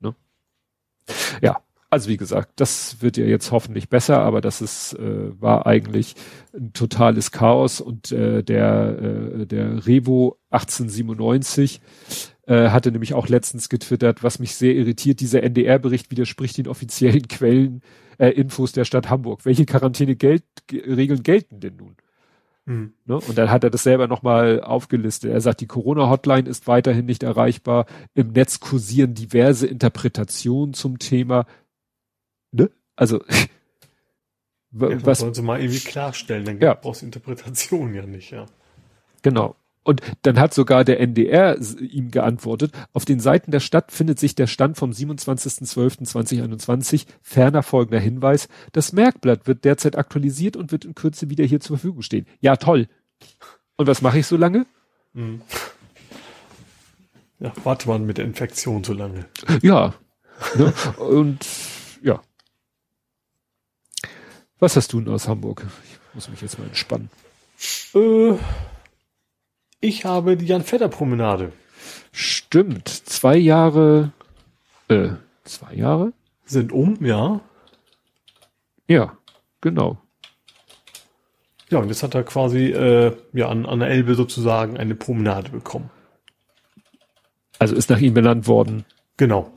Ne? 0.00 0.14
Ja, 1.40 1.62
also 1.88 2.10
wie 2.10 2.18
gesagt, 2.18 2.60
das 2.60 3.00
wird 3.00 3.16
ja 3.16 3.24
jetzt 3.24 3.50
hoffentlich 3.50 3.88
besser, 3.88 4.18
aber 4.18 4.42
das 4.42 4.60
ist, 4.60 4.92
äh, 4.92 5.40
war 5.40 5.66
eigentlich 5.66 6.16
ein 6.52 6.74
totales 6.74 7.30
Chaos 7.30 7.80
und 7.80 8.12
äh, 8.12 8.42
der, 8.42 8.98
äh, 8.98 9.46
der 9.46 9.86
Revo 9.86 10.36
1897 10.50 11.80
äh, 12.48 12.70
hatte 12.70 12.90
nämlich 12.90 13.14
auch 13.14 13.28
letztens 13.28 13.68
getwittert, 13.68 14.22
was 14.22 14.38
mich 14.38 14.54
sehr 14.56 14.74
irritiert, 14.74 15.20
dieser 15.20 15.42
NDR-Bericht 15.42 16.10
widerspricht 16.10 16.56
den 16.56 16.66
offiziellen 16.66 17.28
Quellen, 17.28 17.82
äh, 18.18 18.30
Infos 18.30 18.72
der 18.72 18.84
Stadt 18.84 19.10
Hamburg. 19.10 19.44
Welche 19.44 19.66
Quarantäne-Regeln 19.66 21.22
gelten 21.22 21.60
denn 21.60 21.76
nun? 21.76 21.96
Mhm. 22.64 22.94
Ne? 23.04 23.16
Und 23.16 23.38
dann 23.38 23.50
hat 23.50 23.64
er 23.64 23.70
das 23.70 23.82
selber 23.84 24.08
nochmal 24.08 24.60
aufgelistet. 24.60 25.30
Er 25.30 25.40
sagt, 25.40 25.60
die 25.60 25.66
Corona-Hotline 25.66 26.48
ist 26.48 26.66
weiterhin 26.66 27.06
nicht 27.06 27.22
erreichbar. 27.22 27.86
Im 28.14 28.32
Netz 28.32 28.60
kursieren 28.60 29.14
diverse 29.14 29.66
Interpretationen 29.66 30.74
zum 30.74 30.98
Thema 30.98 31.46
ne? 32.52 32.70
Also, 32.96 33.22
ja, 34.72 35.06
was 35.06 35.20
sollen 35.20 35.34
sie 35.34 35.42
mal 35.42 35.60
irgendwie 35.60 35.80
klarstellen, 35.80 36.44
dann 36.44 36.60
ja. 36.60 36.74
brauchst 36.74 37.02
du 37.02 37.06
Interpretation 37.06 37.94
ja 37.94 38.06
nicht, 38.06 38.30
ja. 38.30 38.46
Genau. 39.22 39.56
Und 39.88 40.02
dann 40.20 40.38
hat 40.38 40.52
sogar 40.52 40.84
der 40.84 41.00
NDR 41.00 41.58
ihm 41.80 42.10
geantwortet, 42.10 42.72
auf 42.92 43.06
den 43.06 43.20
Seiten 43.20 43.52
der 43.52 43.60
Stadt 43.60 43.90
findet 43.90 44.18
sich 44.18 44.34
der 44.34 44.46
Stand 44.46 44.76
vom 44.76 44.90
27.12.2021, 44.90 47.06
ferner 47.22 47.62
folgender 47.62 47.98
Hinweis, 47.98 48.48
das 48.72 48.92
Merkblatt 48.92 49.46
wird 49.46 49.64
derzeit 49.64 49.96
aktualisiert 49.96 50.58
und 50.58 50.72
wird 50.72 50.84
in 50.84 50.94
Kürze 50.94 51.30
wieder 51.30 51.46
hier 51.46 51.60
zur 51.60 51.78
Verfügung 51.78 52.02
stehen. 52.02 52.26
Ja, 52.40 52.56
toll. 52.56 52.86
Und 53.78 53.86
was 53.86 54.02
mache 54.02 54.18
ich 54.18 54.26
so 54.26 54.36
lange? 54.36 54.66
Hm. 55.14 55.40
Ja, 57.40 57.50
warte 57.64 57.88
mal 57.88 57.98
mit 57.98 58.18
der 58.18 58.26
Infektion 58.26 58.84
so 58.84 58.92
lange. 58.92 59.24
Ja. 59.62 59.94
Ne? 60.54 60.74
Und 60.98 61.46
ja. 62.02 62.20
Was 64.58 64.76
hast 64.76 64.92
du 64.92 65.00
denn 65.00 65.14
aus 65.14 65.28
Hamburg? 65.28 65.64
Ich 65.82 66.14
muss 66.14 66.28
mich 66.28 66.42
jetzt 66.42 66.58
mal 66.58 66.66
entspannen. 66.66 67.08
Äh, 67.94 68.34
ich 69.80 70.04
habe 70.04 70.36
die 70.36 70.46
Jan-Vetter-Promenade. 70.46 71.52
Stimmt. 72.12 72.88
Zwei 72.88 73.36
Jahre, 73.36 74.12
äh, 74.88 75.10
zwei 75.44 75.74
Jahre? 75.74 76.12
Sind 76.44 76.72
um, 76.72 77.04
ja. 77.04 77.40
Ja, 78.86 79.16
genau. 79.60 79.98
Ja, 81.70 81.78
und 81.78 81.88
jetzt 81.88 82.02
hat 82.02 82.14
er 82.14 82.24
quasi 82.24 82.66
äh, 82.66 83.14
ja, 83.34 83.48
an, 83.48 83.66
an 83.66 83.80
der 83.80 83.88
Elbe 83.90 84.14
sozusagen 84.14 84.78
eine 84.78 84.94
Promenade 84.94 85.50
bekommen. 85.50 85.90
Also 87.58 87.74
ist 87.74 87.90
nach 87.90 88.00
ihm 88.00 88.14
benannt 88.14 88.46
worden. 88.46 88.84
Genau. 89.18 89.52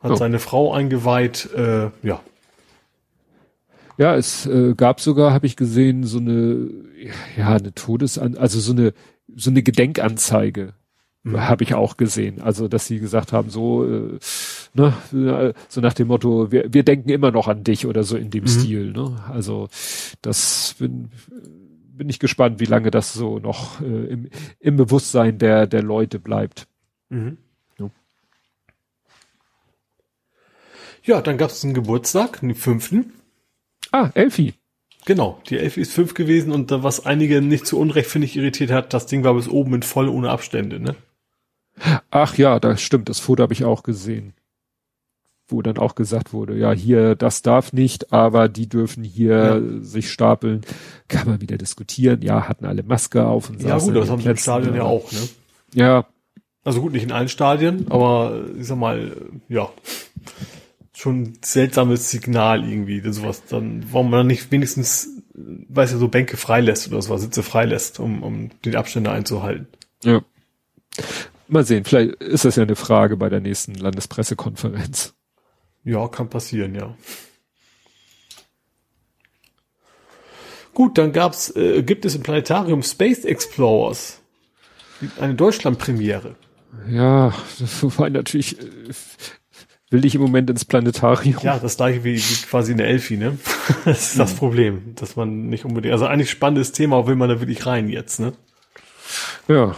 Hat 0.00 0.10
oh. 0.12 0.16
seine 0.16 0.38
Frau 0.38 0.72
eingeweiht, 0.72 1.48
äh, 1.54 1.90
ja, 2.02 2.20
ja, 3.98 4.14
es 4.14 4.46
äh, 4.46 4.74
gab 4.76 5.00
sogar, 5.00 5.32
habe 5.32 5.46
ich 5.46 5.56
gesehen, 5.56 6.04
so 6.04 6.18
eine, 6.18 6.68
ja, 7.36 7.48
eine 7.48 7.74
Todesan, 7.74 8.36
also 8.36 8.60
so 8.60 8.72
eine, 8.72 8.94
so 9.34 9.50
eine 9.50 9.62
Gedenkanzeige 9.62 10.74
mhm. 11.22 11.40
habe 11.40 11.64
ich 11.64 11.74
auch 11.74 11.96
gesehen. 11.96 12.40
Also, 12.40 12.68
dass 12.68 12.86
sie 12.86 12.98
gesagt 12.98 13.32
haben, 13.32 13.50
so, 13.50 13.84
äh, 13.84 14.18
ne, 14.74 15.54
so 15.68 15.80
nach 15.80 15.94
dem 15.94 16.08
Motto, 16.08 16.50
wir, 16.50 16.72
wir 16.72 16.82
denken 16.82 17.10
immer 17.10 17.30
noch 17.30 17.48
an 17.48 17.64
dich 17.64 17.86
oder 17.86 18.02
so 18.04 18.16
in 18.16 18.30
dem 18.30 18.44
mhm. 18.44 18.48
Stil. 18.48 18.92
Ne? 18.92 19.22
Also, 19.30 19.68
das 20.22 20.76
bin, 20.78 21.10
bin 21.98 22.08
ich 22.08 22.18
gespannt, 22.18 22.60
wie 22.60 22.66
lange 22.66 22.90
das 22.90 23.12
so 23.12 23.38
noch 23.38 23.80
äh, 23.80 23.84
im, 23.84 24.28
im 24.60 24.76
Bewusstsein 24.76 25.38
der, 25.38 25.66
der 25.66 25.82
Leute 25.82 26.18
bleibt. 26.18 26.66
Mhm. 27.08 27.38
Ja. 27.78 27.90
ja, 31.04 31.20
dann 31.20 31.38
gab 31.38 31.50
es 31.50 31.64
einen 31.64 31.74
Geburtstag, 31.74 32.40
den 32.40 32.54
fünften. 32.54 33.12
Ah, 33.90 34.10
Elfi. 34.14 34.54
Genau, 35.04 35.40
die 35.48 35.58
Elfi 35.58 35.80
ist 35.80 35.92
fünf 35.92 36.14
gewesen 36.14 36.52
und 36.52 36.70
was 36.70 37.06
einige 37.06 37.40
nicht 37.40 37.66
zu 37.66 37.78
Unrecht, 37.78 38.10
finde 38.10 38.26
ich, 38.26 38.36
irritiert 38.36 38.70
hat, 38.70 38.92
das 38.92 39.06
Ding 39.06 39.24
war 39.24 39.34
bis 39.34 39.48
oben 39.48 39.74
in 39.74 39.82
voll 39.82 40.08
ohne 40.08 40.30
Abstände, 40.30 40.80
ne? 40.80 40.96
Ach 42.10 42.36
ja, 42.36 42.58
das 42.60 42.82
stimmt, 42.82 43.08
das 43.08 43.20
Foto 43.20 43.42
habe 43.42 43.52
ich 43.52 43.64
auch 43.64 43.82
gesehen. 43.82 44.34
Wo 45.50 45.62
dann 45.62 45.78
auch 45.78 45.94
gesagt 45.94 46.34
wurde, 46.34 46.58
ja, 46.58 46.72
hier, 46.72 47.14
das 47.14 47.40
darf 47.40 47.72
nicht, 47.72 48.12
aber 48.12 48.48
die 48.50 48.68
dürfen 48.68 49.02
hier 49.02 49.36
ja. 49.36 49.60
sich 49.80 50.10
stapeln. 50.10 50.60
Kann 51.08 51.26
man 51.26 51.40
wieder 51.40 51.56
diskutieren. 51.56 52.20
Ja, 52.20 52.46
hatten 52.46 52.66
alle 52.66 52.82
Maske 52.82 53.24
auf 53.24 53.48
und 53.48 53.62
Ja 53.62 53.78
gut, 53.78 53.96
das 53.96 54.10
haben 54.10 54.20
sie 54.20 54.28
im 54.28 54.36
Stadion 54.36 54.74
ja 54.74 54.82
auch, 54.82 55.10
ne? 55.10 55.20
Ja. 55.72 56.06
Also 56.64 56.82
gut, 56.82 56.92
nicht 56.92 57.04
in 57.04 57.12
allen 57.12 57.28
Stadien, 57.28 57.86
aber 57.88 58.42
ich 58.58 58.66
sag 58.66 58.76
mal, 58.76 59.16
ja, 59.48 59.70
schon 60.98 61.22
ein 61.22 61.38
seltsames 61.44 62.10
Signal 62.10 62.68
irgendwie, 62.68 63.00
sowas 63.12 63.44
dann, 63.48 63.84
warum 63.92 64.10
man 64.10 64.20
dann 64.20 64.26
nicht 64.26 64.50
wenigstens, 64.50 65.08
weiß 65.32 65.92
ja, 65.92 65.98
so 65.98 66.08
Bänke 66.08 66.36
freilässt 66.36 66.88
oder 66.88 67.00
sowas, 67.00 67.20
Sitze 67.20 67.44
freilässt, 67.44 68.00
um, 68.00 68.24
um 68.24 68.50
die 68.64 68.76
Abstände 68.76 69.12
einzuhalten. 69.12 69.68
Ja. 70.02 70.22
Mal 71.46 71.64
sehen, 71.64 71.84
vielleicht 71.84 72.14
ist 72.14 72.44
das 72.44 72.56
ja 72.56 72.64
eine 72.64 72.74
Frage 72.74 73.16
bei 73.16 73.28
der 73.28 73.40
nächsten 73.40 73.74
Landespressekonferenz. 73.74 75.14
Ja, 75.84 76.08
kann 76.08 76.28
passieren, 76.28 76.74
ja. 76.74 76.96
Gut, 80.74 80.98
dann 80.98 81.12
gab's, 81.12 81.54
äh, 81.54 81.82
gibt 81.84 82.06
es 82.06 82.16
im 82.16 82.24
Planetarium 82.24 82.82
Space 82.82 83.24
Explorers. 83.24 84.20
Eine 85.20 85.36
Deutschland-Premiere. 85.36 86.34
Ja, 86.90 87.32
das 87.60 87.98
war 87.98 88.10
natürlich, 88.10 88.60
äh, 88.60 88.64
will 89.90 90.04
ich 90.04 90.14
im 90.14 90.20
Moment 90.20 90.50
ins 90.50 90.64
Planetarium. 90.64 91.40
Ja, 91.42 91.58
das 91.58 91.76
gleiche 91.76 92.04
wie, 92.04 92.16
wie 92.16 92.46
quasi 92.48 92.72
eine 92.72 92.84
Elfi, 92.84 93.16
ne? 93.16 93.38
Das 93.84 94.10
ist 94.10 94.18
das 94.18 94.34
mhm. 94.34 94.38
Problem, 94.38 94.94
dass 94.96 95.16
man 95.16 95.48
nicht 95.48 95.64
unbedingt, 95.64 95.92
also 95.92 96.06
eigentlich 96.06 96.30
spannendes 96.30 96.72
Thema, 96.72 97.06
will 97.06 97.16
man 97.16 97.28
da 97.28 97.40
wirklich 97.40 97.64
rein 97.66 97.88
jetzt, 97.88 98.20
ne? 98.20 98.32
Ja. 99.48 99.74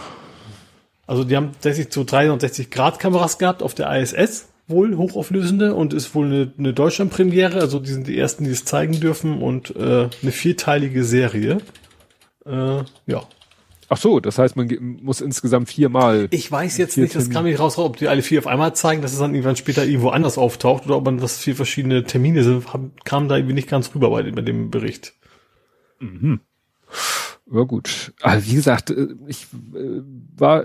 Also 1.07 1.23
die 1.23 1.35
haben 1.35 1.51
tatsächlich 1.53 1.93
so 1.93 2.03
360 2.03 2.69
Grad 2.69 2.99
Kameras 2.99 3.37
gehabt 3.37 3.63
auf 3.63 3.73
der 3.73 3.91
ISS, 3.99 4.47
wohl 4.67 4.95
hochauflösende 4.97 5.75
und 5.75 5.93
ist 5.93 6.13
wohl 6.15 6.25
eine, 6.25 6.53
eine 6.57 6.73
Deutschland-Premiere, 6.73 7.59
also 7.59 7.79
die 7.79 7.91
sind 7.91 8.07
die 8.07 8.17
ersten, 8.17 8.43
die 8.43 8.51
es 8.51 8.65
zeigen 8.65 8.99
dürfen 8.99 9.41
und 9.41 9.75
äh, 9.75 10.09
eine 10.21 10.31
vierteilige 10.31 11.03
Serie. 11.03 11.59
Äh, 12.45 12.83
ja, 13.07 13.23
Ach 13.93 13.97
so, 13.97 14.21
das 14.21 14.37
heißt, 14.37 14.55
man 14.55 14.69
muss 15.01 15.19
insgesamt 15.19 15.67
viermal. 15.67 16.29
Ich 16.31 16.49
weiß 16.49 16.77
jetzt 16.77 16.97
nicht, 16.97 17.13
das 17.13 17.29
kam 17.29 17.43
nicht 17.43 17.59
raus, 17.59 17.77
ob 17.77 17.97
die 17.97 18.07
alle 18.07 18.21
vier 18.21 18.39
auf 18.39 18.47
einmal 18.47 18.73
zeigen, 18.73 19.01
dass 19.01 19.11
es 19.11 19.19
dann 19.19 19.33
irgendwann 19.33 19.57
später 19.57 19.83
irgendwo 19.83 20.11
anders 20.11 20.37
auftaucht 20.37 20.85
oder 20.85 20.95
ob 20.95 21.03
man 21.03 21.17
das 21.17 21.39
vier 21.39 21.57
verschiedene 21.57 22.05
Termine 22.05 22.45
sind, 22.45 22.65
kam 23.03 23.27
da 23.27 23.35
irgendwie 23.35 23.53
nicht 23.53 23.69
ganz 23.69 23.93
rüber 23.93 24.09
bei, 24.09 24.23
bei 24.31 24.43
dem 24.43 24.71
Bericht. 24.71 25.15
Mhm. 25.99 26.39
Ja 27.51 27.63
gut. 27.63 28.13
Aber 28.21 28.45
wie 28.45 28.55
gesagt, 28.55 28.91
äh, 28.91 29.09
ich 29.27 29.47
äh, 29.75 30.01
war 30.37 30.63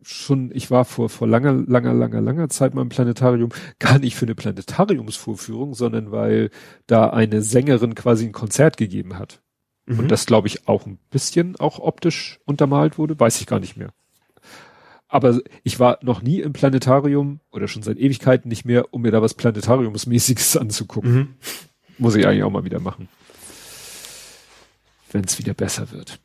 schon, 0.00 0.50
ich 0.54 0.70
war 0.70 0.86
vor, 0.86 1.10
vor 1.10 1.28
langer, 1.28 1.52
langer, 1.52 1.92
langer, 1.92 2.22
langer 2.22 2.48
Zeit 2.48 2.74
mal 2.74 2.80
im 2.80 2.88
Planetarium, 2.88 3.50
gar 3.78 3.98
nicht 3.98 4.16
für 4.16 4.24
eine 4.24 4.34
Planetariumsvorführung, 4.34 5.74
sondern 5.74 6.10
weil 6.10 6.48
da 6.86 7.10
eine 7.10 7.42
Sängerin 7.42 7.94
quasi 7.94 8.24
ein 8.24 8.32
Konzert 8.32 8.78
gegeben 8.78 9.18
hat. 9.18 9.42
Mhm. 9.86 10.00
Und 10.00 10.08
das, 10.10 10.26
glaube 10.26 10.48
ich, 10.48 10.68
auch 10.68 10.86
ein 10.86 10.98
bisschen 11.10 11.56
auch 11.56 11.78
optisch 11.78 12.40
untermalt 12.44 12.98
wurde, 12.98 13.18
weiß 13.18 13.40
ich 13.40 13.46
gar 13.46 13.60
nicht 13.60 13.76
mehr. 13.76 13.92
Aber 15.08 15.40
ich 15.62 15.78
war 15.78 15.98
noch 16.02 16.20
nie 16.20 16.40
im 16.40 16.52
Planetarium 16.52 17.40
oder 17.52 17.68
schon 17.68 17.82
seit 17.82 17.96
Ewigkeiten 17.96 18.48
nicht 18.48 18.64
mehr, 18.64 18.92
um 18.92 19.02
mir 19.02 19.12
da 19.12 19.22
was 19.22 19.34
Planetariumsmäßiges 19.34 20.56
anzugucken. 20.56 21.12
Mhm. 21.12 21.34
Muss 21.98 22.16
ich 22.16 22.26
eigentlich 22.26 22.42
auch 22.42 22.50
mal 22.50 22.64
wieder 22.64 22.80
machen. 22.80 23.08
Wenn 25.12 25.24
es 25.24 25.38
wieder 25.38 25.54
besser 25.54 25.92
wird. 25.92 26.18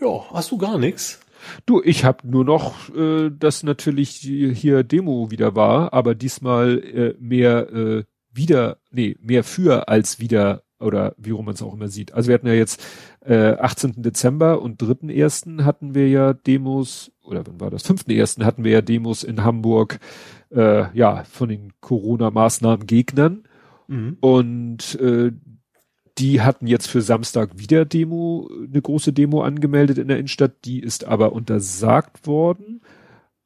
Ja, 0.00 0.24
hast 0.32 0.50
du 0.50 0.58
gar 0.58 0.78
nichts? 0.78 1.20
Du, 1.64 1.80
ich 1.82 2.04
habe 2.04 2.28
nur 2.28 2.44
noch, 2.44 2.94
äh, 2.94 3.30
dass 3.30 3.62
natürlich 3.62 4.10
hier 4.10 4.82
Demo 4.82 5.30
wieder 5.30 5.54
war, 5.54 5.92
aber 5.92 6.14
diesmal 6.14 6.78
äh, 6.78 7.14
mehr 7.18 7.72
äh, 7.72 8.04
wieder, 8.32 8.78
nee, 8.90 9.16
mehr 9.20 9.44
für 9.44 9.88
als 9.88 10.20
wieder 10.20 10.62
oder 10.80 11.14
wie 11.18 11.30
rum 11.30 11.44
man 11.44 11.54
es 11.54 11.62
auch 11.62 11.74
immer 11.74 11.88
sieht. 11.88 12.12
Also 12.12 12.28
wir 12.28 12.34
hatten 12.34 12.46
ja 12.46 12.54
jetzt 12.54 12.82
äh, 13.20 13.52
18. 13.52 14.02
Dezember 14.02 14.62
und 14.62 14.82
3.1. 14.82 15.64
hatten 15.64 15.94
wir 15.94 16.08
ja 16.08 16.32
Demos, 16.32 17.12
oder 17.22 17.46
wann 17.46 17.60
war 17.60 17.70
das? 17.70 17.84
5.1. 17.84 18.44
hatten 18.44 18.64
wir 18.64 18.72
ja 18.72 18.80
Demos 18.80 19.22
in 19.22 19.44
Hamburg, 19.44 20.00
äh, 20.50 20.96
ja, 20.96 21.24
von 21.24 21.50
den 21.50 21.72
Corona-Maßnahmen 21.80 22.86
Gegnern. 22.86 23.44
Mhm. 23.88 24.16
Und 24.20 24.98
äh, 25.00 25.32
die 26.18 26.40
hatten 26.40 26.66
jetzt 26.66 26.88
für 26.88 27.02
Samstag 27.02 27.58
wieder 27.58 27.84
Demo, 27.84 28.50
eine 28.50 28.80
große 28.80 29.12
Demo 29.12 29.42
angemeldet 29.42 29.98
in 29.98 30.08
der 30.08 30.18
Innenstadt, 30.18 30.64
die 30.64 30.80
ist 30.80 31.04
aber 31.04 31.32
untersagt 31.32 32.26
worden. 32.26 32.82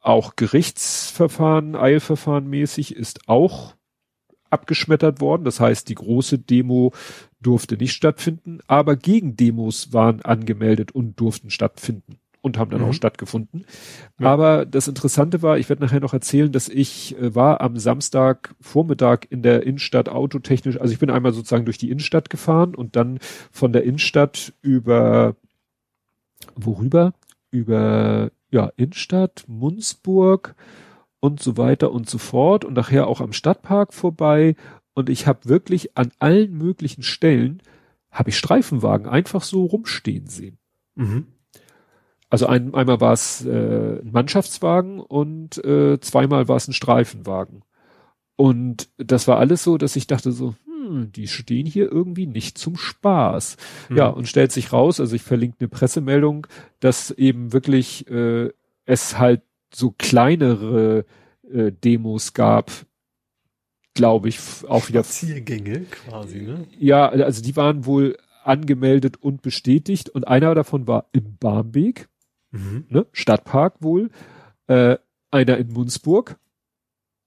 Auch 0.00 0.36
Gerichtsverfahren, 0.36 1.76
Eilverfahren 1.76 2.48
mäßig 2.48 2.94
ist 2.94 3.28
auch 3.28 3.74
abgeschmettert 4.54 5.20
worden. 5.20 5.44
Das 5.44 5.60
heißt, 5.60 5.88
die 5.88 5.96
große 5.96 6.38
Demo 6.38 6.92
durfte 7.42 7.76
nicht 7.76 7.92
stattfinden, 7.92 8.60
aber 8.66 8.96
Gegendemos 8.96 9.92
waren 9.92 10.22
angemeldet 10.22 10.92
und 10.92 11.20
durften 11.20 11.50
stattfinden 11.50 12.16
und 12.40 12.58
haben 12.58 12.70
dann 12.70 12.82
mhm. 12.82 12.88
auch 12.88 12.92
stattgefunden. 12.94 13.64
Ja. 14.20 14.32
Aber 14.32 14.64
das 14.66 14.86
Interessante 14.88 15.42
war, 15.42 15.58
ich 15.58 15.68
werde 15.68 15.82
nachher 15.82 16.00
noch 16.00 16.12
erzählen, 16.12 16.52
dass 16.52 16.68
ich 16.68 17.18
äh, 17.18 17.34
war 17.34 17.60
am 17.60 17.78
Samstag 17.78 18.54
Vormittag 18.60 19.26
in 19.30 19.42
der 19.42 19.64
Innenstadt 19.64 20.08
autotechnisch, 20.08 20.80
also 20.80 20.92
ich 20.92 20.98
bin 20.98 21.10
einmal 21.10 21.32
sozusagen 21.32 21.64
durch 21.64 21.78
die 21.78 21.90
Innenstadt 21.90 22.30
gefahren 22.30 22.74
und 22.74 22.96
dann 22.96 23.18
von 23.50 23.72
der 23.72 23.84
Innenstadt 23.84 24.52
über 24.62 25.36
worüber? 26.54 27.14
Über 27.50 28.30
ja, 28.50 28.70
Innenstadt, 28.76 29.44
Munzburg, 29.46 30.54
und 31.24 31.40
so 31.40 31.56
weiter 31.56 31.90
und 31.90 32.06
so 32.06 32.18
fort 32.18 32.66
und 32.66 32.74
nachher 32.74 33.06
auch 33.06 33.22
am 33.22 33.32
Stadtpark 33.32 33.94
vorbei 33.94 34.56
und 34.92 35.08
ich 35.08 35.26
habe 35.26 35.48
wirklich 35.48 35.96
an 35.96 36.12
allen 36.18 36.52
möglichen 36.52 37.02
Stellen 37.02 37.62
habe 38.10 38.28
ich 38.28 38.36
Streifenwagen 38.36 39.08
einfach 39.08 39.42
so 39.42 39.64
rumstehen 39.64 40.26
sehen. 40.26 40.58
Mhm. 40.96 41.28
Also 42.28 42.46
ein, 42.46 42.74
einmal 42.74 43.00
war 43.00 43.14
es 43.14 43.42
äh, 43.42 44.00
ein 44.02 44.10
Mannschaftswagen 44.12 45.00
und 45.00 45.64
äh, 45.64 45.98
zweimal 45.98 46.46
war 46.46 46.56
es 46.56 46.68
ein 46.68 46.74
Streifenwagen. 46.74 47.62
Und 48.36 48.90
das 48.98 49.26
war 49.26 49.38
alles 49.38 49.64
so, 49.64 49.78
dass 49.78 49.96
ich 49.96 50.06
dachte 50.06 50.30
so, 50.30 50.54
hm, 50.66 51.10
die 51.10 51.26
stehen 51.26 51.64
hier 51.64 51.90
irgendwie 51.90 52.26
nicht 52.26 52.58
zum 52.58 52.76
Spaß. 52.76 53.56
Mhm. 53.88 53.96
Ja, 53.96 54.08
und 54.08 54.28
stellt 54.28 54.52
sich 54.52 54.74
raus, 54.74 55.00
also 55.00 55.16
ich 55.16 55.22
verlinke 55.22 55.56
eine 55.60 55.68
Pressemeldung, 55.68 56.46
dass 56.80 57.10
eben 57.12 57.54
wirklich 57.54 58.10
äh, 58.10 58.50
es 58.84 59.18
halt 59.18 59.40
so 59.74 59.94
kleinere 59.96 61.04
äh, 61.50 61.72
Demos 61.72 62.32
gab, 62.32 62.70
glaube 63.94 64.28
ich, 64.28 64.38
auch 64.68 64.88
wieder. 64.88 65.04
Spaziergänge 65.04 65.80
quasi, 65.84 66.42
ne? 66.42 66.66
Ja, 66.78 67.08
also 67.08 67.42
die 67.42 67.56
waren 67.56 67.86
wohl 67.86 68.16
angemeldet 68.44 69.16
und 69.16 69.42
bestätigt 69.42 70.10
und 70.10 70.28
einer 70.28 70.54
davon 70.54 70.86
war 70.86 71.08
im 71.12 71.36
Barmbek, 71.38 72.08
mhm. 72.50 72.84
ne, 72.88 73.06
Stadtpark 73.12 73.82
wohl, 73.82 74.10
äh, 74.66 74.96
einer 75.30 75.56
in 75.56 75.72
Munzburg, 75.72 76.38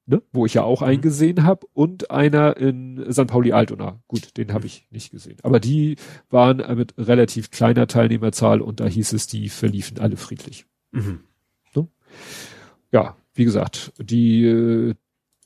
ne, 0.05 0.21
wo 0.31 0.45
ich 0.45 0.53
ja 0.53 0.63
auch 0.63 0.81
mhm. 0.81 0.87
eingesehen 0.87 1.43
habe, 1.43 1.65
und 1.73 2.11
einer 2.11 2.57
in 2.57 3.11
St. 3.11 3.27
Pauli 3.27 3.51
Altona. 3.51 3.99
Gut, 4.07 4.37
den 4.37 4.49
habe 4.49 4.61
mhm. 4.61 4.67
ich 4.67 4.87
nicht 4.91 5.11
gesehen. 5.11 5.37
Aber 5.41 5.59
die 5.59 5.95
waren 6.29 6.57
mit 6.77 6.93
relativ 6.97 7.49
kleiner 7.49 7.87
Teilnehmerzahl 7.87 8.61
und 8.61 8.79
da 8.79 8.85
hieß 8.85 9.13
es, 9.13 9.25
die 9.27 9.49
verliefen 9.49 9.99
alle 9.99 10.17
friedlich. 10.17 10.65
Mhm 10.91 11.21
ja, 12.91 13.15
wie 13.33 13.45
gesagt, 13.45 13.93
die 13.99 14.45
äh, 14.45 14.95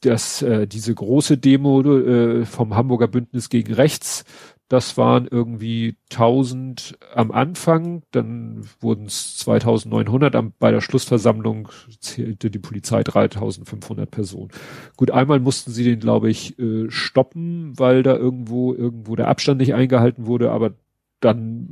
das, 0.01 0.41
äh, 0.41 0.67
diese 0.67 0.93
große 0.93 1.37
Demo 1.37 1.81
äh, 1.81 2.45
vom 2.45 2.75
Hamburger 2.75 3.07
Bündnis 3.07 3.49
gegen 3.49 3.73
Rechts, 3.73 4.25
das 4.67 4.97
waren 4.97 5.27
irgendwie 5.29 5.97
1000 6.11 6.97
am 7.13 7.31
Anfang, 7.31 8.03
dann 8.11 8.63
wurden 8.79 9.05
es 9.05 9.37
2900, 9.39 10.33
am, 10.35 10.53
bei 10.59 10.71
der 10.71 10.81
Schlussversammlung 10.81 11.67
zählte 11.99 12.49
die 12.49 12.59
Polizei 12.59 13.03
3500 13.03 14.09
Personen. 14.09 14.49
Gut, 14.95 15.11
einmal 15.11 15.41
mussten 15.41 15.71
sie 15.71 15.83
den, 15.83 15.99
glaube 15.99 16.29
ich, 16.29 16.57
äh, 16.57 16.89
stoppen, 16.89 17.77
weil 17.77 18.01
da 18.01 18.15
irgendwo, 18.15 18.73
irgendwo 18.73 19.15
der 19.15 19.27
Abstand 19.27 19.59
nicht 19.59 19.73
eingehalten 19.73 20.25
wurde, 20.25 20.51
aber 20.51 20.71
dann 21.19 21.69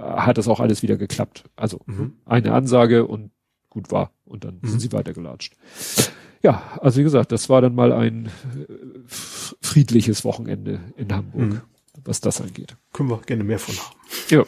hat 0.00 0.38
das 0.38 0.48
auch 0.48 0.60
alles 0.60 0.82
wieder 0.82 0.96
geklappt. 0.96 1.44
Also 1.54 1.80
mhm. 1.86 2.14
eine 2.24 2.52
Ansage 2.52 3.06
und 3.06 3.30
gut 3.78 3.92
war. 3.92 4.10
Und 4.24 4.44
dann 4.44 4.58
mhm. 4.60 4.68
sind 4.68 4.80
sie 4.80 4.92
weitergelatscht. 4.92 5.54
Ja, 6.42 6.78
also 6.80 6.98
wie 6.98 7.04
gesagt, 7.04 7.32
das 7.32 7.48
war 7.48 7.60
dann 7.60 7.74
mal 7.74 7.92
ein 7.92 8.26
äh, 8.26 8.30
friedliches 9.06 10.24
Wochenende 10.24 10.80
in 10.96 11.12
Hamburg, 11.12 11.42
mhm. 11.42 11.60
was 12.04 12.20
das 12.20 12.40
angeht. 12.40 12.76
Können 12.92 13.10
wir 13.10 13.18
gerne 13.18 13.44
mehr 13.44 13.58
von 13.58 13.74
haben. 13.76 13.96
Ja. 14.30 14.44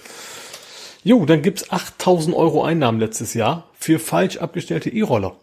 Jo, 1.02 1.24
dann 1.24 1.42
gibt's 1.42 1.70
8000 1.70 2.36
Euro 2.36 2.62
Einnahmen 2.62 3.00
letztes 3.00 3.34
Jahr 3.34 3.68
für 3.74 3.98
falsch 3.98 4.36
abgestellte 4.36 4.90
E-Roller. 4.90 5.36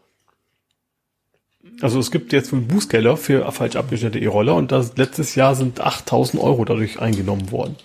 Also 1.82 2.00
es 2.00 2.12
gibt 2.12 2.32
jetzt 2.34 2.54
einen 2.54 2.68
Bußgelder 2.68 3.18
für 3.18 3.52
falsch 3.52 3.76
abgestellte 3.76 4.20
E-Roller 4.20 4.56
und 4.56 4.72
das 4.72 4.96
letztes 4.98 5.36
Jahr 5.36 5.56
sind 5.56 5.80
8000 5.80 6.42
Euro 6.42 6.64
dadurch 6.66 7.00
eingenommen 7.00 7.52
worden. 7.52 7.76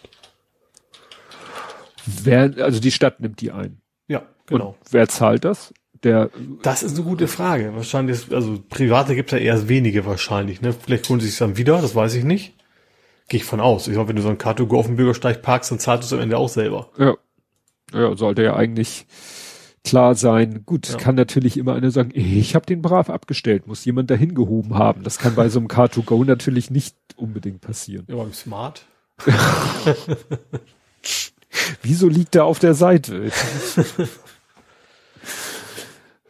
Wer, 2.05 2.55
also 2.59 2.81
die 2.81 2.91
Stadt 2.91 3.21
nimmt 3.21 3.41
die 3.41 3.53
ein. 3.53 3.81
Ja, 4.09 4.23
genau. 4.47 4.69
Und 4.69 4.93
wer 4.93 5.09
zahlt 5.09 5.45
das? 5.45 5.73
Der. 6.05 6.31
Das 6.63 6.83
ist 6.83 6.97
eine 6.97 7.05
gute 7.05 7.29
Frage. 7.29 7.75
Wahrscheinlich, 7.75 8.17
ist, 8.17 8.35
also 8.35 8.59
private 8.69 9.15
gibt 9.15 9.33
es 9.33 9.39
ja 9.39 9.45
eher 9.45 9.69
wenige 9.69 10.05
wahrscheinlich. 10.07 10.61
Ne? 10.61 10.73
Vielleicht 10.73 11.09
holen 11.09 11.21
sie 11.21 11.29
sich 11.29 11.39
dann 11.39 11.57
wieder, 11.57 11.81
das 11.81 11.95
weiß 11.95 12.15
ich 12.15 12.25
nicht. 12.25 12.55
Gehe 13.29 13.39
ich 13.39 13.45
von 13.45 13.61
aus. 13.61 13.87
Ich 13.87 13.95
glaube, 13.95 14.09
wenn 14.09 14.17
du 14.17 14.23
so 14.23 14.29
ein 14.29 14.39
Car2Go 14.39 14.79
auf 14.79 14.87
dem 14.87 14.97
Bürgersteig 14.97 15.43
parkst, 15.43 15.71
dann 15.71 15.79
zahlst 15.79 16.11
du 16.11 16.15
es 16.15 16.19
am 16.19 16.23
Ende 16.23 16.37
auch 16.39 16.49
selber. 16.49 16.91
Ja. 16.99 17.15
Ja, 17.95 18.17
sollte 18.17 18.43
ja 18.43 18.57
eigentlich 18.57 19.07
klar 19.85 20.15
sein. 20.15 20.63
Gut, 20.65 20.89
ja. 20.89 20.97
kann 20.97 21.15
natürlich 21.15 21.57
immer 21.57 21.75
einer 21.75 21.91
sagen, 21.91 22.11
ich 22.15 22.55
habe 22.55 22.67
den 22.67 22.83
brav 22.83 23.11
abgestellt, 23.11 23.67
muss 23.67 23.85
jemand 23.85 24.11
dahin 24.11 24.35
gehoben 24.35 24.75
haben. 24.75 25.03
Das 25.03 25.19
kann 25.19 25.35
bei 25.35 25.49
so 25.49 25.59
einem 25.59 25.69
Car2Go 25.69 26.25
natürlich 26.25 26.71
nicht 26.71 26.97
unbedingt 27.17 27.61
passieren. 27.61 28.07
Ja, 28.09 28.17
beim 28.17 28.33
Smart. 28.33 28.87
Wieso 31.83 32.09
liegt 32.09 32.35
er 32.35 32.47
auf 32.47 32.59
der 32.59 32.75
Seite? 32.75 33.31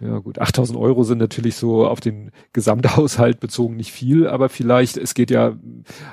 Ja 0.02 0.18
gut, 0.18 0.40
8000 0.40 0.76
Euro 0.78 1.04
sind 1.04 1.18
natürlich 1.18 1.54
so 1.54 1.86
auf 1.86 2.00
den 2.00 2.32
Gesamthaushalt 2.52 3.38
bezogen 3.38 3.76
nicht 3.76 3.92
viel, 3.92 4.26
aber 4.26 4.48
vielleicht, 4.48 4.96
es 4.96 5.14
geht 5.14 5.30
ja 5.30 5.56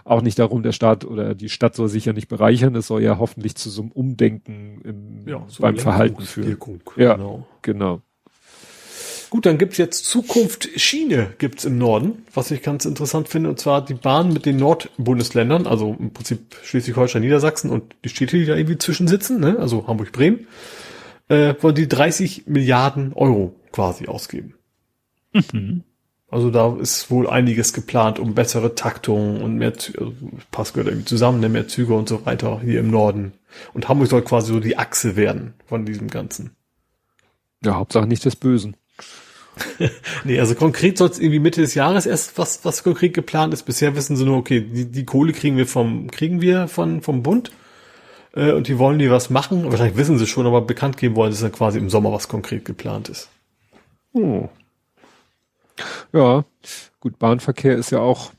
auch 0.03 0.21
nicht 0.21 0.37
darum, 0.37 0.61
der 0.61 0.73
Staat 0.73 1.05
oder 1.05 1.33
die 1.33 1.49
Stadt 1.49 1.75
soll 1.75 1.89
sich 1.89 2.05
ja 2.05 2.13
nicht 2.13 2.27
bereichern, 2.27 2.75
es 2.75 2.87
soll 2.87 3.01
ja 3.01 3.17
hoffentlich 3.17 3.55
zu 3.55 3.69
so 3.69 3.81
einem 3.81 3.91
Umdenken 3.91 4.81
im, 4.83 5.27
ja, 5.27 5.43
so 5.47 5.63
beim 5.63 5.77
Verhalten 5.77 6.21
führen. 6.21 6.57
Ja, 6.97 7.15
genau. 7.15 7.47
genau. 7.63 8.01
Gut, 9.31 9.45
dann 9.45 9.57
gibt's 9.57 9.77
jetzt 9.77 10.05
Zukunft 10.05 10.69
Schiene 10.79 11.33
gibt's 11.37 11.65
im 11.65 11.77
Norden, 11.77 12.23
was 12.33 12.49
ich 12.51 12.63
ganz 12.63 12.85
interessant 12.85 13.27
finde, 13.27 13.49
und 13.49 13.59
zwar 13.59 13.83
die 13.83 13.93
Bahn 13.93 14.33
mit 14.33 14.45
den 14.45 14.57
Nordbundesländern, 14.57 15.67
also 15.67 15.95
im 15.99 16.11
Prinzip 16.11 16.55
Schleswig-Holstein, 16.63 17.21
Niedersachsen 17.21 17.69
und 17.69 17.95
die 18.03 18.09
Städte, 18.09 18.37
die 18.37 18.45
da 18.45 18.55
irgendwie 18.55 18.79
zwischen 18.79 19.07
sitzen, 19.07 19.39
ne? 19.39 19.57
also 19.59 19.87
Hamburg-Bremen, 19.87 20.47
äh, 21.27 21.53
wollen 21.61 21.75
die 21.75 21.87
30 21.87 22.47
Milliarden 22.47 23.13
Euro 23.13 23.53
quasi 23.71 24.07
ausgeben. 24.07 24.55
Mhm. 25.33 25.83
Also 26.31 26.51
da 26.51 26.75
ist 26.79 27.09
wohl 27.09 27.27
einiges 27.27 27.73
geplant, 27.73 28.19
um 28.19 28.35
bessere 28.35 28.75
Taktung 28.75 29.41
und 29.41 29.55
mehr, 29.55 29.73
Zü 29.73 29.93
also 29.97 30.13
passt 30.51 30.73
gehört 30.73 30.89
irgendwie 30.89 31.05
zusammen, 31.05 31.39
ne, 31.39 31.49
mehr 31.49 31.67
Züge 31.67 31.95
und 31.95 32.07
so 32.07 32.25
weiter 32.25 32.61
hier 32.61 32.79
im 32.79 32.91
Norden. 32.91 33.33
Und 33.73 33.89
Hamburg 33.89 34.09
soll 34.09 34.21
quasi 34.21 34.53
so 34.53 34.59
die 34.59 34.77
Achse 34.77 35.15
werden 35.15 35.55
von 35.65 35.85
diesem 35.85 36.07
Ganzen. 36.07 36.55
Ja, 37.63 37.75
Hauptsache 37.75 38.05
nicht 38.05 38.25
des 38.25 38.35
Bösen. 38.35 38.75
nee, 40.23 40.39
also 40.39 40.53
konkret 40.53 40.97
soll 40.99 41.09
es 41.09 41.19
irgendwie 41.19 41.39
Mitte 41.39 41.61
des 41.61 41.73
Jahres 41.73 42.05
erst 42.05 42.37
was, 42.37 42.63
was 42.63 42.83
konkret 42.83 43.13
geplant 43.15 43.53
ist. 43.53 43.63
Bisher 43.63 43.95
wissen 43.95 44.15
sie 44.15 44.23
nur, 44.23 44.37
okay, 44.37 44.61
die, 44.61 44.85
die 44.85 45.05
Kohle 45.05 45.33
kriegen 45.33 45.57
wir 45.57 45.65
vom, 45.65 46.11
kriegen 46.11 46.41
wir 46.41 46.67
von, 46.67 47.01
vom 47.01 47.23
Bund. 47.23 47.51
Äh, 48.35 48.51
und 48.51 48.67
die 48.67 48.77
wollen 48.77 48.99
die 48.99 49.09
was 49.09 49.31
machen. 49.31 49.65
Wahrscheinlich 49.65 49.97
wissen 49.97 50.17
sie 50.17 50.27
schon, 50.27 50.45
aber 50.45 50.61
bekannt 50.61 50.97
geben 50.97 51.15
wollen 51.15 51.33
sie 51.33 51.41
dann 51.41 51.51
quasi 51.51 51.79
im 51.79 51.89
Sommer, 51.89 52.11
was 52.11 52.27
konkret 52.27 52.65
geplant 52.65 53.09
ist. 53.09 53.29
Oh. 54.13 54.49
Ja, 56.13 56.43
gut, 56.99 57.19
Bahnverkehr 57.19 57.75
ist 57.75 57.91
ja 57.91 57.99
auch, 57.99 58.31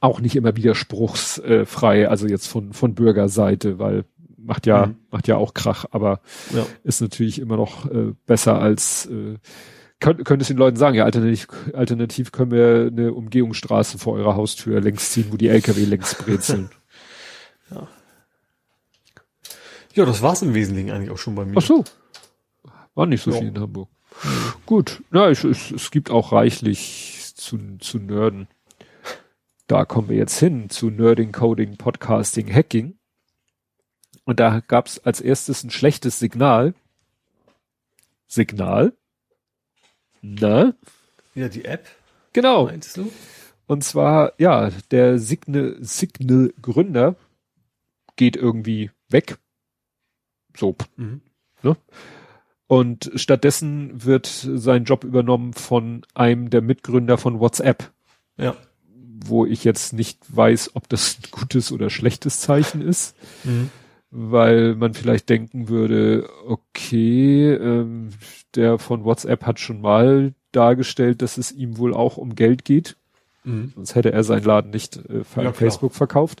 auch 0.00 0.20
nicht 0.20 0.36
immer 0.36 0.56
widerspruchsfrei, 0.56 2.08
also 2.08 2.26
jetzt 2.26 2.46
von, 2.46 2.72
von 2.72 2.94
Bürgerseite, 2.94 3.78
weil 3.78 4.04
macht 4.46 4.66
ja, 4.66 4.86
mhm. 4.86 4.96
macht 5.10 5.28
ja 5.28 5.36
auch 5.36 5.54
Krach, 5.54 5.86
aber 5.90 6.20
ja. 6.54 6.64
ist 6.84 7.00
natürlich 7.00 7.40
immer 7.40 7.56
noch 7.56 7.90
äh, 7.90 8.12
besser 8.26 8.60
als, 8.60 9.06
äh, 9.06 9.36
könnt, 10.00 10.24
könnt 10.24 10.42
es 10.42 10.48
den 10.48 10.56
Leuten 10.56 10.76
sagen, 10.76 10.96
ja, 10.96 11.04
alternativ, 11.04 11.48
alternativ 11.72 12.32
können 12.32 12.52
wir 12.52 12.90
eine 12.90 13.12
Umgehungsstraße 13.12 13.98
vor 13.98 14.14
eurer 14.14 14.36
Haustür 14.36 14.80
längs 14.80 15.10
ziehen, 15.10 15.26
wo 15.30 15.36
die 15.36 15.48
LKW 15.48 15.84
längs 15.84 16.14
brezeln. 16.14 16.70
ja. 17.70 17.88
ja, 19.94 20.04
das 20.04 20.22
war's 20.22 20.42
im 20.42 20.54
Wesentlichen 20.54 20.90
eigentlich 20.90 21.10
auch 21.10 21.18
schon 21.18 21.34
bei 21.34 21.44
mir. 21.44 21.54
Ach 21.56 21.62
so. 21.62 21.84
War 22.94 23.06
nicht 23.06 23.22
so 23.22 23.30
ja. 23.30 23.38
viel 23.38 23.48
in 23.48 23.58
Hamburg. 23.58 23.88
Gut, 24.66 25.02
na, 25.10 25.28
es, 25.28 25.44
es, 25.44 25.70
es 25.70 25.90
gibt 25.90 26.10
auch 26.10 26.32
reichlich 26.32 27.32
zu, 27.34 27.58
zu 27.78 27.98
Nerden. 27.98 28.48
Da 29.66 29.84
kommen 29.84 30.08
wir 30.08 30.16
jetzt 30.16 30.38
hin 30.38 30.70
zu 30.70 30.90
Nerding, 30.90 31.32
Coding, 31.32 31.76
Podcasting, 31.76 32.52
Hacking. 32.52 32.98
Und 34.24 34.40
da 34.40 34.60
gab 34.60 34.86
es 34.86 34.98
als 35.04 35.20
erstes 35.20 35.62
ein 35.64 35.70
schlechtes 35.70 36.18
Signal. 36.18 36.74
Signal? 38.26 38.92
Na? 40.22 40.74
Ja, 41.34 41.48
die 41.48 41.64
App. 41.64 41.88
Genau. 42.32 42.64
Meinst 42.64 42.96
du? 42.96 43.12
Und 43.66 43.84
zwar, 43.84 44.32
ja, 44.38 44.70
der 44.90 45.18
Signal, 45.18 45.76
Signal 45.80 46.52
Gründer 46.60 47.16
geht 48.16 48.36
irgendwie 48.36 48.90
weg. 49.08 49.38
So. 50.56 50.76
Mhm. 50.96 51.20
Ne? 51.62 51.76
Und 52.68 53.12
stattdessen 53.14 54.04
wird 54.04 54.26
sein 54.26 54.84
Job 54.84 55.04
übernommen 55.04 55.52
von 55.52 56.02
einem 56.14 56.50
der 56.50 56.62
Mitgründer 56.62 57.16
von 57.16 57.38
WhatsApp. 57.38 57.92
Ja. 58.36 58.56
Wo 59.24 59.46
ich 59.46 59.64
jetzt 59.64 59.92
nicht 59.92 60.18
weiß, 60.28 60.72
ob 60.74 60.88
das 60.88 61.18
ein 61.18 61.30
gutes 61.30 61.70
oder 61.72 61.90
schlechtes 61.90 62.40
Zeichen 62.40 62.82
ist. 62.82 63.16
Mhm. 63.44 63.70
Weil 64.10 64.74
man 64.74 64.94
vielleicht 64.94 65.28
denken 65.28 65.68
würde, 65.68 66.28
okay, 66.46 67.52
ähm, 67.52 68.10
der 68.54 68.78
von 68.78 69.04
WhatsApp 69.04 69.44
hat 69.44 69.60
schon 69.60 69.80
mal 69.80 70.34
dargestellt, 70.52 71.22
dass 71.22 71.38
es 71.38 71.52
ihm 71.52 71.78
wohl 71.78 71.94
auch 71.94 72.16
um 72.16 72.34
Geld 72.34 72.64
geht. 72.64 72.96
Mhm. 73.44 73.72
Sonst 73.76 73.94
hätte 73.94 74.12
er 74.12 74.24
seinen 74.24 74.44
Laden 74.44 74.70
nicht 74.70 74.96
äh, 74.96 75.22
für 75.22 75.42
ja, 75.42 75.52
Facebook 75.52 75.94
verkauft. 75.94 76.40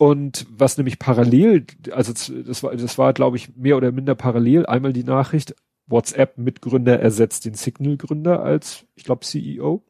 Und 0.00 0.46
was 0.48 0.78
nämlich 0.78 0.98
parallel, 0.98 1.66
also 1.92 2.14
das 2.14 2.62
war, 2.62 2.74
das 2.74 2.96
war, 2.96 3.12
glaube 3.12 3.36
ich, 3.36 3.54
mehr 3.54 3.76
oder 3.76 3.92
minder 3.92 4.14
parallel, 4.14 4.64
einmal 4.64 4.94
die 4.94 5.04
Nachricht, 5.04 5.54
WhatsApp-Mitgründer 5.88 6.98
ersetzt 6.98 7.44
den 7.44 7.52
Signal-Gründer 7.52 8.42
als, 8.42 8.86
ich 8.94 9.04
glaube, 9.04 9.26
CEO. 9.26 9.84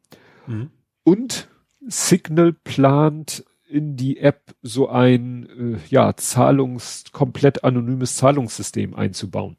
Mhm. 0.47 0.69
Und 1.05 1.47
Signal 1.87 2.51
plant 2.51 3.45
in 3.69 3.95
die 3.95 4.17
App 4.17 4.53
so 4.61 4.89
ein, 4.89 5.47
äh, 5.75 5.79
ja, 5.87 6.13
Zahlungs, 6.17 7.05
komplett 7.13 7.63
anonymes 7.63 8.17
Zahlungssystem 8.17 8.93
einzubauen. 8.93 9.55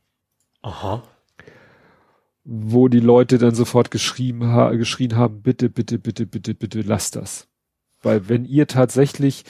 Aha. 0.61 1.03
Wo 2.45 2.89
die 2.89 3.01
Leute 3.01 3.39
dann 3.39 3.55
sofort 3.55 3.91
geschrien, 3.91 4.45
ha 4.49 4.73
geschrien 4.73 5.17
haben, 5.17 5.41
bitte, 5.41 5.71
bitte, 5.71 5.99
bitte, 5.99 6.27
bitte, 6.27 6.53
bitte, 6.53 6.83
lasst 6.83 7.17
das. 7.17 7.49
Weil 8.03 8.29
wenn 8.29 8.45
ihr 8.45 8.67
tatsächlich 8.67 9.47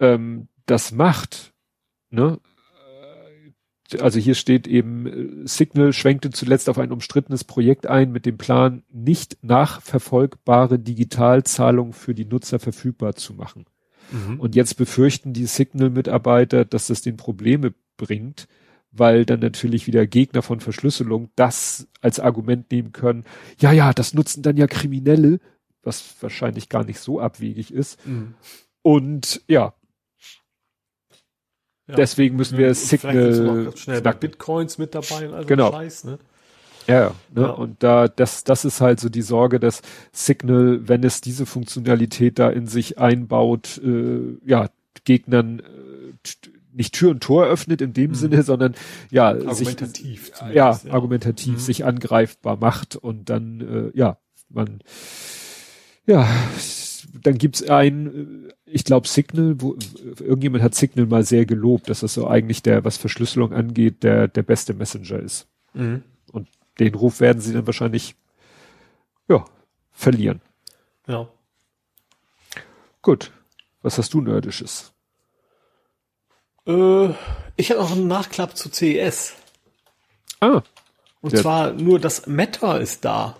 ähm, 0.00 0.48
das 0.66 0.92
macht, 0.92 1.52
ne? 2.10 2.38
Also 3.98 4.20
hier 4.20 4.36
steht 4.36 4.68
eben, 4.68 5.06
äh, 5.06 5.48
Signal 5.48 5.92
schwenkte 5.92 6.30
zuletzt 6.30 6.68
auf 6.68 6.78
ein 6.78 6.92
umstrittenes 6.92 7.42
Projekt 7.42 7.86
ein 7.86 8.12
mit 8.12 8.24
dem 8.24 8.38
Plan, 8.38 8.84
nicht 8.92 9.38
nachverfolgbare 9.42 10.78
Digitalzahlungen 10.78 11.92
für 11.92 12.14
die 12.14 12.24
Nutzer 12.24 12.60
verfügbar 12.60 13.16
zu 13.16 13.34
machen. 13.34 13.66
Mhm. 14.12 14.38
Und 14.38 14.54
jetzt 14.54 14.76
befürchten 14.76 15.32
die 15.32 15.46
Signal-Mitarbeiter, 15.46 16.64
dass 16.64 16.86
das 16.86 17.02
den 17.02 17.16
Probleme 17.16 17.74
bringt, 17.96 18.46
weil 18.92 19.24
dann 19.24 19.40
natürlich 19.40 19.86
wieder 19.86 20.06
Gegner 20.06 20.42
von 20.42 20.60
Verschlüsselung 20.60 21.30
das 21.36 21.88
als 22.00 22.20
Argument 22.20 22.70
nehmen 22.70 22.92
können. 22.92 23.24
Ja, 23.58 23.72
ja, 23.72 23.92
das 23.92 24.14
nutzen 24.14 24.42
dann 24.42 24.56
ja 24.56 24.66
Kriminelle, 24.66 25.40
was 25.82 26.14
wahrscheinlich 26.20 26.68
gar 26.68 26.84
nicht 26.84 27.00
so 27.00 27.20
abwegig 27.20 27.72
ist. 27.72 28.04
Mhm. 28.06 28.34
Und 28.82 29.42
ja, 29.46 29.74
ja. 31.90 31.96
Deswegen 31.96 32.36
müssen 32.36 32.58
wir 32.58 32.74
Signal 32.74 33.72
schnell 33.76 34.00
Bitcoins 34.00 34.78
mit 34.78 34.94
dabei 34.94 35.28
und 35.28 35.34
also 35.34 35.46
genau. 35.46 35.70
Scheiß, 35.72 36.04
ne? 36.04 36.18
Ja, 36.86 37.12
ne? 37.34 37.42
Ja. 37.42 37.50
und 37.50 37.82
da 37.82 38.08
das 38.08 38.44
das 38.44 38.64
ist 38.64 38.80
halt 38.80 39.00
so 39.00 39.08
die 39.08 39.22
Sorge, 39.22 39.60
dass 39.60 39.82
Signal, 40.12 40.88
wenn 40.88 41.04
es 41.04 41.20
diese 41.20 41.46
Funktionalität 41.46 42.38
da 42.38 42.50
in 42.50 42.66
sich 42.66 42.98
einbaut, 42.98 43.80
äh, 43.84 44.38
ja 44.44 44.70
Gegnern 45.04 45.60
äh, 45.60 46.48
nicht 46.72 46.94
Tür 46.94 47.10
und 47.10 47.22
Tor 47.22 47.46
öffnet 47.46 47.82
in 47.82 47.92
dem 47.92 48.10
mhm. 48.10 48.14
Sinne, 48.14 48.42
sondern 48.42 48.74
ja 49.10 49.28
argumentativ 49.28 50.26
sich, 50.26 50.54
ja, 50.54 50.72
ja, 50.72 50.80
argumentativ 50.90 51.54
mhm. 51.54 51.58
sich 51.58 51.84
angreifbar 51.84 52.56
macht 52.56 52.96
und 52.96 53.28
dann 53.28 53.60
äh, 53.94 53.98
ja 53.98 54.18
man 54.48 54.80
ja 56.06 56.26
dann 57.22 57.38
gibt's 57.38 57.62
ein, 57.68 58.48
äh, 58.48 58.52
ich 58.64 58.84
glaube 58.84 59.08
Signal, 59.08 59.60
wo 59.60 59.76
irgendjemand 60.18 60.62
hat 60.62 60.74
Signal 60.74 61.06
mal 61.06 61.24
sehr 61.24 61.46
gelobt, 61.46 61.88
dass 61.88 62.00
das 62.00 62.14
so 62.14 62.26
eigentlich 62.26 62.62
der, 62.62 62.84
was 62.84 62.96
Verschlüsselung 62.96 63.52
angeht, 63.52 64.02
der 64.02 64.28
der 64.28 64.42
beste 64.42 64.74
Messenger 64.74 65.18
ist. 65.20 65.46
Mhm. 65.74 66.02
Und 66.32 66.48
den 66.78 66.94
Ruf 66.94 67.20
werden 67.20 67.40
sie 67.40 67.52
dann 67.52 67.66
wahrscheinlich 67.66 68.14
ja 69.28 69.44
verlieren. 69.92 70.40
Ja. 71.06 71.28
Gut. 73.02 73.32
Was 73.82 73.96
hast 73.96 74.12
du 74.12 74.20
nerdisches? 74.20 74.92
Äh, 76.66 77.10
ich 77.56 77.70
habe 77.70 77.80
noch 77.80 77.92
einen 77.92 78.08
Nachklapp 78.08 78.56
zu 78.56 78.70
CES. 78.70 79.34
Ah. 80.40 80.62
Und 81.20 81.36
zwar 81.36 81.72
nur 81.72 81.98
das 81.98 82.26
Meta 82.26 82.78
ist 82.78 83.04
da. 83.04 83.36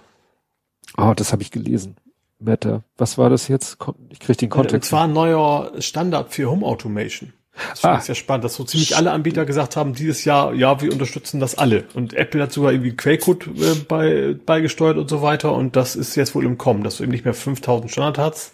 Oh, 0.97 1.15
das 1.15 1.33
habe 1.33 1.43
ich 1.43 1.51
gelesen. 1.51 1.97
Matter. 2.41 2.83
Was 2.97 3.19
war 3.19 3.31
das 3.31 3.49
jetzt? 3.49 3.79
Ich 4.09 4.21
kriege 4.21 4.39
den 4.39 4.51
Kontext. 4.51 4.89
Es 4.89 4.93
war 4.93 5.05
ein 5.05 5.13
neuer 5.13 5.73
Standard 5.79 6.33
für 6.33 6.51
Home 6.51 6.65
Automation. 6.65 7.33
Das 7.71 7.85
ah. 7.85 7.97
ist 7.97 8.09
ja 8.09 8.15
spannend, 8.15 8.45
dass 8.45 8.55
so 8.55 8.65
ziemlich 8.65 8.97
alle 8.97 9.11
Anbieter 9.11 9.45
gesagt 9.45 9.77
haben, 9.77 9.93
dieses 9.93 10.25
Jahr, 10.25 10.55
ja, 10.55 10.81
wir 10.81 10.93
unterstützen 10.93 11.41
das 11.41 11.59
alle. 11.59 11.85
Und 11.95 12.15
Apple 12.15 12.43
hat 12.43 12.53
sogar 12.53 12.73
irgendwie 12.73 12.97
Quellcode 12.97 13.47
äh, 13.49 13.75
bei, 13.87 14.37
beigesteuert 14.47 14.97
und 14.97 15.11
so 15.11 15.21
weiter. 15.21 15.53
Und 15.53 15.77
das 15.77 15.97
ist 15.97 16.17
jetzt 16.17 16.35
wohl 16.35 16.45
im 16.45 16.59
Kommen, 16.59 16.83
dass 16.85 16.97
du 16.97 17.03
eben 17.03 17.13
nicht 17.13 17.25
mehr 17.25 17.35
5000 17.35 17.91
Standard 17.91 18.19
hast. 18.19 18.53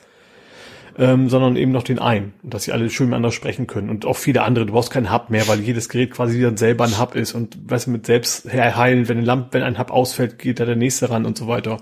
ähm, 0.98 1.28
sondern 1.28 1.56
eben 1.56 1.72
noch 1.72 1.82
den 1.82 1.98
einen. 1.98 2.32
Und 2.42 2.54
dass 2.54 2.64
sie 2.64 2.72
alle 2.72 2.88
schön 2.88 3.08
miteinander 3.08 3.30
sprechen 3.30 3.66
können. 3.66 3.90
Und 3.90 4.06
auch 4.06 4.16
viele 4.16 4.42
andere. 4.42 4.66
Du 4.66 4.72
brauchst 4.72 4.90
keinen 4.90 5.12
Hub 5.12 5.30
mehr, 5.30 5.46
weil 5.46 5.60
jedes 5.60 5.88
Gerät 5.88 6.10
quasi 6.12 6.40
dann 6.40 6.56
selber 6.56 6.84
ein 6.84 6.98
Hub 6.98 7.14
ist. 7.14 7.34
Und 7.34 7.58
weißt 7.70 7.86
du, 7.86 7.90
mit 7.90 8.06
selbst 8.06 8.50
heilen, 8.50 9.08
wenn 9.08 9.18
ein 9.18 9.24
Lamp, 9.24 9.48
wenn 9.52 9.62
ein 9.62 9.78
Hub 9.78 9.90
ausfällt, 9.90 10.38
geht 10.38 10.58
da 10.58 10.64
der 10.64 10.76
nächste 10.76 11.10
ran 11.10 11.26
und 11.26 11.36
so 11.36 11.48
weiter. 11.48 11.78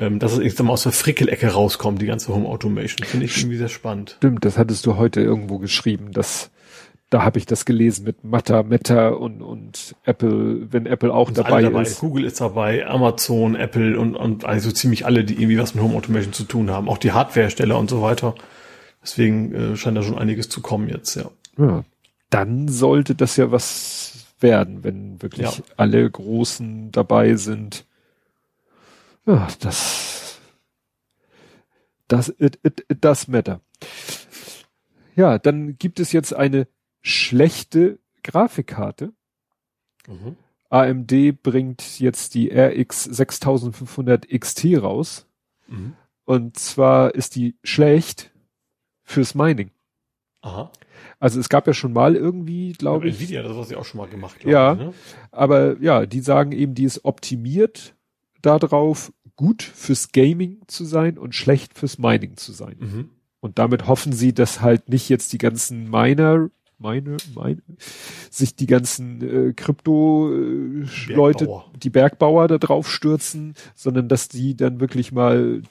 Ähm, 0.00 0.20
dass 0.20 0.32
es 0.32 0.38
irgendwann 0.38 0.66
mal 0.66 0.72
aus 0.74 0.84
der 0.84 0.92
Frickelecke 0.92 1.48
rauskommt, 1.48 2.00
die 2.00 2.06
ganze 2.06 2.32
Home 2.32 2.48
Automation. 2.48 3.04
Finde 3.04 3.26
ich 3.26 3.36
irgendwie 3.36 3.56
sehr 3.56 3.68
spannend. 3.68 4.14
Stimmt, 4.18 4.44
das 4.44 4.56
hattest 4.56 4.86
du 4.86 4.96
heute 4.96 5.20
irgendwo 5.20 5.58
geschrieben, 5.58 6.12
dass 6.12 6.50
da 7.10 7.22
habe 7.22 7.38
ich 7.38 7.46
das 7.46 7.64
gelesen 7.64 8.04
mit 8.04 8.22
Meta, 8.22 8.62
Meta 8.62 9.08
und, 9.08 9.40
und 9.40 9.96
Apple, 10.04 10.70
wenn 10.70 10.84
Apple 10.84 11.12
auch 11.12 11.30
dabei, 11.30 11.62
dabei, 11.62 11.82
ist. 11.82 12.00
Google 12.00 12.24
ist 12.24 12.40
dabei, 12.40 12.86
Amazon, 12.86 13.56
Apple 13.56 13.98
und, 13.98 14.14
und 14.14 14.44
also 14.44 14.70
ziemlich 14.70 15.06
alle, 15.06 15.24
die 15.24 15.34
irgendwie 15.34 15.58
was 15.58 15.74
mit 15.74 15.82
Home 15.82 15.96
Automation 15.96 16.34
zu 16.34 16.44
tun 16.44 16.70
haben, 16.70 16.88
auch 16.88 16.98
die 16.98 17.12
Hardwarehersteller 17.12 17.78
und 17.78 17.88
so 17.88 18.02
weiter. 18.02 18.34
Deswegen 19.02 19.54
äh, 19.54 19.76
scheint 19.76 19.96
da 19.96 20.02
schon 20.02 20.18
einiges 20.18 20.50
zu 20.50 20.60
kommen 20.60 20.88
jetzt, 20.88 21.14
ja. 21.14 21.30
Ja, 21.56 21.84
dann 22.28 22.68
sollte 22.68 23.14
das 23.14 23.36
ja 23.36 23.50
was 23.50 24.26
werden, 24.40 24.84
wenn 24.84 25.22
wirklich 25.22 25.46
ja. 25.46 25.64
alle 25.76 26.08
Großen 26.08 26.92
dabei 26.92 27.36
sind. 27.36 27.84
Ja, 29.28 29.46
das, 29.60 30.40
das, 32.08 32.30
it, 32.38 32.58
it, 32.62 32.86
it 32.88 33.04
does 33.04 33.28
matter. 33.28 33.60
Ja, 35.16 35.38
dann 35.38 35.76
gibt 35.76 36.00
es 36.00 36.12
jetzt 36.12 36.32
eine 36.32 36.66
schlechte 37.02 37.98
Grafikkarte. 38.22 39.12
Mhm. 40.06 40.36
AMD 40.70 41.42
bringt 41.42 42.00
jetzt 42.00 42.34
die 42.34 42.48
RX 42.50 43.04
6500 43.04 44.26
XT 44.30 44.64
raus. 44.80 45.26
Mhm. 45.66 45.94
Und 46.24 46.58
zwar 46.58 47.14
ist 47.14 47.36
die 47.36 47.58
schlecht 47.62 48.30
fürs 49.02 49.34
Mining. 49.34 49.70
Aha. 50.40 50.72
Also 51.18 51.38
es 51.38 51.50
gab 51.50 51.66
ja 51.66 51.74
schon 51.74 51.92
mal 51.92 52.16
irgendwie, 52.16 52.72
glaube 52.72 53.08
ich. 53.08 53.16
Nvidia, 53.16 53.42
das 53.42 53.54
hast 53.54 53.70
du 53.70 53.76
auch 53.76 53.84
schon 53.84 53.98
mal 53.98 54.08
gemacht. 54.08 54.42
Ja, 54.46 54.72
ich, 54.72 54.78
ne? 54.78 54.94
aber 55.32 55.78
ja, 55.82 56.06
die 56.06 56.20
sagen 56.20 56.52
eben, 56.52 56.74
die 56.74 56.84
ist 56.84 57.04
optimiert 57.04 57.94
darauf, 58.42 59.12
gut 59.38 59.62
fürs 59.62 60.10
Gaming 60.12 60.58
zu 60.66 60.84
sein 60.84 61.16
und 61.16 61.34
schlecht 61.34 61.78
fürs 61.78 61.96
Mining 61.96 62.36
zu 62.36 62.52
sein. 62.52 62.76
Mhm. 62.80 63.10
Und 63.40 63.58
damit 63.58 63.86
hoffen 63.86 64.12
sie, 64.12 64.34
dass 64.34 64.60
halt 64.60 64.88
nicht 64.88 65.08
jetzt 65.08 65.32
die 65.32 65.38
ganzen 65.38 65.88
Miner 65.88 66.50
meine, 66.76 67.16
meine, 67.34 67.62
sich 68.30 68.56
die 68.56 68.66
ganzen 68.66 69.22
äh, 69.22 69.52
Krypto-Leute, 69.52 71.44
äh, 71.44 71.78
die 71.78 71.90
Bergbauer 71.90 72.48
da 72.48 72.58
drauf 72.58 72.90
stürzen, 72.90 73.54
sondern 73.74 74.08
dass 74.08 74.28
die 74.28 74.56
dann 74.56 74.80
wirklich 74.80 75.12
mal, 75.12 75.62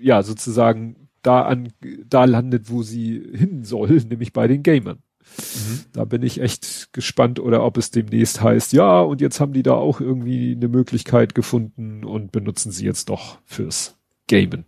ja, 0.00 0.22
sozusagen 0.22 1.08
da 1.22 1.42
an, 1.42 1.72
da 2.08 2.24
landet, 2.24 2.70
wo 2.70 2.82
sie 2.82 3.20
hin 3.34 3.64
soll, 3.64 3.90
nämlich 4.08 4.32
bei 4.32 4.46
den 4.46 4.62
Gamern. 4.62 4.98
Mhm. 5.36 5.80
Da 5.92 6.04
bin 6.04 6.22
ich 6.22 6.40
echt 6.40 6.92
gespannt 6.92 7.40
oder 7.40 7.64
ob 7.64 7.76
es 7.76 7.90
demnächst 7.90 8.40
heißt, 8.40 8.72
ja, 8.72 9.00
und 9.00 9.20
jetzt 9.20 9.40
haben 9.40 9.52
die 9.52 9.62
da 9.62 9.74
auch 9.74 10.00
irgendwie 10.00 10.52
eine 10.52 10.68
Möglichkeit 10.68 11.34
gefunden 11.34 12.04
und 12.04 12.32
benutzen 12.32 12.72
sie 12.72 12.84
jetzt 12.84 13.08
doch 13.08 13.38
fürs 13.44 13.96
Gamen. 14.28 14.64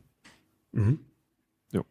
Mhm. 0.73 1.01
Ja. 1.73 1.83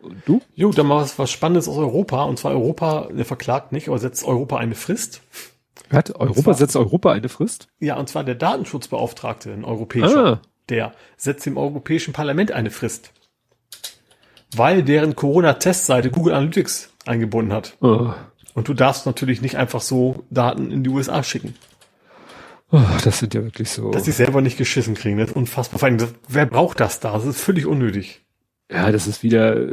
Und 0.00 0.22
du? 0.26 0.40
Jo, 0.54 0.72
dann 0.72 0.86
mal 0.86 1.02
was, 1.02 1.18
was 1.18 1.30
Spannendes 1.30 1.68
aus 1.68 1.76
Europa. 1.76 2.24
Und 2.24 2.38
zwar 2.38 2.52
Europa, 2.52 3.08
der 3.12 3.24
verklagt 3.24 3.72
nicht, 3.72 3.88
aber 3.88 3.98
setzt 3.98 4.24
Europa 4.24 4.56
eine 4.56 4.74
Frist. 4.74 5.22
Hat 5.90 6.14
Europa 6.14 6.42
zwar, 6.42 6.54
setzt 6.54 6.76
Europa 6.76 7.12
eine 7.12 7.28
Frist? 7.28 7.68
Ja, 7.80 7.98
und 7.98 8.08
zwar 8.08 8.24
der 8.24 8.36
Datenschutzbeauftragte, 8.36 9.52
ein 9.52 9.64
europäischer, 9.64 10.26
ah. 10.26 10.42
der 10.68 10.92
setzt 11.16 11.46
dem 11.46 11.56
Europäischen 11.56 12.12
Parlament 12.12 12.52
eine 12.52 12.70
Frist. 12.70 13.12
Weil 14.56 14.82
deren 14.82 15.14
Corona-Testseite 15.14 16.10
Google 16.10 16.34
Analytics 16.34 16.90
eingebunden 17.06 17.52
hat. 17.52 17.76
Oh. 17.80 18.12
Und 18.54 18.68
du 18.68 18.74
darfst 18.74 19.06
natürlich 19.06 19.42
nicht 19.42 19.56
einfach 19.56 19.80
so 19.80 20.24
Daten 20.30 20.70
in 20.70 20.82
die 20.82 20.90
USA 20.90 21.22
schicken. 21.22 21.54
Oh, 22.72 22.80
das 23.02 23.18
sind 23.18 23.34
ja 23.34 23.42
wirklich 23.42 23.70
so. 23.70 23.90
Dass 23.90 24.04
sie 24.04 24.12
selber 24.12 24.40
nicht 24.40 24.56
geschissen 24.56 24.94
kriegen, 24.94 25.18
das 25.18 25.30
ist 25.30 25.36
unfassbar. 25.36 25.78
Vor 25.78 25.88
allem, 25.88 25.98
wer 26.28 26.46
braucht 26.46 26.80
das 26.80 27.00
da? 27.00 27.12
Das 27.12 27.24
ist 27.24 27.40
völlig 27.40 27.66
unnötig. 27.66 28.22
Ja, 28.70 28.92
das 28.92 29.08
ist 29.08 29.24
wieder, 29.24 29.66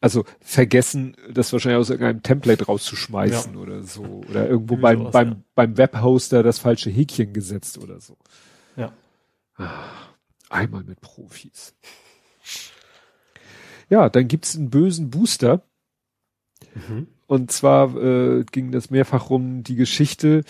also 0.00 0.24
vergessen, 0.40 1.14
das 1.30 1.52
wahrscheinlich 1.52 1.78
aus 1.78 1.90
irgendeinem 1.90 2.22
Template 2.22 2.64
rauszuschmeißen 2.64 3.52
ja. 3.52 3.58
oder 3.60 3.82
so. 3.82 4.22
Oder 4.30 4.48
irgendwo 4.48 4.76
beim, 4.76 4.98
sowas, 4.98 5.12
beim, 5.12 5.28
ja. 5.28 5.36
beim 5.54 5.76
Webhoster 5.76 6.42
das 6.42 6.58
falsche 6.58 6.88
Häkchen 6.88 7.34
gesetzt 7.34 7.76
oder 7.76 8.00
so. 8.00 8.16
Ja. 8.76 8.92
Ah, 9.56 9.68
einmal 10.48 10.84
mit 10.84 11.02
Profis. 11.02 11.74
Ja, 13.90 14.08
dann 14.08 14.28
gibt's 14.28 14.56
einen 14.56 14.70
bösen 14.70 15.10
Booster. 15.10 15.62
Mhm. 16.74 17.08
Und 17.26 17.52
zwar 17.52 17.94
äh, 17.96 18.44
ging 18.50 18.72
das 18.72 18.90
mehrfach 18.90 19.30
rum, 19.30 19.62
die 19.62 19.76
Geschichte 19.76 20.42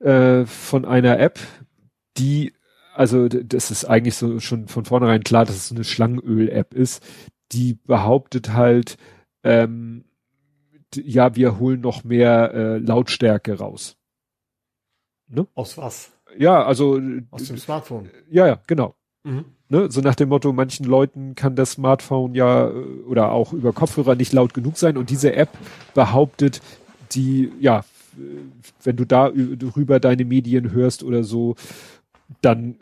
äh, 0.00 0.44
von 0.44 0.84
einer 0.84 1.18
App, 1.18 1.38
die 2.18 2.52
also 2.94 3.28
das 3.28 3.70
ist 3.70 3.84
eigentlich 3.84 4.16
so 4.16 4.40
schon 4.40 4.68
von 4.68 4.84
vornherein 4.84 5.24
klar, 5.24 5.44
dass 5.44 5.56
es 5.56 5.72
eine 5.72 5.84
Schlangenöl-App 5.84 6.74
ist, 6.74 7.02
die 7.52 7.74
behauptet 7.74 8.52
halt, 8.52 8.96
ähm, 9.42 10.04
ja, 10.94 11.34
wir 11.36 11.58
holen 11.58 11.80
noch 11.80 12.04
mehr 12.04 12.52
äh, 12.52 12.78
Lautstärke 12.78 13.58
raus. 13.58 13.96
Ne? 15.28 15.46
Aus 15.54 15.78
was? 15.78 16.12
Ja, 16.36 16.64
also 16.64 17.00
aus 17.30 17.44
dem 17.44 17.58
Smartphone. 17.58 18.10
Ja, 18.28 18.46
ja, 18.46 18.60
genau. 18.66 18.96
Mhm. 19.22 19.44
Ne, 19.72 19.88
so 19.88 20.00
nach 20.00 20.16
dem 20.16 20.30
Motto, 20.30 20.52
manchen 20.52 20.84
Leuten 20.84 21.36
kann 21.36 21.54
das 21.54 21.72
Smartphone 21.72 22.34
ja 22.34 22.68
äh, 22.68 22.72
oder 23.06 23.30
auch 23.30 23.52
über 23.52 23.72
Kopfhörer 23.72 24.16
nicht 24.16 24.32
laut 24.32 24.52
genug 24.52 24.76
sein 24.76 24.96
und 24.96 25.10
diese 25.10 25.36
App 25.36 25.50
behauptet, 25.94 26.60
die, 27.12 27.52
ja, 27.60 27.84
wenn 28.82 28.96
du 28.96 29.04
da 29.04 29.30
drüber 29.30 30.00
deine 30.00 30.24
Medien 30.24 30.72
hörst 30.72 31.04
oder 31.04 31.22
so, 31.22 31.54
dann 32.42 32.78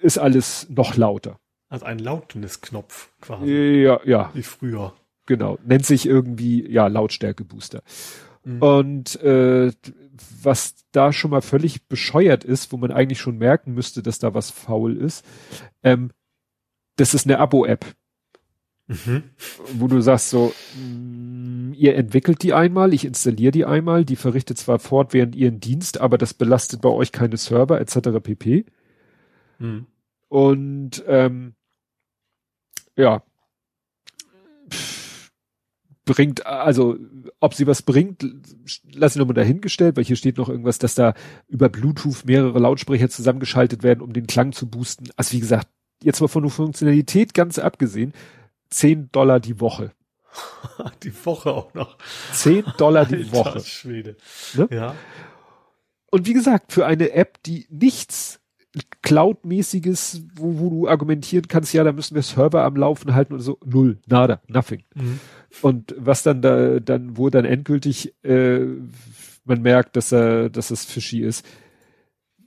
ist 0.00 0.18
alles 0.18 0.68
noch 0.70 0.96
lauter. 0.96 1.40
Also 1.68 1.84
ein 1.84 1.98
Lautnisknopf 1.98 3.10
quasi. 3.20 3.82
Ja, 3.82 4.00
ja. 4.04 4.30
Wie 4.32 4.44
früher. 4.44 4.92
Genau. 5.26 5.58
Nennt 5.64 5.84
sich 5.84 6.06
irgendwie, 6.06 6.64
ja, 6.70 6.86
Lautstärke-Booster. 6.86 7.82
Mhm. 8.44 8.62
Und 8.62 9.20
äh, 9.22 9.72
was 10.42 10.74
da 10.92 11.12
schon 11.12 11.32
mal 11.32 11.42
völlig 11.42 11.88
bescheuert 11.88 12.44
ist, 12.44 12.72
wo 12.72 12.76
man 12.76 12.92
eigentlich 12.92 13.20
schon 13.20 13.38
merken 13.38 13.74
müsste, 13.74 14.02
dass 14.02 14.20
da 14.20 14.32
was 14.32 14.50
faul 14.50 14.96
ist, 14.96 15.24
ähm, 15.82 16.10
das 17.00 17.14
ist 17.14 17.26
eine 17.26 17.38
Abo-App. 17.38 17.86
Mhm. 18.86 19.22
Wo 19.74 19.86
du 19.86 20.00
sagst 20.00 20.30
so, 20.30 20.52
mh, 20.76 20.82
mm, 20.84 21.74
ihr 21.74 21.94
entwickelt 21.94 22.42
die 22.42 22.52
einmal, 22.52 22.92
ich 22.92 23.04
installiere 23.04 23.52
die 23.52 23.64
einmal, 23.64 24.04
die 24.04 24.16
verrichtet 24.16 24.58
zwar 24.58 24.78
fortwährend 24.78 25.34
ihren 25.34 25.60
Dienst, 25.60 26.00
aber 26.00 26.18
das 26.18 26.34
belastet 26.34 26.82
bei 26.82 26.88
euch 26.88 27.12
keine 27.12 27.36
Server 27.36 27.80
etc. 27.80 28.20
pp. 28.22 28.66
Mhm. 29.58 29.86
Und 30.28 31.04
ähm, 31.06 31.54
ja, 32.96 33.22
bringt, 36.04 36.44
also 36.44 36.98
ob 37.38 37.54
sie 37.54 37.66
was 37.66 37.82
bringt, 37.82 38.26
lass 38.92 39.14
ich 39.14 39.18
nochmal 39.18 39.34
dahingestellt, 39.34 39.96
weil 39.96 40.04
hier 40.04 40.16
steht 40.16 40.36
noch 40.36 40.48
irgendwas, 40.48 40.78
dass 40.78 40.96
da 40.96 41.14
über 41.48 41.68
Bluetooth 41.68 42.24
mehrere 42.24 42.58
Lautsprecher 42.58 43.08
zusammengeschaltet 43.08 43.82
werden, 43.84 44.00
um 44.00 44.12
den 44.12 44.26
Klang 44.26 44.52
zu 44.52 44.68
boosten. 44.68 45.08
Also 45.16 45.32
wie 45.32 45.40
gesagt, 45.40 45.68
jetzt 46.02 46.20
mal 46.20 46.28
von 46.28 46.42
der 46.42 46.50
Funktionalität 46.50 47.34
ganz 47.34 47.58
abgesehen, 47.58 48.12
10 48.70 49.10
Dollar 49.12 49.40
die 49.40 49.60
Woche. 49.60 49.92
Die 51.02 51.12
Woche 51.26 51.50
auch 51.50 51.74
noch. 51.74 51.98
10 52.32 52.64
Dollar 52.78 53.04
die 53.04 53.16
Alter, 53.16 53.32
Woche. 53.32 53.60
Schwede. 53.60 54.16
Ne? 54.54 54.68
Ja. 54.70 54.94
Und 56.10 56.26
wie 56.26 56.32
gesagt, 56.32 56.72
für 56.72 56.86
eine 56.86 57.12
App, 57.12 57.42
die 57.42 57.66
nichts 57.68 58.40
Cloud-mäßiges, 59.02 60.22
wo, 60.36 60.60
wo 60.60 60.70
du 60.70 60.88
argumentieren 60.88 61.48
kannst, 61.48 61.72
ja, 61.72 61.82
da 61.82 61.92
müssen 61.92 62.14
wir 62.14 62.22
Server 62.22 62.62
am 62.62 62.76
Laufen 62.76 63.14
halten 63.14 63.34
oder 63.34 63.42
so. 63.42 63.58
Null, 63.64 63.98
nada, 64.06 64.40
nothing. 64.46 64.84
Mhm. 64.94 65.18
Und 65.62 65.94
was 65.98 66.22
dann 66.22 66.42
da, 66.42 66.78
dann, 66.78 67.16
wo 67.16 67.28
dann 67.30 67.44
endgültig 67.44 68.14
äh, 68.22 68.66
man 69.44 69.62
merkt, 69.62 69.96
dass 69.96 70.12
er, 70.12 70.50
dass 70.50 70.70
es 70.70 70.84
fishy 70.84 71.20
ist, 71.20 71.44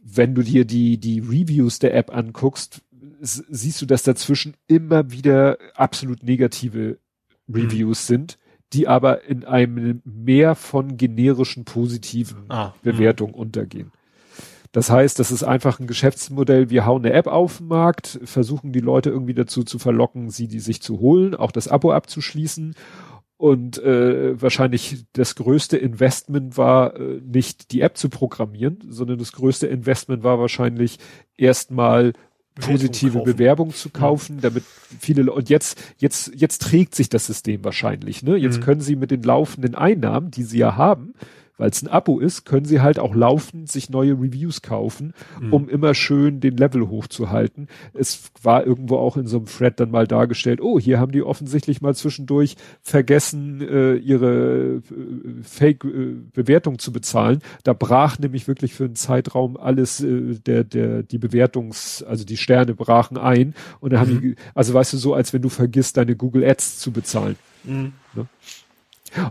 wenn 0.01 0.35
du 0.35 0.41
dir 0.41 0.65
die, 0.65 0.97
die 0.97 1.19
Reviews 1.19 1.79
der 1.79 1.95
App 1.95 2.15
anguckst, 2.15 2.81
siehst 3.23 3.81
du, 3.81 3.85
dass 3.85 4.03
dazwischen 4.03 4.55
immer 4.67 5.11
wieder 5.11 5.57
absolut 5.75 6.23
negative 6.23 6.99
Reviews 7.47 8.09
mhm. 8.09 8.13
sind, 8.13 8.39
die 8.73 8.87
aber 8.87 9.23
in 9.23 9.45
einem 9.45 10.01
mehr 10.03 10.55
von 10.55 10.97
generischen 10.97 11.63
positiven 11.63 12.45
ah, 12.49 12.73
Bewertungen 12.81 13.33
untergehen. 13.33 13.91
Das 14.73 14.89
heißt, 14.89 15.19
das 15.19 15.31
ist 15.31 15.43
einfach 15.43 15.79
ein 15.79 15.85
Geschäftsmodell. 15.85 16.71
Wir 16.71 16.85
hauen 16.85 17.05
eine 17.05 17.13
App 17.13 17.27
auf 17.27 17.59
den 17.59 17.67
Markt, 17.67 18.19
versuchen 18.23 18.71
die 18.71 18.79
Leute 18.79 19.11
irgendwie 19.11 19.35
dazu 19.35 19.63
zu 19.63 19.77
verlocken, 19.77 20.31
sie 20.31 20.47
die 20.47 20.59
sich 20.59 20.81
zu 20.81 20.99
holen, 20.99 21.35
auch 21.35 21.51
das 21.51 21.67
Abo 21.67 21.91
abzuschließen. 21.91 22.73
Und 23.37 23.77
äh, 23.83 24.41
wahrscheinlich 24.41 25.05
das 25.13 25.35
größte 25.35 25.77
Investment 25.77 26.57
war 26.57 26.95
äh, 26.95 27.21
nicht 27.23 27.71
die 27.71 27.81
App 27.81 27.97
zu 27.97 28.09
programmieren, 28.09 28.79
sondern 28.87 29.19
das 29.19 29.33
größte 29.33 29.67
Investment 29.67 30.23
war 30.23 30.39
wahrscheinlich 30.39 30.97
erstmal 31.37 32.13
positive 32.59 33.11
Bewerbung, 33.11 33.23
Bewerbung 33.25 33.73
zu 33.73 33.89
kaufen, 33.89 34.35
ja. 34.35 34.41
damit 34.41 34.63
viele 34.99 35.31
und 35.31 35.49
jetzt 35.49 35.81
jetzt 35.97 36.31
jetzt 36.35 36.61
trägt 36.61 36.95
sich 36.95 37.09
das 37.09 37.25
System 37.25 37.63
wahrscheinlich, 37.63 38.23
ne? 38.23 38.35
Jetzt 38.35 38.59
mhm. 38.59 38.63
können 38.63 38.81
sie 38.81 38.95
mit 38.95 39.11
den 39.11 39.23
laufenden 39.23 39.75
Einnahmen, 39.75 40.31
die 40.31 40.43
sie 40.43 40.59
ja 40.59 40.75
haben, 40.75 41.13
weil 41.63 41.69
es 41.69 41.81
ein 41.81 41.87
Abo 41.87 42.19
ist, 42.19 42.43
können 42.43 42.65
sie 42.65 42.81
halt 42.81 42.99
auch 42.99 43.15
laufend 43.15 43.71
sich 43.71 43.89
neue 43.89 44.19
Reviews 44.19 44.63
kaufen, 44.63 45.13
mhm. 45.39 45.53
um 45.53 45.69
immer 45.69 45.93
schön 45.93 46.41
den 46.41 46.57
Level 46.57 46.89
hochzuhalten. 46.89 47.69
Es 47.93 48.31
war 48.41 48.67
irgendwo 48.67 48.97
auch 48.97 49.15
in 49.15 49.27
so 49.27 49.37
einem 49.37 49.45
Thread 49.45 49.79
dann 49.79 49.89
mal 49.89 50.05
dargestellt, 50.05 50.59
oh, 50.59 50.77
hier 50.77 50.99
haben 50.99 51.13
die 51.13 51.23
offensichtlich 51.23 51.81
mal 51.81 51.95
zwischendurch 51.95 52.57
vergessen, 52.81 53.61
äh, 53.61 53.95
ihre 53.95 54.81
äh, 54.81 54.81
Fake-Bewertung 55.41 56.73
äh, 56.73 56.79
zu 56.79 56.91
bezahlen. 56.91 57.39
Da 57.63 57.71
brach 57.71 58.19
nämlich 58.19 58.49
wirklich 58.49 58.73
für 58.73 58.83
einen 58.83 58.95
Zeitraum 58.95 59.55
alles, 59.55 60.01
äh, 60.01 60.37
der, 60.45 60.65
der, 60.65 61.03
die 61.03 61.17
Bewertungs-, 61.17 62.03
also 62.03 62.25
die 62.25 62.35
Sterne 62.35 62.73
brachen 62.73 63.17
ein. 63.17 63.55
Und 63.79 63.93
dann 63.93 64.01
mhm. 64.01 64.15
haben 64.15 64.21
die, 64.21 64.35
also 64.53 64.73
weißt 64.73 64.91
du, 64.91 64.97
so 64.97 65.13
als 65.13 65.31
wenn 65.31 65.41
du 65.41 65.47
vergisst, 65.47 65.95
deine 65.95 66.17
Google 66.17 66.43
Ads 66.43 66.79
zu 66.79 66.91
bezahlen. 66.91 67.37
Mhm. 67.63 67.93
Ne? 68.15 68.27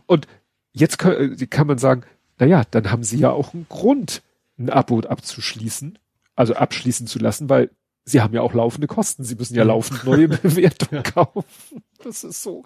Und 0.06 0.26
jetzt 0.72 0.98
kann, 0.98 1.36
kann 1.50 1.66
man 1.66 1.78
sagen, 1.78 2.04
naja, 2.42 2.64
dann 2.72 2.90
haben 2.90 3.04
sie 3.04 3.18
ja 3.18 3.30
auch 3.30 3.54
einen 3.54 3.66
Grund, 3.68 4.20
ein 4.58 4.68
Abo 4.68 4.98
abzuschließen, 4.98 5.96
also 6.34 6.54
abschließen 6.54 7.06
zu 7.06 7.20
lassen, 7.20 7.48
weil 7.48 7.70
sie 8.04 8.20
haben 8.20 8.34
ja 8.34 8.40
auch 8.40 8.52
laufende 8.52 8.88
Kosten. 8.88 9.22
Sie 9.22 9.36
müssen 9.36 9.54
ja 9.54 9.62
laufend 9.62 10.02
neue 10.02 10.26
Bewertungen 10.42 11.04
kaufen. 11.04 11.84
Das 12.02 12.24
ist 12.24 12.42
so. 12.42 12.64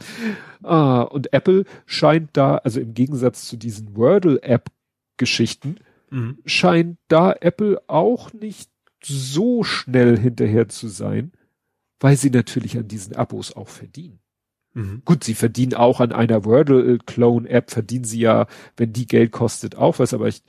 Ah, 0.62 1.02
und 1.02 1.34
Apple 1.34 1.66
scheint 1.84 2.30
da, 2.32 2.56
also 2.56 2.80
im 2.80 2.94
Gegensatz 2.94 3.46
zu 3.46 3.58
diesen 3.58 3.94
Wordle-App-Geschichten, 3.94 5.76
mhm. 6.08 6.38
scheint 6.46 6.96
da 7.08 7.34
Apple 7.38 7.82
auch 7.86 8.32
nicht 8.32 8.70
so 9.02 9.62
schnell 9.62 10.18
hinterher 10.18 10.70
zu 10.70 10.88
sein, 10.88 11.32
weil 12.00 12.16
sie 12.16 12.30
natürlich 12.30 12.78
an 12.78 12.88
diesen 12.88 13.14
Abos 13.14 13.54
auch 13.54 13.68
verdienen. 13.68 14.20
Mhm. 14.76 15.00
Gut, 15.06 15.24
sie 15.24 15.34
verdienen 15.34 15.72
auch 15.72 16.00
an 16.00 16.12
einer 16.12 16.44
Wordle-Clone-App, 16.44 17.70
verdienen 17.70 18.04
sie 18.04 18.20
ja, 18.20 18.46
wenn 18.76 18.92
die 18.92 19.06
Geld 19.06 19.32
kostet, 19.32 19.76
auch 19.76 19.98
was, 19.98 20.12
aber 20.12 20.28
ich, 20.28 20.42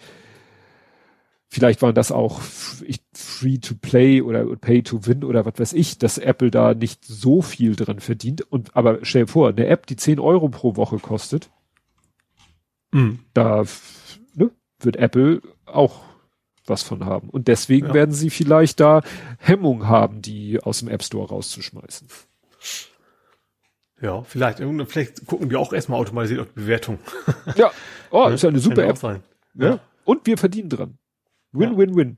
vielleicht 1.47 1.81
waren 1.81 1.95
das 1.95 2.11
auch 2.11 2.41
free 2.41 3.57
to 3.59 3.75
play 3.75 4.21
oder 4.21 4.45
pay 4.57 4.83
to 4.83 5.05
win 5.05 5.23
oder 5.23 5.45
was 5.45 5.57
weiß 5.57 5.73
ich, 5.73 5.97
dass 5.97 6.17
Apple 6.17 6.51
da 6.51 6.73
nicht 6.73 7.05
so 7.05 7.41
viel 7.41 7.77
dran 7.77 8.01
verdient. 8.01 8.41
Und 8.41 8.75
aber 8.75 8.99
stell 9.03 9.23
dir 9.23 9.31
vor, 9.31 9.47
eine 9.47 9.67
App, 9.67 9.87
die 9.87 9.95
10 9.95 10.19
Euro 10.19 10.49
pro 10.49 10.75
Woche 10.75 10.99
kostet, 10.99 11.49
mhm. 12.91 13.19
da 13.33 13.63
ne, 14.35 14.51
wird 14.79 14.97
Apple 14.97 15.41
auch 15.65 16.01
was 16.65 16.83
von 16.83 17.05
haben. 17.05 17.29
Und 17.29 17.47
deswegen 17.47 17.87
ja. 17.87 17.93
werden 17.93 18.13
sie 18.13 18.29
vielleicht 18.29 18.81
da 18.81 19.03
Hemmung 19.37 19.87
haben, 19.87 20.21
die 20.21 20.59
aus 20.61 20.79
dem 20.79 20.89
App 20.89 21.01
Store 21.01 21.29
rauszuschmeißen. 21.29 22.09
Ja, 24.01 24.21
vielleicht. 24.23 24.59
Vielleicht 24.59 25.25
gucken 25.25 25.49
wir 25.49 25.59
auch 25.59 25.73
erstmal 25.73 25.99
automatisiert 25.99 26.41
auf 26.41 26.47
die 26.49 26.59
Bewertung. 26.61 26.99
Ja, 27.55 27.71
oh, 28.11 28.27
ist 28.27 28.43
ja 28.43 28.49
eine 28.49 28.59
super 28.59 28.83
App. 28.83 28.97
Sein. 28.97 29.23
Ja. 29.55 29.67
ja. 29.67 29.79
Und 30.05 30.25
wir 30.25 30.37
verdienen 30.37 30.69
dran. 30.69 30.97
Win, 31.51 31.71
ja. 31.71 31.77
win, 31.77 31.95
win. 31.95 32.17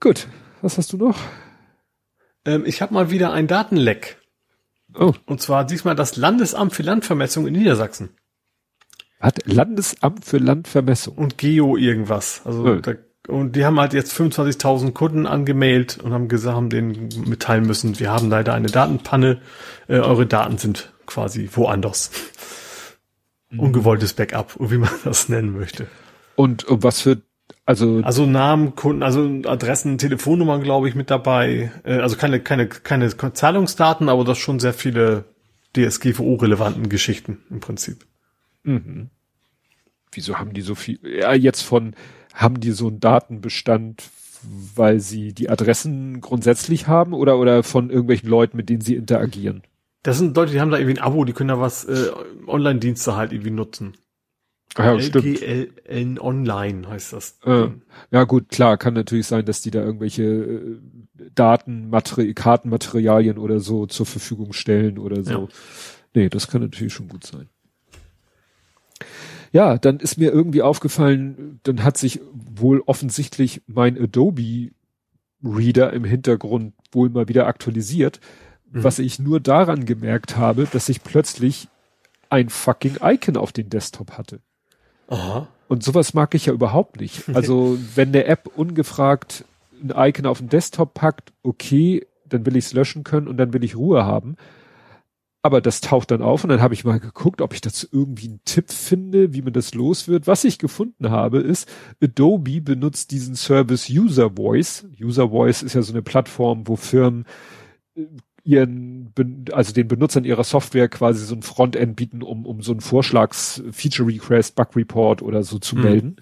Gut, 0.00 0.28
was 0.62 0.78
hast 0.78 0.92
du 0.92 0.96
noch? 0.96 1.18
Ähm, 2.44 2.64
ich 2.66 2.82
habe 2.82 2.94
mal 2.94 3.10
wieder 3.10 3.32
ein 3.32 3.46
Datenleck. 3.46 4.20
Oh. 4.94 5.12
Und 5.26 5.40
zwar 5.40 5.64
diesmal 5.64 5.94
das 5.94 6.16
Landesamt 6.16 6.74
für 6.74 6.82
Landvermessung 6.82 7.46
in 7.46 7.54
Niedersachsen. 7.54 8.10
Hat 9.20 9.46
Landesamt 9.46 10.24
für 10.24 10.38
Landvermessung. 10.38 11.16
Und 11.16 11.38
Geo 11.38 11.76
irgendwas. 11.76 12.42
Also 12.44 12.64
oh. 12.64 12.76
da 12.76 12.94
und 13.28 13.56
die 13.56 13.64
haben 13.64 13.78
halt 13.78 13.92
jetzt 13.92 14.12
25.000 14.12 14.92
Kunden 14.92 15.26
angemeldet 15.26 15.98
und 16.02 16.12
haben 16.12 16.28
gesagt, 16.28 16.56
haben 16.56 16.70
denen 16.70 17.10
mitteilen 17.26 17.66
müssen, 17.66 18.00
wir 18.00 18.10
haben 18.10 18.30
leider 18.30 18.54
eine 18.54 18.68
Datenpanne, 18.68 19.40
äh, 19.86 19.98
eure 19.98 20.26
Daten 20.26 20.58
sind 20.58 20.92
quasi 21.06 21.48
woanders. 21.52 22.10
Mhm. 23.50 23.60
Ungewolltes 23.60 24.14
Backup, 24.14 24.56
wie 24.58 24.78
man 24.78 24.90
das 25.04 25.28
nennen 25.28 25.52
möchte. 25.52 25.86
Und, 26.36 26.64
und 26.64 26.82
was 26.82 27.00
für 27.02 27.18
also 27.64 28.00
also 28.02 28.24
Namen, 28.24 28.76
Kunden, 28.76 29.02
also 29.02 29.24
Adressen, 29.44 29.98
Telefonnummern, 29.98 30.62
glaube 30.62 30.88
ich, 30.88 30.94
mit 30.94 31.10
dabei. 31.10 31.70
Äh, 31.84 31.98
also 31.98 32.16
keine 32.16 32.40
keine 32.40 32.66
keine 32.66 33.14
Zahlungsdaten, 33.14 34.08
aber 34.08 34.24
das 34.24 34.38
schon 34.38 34.58
sehr 34.58 34.72
viele 34.72 35.24
DSGVO-relevanten 35.76 36.88
Geschichten 36.88 37.42
im 37.50 37.60
Prinzip. 37.60 38.06
Mhm. 38.62 39.10
Wieso 40.12 40.38
haben 40.38 40.54
die 40.54 40.62
so 40.62 40.74
viel? 40.74 40.98
Ja, 41.02 41.34
jetzt 41.34 41.60
von 41.60 41.94
haben 42.38 42.60
die 42.60 42.70
so 42.70 42.86
einen 42.86 43.00
Datenbestand, 43.00 44.10
weil 44.76 45.00
sie 45.00 45.34
die 45.34 45.50
Adressen 45.50 46.20
grundsätzlich 46.20 46.86
haben 46.86 47.12
oder, 47.12 47.38
oder 47.38 47.64
von 47.64 47.90
irgendwelchen 47.90 48.28
Leuten, 48.28 48.56
mit 48.56 48.68
denen 48.68 48.80
sie 48.80 48.94
interagieren? 48.94 49.62
Das 50.04 50.18
sind 50.18 50.36
Leute, 50.36 50.52
die 50.52 50.60
haben 50.60 50.70
da 50.70 50.78
irgendwie 50.78 51.00
ein 51.00 51.04
Abo, 51.04 51.24
die 51.24 51.32
können 51.32 51.48
da 51.48 51.58
was, 51.58 51.84
äh, 51.84 52.10
Online-Dienste 52.46 53.16
halt 53.16 53.32
irgendwie 53.32 53.50
nutzen. 53.50 53.96
Ja, 54.76 54.92
LGLN 54.92 56.20
Online 56.20 56.88
heißt 56.88 57.12
das. 57.12 57.40
Äh, 57.44 57.70
ja 58.12 58.22
gut, 58.24 58.50
klar, 58.50 58.76
kann 58.76 58.94
natürlich 58.94 59.26
sein, 59.26 59.44
dass 59.44 59.60
die 59.60 59.72
da 59.72 59.82
irgendwelche 59.82 60.22
äh, 60.22 60.78
Daten, 61.34 61.90
Kartenmaterialien 61.90 63.38
oder 63.38 63.58
so 63.58 63.86
zur 63.86 64.06
Verfügung 64.06 64.52
stellen 64.52 64.98
oder 64.98 65.24
so. 65.24 65.32
Ja. 65.32 65.48
Nee, 66.14 66.28
das 66.28 66.46
kann 66.46 66.60
natürlich 66.60 66.92
schon 66.92 67.08
gut 67.08 67.26
sein 67.26 67.48
ja, 69.52 69.78
dann 69.78 69.98
ist 69.98 70.18
mir 70.18 70.30
irgendwie 70.30 70.62
aufgefallen, 70.62 71.60
dann 71.62 71.82
hat 71.84 71.96
sich 71.96 72.20
wohl 72.32 72.82
offensichtlich 72.86 73.62
mein 73.66 74.00
Adobe 74.00 74.70
Reader 75.42 75.92
im 75.92 76.04
Hintergrund 76.04 76.74
wohl 76.92 77.10
mal 77.10 77.28
wieder 77.28 77.46
aktualisiert, 77.46 78.20
mhm. 78.70 78.84
was 78.84 78.98
ich 78.98 79.18
nur 79.18 79.40
daran 79.40 79.84
gemerkt 79.84 80.36
habe, 80.36 80.66
dass 80.70 80.88
ich 80.88 81.02
plötzlich 81.02 81.68
ein 82.30 82.48
fucking 82.48 82.98
Icon 83.02 83.36
auf 83.36 83.52
den 83.52 83.70
Desktop 83.70 84.12
hatte. 84.12 84.40
Aha. 85.08 85.48
Und 85.68 85.82
sowas 85.82 86.14
mag 86.14 86.34
ich 86.34 86.46
ja 86.46 86.52
überhaupt 86.52 87.00
nicht. 87.00 87.24
Also 87.34 87.78
wenn 87.94 88.12
der 88.12 88.28
App 88.28 88.50
ungefragt 88.56 89.44
ein 89.82 89.92
Icon 89.94 90.26
auf 90.26 90.38
den 90.38 90.48
Desktop 90.48 90.94
packt, 90.94 91.32
okay, 91.42 92.06
dann 92.26 92.44
will 92.44 92.56
ich 92.56 92.66
es 92.66 92.72
löschen 92.72 93.04
können 93.04 93.28
und 93.28 93.36
dann 93.36 93.52
will 93.52 93.64
ich 93.64 93.76
Ruhe 93.76 94.04
haben. 94.04 94.36
Aber 95.48 95.62
das 95.62 95.80
taucht 95.80 96.10
dann 96.10 96.20
auf 96.20 96.44
und 96.44 96.50
dann 96.50 96.60
habe 96.60 96.74
ich 96.74 96.84
mal 96.84 97.00
geguckt, 97.00 97.40
ob 97.40 97.54
ich 97.54 97.62
dazu 97.62 97.86
irgendwie 97.90 98.28
einen 98.28 98.40
Tipp 98.44 98.70
finde, 98.70 99.32
wie 99.32 99.40
man 99.40 99.54
das 99.54 99.72
los 99.72 100.06
wird. 100.06 100.26
Was 100.26 100.44
ich 100.44 100.58
gefunden 100.58 101.08
habe, 101.08 101.38
ist, 101.38 101.66
Adobe 102.04 102.60
benutzt 102.60 103.12
diesen 103.12 103.34
Service 103.34 103.88
User 103.88 104.32
Voice. 104.36 104.86
User 105.00 105.30
Voice 105.30 105.62
ist 105.62 105.72
ja 105.72 105.80
so 105.80 105.94
eine 105.94 106.02
Plattform, 106.02 106.68
wo 106.68 106.76
Firmen 106.76 107.24
äh, 107.96 108.02
ihren, 108.44 109.14
also 109.50 109.72
den 109.72 109.88
Benutzern 109.88 110.24
ihrer 110.24 110.44
Software 110.44 110.90
quasi 110.90 111.24
so 111.24 111.34
ein 111.34 111.40
Frontend 111.40 111.96
bieten, 111.96 112.22
um, 112.22 112.44
um 112.44 112.60
so 112.60 112.72
ein 112.72 112.82
Vorschlags 112.82 113.62
Feature 113.70 114.06
Request, 114.06 114.54
Bug 114.54 114.76
Report 114.76 115.22
oder 115.22 115.44
so 115.44 115.58
zu 115.58 115.76
mhm. 115.76 115.82
melden. 115.82 116.16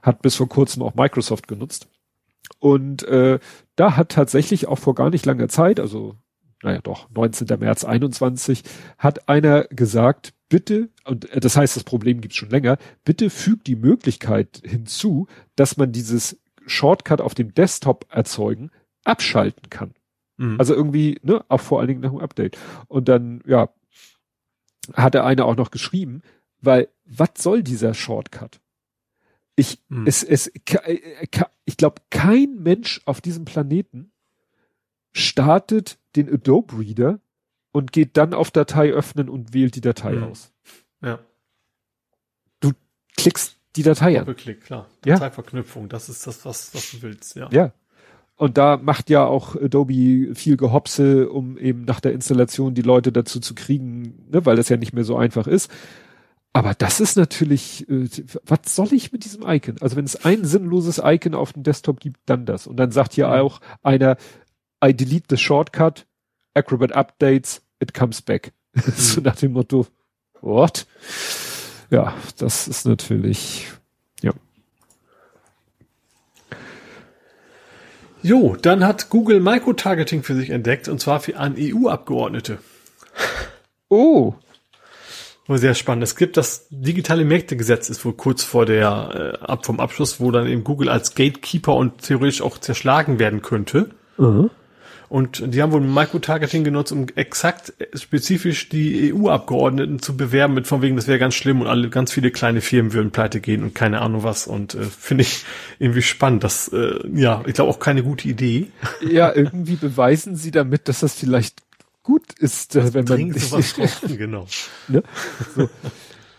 Hat 0.00 0.22
bis 0.22 0.36
vor 0.36 0.48
kurzem 0.48 0.82
auch 0.82 0.94
Microsoft 0.94 1.46
genutzt. 1.46 1.88
Und 2.58 3.02
äh, 3.02 3.38
da 3.74 3.96
hat 3.98 4.12
tatsächlich 4.12 4.66
auch 4.66 4.78
vor 4.78 4.94
gar 4.94 5.10
nicht 5.10 5.26
langer 5.26 5.48
Zeit, 5.50 5.78
also 5.78 6.16
naja 6.62 6.80
doch, 6.82 7.10
19. 7.10 7.46
März 7.58 7.84
21, 7.84 8.62
hat 8.98 9.28
einer 9.28 9.64
gesagt, 9.64 10.34
bitte, 10.48 10.90
und 11.04 11.28
das 11.34 11.56
heißt, 11.56 11.76
das 11.76 11.84
Problem 11.84 12.20
gibt 12.20 12.32
es 12.32 12.38
schon 12.38 12.50
länger, 12.50 12.78
bitte 13.04 13.30
fügt 13.30 13.66
die 13.66 13.76
Möglichkeit 13.76 14.62
hinzu, 14.64 15.26
dass 15.54 15.76
man 15.76 15.92
dieses 15.92 16.40
Shortcut 16.66 17.20
auf 17.20 17.34
dem 17.34 17.54
Desktop 17.54 18.06
erzeugen 18.10 18.70
abschalten 19.04 19.70
kann. 19.70 19.94
Mhm. 20.36 20.58
Also 20.58 20.74
irgendwie, 20.74 21.18
ne, 21.22 21.44
auch 21.48 21.60
vor 21.60 21.78
allen 21.78 21.88
Dingen 21.88 22.00
nach 22.00 22.10
dem 22.10 22.20
Update. 22.20 22.58
Und 22.88 23.08
dann, 23.08 23.42
ja, 23.46 23.68
hat 24.94 25.14
der 25.14 25.24
eine 25.24 25.44
auch 25.44 25.56
noch 25.56 25.70
geschrieben, 25.70 26.22
weil, 26.60 26.88
was 27.04 27.30
soll 27.38 27.62
dieser 27.62 27.94
Shortcut? 27.94 28.60
Ich, 29.56 29.80
mhm. 29.88 30.06
es, 30.06 30.22
es, 30.22 30.50
ich 31.64 31.76
glaube, 31.76 32.02
kein 32.10 32.56
Mensch 32.56 33.00
auf 33.04 33.20
diesem 33.20 33.44
Planeten 33.44 34.12
startet 35.16 35.98
den 36.14 36.32
Adobe 36.32 36.78
Reader 36.78 37.20
und 37.72 37.92
geht 37.92 38.16
dann 38.16 38.34
auf 38.34 38.50
Datei 38.50 38.90
öffnen 38.90 39.28
und 39.28 39.54
wählt 39.54 39.74
die 39.74 39.80
Datei 39.80 40.12
mhm. 40.12 40.24
aus. 40.24 40.52
Ja. 41.02 41.18
Du 42.60 42.72
klickst 43.16 43.56
die 43.76 43.82
Datei 43.82 44.20
an. 44.20 44.36
Klick, 44.36 44.62
klar. 44.62 44.86
Dateiverknüpfung, 45.02 45.84
ja. 45.84 45.88
das 45.88 46.08
ist 46.08 46.26
das, 46.26 46.44
was, 46.44 46.74
was 46.74 46.90
du 46.90 47.02
willst, 47.02 47.36
ja. 47.36 47.48
Ja. 47.50 47.72
Und 48.36 48.58
da 48.58 48.76
macht 48.76 49.08
ja 49.08 49.24
auch 49.24 49.56
Adobe 49.56 50.34
viel 50.34 50.58
Gehopse, 50.58 51.30
um 51.30 51.56
eben 51.56 51.82
nach 51.82 52.00
der 52.00 52.12
Installation 52.12 52.74
die 52.74 52.82
Leute 52.82 53.10
dazu 53.10 53.40
zu 53.40 53.54
kriegen, 53.54 54.26
ne, 54.30 54.44
weil 54.44 54.56
das 54.56 54.68
ja 54.68 54.76
nicht 54.76 54.92
mehr 54.92 55.04
so 55.04 55.16
einfach 55.16 55.46
ist. 55.46 55.70
Aber 56.52 56.74
das 56.74 57.00
ist 57.00 57.16
natürlich, 57.16 57.88
äh, 57.88 58.08
was 58.44 58.74
soll 58.74 58.92
ich 58.92 59.12
mit 59.12 59.24
diesem 59.24 59.46
Icon? 59.46 59.76
Also 59.80 59.96
wenn 59.96 60.04
es 60.04 60.24
ein 60.24 60.44
sinnloses 60.44 61.00
Icon 61.02 61.34
auf 61.34 61.52
dem 61.54 61.62
Desktop 61.62 62.00
gibt, 62.00 62.18
dann 62.26 62.46
das. 62.46 62.66
Und 62.66 62.76
dann 62.76 62.90
sagt 62.90 63.14
hier 63.14 63.28
mhm. 63.28 63.32
auch 63.34 63.60
einer, 63.82 64.16
I 64.84 64.92
delete 64.92 65.26
the 65.28 65.36
shortcut, 65.36 66.06
Acrobat 66.54 66.92
updates, 66.92 67.60
it 67.80 67.94
comes 67.94 68.20
back. 68.22 68.52
Mhm. 68.76 68.92
so 68.94 69.20
nach 69.22 69.36
dem 69.36 69.52
Motto, 69.52 69.86
what? 70.42 70.86
Ja, 71.90 72.14
das 72.36 72.68
ist 72.68 72.84
natürlich, 72.84 73.68
ja. 74.20 74.32
Jo, 78.22 78.56
dann 78.60 78.84
hat 78.84 79.08
Google 79.08 79.40
Microtargeting 79.40 80.22
für 80.22 80.34
sich 80.34 80.50
entdeckt 80.50 80.88
und 80.88 81.00
zwar 81.00 81.20
für 81.20 81.38
an 81.38 81.54
EU-Abgeordnete. 81.58 82.58
Oh. 83.88 84.34
Sehr 85.48 85.74
spannend. 85.74 86.02
Es 86.02 86.16
gibt 86.16 86.36
das 86.36 86.66
digitale 86.70 87.24
Märktegesetz, 87.24 87.88
ist 87.88 88.04
wohl 88.04 88.14
kurz 88.14 88.42
vor 88.42 88.66
der 88.66 89.38
äh, 89.40 89.44
ab 89.44 89.64
vom 89.64 89.78
Abschluss, 89.78 90.18
wo 90.18 90.32
dann 90.32 90.48
eben 90.48 90.64
Google 90.64 90.88
als 90.88 91.14
Gatekeeper 91.14 91.74
und 91.76 92.02
theoretisch 92.02 92.42
auch 92.42 92.58
zerschlagen 92.58 93.20
werden 93.20 93.42
könnte. 93.42 93.90
Mhm. 94.18 94.50
Und 95.08 95.54
die 95.54 95.62
haben 95.62 95.72
wohl 95.72 95.80
Microtargeting 95.80 96.64
genutzt, 96.64 96.92
um 96.92 97.06
exakt 97.14 97.72
spezifisch 97.94 98.68
die 98.68 99.12
EU-Abgeordneten 99.14 100.00
zu 100.00 100.16
bewerben, 100.16 100.54
mit 100.54 100.66
von 100.66 100.82
wegen, 100.82 100.96
das 100.96 101.06
wäre 101.06 101.18
ganz 101.18 101.34
schlimm 101.34 101.60
und 101.60 101.66
alle 101.66 101.88
ganz 101.90 102.12
viele 102.12 102.30
kleine 102.30 102.60
Firmen 102.60 102.92
würden 102.92 103.10
pleite 103.10 103.40
gehen 103.40 103.62
und 103.62 103.74
keine 103.74 104.00
Ahnung 104.00 104.22
was. 104.22 104.46
Und 104.46 104.74
äh, 104.74 104.82
finde 104.82 105.22
ich 105.22 105.44
irgendwie 105.78 106.02
spannend. 106.02 106.44
Das, 106.44 106.68
äh, 106.68 106.98
ja, 107.14 107.42
ich 107.46 107.54
glaube 107.54 107.70
auch 107.70 107.78
keine 107.78 108.02
gute 108.02 108.28
Idee. 108.28 108.68
Ja, 109.08 109.34
irgendwie 109.34 109.76
beweisen 109.76 110.36
sie 110.36 110.50
damit, 110.50 110.88
dass 110.88 111.00
das 111.00 111.14
vielleicht 111.14 111.62
gut 112.02 112.32
ist, 112.38 112.76
äh, 112.76 112.94
wenn 112.94 113.04
man 113.04 113.32
sowas 113.38 113.72
braucht, 113.76 114.18
genau. 114.18 114.46
ne? 114.88 115.02
so. 115.54 115.68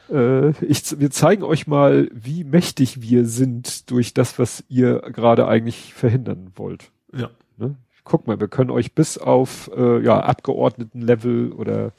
Äh, 0.10 0.52
ich, 0.65 0.99
wir 0.99 1.11
zeigen 1.11 1.44
euch 1.44 1.68
mal, 1.68 2.10
wie 2.14 2.44
mächtig 2.44 3.02
wir 3.02 3.26
sind 3.26 3.91
durch 3.91 4.14
das, 4.14 4.39
was 4.39 4.64
ihr 4.69 5.02
gerade 5.11 5.48
eigentlich 5.48 5.94
verhindern 5.94 6.52
wollt. 6.56 6.91
Ja. 7.14 7.30
Ne? 7.57 7.76
Guck 8.09 8.25
mal, 8.25 8.39
wir 8.39 8.47
können 8.47 8.69
euch 8.69 8.93
bis 8.93 9.17
auf 9.17 9.69
äh, 9.75 10.01
ja, 10.01 10.21
Abgeordnetenlevel 10.21 11.51
oder 11.51 11.91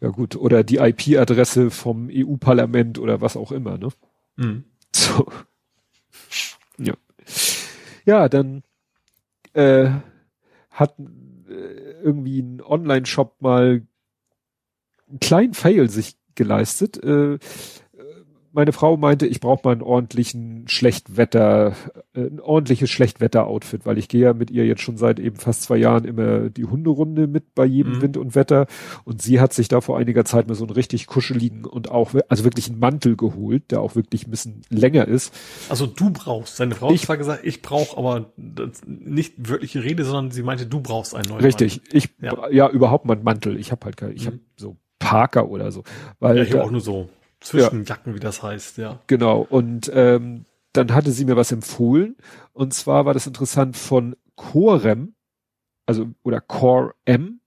ja 0.00 0.10
gut, 0.10 0.36
oder 0.36 0.62
die 0.62 0.76
IP-Adresse 0.76 1.70
vom 1.70 2.08
EU-Parlament 2.08 3.00
oder 3.00 3.20
was 3.20 3.36
auch 3.36 3.50
immer, 3.50 3.78
ne? 3.78 3.88
Mhm. 4.36 4.64
So. 4.94 5.26
Ja. 6.78 6.94
Ja, 8.06 8.28
dann 8.28 8.62
äh, 9.52 9.90
hat 10.70 10.94
äh, 10.98 12.02
irgendwie 12.02 12.40
ein 12.40 12.62
Online-Shop 12.62 13.42
mal 13.42 13.82
einen 15.08 15.20
kleinen 15.20 15.54
Fail 15.54 15.90
sich 15.90 16.16
geleistet. 16.34 17.02
Äh, 17.02 17.38
meine 18.56 18.72
Frau 18.72 18.96
meinte, 18.96 19.26
ich 19.26 19.40
brauche 19.40 19.60
mal 19.64 19.72
einen 19.72 19.82
ordentlichen 19.82 20.66
Schlechtwetter, 20.66 21.76
äh, 22.14 22.22
ein 22.22 22.40
ordentliches 22.40 22.88
Schlechtwetter-Outfit, 22.90 23.84
weil 23.84 23.98
ich 23.98 24.08
gehe 24.08 24.22
ja 24.22 24.32
mit 24.32 24.50
ihr 24.50 24.64
jetzt 24.64 24.80
schon 24.80 24.96
seit 24.96 25.20
eben 25.20 25.36
fast 25.36 25.62
zwei 25.62 25.76
Jahren 25.76 26.06
immer 26.06 26.48
die 26.48 26.64
Hunderunde 26.64 27.26
mit 27.26 27.54
bei 27.54 27.66
jedem 27.66 27.96
mhm. 27.96 28.02
Wind 28.02 28.16
und 28.16 28.34
Wetter. 28.34 28.66
Und 29.04 29.20
sie 29.20 29.40
hat 29.40 29.52
sich 29.52 29.68
da 29.68 29.82
vor 29.82 29.98
einiger 29.98 30.24
Zeit 30.24 30.48
mal 30.48 30.54
so 30.54 30.64
einen 30.64 30.72
richtig 30.72 31.06
kuscheligen 31.06 31.66
und 31.66 31.90
auch, 31.90 32.14
also 32.28 32.44
wirklich 32.44 32.70
einen 32.70 32.78
Mantel 32.78 33.14
geholt, 33.14 33.70
der 33.70 33.82
auch 33.82 33.94
wirklich 33.94 34.26
ein 34.26 34.30
bisschen 34.30 34.62
länger 34.70 35.06
ist. 35.06 35.34
Also 35.68 35.86
du 35.86 36.08
brauchst. 36.08 36.56
Seine 36.56 36.74
Frau 36.74 36.90
hat 36.90 36.98
zwar 36.98 37.18
gesagt, 37.18 37.44
ich 37.44 37.60
brauche 37.60 37.98
aber 37.98 38.32
nicht 38.86 39.34
wirkliche 39.36 39.84
Rede, 39.84 40.06
sondern 40.06 40.30
sie 40.30 40.42
meinte, 40.42 40.64
du 40.66 40.80
brauchst 40.80 41.14
einen 41.14 41.28
neuen 41.28 41.44
Richtig. 41.44 41.82
Mantel. 41.82 41.96
Ich, 41.98 42.08
ja. 42.22 42.50
ja, 42.50 42.70
überhaupt 42.70 43.04
mal 43.04 43.14
einen 43.14 43.24
Mantel. 43.24 43.60
Ich 43.60 43.70
habe 43.70 43.84
halt 43.84 43.98
keinen, 43.98 44.16
ich 44.16 44.22
mhm. 44.22 44.26
habe 44.26 44.40
so 44.56 44.76
Parker 44.98 45.50
oder 45.50 45.70
so. 45.72 45.84
Weil 46.20 46.38
ja, 46.38 46.42
ich 46.42 46.50
da, 46.50 46.62
auch 46.62 46.70
nur 46.70 46.80
so. 46.80 47.10
Zwischenjacken, 47.46 48.12
ja. 48.12 48.16
wie 48.16 48.20
das 48.20 48.42
heißt, 48.42 48.78
ja. 48.78 49.00
Genau. 49.06 49.46
Und 49.48 49.90
ähm, 49.94 50.44
dann 50.72 50.92
hatte 50.92 51.12
sie 51.12 51.24
mir 51.24 51.36
was 51.36 51.52
empfohlen. 51.52 52.16
Und 52.52 52.74
zwar 52.74 53.06
war 53.06 53.14
das 53.14 53.26
interessant 53.26 53.76
von 53.76 54.16
Corem, 54.34 55.14
also 55.86 56.08
oder 56.22 56.40
Core 56.40 56.94
M. 57.04 57.40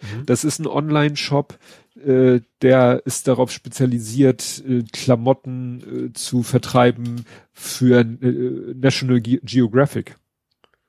Mhm. 0.00 0.26
Das 0.26 0.44
ist 0.44 0.58
ein 0.58 0.66
Online-Shop, 0.66 1.58
äh, 2.04 2.40
der 2.62 3.02
ist 3.04 3.28
darauf 3.28 3.50
spezialisiert, 3.50 4.62
äh, 4.66 4.82
Klamotten 4.92 6.08
äh, 6.08 6.12
zu 6.12 6.42
vertreiben 6.42 7.24
für 7.52 8.00
äh, 8.00 8.74
National 8.74 9.20
Ge 9.20 9.40
Geographic. 9.42 10.16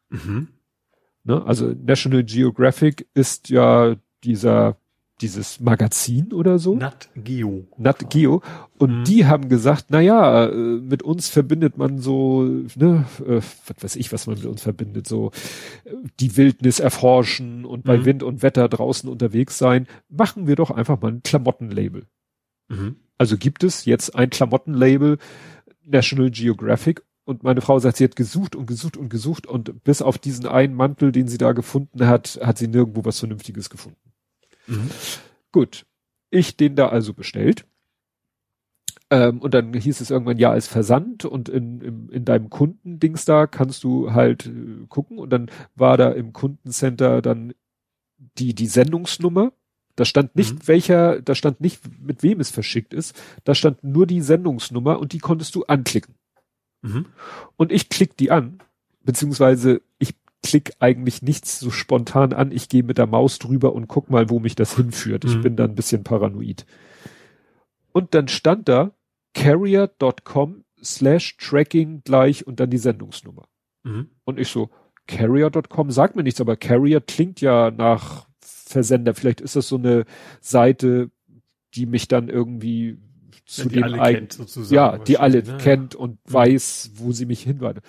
Mhm. 0.09 0.47
Ne? 1.23 1.43
Also 1.45 1.73
National 1.83 2.23
Geographic 2.23 3.07
ist 3.13 3.49
ja 3.49 3.95
dieser 4.23 4.77
dieses 5.21 5.59
Magazin 5.59 6.33
oder 6.33 6.59
so. 6.59 6.75
Nat 6.75 7.09
Geo. 7.15 7.67
Nat 7.77 8.09
Geo. 8.09 8.41
Und 8.77 8.99
mhm. 8.99 9.03
die 9.03 9.25
haben 9.25 9.49
gesagt, 9.49 9.85
na 9.89 10.01
ja, 10.01 10.47
äh, 10.47 10.55
mit 10.55 11.03
uns 11.03 11.29
verbindet 11.29 11.77
man 11.77 11.99
so, 11.99 12.43
ne, 12.43 13.05
äh, 13.25 13.41
was 13.67 13.83
weiß 13.83 13.95
ich, 13.95 14.11
was 14.11 14.27
man 14.27 14.37
mit 14.37 14.45
uns 14.45 14.61
verbindet, 14.61 15.07
so 15.07 15.31
äh, 15.85 15.91
die 16.19 16.35
Wildnis 16.37 16.79
erforschen 16.79 17.65
und 17.65 17.83
bei 17.83 17.97
mhm. 17.97 18.05
Wind 18.05 18.23
und 18.23 18.43
Wetter 18.43 18.67
draußen 18.67 19.09
unterwegs 19.09 19.57
sein. 19.57 19.87
Machen 20.09 20.47
wir 20.47 20.55
doch 20.55 20.71
einfach 20.71 20.99
mal 21.01 21.11
ein 21.11 21.23
Klamottenlabel. 21.23 22.07
Mhm. 22.69 22.95
Also 23.17 23.37
gibt 23.37 23.63
es 23.63 23.85
jetzt 23.85 24.15
ein 24.15 24.29
Klamottenlabel 24.29 25.19
National 25.85 26.31
Geographic 26.31 27.03
und 27.23 27.43
meine 27.43 27.61
Frau 27.61 27.77
sagt, 27.79 27.97
sie 27.97 28.03
hat 28.03 28.15
gesucht 28.15 28.55
und 28.55 28.65
gesucht 28.65 28.97
und 28.97 29.09
gesucht 29.09 29.45
und 29.45 29.83
bis 29.83 30.01
auf 30.01 30.17
diesen 30.17 30.47
einen 30.47 30.73
Mantel, 30.73 31.11
den 31.11 31.27
sie 31.27 31.37
da 31.37 31.51
gefunden 31.51 32.07
hat, 32.07 32.39
hat 32.41 32.57
sie 32.57 32.67
nirgendwo 32.67 33.05
was 33.05 33.19
Vernünftiges 33.19 33.69
gefunden. 33.69 34.10
Mhm. 34.67 34.89
Gut. 35.51 35.85
Ich 36.29 36.55
den 36.57 36.75
da 36.75 36.89
also 36.89 37.13
bestellt. 37.13 37.65
Ähm, 39.09 39.41
und 39.41 39.53
dann 39.53 39.73
hieß 39.73 39.99
es 39.99 40.09
irgendwann 40.09 40.37
ja 40.37 40.51
als 40.51 40.67
Versand 40.67 41.25
und 41.25 41.49
in, 41.49 41.81
in, 41.81 42.09
in 42.09 42.25
deinem 42.25 42.49
Kundendings 42.49 43.25
da 43.25 43.45
kannst 43.45 43.83
du 43.83 44.13
halt 44.13 44.45
äh, 44.45 44.85
gucken 44.87 45.17
und 45.17 45.29
dann 45.31 45.51
war 45.75 45.97
da 45.97 46.11
im 46.11 46.31
Kundencenter 46.31 47.21
dann 47.21 47.53
die, 48.37 48.55
die 48.55 48.67
Sendungsnummer. 48.67 49.51
Da 49.97 50.05
stand 50.05 50.37
nicht 50.37 50.53
mhm. 50.53 50.67
welcher, 50.67 51.21
da 51.21 51.35
stand 51.35 51.59
nicht 51.59 51.81
mit 52.01 52.23
wem 52.23 52.39
es 52.39 52.49
verschickt 52.51 52.93
ist. 52.93 53.19
Da 53.43 53.53
stand 53.53 53.83
nur 53.83 54.07
die 54.07 54.21
Sendungsnummer 54.21 54.97
und 54.97 55.11
die 55.11 55.19
konntest 55.19 55.55
du 55.55 55.65
anklicken. 55.65 56.15
Mhm. 56.81 57.07
Und 57.57 57.73
ich 57.73 57.89
klick 57.89 58.15
die 58.15 58.31
an, 58.31 58.59
beziehungsweise 59.03 59.81
ich 59.99 60.15
klick 60.43 60.73
eigentlich 60.79 61.21
nichts 61.21 61.59
so 61.59 61.69
spontan 61.71 62.33
an. 62.33 62.51
Ich 62.51 62.69
gehe 62.69 62.83
mit 62.83 62.97
der 62.97 63.07
Maus 63.07 63.39
drüber 63.39 63.73
und 63.73 63.87
guck 63.87 64.09
mal, 64.09 64.29
wo 64.29 64.39
mich 64.39 64.55
das 64.55 64.75
hinführt. 64.75 65.25
Ich 65.25 65.37
mhm. 65.37 65.41
bin 65.41 65.55
da 65.55 65.65
ein 65.65 65.75
bisschen 65.75 66.03
paranoid. 66.03 66.65
Und 67.91 68.13
dann 68.13 68.27
stand 68.27 68.67
da 68.69 68.91
carrier.com 69.33 70.63
slash 70.83 71.37
tracking 71.37 72.01
gleich 72.03 72.47
und 72.47 72.59
dann 72.59 72.69
die 72.69 72.77
Sendungsnummer. 72.77 73.47
Mhm. 73.83 74.09
Und 74.23 74.39
ich 74.39 74.49
so, 74.49 74.69
carrier.com 75.07 75.91
sagt 75.91 76.15
mir 76.15 76.23
nichts, 76.23 76.41
aber 76.41 76.55
Carrier 76.55 77.01
klingt 77.01 77.41
ja 77.41 77.71
nach 77.71 78.27
Versender. 78.41 79.13
Vielleicht 79.13 79.41
ist 79.41 79.55
das 79.55 79.67
so 79.67 79.77
eine 79.77 80.05
Seite, 80.39 81.11
die 81.75 81.85
mich 81.85 82.07
dann 82.07 82.29
irgendwie 82.29 82.97
zu 83.45 83.63
ja, 83.63 83.69
dem 83.69 83.83
alle 83.83 84.13
kennt, 84.13 84.33
sozusagen. 84.33 84.75
Ja, 84.75 84.97
die 84.97 85.17
alle 85.17 85.43
ne? 85.43 85.57
kennt 85.57 85.95
und 85.95 86.11
mhm. 86.11 86.33
weiß, 86.33 86.91
wo 86.95 87.11
sie 87.11 87.25
mich 87.25 87.43
hinweisen. 87.43 87.81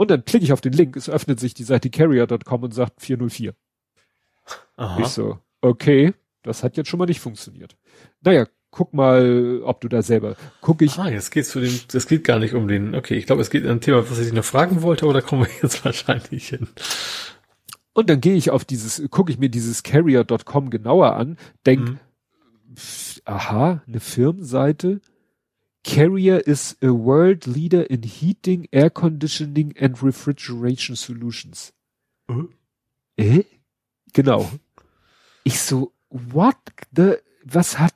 Und 0.00 0.10
dann 0.10 0.24
klicke 0.24 0.44
ich 0.46 0.54
auf 0.54 0.62
den 0.62 0.72
Link, 0.72 0.96
es 0.96 1.10
öffnet 1.10 1.38
sich 1.38 1.52
die 1.52 1.62
Seite 1.62 1.90
carrier.com 1.90 2.62
und 2.62 2.72
sagt 2.72 3.02
404. 3.02 3.54
Aha. 4.76 4.98
Ich 5.02 5.08
so, 5.08 5.38
okay, 5.60 6.14
das 6.42 6.64
hat 6.64 6.78
jetzt 6.78 6.88
schon 6.88 6.96
mal 6.96 7.04
nicht 7.04 7.20
funktioniert. 7.20 7.76
Naja, 8.22 8.46
guck 8.70 8.94
mal, 8.94 9.60
ob 9.62 9.82
du 9.82 9.88
da 9.88 10.00
selber, 10.00 10.36
guck 10.62 10.80
ich. 10.80 10.98
Ah, 10.98 11.10
jetzt 11.10 11.30
geht's 11.32 11.50
zu 11.50 11.60
dem, 11.60 11.80
das 11.92 12.06
geht 12.06 12.24
gar 12.24 12.38
nicht 12.38 12.54
um 12.54 12.66
den, 12.66 12.94
okay, 12.94 13.14
ich 13.16 13.26
glaube, 13.26 13.42
es 13.42 13.50
geht 13.50 13.64
um 13.64 13.72
ein 13.72 13.82
Thema, 13.82 14.10
was 14.10 14.18
ich 14.18 14.32
noch 14.32 14.42
fragen 14.42 14.80
wollte, 14.80 15.04
oder 15.04 15.20
kommen 15.20 15.42
wir 15.42 15.50
jetzt 15.62 15.84
wahrscheinlich 15.84 16.48
hin? 16.48 16.68
Und 17.92 18.08
dann 18.08 18.22
gehe 18.22 18.36
ich 18.36 18.50
auf 18.50 18.64
dieses, 18.64 19.02
gucke 19.10 19.30
ich 19.30 19.38
mir 19.38 19.50
dieses 19.50 19.82
carrier.com 19.82 20.70
genauer 20.70 21.14
an, 21.16 21.36
denk, 21.66 21.80
mhm. 21.82 21.98
aha, 23.26 23.82
eine 23.86 24.00
Firmenseite, 24.00 25.02
Carrier 25.82 26.38
is 26.38 26.76
a 26.82 26.88
world 26.88 27.46
leader 27.46 27.82
in 27.82 28.02
heating, 28.02 28.68
air 28.70 28.90
conditioning 28.90 29.74
and 29.80 30.02
refrigeration 30.02 30.94
solutions. 30.94 31.72
Äh? 32.28 32.44
äh? 33.16 33.44
Genau. 34.12 34.50
Ich 35.44 35.60
so, 35.60 35.92
what 36.10 36.56
the, 36.94 37.16
was 37.44 37.78
hat, 37.78 37.94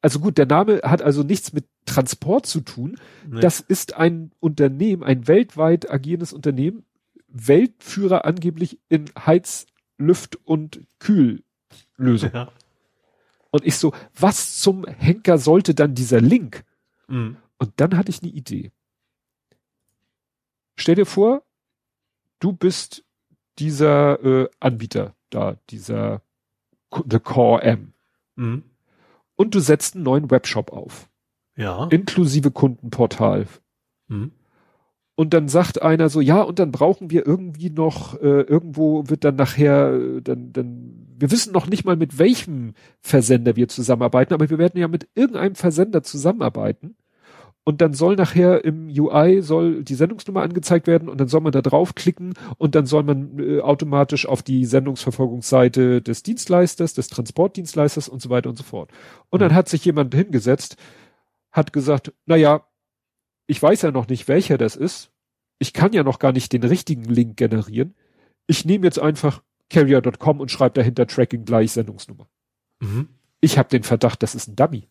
also 0.00 0.20
gut, 0.20 0.38
der 0.38 0.46
Name 0.46 0.80
hat 0.84 1.02
also 1.02 1.22
nichts 1.22 1.52
mit 1.52 1.66
Transport 1.84 2.46
zu 2.46 2.60
tun. 2.60 2.98
Nee. 3.26 3.40
Das 3.40 3.60
ist 3.60 3.96
ein 3.96 4.32
Unternehmen, 4.40 5.02
ein 5.02 5.26
weltweit 5.26 5.90
agierendes 5.90 6.32
Unternehmen, 6.32 6.84
Weltführer 7.28 8.24
angeblich 8.24 8.78
in 8.88 9.06
Heiz, 9.26 9.66
Lüft 9.98 10.38
und 10.44 10.80
Kühllösung. 10.98 12.30
Ja. 12.32 12.52
Und 13.50 13.66
ich 13.66 13.76
so, 13.76 13.92
was 14.18 14.58
zum 14.60 14.86
Henker 14.86 15.38
sollte 15.38 15.74
dann 15.74 15.94
dieser 15.94 16.20
Link? 16.20 16.64
Mhm. 17.08 17.36
Und 17.58 17.72
dann 17.76 17.96
hatte 17.96 18.10
ich 18.10 18.22
eine 18.22 18.30
Idee. 18.30 18.70
Stell 20.76 20.94
dir 20.94 21.06
vor, 21.06 21.42
du 22.38 22.52
bist 22.52 23.04
dieser 23.58 24.22
äh, 24.24 24.48
Anbieter 24.60 25.16
da, 25.30 25.58
dieser 25.70 26.22
The 26.92 27.18
Core 27.18 27.62
M. 27.62 27.92
Mhm. 28.36 28.62
Und 29.34 29.54
du 29.54 29.60
setzt 29.60 29.94
einen 29.94 30.04
neuen 30.04 30.30
Webshop 30.30 30.72
auf. 30.72 31.08
Ja. 31.56 31.88
Inklusive 31.88 32.50
Kundenportal. 32.50 33.46
Mhm. 34.06 34.32
Und 35.18 35.34
dann 35.34 35.48
sagt 35.48 35.82
einer 35.82 36.10
so, 36.10 36.20
ja, 36.20 36.42
und 36.42 36.60
dann 36.60 36.70
brauchen 36.70 37.10
wir 37.10 37.26
irgendwie 37.26 37.70
noch, 37.70 38.14
äh, 38.22 38.42
irgendwo 38.42 39.08
wird 39.08 39.24
dann 39.24 39.34
nachher, 39.34 39.92
äh, 39.94 40.22
dann, 40.22 40.52
dann, 40.52 41.08
wir 41.18 41.32
wissen 41.32 41.52
noch 41.52 41.66
nicht 41.66 41.84
mal 41.84 41.96
mit 41.96 42.20
welchem 42.20 42.74
Versender 43.00 43.56
wir 43.56 43.66
zusammenarbeiten, 43.66 44.32
aber 44.32 44.48
wir 44.48 44.58
werden 44.58 44.78
ja 44.78 44.86
mit 44.86 45.08
irgendeinem 45.16 45.56
Versender 45.56 46.04
zusammenarbeiten. 46.04 46.94
und 47.64 47.80
dann 47.80 47.94
soll 47.94 48.14
nachher 48.16 48.64
im 48.64 48.88
UI 48.88 49.42
soll 49.42 49.82
die 49.84 49.96
Sendungsnummer 49.96 50.42
angezeigt 50.42 50.86
werden 50.86 51.08
und 51.08 51.20
dann 51.20 51.28
soll 51.28 51.40
man 51.40 51.52
da 51.52 51.62
draufklicken 51.62 52.34
und 52.56 52.76
dann 52.76 52.86
soll 52.86 53.02
man 53.02 53.40
äh, 53.40 53.60
automatisch 53.60 54.24
auf 54.26 54.42
die 54.44 54.66
Sendungsverfolgungsseite 54.66 56.00
des 56.00 56.22
Dienstleisters, 56.22 56.94
des 56.94 57.08
Transportdienstleisters 57.08 58.08
und 58.08 58.22
so 58.22 58.30
weiter 58.30 58.50
und 58.50 58.56
so 58.56 58.64
fort. 58.64 58.92
Und 59.30 59.42
dann 59.42 59.50
mhm. 59.50 59.56
hat 59.56 59.68
sich 59.68 59.84
jemand 59.84 60.14
hingesetzt, 60.14 60.76
hat 61.50 61.72
gesagt, 61.72 62.12
na 62.26 62.36
ja, 62.36 62.67
ich 63.48 63.60
weiß 63.60 63.82
ja 63.82 63.90
noch 63.90 64.06
nicht, 64.06 64.28
welcher 64.28 64.58
das 64.58 64.76
ist. 64.76 65.10
Ich 65.58 65.72
kann 65.72 65.92
ja 65.92 66.04
noch 66.04 66.20
gar 66.20 66.32
nicht 66.32 66.52
den 66.52 66.62
richtigen 66.62 67.04
Link 67.04 67.36
generieren. 67.36 67.94
Ich 68.46 68.64
nehme 68.64 68.84
jetzt 68.84 69.00
einfach 69.00 69.42
carrier.com 69.70 70.40
und 70.40 70.50
schreibe 70.50 70.74
dahinter 70.74 71.06
Tracking 71.06 71.44
gleich 71.44 71.72
Sendungsnummer. 71.72 72.28
Mhm. 72.78 73.08
Ich 73.40 73.58
habe 73.58 73.68
den 73.68 73.82
Verdacht, 73.82 74.22
das 74.22 74.34
ist 74.34 74.48
ein 74.48 74.56
Dummy. 74.56 74.88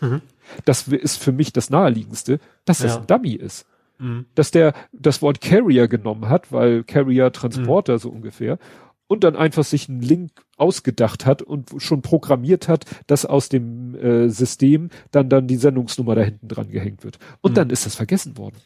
Mhm. 0.00 0.22
Das 0.64 0.88
ist 0.88 1.22
für 1.22 1.32
mich 1.32 1.52
das 1.52 1.70
naheliegendste, 1.70 2.40
dass 2.64 2.78
das 2.78 2.94
ja. 2.94 3.00
ein 3.00 3.06
Dummy 3.06 3.34
ist. 3.34 3.66
Mhm. 3.98 4.26
Dass 4.34 4.50
der 4.50 4.74
das 4.92 5.22
Wort 5.22 5.40
Carrier 5.40 5.86
genommen 5.86 6.28
hat, 6.28 6.50
weil 6.52 6.82
Carrier 6.82 7.30
Transporter 7.30 7.94
mhm. 7.94 7.98
so 7.98 8.10
ungefähr, 8.10 8.58
und 9.06 9.24
dann 9.24 9.36
einfach 9.36 9.64
sich 9.64 9.88
einen 9.88 10.00
Link 10.00 10.32
ausgedacht 10.56 11.26
hat 11.26 11.42
und 11.42 11.70
schon 11.78 12.02
programmiert 12.02 12.68
hat, 12.68 12.84
dass 13.06 13.26
aus 13.26 13.48
dem 13.48 13.94
äh, 13.94 14.28
System 14.28 14.90
dann 15.10 15.28
dann 15.28 15.46
die 15.46 15.56
Sendungsnummer 15.56 16.14
da 16.14 16.22
hinten 16.22 16.48
dran 16.48 16.70
gehängt 16.70 17.04
wird. 17.04 17.18
Und 17.40 17.52
mhm. 17.52 17.54
dann 17.56 17.70
ist 17.70 17.86
das 17.86 17.94
vergessen 17.94 18.36
worden. 18.36 18.56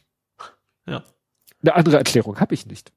Ja. 0.87 1.03
Eine 1.61 1.75
andere 1.75 1.97
Erklärung 1.97 2.39
habe 2.39 2.53
ich 2.53 2.65
nicht. 2.65 2.91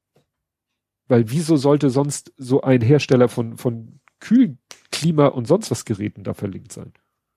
Weil 1.07 1.31
wieso 1.31 1.57
sollte 1.57 1.91
sonst 1.91 2.33
so 2.39 2.63
ein 2.63 2.81
Hersteller 2.81 3.29
von 3.29 3.59
von 3.59 4.01
Kühlklima 4.21 5.27
und 5.27 5.47
sonst 5.47 5.71
was 5.71 5.85
Geräten 5.85 6.25
da 6.25 6.33
verlinkt 6.33 6.73
sein? 6.73 6.95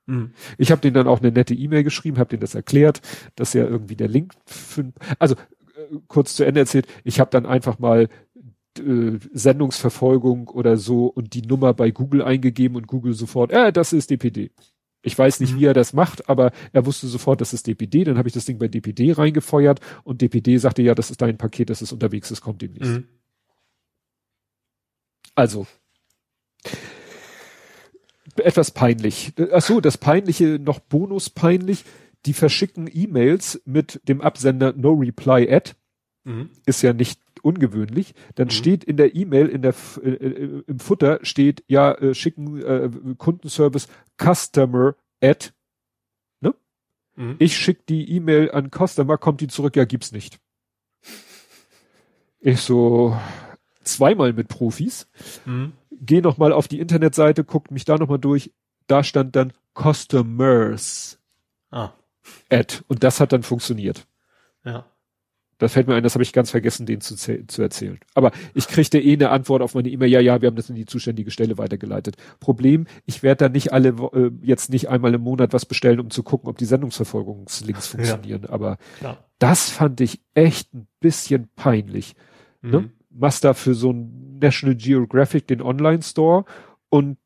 Mhm. 0.08 0.34
Ich 0.58 0.72
habe 0.72 0.82
denen 0.82 0.94
dann 0.94 1.08
auch 1.08 1.20
eine 1.20 1.32
nette 1.32 1.54
E-Mail 1.54 1.84
geschrieben, 1.84 2.18
habe 2.18 2.30
denen 2.30 2.42
das 2.42 2.56
erklärt, 2.56 3.02
dass 3.36 3.54
ja 3.54 3.66
irgendwie 3.66 3.96
der 3.96 4.08
Link 4.08 4.34
für, 4.46 4.92
also 5.20 5.36
äh, 5.36 5.98
kurz 6.08 6.36
zu 6.36 6.46
Ende 6.46 6.62
erzählt, 6.62 6.88
ich 7.04 7.20
habe 7.20 7.30
dann 7.30 7.46
einfach 7.46 7.78
mal 7.78 8.08
äh, 8.80 9.20
Sendungsverfolgung 9.34 10.48
oder 10.50 10.78
so 10.78 11.08
und 11.08 11.34
die 11.34 11.42
Nummer 11.42 11.74
bei 11.74 11.92
Google 11.92 12.22
eingegeben 12.22 12.76
und 12.78 12.88
Google 12.88 13.14
sofort, 13.14 13.52
äh, 13.52 13.72
das 13.72 13.94
ist 13.94 14.10
DPD. 14.10 14.52
Ich 15.04 15.18
weiß 15.18 15.40
nicht, 15.40 15.54
mhm. 15.54 15.60
wie 15.60 15.66
er 15.66 15.74
das 15.74 15.94
macht, 15.94 16.28
aber 16.28 16.52
er 16.74 16.86
wusste 16.86 17.08
sofort, 17.08 17.40
das 17.40 17.54
ist 17.54 17.68
DPD. 17.68 18.04
Dann 18.04 18.18
habe 18.18 18.28
ich 18.28 18.34
das 18.34 18.46
Ding 18.46 18.58
bei 18.58 18.68
DPD 18.68 19.14
reingefeuert 19.14 19.80
und 20.04 20.22
DPD 20.22 20.58
sagte, 20.58 20.82
ja, 20.82 20.96
das 20.96 21.12
ist 21.12 21.22
dein 21.22 21.38
Paket, 21.38 21.70
das 21.70 21.82
ist 21.82 21.92
unterwegs, 21.92 22.30
das 22.30 22.42
kommt 22.42 22.62
demnächst. 22.62 22.92
Mhm. 22.92 23.08
Also, 25.36 25.68
etwas 28.36 28.72
peinlich. 28.72 29.34
Ach 29.52 29.62
so, 29.62 29.80
das 29.80 29.98
peinliche, 29.98 30.60
noch 30.60 30.80
bonus 30.80 31.30
peinlich. 31.30 31.86
Die 32.26 32.34
verschicken 32.34 32.90
E-Mails 32.92 33.62
mit 33.66 34.02
dem 34.08 34.22
Absender 34.22 34.74
No 34.74 34.94
Reply 34.94 35.48
at. 35.50 35.76
Mhm. 36.24 36.50
Ist 36.66 36.82
ja 36.82 36.94
nicht 36.94 37.20
ungewöhnlich. 37.44 38.14
Dann 38.36 38.48
mhm. 38.48 38.52
steht 38.52 38.84
in 38.84 38.98
der 38.98 39.16
E-Mail, 39.16 39.48
in 39.48 39.62
der 39.62 39.74
äh, 40.04 40.10
äh, 40.10 40.64
im 40.68 40.80
Futter 40.80 41.20
steht 41.24 41.64
ja 41.68 41.94
äh, 41.94 42.14
schicken 42.14 42.62
äh, 42.62 42.90
Kundenservice 43.18 43.88
Customer 44.18 44.96
at. 45.22 45.54
Ne? 46.42 46.54
Mhm. 47.16 47.36
Ich 47.40 47.58
schicke 47.58 47.84
die 47.90 48.12
E-Mail 48.12 48.52
an 48.52 48.70
Customer, 48.72 49.18
kommt 49.18 49.42
die 49.42 49.48
zurück, 49.48 49.76
ja 49.76 49.86
gibt's 49.86 50.12
nicht. 50.12 50.40
Ich 52.40 52.62
so 52.62 53.18
zweimal 53.84 54.34
mit 54.34 54.48
Profis. 54.48 55.10
Mhm 55.46 55.74
gehe 56.02 56.22
noch 56.22 56.38
mal 56.38 56.54
auf 56.54 56.68
die 56.68 56.80
Internetseite, 56.80 57.44
guckt 57.44 57.72
mich 57.72 57.86
da 57.86 57.98
noch 57.98 58.08
mal 58.08 58.18
durch. 58.18 58.54
Da 58.88 59.04
stand 59.04 59.36
dann 59.36 59.54
Customers. 59.74 61.20
Ah. 61.72 61.92
Ad. 62.50 62.82
Und 62.88 63.04
das 63.04 63.20
hat 63.20 63.34
dann 63.34 63.44
funktioniert. 63.44 64.08
Ja. 64.64 64.86
Das 65.58 65.74
fällt 65.74 65.88
mir 65.88 65.96
ein, 65.96 66.04
das 66.04 66.14
habe 66.14 66.24
ich 66.24 66.34
ganz 66.34 66.52
vergessen, 66.52 66.86
denen 66.86 67.02
zu, 67.02 67.16
zu 67.16 67.62
erzählen. 67.62 68.00
Aber 68.14 68.32
ich 68.54 68.68
kriegte 68.68 69.00
eh 69.00 69.14
eine 69.14 69.30
Antwort 69.30 69.62
auf 69.62 69.74
meine 69.74 69.90
E-Mail, 69.90 70.10
ja, 70.10 70.20
ja, 70.20 70.42
wir 70.42 70.48
haben 70.48 70.56
das 70.56 70.70
in 70.70 70.76
die 70.76 70.86
zuständige 70.86 71.32
Stelle 71.32 71.58
weitergeleitet. 71.58 72.16
Problem, 72.40 72.86
ich 73.06 73.24
werde 73.24 73.46
da 73.46 73.50
nicht 73.50 73.74
alle, 73.74 73.90
äh, 73.90 74.32
jetzt 74.42 74.70
nicht 74.70 74.90
einmal 74.90 75.14
im 75.14 75.22
Monat 75.22 75.54
was 75.54 75.66
bestellen, 75.66 76.00
um 76.00 76.10
zu 76.12 76.22
gucken, 76.24 76.50
ob 76.50 76.58
die 76.58 76.66
Sendungsverfolgungslinks 76.66 77.88
funktionieren. 77.88 78.44
Ja. 78.44 78.50
Aber 78.50 78.78
Klar. 79.00 79.26
das 79.40 79.70
fand 79.70 80.00
ich 80.02 80.22
echt 80.36 80.74
ein 80.74 80.88
bisschen 81.00 81.50
peinlich. 81.56 82.16
Ne? 82.62 82.80
Mhm. 82.80 82.84
Ne? 82.86 82.92
machst 83.18 83.44
da 83.44 83.54
für 83.54 83.74
so 83.74 83.92
ein 83.92 84.40
National 84.40 84.76
Geographic 84.76 85.48
den 85.48 85.62
Online-Store 85.62 86.46
und 86.90 87.18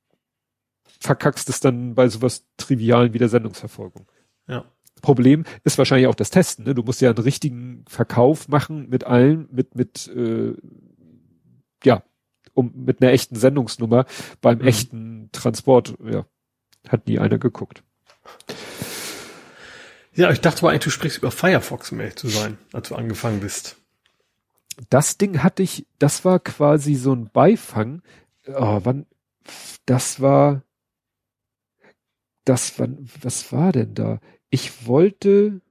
verkackst 0.99 1.49
es 1.49 1.59
dann 1.59 1.95
bei 1.95 2.07
sowas 2.07 2.45
Trivialen 2.57 3.13
wie 3.13 3.17
der 3.17 3.29
Sendungsverfolgung. 3.29 4.07
Ja. 4.47 4.65
Problem 5.01 5.43
ist 5.63 5.77
wahrscheinlich 5.77 6.07
auch 6.07 6.15
das 6.15 6.29
Testen. 6.29 6.65
Ne? 6.65 6.75
Du 6.75 6.83
musst 6.83 7.01
ja 7.01 7.09
einen 7.09 7.19
richtigen 7.19 7.83
Verkauf 7.87 8.47
machen 8.47 8.89
mit 8.89 9.03
allen, 9.03 9.47
mit, 9.51 9.75
mit, 9.75 10.07
äh, 10.07 10.53
ja, 11.83 12.03
um, 12.53 12.71
mit 12.75 13.01
einer 13.01 13.11
echten 13.11 13.35
Sendungsnummer 13.35 14.05
beim 14.41 14.59
mhm. 14.59 14.67
echten 14.67 15.29
Transport, 15.31 15.95
ja, 16.03 16.25
hat 16.87 17.07
nie 17.07 17.19
einer 17.19 17.37
geguckt. 17.37 17.83
Ja, 20.13 20.29
ich 20.31 20.41
dachte 20.41 20.63
mal 20.63 20.71
eigentlich, 20.71 20.83
du 20.83 20.89
sprichst 20.89 21.17
über 21.17 21.31
Firefox, 21.31 21.91
um 21.91 21.99
ehrlich 21.99 22.17
zu 22.17 22.27
sein, 22.27 22.57
als 22.73 22.89
du 22.89 22.95
angefangen 22.95 23.39
bist 23.39 23.77
das 24.89 25.17
Ding 25.17 25.43
hatte 25.43 25.63
ich, 25.63 25.85
das 25.99 26.25
war 26.25 26.39
quasi 26.39 26.95
so 26.95 27.13
ein 27.13 27.29
Beifang. 27.29 28.01
Oh, 28.47 28.79
wann, 28.83 29.05
das 29.85 30.21
war, 30.21 30.63
das 32.45 32.79
war, 32.79 32.87
was 33.21 33.51
war 33.51 33.71
denn 33.71 33.93
da? 33.93 34.19
Ich 34.51 34.85
wollte 34.85 35.61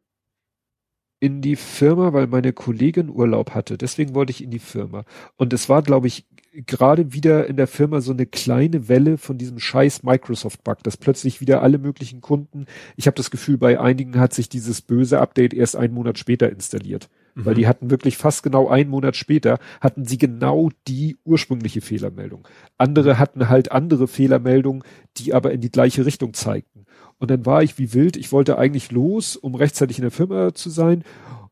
in 1.21 1.43
die 1.43 1.57
Firma, 1.57 2.15
weil 2.15 2.27
meine 2.27 2.55
Kollegin 2.55 3.11
Urlaub 3.11 3.51
hatte. 3.51 3.77
Deswegen 3.77 4.15
wollte 4.15 4.31
ich 4.31 4.43
in 4.43 4.51
die 4.51 4.59
Firma. 4.59 5.05
Und 5.37 5.53
es 5.53 5.69
war, 5.69 5.83
glaube 5.83 6.07
ich, 6.07 6.27
gerade 6.53 7.13
wieder 7.13 7.47
in 7.47 7.57
der 7.57 7.67
Firma 7.67 8.01
so 8.01 8.13
eine 8.13 8.25
kleine 8.25 8.89
Welle 8.89 9.19
von 9.19 9.37
diesem 9.37 9.59
scheiß 9.59 10.03
Microsoft-Bug, 10.03 10.83
dass 10.83 10.97
plötzlich 10.97 11.43
wieder 11.43 11.63
alle 11.63 11.77
möglichen 11.77 12.23
Kunden, 12.23 12.65
ich 12.97 13.07
habe 13.07 13.17
das 13.17 13.31
Gefühl, 13.31 13.59
bei 13.59 13.79
einigen 13.79 14.19
hat 14.19 14.33
sich 14.33 14.49
dieses 14.49 14.81
böse 14.81 15.21
Update 15.21 15.53
erst 15.53 15.77
einen 15.77 15.95
Monat 15.95 16.19
später 16.19 16.51
installiert. 16.51 17.11
Mhm. 17.35 17.45
Weil 17.45 17.55
die 17.55 17.69
hatten 17.69 17.91
wirklich 17.91 18.17
fast 18.17 18.43
genau 18.43 18.69
einen 18.69 18.91
Monat 18.91 19.15
später, 19.15 19.59
hatten 19.83 20.07
sie 20.07 20.17
genau 20.17 20.71
die 20.89 21.19
ursprüngliche 21.25 21.83
Fehlermeldung. 21.83 22.49
Andere 22.79 23.19
hatten 23.19 23.51
halt 23.51 23.71
andere 23.73 24.09
Fehlermeldungen, 24.09 24.83
die 25.19 25.35
aber 25.35 25.53
in 25.53 25.61
die 25.61 25.71
gleiche 25.71 26.07
Richtung 26.07 26.33
zeigten. 26.33 26.80
Und 27.21 27.31
dann 27.31 27.47
war 27.47 27.63
ich 27.63 27.79
wie 27.79 27.95
wild, 27.95 28.17
ich 28.17 28.33
wollte 28.33 28.59
eigentlich 28.59 28.91
los, 28.91 29.37
um 29.37 29.55
rechtzeitig 29.55 29.99
in 29.99 30.03
der 30.03 30.11
Firma 30.11 30.53
zu 30.55 30.71
sein. 30.71 31.05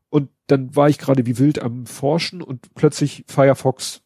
Und 0.09 0.29
dann 0.47 0.75
war 0.75 0.89
ich 0.89 0.97
gerade 0.97 1.25
wie 1.25 1.37
wild 1.37 1.61
am 1.61 1.85
Forschen 1.85 2.41
und 2.41 2.73
plötzlich 2.75 3.23
Firefox 3.27 4.01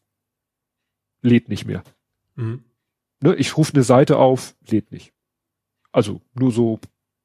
lädt 1.20 1.48
nicht 1.48 1.64
mehr. 1.64 1.82
Mhm. 2.36 2.62
Ne, 3.20 3.34
ich 3.34 3.56
rufe 3.56 3.74
eine 3.74 3.82
Seite 3.82 4.18
auf, 4.18 4.54
lädt 4.68 4.92
nicht. 4.92 5.12
Also 5.90 6.20
nur 6.34 6.52
so 6.52 6.78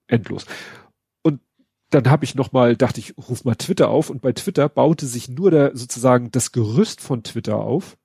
endlos 0.08 0.48
dann 1.90 2.10
habe 2.10 2.24
ich 2.24 2.36
noch 2.36 2.52
mal, 2.52 2.76
dachte 2.76 3.00
ich, 3.00 3.18
ruf 3.18 3.44
mal 3.46 3.56
Twitter 3.56 3.90
auf 3.90 4.10
und 4.10 4.22
bei 4.22 4.32
Twitter 4.32 4.70
baute 4.70 5.06
sich 5.08 5.28
nur 5.28 5.52
der 5.52 5.76
sozusagen 5.76 6.32
das 6.32 6.52
Gerüst 6.52 7.02
von 7.02 7.24
Twitter 7.24 7.58
auf, 7.58 7.98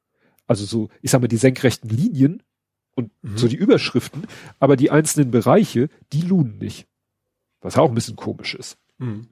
also 0.46 0.64
so, 0.64 0.88
ich 1.02 1.10
sag 1.10 1.20
mal 1.20 1.28
die 1.28 1.36
senkrechten 1.36 1.90
Linien 1.90 2.42
und 2.94 3.10
mhm. 3.22 3.36
so 3.36 3.48
die 3.48 3.56
Überschriften, 3.56 4.26
aber 4.58 4.76
die 4.76 4.90
einzelnen 4.90 5.30
Bereiche, 5.30 5.88
die 6.12 6.22
luden 6.22 6.58
nicht, 6.58 6.86
was 7.60 7.78
auch 7.78 7.88
ein 7.88 7.94
bisschen 7.94 8.16
komisch 8.16 8.54
ist. 8.54 8.78
Mhm. 8.98 9.28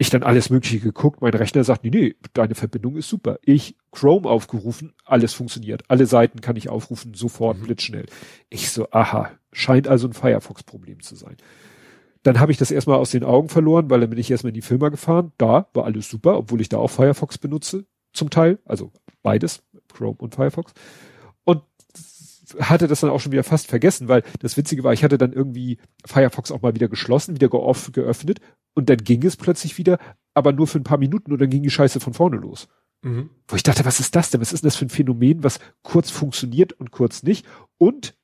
Ich 0.00 0.10
dann 0.10 0.22
alles 0.22 0.48
Mögliche 0.48 0.78
geguckt, 0.78 1.20
mein 1.22 1.34
Rechner 1.34 1.64
sagt, 1.64 1.82
nee, 1.82 1.90
nee, 1.90 2.14
deine 2.32 2.54
Verbindung 2.54 2.96
ist 2.96 3.08
super. 3.08 3.38
Ich 3.42 3.76
Chrome 3.90 4.28
aufgerufen, 4.28 4.94
alles 5.04 5.34
funktioniert. 5.34 5.82
Alle 5.88 6.06
Seiten 6.06 6.40
kann 6.40 6.54
ich 6.54 6.68
aufrufen, 6.68 7.14
sofort, 7.14 7.58
mhm. 7.58 7.62
blitzschnell. 7.62 8.06
Ich 8.48 8.70
so, 8.70 8.88
aha, 8.92 9.32
scheint 9.52 9.88
also 9.88 10.06
ein 10.06 10.12
Firefox-Problem 10.12 11.00
zu 11.00 11.16
sein. 11.16 11.36
Dann 12.22 12.38
habe 12.38 12.52
ich 12.52 12.58
das 12.58 12.70
erstmal 12.70 12.98
aus 12.98 13.10
den 13.10 13.24
Augen 13.24 13.48
verloren, 13.48 13.90
weil 13.90 14.00
dann 14.00 14.10
bin 14.10 14.18
ich 14.18 14.30
erstmal 14.30 14.50
in 14.50 14.54
die 14.54 14.62
Firma 14.62 14.88
gefahren. 14.88 15.32
Da 15.36 15.68
war 15.72 15.84
alles 15.84 16.08
super, 16.08 16.36
obwohl 16.36 16.60
ich 16.60 16.68
da 16.68 16.78
auch 16.78 16.90
Firefox 16.90 17.38
benutze, 17.38 17.84
zum 18.12 18.30
Teil. 18.30 18.58
Also 18.64 18.92
beides, 19.22 19.64
Chrome 19.92 20.18
und 20.18 20.34
Firefox. 20.34 20.72
Hatte 22.60 22.88
das 22.88 23.00
dann 23.00 23.10
auch 23.10 23.20
schon 23.20 23.32
wieder 23.32 23.44
fast 23.44 23.66
vergessen, 23.66 24.08
weil 24.08 24.22
das 24.40 24.56
Witzige 24.56 24.84
war, 24.84 24.92
ich 24.92 25.04
hatte 25.04 25.18
dann 25.18 25.32
irgendwie 25.32 25.78
Firefox 26.06 26.50
auch 26.50 26.62
mal 26.62 26.74
wieder 26.74 26.88
geschlossen, 26.88 27.34
wieder 27.34 27.48
geöffnet 27.48 28.40
und 28.74 28.88
dann 28.88 28.98
ging 28.98 29.24
es 29.24 29.36
plötzlich 29.36 29.76
wieder, 29.76 29.98
aber 30.34 30.52
nur 30.52 30.66
für 30.66 30.78
ein 30.78 30.84
paar 30.84 30.98
Minuten 30.98 31.32
und 31.32 31.40
dann 31.40 31.50
ging 31.50 31.62
die 31.62 31.70
Scheiße 31.70 32.00
von 32.00 32.14
vorne 32.14 32.36
los. 32.36 32.68
Mhm. 33.02 33.30
Wo 33.46 33.56
ich 33.56 33.62
dachte, 33.62 33.84
was 33.84 34.00
ist 34.00 34.16
das 34.16 34.30
denn? 34.30 34.40
Was 34.40 34.52
ist 34.52 34.62
denn 34.62 34.68
das 34.68 34.76
für 34.76 34.86
ein 34.86 34.90
Phänomen, 34.90 35.44
was 35.44 35.60
kurz 35.82 36.10
funktioniert 36.10 36.72
und 36.72 36.90
kurz 36.90 37.22
nicht? 37.22 37.46
Und 37.76 38.16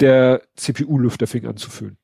der 0.00 0.42
CPU-Lüfter 0.56 1.26
fing 1.26 1.46
an 1.46 1.56
zu 1.56 1.70
füllen. 1.70 1.98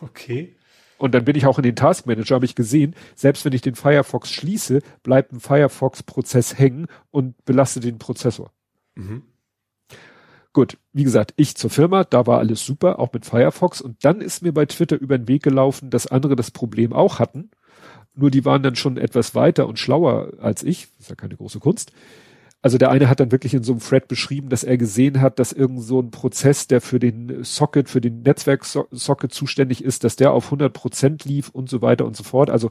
Okay. 0.00 0.56
Und 0.98 1.14
dann 1.14 1.24
bin 1.24 1.34
ich 1.34 1.46
auch 1.46 1.58
in 1.58 1.64
den 1.64 1.74
Taskmanager, 1.74 2.36
habe 2.36 2.44
ich 2.44 2.54
gesehen, 2.54 2.94
selbst 3.16 3.44
wenn 3.44 3.52
ich 3.52 3.60
den 3.60 3.74
Firefox 3.74 4.30
schließe, 4.30 4.82
bleibt 5.02 5.32
ein 5.32 5.40
Firefox-Prozess 5.40 6.58
hängen 6.58 6.86
und 7.10 7.44
belastet 7.44 7.82
den 7.82 7.98
Prozessor. 7.98 8.52
Mhm. 8.94 9.22
Gut, 10.52 10.76
wie 10.92 11.04
gesagt, 11.04 11.32
ich 11.36 11.56
zur 11.56 11.70
Firma, 11.70 12.04
da 12.04 12.26
war 12.26 12.38
alles 12.38 12.64
super, 12.64 12.98
auch 12.98 13.12
mit 13.12 13.24
Firefox. 13.24 13.80
Und 13.80 14.04
dann 14.04 14.20
ist 14.20 14.42
mir 14.42 14.52
bei 14.52 14.66
Twitter 14.66 15.00
über 15.00 15.16
den 15.16 15.28
Weg 15.28 15.42
gelaufen, 15.42 15.88
dass 15.88 16.06
andere 16.06 16.36
das 16.36 16.50
Problem 16.50 16.92
auch 16.92 17.18
hatten. 17.18 17.50
Nur 18.14 18.30
die 18.30 18.44
waren 18.44 18.62
dann 18.62 18.76
schon 18.76 18.98
etwas 18.98 19.34
weiter 19.34 19.66
und 19.66 19.78
schlauer 19.78 20.32
als 20.38 20.62
ich. 20.62 20.88
Das 20.98 21.06
ist 21.06 21.10
ja 21.10 21.16
keine 21.16 21.36
große 21.36 21.58
Kunst. 21.58 21.92
Also 22.60 22.78
der 22.78 22.90
eine 22.90 23.08
hat 23.08 23.18
dann 23.18 23.32
wirklich 23.32 23.54
in 23.54 23.64
so 23.64 23.72
einem 23.72 23.80
Thread 23.80 24.06
beschrieben, 24.08 24.50
dass 24.50 24.62
er 24.62 24.76
gesehen 24.76 25.20
hat, 25.20 25.38
dass 25.38 25.52
irgend 25.52 25.82
so 25.82 26.00
ein 26.00 26.12
Prozess, 26.12 26.68
der 26.68 26.80
für 26.80 27.00
den 27.00 27.42
Socket, 27.42 27.88
für 27.88 28.00
den 28.00 28.22
Netzwerksocket 28.22 29.32
zuständig 29.32 29.82
ist, 29.82 30.04
dass 30.04 30.16
der 30.16 30.32
auf 30.32 30.44
100 30.44 30.72
Prozent 30.72 31.24
lief 31.24 31.48
und 31.48 31.68
so 31.68 31.82
weiter 31.82 32.04
und 32.04 32.16
so 32.16 32.22
fort. 32.22 32.50
Also 32.50 32.70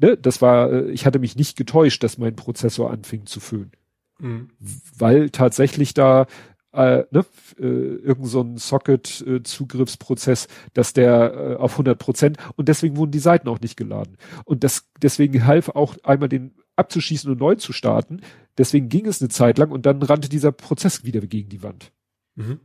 ne, 0.00 0.16
das 0.16 0.40
war, 0.40 0.72
äh, 0.72 0.90
ich 0.92 1.04
hatte 1.04 1.18
mich 1.18 1.36
nicht 1.36 1.58
getäuscht, 1.58 2.02
dass 2.04 2.16
mein 2.16 2.36
Prozessor 2.36 2.90
anfing 2.90 3.26
zu 3.26 3.40
föhnen. 3.40 3.72
Mhm. 4.20 4.50
Weil 4.96 5.30
tatsächlich 5.30 5.94
da 5.94 6.26
äh, 6.72 7.04
ne, 7.10 7.24
äh, 7.58 7.62
irgend 7.62 8.26
so 8.26 8.42
ein 8.42 8.56
Socket-Zugriffsprozess, 8.58 10.46
äh, 10.46 10.48
dass 10.74 10.92
der 10.92 11.34
äh, 11.34 11.56
auf 11.56 11.72
100 11.72 11.98
Prozent 11.98 12.36
und 12.56 12.68
deswegen 12.68 12.96
wurden 12.96 13.10
die 13.10 13.18
Seiten 13.18 13.48
auch 13.48 13.60
nicht 13.60 13.76
geladen. 13.76 14.16
Und 14.44 14.64
das 14.64 14.88
deswegen 15.00 15.46
half 15.46 15.70
auch 15.70 15.96
einmal 16.02 16.28
den 16.28 16.54
abzuschießen 16.76 17.30
und 17.30 17.40
neu 17.40 17.56
zu 17.56 17.72
starten. 17.72 18.20
Deswegen 18.56 18.88
ging 18.88 19.06
es 19.06 19.20
eine 19.20 19.28
Zeit 19.28 19.58
lang 19.58 19.70
und 19.70 19.86
dann 19.86 20.02
rannte 20.02 20.28
dieser 20.28 20.52
Prozess 20.52 21.04
wieder 21.04 21.20
gegen 21.20 21.48
die 21.48 21.62
Wand. 21.62 21.92
Mhm. 22.36 22.60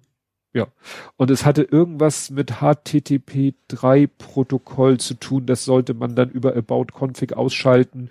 Ja. 0.54 0.68
Und 1.18 1.32
es 1.32 1.46
hatte 1.46 1.64
irgendwas 1.64 2.30
mit 2.30 2.60
HTTP 2.62 3.56
3 3.70 4.08
Protokoll 4.08 5.00
zu 5.00 5.16
tun. 5.16 5.48
Das 5.48 5.66
sollte 5.66 5.94
man 5.94 6.16
dann 6.16 6.30
über 6.30 6.56
About 6.56 6.88
Config 6.94 7.34
ausschalten. 7.34 8.10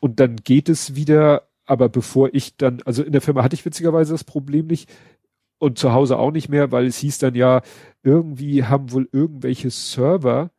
Und 0.00 0.20
dann 0.20 0.36
geht 0.36 0.68
es 0.68 0.96
wieder. 0.96 1.47
Aber 1.68 1.90
bevor 1.90 2.30
ich 2.32 2.56
dann, 2.56 2.80
also 2.86 3.02
in 3.02 3.12
der 3.12 3.20
Firma 3.20 3.42
hatte 3.42 3.54
ich 3.54 3.64
witzigerweise 3.64 4.14
das 4.14 4.24
Problem 4.24 4.66
nicht 4.66 4.90
und 5.58 5.78
zu 5.78 5.92
Hause 5.92 6.18
auch 6.18 6.30
nicht 6.30 6.48
mehr, 6.48 6.72
weil 6.72 6.86
es 6.86 6.96
hieß 6.98 7.18
dann 7.18 7.34
ja, 7.34 7.60
irgendwie 8.02 8.64
haben 8.64 8.90
wohl 8.90 9.06
irgendwelche 9.12 9.70
Server, 9.70 10.50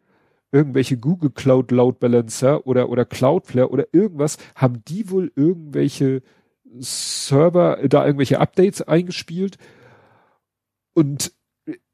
irgendwelche 0.52 0.98
Google 0.98 1.32
Cloud 1.32 1.72
Load 1.72 1.98
Balancer 2.00 2.68
oder, 2.68 2.90
oder 2.90 3.06
Cloudflare 3.06 3.72
oder 3.72 3.88
irgendwas, 3.92 4.38
haben 4.54 4.84
die 4.88 5.10
wohl 5.10 5.32
irgendwelche 5.36 6.22
Server, 6.78 7.80
da 7.88 8.06
irgendwelche 8.06 8.40
Updates 8.40 8.84
eingespielt 8.84 9.58
und 10.94 11.34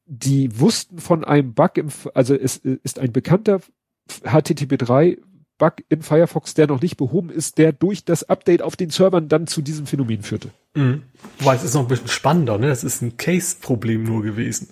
die 0.06 0.60
wussten 0.60 1.00
von 1.00 1.24
einem 1.24 1.54
Bug 1.54 1.78
im, 1.78 1.88
also 2.14 2.36
es 2.36 2.58
ist 2.58 3.00
ein 3.00 3.14
bekannter 3.14 3.62
HTTP3 4.10 5.20
Bug 5.58 5.84
in 5.90 6.02
Firefox, 6.02 6.54
der 6.54 6.68
noch 6.68 6.82
nicht 6.82 6.98
behoben 6.98 7.30
ist, 7.30 7.58
der 7.58 7.72
durch 7.72 8.04
das 8.04 8.24
Update 8.24 8.62
auf 8.62 8.76
den 8.76 8.90
Servern 8.90 9.30
dann 9.30 9.48
zu 9.48 9.62
diesem 9.62 9.86
Phänomen 9.86 10.22
führte. 10.22 10.52
Mhm. 10.74 11.04
Weil 11.40 11.58
es 11.58 11.64
ist 11.64 11.74
noch 11.74 11.82
ein 11.82 11.88
bisschen 11.88 12.08
spannender, 12.08 12.58
ne? 12.58 12.68
Das 12.68 12.84
ist 12.84 13.02
ein 13.02 13.18
Case-Problem 13.18 14.04
nur 14.04 14.22
gewesen. 14.22 14.70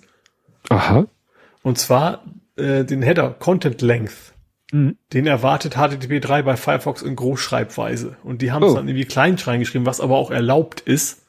Aha. 0.68 1.06
Und 1.62 1.78
zwar 1.78 2.24
äh, 2.56 2.84
den 2.84 3.02
Header 3.02 3.30
Content 3.30 3.80
Length. 3.82 4.34
Mhm. 4.72 4.96
Den 5.12 5.26
erwartet 5.26 5.74
HTTP 5.74 6.20
3 6.20 6.42
bei 6.42 6.56
Firefox 6.56 7.02
in 7.02 7.16
Großschreibweise. 7.16 8.16
Und 8.22 8.42
die 8.42 8.52
haben 8.52 8.62
es 8.62 8.72
oh. 8.72 8.76
dann 8.76 8.88
irgendwie 8.88 9.06
klein 9.06 9.36
reingeschrieben, 9.36 9.86
was 9.86 10.00
aber 10.00 10.16
auch 10.16 10.30
erlaubt 10.30 10.80
ist. 10.80 11.22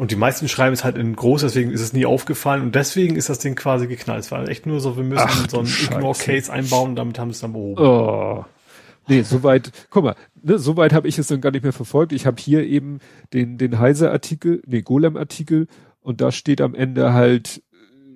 Und 0.00 0.10
die 0.10 0.16
meisten 0.16 0.48
schreiben 0.48 0.72
es 0.72 0.82
halt 0.82 0.96
in 0.96 1.14
groß, 1.14 1.42
deswegen 1.42 1.72
ist 1.72 1.82
es 1.82 1.92
nie 1.92 2.06
aufgefallen. 2.06 2.62
Und 2.62 2.74
deswegen 2.74 3.16
ist 3.16 3.28
das 3.28 3.38
Ding 3.38 3.54
quasi 3.54 3.86
geknallt. 3.86 4.24
Es 4.24 4.30
war 4.30 4.48
echt 4.48 4.64
nur 4.64 4.80
so, 4.80 4.96
wir 4.96 5.04
müssen 5.04 5.26
Ach, 5.28 5.50
so 5.50 5.58
einen 5.58 5.68
Ignore-Case 5.68 6.50
einbauen 6.50 6.90
und 6.90 6.96
damit 6.96 7.18
haben 7.18 7.30
sie 7.30 7.34
es 7.34 7.40
dann 7.40 7.52
behoben. 7.52 7.82
Oh. 7.82 8.44
Nee, 9.08 9.22
soweit, 9.22 9.72
guck 9.90 10.04
mal, 10.04 10.16
ne, 10.42 10.58
soweit 10.58 10.92
habe 10.92 11.08
ich 11.08 11.18
es 11.18 11.28
dann 11.28 11.40
gar 11.40 11.50
nicht 11.50 11.62
mehr 11.62 11.72
verfolgt. 11.72 12.12
Ich 12.12 12.26
habe 12.26 12.40
hier 12.40 12.64
eben 12.64 13.00
den, 13.32 13.58
den 13.58 13.78
Heise-Artikel, 13.78 14.62
nee, 14.66 14.82
Golem-Artikel 14.82 15.66
und 16.00 16.20
da 16.20 16.32
steht 16.32 16.60
am 16.60 16.74
Ende 16.74 17.12
halt, 17.12 17.62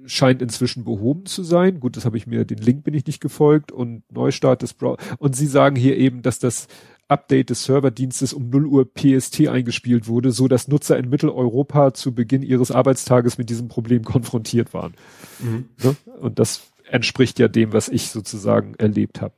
scheint 0.07 0.43
inzwischen 0.43 0.85
behoben 0.85 1.27
zu 1.27 1.43
sein. 1.43 1.81
Gut, 1.81 1.97
das 1.97 2.05
habe 2.05 2.17
ich 2.17 2.27
mir, 2.27 2.45
den 2.45 2.59
Link 2.59 2.85
bin 2.85 2.95
ich 2.95 3.07
nicht 3.07 3.21
gefolgt 3.21 3.73
und 3.73 4.03
Neustart 4.13 4.63
des 4.63 4.75
Browser. 4.75 4.99
Und 5.19 5.35
sie 5.35 5.47
sagen 5.47 5.77
hier 5.77 5.97
eben, 5.97 6.23
dass 6.23 6.39
das 6.39 6.69
Update 7.09 7.51
des 7.51 7.65
Serverdienstes 7.65 8.33
um 8.33 8.49
0 8.51 8.67
Uhr 8.67 8.89
PST 8.93 9.49
eingespielt 9.49 10.09
wurde, 10.09 10.31
so 10.31 10.49
dass 10.49 10.69
Nutzer 10.69 10.99
in 10.99 11.09
Mitteleuropa 11.09 11.93
zu 11.95 12.15
Beginn 12.15 12.43
ihres 12.43 12.71
Arbeitstages 12.71 13.39
mit 13.39 13.51
diesem 13.51 13.69
Problem 13.69 14.05
konfrontiert 14.05 14.73
waren. 14.73 14.95
Mhm. 15.41 15.69
Ne? 15.83 15.97
Und 16.21 16.39
das 16.39 16.71
entspricht 16.91 17.39
ja 17.39 17.49
dem, 17.49 17.73
was 17.73 17.89
ich 17.89 18.09
sozusagen 18.09 18.75
erlebt 18.75 19.21
habe. 19.21 19.35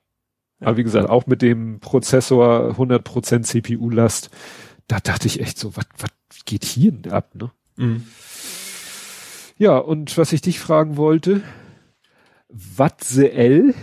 Aber 0.61 0.77
wie 0.77 0.85
gesagt, 0.85 1.09
auch 1.09 1.27
mit 1.27 1.43
dem 1.43 1.81
Prozessor 1.81 2.75
100% 2.79 3.43
CPU-Last, 3.43 4.31
da 4.89 5.01
dachte 5.01 5.27
ich 5.27 5.41
echt 5.41 5.59
so, 5.59 5.77
was 5.77 5.87
was 5.99 6.45
geht 6.45 6.65
hier 6.65 6.93
denn 6.93 7.13
ab, 7.13 7.35
ne? 7.35 7.51
Mhm. 7.77 8.07
Ja, 9.59 9.79
und 9.79 10.17
was 10.19 10.33
ich 10.33 10.41
dich 10.41 10.59
fragen 10.59 10.97
wollte, 10.97 11.43
WatZL? 12.49 13.75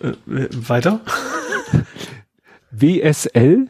Äh, 0.00 0.08
äh, 0.08 0.48
weiter? 0.68 1.00
WSL? 2.70 3.68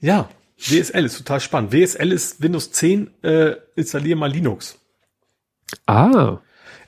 Ja, 0.00 0.28
WSL 0.58 1.04
ist 1.04 1.18
total 1.18 1.40
spannend. 1.40 1.72
WSL 1.72 2.12
ist 2.12 2.42
Windows 2.42 2.70
10, 2.72 3.22
äh, 3.22 3.56
installier 3.76 4.16
mal 4.16 4.30
Linux. 4.30 4.78
Ah. 5.86 6.40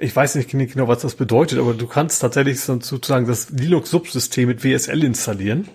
Ich 0.02 0.16
weiß 0.16 0.34
nicht 0.34 0.50
genau, 0.50 0.88
was 0.88 1.02
das 1.02 1.14
bedeutet, 1.14 1.60
aber 1.60 1.74
du 1.74 1.86
kannst 1.86 2.20
tatsächlich 2.20 2.60
sozusagen 2.60 3.26
das 3.26 3.50
Linux-Subsystem 3.50 4.48
mit 4.48 4.64
WSL 4.64 5.04
installieren. 5.04 5.68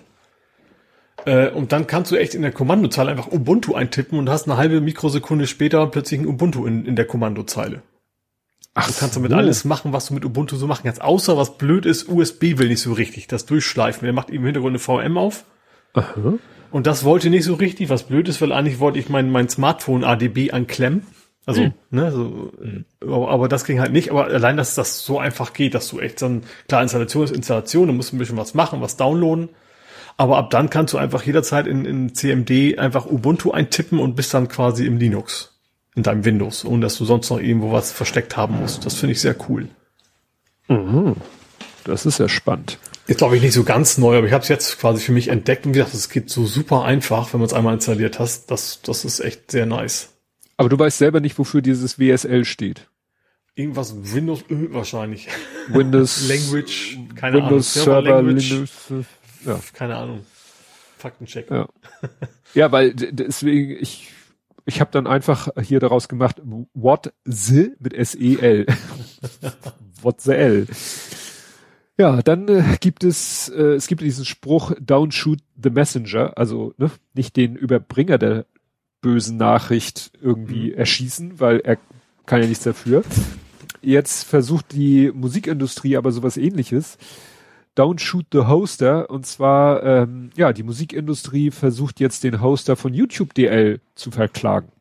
Äh, 1.24 1.48
und 1.48 1.72
dann 1.72 1.86
kannst 1.86 2.10
du 2.10 2.16
echt 2.16 2.34
in 2.34 2.42
der 2.42 2.52
Kommandozeile 2.52 3.10
einfach 3.10 3.32
Ubuntu 3.32 3.74
eintippen 3.74 4.18
und 4.18 4.28
hast 4.28 4.46
eine 4.46 4.58
halbe 4.58 4.82
Mikrosekunde 4.82 5.46
später 5.46 5.86
plötzlich 5.86 6.20
ein 6.20 6.26
Ubuntu 6.26 6.66
in, 6.66 6.84
in 6.84 6.94
der 6.94 7.06
Kommandozeile. 7.06 7.80
Ach, 8.74 8.86
du 8.86 8.92
kannst 8.98 9.16
damit 9.16 9.30
so. 9.30 9.36
alles 9.38 9.64
machen, 9.64 9.94
was 9.94 10.06
du 10.06 10.14
mit 10.14 10.26
Ubuntu 10.26 10.56
so 10.56 10.66
machen 10.66 10.82
kannst. 10.84 11.00
Außer 11.00 11.38
was 11.38 11.56
blöd 11.56 11.86
ist, 11.86 12.08
USB 12.10 12.58
will 12.58 12.68
nicht 12.68 12.82
so 12.82 12.92
richtig. 12.92 13.28
Das 13.28 13.46
Durchschleifen. 13.46 14.04
Der 14.04 14.12
macht 14.12 14.28
im 14.28 14.44
Hintergrund 14.44 14.72
eine 14.72 14.78
VM 14.78 15.16
auf. 15.16 15.44
Aha. 15.94 16.34
Und 16.70 16.86
das 16.86 17.02
wollte 17.02 17.30
nicht 17.30 17.44
so 17.44 17.54
richtig. 17.54 17.88
Was 17.88 18.02
blöd 18.02 18.28
ist, 18.28 18.42
weil 18.42 18.52
eigentlich 18.52 18.78
wollte 18.78 18.98
ich 18.98 19.08
mein, 19.08 19.30
mein 19.30 19.48
Smartphone 19.48 20.04
ADB 20.04 20.52
anklemmen. 20.52 21.06
Also, 21.48 21.62
mhm. 21.62 21.72
ne, 21.88 22.12
so, 22.12 22.52
mhm. 22.60 22.84
aber 23.00 23.48
das 23.48 23.64
ging 23.64 23.80
halt 23.80 23.90
nicht. 23.90 24.10
Aber 24.10 24.26
allein, 24.26 24.58
dass 24.58 24.74
das 24.74 25.00
so 25.00 25.18
einfach 25.18 25.54
geht, 25.54 25.74
dass 25.74 25.88
du 25.88 25.98
echt 25.98 26.22
ein, 26.22 26.42
klar, 26.68 26.82
Installation 26.82 27.24
ist 27.24 27.34
Installation, 27.34 27.86
du 27.86 27.94
musst 27.94 28.12
ein 28.12 28.18
bisschen 28.18 28.36
was 28.36 28.52
machen, 28.52 28.82
was 28.82 28.98
downloaden. 28.98 29.48
Aber 30.18 30.36
ab 30.36 30.50
dann 30.50 30.68
kannst 30.68 30.92
du 30.92 30.98
einfach 30.98 31.22
jederzeit 31.22 31.66
in, 31.66 31.86
in 31.86 32.14
CMD 32.14 32.78
einfach 32.78 33.06
Ubuntu 33.06 33.50
eintippen 33.50 33.98
und 33.98 34.14
bist 34.14 34.34
dann 34.34 34.48
quasi 34.48 34.84
im 34.84 34.98
Linux, 34.98 35.58
in 35.94 36.02
deinem 36.02 36.26
Windows, 36.26 36.66
ohne 36.66 36.82
dass 36.82 36.98
du 36.98 37.06
sonst 37.06 37.30
noch 37.30 37.40
irgendwo 37.40 37.72
was 37.72 37.92
versteckt 37.92 38.36
haben 38.36 38.60
musst. 38.60 38.84
Das 38.84 38.96
finde 38.96 39.12
ich 39.12 39.20
sehr 39.22 39.34
cool. 39.48 39.68
Mhm. 40.68 41.16
Das 41.84 42.04
ist 42.04 42.18
ja 42.18 42.28
spannend. 42.28 42.78
Ist 43.06 43.16
glaube 43.16 43.36
ich 43.36 43.42
nicht 43.42 43.54
so 43.54 43.64
ganz 43.64 43.96
neu, 43.96 44.18
aber 44.18 44.26
ich 44.26 44.34
habe 44.34 44.42
es 44.42 44.50
jetzt 44.50 44.78
quasi 44.78 45.02
für 45.02 45.12
mich 45.12 45.28
entdeckt 45.28 45.64
und 45.64 45.72
wie 45.72 45.78
gesagt, 45.78 45.94
es 45.94 46.10
geht 46.10 46.28
so 46.28 46.44
super 46.44 46.84
einfach, 46.84 47.32
wenn 47.32 47.40
man 47.40 47.46
es 47.46 47.54
einmal 47.54 47.72
installiert 47.72 48.18
hast. 48.18 48.50
Das, 48.50 48.82
das 48.82 49.06
ist 49.06 49.20
echt 49.20 49.50
sehr 49.50 49.64
nice. 49.64 50.10
Aber 50.58 50.68
du 50.68 50.78
weißt 50.78 50.98
selber 50.98 51.20
nicht, 51.20 51.38
wofür 51.38 51.62
dieses 51.62 51.98
WSL 51.98 52.44
steht. 52.44 52.90
Irgendwas 53.54 53.94
Windows 54.14 54.44
Ö 54.50 54.72
wahrscheinlich. 54.72 55.28
Windows 55.68 56.28
Language, 56.28 56.98
keine 57.14 57.38
Windows 57.38 57.76
Ahnung. 57.76 57.84
Server, 57.84 58.22
Language, 58.22 58.50
Linux, 58.50 58.92
ja. 59.46 59.60
Keine 59.72 59.96
Ahnung. 59.96 60.26
Faktencheck. 60.98 61.50
Ja. 61.50 61.68
ja, 62.54 62.72
weil 62.72 62.92
deswegen 62.92 63.76
ich 63.80 64.12
ich 64.64 64.80
habe 64.80 64.90
dann 64.90 65.06
einfach 65.06 65.48
hier 65.62 65.80
daraus 65.80 66.08
gemacht 66.08 66.42
what 66.74 67.12
the 67.24 67.72
mit 67.78 67.94
S 67.94 68.14
E 68.14 68.36
L. 68.36 68.66
what 70.02 70.20
the 70.20 70.32
L. 70.32 70.66
Ja, 71.96 72.20
dann 72.22 72.48
äh, 72.48 72.76
gibt 72.80 73.04
es 73.04 73.48
äh, 73.48 73.74
es 73.74 73.86
gibt 73.86 74.02
diesen 74.02 74.24
Spruch 74.24 74.72
don't 74.72 75.12
shoot 75.12 75.38
the 75.60 75.70
messenger, 75.70 76.36
also 76.36 76.74
ne, 76.78 76.90
nicht 77.14 77.36
den 77.36 77.56
Überbringer 77.56 78.18
der 78.18 78.46
bösen 79.00 79.36
Nachricht 79.36 80.10
irgendwie 80.20 80.72
mhm. 80.72 80.78
erschießen, 80.78 81.40
weil 81.40 81.60
er 81.60 81.78
kann 82.26 82.42
ja 82.42 82.48
nichts 82.48 82.64
dafür. 82.64 83.02
Jetzt 83.80 84.24
versucht 84.24 84.72
die 84.72 85.12
Musikindustrie 85.14 85.96
aber 85.96 86.12
sowas 86.12 86.36
ähnliches. 86.36 86.98
Don't 87.76 88.00
Shoot 88.00 88.26
the 88.32 88.40
Hoster. 88.40 89.08
Und 89.08 89.24
zwar, 89.24 89.82
ähm, 89.84 90.30
ja, 90.36 90.52
die 90.52 90.64
Musikindustrie 90.64 91.50
versucht 91.50 92.00
jetzt 92.00 92.24
den 92.24 92.40
Hoster 92.42 92.76
von 92.76 92.92
YouTube 92.92 93.34
DL 93.34 93.80
zu 93.94 94.10
verklagen. 94.10 94.72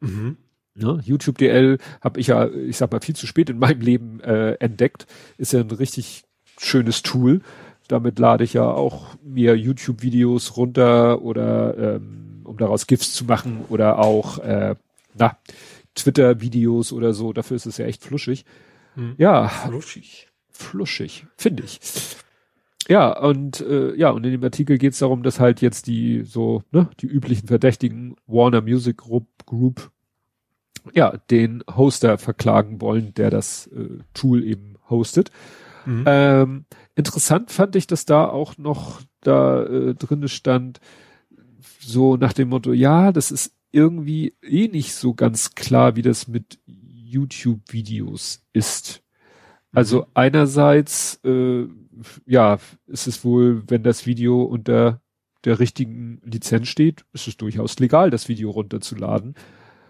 Mhm. 0.00 0.36
Ja, 0.74 0.98
YouTube 1.04 1.38
DL 1.38 1.78
habe 2.00 2.20
ich 2.20 2.28
ja, 2.28 2.48
ich 2.48 2.76
sag 2.76 2.90
mal, 2.90 3.00
viel 3.00 3.14
zu 3.14 3.26
spät 3.26 3.50
in 3.50 3.58
meinem 3.58 3.80
Leben 3.80 4.20
äh, 4.20 4.54
entdeckt. 4.54 5.06
Ist 5.38 5.52
ja 5.52 5.60
ein 5.60 5.70
richtig 5.70 6.24
schönes 6.58 7.02
Tool. 7.02 7.40
Damit 7.88 8.18
lade 8.18 8.44
ich 8.44 8.54
ja 8.54 8.64
auch 8.64 9.16
mir 9.22 9.56
YouTube-Videos 9.56 10.56
runter 10.56 11.22
oder 11.22 11.96
ähm, 11.96 12.19
um 12.50 12.58
daraus 12.58 12.86
GIFs 12.86 13.14
zu 13.14 13.24
machen 13.24 13.64
oder 13.68 13.98
auch 13.98 14.38
äh, 14.38 14.74
na, 15.14 15.38
Twitter-Videos 15.94 16.92
oder 16.92 17.14
so. 17.14 17.32
Dafür 17.32 17.56
ist 17.56 17.66
es 17.66 17.78
ja 17.78 17.86
echt 17.86 18.04
fluschig. 18.04 18.44
Hm. 18.94 19.14
Ja. 19.18 19.48
Fluschig. 19.48 20.28
Fluschig, 20.50 21.26
finde 21.36 21.62
ich. 21.62 21.80
Ja, 22.88 23.16
und 23.18 23.60
äh, 23.60 23.94
ja, 23.94 24.10
und 24.10 24.24
in 24.24 24.32
dem 24.32 24.42
Artikel 24.42 24.78
geht 24.78 24.94
es 24.94 24.98
darum, 24.98 25.22
dass 25.22 25.38
halt 25.38 25.60
jetzt 25.60 25.86
die 25.86 26.22
so, 26.24 26.62
ne, 26.72 26.90
die 27.00 27.06
üblichen 27.06 27.46
Verdächtigen 27.46 28.16
Warner 28.26 28.62
Music 28.62 28.98
Group, 28.98 29.26
Group 29.46 29.90
ja, 30.92 31.16
den 31.30 31.62
Hoster 31.76 32.18
verklagen 32.18 32.80
wollen, 32.80 33.14
der 33.14 33.30
das 33.30 33.68
äh, 33.68 33.98
Tool 34.12 34.42
eben 34.42 34.76
hostet. 34.88 35.30
Mhm. 35.86 36.04
Ähm, 36.06 36.64
interessant 36.94 37.50
fand 37.50 37.76
ich, 37.76 37.86
dass 37.86 38.06
da 38.06 38.28
auch 38.28 38.58
noch 38.58 39.00
da 39.20 39.62
äh, 39.62 39.94
drinne 39.94 40.28
stand, 40.28 40.80
so 41.80 42.16
nach 42.16 42.32
dem 42.32 42.48
Motto, 42.48 42.72
ja, 42.72 43.12
das 43.12 43.30
ist 43.30 43.54
irgendwie 43.72 44.34
eh 44.42 44.68
nicht 44.68 44.94
so 44.94 45.14
ganz 45.14 45.54
klar, 45.54 45.96
wie 45.96 46.02
das 46.02 46.28
mit 46.28 46.58
YouTube-Videos 46.66 48.44
ist. 48.52 49.02
Also 49.72 50.00
mhm. 50.00 50.06
einerseits, 50.14 51.20
äh, 51.24 51.66
ja, 52.26 52.58
ist 52.86 53.06
es 53.06 53.24
wohl, 53.24 53.62
wenn 53.68 53.82
das 53.82 54.06
Video 54.06 54.42
unter 54.42 55.00
der 55.44 55.58
richtigen 55.58 56.20
Lizenz 56.24 56.68
steht, 56.68 57.04
ist 57.12 57.28
es 57.28 57.36
durchaus 57.36 57.78
legal, 57.78 58.10
das 58.10 58.28
Video 58.28 58.50
runterzuladen. 58.50 59.34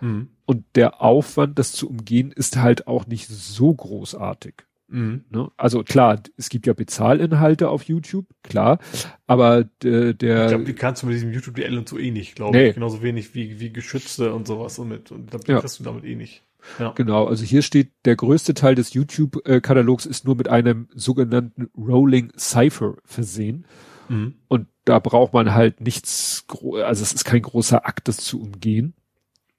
Mhm. 0.01 0.29
Und 0.45 0.65
der 0.75 1.03
Aufwand, 1.03 1.59
das 1.59 1.73
zu 1.73 1.89
umgehen, 1.89 2.33
ist 2.33 2.57
halt 2.57 2.87
auch 2.87 3.07
nicht 3.07 3.29
so 3.29 3.75
großartig. 3.75 4.65
Mhm. 4.91 5.25
Ne? 5.31 5.51
Also 5.57 5.83
klar, 5.85 6.21
es 6.37 6.49
gibt 6.49 6.67
ja 6.67 6.73
Bezahlinhalte 6.73 7.69
auf 7.69 7.85
YouTube, 7.85 8.27
klar, 8.43 8.79
aber 9.27 9.65
der, 9.83 10.15
der 10.15 10.45
Ich 10.45 10.49
glaube, 10.49 10.65
die 10.65 10.75
kannst 10.75 11.03
du 11.03 11.07
mit 11.07 11.15
diesem 11.15 11.33
YouTube-DL 11.33 11.79
und 11.79 11.89
so 11.89 11.99
eh 11.99 12.11
nicht, 12.11 12.35
glaube 12.35 12.57
nee. 12.57 12.69
ich. 12.69 12.75
Genauso 12.75 13.03
wenig 13.03 13.35
wie, 13.35 13.61
wie 13.61 13.73
geschützte 13.73 14.35
und 14.35 14.47
sowas 14.47 14.79
und 14.79 14.89
mit. 14.89 15.13
Und 15.13 15.33
da 15.33 15.39
ja. 15.47 15.61
kriegst 15.61 15.79
du 15.79 15.85
damit 15.85 16.05
eh 16.05 16.17
nicht. 16.17 16.43
Ja. 16.79 16.93
Genau, 16.93 17.27
also 17.27 17.45
hier 17.45 17.63
steht, 17.63 17.93
der 18.05 18.17
größte 18.17 18.53
Teil 18.55 18.75
des 18.75 18.93
YouTube-Katalogs 18.93 20.07
ist 20.07 20.27
nur 20.27 20.37
mit 20.37 20.49
einem 20.49 20.89
sogenannten 20.95 21.71
Rolling 21.77 22.33
Cipher 22.37 22.97
versehen. 23.05 23.67
Mhm. 24.09 24.35
Und 24.49 24.67
da 24.85 24.99
braucht 24.99 25.33
man 25.33 25.55
halt 25.55 25.81
nichts, 25.81 26.45
also 26.51 27.03
es 27.03 27.13
ist 27.13 27.25
kein 27.25 27.43
großer 27.43 27.87
Akt, 27.87 28.09
das 28.09 28.19
zu 28.19 28.41
umgehen. 28.41 28.95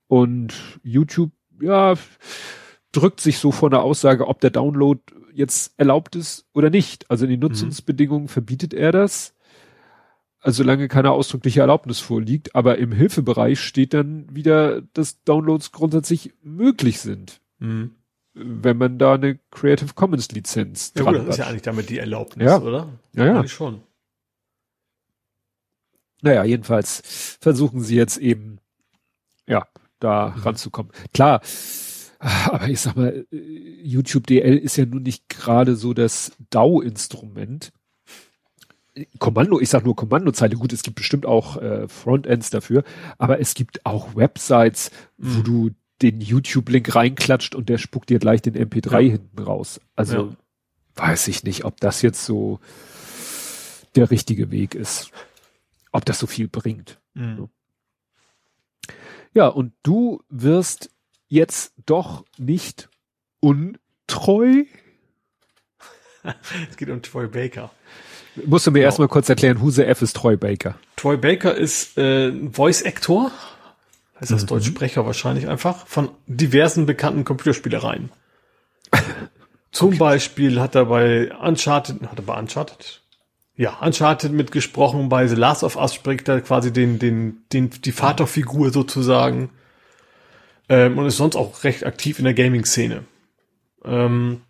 Und 0.07 0.53
YouTube, 0.83 1.31
ja, 1.61 1.95
drückt 2.91 3.21
sich 3.21 3.39
so 3.39 3.51
vor 3.51 3.69
einer 3.69 3.81
Aussage, 3.81 4.27
ob 4.27 4.41
der 4.41 4.49
Download 4.49 4.99
jetzt 5.33 5.73
erlaubt 5.77 6.15
ist 6.15 6.45
oder 6.53 6.69
nicht. 6.69 7.09
Also 7.09 7.25
in 7.25 7.31
den 7.31 7.39
mhm. 7.39 7.47
Nutzungsbedingungen 7.47 8.23
mhm. 8.23 8.29
verbietet 8.29 8.73
er 8.73 8.91
das, 8.91 9.33
also 10.39 10.63
solange 10.63 10.87
keine 10.87 11.11
ausdrückliche 11.11 11.61
Erlaubnis 11.61 11.99
vorliegt. 11.99 12.55
Aber 12.55 12.77
im 12.77 12.91
Hilfebereich 12.91 13.59
steht 13.59 13.93
dann 13.93 14.27
wieder, 14.33 14.81
dass 14.93 15.23
Downloads 15.23 15.71
grundsätzlich 15.71 16.33
möglich 16.41 16.99
sind. 16.99 17.41
Mhm. 17.59 17.95
Wenn 18.33 18.77
man 18.77 18.97
da 18.97 19.15
eine 19.15 19.39
Creative 19.51 19.93
Commons 19.93 20.31
Lizenz 20.31 20.93
ja, 20.95 21.03
dran 21.03 21.15
gut, 21.15 21.27
das 21.27 21.35
ist 21.35 21.39
ja 21.39 21.47
eigentlich 21.47 21.61
damit 21.63 21.89
die 21.89 21.97
Erlaubnis, 21.97 22.47
ja. 22.47 22.61
oder? 22.61 22.87
Ja, 23.13 23.25
ja. 23.25 23.35
Eigentlich 23.39 23.51
schon. 23.51 23.81
Naja, 26.21 26.43
jedenfalls 26.43 27.37
versuchen 27.41 27.81
sie 27.81 27.95
jetzt 27.95 28.17
eben, 28.17 28.59
ja, 29.47 29.67
da 29.99 30.33
mhm. 30.35 30.41
ranzukommen. 30.43 30.91
Klar, 31.13 31.41
aber 32.45 32.69
ich 32.69 32.79
sag 32.79 32.95
mal, 32.95 33.25
YouTube 33.31 34.27
DL 34.27 34.57
ist 34.57 34.77
ja 34.77 34.85
nun 34.85 35.01
nicht 35.01 35.27
gerade 35.27 35.75
so 35.75 35.93
das 35.93 36.33
DAO-Instrument. 36.51 37.71
Kommando, 39.17 39.59
ich 39.59 39.69
sag 39.69 39.85
nur 39.85 39.95
Kommandozeile, 39.95 40.55
gut, 40.55 40.71
es 40.71 40.83
gibt 40.83 40.97
bestimmt 40.97 41.25
auch 41.25 41.57
äh, 41.57 41.87
Frontends 41.87 42.51
dafür, 42.51 42.83
aber 43.17 43.39
es 43.39 43.55
gibt 43.55 43.85
auch 43.85 44.15
Websites, 44.15 44.91
wo 45.17 45.39
mhm. 45.39 45.43
du 45.43 45.69
den 46.03 46.21
YouTube-Link 46.21 46.93
reinklatscht 46.93 47.55
und 47.55 47.69
der 47.69 47.79
spuckt 47.79 48.09
dir 48.09 48.19
gleich 48.19 48.41
den 48.41 48.55
MP3 48.55 48.91
ja. 48.91 49.11
hinten 49.13 49.39
raus. 49.39 49.81
Also 49.95 50.15
ja. 50.15 50.35
weiß 50.95 51.27
ich 51.27 51.43
nicht, 51.43 51.63
ob 51.65 51.79
das 51.79 52.03
jetzt 52.03 52.23
so 52.25 52.59
der 53.95 54.11
richtige 54.11 54.51
Weg 54.51 54.75
ist. 54.75 55.09
Ob 55.91 56.05
das 56.05 56.19
so 56.19 56.27
viel 56.27 56.47
bringt. 56.47 56.99
Mhm. 57.15 57.49
Ja, 59.33 59.47
und 59.47 59.73
du 59.83 60.21
wirst 60.29 60.90
jetzt 61.31 61.73
doch 61.85 62.25
nicht 62.37 62.89
untreu? 63.39 64.65
es 66.69 66.77
geht 66.77 66.89
um 66.89 67.01
Troy 67.01 67.27
Baker. 67.27 67.71
Musst 68.45 68.67
du 68.67 68.71
mir 68.71 68.79
genau. 68.79 68.87
erstmal 68.87 69.07
kurz 69.07 69.29
erklären, 69.29 69.61
who 69.61 69.71
the 69.71 69.83
F 69.83 70.01
ist 70.01 70.15
Troy 70.15 70.35
Baker? 70.35 70.75
Troy 70.97 71.17
Baker 71.17 71.55
ist 71.55 71.97
äh, 71.97 72.31
Voice 72.51 72.85
Actor, 72.85 73.31
heißt 74.19 74.31
das 74.31 74.43
mhm. 74.43 74.47
Deutsch 74.47 74.67
Sprecher 74.67 75.05
wahrscheinlich 75.05 75.47
einfach, 75.47 75.87
von 75.87 76.09
diversen 76.27 76.85
bekannten 76.85 77.23
Computerspielereien. 77.23 78.11
Zum 79.71 79.89
okay. 79.89 79.97
Beispiel 79.97 80.59
hat 80.59 80.75
er 80.75 80.85
bei 80.85 81.33
Uncharted, 81.33 82.01
hat 82.03 82.19
er 82.19 82.25
bei 82.25 82.37
Uncharted? 82.37 83.01
Ja, 83.55 83.79
Uncharted 83.79 84.33
mitgesprochen, 84.33 85.07
bei 85.07 85.27
The 85.27 85.35
Last 85.35 85.63
of 85.63 85.77
Us 85.77 85.93
spricht 85.93 86.27
er 86.27 86.41
quasi 86.41 86.73
den, 86.73 86.99
den, 86.99 87.43
den, 87.53 87.69
die 87.69 87.91
Vaterfigur 87.91 88.71
sozusagen 88.71 89.49
ähm, 90.71 90.97
und 90.97 91.05
ist 91.05 91.17
sonst 91.17 91.35
auch 91.35 91.65
recht 91.65 91.85
aktiv 91.85 92.17
in 92.17 92.25
der 92.25 92.33
Gaming-Szene. 92.33 93.03
Ähm, 93.83 94.41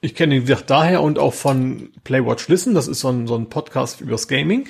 ich 0.00 0.16
kenne 0.16 0.34
ihn 0.34 0.40
gesagt 0.40 0.70
daher 0.70 1.02
und 1.02 1.18
auch 1.18 1.34
von 1.34 1.90
Playwatch 2.02 2.48
Listen, 2.48 2.74
das 2.74 2.88
ist 2.88 3.00
so 3.00 3.10
ein, 3.10 3.28
so 3.28 3.36
ein 3.36 3.48
Podcast 3.48 4.00
übers 4.00 4.26
Gaming. 4.26 4.68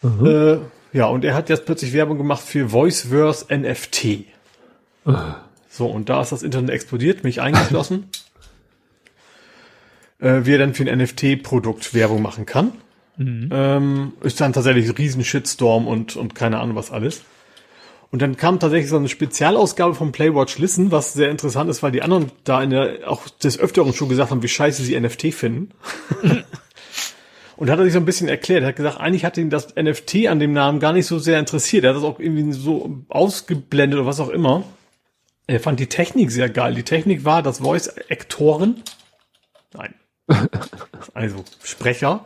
Mhm. 0.00 0.26
Äh, 0.26 0.58
ja, 0.96 1.06
und 1.06 1.24
er 1.24 1.34
hat 1.34 1.50
jetzt 1.50 1.66
plötzlich 1.66 1.92
Werbung 1.92 2.16
gemacht 2.16 2.42
für 2.42 2.72
Voiceverse 2.72 3.54
NFT. 3.54 4.24
Mhm. 5.04 5.34
So, 5.68 5.86
und 5.86 6.08
da 6.08 6.22
ist 6.22 6.32
das 6.32 6.42
Internet 6.42 6.70
explodiert, 6.70 7.22
mich 7.22 7.42
eingeschlossen. 7.42 8.08
äh, 10.20 10.40
wie 10.44 10.54
er 10.54 10.58
dann 10.58 10.72
für 10.72 10.90
ein 10.90 10.98
NFT-Produkt 10.98 11.92
Werbung 11.92 12.22
machen 12.22 12.46
kann. 12.46 12.72
Mhm. 13.18 13.50
Ähm, 13.52 14.12
ist 14.22 14.40
dann 14.40 14.54
tatsächlich 14.54 14.88
ein 14.88 14.96
riesen 14.96 15.22
Shitstorm 15.22 15.86
und, 15.86 16.16
und 16.16 16.34
keine 16.34 16.60
Ahnung 16.60 16.76
was 16.76 16.90
alles. 16.90 17.24
Und 18.10 18.22
dann 18.22 18.36
kam 18.36 18.58
tatsächlich 18.58 18.90
so 18.90 18.96
eine 18.96 19.08
Spezialausgabe 19.08 19.94
von 19.94 20.10
Playwatch 20.10 20.58
Listen, 20.58 20.90
was 20.90 21.12
sehr 21.12 21.30
interessant 21.30 21.70
ist, 21.70 21.82
weil 21.82 21.92
die 21.92 22.02
anderen 22.02 22.32
da 22.42 22.60
in 22.60 22.70
der, 22.70 23.08
auch 23.08 23.28
des 23.28 23.58
Öfteren 23.58 23.92
schon 23.92 24.08
gesagt 24.08 24.32
haben, 24.32 24.42
wie 24.42 24.48
scheiße 24.48 24.82
sie 24.82 24.98
NFT 24.98 25.32
finden. 25.32 25.70
und 27.56 27.70
hat 27.70 27.78
er 27.78 27.84
sich 27.84 27.92
so 27.92 28.00
ein 28.00 28.06
bisschen 28.06 28.28
erklärt. 28.28 28.62
Er 28.62 28.68
hat 28.68 28.76
gesagt, 28.76 28.98
eigentlich 28.98 29.24
hat 29.24 29.36
ihn 29.36 29.50
das 29.50 29.76
NFT 29.76 30.26
an 30.26 30.40
dem 30.40 30.52
Namen 30.52 30.80
gar 30.80 30.92
nicht 30.92 31.06
so 31.06 31.20
sehr 31.20 31.38
interessiert. 31.38 31.84
Er 31.84 31.90
hat 31.90 31.96
das 31.98 32.04
auch 32.04 32.18
irgendwie 32.18 32.52
so 32.52 33.04
ausgeblendet 33.08 34.00
oder 34.00 34.08
was 34.08 34.18
auch 34.18 34.30
immer. 34.30 34.64
Er 35.46 35.60
fand 35.60 35.78
die 35.78 35.86
Technik 35.86 36.32
sehr 36.32 36.48
geil. 36.48 36.74
Die 36.74 36.82
Technik 36.82 37.24
war, 37.24 37.42
dass 37.42 37.58
Voice-Aktoren, 37.58 38.82
nein, 39.72 39.94
also 41.14 41.44
Sprecher, 41.62 42.24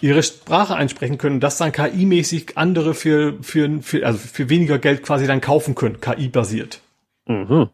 ihre 0.00 0.22
Sprache 0.22 0.74
einsprechen 0.74 1.18
können, 1.18 1.40
das 1.40 1.58
dann 1.58 1.72
KI-mäßig 1.72 2.56
andere 2.56 2.94
für, 2.94 3.34
für, 3.42 3.82
für, 3.82 4.06
also 4.06 4.18
für 4.18 4.48
weniger 4.48 4.78
Geld 4.78 5.02
quasi 5.02 5.26
dann 5.26 5.40
kaufen 5.40 5.74
können, 5.74 6.00
KI-basiert. 6.00 6.80
Mhm. 7.26 7.68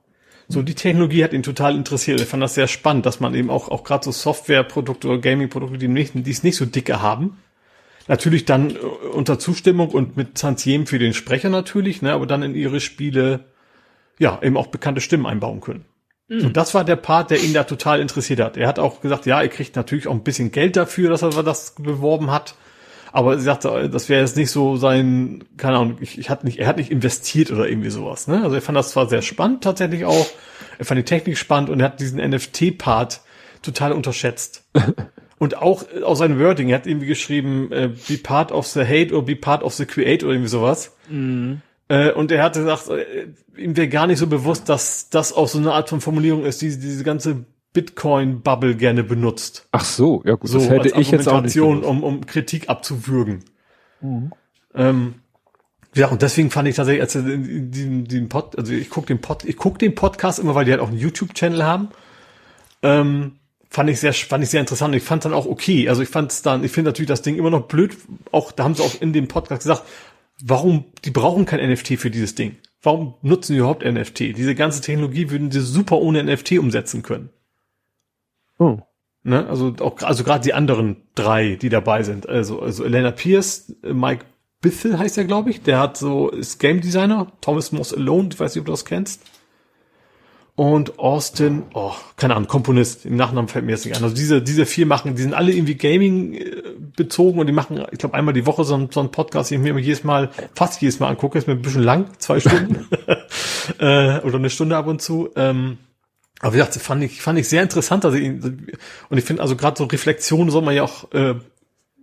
So, 0.49 0.63
die 0.63 0.75
Technologie 0.75 1.25
hat 1.25 1.33
ihn 1.33 1.43
total 1.43 1.75
interessiert. 1.75 2.21
Ich 2.21 2.29
fand 2.29 2.43
das 2.43 2.55
sehr 2.55 2.69
spannend, 2.69 3.07
dass 3.07 3.21
man 3.21 3.35
eben 3.35 3.49
auch, 3.49 3.69
auch 3.69 3.85
gerade 3.85 4.05
so 4.05 4.13
Softwareprodukte 4.13 5.09
oder 5.09 5.19
Gaming-Produkte, 5.19 5.79
die 5.79 5.89
nicht, 5.89 6.13
die 6.15 6.31
es 6.31 6.43
nicht 6.43 6.57
so 6.57 6.67
dicke 6.67 7.01
haben, 7.01 7.39
natürlich 8.09 8.45
dann 8.45 8.71
äh, 8.71 8.79
unter 8.79 9.39
Zustimmung 9.39 9.89
und 9.89 10.17
mit 10.17 10.37
Tantiem 10.37 10.87
für 10.87 10.99
den 10.99 11.15
Sprecher 11.15 11.49
natürlich, 11.49 12.03
ne, 12.03 12.13
aber 12.13 12.27
dann 12.27 12.43
in 12.43 12.55
ihre 12.55 12.81
Spiele, 12.81 13.45
ja, 14.19 14.41
eben 14.43 14.57
auch 14.57 14.67
bekannte 14.67 15.01
Stimmen 15.01 15.27
einbauen 15.27 15.61
können. 15.61 15.85
Mhm. 16.33 16.47
Und 16.47 16.57
das 16.57 16.73
war 16.73 16.83
der 16.83 16.97
Part, 16.97 17.31
der 17.31 17.43
ihn 17.43 17.53
da 17.53 17.65
total 17.65 18.01
interessiert 18.01 18.41
hat. 18.41 18.57
Er 18.57 18.67
hat 18.67 18.79
auch 18.79 19.03
gesagt, 19.03 19.27
ja, 19.27 19.43
er 19.43 19.49
kriegt 19.49 19.77
natürlich 19.77 20.09
auch 20.09 20.15
ein 20.15 20.23
bisschen 20.23 20.51
Geld 20.51 20.77
dafür, 20.77 21.11
dass 21.11 21.21
er 21.21 21.43
das 21.43 21.75
beworben 21.79 22.31
hat. 22.31 22.55
Aber 23.13 23.37
sie 23.37 23.45
sagte, 23.45 23.91
das 23.91 24.09
wäre 24.09 24.23
jetzt 24.23 24.39
nicht 24.39 24.51
so 24.51 24.79
sein, 24.79 25.45
keine 25.59 25.77
Ahnung, 25.77 25.99
ich, 26.01 26.19
ich 26.19 26.31
hat 26.31 26.45
nicht, 26.45 26.59
er 26.59 26.67
hat 26.67 26.79
nicht 26.79 26.91
investiert 26.91 27.51
oder 27.51 27.69
irgendwie 27.69 27.91
sowas. 27.91 28.27
Ne? 28.29 28.43
Also 28.43 28.57
er 28.57 28.63
fand 28.63 28.79
das 28.79 28.93
zwar 28.93 29.07
sehr 29.11 29.21
spannend 29.21 29.63
tatsächlich 29.63 30.07
auch, 30.07 30.27
er 30.79 30.87
fand 30.87 30.99
die 30.99 31.05
Technik 31.05 31.37
spannend 31.37 31.69
und 31.69 31.81
er 31.81 31.87
hat 31.87 32.01
diesen 32.01 32.19
NFT-Part 32.19 33.21
total 33.61 33.93
unterschätzt. 33.93 34.65
und 35.39 35.59
auch 35.59 35.85
aus 36.03 36.19
seinem 36.19 36.41
Wording, 36.41 36.71
er 36.71 36.77
hat 36.77 36.87
irgendwie 36.87 37.07
geschrieben, 37.07 37.71
äh, 37.71 37.91
be 38.09 38.17
part 38.17 38.51
of 38.51 38.67
the 38.67 38.81
hate 38.81 39.15
or 39.15 39.23
be 39.23 39.37
part 39.37 39.63
of 39.63 39.75
the 39.75 39.85
create 39.85 40.25
oder 40.25 40.33
irgendwie 40.33 40.49
sowas. 40.49 40.97
Mhm. 41.11 41.61
Äh, 41.93 42.11
und 42.13 42.33
er 42.33 42.43
hatte 42.43 42.61
gesagt, 42.61 42.89
äh, 42.89 43.27
ihm 43.55 43.77
wäre 43.77 43.87
gar 43.87 44.07
nicht 44.07 44.19
so 44.19 44.27
bewusst, 44.27 44.71
dass 44.71 45.11
das 45.11 45.35
auch 45.35 45.47
so 45.47 45.59
eine 45.59 45.75
Art 45.75 45.91
von 45.91 46.01
Formulierung 46.01 46.47
ist, 46.47 46.63
die 46.63 46.71
diese 46.71 47.05
ganze 47.05 47.45
Bitcoin-Bubble 47.75 48.77
gerne 48.77 49.05
benutzt. 49.05 49.69
Ach 49.73 49.85
so, 49.85 50.23
ja 50.25 50.37
gut, 50.37 50.49
so, 50.49 50.59
das 50.59 50.71
hätte 50.71 50.99
ich 50.99 51.11
jetzt 51.11 51.29
auch 51.29 51.43
nicht 51.43 51.53
gewusst. 51.53 51.85
um, 51.85 52.03
um 52.03 52.25
Kritik 52.25 52.71
abzuwürgen. 52.71 53.45
Mhm. 54.01 54.33
Ähm, 54.75 55.15
ja, 55.95 56.09
und 56.09 56.23
deswegen 56.23 56.51
fand 56.51 56.67
ich 56.67 56.77
tatsächlich, 56.77 57.03
als 57.03 57.13
den, 57.13 57.71
den, 57.71 58.05
den 58.09 58.31
Pod, 58.31 58.57
also 58.57 58.73
ich 58.73 58.89
gucke 58.89 59.09
den 59.09 59.21
Pod, 59.21 59.45
ich 59.45 59.59
guck 59.59 59.79
den 59.79 59.95
Podcast 59.95 60.39
immer, 60.39 60.55
weil 60.55 60.65
die 60.65 60.71
halt 60.71 60.81
auch 60.81 60.89
einen 60.89 60.99
YouTube-Channel 60.99 61.63
haben. 61.63 61.91
Ähm, 62.81 63.33
fand 63.69 63.91
ich 63.91 64.01
sehr, 64.01 64.15
fand 64.15 64.43
ich 64.43 64.49
sehr 64.49 64.61
interessant. 64.61 64.95
Ich 64.95 65.03
fand 65.03 65.27
dann 65.27 65.35
auch 65.35 65.45
okay. 65.45 65.91
Also 65.91 66.01
ich 66.01 66.09
fand 66.09 66.33
es 66.33 66.41
dann, 66.41 66.65
ich 66.65 66.73
finde 66.73 66.89
natürlich 66.89 67.09
das 67.09 67.21
Ding 67.21 67.37
immer 67.37 67.51
noch 67.51 67.69
blöd. 67.69 67.99
Auch, 68.31 68.51
da 68.51 68.65
haben 68.65 68.75
sie 68.75 68.83
auch 68.83 68.99
in 68.99 69.13
dem 69.13 69.29
Podcast 69.29 69.63
gesagt, 69.63 69.83
warum, 70.43 70.85
die 71.05 71.11
brauchen 71.11 71.47
kein 71.47 71.71
NFT 71.71 71.99
für 71.99 72.11
dieses 72.11 72.35
Ding. 72.35 72.57
Warum 72.83 73.15
nutzen 73.23 73.53
die 73.53 73.59
überhaupt 73.59 73.85
NFT? 73.85 74.37
Diese 74.37 74.55
ganze 74.55 74.81
Technologie 74.81 75.31
würden 75.31 75.51
sie 75.51 75.61
super 75.61 75.99
ohne 75.99 76.23
NFT 76.23 76.59
umsetzen 76.59 77.03
können. 77.03 77.31
Oh. 78.59 78.81
Ne? 79.23 79.47
Also 79.47 79.75
auch 79.81 80.03
also 80.03 80.25
gerade 80.25 80.43
die 80.43 80.53
anderen 80.53 80.97
drei, 81.15 81.55
die 81.55 81.69
dabei 81.69 82.03
sind. 82.03 82.29
Also, 82.29 82.61
also 82.61 82.85
Elena 82.85 83.13
Pierce, 83.13 83.77
Mike 83.83 84.25
Bithell 84.61 84.99
heißt 84.99 85.17
er, 85.19 85.25
glaube 85.25 85.51
ich. 85.51 85.63
Der 85.63 85.79
hat 85.79 85.97
so, 85.97 86.29
ist 86.31 86.59
Game 86.59 86.81
Designer, 86.81 87.31
Thomas 87.41 87.71
Moss 87.71 87.95
Alone, 87.95 88.31
ich 88.33 88.41
weiß 88.41 88.55
nicht, 88.55 88.61
ob 88.61 88.67
du 88.67 88.73
das 88.73 88.85
kennst. 88.85 89.23
Und 90.55 90.99
Austin, 90.99 91.63
oh, 91.73 91.95
keine 92.17 92.37
Ahnung, 92.37 92.47
Komponist, 92.47 93.07
im 93.07 93.17
Nachnamen 93.17 93.49
fällt 93.49 93.65
mir 93.65 93.73
jetzt 93.73 93.87
nicht 93.87 93.97
ein. 93.97 94.03
Also 94.05 94.15
diese, 94.15 94.43
diese 94.43 94.67
vier 94.67 94.85
machen, 94.85 95.15
die 95.15 95.23
sind 95.23 95.33
alle 95.33 95.51
irgendwie 95.51 95.77
Gaming 95.77 96.35
äh, 96.35 96.63
bezogen 96.95 97.39
und 97.39 97.47
die 97.47 97.55
machen, 97.55 97.83
ich 97.91 97.99
glaube, 97.99 98.15
einmal 98.15 98.35
die 98.35 98.45
Woche 98.45 98.65
so, 98.65 98.89
so 98.91 99.01
einen 99.01 99.11
Podcast, 99.11 99.51
den 99.51 99.65
ich 99.65 99.73
mir 99.73 99.81
jedes 99.81 100.05
Mal, 100.05 100.31
fast 100.55 100.83
jedes 100.83 101.01
Mal 101.01 101.09
angucke, 101.09 101.39
ist 101.39 101.47
mir 101.47 101.55
ein 101.55 101.63
bisschen 101.63 101.83
lang, 101.83 102.07
zwei 102.19 102.39
Stunden 102.39 102.87
äh, 103.79 104.21
oder 104.21 104.35
eine 104.35 104.51
Stunde 104.51 104.77
ab 104.77 104.87
und 104.89 105.01
zu. 105.01 105.31
Ähm, 105.37 105.79
aber 106.41 106.53
wie 106.53 106.59
gesagt, 106.59 106.75
fand 106.75 107.03
ich, 107.03 107.23
fand 107.23 107.39
ich 107.39 107.49
sehr 107.49 107.63
interessant. 107.63 108.05
Also, 108.05 108.19
und 108.19 109.19
ich 109.19 109.25
finde, 109.25 109.41
also 109.41 109.57
gerade 109.57 109.79
so 109.79 109.85
Reflexionen 109.85 110.51
soll 110.51 110.63
man 110.63 110.75
ja 110.75 110.83
auch, 110.83 111.11
äh, 111.13 111.35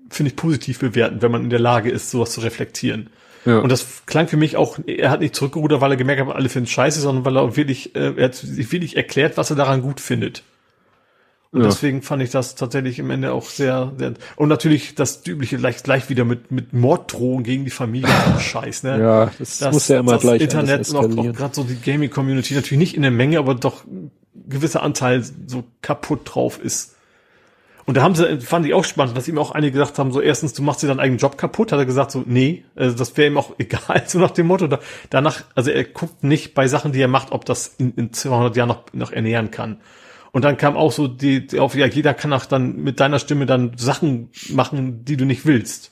finde 0.10 0.32
ich, 0.32 0.36
positiv 0.36 0.80
bewerten, 0.80 1.22
wenn 1.22 1.32
man 1.32 1.44
in 1.44 1.50
der 1.52 1.60
Lage 1.60 1.92
ist, 1.92 2.10
sowas 2.10 2.32
zu 2.32 2.42
reflektieren. 2.42 3.12
Ja. 3.46 3.60
Und 3.60 3.72
das 3.72 4.06
klang 4.06 4.28
für 4.28 4.38
mich 4.38 4.58
auch, 4.58 4.80
er 4.86 5.10
hat 5.10 5.22
nicht 5.22 5.36
zurückgerudert, 5.36 5.82
weil 5.82 5.92
er 5.92 5.98
gemerkt 5.98 6.22
hat, 6.22 6.36
alle 6.36 6.50
finden 6.50 6.68
scheiße, 6.68 7.00
sondern 7.00 7.26
weil 7.26 7.38
er 7.38 7.56
wirklich, 7.56 7.96
äh, 7.96 8.14
er 8.16 8.26
hat 8.26 8.36
sich 8.36 8.72
wirklich 8.72 8.98
erklärt, 8.98 9.38
was 9.38 9.50
er 9.50 9.56
daran 9.56 9.82
gut 9.82 10.00
findet. 10.00 10.44
Und 11.52 11.62
ja. 11.62 11.68
deswegen 11.68 12.04
fand 12.04 12.22
ich 12.22 12.30
das 12.30 12.54
tatsächlich 12.54 13.00
im 13.00 13.10
Ende 13.10 13.32
auch 13.34 13.46
sehr, 13.46 13.94
sehr 13.98 14.14
und 14.36 14.50
natürlich 14.50 14.94
das 14.94 15.26
übliche 15.26 15.58
gleich, 15.58 15.82
gleich 15.82 16.08
wieder 16.08 16.24
mit, 16.24 16.52
mit 16.52 16.74
Morddrohungen 16.74 17.44
gegen 17.44 17.66
die 17.66 17.72
Familie. 17.72 18.10
Scheiß, 18.40 18.84
ne? 18.84 19.00
Ja, 19.00 19.32
das, 19.40 19.58
das 19.58 19.74
muss 19.74 19.88
ja 19.88 20.00
immer 20.00 20.14
das 20.14 20.22
gleich 20.22 20.42
Internet 20.42 20.88
und 20.90 20.96
auch, 20.96 21.18
auch 21.18 21.34
gerade 21.34 21.56
so 21.56 21.64
die 21.64 21.82
Gaming-Community 21.82 22.54
natürlich 22.54 22.78
nicht 22.78 22.96
in 22.96 23.02
der 23.02 23.10
Menge, 23.10 23.40
aber 23.40 23.56
doch 23.56 23.84
gewisser 24.48 24.84
Anteil 24.84 25.24
so 25.48 25.64
kaputt 25.82 26.22
drauf 26.26 26.60
ist. 26.64 26.96
Und 27.90 27.98
da 27.98 28.04
haben 28.04 28.14
sie, 28.14 28.40
fand 28.42 28.68
ich 28.68 28.76
auch 28.76 28.84
spannend, 28.84 29.18
dass 29.18 29.28
ihm 29.28 29.40
auch 29.40 29.50
einige 29.50 29.72
gesagt 29.72 29.98
haben, 29.98 30.12
so 30.12 30.22
erstens, 30.22 30.54
du 30.54 30.62
machst 30.62 30.84
dir 30.84 30.88
deinen 30.88 31.00
eigenen 31.00 31.18
Job 31.18 31.40
kaputt, 31.40 31.72
hat 31.72 31.80
er 31.80 31.88
gesagt, 31.88 32.12
so, 32.12 32.22
nee, 32.24 32.64
also 32.76 32.96
das 32.96 33.18
wäre 33.18 33.32
ihm 33.32 33.38
auch 33.40 33.56
egal, 33.58 34.04
so 34.06 34.20
nach 34.20 34.30
dem 34.30 34.46
Motto. 34.46 34.68
Da, 34.68 34.78
danach, 35.10 35.42
also 35.56 35.72
er 35.72 35.86
guckt 35.86 36.24
nicht 36.24 36.54
bei 36.54 36.68
Sachen, 36.68 36.92
die 36.92 37.02
er 37.02 37.08
macht, 37.08 37.32
ob 37.32 37.46
das 37.46 37.66
in, 37.80 37.96
in 37.96 38.14
200 38.14 38.56
Jahren 38.56 38.68
noch, 38.68 38.84
noch 38.94 39.12
ernähren 39.12 39.50
kann. 39.50 39.82
Und 40.32 40.46
dann 40.46 40.58
kam 40.58 40.78
auch 40.78 40.92
so 40.92 41.08
die, 41.08 41.48
die 41.48 41.60
auf, 41.60 41.74
ja, 41.74 41.88
jeder 41.88 42.14
kann 42.14 42.32
auch 42.32 42.46
dann 42.46 42.76
mit 42.76 43.00
deiner 43.00 43.18
Stimme 43.18 43.48
dann 43.48 43.72
Sachen 43.76 44.30
machen, 44.52 45.04
die 45.04 45.18
du 45.18 45.26
nicht 45.26 45.48
willst. 45.48 45.92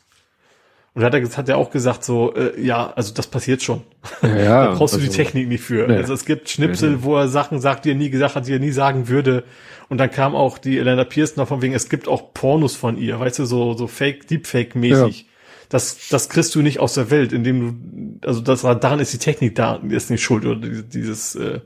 Und 0.98 1.02
da 1.02 1.08
hat 1.10 1.14
er, 1.14 1.38
hat 1.38 1.48
er 1.48 1.58
auch 1.60 1.70
gesagt 1.70 2.04
so, 2.04 2.34
äh, 2.34 2.60
ja, 2.60 2.92
also 2.96 3.14
das 3.14 3.28
passiert 3.28 3.62
schon. 3.62 3.84
Ja, 4.24 4.66
da 4.66 4.74
brauchst 4.74 4.96
du 4.96 4.98
also, 4.98 5.12
die 5.12 5.16
Technik 5.16 5.48
nicht 5.48 5.64
für. 5.64 5.88
Nee. 5.88 5.98
Also 5.98 6.12
es 6.16 6.26
gibt 6.26 6.50
Schnipsel, 6.50 6.90
nee. 6.90 6.98
wo 7.02 7.16
er 7.16 7.28
Sachen 7.28 7.62
sagt, 7.62 7.86
die 7.86 7.92
er 7.92 7.96
nie 7.96 8.10
gesagt 8.10 8.34
hat, 8.34 8.48
die 8.48 8.54
er 8.54 8.60
nie 8.60 8.72
sagen 8.72 9.08
würde. 9.08 9.44
Und 9.90 10.00
dann 10.00 10.10
kam 10.10 10.36
auch 10.36 10.58
die 10.58 10.80
Elena 10.80 11.04
Pearson 11.04 11.46
von 11.46 11.62
wegen, 11.62 11.76
es 11.76 11.90
gibt 11.90 12.08
auch 12.08 12.34
Pornos 12.34 12.76
von 12.76 12.98
ihr, 12.98 13.20
weißt 13.20 13.38
du, 13.38 13.46
so, 13.46 13.78
so 13.78 13.86
Fake, 13.86 14.28
Deepfake-mäßig. 14.28 15.20
Ja. 15.20 15.26
Das, 15.70 16.08
das 16.10 16.30
kriegst 16.30 16.56
du 16.56 16.64
nicht 16.64 16.80
aus 16.80 16.96
der 16.96 17.12
Welt, 17.12 17.32
indem 17.32 18.20
du, 18.20 18.28
also 18.28 18.42
das, 18.42 18.64
daran 18.64 19.00
ist 19.00 19.14
die 19.14 19.20
Technik 19.20 19.54
da, 19.54 19.76
ist 19.76 20.10
nicht 20.10 20.24
schuld, 20.24 20.48
oder 20.48 20.68
dieses, 20.68 21.36
äh, 21.36 21.60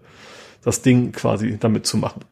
das 0.61 0.81
Ding 0.81 1.13
quasi 1.13 1.57
damit 1.57 1.85
zu 1.85 1.95
machen. 1.95 2.25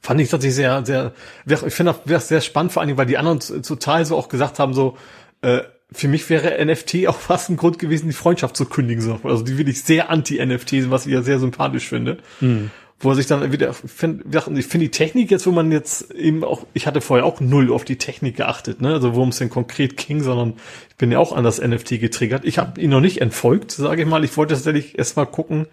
Fand 0.00 0.22
ich 0.22 0.30
tatsächlich 0.30 0.54
sehr, 0.56 0.86
sehr, 0.86 1.12
ich 1.44 1.74
finde 1.74 1.94
das 2.06 2.28
sehr 2.28 2.40
spannend, 2.40 2.72
vor 2.72 2.80
allen 2.80 2.88
Dingen, 2.88 2.98
weil 2.98 3.04
die 3.04 3.18
anderen 3.18 3.40
total 3.62 4.06
so 4.06 4.16
auch 4.16 4.30
gesagt 4.30 4.58
haben, 4.58 4.72
so, 4.72 4.96
äh, 5.42 5.60
für 5.94 6.08
mich 6.08 6.28
wäre 6.30 6.64
NFT 6.64 7.06
auch 7.06 7.18
fast 7.18 7.50
ein 7.50 7.56
Grund 7.56 7.78
gewesen, 7.78 8.06
die 8.06 8.14
Freundschaft 8.14 8.56
zu 8.56 8.66
kündigen. 8.66 9.02
So. 9.02 9.20
Also 9.24 9.42
die 9.42 9.58
will 9.58 9.68
ich 9.68 9.82
sehr 9.82 10.10
anti-NFT 10.10 10.90
was 10.90 11.06
ich 11.06 11.12
ja 11.12 11.22
sehr 11.22 11.38
sympathisch 11.38 11.88
finde. 11.88 12.18
Mhm. 12.40 12.70
Wo 12.98 13.10
er 13.10 13.16
sich 13.16 13.26
dann 13.26 13.50
wieder, 13.50 13.74
find, 13.74 14.22
ich 14.32 14.66
finde 14.66 14.86
die 14.86 14.90
Technik 14.90 15.32
jetzt, 15.32 15.44
wo 15.44 15.50
man 15.50 15.72
jetzt 15.72 16.12
eben 16.12 16.44
auch, 16.44 16.64
ich 16.72 16.86
hatte 16.86 17.00
vorher 17.00 17.26
auch 17.26 17.40
null 17.40 17.72
auf 17.72 17.84
die 17.84 17.96
Technik 17.96 18.36
geachtet, 18.36 18.80
ne? 18.80 18.92
Also 18.92 19.16
worum 19.16 19.30
es 19.30 19.38
denn 19.38 19.50
konkret 19.50 19.96
ging, 19.96 20.22
sondern 20.22 20.54
ich 20.88 20.96
bin 20.98 21.10
ja 21.10 21.18
auch 21.18 21.32
an 21.32 21.42
das 21.42 21.60
NFT 21.60 21.98
getriggert. 21.98 22.44
Ich 22.44 22.58
habe 22.58 22.80
ihn 22.80 22.90
noch 22.90 23.00
nicht 23.00 23.20
entfolgt, 23.20 23.72
sage 23.72 24.02
ich 24.02 24.08
mal. 24.08 24.22
Ich 24.22 24.36
wollte 24.36 24.54
tatsächlich 24.54 24.96
erst 24.96 25.16
mal 25.16 25.26
gucken, 25.26 25.66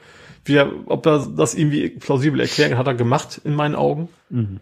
wie 0.43 0.55
er, 0.55 0.71
ob 0.87 1.05
er 1.05 1.27
das 1.37 1.53
irgendwie 1.53 1.89
plausibel 1.89 2.39
erklären 2.39 2.79
hat 2.79 2.87
er 2.87 2.95
gemacht 2.95 3.41
in 3.43 3.53
meinen 3.53 3.75
Augen. 3.75 4.09
Mhm. 4.31 4.59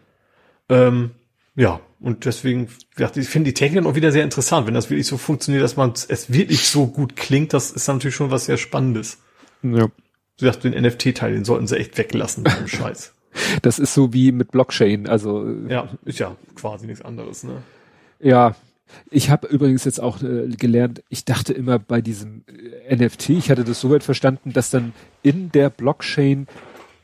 Ähm, 0.67 1.11
ja, 1.57 1.81
und 1.99 2.25
deswegen, 2.25 2.69
ich 3.15 3.27
finde 3.27 3.49
die 3.49 3.53
Technik 3.55 3.83
auch 3.85 3.95
wieder 3.95 4.11
sehr 4.11 4.23
interessant, 4.23 4.67
wenn 4.67 4.75
das 4.75 4.91
wirklich 4.91 5.07
so 5.07 5.17
funktioniert, 5.17 5.63
dass 5.63 5.75
man 5.75 5.91
es 5.91 6.31
wirklich 6.31 6.67
so 6.67 6.85
gut 6.85 7.15
klingt, 7.15 7.51
das 7.51 7.71
ist 7.71 7.87
natürlich 7.87 8.15
schon 8.15 8.29
was 8.29 8.45
sehr 8.45 8.57
Spannendes. 8.57 9.17
Ja. 9.63 9.87
Du 10.39 10.45
sagst, 10.45 10.63
den 10.63 10.79
NFT-Teil, 10.79 11.33
den 11.33 11.45
sollten 11.45 11.65
sie 11.65 11.77
echt 11.77 11.97
weglassen 11.97 12.43
mit 12.43 12.57
dem 12.57 12.67
Scheiß. 12.67 13.13
Das 13.61 13.77
ist 13.77 13.93
so 13.93 14.13
wie 14.13 14.31
mit 14.31 14.49
Blockchain, 14.49 15.07
also. 15.07 15.47
Ja, 15.67 15.89
ist 16.05 16.17
ja 16.17 16.35
quasi 16.55 16.87
nichts 16.87 17.03
anderes, 17.05 17.43
ne? 17.43 17.61
Ja. 18.19 18.55
Ich 19.11 19.29
habe 19.29 19.45
übrigens 19.47 19.85
jetzt 19.85 19.99
auch 19.99 20.23
äh, 20.23 20.47
gelernt, 20.47 21.03
ich 21.09 21.23
dachte 21.23 21.53
immer 21.53 21.77
bei 21.77 22.01
diesem 22.01 22.45
äh, 22.47 22.95
NFT, 22.95 23.31
ich 23.31 23.51
hatte 23.51 23.63
das 23.63 23.79
so 23.79 23.91
weit 23.91 24.01
verstanden, 24.01 24.53
dass 24.53 24.71
dann 24.71 24.93
in 25.21 25.51
der 25.51 25.69
Blockchain 25.69 26.47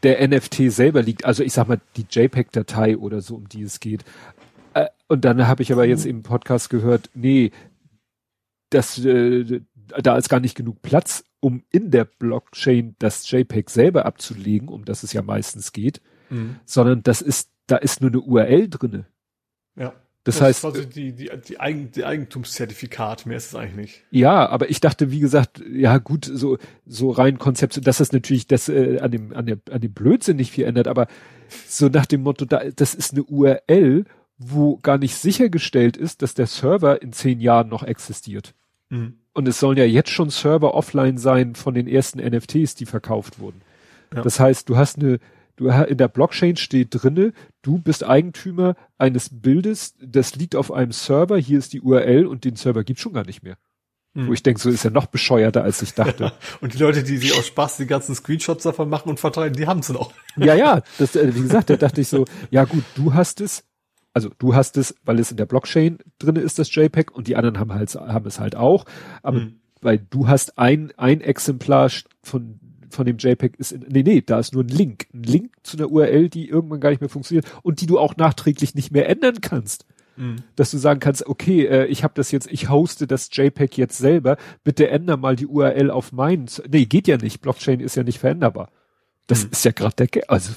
der 0.03 0.27
NFT 0.27 0.71
selber 0.71 1.01
liegt. 1.01 1.25
Also 1.25 1.43
ich 1.43 1.53
sag 1.53 1.67
mal 1.67 1.79
die 1.95 2.05
JPEG-Datei 2.09 2.97
oder 2.97 3.21
so, 3.21 3.35
um 3.35 3.47
die 3.47 3.63
es 3.63 3.79
geht. 3.79 4.03
Und 5.07 5.25
dann 5.25 5.47
habe 5.47 5.63
ich 5.63 5.71
aber 5.71 5.85
jetzt 5.85 6.05
im 6.05 6.23
Podcast 6.23 6.69
gehört, 6.69 7.09
nee, 7.13 7.51
das, 8.69 9.03
äh, 9.03 9.61
da 10.01 10.17
ist 10.17 10.29
gar 10.29 10.39
nicht 10.39 10.55
genug 10.55 10.81
Platz, 10.81 11.23
um 11.39 11.63
in 11.71 11.91
der 11.91 12.05
Blockchain 12.05 12.95
das 12.99 13.29
JPEG 13.29 13.69
selber 13.69 14.05
abzulegen, 14.05 14.69
um 14.69 14.85
das 14.85 15.03
es 15.03 15.13
ja 15.13 15.21
meistens 15.21 15.73
geht, 15.73 16.01
mhm. 16.29 16.57
sondern 16.65 17.03
das 17.03 17.21
ist, 17.21 17.49
da 17.67 17.77
ist 17.77 18.01
nur 18.01 18.11
eine 18.11 18.21
URL 18.21 18.69
drinne. 18.69 19.05
Ja. 19.75 19.93
Das, 20.25 20.35
das 20.37 20.41
heißt, 20.41 20.65
also 20.65 20.85
die, 20.85 21.11
die, 21.11 21.29
die, 21.45 21.59
Eigen, 21.59 21.91
die 21.91 22.05
Eigentumszertifikat, 22.05 23.25
mehr 23.25 23.35
ist 23.35 23.47
es 23.47 23.55
eigentlich 23.55 23.75
nicht. 23.75 24.03
Ja, 24.09 24.47
aber 24.47 24.69
ich 24.69 24.79
dachte, 24.79 25.11
wie 25.11 25.19
gesagt, 25.19 25.61
ja 25.69 25.97
gut, 25.97 26.23
so, 26.23 26.57
so 26.85 27.11
rein 27.11 27.37
Konzept, 27.39 27.85
dass 27.85 27.97
das 27.97 28.13
natürlich 28.13 28.47
das, 28.47 28.69
äh, 28.69 28.99
an 29.01 29.11
dem, 29.11 29.33
an 29.33 29.45
der, 29.45 29.57
an 29.69 29.81
dem 29.81 29.91
Blödsinn 29.91 30.37
nicht 30.37 30.51
viel 30.51 30.63
ändert, 30.63 30.87
aber 30.87 31.07
so 31.67 31.89
nach 31.89 32.05
dem 32.05 32.23
Motto, 32.23 32.45
da, 32.45 32.61
das 32.73 32.95
ist 32.95 33.11
eine 33.11 33.23
URL 33.23 34.05
wo 34.51 34.77
gar 34.77 34.97
nicht 34.97 35.15
sichergestellt 35.15 35.97
ist, 35.97 36.21
dass 36.21 36.33
der 36.33 36.47
Server 36.47 37.01
in 37.01 37.13
zehn 37.13 37.39
Jahren 37.39 37.69
noch 37.69 37.83
existiert. 37.83 38.53
Mhm. 38.89 39.17
Und 39.33 39.47
es 39.47 39.59
sollen 39.59 39.77
ja 39.77 39.85
jetzt 39.85 40.09
schon 40.09 40.29
Server 40.29 40.73
offline 40.73 41.17
sein 41.17 41.55
von 41.55 41.73
den 41.73 41.87
ersten 41.87 42.19
NFTs, 42.19 42.75
die 42.75 42.85
verkauft 42.85 43.39
wurden. 43.39 43.61
Ja. 44.13 44.21
Das 44.21 44.39
heißt, 44.39 44.69
du 44.69 44.77
hast 44.77 44.99
eine, 44.99 45.19
du 45.55 45.69
in 45.69 45.97
der 45.97 46.07
Blockchain 46.07 46.55
steht 46.55 46.89
drinne, 46.91 47.33
du 47.63 47.79
bist 47.79 48.03
Eigentümer 48.03 48.75
eines 48.97 49.29
Bildes, 49.31 49.95
das 49.99 50.35
liegt 50.35 50.55
auf 50.55 50.71
einem 50.71 50.91
Server, 50.91 51.37
hier 51.37 51.57
ist 51.57 51.73
die 51.73 51.81
URL 51.81 52.27
und 52.27 52.43
den 52.43 52.55
Server 52.55 52.83
gibt's 52.83 53.01
schon 53.01 53.13
gar 53.13 53.25
nicht 53.25 53.41
mehr. 53.41 53.57
Mhm. 54.13 54.27
Wo 54.27 54.33
ich 54.33 54.43
denke, 54.43 54.61
so 54.61 54.69
ist 54.69 54.85
er 54.85 54.91
noch 54.91 55.07
bescheuerter, 55.07 55.63
als 55.63 55.81
ich 55.81 55.95
dachte. 55.95 56.31
und 56.61 56.75
die 56.75 56.77
Leute, 56.77 57.01
die 57.01 57.17
sich 57.17 57.35
aus 57.35 57.47
Spaß 57.47 57.77
die 57.77 57.87
ganzen 57.87 58.13
Screenshots 58.13 58.63
davon 58.63 58.87
machen 58.87 59.09
und 59.09 59.19
verteilen, 59.19 59.53
die 59.53 59.65
haben's 59.65 59.89
noch. 59.89 60.13
ja, 60.35 60.53
ja, 60.53 60.83
das, 60.99 61.15
äh, 61.15 61.33
wie 61.33 61.41
gesagt, 61.41 61.71
da 61.71 61.77
dachte 61.77 62.01
ich 62.01 62.07
so, 62.07 62.25
ja 62.51 62.65
gut, 62.65 62.83
du 62.95 63.15
hast 63.15 63.41
es, 63.41 63.63
also 64.13 64.29
du 64.37 64.55
hast 64.55 64.77
es, 64.77 64.95
weil 65.03 65.19
es 65.19 65.31
in 65.31 65.37
der 65.37 65.45
Blockchain 65.45 65.97
drinne 66.19 66.41
ist, 66.41 66.59
das 66.59 66.73
JPEG, 66.73 67.11
und 67.11 67.27
die 67.27 67.35
anderen 67.35 67.59
haben 67.59 67.73
halt, 67.73 67.93
haben 67.95 68.27
es 68.27 68.39
halt 68.39 68.55
auch. 68.55 68.85
Aber 69.21 69.39
mhm. 69.39 69.55
weil 69.81 69.99
du 70.09 70.27
hast 70.27 70.57
ein, 70.57 70.93
ein 70.97 71.21
Exemplar 71.21 71.89
von, 72.21 72.59
von 72.89 73.05
dem 73.05 73.17
JPEG 73.17 73.55
ist 73.57 73.71
in, 73.71 73.85
nee, 73.89 74.03
nee, 74.03 74.21
da 74.21 74.39
ist 74.39 74.53
nur 74.53 74.63
ein 74.63 74.69
Link. 74.69 75.07
Ein 75.13 75.23
Link 75.23 75.51
zu 75.63 75.77
einer 75.77 75.91
URL, 75.91 76.29
die 76.29 76.47
irgendwann 76.47 76.79
gar 76.79 76.91
nicht 76.91 77.01
mehr 77.01 77.09
funktioniert 77.09 77.47
und 77.63 77.81
die 77.81 77.87
du 77.87 77.97
auch 77.97 78.15
nachträglich 78.15 78.75
nicht 78.75 78.91
mehr 78.91 79.09
ändern 79.09 79.41
kannst. 79.41 79.85
Mhm. 80.15 80.37
Dass 80.55 80.69
du 80.69 80.77
sagen 80.77 80.99
kannst, 80.99 81.25
okay, 81.25 81.65
äh, 81.65 81.85
ich 81.85 82.03
habe 82.03 82.13
das 82.15 82.31
jetzt, 82.31 82.47
ich 82.51 82.69
hoste 82.69 83.07
das 83.07 83.29
JPEG 83.31 83.77
jetzt 83.77 83.97
selber, 83.97 84.37
bitte 84.63 84.89
änder 84.89 85.17
mal 85.17 85.35
die 85.35 85.47
URL 85.47 85.89
auf 85.89 86.11
meinen. 86.11 86.45
Nee, 86.69 86.85
geht 86.85 87.07
ja 87.07 87.17
nicht. 87.17 87.41
Blockchain 87.41 87.79
ist 87.79 87.95
ja 87.95 88.03
nicht 88.03 88.19
veränderbar. 88.19 88.69
Das 89.25 89.45
mhm. 89.45 89.51
ist 89.51 89.65
ja 89.65 89.71
gerade 89.71 89.95
der, 89.95 90.07
Ge 90.07 90.23
also 90.27 90.53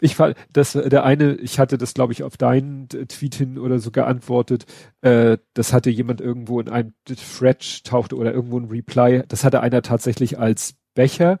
ich 0.00 0.16
fand, 0.16 0.36
das 0.52 0.72
der 0.72 1.04
eine, 1.04 1.34
ich 1.34 1.58
hatte 1.58 1.78
das 1.78 1.94
glaube 1.94 2.12
ich 2.12 2.22
auf 2.22 2.36
deinen 2.36 2.88
Tweet 2.88 3.34
hin 3.34 3.58
oder 3.58 3.78
so 3.78 3.90
geantwortet. 3.90 4.66
Äh, 5.00 5.38
das 5.54 5.72
hatte 5.72 5.90
jemand 5.90 6.20
irgendwo 6.20 6.60
in 6.60 6.68
einem 6.68 6.94
Thread 7.04 7.84
tauchte 7.84 8.16
oder 8.16 8.32
irgendwo 8.32 8.58
ein 8.58 8.66
Reply. 8.66 9.22
Das 9.28 9.44
hatte 9.44 9.60
einer 9.60 9.82
tatsächlich 9.82 10.38
als 10.38 10.74
Becher. 10.94 11.38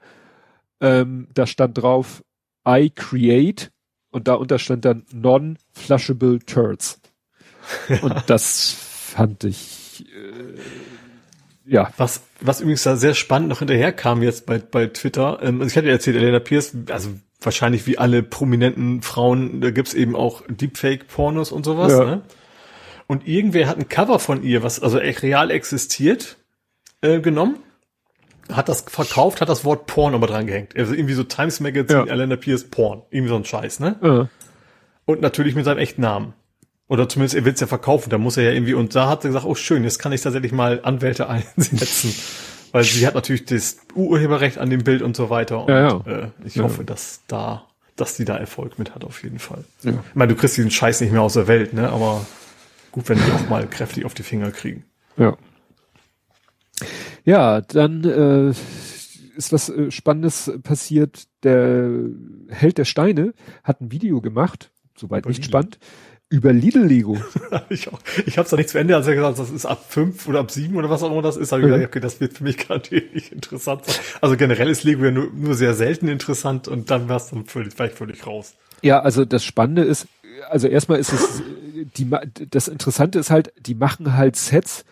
Ähm, 0.80 1.28
da 1.34 1.46
stand 1.46 1.78
drauf 1.78 2.24
I 2.66 2.90
create 2.90 3.70
und 4.10 4.28
da 4.28 4.34
unterstand 4.34 4.84
dann 4.84 5.04
non-flushable 5.12 6.40
turds. 6.40 7.00
und 8.02 8.14
das 8.26 8.70
fand 8.70 9.44
ich 9.44 10.04
äh, 10.14 10.58
ja. 11.64 11.92
Was, 11.96 12.22
was 12.40 12.60
übrigens 12.60 12.82
da 12.82 12.96
sehr 12.96 13.14
spannend 13.14 13.48
noch 13.48 13.60
hinterher 13.60 13.92
kam 13.92 14.22
jetzt 14.22 14.46
bei, 14.46 14.58
bei 14.58 14.86
Twitter, 14.86 15.38
ähm, 15.42 15.60
also 15.60 15.70
ich 15.70 15.76
hatte 15.76 15.86
ja 15.86 15.92
erzählt, 15.92 16.16
Elena 16.16 16.40
Pierce, 16.40 16.76
also 16.88 17.10
wahrscheinlich 17.44 17.86
wie 17.86 17.98
alle 17.98 18.22
prominenten 18.22 19.02
Frauen, 19.02 19.60
da 19.60 19.70
gibt's 19.70 19.94
eben 19.94 20.16
auch 20.16 20.42
Deepfake-Pornos 20.48 21.52
und 21.52 21.64
sowas. 21.64 21.92
Ja. 21.92 22.04
Ne? 22.04 22.22
Und 23.06 23.26
irgendwer 23.26 23.68
hat 23.68 23.78
ein 23.78 23.88
Cover 23.88 24.18
von 24.18 24.42
ihr, 24.42 24.62
was 24.62 24.80
also 24.80 24.98
echt 24.98 25.22
real 25.22 25.50
existiert, 25.50 26.38
äh, 27.02 27.20
genommen, 27.20 27.58
hat 28.50 28.68
das 28.68 28.82
verkauft, 28.88 29.40
hat 29.40 29.48
das 29.48 29.64
Wort 29.64 29.86
Porn 29.86 30.14
aber 30.14 30.26
dran 30.26 30.46
gehängt. 30.46 30.76
Also 30.76 30.94
irgendwie 30.94 31.14
so 31.14 31.24
Times 31.24 31.60
Magazine, 31.60 32.06
ja. 32.06 32.12
Elena 32.12 32.36
Pierce 32.36 32.64
Porn. 32.64 33.02
Irgendwie 33.10 33.28
so 33.28 33.36
ein 33.36 33.44
Scheiß, 33.44 33.80
ne? 33.80 33.96
Ja. 34.02 34.28
Und 35.04 35.20
natürlich 35.20 35.54
mit 35.54 35.64
seinem 35.64 35.78
echten 35.78 36.00
Namen. 36.02 36.34
Oder 36.88 37.08
zumindest 37.08 37.34
er 37.34 37.44
will 37.44 37.54
es 37.54 37.60
ja 37.60 37.66
verkaufen, 37.66 38.10
da 38.10 38.18
muss 38.18 38.36
er 38.36 38.44
ja 38.44 38.50
irgendwie, 38.52 38.74
und 38.74 38.94
da 38.94 39.08
hat 39.08 39.24
er 39.24 39.28
gesagt, 39.28 39.46
oh 39.46 39.54
schön, 39.54 39.82
jetzt 39.84 39.98
kann 39.98 40.12
ich 40.12 40.20
tatsächlich 40.20 40.52
mal 40.52 40.80
Anwälte 40.82 41.28
einsetzen. 41.56 42.14
Weil 42.72 42.84
sie 42.84 43.06
hat 43.06 43.14
natürlich 43.14 43.44
das 43.44 43.76
Urheberrecht 43.94 44.58
an 44.58 44.70
dem 44.70 44.82
Bild 44.82 45.02
und 45.02 45.14
so 45.14 45.30
weiter. 45.30 45.62
Und 45.62 45.68
ja, 45.68 45.88
ja. 45.88 46.00
Äh, 46.06 46.28
ich 46.44 46.56
ja. 46.56 46.64
hoffe, 46.64 46.84
dass 46.84 47.20
da, 47.28 47.66
dass 47.96 48.16
die 48.16 48.24
da 48.24 48.36
Erfolg 48.36 48.78
mit 48.78 48.94
hat, 48.94 49.04
auf 49.04 49.22
jeden 49.22 49.38
Fall. 49.38 49.64
Ja. 49.82 49.92
Ich 49.92 50.14
meine, 50.14 50.32
du 50.32 50.40
kriegst 50.40 50.56
diesen 50.56 50.70
Scheiß 50.70 51.02
nicht 51.02 51.12
mehr 51.12 51.22
aus 51.22 51.34
der 51.34 51.46
Welt, 51.46 51.74
ne? 51.74 51.90
Aber 51.90 52.26
gut, 52.90 53.08
wenn 53.08 53.18
die 53.18 53.30
auch 53.30 53.48
mal 53.48 53.66
kräftig 53.66 54.04
auf 54.06 54.14
die 54.14 54.22
Finger 54.22 54.50
kriegen. 54.50 54.84
Ja. 55.16 55.36
Ja, 57.24 57.60
dann 57.60 58.04
äh, 58.04 58.50
ist 59.36 59.52
was 59.52 59.68
äh, 59.68 59.90
Spannendes 59.90 60.50
passiert. 60.62 61.24
Der 61.42 61.90
Held 62.48 62.78
der 62.78 62.84
Steine 62.84 63.34
hat 63.62 63.80
ein 63.80 63.92
Video 63.92 64.20
gemacht, 64.20 64.70
soweit 64.96 65.26
nicht 65.26 65.44
spannend, 65.44 65.78
über 66.32 66.52
Lidl 66.52 66.84
Lego. 66.84 67.18
ich 67.68 67.88
ich 68.26 68.38
habe 68.38 68.44
es 68.44 68.50
da 68.50 68.56
nicht 68.56 68.70
zu 68.70 68.78
Ende, 68.78 68.96
als 68.96 69.06
er 69.06 69.14
gesagt 69.14 69.38
das 69.38 69.50
ist 69.50 69.66
ab 69.66 69.84
fünf 69.88 70.26
oder 70.26 70.40
ab 70.40 70.50
sieben 70.50 70.76
oder 70.76 70.88
was 70.88 71.02
auch 71.02 71.12
immer 71.12 71.20
das 71.20 71.36
ist, 71.36 71.52
habe 71.52 71.62
ich 71.62 71.68
mhm. 71.68 71.72
gesagt, 71.72 71.90
okay, 71.90 72.00
das 72.00 72.20
wird 72.20 72.38
für 72.38 72.44
mich 72.44 72.56
gerade 72.56 72.94
nicht 73.12 73.32
interessant 73.32 73.84
sein. 73.84 73.96
Also 74.22 74.36
generell 74.36 74.70
ist 74.70 74.82
Lego 74.82 75.04
ja 75.04 75.10
nur, 75.10 75.30
nur 75.32 75.54
sehr 75.54 75.74
selten 75.74 76.08
interessant 76.08 76.68
und 76.68 76.90
dann 76.90 77.08
war 77.08 77.18
es 77.18 77.28
dann 77.28 77.44
völlig, 77.44 77.78
ich 77.78 77.92
völlig 77.92 78.26
raus. 78.26 78.54
Ja, 78.80 79.00
also 79.00 79.26
das 79.26 79.44
Spannende 79.44 79.82
ist, 79.82 80.08
also 80.48 80.68
erstmal 80.68 80.98
ist 80.98 81.12
es, 81.12 81.42
die, 81.96 82.10
das 82.50 82.66
Interessante 82.66 83.18
ist 83.18 83.30
halt, 83.30 83.52
die 83.58 83.74
machen 83.74 84.16
halt 84.16 84.36
Sets, 84.36 84.84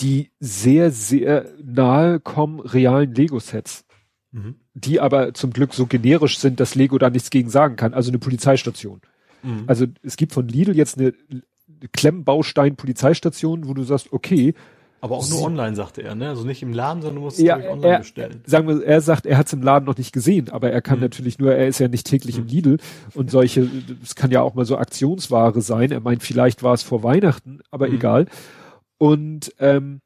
die 0.00 0.30
sehr, 0.38 0.90
sehr 0.90 1.46
nahe 1.64 2.20
kommen 2.20 2.60
realen 2.60 3.14
Lego-Sets. 3.14 3.84
Mhm. 4.32 4.56
Die 4.74 5.00
aber 5.00 5.32
zum 5.32 5.52
Glück 5.52 5.72
so 5.72 5.86
generisch 5.86 6.38
sind, 6.38 6.60
dass 6.60 6.74
Lego 6.74 6.98
da 6.98 7.08
nichts 7.08 7.30
gegen 7.30 7.48
sagen 7.48 7.76
kann. 7.76 7.94
Also 7.94 8.10
eine 8.10 8.18
Polizeistation. 8.18 9.00
Mhm. 9.46 9.64
Also 9.66 9.86
es 10.02 10.16
gibt 10.16 10.32
von 10.32 10.48
Lidl 10.48 10.76
jetzt 10.76 10.98
eine 10.98 11.14
Klemmbaustein-Polizeistation, 11.92 13.68
wo 13.68 13.74
du 13.74 13.82
sagst, 13.82 14.12
okay. 14.12 14.54
Aber 15.00 15.16
auch 15.16 15.28
nur 15.28 15.42
online, 15.42 15.76
sagte 15.76 16.02
er, 16.02 16.14
ne? 16.14 16.30
Also 16.30 16.44
nicht 16.44 16.62
im 16.62 16.72
Laden, 16.72 17.02
sondern 17.02 17.16
du 17.16 17.22
musst 17.22 17.38
ja, 17.38 17.58
es 17.58 17.68
online 17.70 17.92
er, 17.92 17.98
bestellen. 17.98 18.42
Sagen 18.46 18.66
wir, 18.66 18.82
er 18.84 19.00
sagt, 19.00 19.26
er 19.26 19.36
hat 19.36 19.46
es 19.46 19.52
im 19.52 19.62
Laden 19.62 19.84
noch 19.84 19.96
nicht 19.96 20.12
gesehen, 20.12 20.48
aber 20.50 20.70
er 20.70 20.80
kann 20.82 20.98
mhm. 20.98 21.02
natürlich 21.02 21.38
nur, 21.38 21.54
er 21.54 21.68
ist 21.68 21.78
ja 21.78 21.88
nicht 21.88 22.06
täglich 22.06 22.36
mhm. 22.36 22.42
im 22.42 22.48
Lidl 22.48 22.76
und 23.14 23.30
solche, 23.30 23.68
es 24.02 24.14
kann 24.14 24.30
ja 24.30 24.40
auch 24.40 24.54
mal 24.54 24.64
so 24.64 24.78
Aktionsware 24.78 25.60
sein. 25.60 25.92
Er 25.92 26.00
meint, 26.00 26.22
vielleicht 26.22 26.62
war 26.62 26.74
es 26.74 26.82
vor 26.82 27.02
Weihnachten, 27.02 27.60
aber 27.70 27.88
mhm. 27.88 27.94
egal. 27.94 28.26
Und 28.98 29.52
ähm, 29.58 30.00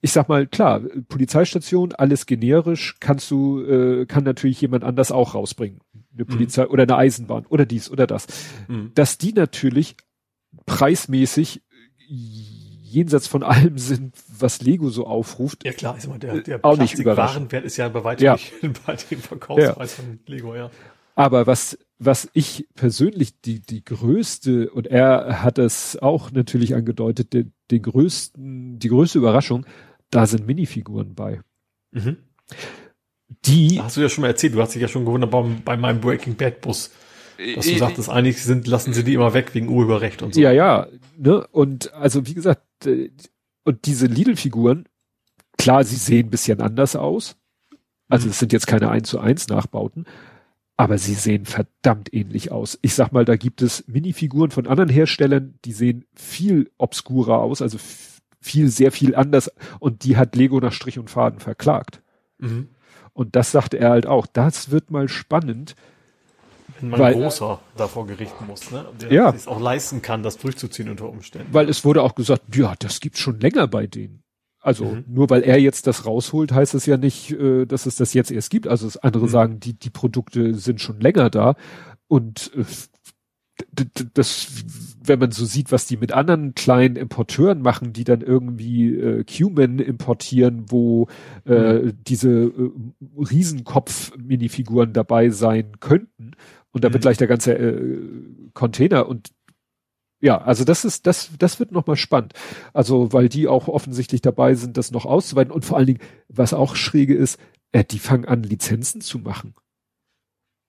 ich 0.00 0.12
sag 0.12 0.28
mal, 0.28 0.46
klar, 0.46 0.80
Polizeistation, 1.08 1.92
alles 1.92 2.26
generisch, 2.26 2.96
kannst 3.00 3.30
du, 3.30 3.62
äh, 3.62 4.06
kann 4.06 4.24
natürlich 4.24 4.60
jemand 4.60 4.84
anders 4.84 5.10
auch 5.10 5.34
rausbringen. 5.34 5.80
Eine. 6.14 6.24
Polizei 6.24 6.64
mhm. 6.64 6.70
oder 6.70 6.82
eine 6.84 6.96
Eisenbahn 6.96 7.46
oder 7.46 7.66
dies 7.66 7.90
oder 7.90 8.06
das. 8.06 8.26
Mhm. 8.68 8.92
Dass 8.94 9.18
die 9.18 9.32
natürlich 9.32 9.96
preismäßig 10.66 11.62
jenseits 12.08 13.26
von 13.26 13.42
allem 13.42 13.78
sind, 13.78 14.16
was 14.38 14.62
Lego 14.62 14.88
so 14.90 15.06
aufruft. 15.06 15.64
Ja 15.64 15.72
klar, 15.72 15.96
ist 15.96 16.06
immer 16.06 16.18
der, 16.18 16.40
der 16.40 16.64
auch 16.64 16.78
nicht 16.78 17.04
Warenwert 17.04 17.64
ist 17.64 17.76
ja 17.76 17.88
bei 17.88 18.02
weitem 18.02 18.24
ja. 18.24 18.32
nicht 18.34 18.52
bei 18.86 18.96
dem 18.96 19.20
Verkaufspreis 19.20 19.96
ja. 19.96 20.02
von 20.02 20.20
Lego, 20.26 20.54
ja. 20.54 20.70
Aber 21.14 21.46
was, 21.48 21.76
was 21.98 22.30
ich 22.32 22.68
persönlich 22.76 23.40
die, 23.40 23.60
die 23.60 23.84
größte, 23.84 24.70
und 24.70 24.86
er 24.86 25.42
hat 25.42 25.58
es 25.58 25.98
auch 26.00 26.30
natürlich 26.30 26.76
angedeutet, 26.76 27.32
den, 27.32 27.52
den 27.72 27.82
größten, 27.82 28.78
die 28.78 28.88
größte 28.88 29.18
Überraschung, 29.18 29.66
da 30.10 30.26
sind 30.26 30.46
Minifiguren 30.46 31.14
bei. 31.14 31.40
Mhm. 31.90 32.18
Die. 33.44 33.80
Hast 33.80 33.96
du 33.96 34.00
ja 34.00 34.08
schon 34.08 34.22
mal 34.22 34.28
erzählt, 34.28 34.54
du 34.54 34.62
hast 34.62 34.74
dich 34.74 34.82
ja 34.82 34.88
schon 34.88 35.04
gewundert 35.04 35.30
bei, 35.30 35.42
bei 35.64 35.76
meinem 35.76 36.00
Breaking 36.00 36.34
Bad 36.34 36.60
Bus. 36.60 36.90
Dass 37.54 37.66
du 37.66 37.72
äh, 37.72 37.78
sagtest, 37.78 38.08
eigentlich 38.08 38.42
sind, 38.42 38.66
lassen 38.66 38.92
sie 38.92 39.04
die 39.04 39.14
immer 39.14 39.32
weg 39.32 39.54
wegen 39.54 39.68
Urheberrecht 39.68 40.22
und 40.22 40.34
so. 40.34 40.40
Ja, 40.40 40.50
ja, 40.50 40.88
ne, 41.16 41.46
und 41.48 41.92
also, 41.94 42.26
wie 42.26 42.34
gesagt, 42.34 42.64
äh, 42.84 43.10
und 43.64 43.86
diese 43.86 44.06
Lidl-Figuren, 44.06 44.86
klar, 45.56 45.84
sie 45.84 45.96
sehen 45.96 46.26
ein 46.26 46.30
bisschen 46.30 46.60
anders 46.60 46.96
aus. 46.96 47.36
Also, 48.08 48.26
mhm. 48.26 48.30
es 48.30 48.38
sind 48.38 48.52
jetzt 48.52 48.66
keine 48.66 48.90
1 48.90 49.08
zu 49.08 49.20
1 49.20 49.48
Nachbauten, 49.48 50.06
aber 50.76 50.98
sie 50.98 51.14
sehen 51.14 51.44
verdammt 51.44 52.12
ähnlich 52.12 52.50
aus. 52.50 52.78
Ich 52.82 52.94
sag 52.94 53.12
mal, 53.12 53.24
da 53.24 53.36
gibt 53.36 53.62
es 53.62 53.86
Minifiguren 53.86 54.50
von 54.50 54.66
anderen 54.66 54.90
Herstellern, 54.90 55.58
die 55.64 55.72
sehen 55.72 56.06
viel 56.14 56.70
obskurer 56.78 57.38
aus, 57.38 57.62
also 57.62 57.78
viel, 58.40 58.68
sehr 58.68 58.90
viel 58.90 59.14
anders 59.14 59.52
und 59.78 60.04
die 60.04 60.16
hat 60.16 60.34
Lego 60.34 60.58
nach 60.60 60.72
Strich 60.72 60.98
und 60.98 61.10
Faden 61.10 61.40
verklagt. 61.40 62.02
Mhm. 62.38 62.68
Und 63.18 63.34
das 63.34 63.50
sagte 63.50 63.80
er 63.80 63.90
halt 63.90 64.06
auch. 64.06 64.28
Das 64.28 64.70
wird 64.70 64.92
mal 64.92 65.08
spannend. 65.08 65.74
Wenn 66.78 66.90
man 66.90 67.00
weil, 67.00 67.14
großer 67.14 67.58
davor 67.76 68.06
gerichten 68.06 68.46
muss, 68.46 68.70
ne? 68.70 68.84
Der 69.00 69.12
ja. 69.12 69.30
es 69.30 69.48
auch 69.48 69.60
leisten 69.60 70.02
kann, 70.02 70.22
das 70.22 70.38
durchzuziehen 70.38 70.88
unter 70.88 71.08
Umständen. 71.08 71.52
Weil 71.52 71.68
es 71.68 71.84
wurde 71.84 72.04
auch 72.04 72.14
gesagt, 72.14 72.54
ja, 72.54 72.76
das 72.78 73.00
gibt's 73.00 73.18
schon 73.18 73.40
länger 73.40 73.66
bei 73.66 73.88
denen. 73.88 74.22
Also 74.60 74.84
mhm. 74.84 75.04
nur 75.08 75.30
weil 75.30 75.42
er 75.42 75.58
jetzt 75.58 75.88
das 75.88 76.06
rausholt, 76.06 76.52
heißt 76.52 76.74
es 76.74 76.86
ja 76.86 76.96
nicht, 76.96 77.32
äh, 77.32 77.66
dass 77.66 77.86
es 77.86 77.96
das 77.96 78.14
jetzt 78.14 78.30
erst 78.30 78.50
gibt. 78.50 78.68
Also 78.68 78.88
andere 79.02 79.24
mhm. 79.24 79.30
sagen, 79.30 79.58
die, 79.58 79.72
die 79.72 79.90
Produkte 79.90 80.54
sind 80.54 80.80
schon 80.80 81.00
länger 81.00 81.28
da. 81.28 81.56
Und 82.06 82.52
äh, 82.54 82.64
das, 84.14 84.64
wenn 85.02 85.18
man 85.18 85.30
so 85.30 85.44
sieht, 85.44 85.72
was 85.72 85.86
die 85.86 85.96
mit 85.96 86.12
anderen 86.12 86.54
kleinen 86.54 86.96
Importeuren 86.96 87.62
machen, 87.62 87.92
die 87.92 88.04
dann 88.04 88.20
irgendwie 88.20 88.94
äh, 88.94 89.24
Cuman 89.24 89.78
importieren, 89.78 90.70
wo 90.70 91.08
äh, 91.46 91.74
mhm. 91.74 91.92
diese 92.06 92.30
äh, 92.30 92.70
Riesenkopf-Minifiguren 93.16 94.92
dabei 94.92 95.30
sein 95.30 95.80
könnten 95.80 96.32
und 96.72 96.84
da 96.84 96.88
wird 96.88 97.00
mhm. 97.00 97.02
gleich 97.02 97.18
der 97.18 97.26
ganze 97.26 97.54
äh, 97.54 97.98
Container 98.54 99.08
und 99.08 99.30
ja, 100.20 100.38
also 100.38 100.64
das 100.64 100.84
ist, 100.84 101.06
das, 101.06 101.30
das 101.38 101.60
wird 101.60 101.70
nochmal 101.70 101.94
spannend. 101.94 102.32
Also, 102.72 103.12
weil 103.12 103.28
die 103.28 103.46
auch 103.46 103.68
offensichtlich 103.68 104.20
dabei 104.20 104.56
sind, 104.56 104.76
das 104.76 104.90
noch 104.90 105.06
auszuweiten 105.06 105.52
und 105.52 105.64
vor 105.64 105.76
allen 105.76 105.86
Dingen, 105.86 106.00
was 106.26 106.52
auch 106.54 106.74
schräge 106.74 107.14
ist, 107.14 107.38
äh, 107.70 107.84
die 107.84 108.00
fangen 108.00 108.24
an, 108.24 108.42
Lizenzen 108.42 109.00
zu 109.00 109.20
machen. 109.20 109.54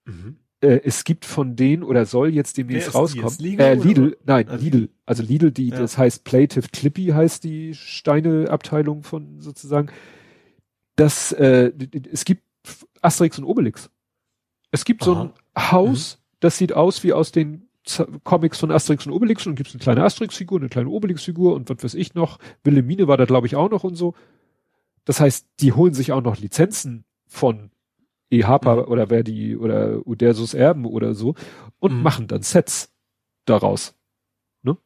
Mhm 0.06 0.38
äh, 0.61 0.81
es 0.83 1.03
gibt 1.03 1.25
von 1.25 1.55
denen 1.55 1.83
oder 1.83 2.05
soll 2.05 2.33
jetzt 2.33 2.57
demnächst 2.57 2.93
rauskommen. 2.93 3.33
Lidl, 3.39 3.61
äh, 3.61 3.73
Lidl 3.75 4.17
nein, 4.25 4.49
also 4.49 4.63
Lidl. 4.63 4.89
Also 5.05 5.23
Lidl, 5.23 5.51
die, 5.51 5.69
ja. 5.69 5.79
das 5.79 5.97
heißt 5.97 6.23
Plative 6.23 6.67
Clippy 6.71 7.07
heißt 7.07 7.43
die 7.43 7.73
Steineabteilung 7.73 9.03
von 9.03 9.39
sozusagen. 9.39 9.89
Das, 10.95 11.31
äh, 11.31 11.71
es 12.11 12.25
gibt 12.25 12.43
Asterix 13.01 13.38
und 13.38 13.45
Obelix. 13.45 13.89
Es 14.71 14.85
gibt 14.85 15.03
Aha. 15.03 15.05
so 15.05 15.15
ein 15.15 15.71
Haus, 15.71 16.17
mhm. 16.17 16.23
das 16.41 16.57
sieht 16.57 16.73
aus 16.73 17.03
wie 17.03 17.13
aus 17.13 17.31
den 17.31 17.69
Comics 18.23 18.59
von 18.59 18.71
Asterix 18.71 19.07
und 19.07 19.13
Obelix 19.13 19.47
und 19.47 19.55
gibt 19.55 19.69
es 19.69 19.75
eine 19.75 19.81
kleine 19.81 20.03
Asterix-Figur, 20.03 20.59
eine 20.59 20.69
kleine 20.69 20.89
Obelix-Figur 20.89 21.55
und 21.55 21.69
was 21.69 21.83
weiß 21.83 21.93
ich 21.95 22.13
noch. 22.13 22.38
Wilhelmine 22.63 23.07
war 23.07 23.17
da 23.17 23.25
glaube 23.25 23.47
ich 23.47 23.55
auch 23.55 23.69
noch 23.69 23.83
und 23.83 23.95
so. 23.95 24.13
Das 25.05 25.19
heißt, 25.19 25.47
die 25.61 25.71
holen 25.71 25.93
sich 25.93 26.11
auch 26.11 26.21
noch 26.21 26.38
Lizenzen 26.38 27.05
von 27.25 27.71
EHPA 28.30 28.75
mhm. 28.75 28.91
oder 28.91 29.09
wer 29.09 29.24
die 29.24 29.58
oder 29.58 30.06
Udersus 30.06 30.53
Erben 30.53 30.85
oder 30.85 31.14
so 31.14 31.35
und 31.80 31.95
mhm. 31.95 32.03
machen 32.03 32.27
dann 32.27 32.41
Sets 32.41 32.93
daraus. 33.45 33.95
Ne? 34.61 34.77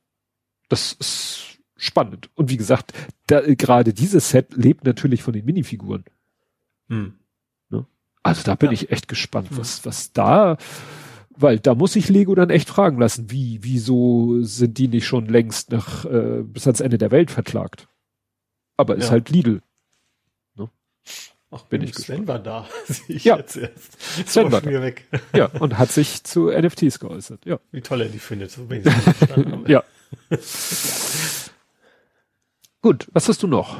Das 0.70 0.94
ist 0.94 1.60
spannend. 1.76 2.30
Und 2.36 2.50
wie 2.50 2.58
gesagt, 2.58 2.94
da, 3.28 3.42
gerade 3.42 3.94
dieses 3.94 4.30
Set 4.30 4.56
lebt 4.56 4.86
natürlich 4.86 5.24
von 5.24 5.34
den 5.34 5.46
Minifiguren. 5.46 6.06
Mhm. 6.88 7.16
Ne? 7.70 7.86
Also 8.24 8.44
da 8.44 8.56
bin 8.56 8.70
ja. 8.70 8.74
ich 8.74 8.92
echt 8.92 9.08
gespannt, 9.08 9.52
mhm. 9.52 9.58
was, 9.58 9.86
was 9.86 10.14
da, 10.14 10.58
weil 11.36 11.60
da 11.60 11.76
muss 11.76 11.96
ich 11.96 12.10
Lego 12.10 12.36
dann 12.36 12.50
echt 12.50 12.70
fragen 12.70 13.00
lassen, 13.00 13.32
wie, 13.32 13.64
wieso 13.64 14.42
sind 14.42 14.78
die 14.78 14.88
nicht 14.88 15.06
schon 15.06 15.26
längst 15.26 15.72
nach, 15.72 16.06
äh, 16.06 16.44
bis 16.44 16.68
ans 16.68 16.80
Ende 16.80 16.98
der 16.98 17.12
Welt 17.12 17.32
verklagt? 17.32 17.88
Aber 18.78 18.96
ist 18.96 19.12
halt 19.12 19.30
Lidl. 19.30 19.62
Ach, 21.56 21.62
bin 21.66 21.84
ich 21.84 21.94
Sven 21.94 22.26
gespannt. 22.26 22.28
war 22.28 22.40
da. 22.40 22.68
ich 23.08 23.26
ja. 23.26 23.38
jetzt 23.38 23.58
erst. 23.58 24.02
Sven 24.28 24.52
war 24.52 24.62
da. 24.62 24.82
weg. 24.82 25.06
Ja, 25.36 25.48
und 25.60 25.78
hat 25.78 25.92
sich 25.92 26.24
zu 26.24 26.50
NFTs 26.50 27.00
geäußert. 27.00 27.46
Ja. 27.46 27.60
Wie 27.72 27.82
toll 27.82 28.02
er 28.02 28.10
die 28.10 28.20
findet, 28.20 28.50
so 28.50 28.64
bin 28.66 28.82
ich 28.84 29.68
Ja. 29.70 29.84
Gut, 32.82 33.08
was 33.14 33.30
hast 33.30 33.44
du 33.44 33.48
noch? 33.48 33.78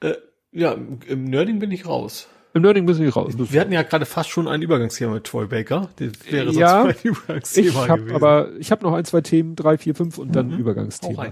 Äh, 0.00 0.14
ja, 0.52 0.72
im 1.06 1.24
Nerding 1.24 1.58
bin 1.58 1.70
ich 1.70 1.86
raus. 1.86 2.28
Im 2.54 2.62
Nerding 2.62 2.86
bin 2.86 3.02
ich 3.02 3.14
raus. 3.14 3.34
Wir 3.36 3.60
hatten 3.60 3.72
ja 3.72 3.82
gerade 3.82 4.06
fast 4.06 4.30
schon 4.30 4.48
ein 4.48 4.62
Übergangsthema 4.62 5.12
mit 5.14 5.24
Troy 5.24 5.46
Baker. 5.46 5.90
Das 5.96 6.12
wäre 6.30 6.46
sonst 6.46 6.58
ja, 6.58 6.84
ein 6.84 6.96
Übergangsthema 7.02 7.68
ich 7.68 7.90
hab, 7.90 7.98
gewesen. 7.98 8.16
Aber 8.16 8.52
ich 8.58 8.70
habe 8.70 8.84
noch 8.84 8.94
ein, 8.94 9.04
zwei 9.04 9.20
Themen, 9.20 9.54
drei, 9.54 9.76
vier, 9.76 9.94
fünf 9.94 10.16
und 10.16 10.34
dann 10.34 10.48
mhm. 10.48 10.58
Übergangsthema. 10.58 11.26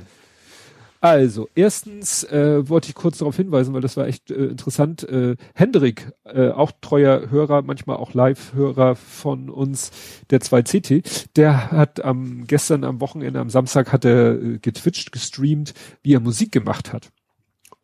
Also, 1.03 1.49
erstens 1.57 2.23
äh, 2.23 2.69
wollte 2.69 2.89
ich 2.89 2.95
kurz 2.95 3.19
darauf 3.19 3.35
hinweisen, 3.35 3.75
weil 3.75 3.81
das 3.81 3.97
war 3.97 4.07
echt 4.07 4.31
äh, 4.31 4.45
interessant. 4.45 5.03
Äh, 5.03 5.35
Hendrik, 5.53 6.13
äh, 6.23 6.51
auch 6.51 6.71
treuer 6.81 7.29
Hörer, 7.29 7.63
manchmal 7.63 7.97
auch 7.97 8.15
Live-Hörer 8.15 8.95
von 8.95 9.51
uns, 9.51 9.91
der 10.31 10.41
2CT, 10.41 11.27
der 11.35 11.73
hat 11.73 12.05
am 12.05 12.47
gestern 12.47 12.85
am 12.85 13.01
Wochenende, 13.01 13.41
am 13.41 13.51
Samstag 13.51 13.93
hat 13.93 14.05
er 14.05 14.41
äh, 14.41 14.59
getwitcht, 14.61 15.11
gestreamt, 15.11 15.75
wie 16.05 16.15
er 16.15 16.21
Musik 16.21 16.53
gemacht 16.53 16.93
hat. 16.93 17.11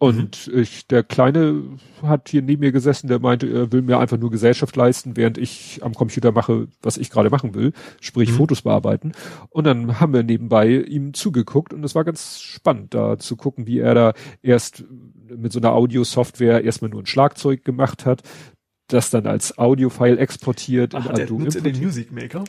Und 0.00 0.46
mhm. 0.46 0.60
ich, 0.60 0.86
der 0.86 1.02
Kleine 1.02 1.62
hat 2.02 2.28
hier 2.28 2.40
neben 2.40 2.60
mir 2.60 2.70
gesessen, 2.70 3.08
der 3.08 3.18
meinte, 3.18 3.48
er 3.48 3.72
will 3.72 3.82
mir 3.82 3.98
einfach 3.98 4.16
nur 4.16 4.30
Gesellschaft 4.30 4.76
leisten, 4.76 5.16
während 5.16 5.38
ich 5.38 5.80
am 5.82 5.92
Computer 5.92 6.30
mache, 6.30 6.68
was 6.82 6.96
ich 6.96 7.10
gerade 7.10 7.30
machen 7.30 7.54
will, 7.54 7.72
sprich 8.00 8.30
mhm. 8.30 8.36
Fotos 8.36 8.62
bearbeiten. 8.62 9.12
Und 9.50 9.64
dann 9.64 9.98
haben 9.98 10.12
wir 10.12 10.22
nebenbei 10.22 10.68
ihm 10.68 11.14
zugeguckt 11.14 11.72
und 11.72 11.82
es 11.82 11.96
war 11.96 12.04
ganz 12.04 12.40
spannend, 12.40 12.94
da 12.94 13.18
zu 13.18 13.36
gucken, 13.36 13.66
wie 13.66 13.80
er 13.80 13.94
da 13.94 14.12
erst 14.40 14.84
mit 15.36 15.52
so 15.52 15.58
einer 15.58 15.72
Audio-Software 15.72 16.62
erstmal 16.62 16.90
nur 16.90 17.02
ein 17.02 17.06
Schlagzeug 17.06 17.64
gemacht 17.64 18.06
hat, 18.06 18.22
das 18.86 19.10
dann 19.10 19.26
als 19.26 19.58
Audio-File 19.58 20.18
exportiert. 20.18 20.94
Ach, 20.94 21.12
der 21.12 21.28
nutzt 21.28 21.64
den 21.64 21.76
Music 21.76 22.12
Maker? 22.12 22.44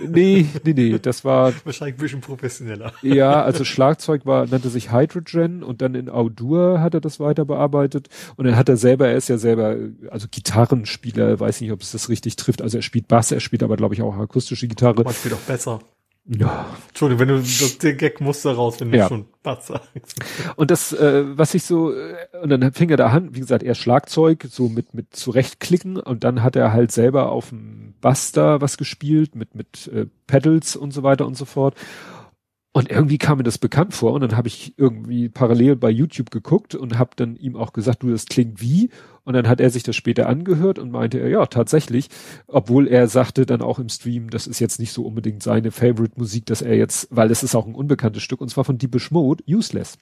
Nee, 0.00 0.46
nee, 0.64 0.72
nee, 0.72 0.98
das 0.98 1.24
war. 1.24 1.52
Wahrscheinlich 1.64 1.96
ein 1.96 2.00
bisschen 2.00 2.20
professioneller. 2.20 2.92
Ja, 3.02 3.42
also 3.42 3.64
Schlagzeug 3.64 4.26
war, 4.26 4.46
nannte 4.46 4.68
sich 4.68 4.92
Hydrogen 4.92 5.62
und 5.62 5.82
dann 5.82 5.94
in 5.94 6.08
Audur 6.08 6.80
hat 6.80 6.94
er 6.94 7.00
das 7.00 7.20
weiter 7.20 7.44
bearbeitet 7.44 8.08
und 8.36 8.46
dann 8.46 8.56
hat 8.56 8.68
er 8.68 8.76
selber, 8.76 9.08
er 9.08 9.16
ist 9.16 9.28
ja 9.28 9.38
selber, 9.38 9.76
also 10.10 10.26
Gitarrenspieler, 10.30 11.38
weiß 11.38 11.60
nicht, 11.60 11.72
ob 11.72 11.82
es 11.82 11.92
das 11.92 12.08
richtig 12.08 12.36
trifft, 12.36 12.62
also 12.62 12.78
er 12.78 12.82
spielt 12.82 13.08
Bass, 13.08 13.32
er 13.32 13.40
spielt 13.40 13.62
aber 13.62 13.76
glaube 13.76 13.94
ich 13.94 14.02
auch 14.02 14.16
akustische 14.16 14.68
Gitarre. 14.68 15.02
Man 15.04 15.14
spielt 15.14 15.34
auch 15.34 15.38
besser. 15.38 15.80
Ja. 16.28 16.66
Entschuldigung, 16.88 17.20
wenn 17.20 17.28
du 17.28 17.38
das, 17.38 17.78
der 17.78 17.94
Gag 17.94 18.20
musste 18.20 18.54
raus, 18.54 18.80
wenn 18.80 18.92
du 18.92 18.98
ja. 18.98 19.08
schon 19.08 19.24
Batz 19.42 19.68
sagst. 19.68 20.20
Und 20.56 20.70
das, 20.70 20.92
äh, 20.92 21.24
was 21.26 21.54
ich 21.54 21.62
so, 21.62 21.92
äh, 21.92 22.16
und 22.42 22.50
dann 22.50 22.70
fing 22.72 22.90
er 22.90 22.98
da 22.98 23.06
an, 23.06 23.34
wie 23.34 23.40
gesagt, 23.40 23.62
er 23.62 23.74
Schlagzeug, 23.74 24.46
so 24.50 24.68
mit, 24.68 24.92
mit 24.92 25.16
zurechtklicken 25.16 25.96
und 25.96 26.24
dann 26.24 26.42
hat 26.42 26.54
er 26.54 26.72
halt 26.72 26.92
selber 26.92 27.32
auf 27.32 27.48
dem 27.48 27.94
Bass 28.02 28.32
da 28.32 28.60
was 28.60 28.76
gespielt, 28.76 29.36
mit, 29.36 29.54
mit 29.54 29.88
äh, 29.88 30.06
Pedals 30.26 30.76
und 30.76 30.92
so 30.92 31.02
weiter 31.02 31.26
und 31.26 31.36
so 31.36 31.46
fort. 31.46 31.74
Und 32.78 32.92
irgendwie 32.92 33.18
kam 33.18 33.38
mir 33.38 33.44
das 33.44 33.58
bekannt 33.58 33.92
vor 33.92 34.12
und 34.12 34.20
dann 34.20 34.36
habe 34.36 34.46
ich 34.46 34.74
irgendwie 34.76 35.28
parallel 35.28 35.74
bei 35.74 35.90
YouTube 35.90 36.30
geguckt 36.30 36.76
und 36.76 36.96
habe 36.96 37.10
dann 37.16 37.34
ihm 37.34 37.56
auch 37.56 37.72
gesagt, 37.72 38.04
du, 38.04 38.10
das 38.10 38.26
klingt 38.26 38.62
wie. 38.62 38.90
Und 39.24 39.34
dann 39.34 39.48
hat 39.48 39.60
er 39.60 39.70
sich 39.70 39.82
das 39.82 39.96
später 39.96 40.28
angehört 40.28 40.78
und 40.78 40.92
meinte 40.92 41.18
er, 41.18 41.28
ja, 41.28 41.44
tatsächlich, 41.46 42.08
obwohl 42.46 42.86
er 42.86 43.08
sagte 43.08 43.46
dann 43.46 43.62
auch 43.62 43.80
im 43.80 43.88
Stream, 43.88 44.30
das 44.30 44.46
ist 44.46 44.60
jetzt 44.60 44.78
nicht 44.78 44.92
so 44.92 45.02
unbedingt 45.02 45.42
seine 45.42 45.72
Favorite 45.72 46.12
Musik, 46.14 46.46
dass 46.46 46.62
er 46.62 46.76
jetzt, 46.76 47.08
weil 47.10 47.32
es 47.32 47.42
ist 47.42 47.56
auch 47.56 47.66
ein 47.66 47.74
unbekanntes 47.74 48.22
Stück 48.22 48.40
und 48.40 48.48
zwar 48.48 48.62
von 48.62 48.78
Deepish 48.78 49.10
Mode, 49.10 49.42
Useless. 49.48 49.98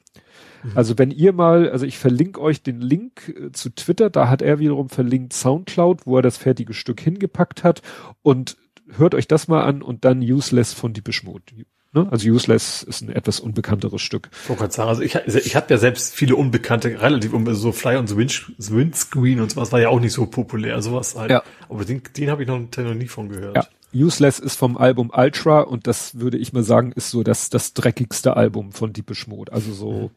Mhm. 0.62 0.72
Also 0.74 0.98
wenn 0.98 1.10
ihr 1.10 1.32
mal, 1.32 1.70
also 1.70 1.86
ich 1.86 1.96
verlinke 1.96 2.42
euch 2.42 2.62
den 2.62 2.82
Link 2.82 3.34
äh, 3.40 3.52
zu 3.52 3.70
Twitter, 3.70 4.10
da 4.10 4.28
hat 4.28 4.42
er 4.42 4.58
wiederum 4.58 4.90
verlinkt 4.90 5.32
Soundcloud, 5.32 6.06
wo 6.06 6.18
er 6.18 6.22
das 6.22 6.36
fertige 6.36 6.74
Stück 6.74 7.00
hingepackt 7.00 7.64
hat 7.64 7.80
und 8.20 8.58
hört 8.98 9.14
euch 9.14 9.28
das 9.28 9.48
mal 9.48 9.64
an 9.64 9.80
und 9.80 10.04
dann 10.04 10.20
Useless 10.20 10.74
von 10.74 10.92
Deepish 10.92 11.24
Mode. 11.24 11.64
Ne? 11.96 12.06
Also 12.10 12.28
Useless 12.28 12.82
ist 12.82 13.00
ein 13.00 13.08
etwas 13.08 13.40
unbekannteres 13.40 14.02
Stück. 14.02 14.28
Ich 14.42 14.50
wollte 14.50 14.74
sagen, 14.74 14.90
also 14.90 15.00
ich, 15.00 15.14
ich 15.14 15.56
habe 15.56 15.66
ja 15.70 15.78
selbst 15.78 16.14
viele 16.14 16.36
Unbekannte, 16.36 17.00
relativ 17.00 17.32
so 17.52 17.72
Fly 17.72 17.96
Wind, 17.96 18.52
the 18.58 18.74
Windscreen 18.74 19.40
und 19.40 19.52
sowas 19.52 19.72
war 19.72 19.80
ja 19.80 19.88
auch 19.88 19.98
nicht 19.98 20.12
so 20.12 20.26
populär, 20.26 20.82
sowas 20.82 21.16
halt. 21.16 21.30
Ja. 21.30 21.42
Aber 21.70 21.86
den, 21.86 22.02
den 22.14 22.30
habe 22.30 22.42
ich 22.42 22.48
noch, 22.48 22.58
noch 22.58 22.94
nie 22.94 23.08
von 23.08 23.30
gehört. 23.30 23.56
Ja. 23.56 23.66
Useless 23.94 24.38
ist 24.38 24.56
vom 24.56 24.76
Album 24.76 25.10
Ultra 25.10 25.62
und 25.62 25.86
das 25.86 26.20
würde 26.20 26.36
ich 26.36 26.52
mal 26.52 26.62
sagen, 26.62 26.92
ist 26.92 27.10
so 27.10 27.22
das, 27.22 27.48
das 27.48 27.72
dreckigste 27.72 28.36
Album 28.36 28.72
von 28.72 28.92
Deepish 28.92 29.26
Mode. 29.26 29.54
Also 29.54 29.72
so, 29.72 29.92
mhm. 29.92 30.10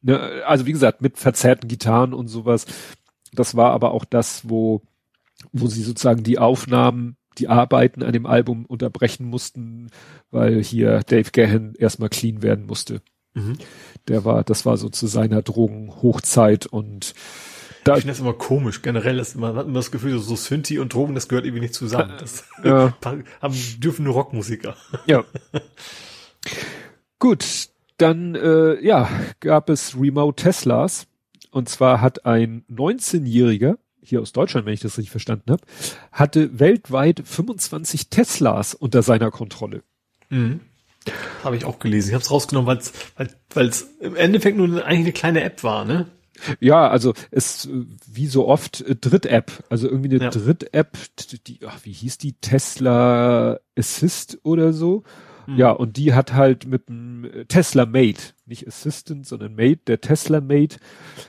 ne, 0.00 0.42
also 0.46 0.64
wie 0.64 0.72
gesagt, 0.72 1.02
mit 1.02 1.18
verzerrten 1.18 1.68
Gitarren 1.68 2.14
und 2.14 2.28
sowas. 2.28 2.64
Das 3.34 3.54
war 3.54 3.72
aber 3.72 3.92
auch 3.92 4.06
das, 4.06 4.48
wo, 4.48 4.80
wo 5.52 5.66
sie 5.66 5.82
sozusagen 5.82 6.22
die 6.22 6.38
Aufnahmen 6.38 7.16
die 7.38 7.48
Arbeiten 7.48 8.02
an 8.02 8.12
dem 8.12 8.26
Album 8.26 8.66
unterbrechen 8.66 9.26
mussten, 9.26 9.90
weil 10.30 10.62
hier 10.62 11.00
Dave 11.00 11.30
Gahan 11.30 11.74
erstmal 11.78 12.08
clean 12.08 12.42
werden 12.42 12.66
musste. 12.66 13.00
Mhm. 13.34 13.58
Der 14.08 14.24
war, 14.24 14.44
das 14.44 14.66
war 14.66 14.76
so 14.76 14.88
zu 14.88 15.06
seiner 15.06 15.42
Drogenhochzeit 15.42 16.66
und 16.66 17.14
da, 17.84 17.94
ich 17.94 18.02
finde 18.02 18.12
das 18.12 18.20
immer 18.20 18.34
komisch. 18.34 18.82
Generell 18.82 19.18
ist 19.18 19.34
man 19.34 19.56
hat 19.56 19.66
immer 19.66 19.80
das 19.80 19.90
Gefühl, 19.90 20.18
so 20.18 20.36
Synthi 20.36 20.78
und 20.78 20.94
Drogen, 20.94 21.14
das 21.14 21.28
gehört 21.28 21.46
irgendwie 21.46 21.62
nicht 21.62 21.74
zusammen. 21.74 22.14
Das 22.18 22.44
ja. 22.64 22.96
haben, 23.04 23.54
dürfen 23.78 24.04
nur 24.04 24.14
Rockmusiker. 24.14 24.76
Ja. 25.06 25.24
Gut, 27.18 27.70
dann 27.96 28.34
äh, 28.34 28.84
ja 28.84 29.08
gab 29.40 29.68
es 29.68 29.96
Remote 29.98 30.42
Teslas 30.42 31.06
und 31.50 31.68
zwar 31.68 32.00
hat 32.00 32.24
ein 32.24 32.64
19-Jähriger 32.70 33.78
hier 34.02 34.20
aus 34.20 34.32
Deutschland, 34.32 34.66
wenn 34.66 34.74
ich 34.74 34.80
das 34.80 34.98
richtig 34.98 35.10
verstanden 35.10 35.50
habe, 35.50 35.62
hatte 36.10 36.58
weltweit 36.58 37.22
25 37.24 38.08
Teslas 38.08 38.74
unter 38.74 39.02
seiner 39.02 39.30
Kontrolle. 39.30 39.82
Mhm. 40.28 40.60
Habe 41.42 41.56
ich 41.56 41.64
auch 41.64 41.78
gelesen. 41.78 42.08
Ich 42.08 42.14
habe 42.14 42.22
es 42.22 42.30
rausgenommen, 42.30 42.78
weil 43.54 43.68
es 43.68 43.82
im 44.00 44.16
Endeffekt 44.16 44.56
nur 44.56 44.84
eigentlich 44.84 45.00
eine 45.00 45.12
kleine 45.12 45.42
App 45.42 45.64
war, 45.64 45.84
ne? 45.84 46.06
Ja, 46.60 46.88
also 46.88 47.14
es 47.30 47.68
wie 48.06 48.26
so 48.26 48.48
oft 48.48 48.80
äh, 48.80 48.96
Dritt-App, 48.96 49.64
also 49.68 49.88
irgendwie 49.88 50.10
eine 50.10 50.24
ja. 50.24 50.30
Dritt-App, 50.30 50.96
die, 51.46 51.60
ach, 51.66 51.80
wie 51.84 51.92
hieß 51.92 52.18
die 52.18 52.34
Tesla 52.34 53.60
Assist 53.76 54.38
oder 54.42 54.72
so? 54.72 55.04
Mhm. 55.46 55.56
Ja, 55.56 55.70
und 55.70 55.96
die 55.96 56.14
hat 56.14 56.32
halt 56.32 56.66
mit 56.66 56.88
dem 56.88 57.26
Tesla 57.48 57.86
Mate, 57.86 58.34
nicht 58.46 58.66
Assistant, 58.66 59.26
sondern 59.26 59.54
Mate, 59.54 59.80
der 59.86 60.00
Tesla 60.00 60.40
Mate. 60.40 60.76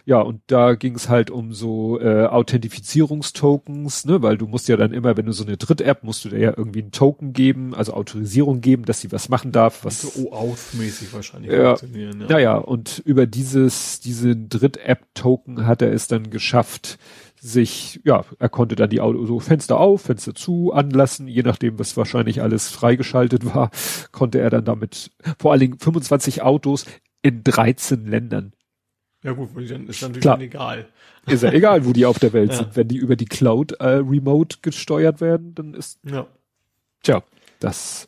Ja, 0.05 0.19
und 0.19 0.41
da 0.47 0.75
ging 0.75 0.95
es 0.95 1.09
halt 1.09 1.29
um 1.29 1.53
so 1.53 1.99
äh, 1.99 2.25
Authentifizierungstokens, 2.25 4.05
ne, 4.05 4.21
weil 4.21 4.37
du 4.37 4.47
musst 4.47 4.67
ja 4.67 4.77
dann 4.77 4.93
immer, 4.93 5.17
wenn 5.17 5.25
du 5.25 5.31
so 5.31 5.45
eine 5.45 5.57
Dritt-App, 5.57 6.03
musst 6.03 6.25
du 6.25 6.29
da 6.29 6.37
ja 6.37 6.53
irgendwie 6.55 6.81
einen 6.81 6.91
Token 6.91 7.33
geben, 7.33 7.73
also 7.73 7.93
Autorisierung 7.93 8.61
geben, 8.61 8.85
dass 8.85 9.01
sie 9.01 9.11
was 9.11 9.29
machen 9.29 9.51
darf, 9.51 9.85
was 9.85 10.01
so 10.01 10.09
OAuth-mäßig 10.09 11.13
wahrscheinlich 11.13 11.51
ja, 11.51 11.75
funktionieren. 11.75 12.21
Ja. 12.21 12.27
Naja, 12.27 12.57
und 12.57 13.01
über 13.05 13.25
dieses, 13.25 13.99
diesen 13.99 14.49
Dritt-App-Token 14.49 15.65
hat 15.65 15.81
er 15.81 15.91
es 15.91 16.07
dann 16.07 16.29
geschafft, 16.29 16.97
sich, 17.43 17.99
ja, 18.05 18.23
er 18.39 18.47
konnte 18.47 18.75
dann 18.75 18.89
die 18.89 19.01
Auto, 19.01 19.25
so 19.25 19.39
Fenster 19.41 19.77
auf, 19.77 20.03
Fenster 20.03 20.33
zu 20.33 20.71
anlassen, 20.71 21.27
je 21.27 21.43
nachdem, 21.43 21.77
was 21.77 21.97
wahrscheinlich 21.97 22.41
alles 22.41 22.69
freigeschaltet 22.69 23.53
war, 23.53 23.69
konnte 24.13 24.39
er 24.39 24.49
dann 24.49 24.63
damit 24.63 25.11
vor 25.39 25.51
allen 25.51 25.59
Dingen 25.59 25.77
25 25.77 26.41
Autos 26.41 26.85
in 27.21 27.43
13 27.43 28.05
Ländern. 28.05 28.53
Ja 29.23 29.33
gut, 29.33 29.49
dann 29.69 29.87
ist 29.87 30.01
natürlich 30.01 30.21
Klar. 30.21 30.39
egal. 30.39 30.87
Ist 31.27 31.43
ja 31.43 31.51
egal, 31.51 31.85
wo 31.85 31.91
die 31.91 32.05
auf 32.05 32.17
der 32.17 32.31
Welt 32.31 32.51
ja. 32.51 32.57
sind. 32.57 32.77
Wenn 32.77 32.87
die 32.87 32.97
über 32.97 33.17
die 33.17 33.25
Cloud 33.25 33.73
äh, 33.73 33.87
remote 33.87 34.57
gesteuert 34.61 35.19
werden, 35.19 35.53
dann 35.53 35.73
ist, 35.73 35.99
ja. 36.05 36.25
tja, 37.01 37.23
das, 37.63 38.07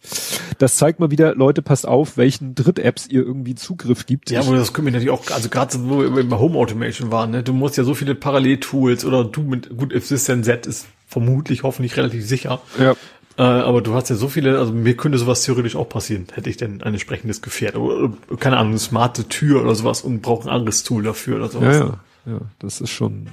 das 0.58 0.76
zeigt 0.76 1.00
mal 1.00 1.12
wieder, 1.12 1.34
Leute, 1.36 1.62
passt 1.62 1.88
auf, 1.88 2.18
welchen 2.18 2.56
Dritt-Apps 2.56 3.08
ihr 3.08 3.22
irgendwie 3.22 3.56
Zugriff 3.56 4.06
gibt. 4.06 4.30
Ja, 4.32 4.42
aber 4.42 4.56
das 4.56 4.74
können 4.74 4.88
wir 4.88 4.92
natürlich 4.92 5.12
auch, 5.12 5.30
also 5.32 5.50
gerade 5.50 5.78
wo 5.90 6.00
wir 6.00 6.30
bei 6.30 6.38
Home 6.38 6.58
Automation 6.58 7.12
waren, 7.12 7.32
ne, 7.32 7.44
du 7.44 7.54
musst 7.54 7.78
ja 7.78 7.84
so 7.84 7.94
viele 7.94 8.16
Parallel-Tools 8.16 9.06
oder 9.06 9.24
du 9.24 9.44
mit, 9.44 9.76
gut, 9.78 9.96
Assistant 9.96 10.46
Z 10.46 10.66
ist 10.66 10.88
vermutlich, 11.08 11.64
hoffentlich 11.64 11.96
relativ 11.98 12.26
sicher. 12.26 12.62
Ja. 12.80 12.96
Äh, 13.38 13.42
aber 13.42 13.82
du 13.82 13.94
hast 13.94 14.10
ja 14.10 14.16
so 14.16 14.28
viele, 14.28 14.60
also 14.60 14.72
mir 14.72 14.96
könnte 14.96 15.18
sowas 15.18 15.44
theoretisch 15.44 15.76
auch 15.76 15.90
passieren, 15.90 16.28
hätte 16.34 16.50
ich 16.50 16.58
denn 16.58 16.82
ein 16.82 16.94
entsprechendes 16.94 17.42
Gefährt 17.42 17.76
oder, 17.76 18.14
oder 18.30 18.38
keine 18.40 18.58
Ahnung, 18.58 18.72
eine 18.72 18.80
smarte 18.80 19.28
Tür 19.28 19.62
oder 19.62 19.76
sowas 19.76 20.02
und 20.02 20.22
brauche 20.22 20.48
ein 20.50 20.54
anderes 20.54 20.84
Tool 20.84 21.04
dafür 21.04 21.38
oder 21.38 21.50
sowas. 21.50 21.78
Ja, 21.78 21.86
ja, 22.26 22.34
ja, 22.34 22.40
das 22.60 22.82
ist 22.82 22.92
schon, 22.92 23.30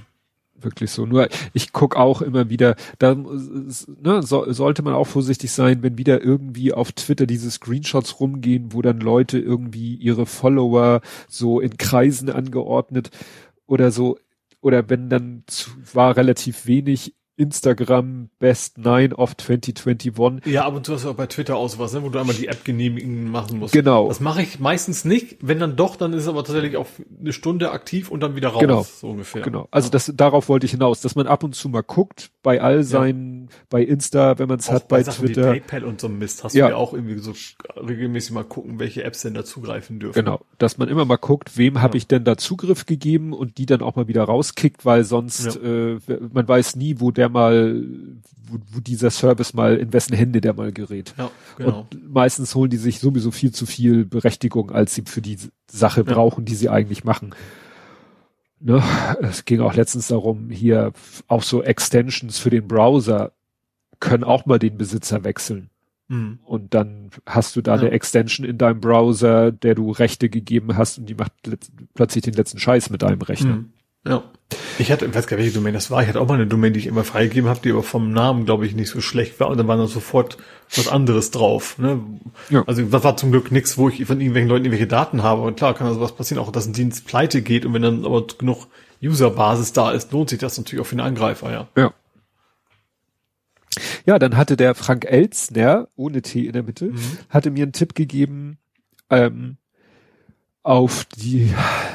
wirklich 0.65 0.91
so. 0.91 1.07
Nur 1.07 1.29
ich 1.53 1.73
guck 1.73 1.97
auch 1.97 2.23
immer 2.23 2.51
wieder, 2.51 2.77
da 2.99 3.15
ne, 3.15 4.23
so, 4.23 4.51
sollte 4.53 4.83
man 4.83 4.95
auch 4.95 5.07
vorsichtig 5.07 5.53
sein, 5.53 5.83
wenn 5.83 5.99
wieder 5.99 6.23
irgendwie 6.23 6.73
auf 6.73 6.93
Twitter 6.93 7.27
diese 7.27 7.51
Screenshots 7.51 8.21
rumgehen, 8.21 8.73
wo 8.73 8.83
dann 8.83 9.01
Leute 9.01 9.39
irgendwie 9.39 9.95
ihre 9.97 10.27
Follower 10.27 11.01
so 11.29 11.61
in 11.61 11.77
Kreisen 11.77 12.31
angeordnet 12.31 13.11
oder 13.67 13.91
so, 13.91 14.19
oder 14.61 14.89
wenn 14.89 15.11
dann 15.11 15.45
zu, 15.47 15.71
war 15.93 16.17
relativ 16.17 16.67
wenig 16.67 17.15
Instagram 17.43 18.31
Best 18.39 18.79
9 18.79 19.13
of 19.13 19.37
2021. 19.37 20.47
Ja, 20.47 20.65
ab 20.65 20.77
und 20.77 20.87
zu 20.87 20.95
hast 20.95 21.05
du 21.05 21.11
auch 21.11 21.15
bei 21.15 21.27
Twitter 21.27 21.57
aus 21.57 21.79
was, 21.79 21.93
ne, 21.93 22.03
wo 22.03 22.09
du 22.09 22.19
einmal 22.19 22.35
die 22.35 22.47
App 22.47 22.65
genehmigen 22.65 23.31
machen 23.31 23.59
musst. 23.59 23.75
Genau. 23.75 24.09
Das 24.09 24.21
mache 24.21 24.43
ich 24.43 24.61
meistens 24.61 25.05
nicht. 25.05 25.39
Wenn 25.41 25.59
dann 25.59 25.77
doch, 25.77 25.97
dann 25.97 26.13
ist 26.13 26.23
es 26.23 26.29
aber 26.29 26.45
tatsächlich 26.45 26.77
auf 26.77 26.89
eine 27.21 27.33
Stunde 27.33 27.73
aktiv 27.73 28.11
und 28.11 28.21
dann 28.21 28.37
wieder 28.37 28.51
raus. 28.51 28.61
Genau. 28.61 28.83
So 28.83 29.11
ungefähr. 29.11 29.43
Genau. 29.43 29.67
Also 29.71 29.91
das, 29.91 30.13
darauf 30.15 30.49
wollte 30.49 30.67
ich 30.67 30.73
hinaus, 30.73 31.01
dass 31.01 31.17
man 31.17 31.27
ab 31.27 31.43
und 31.43 31.55
zu 31.55 31.69
mal 31.69 31.83
guckt, 31.83 32.31
bei 32.43 32.61
all 32.61 32.85
seinen, 32.85 33.43
ja. 33.43 33.57
bei 33.71 33.83
Insta, 33.83 34.39
wenn 34.39 34.49
man 34.49 34.61
es 34.61 34.71
hat, 34.71 34.89
bei, 34.89 34.99
bei 34.99 35.03
Sachen 35.03 35.27
Twitter. 35.27 35.55
Wie 35.55 35.61
PayPal 35.61 35.85
und 35.85 36.01
so 36.01 36.09
Mist 36.09 36.45
hast 36.45 36.55
ja. 36.55 36.67
du 36.67 36.73
ja 36.73 36.77
auch 36.77 36.93
irgendwie 36.93 37.19
so 37.19 37.33
regelmäßig 37.77 38.33
mal 38.33 38.45
gucken, 38.45 38.79
welche 38.79 39.05
Apps 39.05 39.23
denn 39.23 39.35
da 39.35 39.45
zugreifen 39.45 39.99
dürfen. 39.99 40.25
Genau. 40.25 40.41
Dass 40.59 40.79
man 40.79 40.89
immer 40.89 41.05
mal 41.05 41.17
guckt, 41.17 41.57
wem 41.57 41.75
ja. 41.75 41.83
habe 41.83 41.97
ich 41.97 42.07
denn 42.07 42.25
da 42.25 42.37
Zugriff 42.37 42.87
gegeben 42.87 43.33
und 43.33 43.59
die 43.59 43.67
dann 43.67 43.83
auch 43.83 43.97
mal 43.97 44.09
wieder 44.09 44.25
rauskickt, 44.25 44.85
weil 44.85 45.05
sonst, 45.05 45.57
äh, 45.57 45.99
man 46.33 46.47
weiß 46.47 46.77
nie, 46.77 47.01
wo 47.01 47.11
der 47.11 47.29
mal 47.33 47.83
wo, 48.53 48.59
wo 48.73 48.81
dieser 48.81 49.11
Service 49.11 49.55
mal, 49.55 49.77
in 49.77 49.93
wessen 49.93 50.15
Hände 50.15 50.41
der 50.41 50.55
mal 50.55 50.73
gerät. 50.73 51.15
Ja, 51.19 51.31
genau. 51.57 51.87
Und 51.91 52.13
meistens 52.13 52.55
holen 52.55 52.71
die 52.71 52.77
sich 52.77 53.01
sowieso 53.01 53.31
viel 53.31 53.53
zu 53.53 53.67
viel 53.67 54.05
Berechtigung, 54.05 54.71
als 54.71 54.95
sie 54.95 55.03
für 55.07 55.23
die 55.23 55.39
Sache 55.71 56.05
ja. 56.07 56.13
brauchen, 56.13 56.45
die 56.45 56.55
sie 56.55 56.69
eigentlich 56.69 57.05
machen. 57.05 57.35
Ne? 58.61 58.83
Es 59.23 59.45
ging 59.45 59.61
auch 59.61 59.75
letztens 59.75 60.09
darum, 60.09 60.51
hier 60.51 60.93
auch 61.27 61.43
so 61.43 61.63
Extensions 61.63 62.39
für 62.39 62.51
den 62.51 62.69
Browser 62.69 63.33
können 64.01 64.25
auch 64.25 64.47
mal 64.47 64.59
den 64.59 64.79
Besitzer 64.79 65.25
wechseln. 65.25 65.71
Mhm. 66.09 66.41
Und 66.45 66.75
dann 66.75 67.11
hast 67.27 67.57
du 67.57 67.63
da 67.63 67.77
ja. 67.77 67.83
eine 67.83 67.91
Extension 67.91 68.47
in 68.47 68.59
deinem 68.59 68.81
Browser, 68.81 69.53
der 69.53 69.75
du 69.75 69.91
Rechte 69.91 70.29
gegeben 70.29 70.77
hast 70.77 70.99
und 70.99 71.07
die 71.07 71.15
macht 71.15 71.33
plötzlich 71.95 72.25
den 72.25 72.35
letzten 72.35 72.59
Scheiß 72.59 72.91
mit 72.91 73.03
deinem 73.03 73.23
Rechner. 73.23 73.57
Mhm. 73.57 73.73
Ja. 74.07 74.25
Ich 74.79 74.91
hatte, 74.91 75.07
ich 75.07 75.15
weiß 75.15 75.27
gar 75.27 75.37
nicht, 75.37 75.45
welche 75.45 75.59
Domain 75.59 75.73
das 75.73 75.91
war. 75.91 76.03
Ich 76.03 76.09
hatte 76.09 76.21
auch 76.21 76.29
mal 76.29 76.35
eine 76.35 76.47
Domain, 76.47 76.73
die 76.73 76.81
ich 76.81 76.87
immer 76.87 77.05
freigegeben 77.05 77.49
habe, 77.49 77.61
die 77.63 77.71
aber 77.71 77.83
vom 77.83 78.13
Namen, 78.13 78.45
glaube 78.45 78.67
ich, 78.67 78.75
nicht 78.75 78.91
so 78.91 79.01
schlecht 79.01 79.41
war. 79.41 79.49
Und 79.49 79.57
dann 79.57 79.69
war 79.69 79.77
dann 79.77 79.87
sofort 79.87 80.39
was 80.75 80.89
anderes 80.89 81.31
drauf. 81.31 81.79
Ne? 81.79 82.01
Ja. 82.51 82.65
Also 82.67 82.83
das 82.83 83.05
war 83.05 83.17
zum 83.17 83.31
Glück 83.31 83.51
nichts, 83.51 83.79
wo 83.79 83.89
ich 83.89 84.05
von 84.05 84.21
irgendwelchen 84.21 84.49
Leuten 84.49 84.65
irgendwelche 84.65 84.89
Daten 84.89 85.23
habe. 85.23 85.43
Und 85.43 85.57
klar 85.57 85.75
kann 85.75 85.87
also 85.87 86.01
was 86.01 86.15
passieren, 86.15 86.43
auch 86.43 86.53
dass 86.53 86.67
ein 86.67 86.73
Dienst 86.73 87.07
pleite 87.07 87.43
geht. 87.43 87.65
Und 87.65 87.75
wenn 87.75 87.83
dann 87.83 88.05
aber 88.05 88.27
genug 88.27 88.67
Userbasis 89.03 89.73
da 89.73 89.93
ist, 89.93 90.13
lohnt 90.13 90.31
sich 90.31 90.39
das 90.39 90.59
natürlich 90.59 90.83
auch 90.83 90.89
für 90.89 90.97
den 90.97 91.05
Angreifer, 91.05 91.51
ja. 91.51 91.69
Ja. 91.77 91.95
Ja, 94.05 94.19
dann 94.19 94.37
hatte 94.37 94.57
der 94.57 94.75
Frank 94.75 95.07
Elzner, 95.07 95.89
ohne 95.97 96.21
T 96.21 96.47
in 96.47 96.53
der 96.53 96.63
Mitte, 96.63 96.87
mhm. 96.87 96.99
hatte 97.31 97.51
mir 97.51 97.63
einen 97.63 97.73
Tipp 97.73 97.95
gegeben, 97.95 98.59
ähm, 99.09 99.57
auf 100.63 101.05
die 101.07 101.53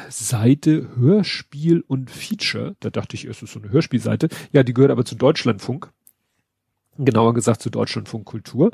Seite 0.10 0.96
Hörspiel 0.96 1.82
und 1.82 2.12
Feature. 2.12 2.76
Da 2.80 2.90
dachte 2.90 3.16
ich, 3.16 3.26
es 3.26 3.42
ist 3.42 3.54
so 3.54 3.60
eine 3.60 3.70
Hörspielseite. 3.70 4.30
Ja, 4.52 4.64
die 4.64 4.74
gehört 4.74 4.92
aber 4.92 5.06
zu 5.06 5.16
Deutschlandfunk. 5.16 5.92
Genauer 6.98 7.34
gesagt 7.34 7.62
zu 7.62 7.70
Deutschlandfunk 7.70 8.26
Kultur. 8.26 8.72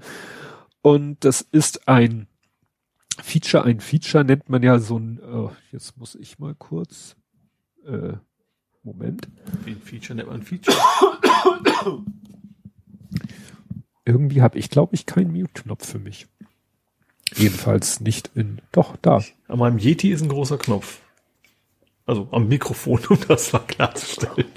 Und 0.81 1.23
das 1.23 1.41
ist 1.41 1.87
ein 1.87 2.27
Feature. 3.21 3.63
Ein 3.63 3.79
Feature 3.79 4.23
nennt 4.23 4.49
man 4.49 4.63
ja 4.63 4.79
so 4.79 4.97
ein, 4.97 5.19
oh, 5.19 5.51
jetzt 5.71 5.97
muss 5.97 6.15
ich 6.15 6.39
mal 6.39 6.55
kurz, 6.55 7.15
äh, 7.85 8.13
Moment. 8.83 9.27
Ein 9.65 9.79
Feature 9.81 10.15
nennt 10.15 10.29
man 10.29 10.41
ein 10.41 10.43
Feature? 10.43 10.75
Irgendwie 14.05 14.41
habe 14.41 14.57
ich, 14.57 14.69
glaube 14.69 14.95
ich, 14.95 15.05
keinen 15.05 15.31
Mute-Knopf 15.31 15.85
für 15.85 15.99
mich. 15.99 16.27
Jedenfalls 17.35 17.99
nicht 17.99 18.31
in, 18.35 18.59
doch, 18.71 18.95
da. 19.01 19.23
An 19.47 19.59
meinem 19.59 19.77
Yeti 19.77 20.11
ist 20.11 20.21
ein 20.21 20.29
großer 20.29 20.57
Knopf. 20.57 20.99
Also 22.05 22.27
am 22.31 22.47
Mikrofon, 22.47 22.99
um 23.09 23.17
das 23.27 23.53
mal 23.53 23.59
klarzustellen. 23.59 24.47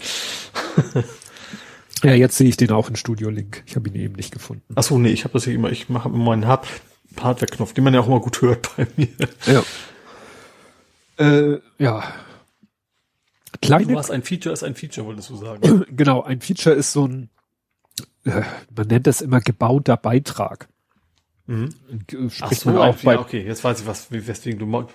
ja, 2.03 2.13
jetzt 2.13 2.37
sehe 2.37 2.49
ich 2.49 2.57
den 2.57 2.71
auch 2.71 2.89
in 2.89 2.97
Studio 2.97 3.31
Link. 3.31 3.63
Ich 3.67 3.77
habe 3.77 3.89
ihn 3.89 3.95
eben 3.95 4.15
nicht 4.15 4.33
gefunden. 4.33 4.75
Ach 4.75 4.83
so, 4.83 4.99
nee, 4.99 5.11
ich 5.11 5.25
habe 5.25 5.35
das 5.35 5.45
hier 5.45 5.55
immer, 5.55 5.71
ich 5.71 5.89
mache 5.89 6.09
immer 6.09 6.19
meinen 6.19 6.47
Hard 6.47 6.67
Hardware-Knopf, 7.21 7.73
den 7.73 7.85
man 7.85 7.95
ja 7.95 8.01
auch 8.01 8.09
immer 8.09 8.21
gut 8.21 8.43
hört 8.43 8.77
bei 8.77 8.87
mir. 8.97 9.09
Ja. 9.47 9.63
Äh, 11.19 11.61
ja, 11.79 12.03
Kleine. 13.61 13.87
Du 13.87 13.99
hast 13.99 14.11
ein 14.11 14.23
Feature 14.23 14.53
ist 14.53 14.63
ein 14.63 14.75
Feature, 14.75 15.07
wolltest 15.07 15.31
du 15.31 15.37
sagen. 15.37 15.85
Genau, 15.91 16.23
ein 16.23 16.41
Feature 16.41 16.75
ist 16.75 16.93
so 16.93 17.07
ein, 17.07 17.31
äh, 18.25 18.43
man 18.75 18.87
nennt 18.89 19.07
das 19.07 19.21
immer 19.21 19.41
gebauter 19.41 19.97
Beitrag. 19.97 20.69
Mhm. 21.47 21.69
Äh, 21.89 22.31
spricht 22.31 22.43
Ach 22.43 22.53
so, 22.53 22.81
auch 22.81 22.97
bei, 22.97 23.19
okay, 23.19 23.45
jetzt 23.45 23.63
weiß 23.63 23.81
ich 23.81 23.87
was, 23.87 24.11
weswegen 24.11 24.59
du 24.59 24.89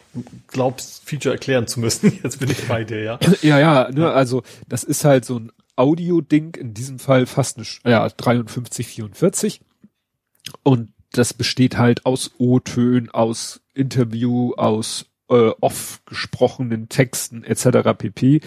glaubst, 0.48 1.04
Feature 1.08 1.36
erklären 1.36 1.68
zu 1.68 1.80
müssen. 1.80 2.20
Jetzt 2.24 2.40
bin 2.40 2.52
ich 2.52 2.68
bei 2.68 2.84
dir, 2.84 3.02
ja. 3.02 3.20
ja, 3.42 3.60
ja, 3.60 3.90
ne, 3.92 4.12
also 4.12 4.44
das 4.68 4.84
ist 4.84 5.06
halt 5.06 5.24
so 5.26 5.40
ein 5.40 5.52
Audio-Ding, 5.78 6.56
in 6.56 6.74
diesem 6.74 7.00
Fall 7.00 7.26
fast 7.26 7.58
eine, 7.58 7.66
ja, 7.86 8.08
53, 8.10 8.88
44. 8.88 9.62
Und 10.64 10.92
das 11.14 11.34
besteht 11.34 11.78
halt 11.78 12.06
aus 12.06 12.32
O-Tönen, 12.38 13.10
aus 13.10 13.62
Interview, 13.74 14.54
aus 14.56 15.06
äh, 15.30 15.52
off 15.62 16.02
gesprochenen 16.06 16.90
Texten 16.90 17.44
etc. 17.44 17.98
pp. 17.98 18.42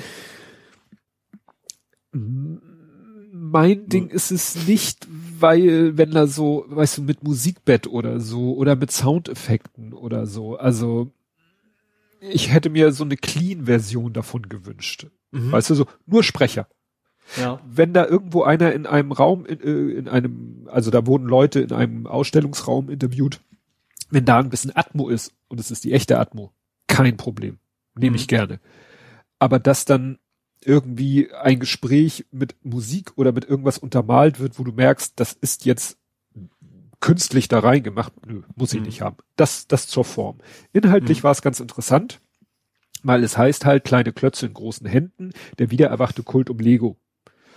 Mein. 3.54 3.88
Ding 3.88 4.08
ist 4.08 4.32
es 4.32 4.66
nicht, 4.66 5.06
weil 5.38 5.96
wenn 5.96 6.10
da 6.10 6.26
so, 6.26 6.64
weißt 6.68 6.98
du, 6.98 7.02
mit 7.02 7.22
Musikbett 7.22 7.86
oder 7.86 8.18
so 8.18 8.54
oder 8.56 8.74
mit 8.74 8.90
Soundeffekten 8.90 9.92
oder 9.92 10.26
so, 10.26 10.56
also 10.56 11.12
ich 12.20 12.52
hätte 12.52 12.68
mir 12.68 12.92
so 12.92 13.04
eine 13.04 13.16
Clean-Version 13.16 14.12
davon 14.12 14.48
gewünscht. 14.48 15.06
Mhm. 15.30 15.52
Weißt 15.52 15.70
du, 15.70 15.74
so 15.76 15.86
nur 16.04 16.24
Sprecher. 16.24 16.66
Ja. 17.38 17.60
Wenn 17.64 17.92
da 17.92 18.04
irgendwo 18.04 18.42
einer 18.42 18.72
in 18.72 18.86
einem 18.86 19.12
Raum, 19.12 19.46
in, 19.46 19.60
äh, 19.60 19.98
in 19.98 20.08
einem, 20.08 20.68
also 20.70 20.90
da 20.90 21.06
wurden 21.06 21.26
Leute 21.26 21.60
in 21.60 21.72
einem 21.72 22.06
Ausstellungsraum 22.08 22.90
interviewt, 22.90 23.40
wenn 24.10 24.24
da 24.24 24.38
ein 24.40 24.50
bisschen 24.50 24.74
Atmo 24.74 25.08
ist 25.08 25.32
und 25.48 25.60
es 25.60 25.70
ist 25.70 25.84
die 25.84 25.92
echte 25.92 26.18
Atmo, 26.18 26.52
kein 26.88 27.16
Problem. 27.16 27.58
Nehme 27.94 28.16
ich 28.16 28.24
mhm. 28.24 28.28
gerne. 28.28 28.60
Aber 29.38 29.60
dass 29.60 29.84
dann 29.84 30.18
irgendwie 30.66 31.32
ein 31.32 31.60
Gespräch 31.60 32.26
mit 32.30 32.56
Musik 32.62 33.12
oder 33.16 33.32
mit 33.32 33.44
irgendwas 33.44 33.78
untermalt 33.78 34.40
wird, 34.40 34.58
wo 34.58 34.64
du 34.64 34.72
merkst, 34.72 35.14
das 35.16 35.32
ist 35.32 35.64
jetzt 35.64 35.98
künstlich 37.00 37.48
da 37.48 37.58
reingemacht, 37.58 38.12
nö, 38.26 38.42
muss 38.56 38.72
ich 38.72 38.80
mhm. 38.80 38.86
nicht 38.86 39.02
haben. 39.02 39.18
Das, 39.36 39.66
das 39.66 39.86
zur 39.86 40.04
Form. 40.04 40.38
Inhaltlich 40.72 41.18
mhm. 41.18 41.24
war 41.24 41.32
es 41.32 41.42
ganz 41.42 41.60
interessant, 41.60 42.20
weil 43.02 43.22
es 43.22 43.36
heißt 43.36 43.66
halt 43.66 43.84
kleine 43.84 44.12
Klötze 44.12 44.46
in 44.46 44.54
großen 44.54 44.86
Händen, 44.86 45.32
der 45.58 45.70
wiedererwachte 45.70 46.22
Kult 46.22 46.48
um 46.48 46.58
Lego. 46.58 46.96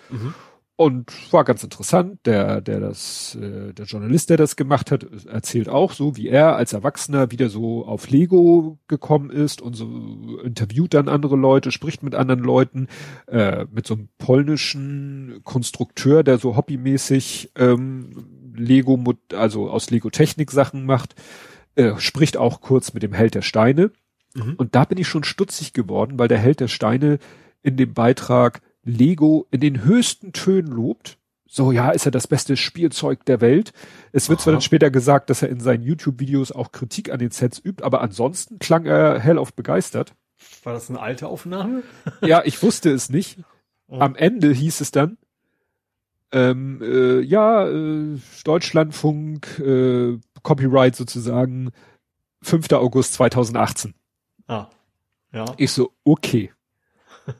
Mhm. 0.10 0.34
Und 0.80 1.11
war 1.33 1.43
ganz 1.43 1.64
interessant. 1.64 2.19
Der, 2.25 2.61
der 2.61 2.80
das, 2.80 3.35
äh, 3.35 3.73
der 3.73 3.85
Journalist, 3.85 4.30
der 4.30 4.38
das 4.38 4.56
gemacht 4.56 4.91
hat, 4.91 5.07
erzählt 5.25 5.69
auch 5.69 5.91
so, 5.91 6.15
wie 6.15 6.27
er 6.27 6.56
als 6.56 6.72
Erwachsener 6.72 7.31
wieder 7.31 7.49
so 7.49 7.83
auf 7.88 8.09
Lego 8.11 8.77
gekommen 8.88 9.31
ist 9.31 9.59
und 9.59 9.73
so 9.73 10.39
interviewt 10.43 10.93
dann 10.93 11.09
andere 11.09 11.35
Leute, 11.35 11.72
spricht 11.72 12.03
mit 12.03 12.14
anderen 12.14 12.41
Leuten, 12.41 12.88
äh, 13.25 13.65
mit 13.72 13.88
so 13.88 13.95
einem 13.95 14.09
polnischen 14.19 15.41
Konstrukteur, 15.43 16.23
der 16.23 16.38
so 16.38 16.56
hobbymäßig 16.56 17.53
ähm, 17.56 18.53
Lego, 18.56 19.03
also 19.33 19.72
aus 19.72 19.89
Lego 19.89 20.11
Technik 20.11 20.51
Sachen 20.51 20.85
macht, 20.85 21.15
äh, 21.73 21.97
spricht 21.97 22.38
auch 22.38 22.61
kurz 22.61 22.93
mit 22.93 23.01
dem 23.01 23.14
Held 23.14 23.33
der 23.33 23.41
Steine. 23.41 23.89
Mhm. 24.35 24.53
Und 24.57 24.75
da 24.75 24.85
bin 24.85 24.99
ich 24.99 25.07
schon 25.07 25.23
stutzig 25.23 25.73
geworden, 25.73 26.19
weil 26.19 26.27
der 26.27 26.38
Held 26.38 26.59
der 26.59 26.67
Steine 26.67 27.17
in 27.64 27.77
dem 27.77 27.95
Beitrag 27.95 28.61
Lego 28.88 29.48
in 29.51 29.59
den 29.59 29.83
höchsten 29.83 30.33
Tönen 30.33 30.72
lobt. 30.72 31.17
So, 31.49 31.72
ja, 31.72 31.91
ist 31.91 32.06
er 32.06 32.11
das 32.11 32.27
beste 32.27 32.57
Spielzeug 32.57 33.25
der 33.25 33.40
Welt. 33.41 33.72
Es 34.11 34.30
wird 34.30 34.40
Aha. 34.40 34.43
zwar 34.43 34.53
dann 34.53 34.61
später 34.61 34.91
gesagt, 34.91 35.30
dass 35.30 35.41
er 35.41 35.49
in 35.49 35.59
seinen 35.59 35.83
YouTube-Videos 35.83 36.51
auch 36.51 36.72
Kritik 36.72 37.11
an 37.11 37.19
den 37.19 37.32
Sets 37.32 37.59
übt, 37.64 37.83
aber 37.83 38.01
ansonsten 38.01 38.59
klang 38.59 38.85
er 38.85 39.19
hell 39.19 39.38
auf 39.38 39.53
begeistert. 39.53 40.14
War 40.64 40.74
das 40.74 40.90
eine 40.90 40.99
alte 40.99 41.27
Aufnahme? 41.27 41.83
ja, 42.22 42.41
ich 42.45 42.61
wusste 42.61 42.91
es 42.91 43.09
nicht. 43.09 43.40
Oh. 43.88 43.99
Am 43.99 44.16
Ende 44.16 44.51
hieß 44.51 44.82
es 44.82 44.91
dann, 44.91 45.17
ähm, 46.32 46.82
äh, 46.82 47.22
ja, 47.22 47.67
äh, 47.67 48.17
Deutschlandfunk, 48.43 49.59
äh, 49.59 50.19
Copyright 50.43 50.95
sozusagen, 50.95 51.72
5. 52.41 52.72
August 52.74 53.14
2018. 53.14 53.93
Ah, 54.48 54.67
ja. 55.32 55.45
Ich 55.57 55.72
so, 55.72 55.93
okay. 56.03 56.51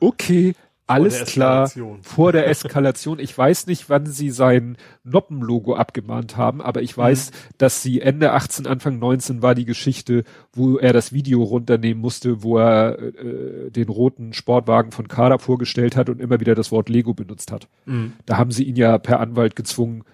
Okay, 0.00 0.54
alles 0.88 1.24
klar, 1.24 1.70
vor 2.02 2.32
der 2.32 2.46
Eskalation. 2.48 3.18
Ich 3.18 3.36
weiß 3.36 3.66
nicht, 3.66 3.88
wann 3.88 4.06
sie 4.06 4.30
sein 4.30 4.76
Noppenlogo 5.04 5.76
abgemahnt 5.76 6.36
haben, 6.36 6.60
aber 6.60 6.82
ich 6.82 6.96
weiß, 6.96 7.30
mhm. 7.30 7.34
dass 7.58 7.82
sie 7.82 8.00
Ende 8.00 8.32
18, 8.32 8.66
Anfang 8.66 8.98
19 8.98 9.42
war 9.42 9.54
die 9.54 9.66
Geschichte, 9.66 10.24
wo 10.52 10.78
er 10.78 10.92
das 10.92 11.12
Video 11.12 11.42
runternehmen 11.42 12.00
musste, 12.00 12.42
wo 12.42 12.58
er 12.58 12.98
äh, 12.98 13.70
den 13.70 13.88
roten 13.88 14.32
Sportwagen 14.32 14.90
von 14.90 15.08
Kader 15.08 15.38
vorgestellt 15.38 15.94
hat 15.94 16.08
und 16.08 16.20
immer 16.20 16.40
wieder 16.40 16.54
das 16.54 16.72
Wort 16.72 16.88
Lego 16.88 17.14
benutzt 17.14 17.52
hat. 17.52 17.68
Mhm. 17.84 18.14
Da 18.26 18.38
haben 18.38 18.50
sie 18.50 18.64
ihn 18.64 18.76
ja 18.76 18.98
per 18.98 19.20
Anwalt 19.20 19.56
gezwungen, 19.56 20.04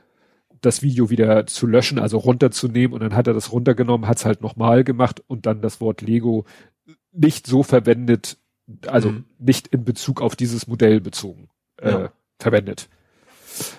das 0.61 0.83
Video 0.83 1.11
wieder 1.11 1.47
zu 1.47 1.67
löschen, 1.67 1.99
also 1.99 2.19
runterzunehmen 2.19 2.95
und 2.95 3.03
dann 3.03 3.15
hat 3.15 3.27
er 3.27 3.35
das 3.35 3.53
runtergenommen, 3.53 4.09
hat 4.09 4.19
es 4.19 4.25
halt 4.25 4.41
nochmal 4.41 4.83
gemacht 4.83 5.23
und 5.27 5.47
dann 5.47 5.61
das 5.61 5.81
Wort 5.81 6.01
Lego 6.01 6.47
nicht 7.13 7.47
so 7.47 7.63
verwendet, 7.63 8.39
also 8.87 9.11
mhm. 9.11 9.25
nicht 9.39 9.69
in 9.69 9.85
Bezug 9.85 10.21
auf 10.21 10.37
dieses 10.37 10.67
Modell 10.67 11.01
bezogen 11.01 11.49
äh, 11.81 11.91
ja. 11.91 12.13
verwendet. 12.39 12.89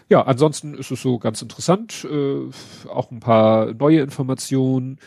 Ja, 0.07 0.21
ansonsten 0.21 0.75
ist 0.75 0.91
es 0.91 1.01
so 1.01 1.19
ganz 1.19 1.41
interessant, 1.41 2.07
äh, 2.09 2.49
auch 2.87 3.11
ein 3.11 3.19
paar 3.19 3.73
neue 3.73 4.01
Informationen 4.01 4.99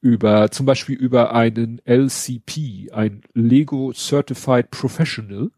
über 0.00 0.50
zum 0.50 0.66
Beispiel 0.66 0.96
über 0.96 1.34
einen 1.34 1.80
LCP, 1.84 2.90
ein 2.92 3.22
Lego 3.34 3.92
Certified 3.92 4.70
Professional. 4.70 5.50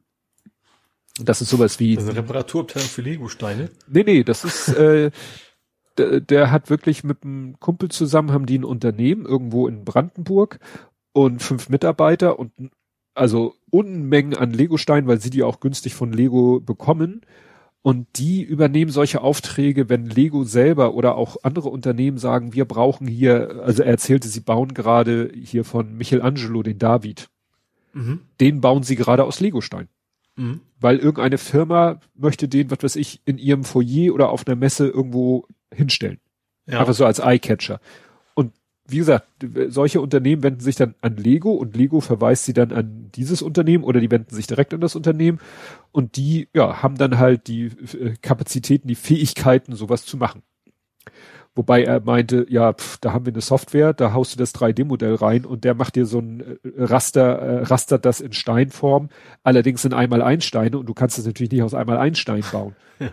Das 1.19 1.43
ist 1.43 1.51
sowas 1.51 1.79
wie. 1.79 1.95
Das 1.95 2.05
ist 2.05 2.11
eine 2.11 2.19
Reparaturabteilung 2.19 2.89
für 2.89 3.03
Lego-Steine? 3.03 3.71
Nee, 3.89 4.05
nee, 4.05 4.25
das 4.25 4.45
ist, 4.45 4.69
äh, 4.69 5.11
der, 5.99 6.21
der 6.21 6.51
hat 6.51 6.71
wirklich 6.71 7.05
mit 7.05 7.25
einem 7.25 7.59
Kumpel 7.61 7.91
zusammen, 7.91 8.33
haben 8.33 8.47
die 8.47 8.59
ein 8.59 8.65
Unternehmen 8.65 9.27
irgendwo 9.27 9.69
in 9.69 9.85
Brandenburg 9.85 10.59
und 11.13 11.43
fünf 11.43 11.69
Mitarbeiter 11.69 12.39
und 12.39 12.53
also 13.15 13.55
Unmengen 13.71 14.35
an 14.35 14.53
Lego-Steinen, 14.53 15.09
weil 15.09 15.21
sie 15.21 15.31
die 15.31 15.43
auch 15.43 15.61
günstig 15.61 15.95
von 15.95 16.13
Lego 16.13 16.61
bekommen. 16.61 17.23
Und 17.83 18.07
die 18.17 18.43
übernehmen 18.43 18.91
solche 18.91 19.23
Aufträge, 19.23 19.89
wenn 19.89 20.05
Lego 20.05 20.45
selber 20.45 20.95
oder 20.95 21.17
auch 21.17 21.39
andere 21.45 21.71
Unternehmen 21.71 22.19
sagen, 22.19 22.53
wir 22.53 22.67
brauchen 22.67 23.07
hier, 23.07 23.63
also 23.65 23.83
er 23.83 23.91
erzählte, 23.93 24.29
sie 24.29 24.41
bauen 24.41 24.75
gerade 24.75 25.33
hier 25.35 25.65
von 25.65 25.97
Michelangelo 25.97 26.63
den 26.63 26.79
David. 26.79 27.31
Mhm. 27.95 28.21
Den 28.39 28.61
bauen 28.61 28.83
sie 28.83 28.97
gerade 28.97 29.25
aus 29.25 29.41
Legostein. 29.41 29.89
Mhm. 30.37 30.61
Weil 30.79 30.99
irgendeine 30.99 31.39
Firma 31.39 32.01
möchte 32.15 32.49
den, 32.49 32.71
was 32.71 32.83
weiß 32.83 32.97
ich, 32.97 33.23
in 33.25 33.39
ihrem 33.39 33.65
Foyer 33.65 34.13
oder 34.13 34.29
auf 34.29 34.47
einer 34.47 34.57
Messe 34.57 34.87
irgendwo 34.87 35.47
hinstellen. 35.73 36.21
Ja. 36.67 36.81
Einfach 36.81 36.95
so 36.95 37.07
als 37.07 37.19
Eyecatcher. 37.19 37.81
Wie 38.91 38.99
gesagt, 38.99 39.27
solche 39.69 40.01
Unternehmen 40.01 40.43
wenden 40.43 40.61
sich 40.61 40.77
dann 40.77 40.95
an 41.01 41.17
Lego 41.17 41.53
und 41.53 41.77
Lego 41.77 42.01
verweist 42.01 42.45
sie 42.45 42.53
dann 42.53 42.73
an 42.73 43.11
dieses 43.15 43.43
Unternehmen 43.43 43.85
oder 43.85 44.01
die 44.01 44.11
wenden 44.11 44.35
sich 44.35 44.47
direkt 44.47 44.75
an 44.75 44.81
das 44.81 44.97
Unternehmen 44.97 45.39
und 45.93 46.17
die, 46.17 46.49
ja, 46.55 46.83
haben 46.83 46.97
dann 46.97 47.19
halt 47.19 47.47
die 47.49 47.67
äh, 47.67 48.15
Kapazitäten, 48.21 48.89
die 48.89 48.95
Fähigkeiten, 48.95 49.75
sowas 49.75 50.05
zu 50.05 50.17
machen. 50.17 50.43
Wobei 51.55 51.83
er 51.83 52.01
meinte, 52.01 52.47
ja, 52.49 52.73
pf, 52.73 52.99
da 52.99 53.13
haben 53.13 53.27
wir 53.27 53.33
eine 53.33 53.43
Software, 53.43 53.93
da 53.93 54.13
haust 54.13 54.35
du 54.35 54.39
das 54.39 54.55
3D-Modell 54.55 55.17
rein 55.17 55.45
und 55.45 55.65
der 55.65 55.75
macht 55.75 55.97
dir 55.97 56.07
so 56.07 56.21
ein 56.21 56.41
äh, 56.41 56.57
Raster, 56.77 57.39
äh, 57.39 57.63
rastert 57.65 58.05
das 58.05 58.21
in 58.21 58.33
Steinform, 58.33 59.09
allerdings 59.43 59.85
in 59.85 59.93
einmal 59.93 60.23
Einsteine 60.23 60.79
und 60.79 60.87
du 60.87 60.95
kannst 60.95 61.19
das 61.19 61.27
natürlich 61.27 61.53
nicht 61.53 61.63
aus 61.63 61.75
einmal 61.75 61.99
Einstein 61.99 62.45
bauen. 62.53 62.77
Ja 63.01 63.11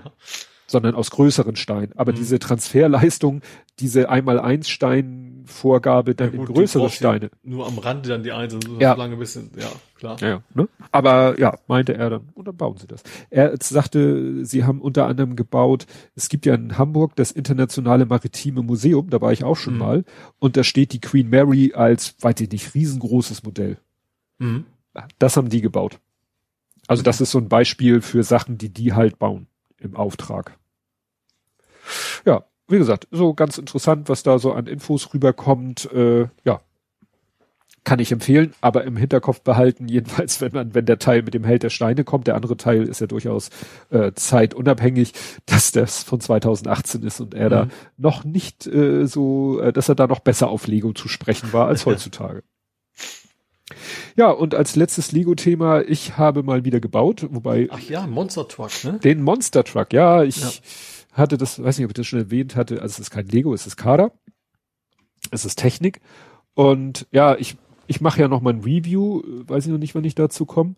sondern 0.68 0.96
aus 0.96 1.12
größeren 1.12 1.56
Steinen. 1.56 1.94
Aber 1.96 2.12
mhm. 2.12 2.18
diese 2.18 2.40
Transferleistung, 2.40 3.42
diese 3.80 4.10
einmal 4.10 4.40
eins 4.40 4.70
Stein 4.70 5.44
Vorgabe 5.46 6.14
dann 6.14 6.34
ja, 6.34 6.38
gut, 6.40 6.50
in 6.50 6.56
größere 6.56 6.90
Steine. 6.90 7.30
Nur 7.44 7.66
am 7.68 7.78
Rande 7.78 8.10
dann 8.10 8.24
die 8.24 8.34
Eins, 8.34 8.54
so 8.54 8.80
ja. 8.80 8.94
lange 8.94 9.16
bisschen, 9.16 9.52
ja, 9.58 9.70
klar. 9.96 10.18
Ja, 10.22 10.44
ne? 10.54 10.68
Aber 10.92 11.40
ja, 11.40 11.58
meinte 11.68 11.96
er 11.96 12.10
dann, 12.10 12.30
und 12.34 12.48
dann 12.48 12.58
bauen 12.58 12.78
sie 12.78 12.88
das. 12.88 13.04
Er 13.30 13.56
sagte, 13.62 14.46
sie 14.46 14.66
haben 14.66 14.82
unter 14.82 15.08
anderem 15.08 15.36
gebaut, 15.36 15.86
es 16.16 16.28
gibt 16.28 16.46
ja 16.46 16.56
in 16.56 16.78
Hamburg 16.78 17.16
das 17.16 17.32
Internationale 17.32 18.06
Maritime 18.06 18.62
Museum, 18.62 19.10
da 19.10 19.22
war 19.22 19.32
ich 19.32 19.44
auch 19.44 19.56
schon 19.56 19.76
mhm. 19.76 19.80
mal, 19.80 20.06
und 20.40 20.58
da 20.58 20.64
steht 20.64 20.92
die 20.92 21.02
Queen 21.02 21.30
Mary 21.30 21.74
als, 21.74 22.16
weiß 22.20 22.42
ich 22.42 22.52
nicht, 22.52 22.76
riesengroßes 22.76 23.44
Modell. 23.44 23.78
Mhm. 24.40 24.66
Das 25.18 25.38
haben 25.38 25.50
die 25.50 25.62
gebaut. 25.62 26.00
Also 26.88 27.04
das 27.04 27.22
ist 27.22 27.32
so 27.32 27.38
ein 27.38 27.50
Beispiel 27.50 28.02
für 28.02 28.24
Sachen, 28.24 28.58
die 28.58 28.70
die 28.70 28.94
halt 28.94 29.20
bauen 29.20 29.48
im 29.78 29.96
Auftrag. 29.96 30.57
Ja, 32.26 32.44
wie 32.68 32.78
gesagt, 32.78 33.08
so 33.12 33.34
ganz 33.34 33.58
interessant, 33.58 34.10
was 34.10 34.24
da 34.24 34.40
so 34.40 34.54
an 34.54 34.68
Infos 34.68 35.14
rüberkommt. 35.14 35.90
Äh, 35.94 36.28
ja, 36.44 36.62
kann 37.88 38.00
ich 38.00 38.12
empfehlen, 38.12 38.54
aber 38.60 38.84
im 38.84 38.98
Hinterkopf 38.98 39.40
behalten, 39.40 39.88
jedenfalls, 39.88 40.42
wenn 40.42 40.52
man, 40.52 40.76
wenn 40.76 40.86
der 40.86 41.00
Teil 41.00 41.24
mit 41.24 41.34
dem 41.34 41.46
Held 41.46 41.64
der 41.64 41.70
Steine 41.70 42.04
kommt, 42.04 42.28
der 42.28 42.36
andere 42.36 42.58
Teil 42.58 42.84
ist 42.84 43.00
ja 43.00 43.08
durchaus 43.08 43.50
äh, 43.92 44.12
zeitunabhängig, 44.14 45.14
dass 45.46 45.72
das 45.72 46.04
von 46.04 46.20
2018 46.20 47.02
ist 47.04 47.22
und 47.22 47.34
er 47.34 47.46
mhm. 47.46 47.52
da 47.52 47.68
noch 47.96 48.26
nicht 48.26 48.68
äh, 48.68 49.06
so, 49.06 49.62
äh, 49.62 49.72
dass 49.72 49.88
er 49.88 49.96
da 49.96 50.06
noch 50.06 50.20
besser 50.20 50.50
auf 50.50 50.68
Lego 50.68 50.92
zu 50.92 51.08
sprechen 51.08 51.54
war 51.54 51.68
als 51.68 51.86
heutzutage. 51.86 52.44
Ja, 54.18 54.32
und 54.32 54.54
als 54.54 54.76
letztes 54.76 55.14
Lego-Thema, 55.14 55.82
ich 55.82 56.18
habe 56.18 56.44
mal 56.44 56.66
wieder 56.66 56.82
gebaut, 56.82 57.26
wobei. 57.30 57.70
Ach 57.72 57.80
ja, 57.80 58.06
Monster 58.06 58.48
Truck, 58.48 58.84
ne? 58.84 59.00
Den 59.02 59.22
Monster 59.22 59.64
Truck, 59.64 59.94
ja, 59.94 60.24
ich 60.24 60.42
ja. 60.42 60.50
Hatte 61.18 61.38
das, 61.38 61.62
weiß 61.62 61.78
nicht, 61.78 61.86
ob 61.86 61.92
ich 61.92 61.96
das 61.96 62.08
schon 62.08 62.20
erwähnt 62.20 62.56
hatte, 62.56 62.82
also 62.82 62.94
es 62.94 63.00
ist 63.00 63.12
kein 63.12 63.28
Lego, 63.28 63.54
es 63.54 63.68
ist 63.68 63.78
Kader. 63.78 64.12
Es 65.32 65.46
ist 65.46 65.58
Technik. 65.58 66.00
Und 66.54 67.08
ja, 67.12 67.36
ich, 67.36 67.58
ich 67.88 68.02
mache 68.02 68.22
ja 68.22 68.28
noch 68.28 68.42
mal 68.42 68.54
ein 68.54 68.62
Review, 68.62 69.22
weiß 69.26 69.66
ich 69.66 69.72
noch 69.72 69.80
nicht, 69.80 69.96
wann 69.96 70.04
ich 70.04 70.16
dazu 70.16 70.46
komme. 70.46 70.76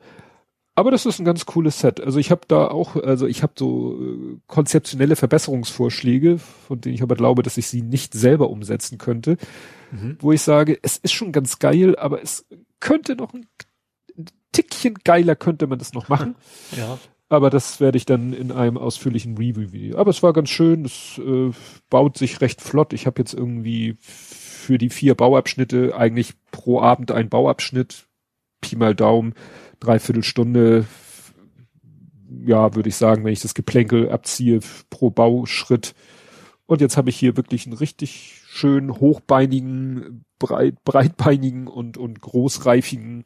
Aber 0.76 0.92
das 0.92 1.06
ist 1.06 1.20
ein 1.20 1.26
ganz 1.26 1.46
cooles 1.46 1.80
Set. 1.80 2.00
Also 2.00 2.20
ich 2.20 2.32
habe 2.32 2.42
da 2.48 2.70
auch, 2.70 2.96
also 2.96 3.28
ich 3.28 3.44
habe 3.44 3.52
so 3.58 4.02
äh, 4.02 4.38
konzeptionelle 4.48 5.18
Verbesserungsvorschläge, 5.18 6.38
von 6.38 6.80
denen 6.80 6.96
ich 6.96 7.02
aber 7.02 7.16
glaube, 7.16 7.44
dass 7.44 7.58
ich 7.58 7.68
sie 7.68 7.82
nicht 7.82 8.14
selber 8.14 8.50
umsetzen 8.50 8.98
könnte, 8.98 9.36
mhm. 9.92 10.18
wo 10.22 10.32
ich 10.32 10.42
sage, 10.42 10.80
es 10.82 10.96
ist 10.96 11.12
schon 11.12 11.34
ganz 11.34 11.60
geil, 11.60 11.98
aber 11.98 12.22
es 12.22 12.46
könnte 12.80 13.18
noch 13.18 13.34
ein, 13.34 13.46
ein 14.18 14.28
Tickchen 14.54 14.94
geiler 15.04 15.36
könnte 15.36 15.68
man 15.68 15.80
das 15.80 15.92
noch 15.92 16.08
machen. 16.08 16.36
ja. 16.78 16.98
Aber 17.30 17.52
das 17.52 17.80
werde 17.80 17.98
ich 17.98 18.06
dann 18.06 18.34
in 18.34 18.52
einem 18.52 18.78
ausführlichen 18.78 19.38
Review-Video. 19.38 19.98
Aber 19.98 20.10
es 20.10 20.24
war 20.24 20.34
ganz 20.34 20.50
schön, 20.50 20.86
es 20.86 21.20
äh, 21.20 21.52
baut 21.90 22.18
sich 22.18 22.42
recht 22.42 22.60
flott. 22.60 22.92
Ich 22.92 23.06
habe 23.06 23.22
jetzt 23.22 23.34
irgendwie 23.34 23.98
für 24.02 24.80
die 24.80 24.90
vier 24.90 25.16
Bauabschnitte 25.16 25.96
eigentlich 25.96 26.34
pro 26.52 26.82
Abend 26.82 27.12
ein 27.12 27.30
Bauabschnitt, 27.30 28.08
Pi 28.62 28.76
mal 28.76 28.96
Daumen 28.96 29.34
dreiviertel 29.80 30.24
Stunde, 30.24 30.86
ja, 32.46 32.76
würde 32.76 32.90
ich 32.90 32.96
sagen, 32.96 33.24
wenn 33.24 33.34
ich 33.34 33.42
das 33.42 33.54
Geplänkel 33.54 34.10
abziehe 34.10 34.60
pro 34.90 35.10
Bauschritt. 35.10 35.96
Und 36.66 36.82
jetzt 36.82 36.98
habe 36.98 37.10
ich 37.10 37.18
hier 37.18 37.38
wirklich 37.38 37.66
einen 37.66 37.78
richtig 37.78 38.42
schön 38.48 38.92
hochbeinigen, 39.00 40.26
breit, 40.38 40.84
breitbeinigen 40.84 41.68
und, 41.68 41.98
und 41.98 42.22
großreifigen 42.22 43.24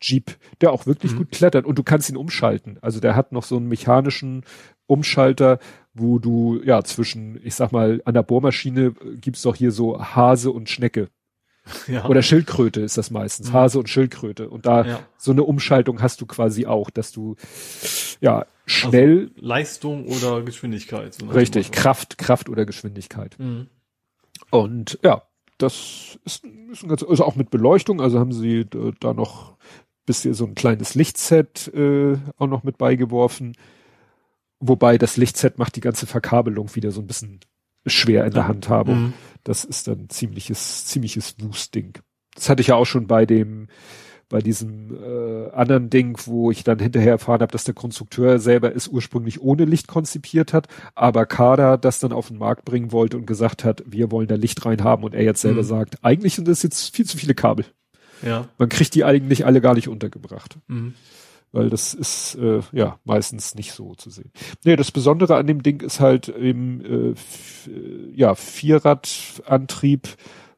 Jeep, 0.00 0.36
der 0.60 0.72
auch 0.72 0.86
wirklich 0.86 1.12
mhm. 1.12 1.18
gut 1.18 1.32
klettert 1.32 1.66
und 1.66 1.78
du 1.78 1.82
kannst 1.82 2.08
ihn 2.10 2.16
umschalten. 2.16 2.78
Also 2.80 3.00
der 3.00 3.16
hat 3.16 3.32
noch 3.32 3.44
so 3.44 3.56
einen 3.56 3.68
mechanischen 3.68 4.44
Umschalter, 4.86 5.58
wo 5.94 6.18
du 6.18 6.60
ja 6.64 6.82
zwischen, 6.82 7.40
ich 7.44 7.54
sag 7.54 7.72
mal, 7.72 8.02
an 8.04 8.14
der 8.14 8.22
Bohrmaschine 8.22 8.92
gibt's 9.20 9.42
doch 9.42 9.54
hier 9.54 9.72
so 9.72 10.02
Hase 10.02 10.50
und 10.50 10.68
Schnecke. 10.68 11.08
Ja. 11.86 12.06
Oder 12.06 12.22
Schildkröte 12.22 12.80
ist 12.80 12.98
das 12.98 13.10
meistens. 13.10 13.50
Mhm. 13.50 13.52
Hase 13.52 13.78
und 13.78 13.88
Schildkröte. 13.88 14.48
Und 14.48 14.66
da 14.66 14.84
ja. 14.84 15.00
so 15.18 15.30
eine 15.30 15.44
Umschaltung 15.44 16.02
hast 16.02 16.20
du 16.20 16.26
quasi 16.26 16.66
auch, 16.66 16.90
dass 16.90 17.12
du 17.12 17.36
ja 18.20 18.46
schnell. 18.66 19.30
Also 19.36 19.46
Leistung 19.46 20.06
oder 20.06 20.42
Geschwindigkeit. 20.42 21.14
So 21.14 21.26
richtig, 21.26 21.70
Kraft, 21.70 22.18
Kraft 22.18 22.48
oder 22.48 22.64
Geschwindigkeit. 22.64 23.38
Mhm. 23.38 23.68
Und 24.50 24.98
ja, 25.04 25.22
das 25.58 26.18
ist, 26.24 26.44
ist 26.72 26.82
ein 26.82 26.88
ganz, 26.88 27.02
also 27.02 27.24
auch 27.24 27.36
mit 27.36 27.50
Beleuchtung, 27.50 28.00
also 28.00 28.18
haben 28.18 28.32
sie 28.32 28.66
da 29.00 29.12
noch 29.12 29.56
bisschen 30.10 30.34
so 30.34 30.44
ein 30.44 30.56
kleines 30.56 30.94
Lichtset 30.94 31.72
äh, 31.72 32.16
auch 32.36 32.48
noch 32.48 32.64
mit 32.64 32.78
beigeworfen. 32.78 33.56
Wobei 34.58 34.98
das 34.98 35.16
Lichtset 35.16 35.58
macht 35.58 35.76
die 35.76 35.80
ganze 35.80 36.06
Verkabelung 36.06 36.74
wieder 36.74 36.90
so 36.90 37.00
ein 37.00 37.06
bisschen 37.06 37.40
schwer 37.86 38.24
in 38.24 38.32
der 38.32 38.48
Handhabung. 38.48 39.00
Mhm. 39.00 39.12
Das 39.44 39.64
ist 39.64 39.86
dann 39.88 40.08
ziemliches, 40.10 40.84
ziemliches 40.86 41.36
Wustding. 41.38 41.94
Das 42.34 42.48
hatte 42.48 42.60
ich 42.60 42.68
ja 42.68 42.74
auch 42.74 42.84
schon 42.84 43.06
bei 43.06 43.24
dem, 43.24 43.68
bei 44.28 44.40
diesem 44.40 44.94
äh, 44.94 45.50
anderen 45.50 45.90
Ding, 45.90 46.18
wo 46.26 46.50
ich 46.50 46.64
dann 46.64 46.78
hinterher 46.78 47.12
erfahren 47.12 47.40
habe, 47.40 47.52
dass 47.52 47.64
der 47.64 47.74
Konstrukteur 47.74 48.38
selber 48.38 48.74
es 48.74 48.88
ursprünglich 48.88 49.40
ohne 49.40 49.64
Licht 49.64 49.88
konzipiert 49.88 50.52
hat, 50.52 50.68
aber 50.94 51.26
Kada 51.26 51.76
das 51.76 52.00
dann 52.00 52.12
auf 52.12 52.28
den 52.28 52.38
Markt 52.38 52.64
bringen 52.64 52.92
wollte 52.92 53.16
und 53.16 53.26
gesagt 53.26 53.64
hat, 53.64 53.82
wir 53.86 54.10
wollen 54.10 54.28
da 54.28 54.34
Licht 54.34 54.64
rein 54.66 54.84
haben 54.84 55.04
und 55.04 55.14
er 55.14 55.24
jetzt 55.24 55.40
selber 55.40 55.62
mhm. 55.62 55.66
sagt, 55.66 56.04
eigentlich 56.04 56.34
sind 56.34 56.48
das 56.48 56.62
jetzt 56.62 56.94
viel 56.94 57.06
zu 57.06 57.16
viele 57.16 57.34
Kabel. 57.34 57.64
Ja. 58.22 58.48
Man 58.58 58.68
kriegt 58.68 58.94
die 58.94 59.04
eigentlich 59.04 59.46
alle 59.46 59.60
gar 59.60 59.74
nicht 59.74 59.88
untergebracht. 59.88 60.58
Mhm 60.68 60.94
weil 61.52 61.70
das 61.70 61.94
ist 61.94 62.36
äh, 62.36 62.60
ja 62.72 62.98
meistens 63.04 63.54
nicht 63.54 63.72
so 63.72 63.94
zu 63.94 64.10
sehen. 64.10 64.30
Nee, 64.64 64.76
das 64.76 64.92
Besondere 64.92 65.36
an 65.36 65.46
dem 65.46 65.62
Ding 65.62 65.80
ist 65.80 66.00
halt 66.00 66.28
eben 66.28 67.14
äh, 67.14 67.14
ja 68.14 68.34
Vierradantrieb 68.34 70.08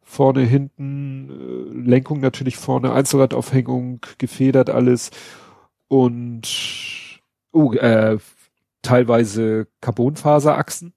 vorne 0.03 0.43
hinten 0.43 1.31
äh, 1.31 1.89
Lenkung 1.89 2.21
natürlich 2.21 2.57
vorne 2.57 2.93
Einzelradaufhängung 2.93 4.01
gefedert 4.19 4.69
alles 4.69 5.11
und 5.89 6.49
oh, 7.53 7.73
äh, 7.73 8.19
teilweise 8.83 9.69
Carbonfaserachsen 9.81 10.93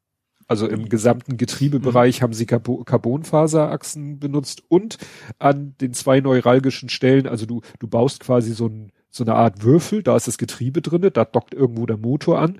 also 0.48 0.68
im 0.68 0.90
gesamten 0.90 1.38
Getriebebereich 1.38 2.20
mhm. 2.20 2.24
haben 2.24 2.34
sie 2.34 2.46
Carbonfaserachsen 2.46 4.20
benutzt 4.20 4.64
und 4.68 4.98
an 5.40 5.76
den 5.82 5.94
zwei 5.94 6.20
neuralgischen 6.20 6.90
Stellen, 6.90 7.28
also 7.28 7.46
du, 7.46 7.62
du 7.80 7.88
baust 7.88 8.20
quasi 8.20 8.54
so 8.54 8.68
ein 8.68 8.92
so 9.10 9.24
eine 9.24 9.36
Art 9.36 9.64
Würfel, 9.64 10.04
da 10.04 10.18
ist 10.18 10.28
das 10.28 10.38
Getriebe 10.38 10.82
drinne, 10.82 11.10
da 11.10 11.24
dockt 11.24 11.54
irgendwo 11.54 11.86
der 11.86 11.96
Motor 11.96 12.40
an 12.40 12.60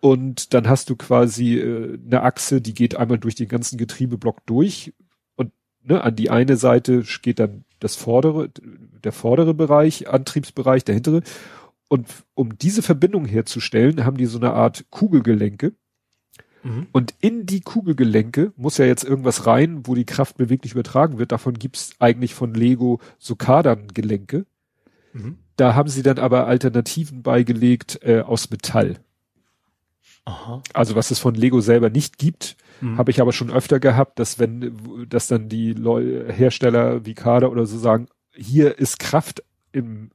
und 0.00 0.52
dann 0.52 0.68
hast 0.68 0.90
du 0.90 0.96
quasi 0.96 1.58
äh, 1.58 1.98
eine 2.04 2.22
Achse, 2.22 2.60
die 2.60 2.74
geht 2.74 2.96
einmal 2.96 3.18
durch 3.18 3.34
den 3.34 3.48
ganzen 3.48 3.78
Getriebeblock 3.78 4.44
durch 4.44 4.92
und 5.36 5.52
ne, 5.82 6.02
an 6.02 6.14
die 6.14 6.28
eine 6.28 6.56
Seite 6.58 7.02
geht 7.22 7.38
dann 7.38 7.64
das 7.80 7.96
vordere, 7.96 8.50
der 9.04 9.12
vordere 9.12 9.54
Bereich, 9.54 10.08
Antriebsbereich, 10.08 10.84
der 10.84 10.94
hintere 10.94 11.22
und 11.88 12.06
um 12.34 12.58
diese 12.58 12.82
Verbindung 12.82 13.24
herzustellen, 13.24 14.04
haben 14.04 14.16
die 14.16 14.26
so 14.26 14.38
eine 14.38 14.52
Art 14.52 14.86
Kugelgelenke. 14.90 15.72
Mhm. 16.66 16.88
Und 16.90 17.14
in 17.20 17.46
die 17.46 17.60
Kugelgelenke 17.60 18.52
muss 18.56 18.78
ja 18.78 18.86
jetzt 18.86 19.04
irgendwas 19.04 19.46
rein, 19.46 19.86
wo 19.86 19.94
die 19.94 20.04
Kraft 20.04 20.36
beweglich 20.36 20.72
übertragen 20.72 21.18
wird. 21.18 21.30
Davon 21.30 21.54
gibt's 21.54 21.92
eigentlich 22.00 22.34
von 22.34 22.54
Lego 22.54 23.00
so 23.18 23.36
Kaderngelenke. 23.36 24.46
Mhm. 25.12 25.38
Da 25.56 25.74
haben 25.74 25.88
sie 25.88 26.02
dann 26.02 26.18
aber 26.18 26.48
Alternativen 26.48 27.22
beigelegt 27.22 28.00
äh, 28.02 28.20
aus 28.20 28.50
Metall. 28.50 28.96
Aha. 30.24 30.60
Also 30.74 30.96
was 30.96 31.12
es 31.12 31.20
von 31.20 31.36
Lego 31.36 31.60
selber 31.60 31.88
nicht 31.88 32.18
gibt, 32.18 32.56
mhm. 32.80 32.98
habe 32.98 33.12
ich 33.12 33.20
aber 33.20 33.32
schon 33.32 33.52
öfter 33.52 33.78
gehabt, 33.78 34.18
dass 34.18 34.40
wenn, 34.40 35.06
dass 35.08 35.28
dann 35.28 35.48
die 35.48 35.72
Leu 35.72 36.32
Hersteller 36.32 37.06
wie 37.06 37.14
Kader 37.14 37.52
oder 37.52 37.64
so 37.66 37.78
sagen, 37.78 38.08
hier 38.34 38.78
ist 38.78 38.98
Kraft 38.98 39.44
im 39.70 40.10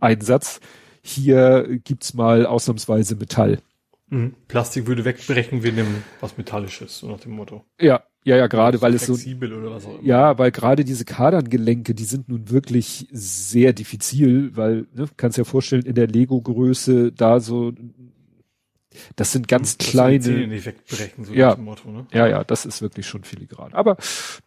Einsatz, 0.00 0.58
hier 1.02 1.78
gibt's 1.84 2.14
mal 2.14 2.46
ausnahmsweise 2.46 3.14
Metall. 3.14 3.60
Mhm. 4.10 4.34
Plastik 4.48 4.86
würde 4.86 5.04
wegbrechen, 5.04 5.62
wir 5.62 5.72
nehmen 5.72 6.02
was 6.20 6.38
Metallisches, 6.38 6.98
so 6.98 7.10
nach 7.10 7.20
dem 7.20 7.32
Motto. 7.32 7.64
Ja, 7.80 8.02
ja, 8.24 8.36
ja, 8.36 8.46
gerade 8.46 8.80
weil 8.82 8.94
es 8.94 9.06
so. 9.06 9.14
Oder 9.14 9.70
was 9.70 9.86
auch 9.86 9.98
immer. 9.98 10.02
Ja, 10.02 10.38
weil 10.38 10.50
gerade 10.50 10.84
diese 10.84 11.04
Kaderngelenke, 11.04 11.94
die 11.94 12.04
sind 12.04 12.28
nun 12.28 12.50
wirklich 12.50 13.06
sehr 13.10 13.72
diffizil, 13.72 14.56
weil, 14.56 14.86
ne, 14.94 15.08
kannst 15.16 15.38
ja 15.38 15.44
vorstellen, 15.44 15.82
in 15.82 15.94
der 15.94 16.06
Lego-Größe 16.06 17.12
da 17.12 17.40
so 17.40 17.72
das 19.16 19.32
sind 19.32 19.48
ganz 19.48 19.76
das 19.76 19.90
kleine. 19.90 20.46
Nicht 20.46 20.66
wegbrechen, 20.66 21.24
so 21.24 21.32
ja, 21.32 21.54
Motto, 21.56 21.90
ne? 21.90 22.06
ja, 22.12 22.26
ja, 22.26 22.44
das 22.44 22.66
ist 22.66 22.82
wirklich 22.82 23.06
schon 23.06 23.24
filigran. 23.24 23.72
Aber 23.72 23.96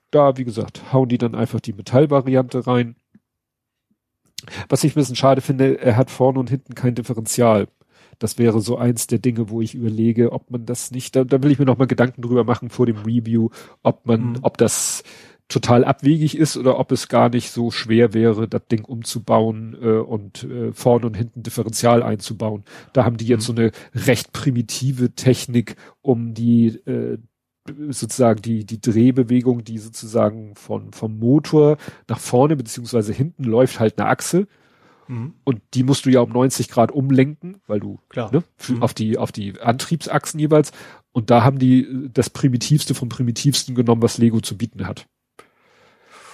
da, 0.10 0.38
wie 0.38 0.44
gesagt, 0.44 0.94
hauen 0.94 1.10
die 1.10 1.18
dann 1.18 1.36
einfach 1.36 1.60
die 1.60 1.74
Metallvariante 1.74 2.68
rein. 2.68 2.96
Was 4.70 4.84
ich 4.84 4.94
ein 4.94 5.00
bisschen 5.00 5.16
schade 5.16 5.42
finde, 5.42 5.80
er 5.80 5.96
hat 5.98 6.10
vorne 6.10 6.40
und 6.40 6.50
hinten 6.50 6.74
kein 6.74 6.96
Differential. 6.96 7.68
Das 8.22 8.38
wäre 8.38 8.62
so 8.62 8.78
eins 8.78 9.08
der 9.08 9.18
Dinge, 9.18 9.50
wo 9.50 9.62
ich 9.62 9.74
überlege, 9.74 10.32
ob 10.32 10.52
man 10.52 10.68
das 10.68 10.92
nicht, 10.92 11.16
da, 11.16 11.24
da 11.24 11.42
will 11.42 11.50
ich 11.50 11.58
mir 11.58 11.66
noch 11.66 11.80
mal 11.80 11.88
Gedanken 11.88 12.22
drüber 12.22 12.44
machen 12.44 12.70
vor 12.70 12.86
dem 12.86 12.98
Review, 12.98 13.50
ob 13.82 14.06
man, 14.06 14.34
mhm. 14.34 14.38
ob 14.44 14.60
das 14.60 15.04
total 15.48 15.84
abwegig 15.84 16.38
ist 16.38 16.56
oder 16.56 16.78
ob 16.78 16.92
es 16.92 17.08
gar 17.08 17.30
nicht 17.30 17.50
so 17.50 17.72
schwer 17.72 18.14
wäre, 18.14 18.48
das 18.48 18.62
Ding 18.72 18.86
umzubauen 18.86 19.76
äh, 19.82 19.98
und 19.98 20.44
äh, 20.44 20.72
vorne 20.72 21.08
und 21.08 21.18
hinten 21.18 21.42
Differential 21.42 22.04
einzubauen. 22.04 22.64
Da 22.94 23.06
haben 23.06 23.18
die 23.18 23.26
jetzt 23.26 23.50
mhm. 23.50 23.56
so 23.56 23.62
eine 23.62 23.72
recht 23.96 24.34
primitive 24.34 25.16
Technik, 25.16 25.76
um 26.04 26.36
die 26.36 26.68
äh, 26.86 27.18
sozusagen 27.90 28.44
die 28.44 28.66
die 28.66 28.82
Drehbewegung, 28.82 29.64
die 29.64 29.80
sozusagen 29.80 30.54
von 30.56 30.94
vom 30.94 31.18
Motor 31.18 31.78
nach 32.08 32.20
vorne 32.20 32.56
beziehungsweise 32.56 33.14
hinten 33.14 33.44
läuft 33.44 33.80
halt 33.80 34.00
eine 34.00 34.10
Achse 34.10 34.48
mhm. 35.12 35.34
und 35.44 35.62
die 35.74 35.84
musst 35.84 36.06
du 36.06 36.10
ja 36.10 36.22
um 36.22 36.32
90 36.32 36.70
Grad 36.70 36.92
umlenken, 36.92 37.62
weil 37.68 37.80
du 37.80 38.00
Klar. 38.10 38.32
Ne, 38.32 38.44
mhm. 38.68 38.82
auf 38.82 38.94
die 38.94 39.18
auf 39.18 39.32
die 39.32 39.60
Antriebsachsen 39.60 40.40
jeweils 40.40 40.72
und 41.12 41.30
da 41.30 41.44
haben 41.44 41.60
die 41.60 42.10
das 42.14 42.30
primitivste 42.30 42.96
vom 42.96 43.10
primitivsten 43.10 43.76
genommen, 43.76 44.02
was 44.02 44.18
Lego 44.18 44.40
zu 44.40 44.58
bieten 44.58 44.88
hat. 44.88 45.08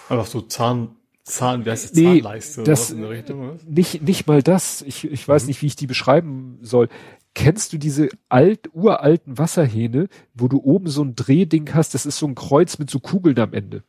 Einfach 0.10 0.28
so 0.28 0.42
Zahn, 0.42 0.96
Zahn, 1.24 1.66
wie 1.66 1.72
heißt 1.72 1.86
das, 1.86 1.94
nee, 1.94 2.22
Zahnleiste 2.22 2.64
das, 2.64 2.92
in 2.92 3.02
der 3.02 3.10
Richtung, 3.10 3.42
oder? 3.42 3.60
Nicht, 3.66 4.02
nicht 4.02 4.28
mal 4.28 4.42
das. 4.42 4.82
Ich, 4.84 5.04
ich 5.04 5.28
weiß 5.28 5.44
mhm. 5.44 5.48
nicht, 5.48 5.62
wie 5.62 5.68
ich 5.68 5.76
die 5.76 5.88
beschreiben 5.88 6.60
soll. 6.62 6.90
Kennst 7.34 7.74
du 7.74 7.78
diese 7.78 8.10
alt, 8.30 8.70
uralten 8.74 9.38
Wasserhähne, 9.38 10.08
wo 10.34 10.48
du 10.48 10.60
oben 10.60 10.88
so 10.88 11.04
ein 11.04 11.16
Drehding 11.16 11.74
hast? 11.74 11.94
Das 11.94 12.06
ist 12.06 12.18
so 12.18 12.28
ein 12.28 12.36
Kreuz 12.36 12.80
mit 12.80 12.90
so 12.90 13.00
Kugeln 13.00 13.38
am 13.40 13.54
Ende. 13.54 13.84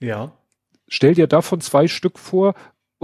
Ja. 0.00 0.32
Stell 0.88 1.14
dir 1.14 1.26
davon 1.26 1.60
zwei 1.60 1.88
Stück 1.88 2.18
vor 2.18 2.54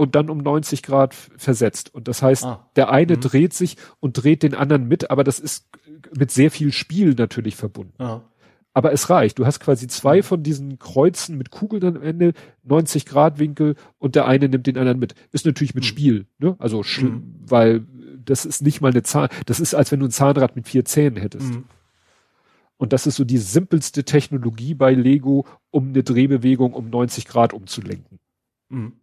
und 0.03 0.15
dann 0.15 0.29
um 0.29 0.37
90 0.37 0.83
Grad 0.83 1.13
versetzt. 1.13 1.93
Und 1.93 2.07
das 2.07 2.21
heißt, 2.21 2.43
ah. 2.43 2.69
der 2.75 2.91
eine 2.91 3.15
mhm. 3.15 3.21
dreht 3.21 3.53
sich 3.53 3.77
und 3.99 4.13
dreht 4.13 4.43
den 4.43 4.53
anderen 4.53 4.87
mit, 4.87 5.09
aber 5.09 5.23
das 5.23 5.39
ist 5.39 5.67
mit 6.15 6.29
sehr 6.29 6.51
viel 6.51 6.71
Spiel 6.71 7.15
natürlich 7.17 7.55
verbunden. 7.55 8.01
Ah. 8.01 8.21
Aber 8.75 8.91
es 8.91 9.09
reicht. 9.09 9.39
Du 9.39 9.45
hast 9.45 9.59
quasi 9.59 9.87
zwei 9.87 10.17
mhm. 10.17 10.23
von 10.23 10.43
diesen 10.43 10.79
Kreuzen 10.79 11.37
mit 11.37 11.51
Kugeln 11.51 11.83
am 11.83 12.01
Ende, 12.01 12.33
90 12.63 13.05
Grad 13.05 13.39
Winkel 13.39 13.75
und 13.97 14.15
der 14.15 14.27
eine 14.27 14.49
nimmt 14.49 14.67
den 14.67 14.77
anderen 14.77 14.99
mit. 14.99 15.15
Ist 15.31 15.45
natürlich 15.45 15.75
mit 15.75 15.83
mhm. 15.83 15.87
Spiel, 15.87 16.25
ne? 16.39 16.55
Also, 16.59 16.83
mhm. 17.01 17.35
weil 17.45 17.85
das 18.25 18.45
ist 18.45 18.61
nicht 18.61 18.81
mal 18.81 18.91
eine 18.91 19.03
Zahn, 19.03 19.29
das 19.45 19.59
ist 19.59 19.73
als 19.73 19.91
wenn 19.91 19.99
du 19.99 20.07
ein 20.07 20.11
Zahnrad 20.11 20.55
mit 20.55 20.67
vier 20.67 20.85
Zähnen 20.85 21.17
hättest. 21.17 21.53
Mhm. 21.53 21.65
Und 22.77 22.91
das 22.93 23.07
ist 23.07 23.15
so 23.15 23.23
die 23.23 23.37
simpelste 23.37 24.03
Technologie 24.03 24.73
bei 24.73 24.93
Lego, 24.93 25.45
um 25.71 25.89
eine 25.89 26.03
Drehbewegung 26.03 26.73
um 26.73 26.89
90 26.89 27.25
Grad 27.27 27.53
umzulenken. 27.53 28.19
Mhm. 28.69 28.93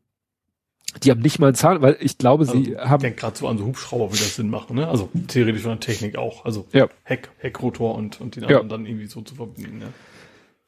Die 1.03 1.11
haben 1.11 1.21
nicht 1.21 1.39
mal 1.39 1.49
einen 1.49 1.55
Zahn, 1.55 1.83
weil 1.83 1.97
ich 2.01 2.19
glaube, 2.19 2.47
also, 2.47 2.61
sie 2.61 2.77
haben. 2.77 2.97
Ich 2.97 3.03
denke 3.03 3.21
gerade 3.21 3.37
so 3.37 3.49
an 3.49 3.59
so 3.59 3.65
Hubschrauber, 3.65 4.13
wie 4.13 4.19
das 4.19 4.37
Sinn 4.37 4.51
machen, 4.51 4.77
ne? 4.77 4.89
Also 4.89 5.09
theoretisch 5.29 5.63
von 5.63 5.73
der 5.73 5.81
Technik 5.81 6.17
auch. 6.17 6.45
Also 6.45 6.67
ja. 6.73 6.89
Heck, 7.05 7.31
Heckrotor 7.39 7.95
und, 7.95 8.21
und 8.21 8.37
den 8.37 8.45
anderen 8.45 8.69
ja. 8.69 8.77
dann 8.77 8.87
irgendwie 8.87 9.07
so 9.07 9.23
zu 9.23 9.35
verbinden, 9.35 9.81
ja. 9.83 9.89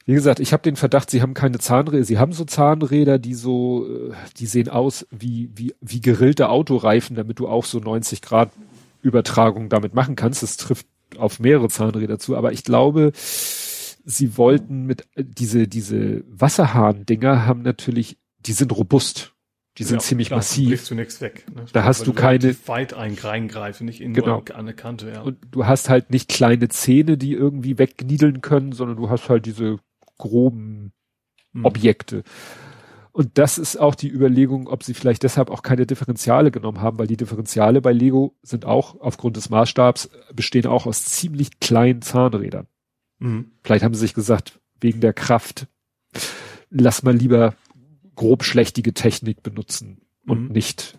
Wie 0.05 0.15
gesagt, 0.15 0.41
ich 0.41 0.52
habe 0.52 0.62
den 0.62 0.76
Verdacht, 0.76 1.10
sie 1.10 1.23
haben 1.23 1.34
keine 1.34 1.59
Zahnräder. 1.59 2.05
Sie 2.05 2.18
haben 2.18 2.33
so 2.33 2.44
Zahnräder, 2.44 3.18
die 3.18 3.34
so, 3.34 3.86
äh, 3.86 4.12
die 4.39 4.47
sehen 4.47 4.68
aus 4.68 5.07
wie 5.10 5.51
wie 5.55 5.75
wie 5.81 6.01
gerillte 6.01 6.49
Autoreifen, 6.49 7.15
damit 7.15 7.39
du 7.39 7.49
auch 7.49 7.65
so 7.65 7.78
90 7.78 8.20
Grad 8.20 8.51
Übertragung 9.01 9.68
damit 9.68 9.94
machen 9.94 10.17
kannst. 10.17 10.42
Das 10.42 10.57
trifft 10.57 10.86
auf 11.18 11.39
mehrere 11.39 11.68
Zahnräder 11.68 12.18
zu. 12.18 12.36
Aber 12.36 12.52
ich 12.52 12.65
glaube, 12.65 13.12
sie 13.15 14.36
wollten 14.36 14.86
mit 14.86 15.07
äh, 15.15 15.25
diese 15.25 15.68
diese 15.68 16.25
Wasserhahn-Dinger 16.28 17.47
haben 17.47 17.62
natürlich, 17.62 18.18
die 18.41 18.52
sind 18.52 18.76
robust. 18.76 19.33
Die 19.78 19.84
sind 19.84 19.97
ja, 19.97 20.01
ziemlich 20.01 20.28
klar, 20.28 20.39
massiv. 20.39 20.86
Du 20.89 20.94
nichts 20.94 21.20
weg. 21.20 21.47
Ne? 21.55 21.65
Da 21.73 21.84
hast 21.84 22.07
du 22.07 22.12
keine 22.12 22.55
weit 22.67 22.94
reingreifen, 22.94 23.86
nicht 23.86 24.02
in 24.02 24.12
genau. 24.12 24.41
an 24.41 24.52
eine 24.52 24.75
Kante. 24.75 25.10
Ja. 25.10 25.23
Und 25.23 25.39
du 25.51 25.65
hast 25.67 25.89
halt 25.89 26.10
nicht 26.10 26.28
kleine 26.28 26.68
Zähne, 26.68 27.17
die 27.17 27.33
irgendwie 27.33 27.78
wegniedeln 27.78 28.42
können, 28.42 28.73
sondern 28.73 28.99
du 28.99 29.09
hast 29.09 29.31
halt 29.31 29.47
diese 29.47 29.78
groben 30.18 30.92
hm. 31.52 31.65
Objekte. 31.65 32.23
Und 33.12 33.36
das 33.36 33.59
ist 33.59 33.76
auch 33.76 33.94
die 33.94 34.09
Überlegung, 34.09 34.68
ob 34.68 34.83
sie 34.83 34.94
vielleicht 34.94 35.23
deshalb 35.23 35.51
auch 35.51 35.62
keine 35.62 35.86
Differentiale 35.86 36.51
genommen 36.51 36.81
haben, 36.81 36.99
weil 36.99 37.07
die 37.07 37.18
Differentiale 37.18 37.83
bei 37.83 37.92
Lego 37.92 38.36
sind 38.42 38.65
auch 38.65 39.01
aufgrund 39.01 39.36
des 39.36 39.51
Maßstabs 39.51 40.10
bestehen 40.34 40.67
auch 40.67 40.86
aus 40.86 41.05
ziemlich 41.05 41.60
kleinen 41.60 42.01
Zahnrädern. 42.01 42.68
Mhm. 43.18 43.52
Vielleicht 43.62 43.84
haben 43.84 43.94
sie 43.94 44.01
sich 44.01 44.15
gesagt, 44.15 44.60
wegen 44.81 45.01
der 45.01 45.12
Kraft, 45.12 45.67
lass 46.70 47.02
mal 47.02 47.15
lieber 47.15 47.55
grobschlächtige 48.17 48.95
Technik 48.95 49.43
benutzen 49.43 50.01
und 50.27 50.49
mhm. 50.49 50.53
nicht 50.53 50.99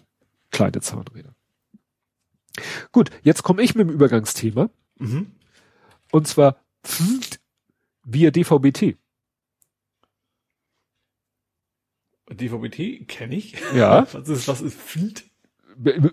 kleine 0.52 0.82
Zahnräder. 0.82 1.36
Gut, 2.92 3.10
jetzt 3.24 3.44
komme 3.44 3.62
ich 3.64 3.76
mit 3.76 3.88
dem 3.88 3.94
Übergangsthema. 3.94 4.70
Mhm. 5.00 5.32
Und 6.12 6.28
zwar 6.28 6.58
via 8.04 8.32
DVB-T. 8.32 8.98
DVB-T 12.30 13.06
kenne 13.06 13.36
ich. 13.36 13.56
Ja. 13.76 14.08
was 14.14 14.30
ist, 14.30 14.48
was 14.48 14.62
ist 14.62 14.80
Field? 14.80 15.26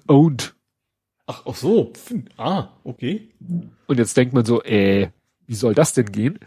Owned. 0.08 0.54
Ach, 1.26 1.42
ach 1.46 1.54
so. 1.54 1.92
Ah, 2.36 2.70
okay. 2.82 3.30
Und 3.86 3.98
jetzt 3.98 4.16
denkt 4.16 4.34
man 4.34 4.44
so, 4.44 4.62
äh, 4.62 5.10
wie 5.46 5.54
soll 5.54 5.74
das 5.74 5.92
denn 5.92 6.10
gehen? 6.10 6.38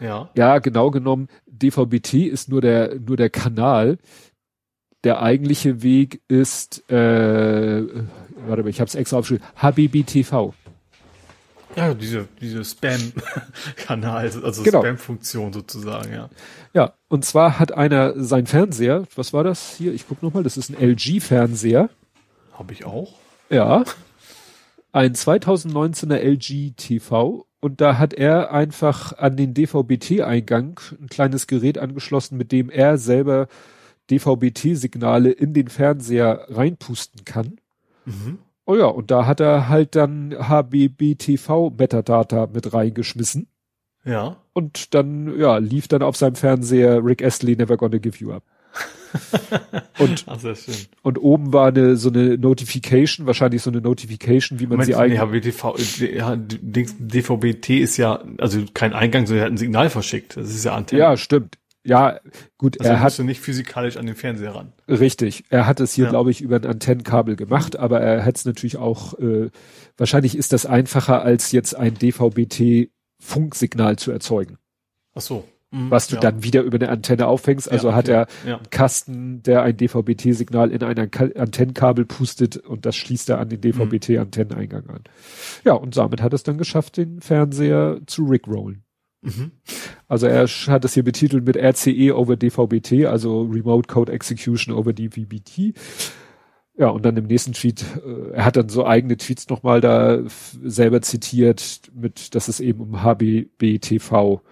Ja. 0.00 0.30
Ja, 0.34 0.58
genau 0.58 0.90
genommen, 0.90 1.28
DVB-T 1.52 2.24
ist 2.24 2.48
nur 2.48 2.60
der, 2.60 2.98
nur 2.98 3.16
der 3.16 3.30
Kanal. 3.30 3.98
Der 5.04 5.20
eigentliche 5.20 5.82
Weg 5.82 6.22
ist, 6.28 6.88
äh, 6.90 7.82
warte 8.46 8.62
mal, 8.62 8.68
ich 8.68 8.80
habe 8.80 8.88
es 8.88 8.94
extra 8.94 9.18
aufgeschrieben, 9.18 9.44
HBBTV. 9.56 10.54
Ja, 11.74 11.94
diese, 11.94 12.28
diese 12.40 12.64
Spam-Kanal, 12.64 14.30
also 14.42 14.62
genau. 14.62 14.80
Spam-Funktion 14.80 15.52
sozusagen, 15.52 16.12
ja. 16.12 16.28
Ja, 16.74 16.94
und 17.08 17.24
zwar 17.24 17.58
hat 17.58 17.72
einer 17.72 18.12
sein 18.22 18.46
Fernseher, 18.46 19.04
was 19.16 19.32
war 19.32 19.42
das 19.42 19.76
hier? 19.76 19.92
Ich 19.92 20.06
guck 20.06 20.22
nochmal, 20.22 20.42
das 20.42 20.56
ist 20.56 20.70
ein 20.70 20.76
LG-Fernseher. 20.78 21.88
Habe 22.52 22.72
ich 22.72 22.84
auch. 22.84 23.14
Ja. 23.48 23.84
Ein 24.92 25.14
2019er 25.14 26.16
LG 26.16 26.74
TV 26.76 27.46
und 27.62 27.80
da 27.80 27.96
hat 27.96 28.12
er 28.12 28.52
einfach 28.52 29.16
an 29.18 29.36
den 29.36 29.54
DVB-T-Eingang 29.54 30.80
ein 31.00 31.06
kleines 31.08 31.46
Gerät 31.46 31.78
angeschlossen, 31.78 32.36
mit 32.36 32.50
dem 32.50 32.70
er 32.70 32.98
selber 32.98 33.46
DVB-T-Signale 34.10 35.30
in 35.30 35.54
den 35.54 35.68
Fernseher 35.68 36.46
reinpusten 36.48 37.24
kann. 37.24 37.60
Mhm. 38.04 38.38
Oh 38.64 38.74
ja, 38.74 38.86
und 38.86 39.12
da 39.12 39.26
hat 39.26 39.38
er 39.38 39.68
halt 39.68 39.94
dann 39.94 40.34
HBB-TV-Metadata 40.34 42.48
mit 42.52 42.74
reingeschmissen. 42.74 43.46
Ja. 44.04 44.38
Und 44.52 44.92
dann, 44.94 45.38
ja, 45.38 45.58
lief 45.58 45.86
dann 45.86 46.02
auf 46.02 46.16
seinem 46.16 46.34
Fernseher 46.34 47.04
Rick 47.04 47.22
Astley 47.22 47.54
Never 47.54 47.76
Gonna 47.76 47.98
Give 47.98 48.18
You 48.18 48.32
Up. 48.32 48.42
Und, 49.98 50.24
Ach, 50.26 50.38
und 51.02 51.18
oben 51.18 51.52
war 51.52 51.68
eine, 51.68 51.96
so 51.96 52.08
eine 52.08 52.38
Notification, 52.38 53.26
wahrscheinlich 53.26 53.62
so 53.62 53.70
eine 53.70 53.80
Notification, 53.80 54.60
wie 54.60 54.66
man 54.66 54.78
Moment, 54.78 54.86
sie 54.86 54.94
eigentlich. 54.94 55.20
HBTV, 55.20 55.76
DVB-T 57.00 57.78
ist 57.78 57.96
ja, 57.96 58.22
also 58.38 58.60
kein 58.74 58.92
Eingang, 58.92 59.26
sondern 59.26 59.42
er 59.42 59.46
hat 59.46 59.52
ein 59.52 59.58
Signal 59.58 59.90
verschickt. 59.90 60.36
Das 60.36 60.50
ist 60.50 60.64
ja 60.64 60.74
Antenne. 60.74 61.00
Ja, 61.00 61.16
stimmt. 61.16 61.58
Ja, 61.84 62.20
gut, 62.58 62.80
also 62.80 62.92
er 62.92 63.00
hat 63.00 63.18
nicht 63.18 63.40
physikalisch 63.40 63.96
an 63.96 64.06
den 64.06 64.14
Fernseher 64.14 64.54
ran. 64.54 64.72
Richtig. 64.88 65.42
Er 65.48 65.66
hat 65.66 65.80
es 65.80 65.92
hier, 65.92 66.04
ja. 66.04 66.10
glaube 66.10 66.30
ich, 66.30 66.40
über 66.40 66.54
ein 66.56 66.64
Antennenkabel 66.64 67.34
gemacht, 67.34 67.76
aber 67.76 68.00
er 68.00 68.24
hat 68.24 68.36
es 68.36 68.44
natürlich 68.44 68.76
auch, 68.76 69.18
äh, 69.18 69.50
wahrscheinlich 69.96 70.36
ist 70.36 70.52
das 70.52 70.64
einfacher, 70.64 71.22
als 71.22 71.50
jetzt 71.50 71.74
ein 71.74 71.94
DVB-T-Funksignal 71.94 73.96
zu 73.96 74.12
erzeugen. 74.12 74.58
Ach 75.14 75.22
so. 75.22 75.44
Mhm, 75.72 75.90
was 75.90 76.06
du 76.06 76.16
ja. 76.16 76.20
dann 76.20 76.44
wieder 76.44 76.62
über 76.62 76.76
eine 76.76 76.90
Antenne 76.90 77.26
auffängst. 77.26 77.70
Also 77.70 77.88
ja, 77.88 77.94
okay. 77.94 77.98
hat 77.98 78.08
er 78.08 78.26
ja. 78.46 78.56
einen 78.58 78.70
Kasten, 78.70 79.42
der 79.42 79.62
ein 79.62 79.76
DVB-T-Signal 79.76 80.70
in 80.70 80.82
ein 80.82 80.98
Antennenkabel 80.98 82.04
pustet 82.04 82.58
und 82.58 82.84
das 82.84 82.94
schließt 82.94 83.30
er 83.30 83.38
an 83.38 83.48
den 83.48 83.62
DVB-T-Antenneneingang 83.62 84.86
an. 84.90 85.04
Ja, 85.64 85.72
und 85.72 85.96
damit 85.96 86.20
hat 86.20 86.34
es 86.34 86.42
dann 86.42 86.58
geschafft, 86.58 86.98
den 86.98 87.20
Fernseher 87.20 88.00
zu 88.06 88.26
rickrollen. 88.26 88.84
Mhm. 89.22 89.52
Also 90.08 90.26
er 90.26 90.46
hat 90.46 90.84
es 90.84 90.92
hier 90.92 91.04
betitelt 91.04 91.46
mit 91.46 91.56
RCE 91.56 92.14
over 92.14 92.36
DVB-T, 92.36 93.06
also 93.06 93.42
Remote 93.42 93.86
Code 93.88 94.12
Execution 94.12 94.74
over 94.74 94.92
DVB-T. 94.92 95.72
Ja, 96.76 96.88
und 96.88 97.04
dann 97.04 97.16
im 97.16 97.26
nächsten 97.26 97.52
Tweet, 97.54 97.84
äh, 98.04 98.32
er 98.32 98.44
hat 98.44 98.56
dann 98.56 98.68
so 98.68 98.84
eigene 98.84 99.16
Tweets 99.16 99.48
nochmal 99.48 99.80
da 99.80 100.20
selber 100.62 101.00
zitiert, 101.00 101.82
mit, 101.94 102.34
dass 102.34 102.48
es 102.48 102.60
eben 102.60 102.80
um 102.80 103.02
HBB-TV 103.02 104.42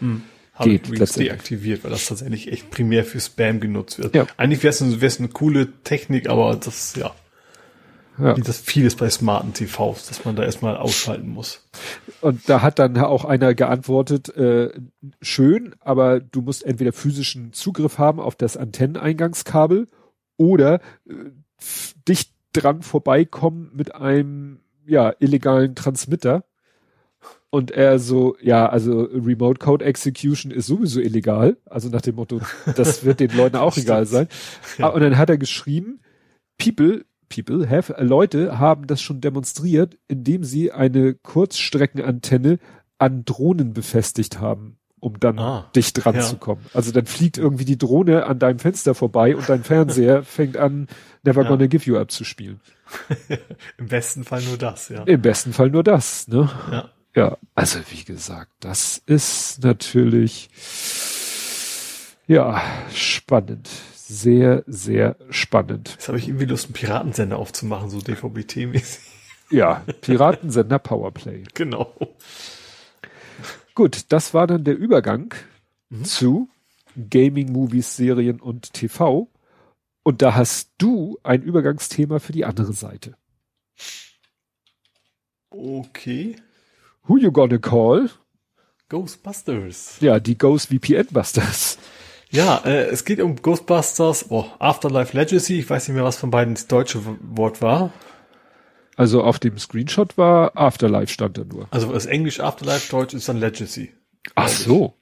mhm 0.00 0.22
geht. 0.58 0.86
Habe 0.86 1.04
ich 1.04 1.10
deaktiviert, 1.12 1.84
weil 1.84 1.90
das 1.90 2.06
tatsächlich 2.06 2.50
echt 2.52 2.70
primär 2.70 3.04
für 3.04 3.20
Spam 3.20 3.60
genutzt 3.60 3.98
wird. 3.98 4.14
Ja. 4.14 4.26
Eigentlich 4.36 4.62
wäre 4.62 4.70
es 4.70 4.82
eine, 4.82 4.96
eine 4.96 5.28
coole 5.28 5.68
Technik, 5.84 6.28
aber 6.28 6.56
das, 6.56 6.94
ja. 6.96 7.14
Ja. 8.18 8.36
Wie 8.36 8.42
das 8.42 8.58
vieles 8.58 8.96
bei 8.96 9.08
smarten 9.08 9.54
TVs, 9.54 10.06
dass 10.08 10.24
man 10.24 10.36
da 10.36 10.42
erstmal 10.42 10.76
ausschalten 10.76 11.28
muss. 11.28 11.66
Und 12.20 12.48
da 12.48 12.60
hat 12.60 12.78
dann 12.78 12.98
auch 12.98 13.24
einer 13.24 13.54
geantwortet, 13.54 14.28
äh, 14.36 14.70
schön, 15.22 15.74
aber 15.80 16.20
du 16.20 16.42
musst 16.42 16.64
entweder 16.64 16.92
physischen 16.92 17.54
Zugriff 17.54 17.96
haben 17.96 18.20
auf 18.20 18.34
das 18.34 18.58
Antenneneingangskabel 18.58 19.88
oder 20.36 20.80
äh, 21.08 21.14
dicht 22.06 22.32
dran 22.52 22.82
vorbeikommen 22.82 23.70
mit 23.72 23.94
einem 23.94 24.60
ja 24.86 25.14
illegalen 25.18 25.74
Transmitter. 25.74 26.44
Und 27.52 27.72
er 27.72 27.98
so, 27.98 28.36
ja, 28.40 28.68
also 28.68 29.02
Remote 29.12 29.58
Code 29.58 29.84
Execution 29.84 30.52
ist 30.52 30.66
sowieso 30.66 31.00
illegal. 31.00 31.56
Also 31.66 31.88
nach 31.88 32.00
dem 32.00 32.14
Motto, 32.14 32.40
das 32.76 33.04
wird 33.04 33.18
den 33.18 33.36
Leuten 33.36 33.56
auch 33.56 33.76
egal 33.76 34.06
sein. 34.06 34.28
Ja. 34.78 34.88
Und 34.88 35.00
dann 35.00 35.18
hat 35.18 35.30
er 35.30 35.38
geschrieben, 35.38 36.00
People, 36.58 37.04
people 37.28 37.68
have, 37.68 37.96
äh, 37.96 38.04
Leute 38.04 38.58
haben 38.60 38.86
das 38.86 39.02
schon 39.02 39.20
demonstriert, 39.20 39.98
indem 40.06 40.44
sie 40.44 40.70
eine 40.70 41.14
Kurzstreckenantenne 41.14 42.60
an 42.98 43.24
Drohnen 43.24 43.72
befestigt 43.72 44.38
haben, 44.38 44.76
um 45.00 45.18
dann 45.18 45.38
ah, 45.40 45.70
dicht 45.74 46.04
dran 46.04 46.16
ja. 46.16 46.20
zu 46.20 46.36
kommen. 46.36 46.64
Also 46.72 46.92
dann 46.92 47.06
fliegt 47.06 47.36
irgendwie 47.36 47.64
die 47.64 47.78
Drohne 47.78 48.26
an 48.26 48.38
deinem 48.38 48.60
Fenster 48.60 48.94
vorbei 48.94 49.34
und 49.34 49.48
dein 49.48 49.64
Fernseher 49.64 50.22
fängt 50.24 50.56
an, 50.56 50.86
Never 51.24 51.42
ja. 51.42 51.48
Gonna 51.48 51.66
Give 51.66 51.84
You 51.84 51.96
Up 51.98 52.12
zu 52.12 52.22
spielen. 52.22 52.60
Im 53.78 53.88
besten 53.88 54.22
Fall 54.22 54.42
nur 54.42 54.56
das, 54.56 54.88
ja. 54.88 55.02
Im 55.02 55.20
besten 55.20 55.52
Fall 55.52 55.70
nur 55.70 55.82
das, 55.82 56.28
ne? 56.28 56.48
Ja. 56.70 56.90
Ja, 57.14 57.36
also 57.54 57.80
wie 57.90 58.04
gesagt, 58.04 58.52
das 58.60 59.02
ist 59.06 59.64
natürlich 59.64 60.48
ja 62.26 62.62
spannend. 62.94 63.68
Sehr, 63.94 64.64
sehr 64.66 65.16
spannend. 65.30 65.90
Jetzt 65.90 66.08
habe 66.08 66.18
ich 66.18 66.28
irgendwie 66.28 66.46
Lust, 66.46 66.66
einen 66.66 66.74
Piratensender 66.74 67.38
aufzumachen, 67.38 67.90
so 67.90 68.00
DVB-T-mäßig. 68.00 69.02
Ja, 69.50 69.84
Piratensender 70.00 70.78
Powerplay. 70.78 71.44
Genau. 71.54 71.94
Gut, 73.74 74.06
das 74.10 74.34
war 74.34 74.46
dann 74.46 74.64
der 74.64 74.76
Übergang 74.76 75.34
mhm. 75.90 76.04
zu 76.04 76.48
Gaming, 77.08 77.52
Movies, 77.52 77.96
Serien 77.96 78.40
und 78.40 78.72
TV. 78.72 79.28
Und 80.02 80.22
da 80.22 80.34
hast 80.34 80.70
du 80.78 81.18
ein 81.22 81.42
Übergangsthema 81.42 82.18
für 82.18 82.32
die 82.32 82.44
andere 82.44 82.72
Seite. 82.72 83.16
Okay. 85.50 86.36
Who 87.06 87.18
you 87.18 87.32
gonna 87.32 87.58
call? 87.58 88.10
Ghostbusters. 88.88 89.98
Ja, 90.00 90.18
die 90.20 90.36
Ghost 90.36 90.68
VPN 90.68 91.06
Busters. 91.12 91.78
Ja, 92.30 92.58
äh, 92.64 92.86
es 92.86 93.04
geht 93.04 93.20
um 93.20 93.36
Ghostbusters, 93.36 94.30
oh, 94.30 94.44
Afterlife 94.58 95.16
Legacy. 95.16 95.58
Ich 95.60 95.70
weiß 95.70 95.88
nicht 95.88 95.96
mehr, 95.96 96.04
was 96.04 96.16
von 96.16 96.30
beiden 96.30 96.54
das 96.54 96.66
deutsche 96.66 97.00
Wort 97.20 97.60
war. 97.60 97.92
Also 98.96 99.22
auf 99.22 99.38
dem 99.38 99.58
Screenshot 99.58 100.18
war 100.18 100.56
Afterlife 100.56 101.12
stand 101.12 101.38
da 101.38 101.44
nur. 101.44 101.66
Also 101.70 101.92
das 101.92 102.06
Englisch 102.06 102.38
Afterlife, 102.40 102.90
Deutsch 102.90 103.14
ist 103.14 103.28
dann 103.28 103.38
Legacy. 103.38 103.92
Ach 104.34 104.48
so. 104.48 104.94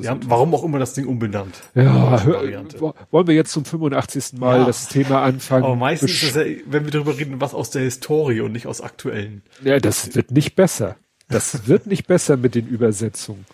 Ja, 0.00 0.16
warum 0.26 0.54
auch 0.54 0.62
immer 0.62 0.78
das 0.78 0.94
Ding 0.94 1.06
umbenannt. 1.06 1.54
Ja, 1.74 2.22
hör, 2.22 2.64
wollen 3.10 3.26
wir 3.26 3.34
jetzt 3.34 3.50
zum 3.50 3.64
85. 3.64 4.38
Mal 4.38 4.60
ja. 4.60 4.64
das 4.64 4.88
Thema 4.88 5.22
anfangen? 5.22 5.64
Aber 5.64 5.74
meistens 5.74 6.22
ja, 6.22 6.44
wenn 6.66 6.84
wir 6.84 6.92
darüber 6.92 7.18
reden, 7.18 7.40
was 7.40 7.52
aus 7.52 7.70
der 7.70 7.82
Historie 7.82 8.40
und 8.40 8.52
nicht 8.52 8.66
aus 8.66 8.80
aktuellen. 8.80 9.42
Ja, 9.64 9.78
das 9.80 10.14
wird 10.14 10.30
nicht 10.30 10.54
besser. 10.54 10.96
Das 11.28 11.66
wird 11.66 11.86
nicht 11.86 12.06
besser 12.06 12.36
mit 12.36 12.54
den 12.54 12.66
Übersetzungen. 12.66 13.44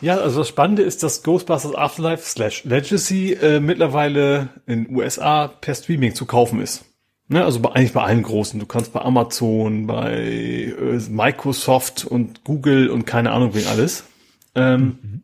Ja, 0.00 0.18
also 0.18 0.40
das 0.40 0.48
Spannende 0.48 0.82
ist, 0.82 1.02
dass 1.02 1.22
Ghostbusters 1.24 1.74
Afterlife 1.74 2.22
slash 2.24 2.64
Legacy 2.64 3.32
äh, 3.32 3.58
mittlerweile 3.58 4.48
in 4.66 4.94
USA 4.94 5.48
per 5.48 5.74
Streaming 5.74 6.14
zu 6.14 6.24
kaufen 6.24 6.60
ist. 6.60 6.84
Ne, 7.30 7.44
also 7.44 7.60
bei, 7.60 7.72
eigentlich 7.72 7.92
bei 7.92 8.02
allen 8.02 8.22
großen. 8.22 8.58
Du 8.58 8.66
kannst 8.66 8.92
bei 8.92 9.00
Amazon, 9.00 9.86
bei 9.86 10.14
äh, 10.16 11.00
Microsoft 11.10 12.04
und 12.04 12.44
Google 12.44 12.88
und 12.88 13.06
keine 13.06 13.32
Ahnung 13.32 13.54
wen 13.54 13.66
alles. 13.66 14.04
Ähm, 14.54 14.98
mhm. 15.02 15.22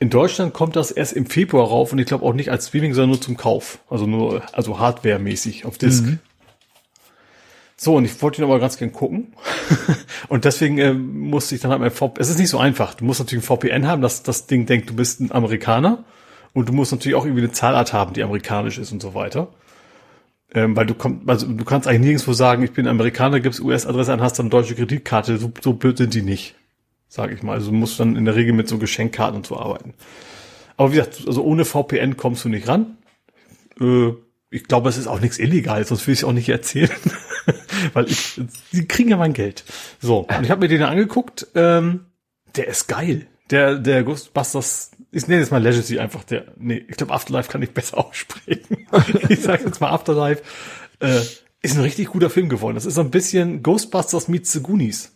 In 0.00 0.08
Deutschland 0.08 0.54
kommt 0.54 0.76
das 0.76 0.90
erst 0.90 1.12
im 1.12 1.26
Februar 1.26 1.68
rauf 1.68 1.92
und 1.92 1.98
ich 1.98 2.06
glaube 2.06 2.24
auch 2.24 2.32
nicht 2.32 2.50
als 2.50 2.68
Streaming, 2.68 2.94
sondern 2.94 3.10
nur 3.10 3.20
zum 3.20 3.36
Kauf. 3.36 3.80
Also 3.90 4.06
nur, 4.06 4.42
also 4.52 4.78
hardware-mäßig 4.78 5.66
auf 5.66 5.76
Disk. 5.76 6.06
Mhm. 6.06 6.18
So, 7.82 7.96
und 7.96 8.04
ich 8.04 8.20
wollte 8.20 8.42
ihn 8.42 8.44
aber 8.44 8.60
ganz 8.60 8.76
gern 8.76 8.92
gucken. 8.92 9.32
und 10.28 10.44
deswegen 10.44 10.76
äh, 10.76 10.92
musste 10.92 11.54
ich 11.54 11.62
dann 11.62 11.70
halt 11.70 11.80
mein 11.80 11.90
VPN. 11.90 12.20
Es 12.20 12.28
ist 12.28 12.38
nicht 12.38 12.50
so 12.50 12.58
einfach. 12.58 12.92
Du 12.92 13.06
musst 13.06 13.20
natürlich 13.20 13.42
ein 13.42 13.56
VPN 13.56 13.86
haben, 13.86 14.02
dass 14.02 14.22
das 14.22 14.46
Ding 14.46 14.66
denkt, 14.66 14.90
du 14.90 14.94
bist 14.94 15.18
ein 15.20 15.32
Amerikaner. 15.32 16.04
Und 16.52 16.68
du 16.68 16.74
musst 16.74 16.92
natürlich 16.92 17.16
auch 17.16 17.24
irgendwie 17.24 17.44
eine 17.44 17.52
Zahlart 17.52 17.94
haben, 17.94 18.12
die 18.12 18.22
amerikanisch 18.22 18.76
ist 18.76 18.92
und 18.92 19.00
so 19.00 19.14
weiter. 19.14 19.48
Ähm, 20.52 20.76
weil 20.76 20.84
du 20.84 20.92
kommst, 20.92 21.26
also 21.26 21.46
du 21.46 21.64
kannst 21.64 21.88
eigentlich 21.88 22.02
nirgendwo 22.02 22.34
sagen, 22.34 22.62
ich 22.64 22.72
bin 22.72 22.86
Amerikaner, 22.86 23.40
gibst 23.40 23.62
US-Adresse 23.62 24.12
an, 24.12 24.20
hast 24.20 24.38
dann 24.38 24.50
deutsche 24.50 24.74
Kreditkarte. 24.74 25.38
So, 25.38 25.50
so 25.62 25.72
blöd 25.72 25.96
sind 25.96 26.12
die 26.12 26.20
nicht, 26.20 26.56
sag 27.08 27.32
ich 27.32 27.42
mal. 27.42 27.54
Also 27.54 27.70
du 27.70 27.76
musst 27.78 27.98
dann 27.98 28.14
in 28.14 28.26
der 28.26 28.36
Regel 28.36 28.52
mit 28.52 28.68
so 28.68 28.76
Geschenkkarten 28.76 29.36
und 29.36 29.46
so 29.46 29.56
arbeiten. 29.58 29.94
Aber 30.76 30.92
wie 30.92 30.96
gesagt, 30.96 31.22
also 31.26 31.42
ohne 31.42 31.64
VPN 31.64 32.18
kommst 32.18 32.44
du 32.44 32.50
nicht 32.50 32.68
ran. 32.68 32.98
Äh, 33.80 34.10
ich 34.50 34.64
glaube, 34.64 34.90
es 34.90 34.98
ist 34.98 35.06
auch 35.06 35.20
nichts 35.20 35.38
illegal, 35.38 35.82
sonst 35.86 36.06
will 36.06 36.12
ich 36.12 36.20
es 36.20 36.24
auch 36.24 36.34
nicht 36.34 36.50
erzählen. 36.50 36.90
Weil 37.92 38.10
ich, 38.10 38.40
die 38.72 38.86
kriegen 38.86 39.10
ja 39.10 39.16
mein 39.16 39.32
Geld. 39.32 39.64
So, 40.00 40.20
und 40.20 40.44
ich 40.44 40.50
habe 40.50 40.60
mir 40.60 40.68
den 40.68 40.82
angeguckt, 40.82 41.46
ähm, 41.54 42.06
der 42.56 42.68
ist 42.68 42.88
geil. 42.88 43.26
Der, 43.50 43.76
der 43.76 44.04
Ghostbusters, 44.04 44.92
ich 45.10 45.26
nenne 45.26 45.40
jetzt 45.40 45.50
mal 45.50 45.62
Legacy 45.62 45.98
einfach, 45.98 46.24
der, 46.24 46.44
nee, 46.56 46.84
ich 46.88 46.96
glaube 46.96 47.12
Afterlife 47.12 47.50
kann 47.50 47.62
ich 47.62 47.72
besser 47.72 47.98
aussprechen. 48.06 48.86
ich 49.28 49.40
sage 49.40 49.64
jetzt 49.64 49.80
mal 49.80 49.90
Afterlife, 49.90 50.42
äh, 51.00 51.20
ist 51.62 51.76
ein 51.76 51.82
richtig 51.82 52.08
guter 52.08 52.30
Film 52.30 52.48
geworden. 52.48 52.74
Das 52.74 52.86
ist 52.86 52.94
so 52.94 53.00
ein 53.00 53.10
bisschen 53.10 53.62
Ghostbusters 53.62 54.28
meets 54.28 54.52
The 54.52 54.60
Goonies. 54.60 55.12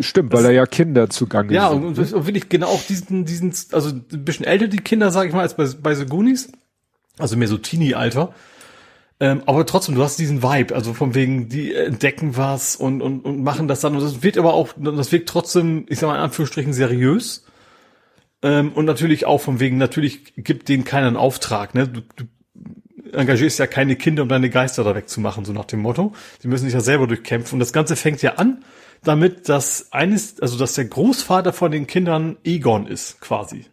Stimmt, 0.00 0.32
weil 0.32 0.44
er 0.44 0.52
ja 0.52 0.66
Kinder 0.66 1.10
zugange 1.10 1.52
ja, 1.52 1.70
sind. 1.70 1.82
Ja, 1.82 1.88
und, 1.88 1.98
und 1.98 2.26
wirklich 2.26 2.48
genau 2.48 2.68
auch 2.68 2.82
diesen, 2.84 3.24
diesen, 3.24 3.52
also 3.72 3.90
ein 3.90 4.24
bisschen 4.24 4.44
älter 4.44 4.68
die 4.68 4.78
Kinder, 4.78 5.10
sage 5.10 5.28
ich 5.28 5.34
mal, 5.34 5.40
als 5.40 5.56
bei, 5.56 5.66
bei 5.66 5.94
The 5.94 6.06
Goonies. 6.06 6.52
Also 7.18 7.36
mehr 7.36 7.48
so 7.48 7.58
Teenie-Alter. 7.58 8.34
Ähm, 9.22 9.44
aber 9.46 9.64
trotzdem, 9.64 9.94
du 9.94 10.02
hast 10.02 10.18
diesen 10.18 10.42
Vibe, 10.42 10.74
also 10.74 10.94
von 10.94 11.14
wegen, 11.14 11.48
die 11.48 11.72
entdecken 11.72 12.36
was 12.36 12.74
und, 12.74 13.00
und, 13.00 13.20
und 13.20 13.44
machen 13.44 13.68
das 13.68 13.80
dann. 13.80 13.94
Und 13.94 14.02
das 14.02 14.24
wird 14.24 14.36
aber 14.36 14.52
auch, 14.52 14.70
das 14.76 15.12
wirkt 15.12 15.28
trotzdem, 15.28 15.86
ich 15.88 16.00
sag 16.00 16.08
mal 16.08 16.16
in 16.16 16.22
Anführungsstrichen, 16.22 16.72
seriös. 16.72 17.46
Ähm, 18.42 18.72
und 18.72 18.84
natürlich 18.84 19.24
auch 19.24 19.38
von 19.40 19.60
wegen, 19.60 19.78
natürlich 19.78 20.34
gibt 20.36 20.68
denen 20.68 20.82
keinen 20.82 21.16
Auftrag. 21.16 21.72
Ne? 21.76 21.86
Du, 21.86 22.00
du 22.00 22.24
engagierst 23.12 23.60
ja 23.60 23.68
keine 23.68 23.94
Kinder, 23.94 24.24
um 24.24 24.28
deine 24.28 24.50
Geister 24.50 24.82
da 24.82 24.96
wegzumachen, 24.96 25.44
so 25.44 25.52
nach 25.52 25.66
dem 25.66 25.82
Motto. 25.82 26.12
Die 26.42 26.48
müssen 26.48 26.64
sich 26.64 26.74
ja 26.74 26.80
selber 26.80 27.06
durchkämpfen. 27.06 27.54
Und 27.54 27.60
das 27.60 27.72
Ganze 27.72 27.94
fängt 27.94 28.22
ja 28.22 28.34
an 28.34 28.64
damit, 29.04 29.48
dass 29.48 29.92
eines, 29.92 30.40
also 30.40 30.58
dass 30.58 30.74
der 30.74 30.86
Großvater 30.86 31.52
von 31.52 31.70
den 31.70 31.86
Kindern 31.86 32.38
Egon 32.42 32.88
ist, 32.88 33.20
quasi. 33.20 33.66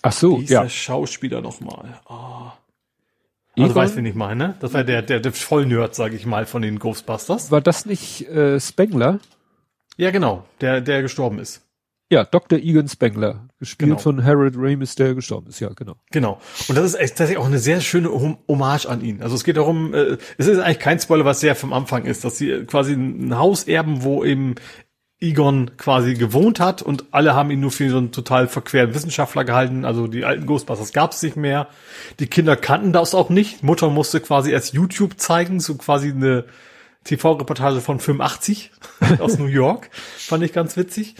Ach 0.00 0.12
so, 0.12 0.38
Dieser 0.38 0.62
ja. 0.62 0.68
Schauspieler 0.70 1.42
nochmal. 1.42 2.00
Oh. 2.08 2.52
Also 3.64 3.74
weißt 3.74 3.94
du, 3.94 3.98
wen 3.98 4.06
ich 4.06 4.14
meine? 4.14 4.54
Das 4.60 4.72
war 4.74 4.84
der, 4.84 5.02
der, 5.02 5.20
der 5.20 5.32
Vollnerd, 5.32 5.94
sage 5.94 6.16
ich 6.16 6.26
mal, 6.26 6.46
von 6.46 6.62
den 6.62 6.78
Ghostbusters. 6.78 7.50
War 7.50 7.60
das 7.60 7.86
nicht 7.86 8.28
äh, 8.28 8.60
Spengler? 8.60 9.20
Ja, 9.96 10.10
genau, 10.10 10.44
der, 10.60 10.80
der 10.80 11.02
gestorben 11.02 11.38
ist. 11.38 11.62
Ja, 12.10 12.24
Dr. 12.24 12.58
Egan 12.58 12.88
Spengler, 12.88 13.48
gespielt 13.58 13.90
genau. 13.90 14.00
von 14.00 14.24
Harold 14.24 14.54
Ramis, 14.56 14.94
der 14.94 15.14
gestorben 15.14 15.48
ist, 15.48 15.60
ja, 15.60 15.68
genau. 15.76 15.96
Genau. 16.10 16.40
Und 16.66 16.78
das 16.78 16.86
ist 16.86 16.94
echt 16.94 17.18
tatsächlich 17.18 17.36
auch 17.36 17.46
eine 17.46 17.58
sehr 17.58 17.82
schöne 17.82 18.08
Hommage 18.48 18.86
an 18.86 19.02
ihn. 19.02 19.22
Also 19.22 19.34
es 19.34 19.44
geht 19.44 19.58
darum, 19.58 19.92
äh, 19.92 20.16
es 20.38 20.46
ist 20.46 20.58
eigentlich 20.58 20.78
kein 20.78 20.98
Spoiler, 20.98 21.26
was 21.26 21.40
sehr 21.40 21.54
vom 21.54 21.74
Anfang 21.74 22.06
ist, 22.06 22.24
dass 22.24 22.38
sie 22.38 22.64
quasi 22.64 22.94
ein 22.94 23.36
Haus 23.36 23.64
erben, 23.64 24.04
wo 24.04 24.24
eben 24.24 24.54
Egon 25.20 25.72
quasi 25.76 26.14
gewohnt 26.14 26.60
hat 26.60 26.80
und 26.80 27.06
alle 27.10 27.34
haben 27.34 27.50
ihn 27.50 27.58
nur 27.58 27.72
für 27.72 27.90
so 27.90 27.98
einen 27.98 28.12
total 28.12 28.46
verqueren 28.46 28.94
Wissenschaftler 28.94 29.44
gehalten. 29.44 29.84
Also 29.84 30.06
die 30.06 30.24
alten 30.24 30.46
Ghostbusters 30.46 30.92
gab 30.92 31.12
es 31.12 31.22
nicht 31.22 31.36
mehr. 31.36 31.68
Die 32.20 32.28
Kinder 32.28 32.54
kannten 32.54 32.92
das 32.92 33.14
auch 33.14 33.28
nicht. 33.28 33.64
Mutter 33.64 33.90
musste 33.90 34.20
quasi 34.20 34.52
erst 34.52 34.74
YouTube 34.74 35.18
zeigen, 35.18 35.58
so 35.58 35.74
quasi 35.74 36.10
eine 36.10 36.44
TV-Reportage 37.04 37.80
von 37.80 37.98
85 37.98 38.70
aus 39.18 39.38
New 39.38 39.46
York. 39.46 39.90
Fand 39.92 40.44
ich 40.44 40.52
ganz 40.52 40.76
witzig. 40.76 41.16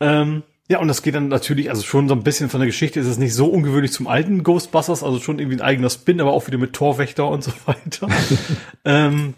Ähm, 0.00 0.42
ja, 0.68 0.80
und 0.80 0.88
das 0.88 1.02
geht 1.02 1.14
dann 1.14 1.28
natürlich, 1.28 1.70
also 1.70 1.82
schon 1.82 2.08
so 2.08 2.14
ein 2.14 2.24
bisschen 2.24 2.48
von 2.48 2.58
der 2.58 2.66
Geschichte 2.66 2.98
ist 2.98 3.06
es 3.06 3.18
nicht 3.18 3.34
so 3.34 3.46
ungewöhnlich 3.46 3.92
zum 3.92 4.08
alten 4.08 4.42
Ghostbusters, 4.42 5.04
also 5.04 5.20
schon 5.20 5.38
irgendwie 5.38 5.58
ein 5.58 5.62
eigener 5.62 5.90
Spin, 5.90 6.20
aber 6.20 6.32
auch 6.32 6.46
wieder 6.46 6.58
mit 6.58 6.72
Torwächter 6.72 7.28
und 7.28 7.44
so 7.44 7.52
weiter. 7.66 8.08
ähm, 8.84 9.34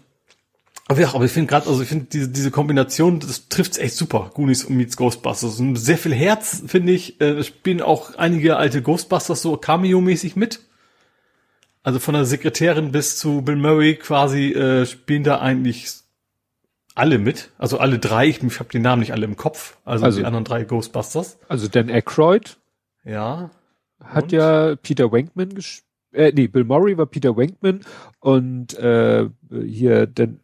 aber 0.87 1.01
ja, 1.01 1.15
aber 1.15 1.25
ich 1.25 1.31
finde 1.31 1.49
gerade, 1.49 1.67
also 1.67 1.81
ich 1.81 1.87
finde 1.87 2.05
diese, 2.05 2.29
diese 2.29 2.51
Kombination, 2.51 3.19
das 3.19 3.49
trifft's 3.49 3.77
echt 3.77 3.95
super. 3.95 4.31
Goonies 4.33 4.65
und 4.65 4.77
meets 4.77 4.97
Ghostbusters. 4.97 5.59
Und 5.59 5.75
sehr 5.77 5.97
viel 5.97 6.13
Herz, 6.13 6.61
finde 6.67 6.93
ich. 6.93 7.19
Äh, 7.19 7.43
spielen 7.43 7.81
auch 7.81 8.15
einige 8.15 8.57
alte 8.57 8.83
Ghostbusters 8.83 9.41
so 9.41 9.57
Cameo-mäßig 9.57 10.35
mit. 10.35 10.59
Also 11.81 11.99
von 11.99 12.13
der 12.13 12.25
Sekretärin 12.25 12.91
bis 12.91 13.17
zu 13.17 13.41
Bill 13.41 13.55
Murray 13.55 13.95
quasi 13.95 14.51
äh, 14.51 14.85
spielen 14.85 15.23
da 15.23 15.39
eigentlich 15.39 15.95
alle 16.93 17.17
mit. 17.17 17.49
Also 17.57 17.79
alle 17.79 17.97
drei. 17.97 18.27
Ich, 18.27 18.43
ich 18.43 18.59
habe 18.59 18.69
die 18.71 18.79
Namen 18.79 18.99
nicht 18.99 19.11
alle 19.11 19.25
im 19.25 19.37
Kopf. 19.37 19.77
Also, 19.85 20.05
also 20.05 20.19
die 20.19 20.25
anderen 20.25 20.45
drei 20.45 20.65
Ghostbusters. 20.65 21.39
Also 21.47 21.67
Dan 21.67 21.89
Aykroyd. 21.89 22.57
Ja. 23.03 23.49
Hat 24.03 24.25
und? 24.25 24.31
ja 24.33 24.75
Peter 24.75 25.11
Wankman 25.11 25.55
gespielt 25.55 25.85
Äh, 26.11 26.31
nee, 26.35 26.47
Bill 26.47 26.63
Murray 26.63 26.95
war 26.97 27.07
Peter 27.07 27.35
Wankman 27.35 27.81
und 28.19 28.77
äh, 28.77 29.27
hier 29.49 30.05
denn 30.05 30.39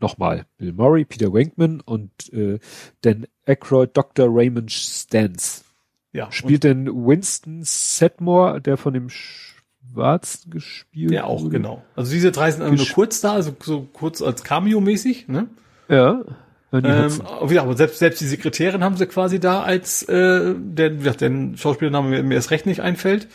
nochmal 0.00 0.46
Bill 0.56 0.72
Murray, 0.72 1.04
Peter 1.04 1.32
Wankman 1.32 1.80
und 1.80 2.10
äh, 2.32 2.58
Dan 3.02 3.26
Aykroyd, 3.46 3.96
Dr. 3.96 4.28
Raymond 4.30 4.70
Stantz. 4.70 5.64
Ja. 6.12 6.30
Spielt 6.32 6.64
denn 6.64 6.86
Winston 6.86 7.60
Sedmore, 7.62 8.60
der 8.60 8.76
von 8.76 8.94
dem 8.94 9.08
Schwarzen 9.10 10.50
gespielt 10.50 11.12
Ja, 11.12 11.24
auch, 11.24 11.48
genau. 11.50 11.84
Also 11.94 12.12
diese 12.12 12.32
drei 12.32 12.50
sind 12.50 12.76
nur 12.76 12.86
kurz 12.88 13.20
da, 13.20 13.34
also 13.34 13.54
so 13.60 13.86
kurz 13.92 14.22
als 14.22 14.42
Cameo-mäßig, 14.42 15.28
ne? 15.28 15.48
Ja. 15.88 16.24
Ähm, 16.72 17.22
aber 17.24 17.76
selbst, 17.76 17.98
selbst 17.98 18.20
die 18.20 18.26
Sekretärin 18.26 18.84
haben 18.84 18.96
sie 18.96 19.06
quasi 19.06 19.40
da 19.40 19.62
als 19.62 20.02
äh, 20.02 20.54
der, 20.54 20.90
der 20.90 21.56
Schauspielername 21.56 22.22
mir 22.22 22.34
erst 22.34 22.50
recht 22.50 22.66
nicht 22.66 22.80
einfällt 22.80 23.26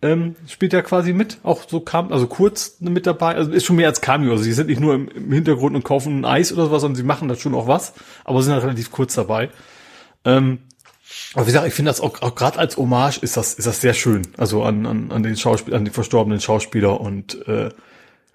ähm, 0.00 0.36
spielt 0.46 0.72
er 0.72 0.82
quasi 0.82 1.12
mit, 1.12 1.38
auch 1.42 1.68
so 1.68 1.80
kam, 1.80 2.12
also 2.12 2.26
kurz 2.28 2.76
mit 2.80 3.06
dabei, 3.06 3.34
also 3.34 3.50
ist 3.50 3.64
schon 3.64 3.76
mehr 3.76 3.88
als 3.88 4.00
Cameo, 4.00 4.30
also 4.30 4.44
sie 4.44 4.52
sind 4.52 4.68
nicht 4.68 4.80
nur 4.80 4.94
im, 4.94 5.08
im 5.08 5.32
Hintergrund 5.32 5.74
und 5.74 5.84
kaufen 5.84 6.20
ein 6.20 6.24
Eis 6.24 6.52
oder 6.52 6.66
sowas, 6.66 6.82
sondern 6.82 6.96
sie 6.96 7.02
machen 7.02 7.28
da 7.28 7.34
schon 7.34 7.54
auch 7.54 7.66
was, 7.66 7.94
aber 8.24 8.42
sind 8.42 8.52
halt 8.52 8.62
relativ 8.62 8.92
kurz 8.92 9.14
dabei. 9.14 9.50
Ähm, 10.24 10.60
aber 11.34 11.46
wie 11.46 11.50
gesagt, 11.50 11.66
ich 11.66 11.74
finde 11.74 11.90
das 11.90 12.00
auch, 12.00 12.22
auch 12.22 12.34
gerade 12.34 12.58
als 12.58 12.76
Hommage 12.76 13.18
ist 13.18 13.36
das, 13.36 13.54
ist 13.54 13.66
das 13.66 13.80
sehr 13.80 13.94
schön, 13.94 14.22
also 14.36 14.62
an, 14.62 14.86
an, 14.86 15.10
an 15.10 15.22
den 15.22 15.36
Schauspieler, 15.36 15.76
an 15.76 15.84
den 15.84 15.94
verstorbenen 15.94 16.40
Schauspieler 16.40 17.00
und 17.00 17.46
äh, 17.48 17.70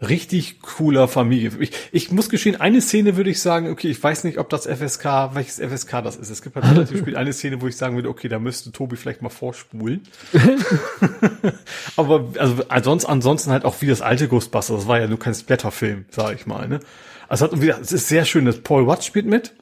richtig 0.09 0.61
cooler 0.61 1.07
Familie. 1.07 1.51
Ich, 1.59 1.71
ich 1.91 2.11
muss 2.11 2.29
geschehen, 2.29 2.59
eine 2.59 2.81
Szene 2.81 3.17
würde 3.17 3.29
ich 3.29 3.41
sagen, 3.41 3.69
okay, 3.69 3.89
ich 3.89 4.01
weiß 4.01 4.23
nicht, 4.23 4.37
ob 4.37 4.49
das 4.49 4.67
FSK, 4.67 5.33
welches 5.33 5.59
FSK 5.59 6.03
das 6.03 6.15
ist. 6.15 6.29
Es 6.29 6.41
gibt 6.41 6.55
halt 6.55 6.65
relativ 6.65 6.99
spät 6.99 7.15
eine 7.15 7.33
Szene, 7.33 7.61
wo 7.61 7.67
ich 7.67 7.77
sagen 7.77 7.95
würde, 7.95 8.09
okay, 8.09 8.27
da 8.27 8.39
müsste 8.39 8.71
Tobi 8.71 8.95
vielleicht 8.95 9.21
mal 9.21 9.29
vorspulen. 9.29 10.01
Aber 11.95 12.29
also 12.37 12.63
ansonsten, 12.69 13.11
ansonsten 13.11 13.51
halt 13.51 13.65
auch 13.65 13.81
wie 13.81 13.87
das 13.87 14.01
alte 14.01 14.27
Ghostbusters. 14.27 14.77
Das 14.77 14.87
war 14.87 14.99
ja 14.99 15.07
nur 15.07 15.19
kein 15.19 15.33
Splatterfilm, 15.33 16.05
sage 16.09 16.35
ich 16.35 16.45
mal. 16.45 16.67
Ne? 16.67 16.79
Also 17.27 17.45
hat, 17.45 17.53
es 17.53 17.91
ist 17.91 18.07
sehr 18.07 18.25
schön, 18.25 18.45
dass 18.45 18.59
Paul 18.59 18.87
Watts 18.87 19.05
spielt 19.05 19.25
mit. 19.25 19.53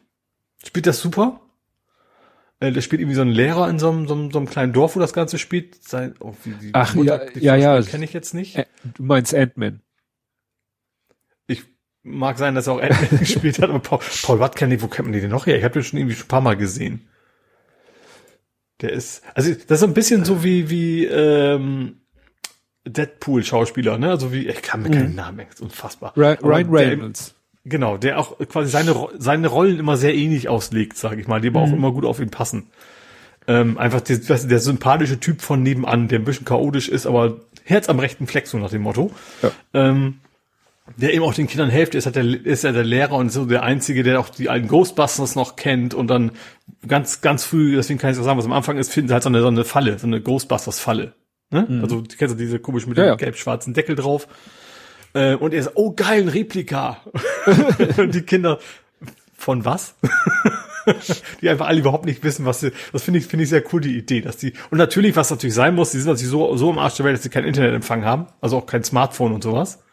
Spielt 0.64 0.88
das 0.88 1.00
super. 1.00 1.42
Äh, 2.62 2.72
der 2.72 2.82
spielt 2.82 3.02
irgendwie 3.02 3.16
so 3.16 3.22
einen 3.22 3.32
Lehrer 3.32 3.70
in 3.70 3.80
so 3.80 3.90
einem, 3.90 4.08
so 4.08 4.14
einem, 4.14 4.32
so 4.32 4.38
einem 4.38 4.48
kleinen 4.48 4.72
Dorf, 4.72 4.96
wo 4.96 5.00
das 5.00 5.14
Ganze 5.14 5.38
spielt. 5.40 5.84
Sein, 5.84 6.14
oh, 6.20 6.34
wie, 6.44 6.52
die 6.52 6.70
Ach 6.74 6.94
Mutter, 6.94 7.36
ja, 7.38 7.56
ja, 7.56 7.76
ja. 7.78 7.82
Kenne 7.82 8.06
ich 8.06 8.14
jetzt 8.14 8.34
nicht. 8.34 8.56
Äh, 8.56 8.66
du 8.94 9.04
meinst 9.04 9.34
Ant-Man. 9.34 9.82
Mag 12.04 12.38
sein, 12.38 12.56
dass 12.56 12.68
er 12.68 12.74
auch 12.74 12.82
Ant-Man 12.82 13.20
gespielt 13.20 13.60
hat, 13.60 13.70
aber 13.70 13.80
Paul, 13.80 14.00
Paul 14.24 14.40
ich, 14.72 14.82
wo 14.82 14.88
kennt 14.88 15.08
man 15.08 15.20
den 15.20 15.30
noch 15.30 15.46
her? 15.46 15.58
Ich 15.58 15.64
habe 15.64 15.74
den 15.74 15.84
schon 15.84 16.00
irgendwie 16.00 16.16
schon 16.16 16.26
ein 16.26 16.30
paar 16.30 16.42
Mal 16.42 16.58
gesehen. 16.58 17.08
Der 18.82 18.92
ist, 18.92 19.22
also 19.36 19.52
das 19.52 19.64
ist 19.64 19.80
so 19.80 19.86
ein 19.86 19.94
bisschen 19.94 20.26
so 20.26 20.44
wie, 20.44 20.70
wie 20.72 21.06
ähm, 21.06 22.02
Deadpool-Schauspieler, 22.86 24.00
ne? 24.00 24.10
Also 24.10 24.34
wie, 24.34 24.48
ich 24.48 24.62
kann 24.64 24.82
mir 24.82 24.90
keinen 24.90 25.12
mhm. 25.12 25.16
Namen 25.16 25.48
ist 25.48 25.62
unfassbar. 25.62 26.14
Ryan 26.18 26.70
Reynolds. 26.70 27.36
Genau, 27.64 27.98
der 27.98 28.18
auch 28.18 28.40
quasi 28.40 28.72
seine, 28.72 28.96
seine 29.20 29.48
Rollen 29.48 29.78
immer 29.78 29.96
sehr 29.96 30.16
ähnlich 30.16 30.50
auslegt, 30.50 30.98
sage 30.98 31.22
ich 31.22 31.28
mal, 31.28 31.42
die 31.42 31.50
aber 31.50 31.60
mhm. 31.66 31.72
auch 31.72 31.78
immer 31.78 31.92
gut 31.92 32.06
auf 32.06 32.20
ihn 32.20 32.32
passen. 32.32 32.72
Ähm, 33.48 33.78
einfach 33.78 34.02
der, 34.02 34.18
der 34.18 34.60
sympathische 34.60 35.20
Typ 35.20 35.42
von 35.42 35.62
nebenan, 35.62 36.08
der 36.08 36.20
ein 36.20 36.26
bisschen 36.26 36.46
chaotisch 36.46 36.90
ist, 36.90 37.06
aber 37.06 37.42
Herz 37.64 37.90
am 37.90 38.00
rechten 38.00 38.26
Fleck, 38.26 38.48
so 38.48 38.58
nach 38.58 38.72
dem 38.72 38.82
Motto. 38.82 39.12
Ja. 39.44 39.52
Ähm, 39.74 40.20
der 40.98 41.14
eben 41.14 41.24
auch 41.24 41.34
den 41.34 41.48
Kindern 41.48 41.70
hilft, 41.70 41.96
ist, 41.96 42.06
halt 42.06 42.16
der, 42.16 42.24
ist 42.24 42.64
ja 42.64 42.72
der 42.72 42.84
Lehrer 42.84 43.14
und 43.14 43.32
so 43.32 43.46
der 43.46 43.64
Einzige, 43.64 44.04
der 44.04 44.20
auch 44.20 44.30
die 44.30 44.50
alten 44.50 44.68
Ghostbusters 44.68 45.36
noch 45.36 45.56
kennt 45.56 45.94
und 45.94 46.08
dann 46.08 46.32
ganz, 46.88 47.22
ganz 47.22 47.44
früh, 47.44 47.76
deswegen 47.76 48.00
kann 48.00 48.12
ich 48.12 48.18
so 48.18 48.24
sagen, 48.24 48.38
was 48.38 48.46
am 48.46 48.54
Anfang 48.54 48.78
ist, 48.78 48.92
finden 48.92 49.10
sie 49.10 49.14
halt 49.14 49.24
so 49.24 49.30
eine, 49.30 49.42
so 49.42 49.48
eine 49.48 49.64
Falle, 49.64 50.00
so 50.00 50.08
eine 50.08 50.22
Ghostbusters-Falle. 50.22 51.14
Ne? 51.52 51.66
Mhm. 51.68 51.82
Also, 51.84 52.02
du 52.02 52.16
kennst 52.16 52.36
du 52.36 52.38
diese 52.38 52.60
komisch 52.60 52.88
mit 52.88 52.98
ja, 52.98 53.04
dem 53.04 53.10
ja. 53.10 53.16
gelb-schwarzen 53.16 53.74
Deckel 53.74 53.96
drauf. 53.96 54.28
Äh, 55.14 55.36
und 55.36 55.54
er 55.54 55.64
sagt, 55.64 55.76
oh 55.78 55.92
geil, 55.92 56.22
ein 56.22 56.28
Replika. 56.30 57.02
und 57.98 58.16
die 58.16 58.22
Kinder, 58.22 58.60
von 59.42 59.66
was? 59.66 59.96
die 61.42 61.50
einfach 61.50 61.68
alle 61.68 61.80
überhaupt 61.80 62.06
nicht 62.06 62.24
wissen, 62.24 62.46
was 62.46 62.62
sie, 62.62 62.72
das 62.92 63.04
finde 63.04 63.20
ich, 63.20 63.28
finde 63.28 63.44
ich 63.44 63.50
sehr 63.50 63.64
cool, 63.74 63.82
die 63.82 63.98
Idee, 63.98 64.22
dass 64.22 64.38
die, 64.38 64.54
und 64.70 64.78
natürlich, 64.78 65.16
was 65.16 65.30
natürlich 65.30 65.54
sein 65.54 65.76
muss, 65.76 65.92
die 65.92 65.98
sind 65.98 66.08
natürlich 66.08 66.32
so, 66.32 66.56
so 66.58 66.72
im 66.72 66.78
Arsch 66.78 66.96
der 66.96 67.06
Welt, 67.06 67.16
dass 67.16 67.24
sie 67.24 67.30
kein 67.30 67.44
Internetempfang 67.44 68.06
haben, 68.06 68.28
also 68.40 68.58
auch 68.58 68.66
kein 68.66 68.84
Smartphone 68.84 69.34
und 69.34 69.44
sowas. 69.44 69.84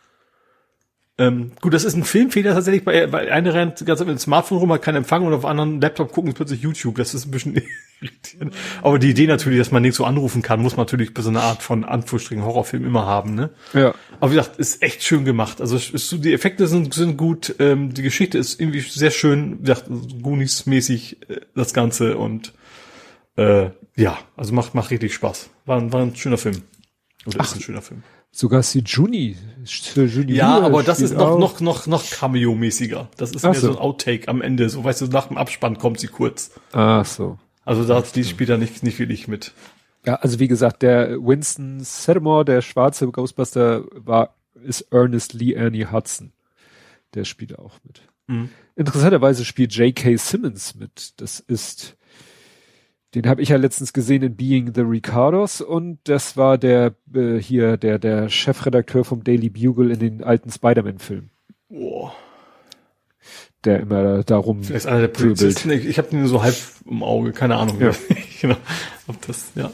Ähm, 1.20 1.50
gut, 1.60 1.74
das 1.74 1.82
ist 1.82 1.94
ein 1.94 2.04
Filmfehler 2.04 2.54
tatsächlich, 2.54 2.84
bei, 2.84 3.08
bei 3.08 3.32
einer 3.32 3.52
rennt 3.52 3.84
ganz 3.84 3.98
mit 3.98 4.08
dem 4.08 4.18
Smartphone 4.18 4.58
rum, 4.58 4.72
hat 4.72 4.82
keinen 4.82 4.98
Empfang 4.98 5.26
und 5.26 5.34
auf 5.34 5.44
anderen 5.44 5.80
Laptop 5.80 6.12
gucken 6.12 6.32
plötzlich 6.32 6.62
YouTube. 6.62 6.96
Das 6.96 7.12
ist 7.12 7.26
ein 7.26 7.32
bisschen 7.32 7.60
irritierend. 8.00 8.54
Aber 8.82 9.00
die 9.00 9.10
Idee 9.10 9.26
natürlich, 9.26 9.58
dass 9.58 9.72
man 9.72 9.82
nicht 9.82 9.96
so 9.96 10.04
anrufen 10.04 10.42
kann, 10.42 10.62
muss 10.62 10.76
man 10.76 10.86
natürlich 10.86 11.12
bei 11.14 11.22
so 11.22 11.30
einer 11.30 11.42
Art 11.42 11.62
von 11.62 11.84
Anführungsstrichen 11.84 12.44
Horrorfilm 12.44 12.86
immer 12.86 13.04
haben, 13.04 13.34
ne? 13.34 13.50
Ja. 13.72 13.94
Aber 14.20 14.30
wie 14.30 14.36
gesagt, 14.36 14.58
ist 14.58 14.80
echt 14.80 15.02
schön 15.02 15.24
gemacht. 15.24 15.60
Also 15.60 15.76
ist, 15.76 16.24
die 16.24 16.32
Effekte 16.32 16.68
sind, 16.68 16.94
sind 16.94 17.16
gut, 17.16 17.56
ähm, 17.58 17.92
die 17.92 18.02
Geschichte 18.02 18.38
ist 18.38 18.60
irgendwie 18.60 18.80
sehr 18.80 19.10
schön, 19.10 19.58
wie 19.58 19.64
gesagt, 19.64 19.88
Goonies-mäßig 20.22 21.28
äh, 21.28 21.40
das 21.56 21.74
Ganze 21.74 22.16
und 22.16 22.52
äh, 23.34 23.70
ja, 23.96 24.18
also 24.36 24.52
macht, 24.54 24.76
macht 24.76 24.92
richtig 24.92 25.14
Spaß. 25.14 25.50
War, 25.66 25.92
war 25.92 26.02
ein 26.02 26.14
schöner 26.14 26.38
Film. 26.38 26.62
Oder 27.26 27.38
Ach, 27.40 27.46
ist 27.46 27.56
ein 27.56 27.62
schöner 27.62 27.82
Film. 27.82 28.04
Sogar 28.30 28.62
si 28.62 28.80
Juni. 28.80 29.36
Juni 29.94 30.32
ja, 30.32 30.60
aber 30.60 30.82
das 30.82 31.00
ist 31.00 31.14
noch, 31.14 31.38
noch, 31.38 31.60
noch, 31.60 31.86
noch 31.86 32.04
Cameo-mäßiger. 32.04 33.08
Das 33.16 33.32
ist 33.32 33.44
Ach 33.44 33.52
mehr 33.52 33.60
so. 33.60 33.72
so 33.72 33.78
ein 33.78 33.82
Outtake 33.82 34.28
am 34.28 34.42
Ende. 34.42 34.68
So, 34.68 34.84
weißt 34.84 35.00
du, 35.00 35.06
nach 35.06 35.28
dem 35.28 35.38
Abspann 35.38 35.78
kommt 35.78 35.98
sie 35.98 36.08
kurz. 36.08 36.52
Ach 36.72 37.04
so. 37.04 37.38
Also 37.64 37.84
da 37.84 38.00
die 38.00 38.24
spielt 38.24 38.48
er 38.48 38.58
nicht, 38.58 38.82
nicht 38.82 38.98
wirklich 38.98 39.28
mit. 39.28 39.52
Ja, 40.06 40.14
also 40.16 40.38
wie 40.38 40.48
gesagt, 40.48 40.82
der 40.82 41.18
Winston 41.18 41.80
Sedmore, 41.80 42.44
der 42.44 42.62
schwarze 42.62 43.06
Ghostbuster, 43.08 43.84
war, 43.92 44.34
ist 44.54 44.82
Ernest 44.90 45.34
Lee 45.34 45.52
Ernie 45.52 45.86
Hudson. 45.86 46.32
Der 47.14 47.24
spielt 47.24 47.58
auch 47.58 47.74
mit. 47.84 48.00
Mhm. 48.26 48.48
Interessanterweise 48.74 49.44
spielt 49.44 49.74
J.K. 49.74 50.16
Simmons 50.16 50.76
mit. 50.76 51.20
Das 51.20 51.40
ist 51.40 51.97
den 53.14 53.26
habe 53.26 53.40
ich 53.40 53.48
ja 53.48 53.56
letztens 53.56 53.92
gesehen 53.92 54.22
in 54.22 54.36
Being 54.36 54.74
the 54.74 54.82
Ricardos 54.82 55.60
und 55.60 55.98
das 56.04 56.36
war 56.36 56.58
der 56.58 56.94
äh, 57.14 57.36
hier 57.36 57.76
der 57.76 57.98
der 57.98 58.28
Chefredakteur 58.28 59.04
vom 59.04 59.24
Daily 59.24 59.48
Bugle 59.48 59.90
in 59.90 59.98
den 59.98 60.24
alten 60.24 60.50
Spider-Man-Filmen. 60.50 61.30
Boah. 61.68 62.14
Der 63.64 63.80
immer 63.80 64.22
darum 64.22 64.62
Vielleicht 64.62 64.86
einer 64.86 65.00
der 65.00 65.08
Polizisten. 65.08 65.70
Ich, 65.70 65.86
ich 65.86 65.98
habe 65.98 66.08
den 66.08 66.26
so 66.26 66.42
halb 66.42 66.54
im 66.86 67.02
Auge, 67.02 67.32
keine 67.32 67.56
Ahnung. 67.56 67.80
Ja. 67.80 67.90
genau. 68.40 68.56
Ob 69.06 69.20
das, 69.26 69.52
ja. 69.54 69.70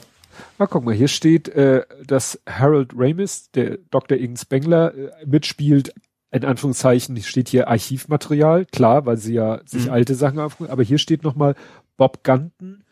Ah, 0.58 0.66
guck 0.66 0.84
mal, 0.84 0.94
hier 0.94 1.08
steht, 1.08 1.48
äh, 1.48 1.82
dass 2.06 2.40
Harold 2.48 2.92
Ramis, 2.96 3.50
der 3.50 3.78
Dr. 3.90 4.16
Ingen 4.16 4.36
Spengler, 4.36 4.94
äh, 4.94 5.26
mitspielt, 5.26 5.92
in 6.30 6.44
Anführungszeichen, 6.44 7.20
steht 7.22 7.48
hier 7.48 7.68
Archivmaterial, 7.68 8.64
klar, 8.66 9.04
weil 9.06 9.16
sie 9.16 9.34
ja 9.34 9.60
sich 9.66 9.86
mhm. 9.86 9.92
alte 9.92 10.14
Sachen 10.14 10.38
aufrufen, 10.38 10.70
aber 10.70 10.82
hier 10.82 10.98
steht 10.98 11.22
nochmal 11.22 11.54
Bob 11.96 12.24
Gunton, 12.24 12.83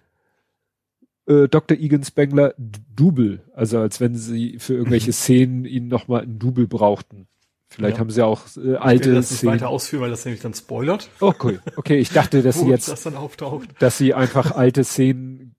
äh, 1.26 1.49
Dr. 1.49 1.76
Egan 1.78 2.05
Spengler 2.05 2.55
Double, 2.59 3.41
also 3.55 3.78
als 3.78 4.01
wenn 4.01 4.17
sie 4.17 4.59
für 4.59 4.75
irgendwelche 4.75 5.10
mhm. 5.10 5.15
Szenen 5.15 5.65
ihn 5.65 5.89
nochmal 5.89 6.23
ein 6.23 6.39
Double 6.39 6.67
brauchten. 6.67 7.26
Vielleicht 7.68 7.97
ja. 7.97 8.01
haben 8.01 8.10
sie 8.10 8.25
auch 8.25 8.42
äh, 8.57 8.76
alte 8.76 9.05
ich 9.05 9.09
will 9.09 9.15
das 9.15 9.31
Szenen. 9.31 9.55
weiter 9.55 9.68
ausführen, 9.68 10.02
weil 10.02 10.10
das 10.10 10.25
nämlich 10.25 10.42
dann 10.42 10.52
spoilert. 10.52 11.09
Oh 11.20 11.33
cool. 11.42 11.60
Okay, 11.76 11.99
ich 11.99 12.10
dachte, 12.10 12.42
dass 12.42 12.59
sie 12.60 12.68
jetzt, 12.68 12.89
das 12.89 13.02
dann 13.02 13.17
auftaucht. 13.17 13.68
dass 13.78 13.97
sie 13.97 14.12
einfach 14.12 14.51
alte 14.55 14.84
Szenen 14.84 15.55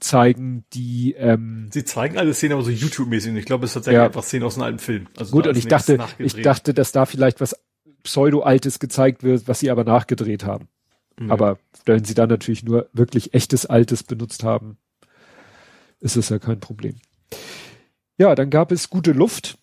zeigen, 0.00 0.64
die 0.72 1.14
ähm, 1.18 1.68
sie 1.70 1.84
zeigen 1.84 2.16
alle 2.16 2.32
Szenen, 2.32 2.54
aber 2.54 2.62
so 2.62 2.70
YouTube-mäßig. 2.70 3.36
Ich 3.36 3.44
glaube, 3.44 3.66
es 3.66 3.70
ist 3.70 3.74
tatsächlich 3.74 3.98
ja. 3.98 4.06
einfach 4.06 4.22
Szenen 4.22 4.44
aus 4.44 4.54
einem 4.54 4.64
alten 4.64 4.78
Film. 4.78 5.06
Also 5.18 5.32
Gut, 5.32 5.46
und 5.46 5.56
ich 5.56 5.68
dachte, 5.68 5.98
ich 6.18 6.40
dachte, 6.40 6.72
dass 6.72 6.92
da 6.92 7.04
vielleicht 7.04 7.42
was 7.42 7.54
Pseudo-Altes 8.02 8.78
gezeigt 8.78 9.22
wird, 9.22 9.46
was 9.46 9.60
sie 9.60 9.70
aber 9.70 9.84
nachgedreht 9.84 10.44
haben. 10.44 10.68
Mhm. 11.18 11.30
Aber 11.30 11.58
wenn 11.84 12.04
sie 12.04 12.14
dann 12.14 12.30
natürlich 12.30 12.62
nur 12.64 12.88
wirklich 12.94 13.34
echtes 13.34 13.66
Altes 13.66 14.02
benutzt 14.02 14.42
haben, 14.42 14.78
ist 16.00 16.16
es 16.16 16.28
ja 16.28 16.38
kein 16.38 16.60
Problem. 16.60 16.96
Ja, 18.18 18.34
dann 18.34 18.50
gab 18.50 18.72
es 18.72 18.90
gute 18.90 19.12
Luft. 19.12 19.58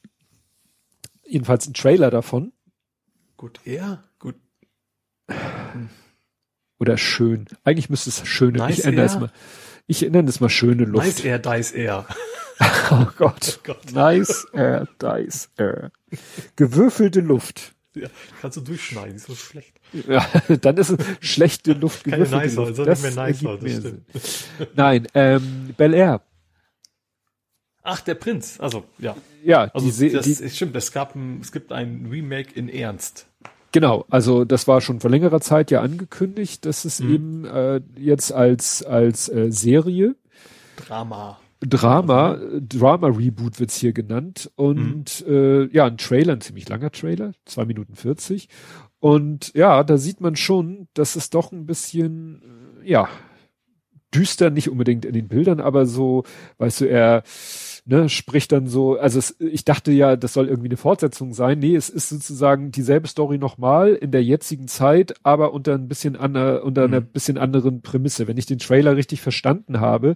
Jedenfalls 1.25 1.67
ein 1.67 1.73
Trailer 1.73 2.09
davon. 2.09 2.53
Gut 3.35 3.59
eher, 3.65 4.03
gut. 4.19 4.35
Oder 6.79 6.97
schön. 6.97 7.45
Eigentlich 7.63 7.89
müsste 7.89 8.09
es 8.09 8.25
schöne. 8.25 8.59
Nice 8.59 8.79
ich 8.79 8.85
ändere 8.85 9.05
es 9.05 9.19
mal. 9.19 9.31
Ich 9.87 10.01
nenne 10.01 10.29
es 10.29 10.39
mal 10.39 10.49
schöne 10.49 10.85
Luft. 10.85 11.05
Nice 11.05 11.23
Air, 11.23 11.39
Dice 11.39 11.71
Air. 11.73 12.07
oh 12.91 13.07
Gott. 13.17 13.59
Oh 13.59 13.63
Gott. 13.63 13.91
Nice 13.93 14.47
Air, 14.53 14.87
Dice 15.01 15.49
Air. 15.57 15.91
Gewürfelte 16.55 17.21
Luft. 17.21 17.75
Ja, 17.95 18.09
kannst 18.41 18.57
du 18.57 18.61
durchschneiden, 18.61 19.15
ist 19.15 19.27
so 19.27 19.35
schlecht. 19.35 19.76
Ja, 20.07 20.25
dann 20.61 20.77
ist 20.77 20.89
es 20.89 20.97
schlechte 21.19 21.73
Luft. 21.73 22.03
Keine 22.03 22.23
Nicer, 22.23 22.65
Luft. 22.65 22.79
Das 22.79 23.03
nicht 23.03 23.15
mehr 23.15 23.27
Nicer, 23.27 23.57
das 23.57 23.71
stimmt. 23.71 24.75
Nein, 24.75 25.07
ähm, 25.13 25.73
Bel 25.77 25.93
Air. 25.93 26.21
Ach, 27.83 28.01
der 28.01 28.15
Prinz. 28.15 28.59
Also, 28.59 28.83
ja. 28.99 29.15
Ja, 29.43 29.71
also 29.73 29.89
die, 29.89 30.11
das 30.11 30.25
die, 30.25 30.49
stimmt. 30.49 30.75
Es 30.75 30.91
gab 30.91 31.15
ein, 31.15 31.39
es 31.41 31.53
gibt 31.53 31.71
ein 31.71 32.07
Remake 32.11 32.53
in 32.53 32.67
Ernst. 32.67 33.27
Genau, 33.71 34.05
also 34.09 34.43
das 34.43 34.67
war 34.67 34.81
schon 34.81 34.99
vor 34.99 35.09
längerer 35.09 35.39
Zeit 35.39 35.71
ja 35.71 35.81
angekündigt, 35.81 36.65
dass 36.65 36.83
es 36.83 36.99
mhm. 36.99 37.13
eben 37.13 37.45
äh, 37.45 37.81
jetzt 37.97 38.31
als 38.33 38.83
als 38.83 39.29
äh, 39.29 39.51
Serie 39.51 40.15
Drama. 40.75 41.39
Drama, 41.59 42.37
Drama 42.59 43.07
Reboot 43.07 43.59
wird's 43.59 43.77
hier 43.77 43.91
genannt 43.91 44.51
und 44.55 45.25
mhm. 45.25 45.33
äh, 45.33 45.65
ja, 45.73 45.85
ein 45.85 45.97
Trailer, 45.97 46.33
ein 46.33 46.41
ziemlich 46.41 46.69
langer 46.69 46.91
Trailer, 46.91 47.31
zwei 47.45 47.65
Minuten 47.65 47.95
40 47.95 48.47
und 48.99 49.53
ja, 49.53 49.83
da 49.83 49.97
sieht 49.97 50.21
man 50.21 50.35
schon, 50.35 50.87
dass 50.93 51.15
es 51.15 51.29
doch 51.29 51.51
ein 51.51 51.65
bisschen, 51.65 52.41
äh, 52.83 52.89
ja, 52.89 53.09
düster, 54.13 54.49
nicht 54.49 54.69
unbedingt 54.69 55.05
in 55.05 55.13
den 55.13 55.27
Bildern, 55.27 55.59
aber 55.59 55.85
so, 55.85 56.23
weißt 56.57 56.81
du, 56.81 56.85
er 56.85 57.23
ne, 57.85 58.09
spricht 58.09 58.51
dann 58.51 58.67
so, 58.67 58.97
also 58.97 59.19
es, 59.19 59.35
ich 59.39 59.65
dachte 59.65 59.91
ja, 59.91 60.15
das 60.15 60.33
soll 60.33 60.47
irgendwie 60.47 60.69
eine 60.69 60.77
Fortsetzung 60.77 61.33
sein. 61.33 61.59
Nee, 61.59 61.75
es 61.75 61.89
ist 61.89 62.09
sozusagen 62.09 62.71
dieselbe 62.71 63.07
Story 63.07 63.37
nochmal 63.37 63.93
in 63.93 64.11
der 64.11 64.23
jetzigen 64.23 64.67
Zeit, 64.67 65.13
aber 65.23 65.53
unter 65.53 65.75
ein 65.75 65.87
bisschen 65.87 66.15
ander, 66.15 66.63
unter 66.63 66.87
mhm. 66.87 66.93
einer 66.93 67.01
bisschen 67.01 67.37
anderen 67.37 67.81
Prämisse. 67.81 68.27
Wenn 68.27 68.37
ich 68.37 68.45
den 68.45 68.59
Trailer 68.59 68.95
richtig 68.95 69.21
verstanden 69.21 69.79
habe, 69.79 70.15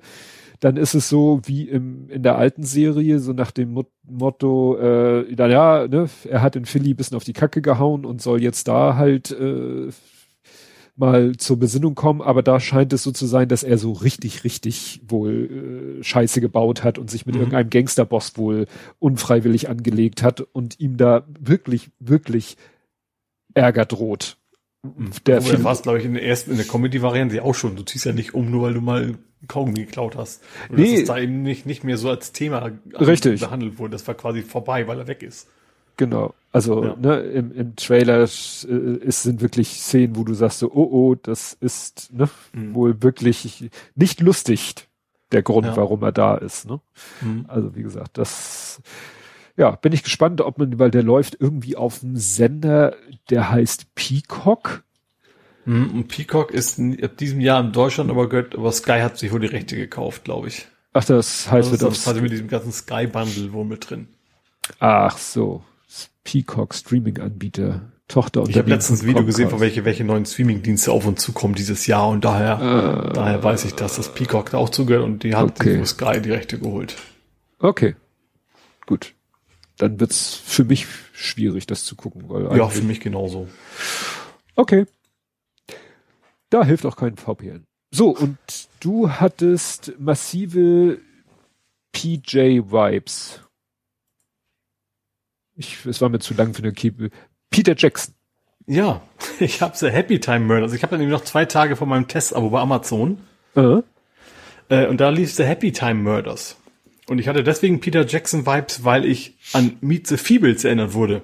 dann 0.61 0.77
ist 0.77 0.93
es 0.93 1.09
so 1.09 1.41
wie 1.43 1.67
im, 1.67 2.07
in 2.09 2.21
der 2.21 2.37
alten 2.37 2.63
Serie, 2.63 3.19
so 3.19 3.33
nach 3.33 3.49
dem 3.49 3.83
Motto, 4.03 4.77
äh, 4.79 5.33
ja, 5.33 5.87
ne, 5.87 6.07
er 6.29 6.41
hat 6.43 6.55
in 6.55 6.65
Philly 6.65 6.93
bisschen 6.93 7.17
auf 7.17 7.23
die 7.23 7.33
Kacke 7.33 7.63
gehauen 7.63 8.05
und 8.05 8.21
soll 8.21 8.43
jetzt 8.43 8.67
da 8.67 8.95
halt 8.95 9.31
äh, 9.31 9.89
mal 10.95 11.35
zur 11.37 11.57
Besinnung 11.57 11.95
kommen, 11.95 12.21
aber 12.21 12.43
da 12.43 12.59
scheint 12.59 12.93
es 12.93 13.01
so 13.01 13.11
zu 13.11 13.25
sein, 13.25 13.47
dass 13.47 13.63
er 13.63 13.79
so 13.79 13.91
richtig, 13.91 14.43
richtig 14.43 15.01
wohl 15.07 15.97
äh, 15.99 16.03
Scheiße 16.03 16.41
gebaut 16.41 16.83
hat 16.83 16.99
und 16.99 17.09
sich 17.09 17.25
mit 17.25 17.33
mhm. 17.33 17.41
irgendeinem 17.41 17.71
Gangsterboss 17.71 18.37
wohl 18.37 18.67
unfreiwillig 18.99 19.67
angelegt 19.67 20.21
hat 20.21 20.41
und 20.41 20.79
ihm 20.79 20.95
da 20.95 21.25
wirklich, 21.39 21.89
wirklich 21.99 22.55
Ärger 23.55 23.85
droht. 23.85 24.37
Mhm. 24.83 25.09
Der 25.25 25.43
war 25.63 25.75
glaube 25.75 25.97
ich, 25.97 26.05
in 26.05 26.13
der 26.13 26.23
ersten, 26.23 26.51
in 26.51 26.57
der 26.57 26.67
Comedy-Variante 26.67 27.43
auch 27.43 27.55
schon. 27.55 27.75
Du 27.75 27.81
ziehst 27.81 28.05
ja 28.05 28.13
nicht 28.13 28.35
um, 28.35 28.51
nur 28.51 28.61
weil 28.61 28.75
du 28.75 28.81
mal 28.81 29.17
Kaugummi 29.47 29.85
geklaut 29.85 30.15
hast. 30.15 30.43
Und 30.69 30.79
nee. 30.79 30.91
dass 30.91 31.01
es 31.01 31.07
da 31.07 31.17
eben 31.17 31.41
nicht, 31.43 31.65
nicht 31.65 31.83
mehr 31.83 31.97
so 31.97 32.09
als 32.09 32.31
Thema 32.31 32.71
Richtig. 32.93 33.41
behandelt 33.41 33.79
wurde. 33.79 33.91
Das 33.91 34.07
war 34.07 34.15
quasi 34.15 34.41
vorbei, 34.41 34.87
weil 34.87 34.99
er 34.99 35.07
weg 35.07 35.23
ist. 35.23 35.47
Genau. 35.97 36.33
Also 36.51 36.83
ja. 36.83 36.95
ne, 36.95 37.19
im, 37.19 37.51
im 37.51 37.75
Trailer 37.75 38.19
ist, 38.21 38.61
sind 38.61 39.41
wirklich 39.41 39.81
Szenen, 39.81 40.15
wo 40.15 40.23
du 40.23 40.33
sagst 40.33 40.59
so, 40.59 40.71
oh 40.71 40.89
oh, 40.91 41.15
das 41.15 41.53
ist 41.53 42.11
ne, 42.13 42.29
mhm. 42.53 42.73
wohl 42.73 43.01
wirklich 43.01 43.69
nicht 43.95 44.19
lustig, 44.19 44.87
der 45.31 45.43
Grund, 45.43 45.67
ja. 45.67 45.77
warum 45.77 46.03
er 46.03 46.11
da 46.11 46.35
ist. 46.35 46.67
Ne? 46.67 46.81
Mhm. 47.21 47.45
Also 47.47 47.75
wie 47.75 47.83
gesagt, 47.83 48.17
das 48.17 48.81
ja, 49.57 49.71
bin 49.71 49.93
ich 49.93 50.03
gespannt, 50.03 50.41
ob 50.41 50.57
man, 50.57 50.79
weil 50.79 50.91
der 50.91 51.03
läuft 51.03 51.37
irgendwie 51.39 51.75
auf 51.75 52.03
einem 52.03 52.17
Sender, 52.17 52.95
der 53.29 53.51
heißt 53.51 53.95
Peacock. 53.95 54.83
Mhm, 55.65 55.91
und 55.91 56.07
Peacock 56.07 56.51
ist 56.51 56.79
ab 56.79 57.17
diesem 57.17 57.39
Jahr 57.39 57.61
in 57.61 57.71
Deutschland 57.71 58.09
aber 58.09 58.29
gehört, 58.29 58.55
aber 58.55 58.71
Sky 58.71 58.99
hat 59.01 59.17
sich 59.17 59.31
wohl 59.31 59.39
die 59.39 59.47
Rechte 59.47 59.75
gekauft, 59.75 60.23
glaube 60.23 60.47
ich. 60.47 60.67
Ach, 60.93 61.05
das 61.05 61.49
heißt, 61.49 61.71
also, 61.71 61.85
das 61.85 61.97
ist 61.99 62.03
quasi 62.03 62.21
mit 62.21 62.31
diesem 62.31 62.47
ganzen 62.47 62.71
Sky-Bundle 62.71 63.53
wohl 63.53 63.65
mit 63.65 63.89
drin. 63.89 64.07
Ach 64.79 65.17
so. 65.17 65.63
Peacock 66.23 66.73
Streaming-Anbieter, 66.75 67.91
Tochter 68.07 68.43
Ich 68.47 68.57
habe 68.57 68.69
letztens 68.69 69.01
ein 69.01 69.07
Video 69.07 69.25
gesehen, 69.25 69.49
von 69.49 69.59
welche, 69.59 69.85
welche 69.85 70.03
neuen 70.03 70.25
Streaming-Dienste 70.25 70.91
auf 70.91 71.05
uns 71.05 71.21
zukommen 71.21 71.55
dieses 71.55 71.87
Jahr 71.87 72.09
und 72.09 72.23
daher, 72.23 73.09
äh, 73.09 73.13
daher 73.13 73.43
weiß 73.43 73.65
ich, 73.65 73.73
dass 73.73 73.95
das 73.95 74.13
Peacock 74.13 74.51
da 74.51 74.57
auch 74.57 74.69
zugehört 74.69 75.03
und 75.03 75.23
die 75.23 75.35
hat 75.35 75.59
okay. 75.59 75.79
die 75.79 75.85
Sky 75.85 76.21
die 76.21 76.31
Rechte 76.31 76.59
geholt. 76.59 76.95
Okay. 77.59 77.95
Gut. 78.85 79.13
Dann 79.77 79.99
wird's 79.99 80.35
für 80.35 80.63
mich 80.63 80.85
schwierig, 81.13 81.65
das 81.65 81.85
zu 81.85 81.95
gucken, 81.95 82.23
weil 82.27 82.55
Ja, 82.57 82.67
für 82.67 82.83
mich 82.83 82.99
genauso. 82.99 83.47
Okay. 84.55 84.85
Da 86.51 86.63
hilft 86.63 86.85
auch 86.85 86.95
kein 86.95 87.17
VPN. 87.17 87.65
So, 87.89 88.09
und 88.15 88.37
du 88.79 89.09
hattest 89.09 89.93
massive 89.99 90.99
PJ-Vibes 91.91 93.41
ich, 95.61 95.85
es 95.85 96.01
war 96.01 96.09
mir 96.09 96.19
zu 96.19 96.33
lang 96.33 96.53
für 96.53 96.63
eine 96.63 96.73
Kiebe. 96.73 97.09
Peter 97.49 97.75
Jackson. 97.75 98.13
Ja, 98.67 99.01
ich 99.39 99.61
habe 99.61 99.75
The 99.75 99.89
Happy 99.89 100.19
Time 100.19 100.41
Murders. 100.41 100.73
Ich 100.73 100.83
habe 100.83 100.91
dann 100.91 101.01
eben 101.01 101.11
noch 101.11 101.23
zwei 101.23 101.45
Tage 101.45 101.75
vor 101.75 101.87
meinem 101.87 102.07
Testabo 102.07 102.49
bei 102.49 102.59
Amazon. 102.59 103.19
Uh. 103.55 103.81
Äh, 104.69 104.87
und 104.87 105.01
da 105.01 105.09
lief 105.09 105.33
The 105.33 105.43
Happy 105.43 105.71
Time 105.71 105.95
Murders. 105.95 106.57
Und 107.07 107.19
ich 107.19 107.27
hatte 107.27 107.43
deswegen 107.43 107.79
Peter 107.79 108.05
Jackson 108.05 108.45
Vibes, 108.45 108.83
weil 108.83 109.05
ich 109.05 109.37
an 109.53 109.77
Meet 109.81 110.07
the 110.07 110.17
Feebles 110.17 110.63
erinnert 110.63 110.93
wurde. 110.93 111.23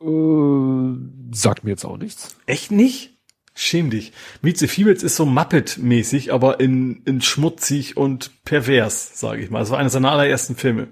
Uh, 0.00 0.96
sagt 1.30 1.62
mir 1.62 1.70
jetzt 1.70 1.84
auch 1.84 1.98
nichts. 1.98 2.36
Echt 2.46 2.72
nicht? 2.72 3.11
Schäm 3.54 3.90
dich. 3.90 4.12
Meet 4.40 4.58
the 4.58 4.66
Feebles 4.66 5.02
ist 5.02 5.16
so 5.16 5.24
Muppet-mäßig, 5.26 6.32
aber 6.32 6.60
in, 6.60 7.02
in 7.04 7.20
schmutzig 7.20 7.96
und 7.96 8.44
pervers, 8.44 9.18
sage 9.18 9.42
ich 9.42 9.50
mal. 9.50 9.58
Das 9.60 9.70
war 9.70 9.78
einer 9.78 9.90
seiner 9.90 10.12
allerersten 10.12 10.56
Filme. 10.56 10.88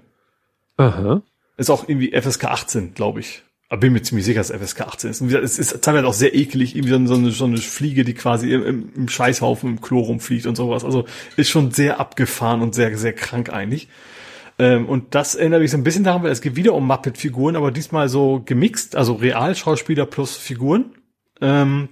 Aha. 0.77 1.23
Ist 1.57 1.69
auch 1.69 1.87
irgendwie 1.87 2.11
FSK 2.19 2.45
18, 2.45 2.93
glaube 2.93 3.19
ich. 3.19 3.43
Aber 3.69 3.79
bin 3.79 3.93
mir 3.93 4.01
ziemlich 4.01 4.25
sicher, 4.25 4.39
dass 4.39 4.51
FSK 4.51 4.81
18 4.81 5.09
ist. 5.09 5.21
Und 5.21 5.33
es 5.33 5.57
ist 5.57 5.81
teilweise 5.81 6.05
auch 6.05 6.13
sehr 6.13 6.35
ekelig, 6.35 6.75
irgendwie 6.75 7.07
so 7.07 7.15
eine, 7.15 7.31
so 7.31 7.45
eine 7.45 7.57
Fliege, 7.57 8.03
die 8.03 8.13
quasi 8.13 8.51
im, 8.51 8.91
im 8.93 9.07
Scheißhaufen 9.07 9.69
im 9.69 9.81
Klo 9.81 10.01
rumfliegt 10.01 10.45
und 10.45 10.55
sowas. 10.55 10.83
Also 10.83 11.05
ist 11.37 11.49
schon 11.49 11.71
sehr 11.71 11.99
abgefahren 11.99 12.61
und 12.61 12.75
sehr, 12.75 12.97
sehr 12.97 13.13
krank 13.13 13.51
eigentlich. 13.51 13.87
Ähm, 14.59 14.87
und 14.89 15.15
das 15.15 15.35
erinnert 15.35 15.61
mich 15.61 15.71
so 15.71 15.77
ein 15.77 15.83
bisschen 15.83 16.03
daran, 16.03 16.21
weil 16.23 16.31
es 16.31 16.41
geht 16.41 16.57
wieder 16.57 16.73
um 16.73 16.85
Muppet-Figuren, 16.85 17.55
aber 17.55 17.71
diesmal 17.71 18.09
so 18.09 18.41
gemixt, 18.45 18.95
also 18.95 19.13
Realschauspieler 19.13 20.05
plus 20.05 20.35
Figuren. 20.35 20.91
Ähm, 21.39 21.89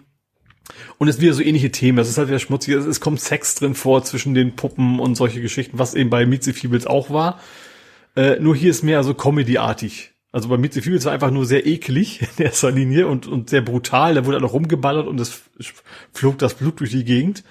und 0.98 1.08
es 1.08 1.16
ist 1.16 1.22
wieder 1.22 1.34
so 1.34 1.42
ähnliche 1.42 1.72
Themen. 1.72 1.98
Es 1.98 2.10
ist 2.10 2.18
halt 2.18 2.28
wieder 2.28 2.40
schmutzig. 2.40 2.76
Es, 2.76 3.00
kommt 3.00 3.22
Sex 3.22 3.56
drin 3.56 3.76
vor 3.76 4.04
zwischen 4.04 4.34
den 4.34 4.56
Puppen 4.56 5.00
und 5.00 5.16
solche 5.16 5.42
Geschichten, 5.42 5.80
was 5.80 5.94
eben 5.94 6.10
bei 6.10 6.28
the 6.40 6.54
Feebles 6.54 6.88
auch 6.88 7.10
war. 7.10 7.40
Äh, 8.16 8.40
nur 8.40 8.56
hier 8.56 8.72
ist 8.72 8.84
mehr 8.84 9.04
so 9.04 9.14
Comedy-artig. 9.14 10.12
Also 10.32 10.50
bei 10.50 10.58
Mitzi 10.58 10.82
Fields 10.82 11.06
war 11.06 11.14
einfach 11.14 11.32
nur 11.32 11.46
sehr 11.46 11.66
eklig 11.66 12.22
in 12.38 12.46
erster 12.46 12.72
Linie 12.72 13.08
und, 13.08 13.28
und 13.28 13.50
sehr 13.50 13.62
brutal. 13.62 14.16
Da 14.16 14.26
wurde 14.26 14.38
auch 14.38 14.42
noch 14.42 14.54
rumgeballert 14.54 15.08
und 15.08 15.20
es 15.20 15.42
flog 16.14 16.38
das 16.38 16.54
Blut 16.56 16.80
durch 16.80 16.92
die 16.92 17.04
Gegend. 17.04 17.44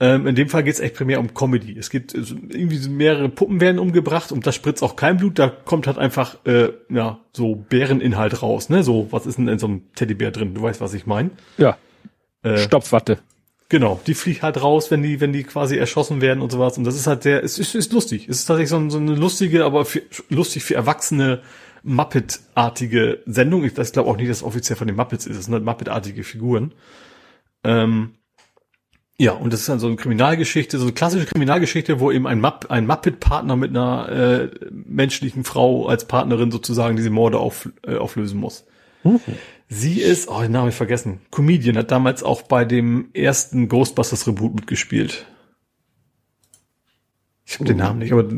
Ähm, 0.00 0.26
in 0.26 0.34
dem 0.34 0.48
Fall 0.48 0.64
geht 0.64 0.74
es 0.74 0.80
echt 0.80 0.96
primär 0.96 1.20
um 1.20 1.34
Comedy. 1.34 1.78
Es 1.78 1.90
also 1.94 2.34
irgendwie 2.34 2.88
mehrere 2.88 3.28
Puppen 3.28 3.60
werden 3.60 3.78
umgebracht 3.78 4.32
und 4.32 4.46
da 4.46 4.50
spritzt 4.50 4.82
auch 4.82 4.96
kein 4.96 5.18
Blut. 5.18 5.38
Da 5.38 5.48
kommt 5.48 5.86
halt 5.86 5.98
einfach 5.98 6.36
äh, 6.46 6.70
ja 6.88 7.20
so 7.32 7.54
Bäreninhalt 7.54 8.42
raus. 8.42 8.70
Ne, 8.70 8.82
so 8.82 9.08
was 9.10 9.26
ist 9.26 9.38
denn 9.38 9.46
in 9.46 9.58
so 9.58 9.66
einem 9.66 9.82
Teddybär 9.94 10.30
drin? 10.30 10.54
Du 10.54 10.62
weißt, 10.62 10.80
was 10.80 10.94
ich 10.94 11.06
meine? 11.06 11.30
Ja. 11.58 11.76
Äh, 12.44 12.58
Stopfwatte. 12.58 13.18
Genau, 13.68 14.00
die 14.06 14.14
fliegt 14.14 14.42
halt 14.42 14.62
raus, 14.62 14.90
wenn 14.90 15.02
die, 15.02 15.20
wenn 15.20 15.32
die 15.32 15.42
quasi 15.42 15.76
erschossen 15.76 16.20
werden 16.20 16.42
und 16.42 16.52
sowas. 16.52 16.78
Und 16.78 16.84
das 16.84 16.94
ist 16.94 17.06
halt 17.06 17.22
sehr, 17.22 17.42
es 17.42 17.58
ist, 17.58 17.74
ist 17.74 17.92
lustig. 17.92 18.28
Es 18.28 18.38
ist 18.40 18.46
tatsächlich 18.46 18.70
so, 18.70 18.88
so 18.90 18.98
eine 18.98 19.14
lustige, 19.14 19.64
aber 19.64 19.84
für, 19.84 20.02
lustig 20.28 20.62
für 20.62 20.74
Erwachsene 20.74 21.40
Muppet-artige 21.82 23.22
Sendung. 23.26 23.64
Ich, 23.64 23.76
ich 23.76 23.92
glaube 23.92 24.08
auch 24.08 24.16
nicht, 24.16 24.30
dass 24.30 24.38
es 24.38 24.42
offiziell 24.42 24.76
von 24.76 24.86
den 24.86 24.96
Muppets 24.96 25.26
ist. 25.26 25.36
Es 25.36 25.46
sind 25.46 25.54
halt 25.54 25.64
Muppet-artige 25.64 26.24
Figuren. 26.24 26.72
Ähm, 27.64 28.14
ja, 29.16 29.32
und 29.32 29.52
das 29.52 29.60
ist 29.60 29.68
dann 29.68 29.78
so 29.78 29.86
eine 29.86 29.96
Kriminalgeschichte, 29.96 30.76
so 30.78 30.84
eine 30.84 30.92
klassische 30.92 31.26
Kriminalgeschichte, 31.26 32.00
wo 32.00 32.10
eben 32.10 32.26
ein, 32.26 32.40
Mupp, 32.40 32.66
ein 32.68 32.86
Muppet-Partner 32.86 33.54
mit 33.56 33.70
einer 33.70 34.08
äh, 34.08 34.50
menschlichen 34.70 35.44
Frau 35.44 35.86
als 35.86 36.06
Partnerin 36.06 36.50
sozusagen 36.50 36.96
diese 36.96 37.10
Morde 37.10 37.38
auf, 37.38 37.68
äh, 37.86 37.96
auflösen 37.96 38.40
muss. 38.40 38.66
Mhm. 39.04 39.20
Sie 39.68 40.00
ist, 40.00 40.28
oh, 40.28 40.40
den 40.40 40.52
Namen 40.52 40.68
ich 40.68 40.74
vergessen. 40.74 41.20
Comedian 41.30 41.76
hat 41.76 41.90
damals 41.90 42.22
auch 42.22 42.42
bei 42.42 42.64
dem 42.64 43.08
ersten 43.14 43.68
Ghostbusters 43.68 44.26
Reboot 44.26 44.54
mitgespielt. 44.54 45.26
Ich 47.46 47.54
habe 47.54 47.64
den 47.64 47.78
Namen 47.78 47.98
nicht, 47.98 48.12
aber 48.12 48.28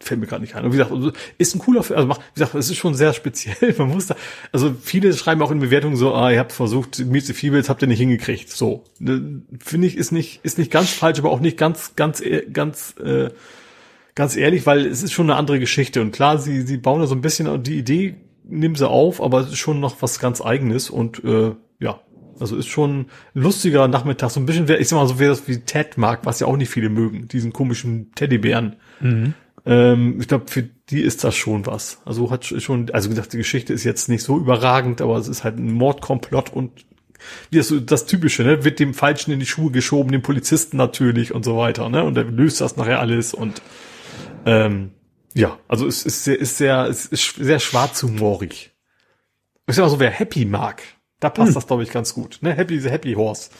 fällt 0.00 0.20
mir 0.20 0.26
gerade 0.26 0.42
nicht 0.42 0.54
ein. 0.54 0.64
Und 0.64 0.72
wie 0.72 0.76
gesagt, 0.76 0.92
also, 0.92 1.12
ist 1.38 1.54
ein 1.54 1.58
cooler 1.58 1.82
Film. 1.82 1.96
Also 1.96 2.08
macht, 2.08 2.20
wie 2.20 2.40
gesagt, 2.40 2.54
es 2.54 2.70
ist 2.70 2.76
schon 2.76 2.94
sehr 2.94 3.12
speziell. 3.12 3.74
Man 3.78 3.88
muss 3.88 4.06
da, 4.06 4.16
also 4.52 4.74
viele 4.80 5.12
schreiben 5.12 5.42
auch 5.42 5.50
in 5.50 5.60
Bewertungen 5.60 5.96
so, 5.96 6.14
ah, 6.14 6.30
ihr 6.30 6.38
habt 6.38 6.52
versucht, 6.52 6.98
Meet 6.98 7.26
the 7.26 7.32
Feebles 7.32 7.68
habt 7.68 7.82
ihr 7.82 7.88
nicht 7.88 7.98
hingekriegt. 7.98 8.50
So, 8.50 8.84
ne, 8.98 9.42
finde 9.58 9.86
ich, 9.86 9.96
ist 9.96 10.12
nicht, 10.12 10.40
ist 10.44 10.58
nicht 10.58 10.70
ganz 10.70 10.90
falsch, 10.90 11.18
aber 11.18 11.30
auch 11.30 11.40
nicht 11.40 11.58
ganz, 11.58 11.96
ganz, 11.96 12.22
ganz, 12.52 12.94
äh, 13.02 13.30
ganz 14.14 14.36
ehrlich, 14.36 14.66
weil 14.66 14.86
es 14.86 15.02
ist 15.02 15.12
schon 15.12 15.30
eine 15.30 15.38
andere 15.38 15.58
Geschichte. 15.58 16.00
Und 16.00 16.12
klar, 16.12 16.38
sie, 16.38 16.62
sie 16.62 16.76
bauen 16.76 17.00
da 17.00 17.06
so 17.06 17.14
ein 17.14 17.20
bisschen 17.20 17.62
die 17.62 17.78
Idee 17.78 18.16
nimm 18.48 18.76
sie 18.76 18.88
auf, 18.88 19.22
aber 19.22 19.40
es 19.40 19.48
ist 19.48 19.58
schon 19.58 19.80
noch 19.80 20.00
was 20.02 20.18
ganz 20.18 20.40
eigenes 20.40 20.90
und 20.90 21.22
äh, 21.24 21.54
ja, 21.80 22.00
also 22.38 22.56
ist 22.56 22.68
schon 22.68 23.00
ein 23.00 23.06
lustiger 23.34 23.88
Nachmittag. 23.88 24.30
So 24.30 24.40
ein 24.40 24.46
bisschen, 24.46 24.68
ich 24.68 24.88
sag 24.88 24.96
mal, 24.96 25.06
so 25.06 25.18
wer 25.18 25.28
das 25.28 25.48
wie 25.48 25.58
Ted 25.58 25.96
mag, 25.98 26.20
was 26.24 26.40
ja 26.40 26.46
auch 26.46 26.56
nicht 26.56 26.70
viele 26.70 26.88
mögen, 26.88 27.28
diesen 27.28 27.52
komischen 27.52 28.12
Teddybären. 28.14 28.76
Mhm. 29.00 29.34
Ähm, 29.64 30.20
ich 30.20 30.28
glaube, 30.28 30.44
für 30.48 30.62
die 30.62 31.00
ist 31.00 31.24
das 31.24 31.34
schon 31.34 31.66
was. 31.66 32.00
Also 32.04 32.30
hat 32.30 32.44
schon, 32.44 32.90
also 32.90 33.08
gesagt, 33.08 33.32
die 33.32 33.38
Geschichte 33.38 33.72
ist 33.72 33.84
jetzt 33.84 34.08
nicht 34.08 34.22
so 34.22 34.38
überragend, 34.38 35.00
aber 35.00 35.16
es 35.16 35.28
ist 35.28 35.44
halt 35.44 35.58
ein 35.58 35.72
Mordkomplott 35.72 36.52
und 36.52 36.86
wie 37.50 37.56
das, 37.56 37.72
das 37.84 38.06
Typische, 38.06 38.44
ne? 38.44 38.64
Wird 38.64 38.78
dem 38.78 38.94
Falschen 38.94 39.32
in 39.32 39.40
die 39.40 39.46
Schuhe 39.46 39.70
geschoben, 39.70 40.12
dem 40.12 40.22
Polizisten 40.22 40.76
natürlich 40.76 41.34
und 41.34 41.44
so 41.44 41.56
weiter, 41.56 41.88
ne? 41.88 42.04
Und 42.04 42.16
er 42.16 42.24
löst 42.24 42.60
das 42.60 42.76
nachher 42.76 43.00
alles 43.00 43.34
und 43.34 43.62
ähm, 44.44 44.90
ja, 45.36 45.58
also 45.68 45.86
es 45.86 46.04
ist 46.04 46.24
sehr, 46.24 46.38
ist 46.38 46.56
sehr, 46.56 46.86
es 46.86 47.06
ist 47.06 47.36
sehr 47.36 47.60
schwarzhumorig. 47.60 48.72
Ich 49.66 49.76
sag 49.76 49.82
mal 49.82 49.90
so, 49.90 50.00
wer 50.00 50.10
Happy 50.10 50.44
mag, 50.44 50.82
da 51.20 51.30
passt 51.30 51.48
hm. 51.48 51.54
das, 51.54 51.66
glaube 51.66 51.82
ich, 51.82 51.90
ganz 51.90 52.14
gut. 52.14 52.38
Ne? 52.40 52.54
Happy, 52.54 52.80
the 52.80 52.90
Happy 52.90 53.14
Horse. 53.14 53.50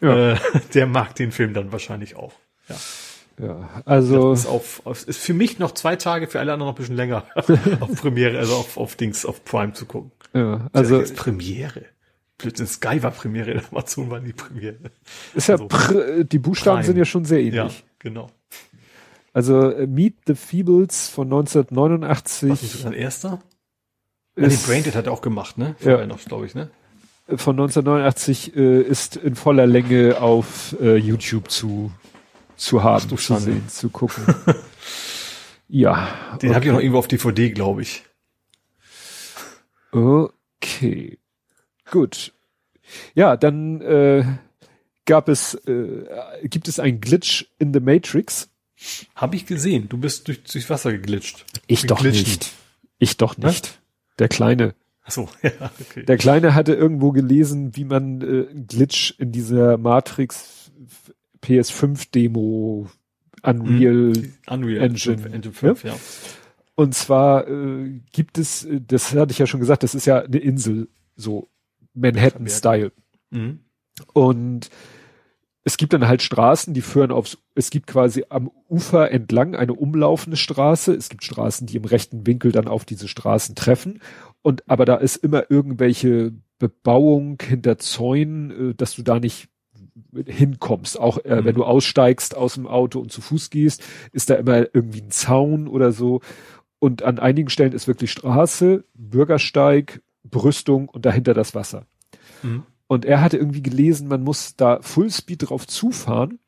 Ja. 0.00 0.32
Äh, 0.32 0.38
der 0.74 0.86
mag 0.86 1.14
den 1.14 1.32
Film 1.32 1.54
dann 1.54 1.72
wahrscheinlich 1.72 2.16
auch. 2.16 2.32
Ja. 2.68 2.76
Ja, 3.40 3.82
also. 3.84 4.30
Das 4.30 4.40
ist, 4.40 4.46
auf, 4.46 4.82
ist 4.86 5.18
für 5.18 5.34
mich 5.34 5.58
noch 5.58 5.72
zwei 5.72 5.96
Tage, 5.96 6.28
für 6.28 6.38
alle 6.38 6.52
anderen 6.52 6.70
noch 6.70 6.76
ein 6.76 6.80
bisschen 6.80 6.94
länger 6.94 7.24
auf 7.80 8.00
Premiere, 8.00 8.38
also 8.38 8.54
auf, 8.54 8.76
auf 8.76 8.94
Dings, 8.94 9.26
auf 9.26 9.44
Prime 9.44 9.72
zu 9.72 9.86
gucken. 9.86 10.12
Ja, 10.32 10.68
also. 10.72 10.98
Jetzt 10.98 11.16
Premiere. 11.16 11.86
Blödsinn, 12.38 12.66
Sky 12.66 13.02
war 13.02 13.10
Premiere, 13.10 13.62
Amazon 13.72 14.10
war 14.10 14.20
die 14.20 14.32
Premiere. 14.32 14.76
Ist 15.34 15.48
ja, 15.48 15.54
also, 15.54 15.66
pr, 15.66 16.24
die 16.24 16.38
Buchstaben 16.38 16.76
Prime. 16.78 16.86
sind 16.86 16.96
ja 16.96 17.04
schon 17.04 17.24
sehr 17.24 17.40
ähnlich. 17.40 17.54
Ja, 17.54 17.70
genau. 17.98 18.30
Also 19.34 19.70
äh, 19.70 19.86
Meet 19.86 20.14
the 20.26 20.34
Feebles 20.34 21.08
von 21.08 21.26
1989. 21.26 22.50
Was 22.50 22.62
ist 22.62 22.74
das 22.74 22.86
ein 22.86 22.92
erster? 22.94 23.40
Ja, 24.36 24.48
den 24.48 24.58
Braindead 24.58 24.94
hat 24.94 25.06
er 25.06 25.12
auch 25.12 25.22
gemacht, 25.22 25.58
ne? 25.58 25.76
Vorher 25.78 26.00
ja. 26.00 26.06
noch, 26.06 26.24
glaube 26.24 26.46
ich, 26.46 26.54
ne? 26.54 26.70
Von 27.26 27.54
1989 27.58 28.56
äh, 28.56 28.80
ist 28.80 29.16
in 29.16 29.34
voller 29.34 29.66
Länge 29.66 30.20
auf 30.20 30.76
äh, 30.80 30.96
YouTube 30.96 31.50
zu 31.50 31.90
zu 32.56 32.82
haben, 32.82 33.08
zu 33.08 33.36
sehen, 33.36 33.68
zu 33.68 33.90
gucken. 33.90 34.24
ja. 35.68 36.08
Den 36.40 36.50
okay. 36.50 36.54
habe 36.54 36.64
ich 36.66 36.72
noch 36.72 36.78
irgendwo 36.78 36.98
auf 36.98 37.08
DVD, 37.08 37.50
glaube 37.50 37.82
ich. 37.82 38.04
Okay. 39.90 41.18
Gut. 41.90 42.32
Ja, 43.14 43.36
dann 43.36 43.80
äh, 43.80 44.24
gab 45.04 45.28
es, 45.28 45.54
äh, 45.66 46.04
gibt 46.44 46.68
es 46.68 46.78
einen 46.78 47.00
Glitch 47.00 47.46
in 47.58 47.72
the 47.72 47.80
Matrix. 47.80 48.48
Habe 49.14 49.36
ich 49.36 49.46
gesehen. 49.46 49.88
Du 49.88 49.98
bist 49.98 50.28
durch, 50.28 50.42
durchs 50.42 50.70
Wasser 50.70 50.92
geglitscht. 50.92 51.44
Ich 51.66 51.86
doch 51.86 52.02
nicht. 52.02 52.52
Ich 52.98 53.16
doch 53.16 53.36
nicht. 53.36 53.44
Was? 53.46 53.78
Der 54.18 54.28
Kleine. 54.28 54.74
Ach 55.02 55.10
so, 55.10 55.28
ja, 55.42 55.70
okay. 55.80 56.04
Der 56.04 56.16
Kleine 56.16 56.54
hatte 56.54 56.74
irgendwo 56.74 57.12
gelesen, 57.12 57.76
wie 57.76 57.84
man 57.84 58.20
äh, 58.22 58.46
Glitch 58.66 59.14
in 59.18 59.32
dieser 59.32 59.76
Matrix 59.76 60.72
PS5 61.42 62.10
Demo 62.14 62.88
Unreal, 63.42 64.14
hm. 64.14 64.32
Unreal 64.48 64.82
Engine, 64.82 65.18
5, 65.18 65.34
Engine 65.34 65.54
5 65.54 65.84
ja? 65.84 65.90
ja. 65.90 65.96
Und 66.76 66.94
zwar 66.94 67.46
äh, 67.46 68.00
gibt 68.12 68.38
es, 68.38 68.64
äh, 68.64 68.80
das 68.80 69.12
hatte 69.14 69.32
ich 69.32 69.38
ja 69.38 69.46
schon 69.46 69.60
gesagt, 69.60 69.82
das 69.82 69.94
ist 69.94 70.06
ja 70.06 70.22
eine 70.22 70.38
Insel, 70.38 70.88
so 71.16 71.48
Manhattan-Style. 71.92 72.92
Mhm. 73.30 73.60
Und 74.12 74.70
es 75.66 75.78
gibt 75.78 75.94
dann 75.94 76.06
halt 76.06 76.20
Straßen, 76.20 76.74
die 76.74 76.82
führen 76.82 77.10
aufs, 77.10 77.38
es 77.54 77.70
gibt 77.70 77.86
quasi 77.86 78.24
am 78.28 78.50
Ufer 78.68 79.10
entlang 79.10 79.56
eine 79.56 79.72
umlaufende 79.72 80.36
Straße. 80.36 80.94
Es 80.94 81.08
gibt 81.08 81.24
Straßen, 81.24 81.66
die 81.66 81.78
im 81.78 81.86
rechten 81.86 82.26
Winkel 82.26 82.52
dann 82.52 82.68
auf 82.68 82.84
diese 82.84 83.08
Straßen 83.08 83.54
treffen. 83.54 84.00
Und 84.42 84.62
aber 84.68 84.84
da 84.84 84.96
ist 84.96 85.16
immer 85.16 85.50
irgendwelche 85.50 86.34
Bebauung 86.58 87.38
hinter 87.42 87.78
Zäunen, 87.78 88.70
äh, 88.70 88.74
dass 88.74 88.94
du 88.94 89.02
da 89.02 89.18
nicht 89.18 89.48
hinkommst. 90.26 91.00
Auch 91.00 91.18
äh, 91.24 91.40
mhm. 91.40 91.44
wenn 91.46 91.54
du 91.54 91.64
aussteigst 91.64 92.36
aus 92.36 92.54
dem 92.54 92.66
Auto 92.66 93.00
und 93.00 93.10
zu 93.10 93.22
Fuß 93.22 93.48
gehst, 93.48 93.82
ist 94.12 94.28
da 94.28 94.34
immer 94.34 94.66
irgendwie 94.74 95.00
ein 95.00 95.10
Zaun 95.10 95.66
oder 95.66 95.92
so. 95.92 96.20
Und 96.78 97.02
an 97.02 97.18
einigen 97.18 97.48
Stellen 97.48 97.72
ist 97.72 97.88
wirklich 97.88 98.12
Straße, 98.12 98.84
Bürgersteig, 98.92 100.02
Brüstung 100.24 100.90
und 100.90 101.06
dahinter 101.06 101.32
das 101.32 101.54
Wasser. 101.54 101.86
Mhm. 102.42 102.64
Und 102.86 103.04
er 103.04 103.20
hatte 103.20 103.38
irgendwie 103.38 103.62
gelesen, 103.62 104.08
man 104.08 104.22
muss 104.22 104.56
da 104.56 104.80
Fullspeed 104.82 105.48
drauf 105.48 105.66
zufahren 105.66 106.38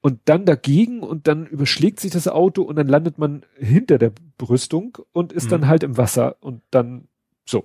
und 0.00 0.20
dann 0.26 0.44
dagegen 0.44 1.00
und 1.00 1.26
dann 1.26 1.46
überschlägt 1.46 2.00
sich 2.00 2.10
das 2.10 2.28
Auto 2.28 2.62
und 2.62 2.76
dann 2.76 2.86
landet 2.86 3.18
man 3.18 3.44
hinter 3.56 3.98
der 3.98 4.12
Brüstung 4.36 4.98
und 5.12 5.32
ist 5.32 5.46
mhm. 5.46 5.50
dann 5.50 5.66
halt 5.68 5.82
im 5.82 5.96
Wasser 5.96 6.36
und 6.40 6.62
dann 6.70 7.08
so. 7.44 7.64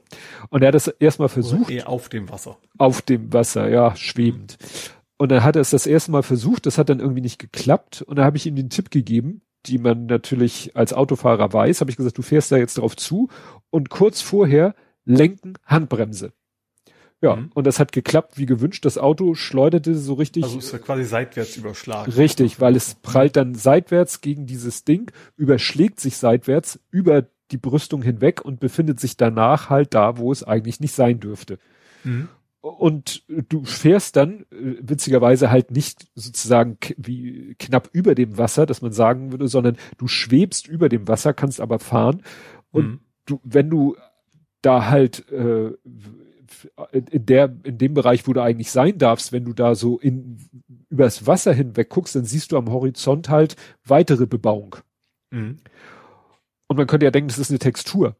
Und 0.49 0.61
er 0.61 0.69
hat 0.69 0.75
es 0.75 0.87
erstmal 0.87 1.29
versucht. 1.29 1.69
Oder 1.69 1.89
auf 1.89 2.09
dem 2.09 2.29
Wasser. 2.29 2.57
Auf 2.77 3.01
dem 3.01 3.33
Wasser, 3.33 3.69
ja, 3.69 3.95
schwebend. 3.95 4.57
Und 5.17 5.29
dann 5.29 5.43
hat 5.43 5.55
er 5.55 5.61
es 5.61 5.69
das 5.69 5.85
erste 5.85 6.11
Mal 6.11 6.23
versucht, 6.23 6.65
das 6.65 6.77
hat 6.77 6.89
dann 6.89 6.99
irgendwie 6.99 7.21
nicht 7.21 7.39
geklappt. 7.39 8.01
Und 8.01 8.17
da 8.17 8.23
habe 8.23 8.37
ich 8.37 8.45
ihm 8.45 8.55
den 8.55 8.69
Tipp 8.69 8.91
gegeben, 8.91 9.41
die 9.65 9.77
man 9.77 10.05
natürlich 10.05 10.75
als 10.75 10.93
Autofahrer 10.93 11.53
weiß, 11.53 11.81
habe 11.81 11.91
ich 11.91 11.97
gesagt, 11.97 12.17
du 12.17 12.21
fährst 12.21 12.51
da 12.51 12.57
jetzt 12.57 12.77
drauf 12.77 12.95
zu 12.95 13.29
und 13.69 13.89
kurz 13.89 14.21
vorher 14.21 14.75
lenken, 15.05 15.53
Handbremse. 15.65 16.33
Ja, 17.23 17.37
mhm. 17.37 17.51
und 17.53 17.65
das 17.65 17.79
hat 17.79 17.93
geklappt 17.93 18.37
wie 18.37 18.45
gewünscht. 18.45 18.83
Das 18.83 18.97
Auto 18.97 19.33
schleuderte 19.33 19.95
so 19.95 20.13
richtig. 20.15 20.43
Also 20.43 20.57
ist 20.57 20.73
ja 20.73 20.79
quasi 20.79 21.05
seitwärts 21.05 21.55
überschlagen. 21.55 22.11
Richtig, 22.11 22.59
weil 22.59 22.75
es 22.75 22.95
prallt 22.95 23.37
dann 23.37 23.55
seitwärts 23.55 24.19
gegen 24.19 24.45
dieses 24.45 24.83
Ding, 24.83 25.09
überschlägt 25.37 26.01
sich 26.01 26.17
seitwärts 26.17 26.81
über 26.91 27.25
die 27.51 27.57
Brüstung 27.57 28.01
hinweg 28.01 28.43
und 28.43 28.59
befindet 28.59 28.99
sich 28.99 29.15
danach 29.15 29.69
halt 29.69 29.93
da, 29.93 30.17
wo 30.17 30.33
es 30.33 30.43
eigentlich 30.43 30.81
nicht 30.81 30.93
sein 30.93 31.21
dürfte. 31.21 31.59
Mhm. 32.03 32.27
Und 32.59 33.23
du 33.27 33.63
fährst 33.63 34.17
dann 34.17 34.41
äh, 34.51 34.75
witzigerweise 34.81 35.49
halt 35.49 35.71
nicht 35.71 36.07
sozusagen 36.15 36.77
wie 36.97 37.55
knapp 37.57 37.89
über 37.93 38.15
dem 38.15 38.37
Wasser, 38.37 38.65
dass 38.65 38.81
man 38.81 38.91
sagen 38.91 39.31
würde, 39.31 39.47
sondern 39.47 39.77
du 39.97 40.09
schwebst 40.09 40.67
über 40.67 40.89
dem 40.89 41.07
Wasser, 41.07 41.33
kannst 41.33 41.61
aber 41.61 41.79
fahren. 41.79 42.21
Und 42.71 42.85
mhm. 42.85 42.99
du, 43.25 43.39
wenn 43.45 43.69
du 43.69 43.95
da 44.61 44.89
halt 44.89 45.29
äh, 45.31 45.71
in 46.91 47.25
der 47.25 47.53
in 47.63 47.77
dem 47.77 47.93
Bereich, 47.93 48.27
wo 48.27 48.33
du 48.33 48.41
eigentlich 48.41 48.71
sein 48.71 48.97
darfst, 48.97 49.31
wenn 49.31 49.45
du 49.45 49.53
da 49.53 49.75
so 49.75 49.99
in 49.99 50.37
übers 50.89 51.27
Wasser 51.27 51.53
hinweg 51.53 51.89
guckst, 51.89 52.15
dann 52.15 52.25
siehst 52.25 52.51
du 52.51 52.57
am 52.57 52.69
Horizont 52.71 53.29
halt 53.29 53.55
weitere 53.85 54.25
Bebauung. 54.25 54.75
Mhm. 55.31 55.59
Und 56.67 56.77
man 56.77 56.87
könnte 56.87 57.05
ja 57.05 57.11
denken, 57.11 57.27
das 57.27 57.39
ist 57.39 57.49
eine 57.49 57.59
Textur. 57.59 58.15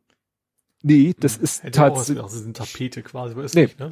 Nee, 0.84 1.16
das 1.18 1.38
hm. 1.38 1.44
ist 1.44 1.64
tatsächlich. 1.72 2.22
Das 2.22 2.34
ist 2.34 2.44
eine 2.44 2.54
Tapete 2.54 3.02
quasi, 3.02 3.34
aber 3.34 3.44
ist 3.44 3.56
nee. 3.56 3.64
nicht, 3.64 3.80
ne? 3.80 3.92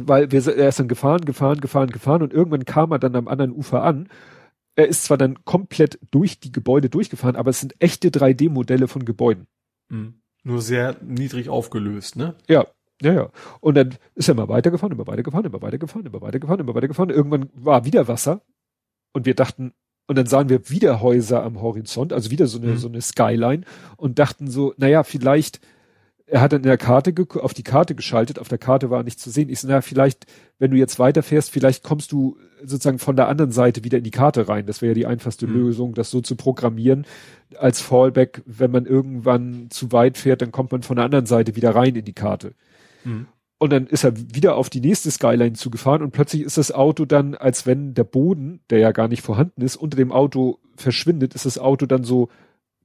Weil 0.00 0.30
wir, 0.30 0.46
er 0.46 0.68
ist 0.68 0.78
dann 0.78 0.88
gefahren, 0.88 1.24
gefahren, 1.24 1.60
gefahren, 1.60 1.90
gefahren 1.90 2.22
und 2.22 2.32
irgendwann 2.32 2.64
kam 2.64 2.92
er 2.92 2.98
dann 2.98 3.16
am 3.16 3.28
anderen 3.28 3.52
Ufer 3.52 3.82
an. 3.82 4.08
Er 4.74 4.88
ist 4.88 5.04
zwar 5.04 5.18
dann 5.18 5.44
komplett 5.44 5.98
durch 6.10 6.40
die 6.40 6.52
Gebäude 6.52 6.88
durchgefahren, 6.88 7.36
aber 7.36 7.50
es 7.50 7.60
sind 7.60 7.74
echte 7.78 8.08
3D-Modelle 8.08 8.88
von 8.88 9.04
Gebäuden. 9.04 9.46
Mhm. 9.88 10.14
Nur 10.44 10.62
sehr 10.62 10.96
niedrig 11.02 11.48
aufgelöst, 11.48 12.16
ne? 12.16 12.36
Ja, 12.48 12.66
ja, 13.02 13.12
ja. 13.12 13.30
Und 13.60 13.76
dann 13.76 13.96
ist 14.14 14.28
er 14.28 14.32
immer 14.32 14.48
weitergefahren, 14.48 14.92
immer 14.92 15.06
weitergefahren, 15.06 15.46
immer 15.46 15.60
weitergefahren, 15.60 16.06
immer 16.06 16.20
weitergefahren, 16.20 16.60
immer 16.60 16.74
weitergefahren. 16.74 17.10
Irgendwann 17.10 17.50
war 17.54 17.84
wieder 17.84 18.08
Wasser 18.08 18.42
und 19.12 19.26
wir 19.26 19.34
dachten, 19.34 19.72
und 20.06 20.16
dann 20.16 20.26
sahen 20.26 20.48
wir 20.48 20.68
wieder 20.68 21.00
Häuser 21.00 21.42
am 21.42 21.60
Horizont, 21.60 22.12
also 22.12 22.30
wieder 22.30 22.46
so 22.46 22.58
eine, 22.58 22.72
mhm. 22.72 22.76
so 22.78 22.88
eine 22.88 23.00
Skyline 23.00 23.62
und 23.96 24.18
dachten 24.18 24.50
so, 24.50 24.74
naja, 24.76 25.04
vielleicht, 25.04 25.60
er 26.26 26.40
hat 26.40 26.52
dann 26.52 26.62
in 26.62 26.68
der 26.68 26.78
Karte, 26.78 27.14
auf 27.40 27.54
die 27.54 27.62
Karte 27.62 27.94
geschaltet, 27.94 28.38
auf 28.38 28.48
der 28.48 28.58
Karte 28.58 28.90
war 28.90 29.02
nichts 29.02 29.22
zu 29.22 29.30
sehen. 29.30 29.48
Ich 29.48 29.60
so, 29.60 29.68
naja, 29.68 29.80
vielleicht, 29.80 30.26
wenn 30.58 30.70
du 30.70 30.76
jetzt 30.76 30.98
weiterfährst, 30.98 31.50
vielleicht 31.50 31.82
kommst 31.82 32.12
du 32.12 32.36
sozusagen 32.64 32.98
von 32.98 33.16
der 33.16 33.28
anderen 33.28 33.52
Seite 33.52 33.84
wieder 33.84 33.98
in 33.98 34.04
die 34.04 34.10
Karte 34.10 34.48
rein. 34.48 34.66
Das 34.66 34.82
wäre 34.82 34.90
ja 34.90 34.94
die 34.94 35.06
einfachste 35.06 35.46
mhm. 35.46 35.54
Lösung, 35.54 35.94
das 35.94 36.10
so 36.10 36.20
zu 36.20 36.36
programmieren 36.36 37.06
als 37.58 37.80
Fallback. 37.80 38.42
Wenn 38.46 38.70
man 38.70 38.86
irgendwann 38.86 39.68
zu 39.70 39.92
weit 39.92 40.18
fährt, 40.18 40.42
dann 40.42 40.52
kommt 40.52 40.72
man 40.72 40.82
von 40.82 40.96
der 40.96 41.04
anderen 41.04 41.26
Seite 41.26 41.56
wieder 41.56 41.74
rein 41.74 41.96
in 41.96 42.04
die 42.04 42.12
Karte. 42.12 42.54
Mhm. 43.04 43.26
Und 43.58 43.70
dann 43.70 43.86
ist 43.86 44.02
er 44.02 44.16
wieder 44.16 44.56
auf 44.56 44.70
die 44.70 44.80
nächste 44.80 45.10
Skyline 45.10 45.52
zugefahren 45.52 46.02
und 46.02 46.10
plötzlich 46.10 46.42
ist 46.42 46.58
das 46.58 46.72
Auto 46.72 47.04
dann, 47.04 47.36
als 47.36 47.64
wenn 47.64 47.94
der 47.94 48.02
Boden, 48.02 48.60
der 48.70 48.80
ja 48.80 48.90
gar 48.90 49.06
nicht 49.06 49.22
vorhanden 49.22 49.62
ist, 49.62 49.76
unter 49.76 49.96
dem 49.96 50.10
Auto 50.10 50.58
verschwindet, 50.74 51.34
ist 51.34 51.46
das 51.46 51.58
Auto 51.58 51.86
dann 51.86 52.02
so 52.02 52.28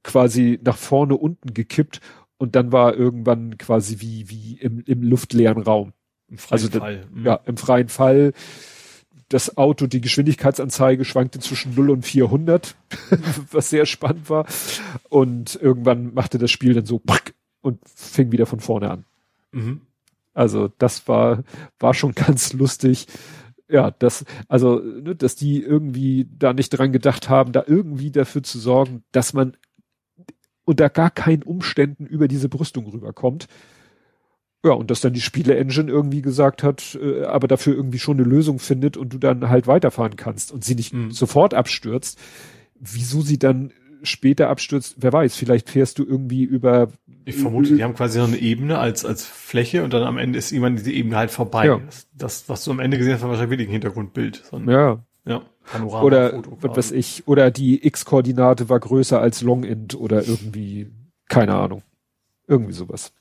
quasi 0.04 0.60
nach 0.62 0.76
vorne 0.76 1.16
unten 1.16 1.52
gekippt 1.52 2.00
und 2.38 2.54
dann 2.54 2.70
war 2.70 2.94
irgendwann 2.94 3.58
quasi 3.58 3.96
wie, 3.98 4.30
wie 4.30 4.58
im, 4.60 4.84
im 4.86 5.02
luftleeren 5.02 5.62
Raum. 5.62 5.92
Im 6.28 6.38
freien 6.38 6.62
also, 6.62 6.78
Fall. 6.78 7.06
Mhm. 7.12 7.26
Ja, 7.26 7.40
im 7.46 7.56
freien 7.56 7.88
Fall. 7.88 8.32
Das 9.28 9.58
Auto, 9.58 9.86
die 9.86 10.00
Geschwindigkeitsanzeige 10.00 11.04
schwankte 11.04 11.40
zwischen 11.40 11.74
0 11.74 11.90
und 11.90 12.02
400, 12.02 12.76
was 13.50 13.68
sehr 13.68 13.84
spannend 13.84 14.30
war. 14.30 14.46
Und 15.08 15.58
irgendwann 15.60 16.14
machte 16.14 16.38
das 16.38 16.50
Spiel 16.50 16.74
dann 16.74 16.86
so 16.86 17.02
und 17.60 17.80
fing 17.84 18.32
wieder 18.32 18.46
von 18.46 18.60
vorne 18.60 18.90
an. 18.90 19.04
Mhm. 19.52 19.80
Also 20.38 20.68
das 20.78 21.08
war, 21.08 21.42
war 21.80 21.94
schon 21.94 22.12
ganz 22.14 22.52
lustig. 22.52 23.08
Ja, 23.68 23.90
das, 23.90 24.24
also, 24.46 24.78
ne, 24.78 25.16
dass 25.16 25.34
die 25.34 25.60
irgendwie 25.60 26.28
da 26.30 26.52
nicht 26.52 26.70
dran 26.70 26.92
gedacht 26.92 27.28
haben, 27.28 27.50
da 27.50 27.64
irgendwie 27.66 28.12
dafür 28.12 28.44
zu 28.44 28.60
sorgen, 28.60 29.02
dass 29.10 29.32
man 29.34 29.56
unter 30.64 30.88
gar 30.90 31.10
keinen 31.10 31.42
Umständen 31.42 32.06
über 32.06 32.28
diese 32.28 32.48
Brüstung 32.48 32.86
rüberkommt. 32.86 33.48
Ja, 34.64 34.72
und 34.72 34.90
dass 34.90 35.00
dann 35.00 35.12
die 35.12 35.20
Spiele-Engine 35.20 35.90
irgendwie 35.90 36.22
gesagt 36.22 36.62
hat, 36.62 36.96
äh, 37.00 37.24
aber 37.24 37.48
dafür 37.48 37.74
irgendwie 37.74 37.98
schon 37.98 38.18
eine 38.18 38.28
Lösung 38.28 38.60
findet 38.60 38.96
und 38.96 39.12
du 39.12 39.18
dann 39.18 39.48
halt 39.48 39.66
weiterfahren 39.66 40.16
kannst 40.16 40.52
und 40.52 40.64
sie 40.64 40.76
nicht 40.76 40.94
mhm. 40.94 41.10
sofort 41.10 41.52
abstürzt. 41.52 42.18
Wieso 42.78 43.22
sie 43.22 43.38
dann 43.38 43.72
später 44.02 44.48
abstürzt, 44.48 44.96
wer 44.98 45.12
weiß, 45.12 45.36
vielleicht 45.36 45.70
fährst 45.70 45.98
du 45.98 46.04
irgendwie 46.04 46.44
über. 46.44 46.88
Ich 47.24 47.36
vermute, 47.36 47.74
die 47.74 47.84
haben 47.84 47.94
quasi 47.94 48.18
so 48.18 48.24
eine 48.24 48.38
Ebene 48.38 48.78
als, 48.78 49.04
als 49.04 49.24
Fläche 49.24 49.84
und 49.84 49.92
dann 49.92 50.02
am 50.02 50.18
Ende 50.18 50.38
ist 50.38 50.52
irgendwann 50.52 50.76
diese 50.76 50.92
Ebene 50.92 51.16
halt 51.16 51.30
vorbei. 51.30 51.66
Ja. 51.66 51.80
Das, 52.14 52.48
was 52.48 52.64
du 52.64 52.70
am 52.70 52.80
Ende 52.80 52.98
gesehen 52.98 53.14
hast, 53.14 53.22
war 53.22 53.28
wahrscheinlich 53.28 53.50
wirklich 53.50 53.68
ein 53.68 53.72
Hintergrundbild. 53.72 54.42
So 54.50 54.56
ein, 54.56 54.68
ja. 54.68 55.04
Ja. 55.26 55.42
Panorama 55.64 56.02
oder 56.02 56.42
was 56.60 56.76
weiß 56.76 56.90
ich, 56.92 57.28
oder 57.28 57.50
die 57.50 57.86
X-Koordinate 57.86 58.68
war 58.70 58.80
größer 58.80 59.20
als 59.20 59.42
Long-Int 59.42 59.94
oder 59.94 60.26
irgendwie, 60.26 60.90
keine 61.28 61.54
Ahnung. 61.54 61.82
Irgendwie 62.46 62.72
sowas. 62.72 63.12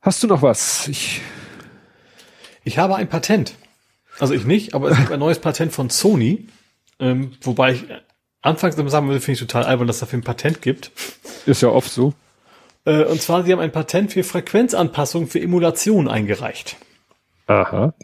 Hast 0.00 0.22
du 0.22 0.26
noch 0.26 0.42
was? 0.42 0.88
Ich, 0.88 1.20
ich 2.64 2.78
habe 2.78 2.96
ein 2.96 3.08
Patent. 3.08 3.54
Also 4.18 4.34
ich 4.34 4.44
nicht, 4.44 4.74
aber 4.74 4.90
es 4.90 4.98
gibt 4.98 5.12
ein 5.12 5.20
neues 5.20 5.38
Patent 5.38 5.72
von 5.72 5.90
Sony 5.90 6.48
Ähm, 6.98 7.32
wobei 7.42 7.72
ich 7.72 7.84
anfangs 8.48 8.76
sagen 8.76 9.06
würde, 9.08 9.20
finde 9.20 9.34
ich 9.34 9.40
total 9.40 9.64
albern, 9.64 9.86
dass 9.86 9.96
es 9.96 10.00
dafür 10.00 10.18
ein 10.18 10.24
Patent 10.24 10.62
gibt. 10.62 10.90
Ist 11.46 11.62
ja 11.62 11.68
oft 11.68 11.90
so. 11.90 12.14
Äh, 12.84 13.04
und 13.04 13.20
zwar, 13.20 13.44
sie 13.44 13.52
haben 13.52 13.60
ein 13.60 13.72
Patent 13.72 14.12
für 14.12 14.24
Frequenzanpassung 14.24 15.26
für 15.26 15.40
Emulation 15.40 16.08
eingereicht. 16.08 16.76
Aha. 17.46 17.94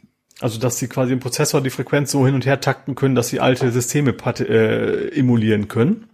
Also, 0.40 0.58
dass 0.58 0.78
sie 0.78 0.88
quasi 0.88 1.12
im 1.12 1.20
Prozessor 1.20 1.60
die 1.60 1.70
Frequenz 1.70 2.10
so 2.10 2.26
hin 2.26 2.34
und 2.34 2.44
her 2.44 2.60
takten 2.60 2.94
können, 2.94 3.14
dass 3.14 3.28
sie 3.28 3.40
alte 3.40 3.70
Systeme 3.70 4.10
äh, 4.10 5.18
emulieren 5.18 5.68
können. 5.68 6.08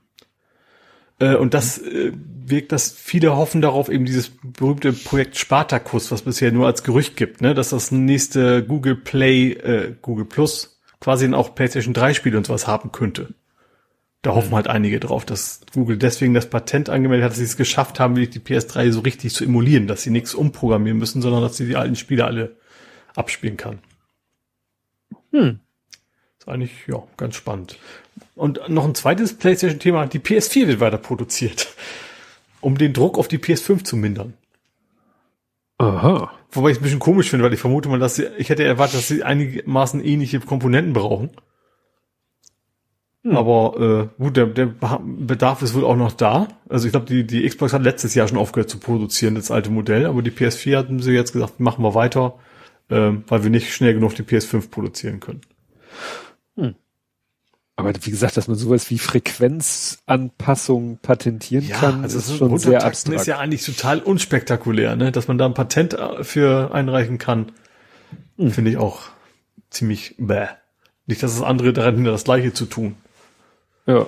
Äh, 1.18 1.34
und 1.36 1.55
das 1.55 1.78
äh, 1.78 2.12
wirkt, 2.15 2.73
dass 2.73 2.91
viele 2.92 3.36
hoffen 3.36 3.62
darauf, 3.62 3.89
eben 3.89 4.05
dieses 4.05 4.33
berühmte 4.42 4.92
Projekt 4.92 5.36
Spartacus, 5.36 6.10
was 6.10 6.23
bisher 6.23 6.52
nur 6.52 6.67
als 6.67 6.83
Gerücht 6.83 7.17
gibt, 7.17 7.41
ne, 7.41 7.55
dass 7.55 7.70
das 7.70 7.91
nächste 7.92 8.65
Google 8.65 8.97
Play, 8.97 9.52
äh, 9.52 9.94
Google 10.02 10.26
Plus 10.26 10.81
quasi 11.00 11.25
dann 11.25 11.34
auch 11.34 11.55
PlayStation 11.55 11.94
3 11.94 12.15
Spiele 12.15 12.36
und 12.36 12.47
sowas 12.47 12.67
haben 12.67 12.92
könnte. 12.92 13.34
Da 14.23 14.34
hoffen 14.34 14.55
halt 14.55 14.68
einige 14.68 15.00
drauf, 15.00 15.24
dass 15.24 15.60
Google 15.73 15.97
deswegen 15.97 16.34
das 16.34 16.50
Patent 16.50 16.90
angemeldet 16.90 17.24
hat, 17.24 17.31
dass 17.32 17.39
sie 17.39 17.44
es 17.44 17.57
geschafft 17.57 17.99
haben, 17.99 18.15
die 18.15 18.26
PS3 18.26 18.92
so 18.92 19.00
richtig 19.00 19.32
zu 19.32 19.44
emulieren, 19.44 19.86
dass 19.86 20.02
sie 20.02 20.10
nichts 20.10 20.34
umprogrammieren 20.34 20.99
müssen, 20.99 21.23
sondern 21.23 21.42
dass 21.42 21.57
sie 21.57 21.66
die 21.66 21.76
alten 21.76 21.97
Spiele 21.97 22.26
alle 22.26 22.57
abspielen 23.16 23.57
kann. 23.57 23.78
Hm. 25.32 25.60
Ist 26.39 26.49
eigentlich, 26.49 26.73
ja, 26.86 27.02
ganz 27.16 27.34
spannend. 27.36 27.78
Und 28.34 28.60
noch 28.68 28.84
ein 28.84 28.94
zweites 28.94 29.34
PlayStation-Thema, 29.34 30.07
die 30.07 30.20
PS4 30.20 30.66
wird 30.66 30.81
weiter 30.81 30.99
produziert. 30.99 31.68
Um 32.62 32.76
den 32.76 32.92
Druck 32.92 33.16
auf 33.16 33.26
die 33.26 33.39
PS5 33.39 33.84
zu 33.84 33.97
mindern. 33.97 34.34
Aha. 35.78 36.31
Wobei 36.52 36.68
ich 36.68 36.76
es 36.76 36.81
ein 36.81 36.82
bisschen 36.82 36.99
komisch 36.99 37.31
finde, 37.31 37.42
weil 37.42 37.55
ich 37.55 37.60
vermute 37.60 37.89
mal, 37.89 37.99
dass 37.99 38.16
sie, 38.16 38.26
ich 38.36 38.50
hätte 38.50 38.65
erwartet, 38.65 38.99
dass 38.99 39.08
sie 39.08 39.23
einigermaßen 39.23 40.05
ähnliche 40.05 40.40
Komponenten 40.40 40.92
brauchen. 40.92 41.31
Hm. 43.23 43.36
Aber 43.36 44.10
äh, 44.18 44.23
gut, 44.23 44.36
der, 44.36 44.47
der 44.47 44.66
Bedarf 44.66 45.62
ist 45.62 45.74
wohl 45.74 45.84
auch 45.84 45.97
noch 45.97 46.12
da. 46.12 46.49
Also 46.68 46.86
ich 46.86 46.92
glaube, 46.92 47.07
die, 47.07 47.26
die 47.26 47.47
Xbox 47.47 47.73
hat 47.73 47.82
letztes 47.82 48.15
Jahr 48.15 48.28
schon 48.28 48.39
aufgehört 48.39 48.70
zu 48.70 48.78
produzieren, 48.78 49.34
das 49.34 49.50
alte 49.50 49.70
Modell, 49.70 50.07
aber 50.07 50.23
die 50.23 50.31
PS4 50.31 50.76
hatten 50.76 51.00
sie 51.00 51.12
jetzt 51.12 51.32
gesagt, 51.32 51.60
machen 51.60 51.84
wir 51.84 51.94
weiter, 51.94 52.39
äh, 52.89 53.12
weil 53.26 53.42
wir 53.42 53.50
nicht 53.50 53.74
schnell 53.74 53.92
genug 53.92 54.15
die 54.15 54.23
PS5 54.23 54.70
produzieren 54.70 55.20
können. 55.20 55.42
Hm. 56.57 56.74
Aber 57.76 57.92
wie 58.00 58.10
gesagt, 58.10 58.39
dass 58.39 58.49
man 58.49 58.57
sowas 58.57 58.89
wie 58.90 58.99
Frequenzanpassung 58.99 60.99
patentieren 61.02 61.66
ja, 61.66 61.76
kann, 61.76 62.02
also 62.02 62.18
ist 62.18 62.36
schon 62.36 62.58
sehr 62.58 62.84
abstrakt. 62.84 63.20
ist 63.20 63.26
ja 63.26 63.39
eigentlich 63.39 63.65
total 63.65 64.00
unspektakulär, 64.00 64.97
ne? 64.97 65.12
Dass 65.12 65.28
man 65.28 65.36
da 65.36 65.44
ein 65.44 65.55
Patent 65.55 65.92
äh, 65.92 66.24
für 66.24 66.73
einreichen 66.73 67.18
kann, 67.18 67.52
hm. 68.39 68.50
finde 68.50 68.70
ich 68.70 68.78
auch 68.78 69.02
ziemlich 69.68 70.15
bäh. 70.18 70.47
Nicht, 71.07 71.23
dass 71.23 71.34
das 71.34 71.42
andere 71.42 71.74
daran 71.74 71.97
hindert, 71.97 72.15
das 72.15 72.24
Gleiche 72.24 72.55
zu 72.55 72.65
tun. 72.65 72.97
Ja. 73.91 74.07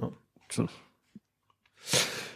Ja, 0.00 0.66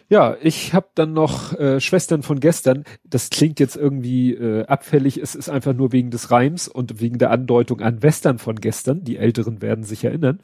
ja 0.08 0.36
ich 0.40 0.74
habe 0.74 0.88
dann 0.94 1.12
noch 1.12 1.52
äh, 1.58 1.80
Schwestern 1.80 2.22
von 2.22 2.40
gestern. 2.40 2.84
Das 3.04 3.30
klingt 3.30 3.60
jetzt 3.60 3.76
irgendwie 3.76 4.34
äh, 4.34 4.66
abfällig. 4.66 5.18
Es 5.18 5.34
ist 5.34 5.48
einfach 5.48 5.72
nur 5.72 5.92
wegen 5.92 6.10
des 6.10 6.30
Reims 6.30 6.68
und 6.68 7.00
wegen 7.00 7.18
der 7.18 7.30
Andeutung 7.30 7.80
an 7.80 8.02
Western 8.02 8.38
von 8.38 8.56
gestern. 8.56 9.04
Die 9.04 9.16
Älteren 9.16 9.62
werden 9.62 9.84
sich 9.84 10.04
erinnern. 10.04 10.40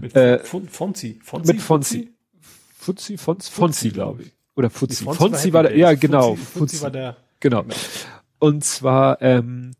Mit 0.00 0.16
äh, 0.16 0.38
Fonzi. 0.40 1.20
Fonzi. 1.22 1.52
Mit 1.52 1.60
Fonzi. 1.60 2.12
Fuzzi, 2.74 3.16
Fonzi, 3.16 3.52
Fonzi, 3.52 3.90
glaube 3.90 4.22
ich. 4.22 4.32
Oder 4.56 4.68
Fuzzi. 4.68 5.04
Fonzi, 5.04 5.18
Fonzi 5.18 5.52
war, 5.52 5.62
der, 5.62 5.76
ja 5.76 5.94
genau. 5.94 6.34
Fuzzi, 6.34 6.58
Fuzzi 6.58 6.82
war 6.82 6.90
der. 6.90 7.16
Genau. 7.38 7.64
Und 8.40 8.64
zwar 8.64 9.22
ähm, 9.22 9.70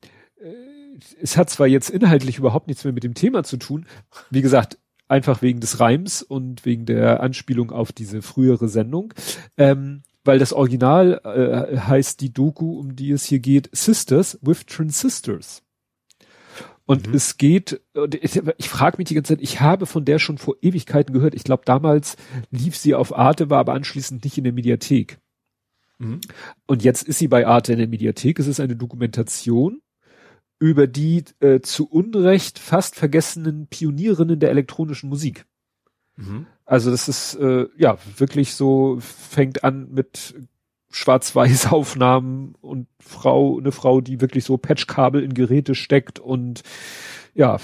es 1.20 1.36
hat 1.36 1.50
zwar 1.50 1.66
jetzt 1.66 1.90
inhaltlich 1.90 2.38
überhaupt 2.38 2.68
nichts 2.68 2.84
mehr 2.84 2.92
mit 2.92 3.04
dem 3.04 3.14
Thema 3.14 3.44
zu 3.44 3.56
tun. 3.56 3.86
Wie 4.30 4.42
gesagt, 4.42 4.78
einfach 5.12 5.42
wegen 5.42 5.60
des 5.60 5.78
Reims 5.78 6.22
und 6.22 6.64
wegen 6.64 6.86
der 6.86 7.22
Anspielung 7.22 7.70
auf 7.70 7.92
diese 7.92 8.22
frühere 8.22 8.68
Sendung. 8.68 9.14
Ähm, 9.56 10.02
weil 10.24 10.38
das 10.38 10.52
Original 10.52 11.20
äh, 11.24 11.78
heißt 11.78 12.20
die 12.20 12.32
Doku, 12.32 12.78
um 12.78 12.96
die 12.96 13.10
es 13.10 13.24
hier 13.24 13.40
geht, 13.40 13.68
Sisters 13.72 14.38
with 14.40 14.66
Transistors. 14.66 15.62
Und 16.84 17.08
mhm. 17.08 17.14
es 17.14 17.36
geht, 17.36 17.80
ich, 18.20 18.40
ich 18.56 18.68
frage 18.68 18.98
mich 18.98 19.08
die 19.08 19.14
ganze 19.14 19.34
Zeit, 19.34 19.42
ich 19.42 19.60
habe 19.60 19.86
von 19.86 20.04
der 20.04 20.18
schon 20.18 20.38
vor 20.38 20.56
Ewigkeiten 20.62 21.12
gehört. 21.12 21.34
Ich 21.34 21.44
glaube, 21.44 21.62
damals 21.64 22.16
lief 22.50 22.76
sie 22.76 22.94
auf 22.94 23.16
Arte, 23.16 23.50
war 23.50 23.58
aber 23.58 23.74
anschließend 23.74 24.24
nicht 24.24 24.38
in 24.38 24.44
der 24.44 24.52
Mediathek. 24.52 25.18
Mhm. 25.98 26.20
Und 26.66 26.82
jetzt 26.82 27.02
ist 27.02 27.18
sie 27.18 27.28
bei 27.28 27.46
Arte 27.46 27.72
in 27.72 27.78
der 27.78 27.88
Mediathek. 27.88 28.38
Es 28.38 28.46
ist 28.46 28.60
eine 28.60 28.76
Dokumentation 28.76 29.80
über 30.62 30.86
die 30.86 31.24
äh, 31.40 31.58
zu 31.58 31.88
Unrecht 31.90 32.60
fast 32.60 32.94
vergessenen 32.94 33.66
Pionierinnen 33.66 34.38
der 34.38 34.50
elektronischen 34.50 35.08
Musik. 35.08 35.44
Mhm. 36.14 36.46
Also 36.64 36.92
das 36.92 37.08
ist 37.08 37.34
äh, 37.34 37.66
ja 37.76 37.98
wirklich 38.16 38.54
so, 38.54 38.98
fängt 39.00 39.64
an 39.64 39.90
mit 39.90 40.36
Schwarz-Weiß-Aufnahmen 40.90 42.54
und 42.60 42.86
Frau, 43.00 43.58
eine 43.58 43.72
Frau, 43.72 44.00
die 44.00 44.20
wirklich 44.20 44.44
so 44.44 44.56
Patchkabel 44.56 45.24
in 45.24 45.34
Geräte 45.34 45.74
steckt 45.74 46.20
und 46.20 46.62
ja, 47.34 47.58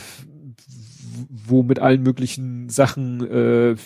wo 1.31 1.63
mit 1.63 1.79
allen 1.79 2.03
möglichen 2.03 2.69
Sachen 2.69 3.25
äh, 3.31 3.77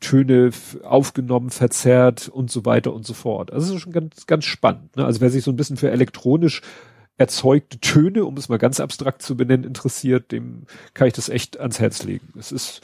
Töne 0.00 0.50
aufgenommen, 0.82 1.50
verzerrt 1.50 2.28
und 2.28 2.50
so 2.50 2.64
weiter 2.64 2.92
und 2.92 3.06
so 3.06 3.14
fort. 3.14 3.52
Also 3.52 3.68
es 3.68 3.76
ist 3.76 3.82
schon 3.82 3.92
ganz, 3.92 4.26
ganz 4.26 4.44
spannend. 4.44 4.96
Ne? 4.96 5.04
Also 5.04 5.20
wer 5.20 5.30
sich 5.30 5.44
so 5.44 5.52
ein 5.52 5.56
bisschen 5.56 5.76
für 5.76 5.92
elektronisch 5.92 6.62
erzeugte 7.16 7.78
Töne, 7.78 8.24
um 8.24 8.36
es 8.36 8.48
mal 8.48 8.58
ganz 8.58 8.80
abstrakt 8.80 9.22
zu 9.22 9.36
benennen, 9.36 9.64
interessiert, 9.64 10.32
dem 10.32 10.64
kann 10.94 11.06
ich 11.06 11.14
das 11.14 11.28
echt 11.28 11.60
ans 11.60 11.80
Herz 11.80 12.02
legen. 12.02 12.32
Es 12.38 12.52
ist, 12.52 12.80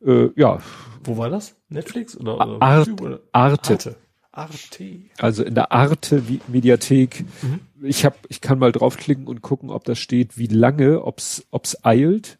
mhm. 0.00 0.10
äh, 0.10 0.30
ja. 0.36 0.60
Wo 1.04 1.16
war 1.16 1.30
das? 1.30 1.54
Netflix 1.68 2.16
oder, 2.16 2.36
oder 2.36 2.62
Art, 2.62 3.00
oder? 3.00 3.20
Arte. 3.32 3.72
Arte. 3.72 3.96
Arte. 4.32 5.00
Also 5.18 5.42
in 5.42 5.54
der 5.54 5.72
Arte 5.72 6.22
Mediathek. 6.46 7.24
Mhm. 7.42 7.60
Ich 7.82 8.04
hab, 8.04 8.16
ich 8.28 8.40
kann 8.40 8.58
mal 8.58 8.72
draufklicken 8.72 9.26
und 9.26 9.42
gucken, 9.42 9.70
ob 9.70 9.84
das 9.84 9.98
steht, 9.98 10.38
wie 10.38 10.46
lange, 10.46 11.04
ob's, 11.04 11.46
ob's 11.50 11.84
eilt. 11.84 12.38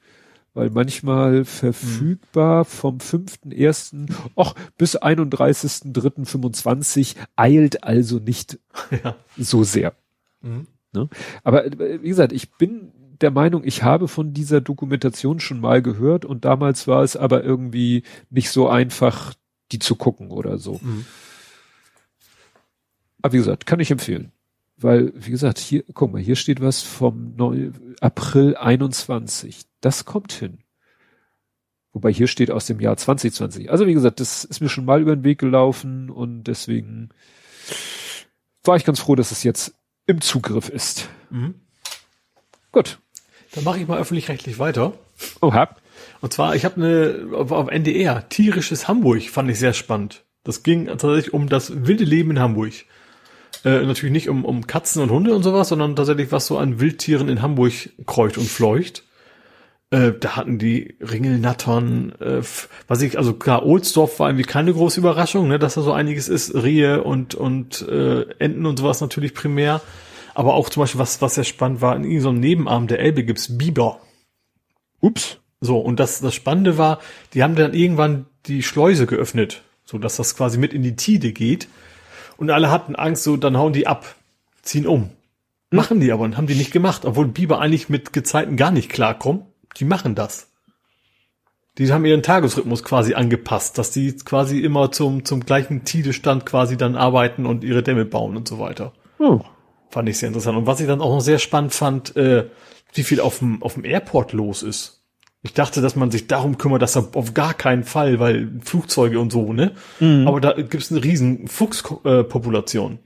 Weil 0.54 0.70
manchmal 0.70 1.44
verfügbar 1.44 2.60
mhm. 2.60 2.64
vom 2.64 2.96
5.1. 2.98 4.10
Och, 4.34 4.54
bis 4.76 5.00
31.3.25 5.00 7.14
eilt 7.36 7.84
also 7.84 8.18
nicht 8.18 8.58
ja. 9.04 9.14
so 9.36 9.62
sehr. 9.62 9.94
Mhm. 10.40 10.66
Ne? 10.92 11.08
Aber 11.44 11.66
äh, 11.66 12.02
wie 12.02 12.08
gesagt, 12.08 12.32
ich 12.32 12.50
bin 12.52 12.92
der 13.20 13.30
Meinung, 13.30 13.64
ich 13.64 13.82
habe 13.82 14.08
von 14.08 14.32
dieser 14.32 14.60
Dokumentation 14.60 15.40
schon 15.40 15.60
mal 15.60 15.82
gehört 15.82 16.24
und 16.24 16.44
damals 16.44 16.86
war 16.86 17.02
es 17.02 17.16
aber 17.16 17.42
irgendwie 17.42 18.04
nicht 18.30 18.50
so 18.50 18.68
einfach, 18.68 19.34
die 19.72 19.78
zu 19.78 19.96
gucken 19.96 20.30
oder 20.30 20.58
so. 20.58 20.80
Mhm. 20.82 21.04
Aber 23.22 23.32
wie 23.32 23.38
gesagt, 23.38 23.66
kann 23.66 23.80
ich 23.80 23.90
empfehlen. 23.90 24.32
Weil, 24.80 25.12
wie 25.16 25.32
gesagt, 25.32 25.58
hier, 25.58 25.82
guck 25.92 26.12
mal, 26.12 26.22
hier 26.22 26.36
steht 26.36 26.60
was 26.60 26.82
vom 26.82 27.34
Neu 27.34 27.72
April 28.00 28.56
21. 28.56 29.62
Das 29.80 30.04
kommt 30.04 30.32
hin. 30.32 30.58
Wobei 31.92 32.12
hier 32.12 32.28
steht 32.28 32.52
aus 32.52 32.66
dem 32.66 32.78
Jahr 32.78 32.96
2020. 32.96 33.72
Also 33.72 33.88
wie 33.88 33.94
gesagt, 33.94 34.20
das 34.20 34.44
ist 34.44 34.60
mir 34.60 34.68
schon 34.68 34.84
mal 34.84 35.00
über 35.00 35.16
den 35.16 35.24
Weg 35.24 35.38
gelaufen 35.40 36.10
und 36.10 36.44
deswegen 36.44 37.08
war 38.62 38.76
ich 38.76 38.84
ganz 38.84 39.00
froh, 39.00 39.16
dass 39.16 39.32
es 39.32 39.42
jetzt 39.42 39.74
im 40.08 40.20
Zugriff 40.20 40.68
ist. 40.68 41.08
Mhm. 41.30 41.54
Gut. 42.72 42.98
Dann 43.54 43.62
mache 43.62 43.78
ich 43.78 43.86
mal 43.86 43.98
öffentlich-rechtlich 43.98 44.58
weiter. 44.58 44.94
Oha. 45.40 45.68
Und 46.20 46.32
zwar, 46.32 46.56
ich 46.56 46.64
habe 46.64 46.76
eine 46.76 47.36
auf, 47.36 47.52
auf 47.52 47.68
NDR, 47.68 48.28
tierisches 48.28 48.88
Hamburg, 48.88 49.22
fand 49.30 49.50
ich 49.50 49.58
sehr 49.58 49.72
spannend. 49.72 50.24
Das 50.44 50.62
ging 50.62 50.86
tatsächlich 50.86 51.34
um 51.34 51.48
das 51.48 51.86
wilde 51.86 52.04
Leben 52.04 52.30
in 52.32 52.40
Hamburg. 52.40 52.72
Äh, 53.64 53.82
natürlich 53.82 54.12
nicht 54.12 54.28
um, 54.28 54.44
um 54.44 54.66
Katzen 54.66 55.02
und 55.02 55.10
Hunde 55.10 55.34
und 55.34 55.42
sowas, 55.42 55.68
sondern 55.68 55.96
tatsächlich 55.96 56.32
was 56.32 56.46
so 56.46 56.58
an 56.58 56.80
Wildtieren 56.80 57.28
in 57.28 57.42
Hamburg 57.42 57.72
kreucht 58.06 58.38
und 58.38 58.48
fleucht. 58.48 59.02
Äh, 59.90 60.12
da 60.20 60.36
hatten 60.36 60.58
die 60.58 60.96
Ringelnattern, 61.00 62.12
äh, 62.20 62.42
was 62.88 63.00
ich, 63.00 63.16
also 63.16 63.32
klar, 63.32 63.64
Ohlsdorf 63.64 64.20
war 64.20 64.28
irgendwie 64.28 64.44
keine 64.44 64.74
große 64.74 65.00
Überraschung, 65.00 65.48
ne, 65.48 65.58
dass 65.58 65.74
da 65.74 65.82
so 65.82 65.92
einiges 65.92 66.28
ist, 66.28 66.54
Rehe 66.54 67.02
und, 67.02 67.34
und 67.34 67.88
äh, 67.88 68.26
Enten 68.38 68.66
und 68.66 68.78
sowas 68.78 69.00
natürlich 69.00 69.32
primär. 69.32 69.80
Aber 70.34 70.54
auch 70.54 70.68
zum 70.68 70.82
Beispiel, 70.82 71.00
was, 71.00 71.22
was 71.22 71.36
sehr 71.36 71.44
spannend 71.44 71.80
war, 71.80 71.96
in 71.96 72.20
so 72.20 72.28
einem 72.28 72.40
Nebenarm 72.40 72.86
der 72.86 73.00
Elbe 73.00 73.24
gibt's 73.24 73.56
Biber. 73.56 74.00
Ups. 75.00 75.38
So, 75.60 75.78
und 75.78 75.98
das, 75.98 76.20
das 76.20 76.34
Spannende 76.34 76.76
war, 76.76 77.00
die 77.32 77.42
haben 77.42 77.56
dann 77.56 77.74
irgendwann 77.74 78.26
die 78.46 78.62
Schleuse 78.62 79.06
geöffnet, 79.06 79.62
so 79.84 79.98
dass 79.98 80.16
das 80.16 80.36
quasi 80.36 80.58
mit 80.58 80.74
in 80.74 80.82
die 80.82 80.96
Tide 80.96 81.32
geht. 81.32 81.66
Und 82.36 82.50
alle 82.50 82.70
hatten 82.70 82.94
Angst, 82.94 83.24
so, 83.24 83.36
dann 83.36 83.56
hauen 83.56 83.72
die 83.72 83.86
ab, 83.86 84.14
ziehen 84.62 84.86
um. 84.86 85.04
Hm. 85.04 85.10
Machen 85.70 86.00
die 86.00 86.12
aber 86.12 86.24
und 86.24 86.36
haben 86.36 86.46
die 86.46 86.54
nicht 86.54 86.72
gemacht, 86.72 87.04
obwohl 87.06 87.26
Biber 87.26 87.58
eigentlich 87.60 87.88
mit 87.88 88.12
Gezeiten 88.12 88.56
gar 88.56 88.70
nicht 88.70 88.90
klarkommen 88.90 89.42
die 89.76 89.84
machen 89.84 90.14
das. 90.14 90.48
Die 91.78 91.92
haben 91.92 92.04
ihren 92.04 92.24
Tagesrhythmus 92.24 92.82
quasi 92.82 93.14
angepasst, 93.14 93.78
dass 93.78 93.92
die 93.92 94.12
quasi 94.16 94.58
immer 94.60 94.90
zum, 94.90 95.24
zum 95.24 95.44
gleichen 95.46 95.84
Tidestand 95.84 96.44
quasi 96.44 96.76
dann 96.76 96.96
arbeiten 96.96 97.46
und 97.46 97.62
ihre 97.62 97.84
Dämme 97.84 98.04
bauen 98.04 98.36
und 98.36 98.48
so 98.48 98.58
weiter. 98.58 98.92
Oh. 99.20 99.40
Fand 99.90 100.08
ich 100.08 100.18
sehr 100.18 100.26
interessant. 100.28 100.58
Und 100.58 100.66
was 100.66 100.80
ich 100.80 100.88
dann 100.88 101.00
auch 101.00 101.14
noch 101.14 101.20
sehr 101.20 101.38
spannend 101.38 101.72
fand, 101.72 102.16
äh, 102.16 102.46
wie 102.94 103.04
viel 103.04 103.20
auf 103.20 103.38
dem, 103.38 103.62
auf 103.62 103.74
dem 103.74 103.84
Airport 103.84 104.32
los 104.32 104.62
ist. 104.62 105.04
Ich 105.42 105.54
dachte, 105.54 105.80
dass 105.80 105.94
man 105.94 106.10
sich 106.10 106.26
darum 106.26 106.58
kümmert, 106.58 106.82
dass 106.82 106.96
er 106.96 107.08
auf 107.14 107.32
gar 107.32 107.54
keinen 107.54 107.84
Fall, 107.84 108.18
weil 108.18 108.58
Flugzeuge 108.60 109.20
und 109.20 109.30
so, 109.30 109.52
ne? 109.52 109.72
Mhm. 110.00 110.26
Aber 110.26 110.40
da 110.40 110.52
gibt's 110.54 110.90
eine 110.90 111.04
riesen 111.04 111.46
Fuchspopulation. 111.46 112.98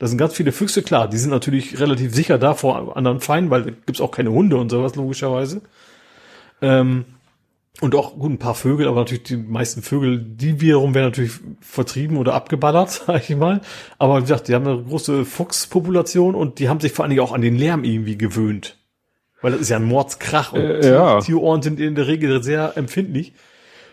Da 0.00 0.06
sind 0.06 0.16
ganz 0.16 0.32
viele 0.32 0.50
Füchse, 0.50 0.82
klar, 0.82 1.08
die 1.08 1.18
sind 1.18 1.28
natürlich 1.28 1.78
relativ 1.78 2.14
sicher 2.14 2.38
da 2.38 2.54
vor 2.54 2.96
anderen 2.96 3.20
Feinden, 3.20 3.50
weil 3.50 3.62
da 3.64 3.70
gibt's 3.70 4.00
auch 4.00 4.10
keine 4.10 4.32
Hunde 4.32 4.56
und 4.56 4.70
sowas, 4.70 4.96
logischerweise. 4.96 5.60
Ähm, 6.62 7.04
und 7.82 7.94
auch 7.94 8.18
gut, 8.18 8.30
ein 8.32 8.38
paar 8.38 8.54
Vögel, 8.54 8.88
aber 8.88 9.00
natürlich 9.00 9.24
die 9.24 9.36
meisten 9.36 9.82
Vögel, 9.82 10.18
die 10.18 10.62
wiederum 10.62 10.94
werden 10.94 11.08
natürlich 11.08 11.32
vertrieben 11.60 12.16
oder 12.16 12.32
abgeballert, 12.32 12.90
sag 13.06 13.28
ich 13.28 13.36
mal. 13.36 13.60
Aber 13.98 14.16
wie 14.16 14.22
gesagt, 14.22 14.48
die 14.48 14.54
haben 14.54 14.66
eine 14.66 14.82
große 14.82 15.26
Fuchspopulation 15.26 16.34
und 16.34 16.60
die 16.60 16.70
haben 16.70 16.80
sich 16.80 16.92
vor 16.92 17.04
allen 17.04 17.10
Dingen 17.10 17.22
auch 17.22 17.32
an 17.32 17.42
den 17.42 17.56
Lärm 17.56 17.84
irgendwie 17.84 18.16
gewöhnt. 18.16 18.78
Weil 19.42 19.52
das 19.52 19.60
ist 19.60 19.68
ja 19.68 19.76
ein 19.76 19.84
Mordskrach 19.84 20.54
und 20.54 20.62
äh, 20.62 20.94
ja. 20.94 21.20
Tierohren 21.20 21.60
sind 21.60 21.78
in 21.78 21.94
der 21.94 22.06
Regel 22.06 22.42
sehr 22.42 22.74
empfindlich. 22.78 23.34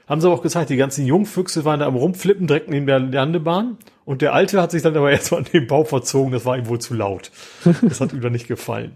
Haben 0.07 0.21
sie 0.21 0.27
aber 0.27 0.37
auch 0.37 0.41
gezeigt, 0.41 0.69
die 0.69 0.77
ganzen 0.77 1.05
Jungfüchse 1.05 1.65
waren 1.65 1.81
da 1.81 1.85
am 1.85 1.95
Rumflippen 1.95 2.47
direkt 2.47 2.69
neben 2.69 2.87
der 2.87 2.99
Landebahn. 2.99 3.77
Und 4.05 4.21
der 4.21 4.33
Alte 4.33 4.61
hat 4.61 4.71
sich 4.71 4.81
dann 4.81 4.95
aber 4.95 5.11
erstmal 5.11 5.41
an 5.41 5.47
den 5.51 5.67
Bau 5.67 5.83
verzogen, 5.83 6.31
das 6.31 6.45
war 6.45 6.57
ihm 6.57 6.67
wohl 6.67 6.79
zu 6.79 6.93
laut. 6.93 7.31
Das 7.81 7.99
hat 7.99 8.13
ihm 8.13 8.21
dann 8.21 8.31
nicht 8.31 8.47
gefallen. 8.47 8.95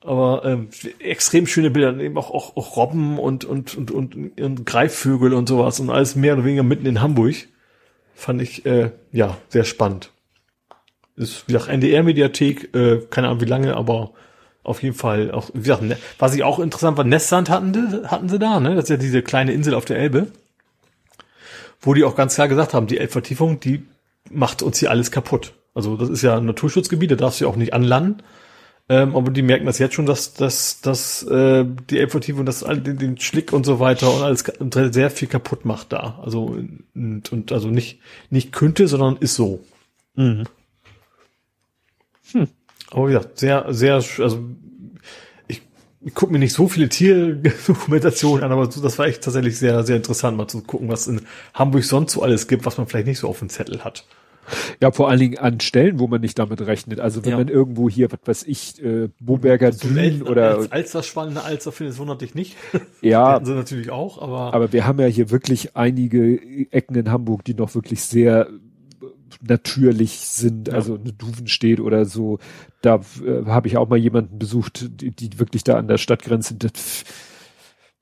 Aber 0.00 0.42
ähm, 0.44 0.68
extrem 1.00 1.46
schöne 1.46 1.70
Bilder, 1.70 1.98
eben 1.98 2.16
auch, 2.18 2.30
auch, 2.30 2.56
auch 2.56 2.76
Robben 2.76 3.18
und, 3.18 3.44
und, 3.44 3.74
und, 3.74 3.90
und, 3.90 4.40
und 4.40 4.66
Greifvögel 4.66 5.32
und 5.32 5.48
sowas 5.48 5.80
und 5.80 5.90
alles 5.90 6.14
mehr 6.14 6.34
oder 6.34 6.44
weniger 6.44 6.62
mitten 6.62 6.86
in 6.86 7.00
Hamburg. 7.00 7.34
Fand 8.14 8.40
ich 8.40 8.64
äh, 8.64 8.90
ja 9.10 9.36
sehr 9.48 9.64
spannend. 9.64 10.10
Ist 11.16 11.48
wie 11.48 11.54
gesagt 11.54 11.70
NDR-Mediathek, 11.70 12.74
äh, 12.76 13.00
keine 13.10 13.28
Ahnung 13.28 13.40
wie 13.40 13.46
lange, 13.46 13.76
aber 13.76 14.12
auf 14.62 14.82
jeden 14.82 14.94
Fall 14.94 15.30
auch, 15.30 15.50
wie 15.52 15.60
gesagt, 15.60 15.82
ne, 15.82 15.96
was 16.18 16.34
ich 16.34 16.44
auch 16.44 16.58
interessant 16.58 16.96
war, 16.96 17.04
Nestsand 17.04 17.50
hatten, 17.50 18.08
hatten 18.10 18.28
sie 18.28 18.38
da, 18.38 18.60
ne? 18.60 18.74
Das 18.74 18.84
ist 18.84 18.90
ja 18.90 18.96
diese 18.96 19.22
kleine 19.22 19.52
Insel 19.52 19.74
auf 19.74 19.84
der 19.84 19.98
Elbe. 19.98 20.28
Wo 21.84 21.94
die 21.94 22.04
auch 22.04 22.16
ganz 22.16 22.34
klar 22.34 22.48
gesagt 22.48 22.74
haben, 22.74 22.86
die 22.86 22.98
Elbvertiefung, 22.98 23.60
die 23.60 23.84
macht 24.30 24.62
uns 24.62 24.78
hier 24.78 24.90
alles 24.90 25.10
kaputt. 25.10 25.54
Also 25.74 25.96
das 25.96 26.08
ist 26.08 26.22
ja 26.22 26.36
ein 26.36 26.46
Naturschutzgebiet, 26.46 27.10
da 27.10 27.16
darfst 27.16 27.40
du 27.40 27.44
ja 27.44 27.50
auch 27.50 27.56
nicht 27.56 27.74
anlanden. 27.74 28.22
Ähm, 28.88 29.16
aber 29.16 29.30
die 29.30 29.42
merken 29.42 29.64
das 29.64 29.78
jetzt 29.78 29.94
schon, 29.94 30.04
dass, 30.04 30.34
dass, 30.34 30.80
dass 30.82 31.22
äh, 31.22 31.64
die 31.90 31.98
Elbvertiefung 31.98 32.44
das 32.44 32.60
den, 32.60 32.98
den 32.98 33.18
Schlick 33.18 33.52
und 33.52 33.64
so 33.64 33.80
weiter 33.80 34.12
und 34.12 34.22
alles 34.22 34.44
sehr 34.94 35.10
viel 35.10 35.28
kaputt 35.28 35.64
macht 35.64 35.92
da. 35.92 36.20
Also 36.22 36.56
und, 36.94 37.32
und 37.32 37.52
also 37.52 37.68
nicht 37.68 38.00
nicht 38.28 38.52
könnte, 38.52 38.86
sondern 38.86 39.16
ist 39.16 39.34
so. 39.34 39.64
Mhm. 40.16 40.44
Hm. 42.32 42.48
Aber 42.90 43.08
wie 43.08 43.12
gesagt, 43.12 43.38
sehr, 43.38 43.72
sehr, 43.72 43.94
also 43.94 44.44
ich, 46.04 46.14
gucke 46.14 46.32
mir 46.32 46.38
nicht 46.38 46.52
so 46.52 46.68
viele 46.68 46.88
Tierdokumentationen 46.88 48.44
an, 48.44 48.52
aber 48.52 48.66
das 48.66 48.98
war 48.98 49.06
echt 49.06 49.22
tatsächlich 49.22 49.58
sehr, 49.58 49.82
sehr 49.84 49.96
interessant, 49.96 50.36
mal 50.36 50.48
zu 50.48 50.62
gucken, 50.62 50.88
was 50.88 51.06
in 51.06 51.22
Hamburg 51.54 51.84
sonst 51.84 52.12
so 52.12 52.22
alles 52.22 52.48
gibt, 52.48 52.66
was 52.66 52.78
man 52.78 52.86
vielleicht 52.86 53.06
nicht 53.06 53.18
so 53.18 53.28
auf 53.28 53.38
dem 53.38 53.48
Zettel 53.48 53.84
hat. 53.84 54.04
Ja, 54.80 54.92
vor 54.92 55.08
allen 55.08 55.20
Dingen 55.20 55.38
an 55.38 55.60
Stellen, 55.60 55.98
wo 55.98 56.06
man 56.06 56.20
nicht 56.20 56.38
damit 56.38 56.60
rechnet. 56.60 57.00
Also 57.00 57.24
wenn 57.24 57.32
ja. 57.32 57.38
man 57.38 57.48
irgendwo 57.48 57.88
hier, 57.88 58.10
was 58.12 58.20
weiß 58.24 58.42
ich, 58.44 58.82
äh, 58.82 59.08
Boberger 59.18 59.70
Dünen 59.70 60.22
oder 60.22 60.58
als 60.58 60.72
Alster 60.72 61.02
spannende 61.02 61.42
Alster 61.42 61.72
findest, 61.72 61.98
wundert 61.98 62.20
dich 62.20 62.34
nicht. 62.34 62.56
Ja. 63.00 63.40
Sie 63.42 63.52
natürlich 63.52 63.90
auch, 63.90 64.20
aber. 64.20 64.54
Aber 64.54 64.72
wir 64.72 64.86
haben 64.86 64.98
ja 64.98 65.06
hier 65.06 65.30
wirklich 65.30 65.76
einige 65.76 66.40
Ecken 66.70 66.94
in 66.96 67.10
Hamburg, 67.10 67.44
die 67.44 67.54
noch 67.54 67.74
wirklich 67.74 68.02
sehr 68.02 68.48
natürlich 69.48 70.20
sind, 70.20 70.68
ja. 70.68 70.74
also 70.74 70.94
eine 70.94 71.12
Duven 71.12 71.46
steht 71.46 71.80
oder 71.80 72.04
so. 72.04 72.38
Da 72.82 73.00
äh, 73.24 73.46
habe 73.46 73.68
ich 73.68 73.76
auch 73.76 73.88
mal 73.88 73.96
jemanden 73.96 74.38
besucht, 74.38 74.86
die, 75.00 75.10
die 75.10 75.38
wirklich 75.38 75.64
da 75.64 75.76
an 75.76 75.88
der 75.88 75.98
Stadtgrenze, 75.98 76.54
das, 76.56 77.04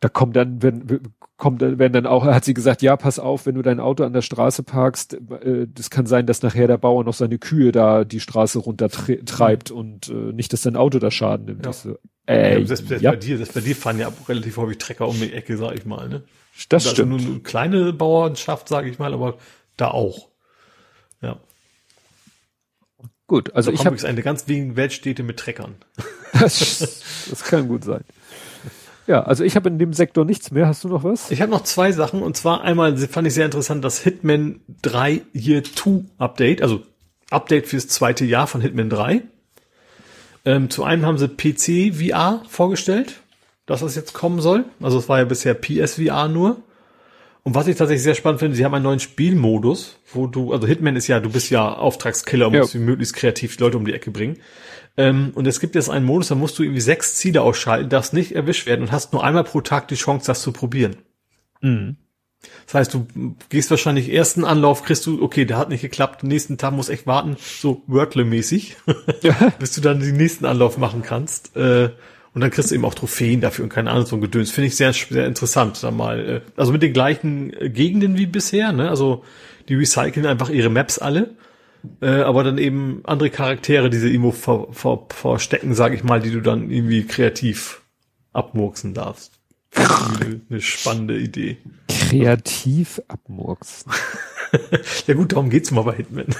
da 0.01 0.09
kommt 0.09 0.37
dann, 0.37 0.63
wenn, 0.63 1.01
kommt, 1.37 1.61
wenn 1.61 1.93
dann 1.93 2.07
auch, 2.07 2.25
hat 2.25 2.45
sie 2.45 2.55
gesagt, 2.55 2.83
ja, 2.83 2.97
pass 2.97 3.19
auf, 3.19 3.47
wenn 3.47 3.57
du 3.57 3.63
dein 3.63 3.81
Auto 3.81 4.05
an 4.05 4.13
der 4.13 4.23
Straße 4.23 4.63
parkst, 4.63 5.15
äh, 5.15 5.67
das 5.69 5.91
kann 5.91 6.07
sein, 6.07 6.27
dass 6.27 6.43
nachher 6.43 6.67
der 6.69 6.79
Bauer 6.79 7.05
noch 7.05 7.15
seine 7.15 7.39
Kühe 7.39 7.73
da 7.73 8.05
die 8.05 8.21
Straße 8.21 8.59
runter 8.59 8.89
treibt 8.89 9.71
und 9.71 10.09
äh, 10.09 10.33
nicht, 10.33 10.53
dass 10.53 10.63
dein 10.63 10.77
Auto 10.77 10.99
da 10.99 11.11
Schaden 11.11 11.47
nimmt. 11.47 11.67
Ja. 11.67 11.73
So, 11.73 11.97
äh, 12.27 12.61
ja, 12.61 12.67
selbst, 12.67 12.89
selbst 12.89 13.03
ja. 13.03 13.11
bei 13.11 13.17
dir, 13.17 13.37
selbst 13.37 13.55
bei 13.55 13.61
dir 13.61 13.77
fahren 13.77 13.99
ja 13.99 14.13
relativ 14.29 14.57
häufig 14.57 14.79
Trecker 14.79 15.09
um 15.09 15.19
die 15.19 15.33
Ecke, 15.33 15.57
sag 15.57 15.75
ich 15.77 15.85
mal, 15.85 16.09
ne? 16.09 16.23
Das 16.69 16.85
also 16.85 16.95
stimmt. 16.95 17.11
Nur 17.11 17.21
eine 17.21 17.41
kleine 17.41 17.93
Bauernschaft, 17.93 18.69
sage 18.69 18.89
ich 18.89 18.99
mal, 18.99 19.15
aber 19.15 19.39
da 19.77 19.89
auch. 19.89 20.29
Ja. 21.23 21.39
Gut, 23.27 23.55
also, 23.55 23.71
also 23.71 23.81
ich 23.81 23.87
habe 23.87 24.07
eine 24.07 24.23
ganz 24.23 24.47
wenigen 24.49 24.77
Weltstädte 24.77 25.23
mit 25.23 25.39
Treckern. 25.39 25.77
das, 26.35 27.27
das 27.31 27.45
kann 27.45 27.69
gut 27.69 27.85
sein. 27.85 28.05
Ja, 29.07 29.23
also 29.23 29.43
ich 29.43 29.57
habe 29.57 29.69
in 29.69 29.79
dem 29.79 29.93
Sektor 29.93 30.25
nichts 30.25 30.51
mehr. 30.51 30.67
Hast 30.67 30.85
du 30.85 30.89
noch 30.89 31.03
was? 31.03 31.31
Ich 31.31 31.41
habe 31.41 31.51
noch 31.51 31.63
zwei 31.65 31.93
Sachen 31.93 32.23
und 32.23 32.37
zwar 32.37 32.63
einmal 32.63 32.97
fand 32.99 33.27
ich 33.27 33.35
sehr 33.35 33.47
interessant 33.47 33.85
das 33.85 34.01
Hitman 34.01 34.61
3 34.83 35.23
Year 35.33 35.65
2 35.65 36.05
Update, 36.19 36.63
also 36.63 36.83
Update 37.31 37.67
fürs 37.67 37.89
zweite 37.89 38.25
Jahr 38.25 38.47
von 38.47 38.61
Hitman 38.61 38.91
3. 38.91 39.23
Ähm, 40.45 40.71
zu 40.71 40.85
einem 40.85 41.07
haben 41.07 41.19
sie 41.19 41.29
PC 41.29 41.95
VR 41.95 42.43
vorgestellt, 42.49 43.21
dass 43.67 43.81
das 43.81 43.95
jetzt 43.95 44.13
kommen 44.13 44.41
soll. 44.41 44.65
Also 44.81 44.99
es 44.99 45.09
war 45.09 45.19
ja 45.19 45.25
bisher 45.25 45.55
PSVR 45.55 46.29
nur. 46.29 46.63
Und 47.45 47.57
was 47.57 47.67
ich 47.67 47.77
tatsächlich 47.77 48.05
sehr 48.05 48.15
spannend 48.15 48.39
finde, 48.39 48.57
sie 48.57 48.65
haben 48.65 48.75
einen 48.75 48.85
neuen 48.85 49.01
Spielmodus, 49.01 49.99
wo 50.13 50.29
du, 50.29 50.53
also 50.53 50.67
Hitman 50.67 50.95
ist 50.95 51.09
ja, 51.09 51.19
du 51.19 51.31
bist 51.31 51.51
ja 51.51 51.75
Auftragskiller 51.75 52.47
und 52.47 52.55
ja. 52.55 52.61
musst 52.61 52.75
möglichst 52.77 53.15
kreativ 53.15 53.57
die 53.57 53.63
Leute 53.63 53.79
um 53.79 53.85
die 53.85 53.93
Ecke 53.93 54.13
bringen. 54.13 54.39
Ähm, 54.97 55.33
und 55.35 55.47
es 55.47 55.59
gibt 55.59 55.75
jetzt 55.75 55.91
einen 55.91 56.05
Modus, 56.05 56.29
da 56.29 56.35
musst 56.35 56.59
du 56.59 56.63
irgendwie 56.63 56.81
sechs 56.81 57.17
Ziele 57.17 57.43
ausschalten, 57.43 57.89
darfst 57.89 58.13
nicht 58.13 58.33
erwischt 58.33 58.67
werden 58.67 58.83
und 58.83 58.93
hast 58.93 59.13
nur 59.13 59.25
einmal 59.25 59.45
pro 59.45 59.61
Tag 59.61 59.89
die 59.89 59.97
Chance, 59.97 60.27
das 60.27 60.43
zu 60.43 60.53
probieren. 60.53 60.97
Mhm. 61.63 61.97
Das 62.67 62.75
heißt, 62.75 62.95
du 62.95 63.07
gehst 63.49 63.71
wahrscheinlich 63.71 64.13
ersten 64.13 64.45
Anlauf, 64.45 64.83
kriegst 64.83 65.07
du, 65.07 65.23
okay, 65.23 65.45
der 65.45 65.59
hat 65.59 65.69
nicht 65.69 65.81
geklappt, 65.81 66.25
nächsten 66.25 66.59
Tag 66.59 66.73
muss 66.73 66.89
echt 66.89 67.07
warten, 67.07 67.37
so 67.41 67.83
Wordle-mäßig, 67.87 68.77
ja. 69.23 69.53
bis 69.59 69.75
du 69.75 69.81
dann 69.81 70.01
den 70.01 70.17
nächsten 70.17 70.45
Anlauf 70.45 70.79
machen 70.79 71.03
kannst. 71.03 71.57
Äh, 71.57 71.91
und 72.35 72.41
dann 72.41 72.51
kriegst 72.51 72.71
du 72.71 72.75
eben 72.75 72.85
auch 72.85 72.95
Trophäen 72.95 73.41
dafür 73.41 73.65
und 73.65 73.69
keine 73.69 73.91
Ahnung, 73.91 74.07
so 74.07 74.17
ein 74.17 74.23
Gedöns. 74.23 74.51
Finde 74.51 74.69
ich 74.69 74.77
sehr, 74.77 74.93
sehr 74.93 75.27
interessant, 75.27 75.83
da 75.83 75.91
mal. 75.91 76.29
Äh, 76.29 76.41
also 76.57 76.73
mit 76.73 76.83
den 76.83 76.93
gleichen 76.93 77.53
äh, 77.53 77.69
Gegenden 77.69 78.17
wie 78.17 78.27
bisher, 78.27 78.73
ne? 78.73 78.89
Also 78.89 79.25
die 79.69 79.75
recyceln 79.75 80.27
einfach 80.27 80.49
ihre 80.49 80.71
Maps 80.71 80.99
alle. 80.99 81.37
Äh, 82.01 82.07
aber 82.07 82.45
dann 82.45 82.59
eben 82.59 83.01
andere 83.05 83.31
Charaktere, 83.31 83.91
die 83.91 83.99
sie 83.99 84.09
irgendwo 84.09 84.31
ver, 84.31 84.69
ver, 84.71 85.07
verstecken, 85.09 85.75
sage 85.75 85.97
ich 85.97 86.05
mal, 86.05 86.21
die 86.21 86.31
du 86.31 86.41
dann 86.41 86.71
irgendwie 86.71 87.05
kreativ 87.05 87.83
abmurksen 88.33 88.95
darfst. 88.95 89.33
Eine, 89.75 90.41
eine 90.49 90.61
spannende 90.61 91.19
Idee. 91.19 91.59
Kreativ 91.89 93.03
abmurksen. 93.09 93.93
ja 95.07 95.15
gut, 95.15 95.33
darum 95.33 95.51
geht's 95.51 95.71
mal 95.71 95.83
bei 95.83 95.95
Hitman. 95.95 96.27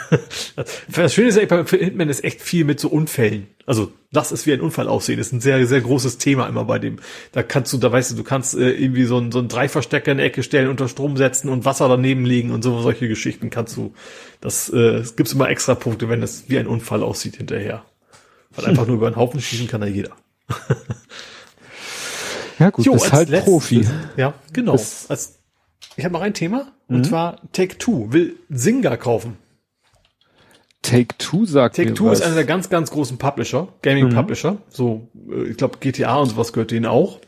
Das 0.95 1.15
Schöne 1.15 1.29
ist 1.29 1.39
ja, 1.39 1.47
bei 1.47 1.65
Hitman 1.65 2.09
ist 2.09 2.25
echt 2.25 2.43
viel 2.43 2.65
mit 2.65 2.79
so 2.79 2.89
Unfällen. 2.89 3.47
Also 3.65 3.93
lass 4.11 4.31
es 4.33 4.47
wie 4.47 4.53
ein 4.53 4.61
Unfall 4.61 4.89
aussehen. 4.89 5.19
Das 5.19 5.29
ist 5.29 5.33
ein 5.33 5.41
sehr, 5.41 5.67
sehr 5.67 5.81
großes 5.81 6.19
Thema 6.19 6.47
immer 6.47 6.65
bei 6.65 6.79
dem. 6.79 6.99
Da 7.33 7.43
kannst 7.43 7.73
du, 7.73 7.79
da 7.79 7.91
weißt 7.91 8.13
du, 8.13 8.17
du 8.17 8.25
kannst 8.25 8.55
äh, 8.55 8.71
irgendwie 8.71 9.05
so 9.05 9.19
ein, 9.19 9.33
so 9.33 9.39
ein 9.39 9.49
Dreiverstecker 9.49 10.13
in 10.13 10.19
der 10.19 10.27
Ecke 10.27 10.43
stellen, 10.43 10.69
unter 10.69 10.89
Strom 10.89 11.17
setzen 11.17 11.49
und 11.49 11.65
Wasser 11.65 11.89
daneben 11.89 12.25
legen 12.25 12.51
und 12.51 12.63
so 12.63 12.81
solche 12.83 13.09
Geschichten 13.09 13.51
kannst 13.51 13.77
du. 13.77 13.95
Das 14.41 14.69
äh, 14.69 15.03
gibt's 15.17 15.33
immer 15.33 15.49
extra 15.49 15.75
Punkte, 15.75 16.09
wenn 16.09 16.23
es 16.23 16.45
wie 16.49 16.59
ein 16.59 16.67
Unfall 16.67 17.03
aussieht 17.03 17.37
hinterher. 17.37 17.85
Weil 18.51 18.67
einfach 18.67 18.87
nur 18.87 18.97
über 18.97 19.07
einen 19.07 19.17
Haufen 19.17 19.41
schießen 19.41 19.69
kann 19.69 19.81
da 19.81 19.87
jeder. 19.87 20.11
ja 22.59 22.71
gut, 22.71 22.85
jo, 22.85 22.95
ist 22.95 23.13
halt 23.13 23.31
letztes, 23.31 23.51
Profi. 23.51 23.87
Ja, 24.17 24.35
genau. 24.53 24.73
als, 24.73 25.39
ich 25.97 26.05
habe 26.05 26.13
noch 26.13 26.21
ein 26.21 26.35
Thema 26.35 26.73
mhm. 26.93 26.99
und 26.99 27.05
zwar 27.05 27.41
Take 27.53 27.79
Two 27.79 28.13
will 28.13 28.37
Zynga 28.53 28.97
kaufen. 28.97 29.37
Take 30.83 31.17
Two 31.19 31.45
sagt 31.45 31.77
Take 31.77 31.95
Two 31.95 32.07
was. 32.07 32.21
ist 32.21 32.27
einer 32.27 32.35
der 32.35 32.45
ganz, 32.45 32.69
ganz 32.69 32.91
großen 32.91 33.17
Publisher, 33.17 33.69
Gaming 33.83 34.09
mhm. 34.09 34.15
Publisher. 34.15 34.59
So, 34.69 35.09
äh, 35.31 35.45
ich 35.45 35.57
glaube, 35.57 35.79
GTA 35.79 36.17
und 36.17 36.31
sowas 36.31 36.53
gehört 36.53 36.73
denen 36.73 36.87
auch. 36.87 37.21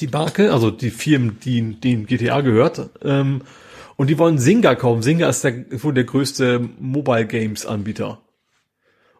Die 0.00 0.08
Marke, 0.08 0.52
also 0.52 0.70
die 0.70 0.90
Firmen, 0.90 1.38
die 1.40 1.80
denen 1.80 2.06
GTA 2.06 2.40
gehört. 2.40 2.90
Ähm, 3.02 3.42
und 3.96 4.08
die 4.08 4.18
wollen 4.18 4.38
Zynga 4.38 4.74
kaufen. 4.74 5.02
Zynga 5.02 5.28
ist 5.28 5.44
der, 5.44 5.64
wohl 5.82 5.94
der 5.94 6.04
größte 6.04 6.60
Mobile 6.80 7.26
Games 7.26 7.66
Anbieter. 7.66 8.20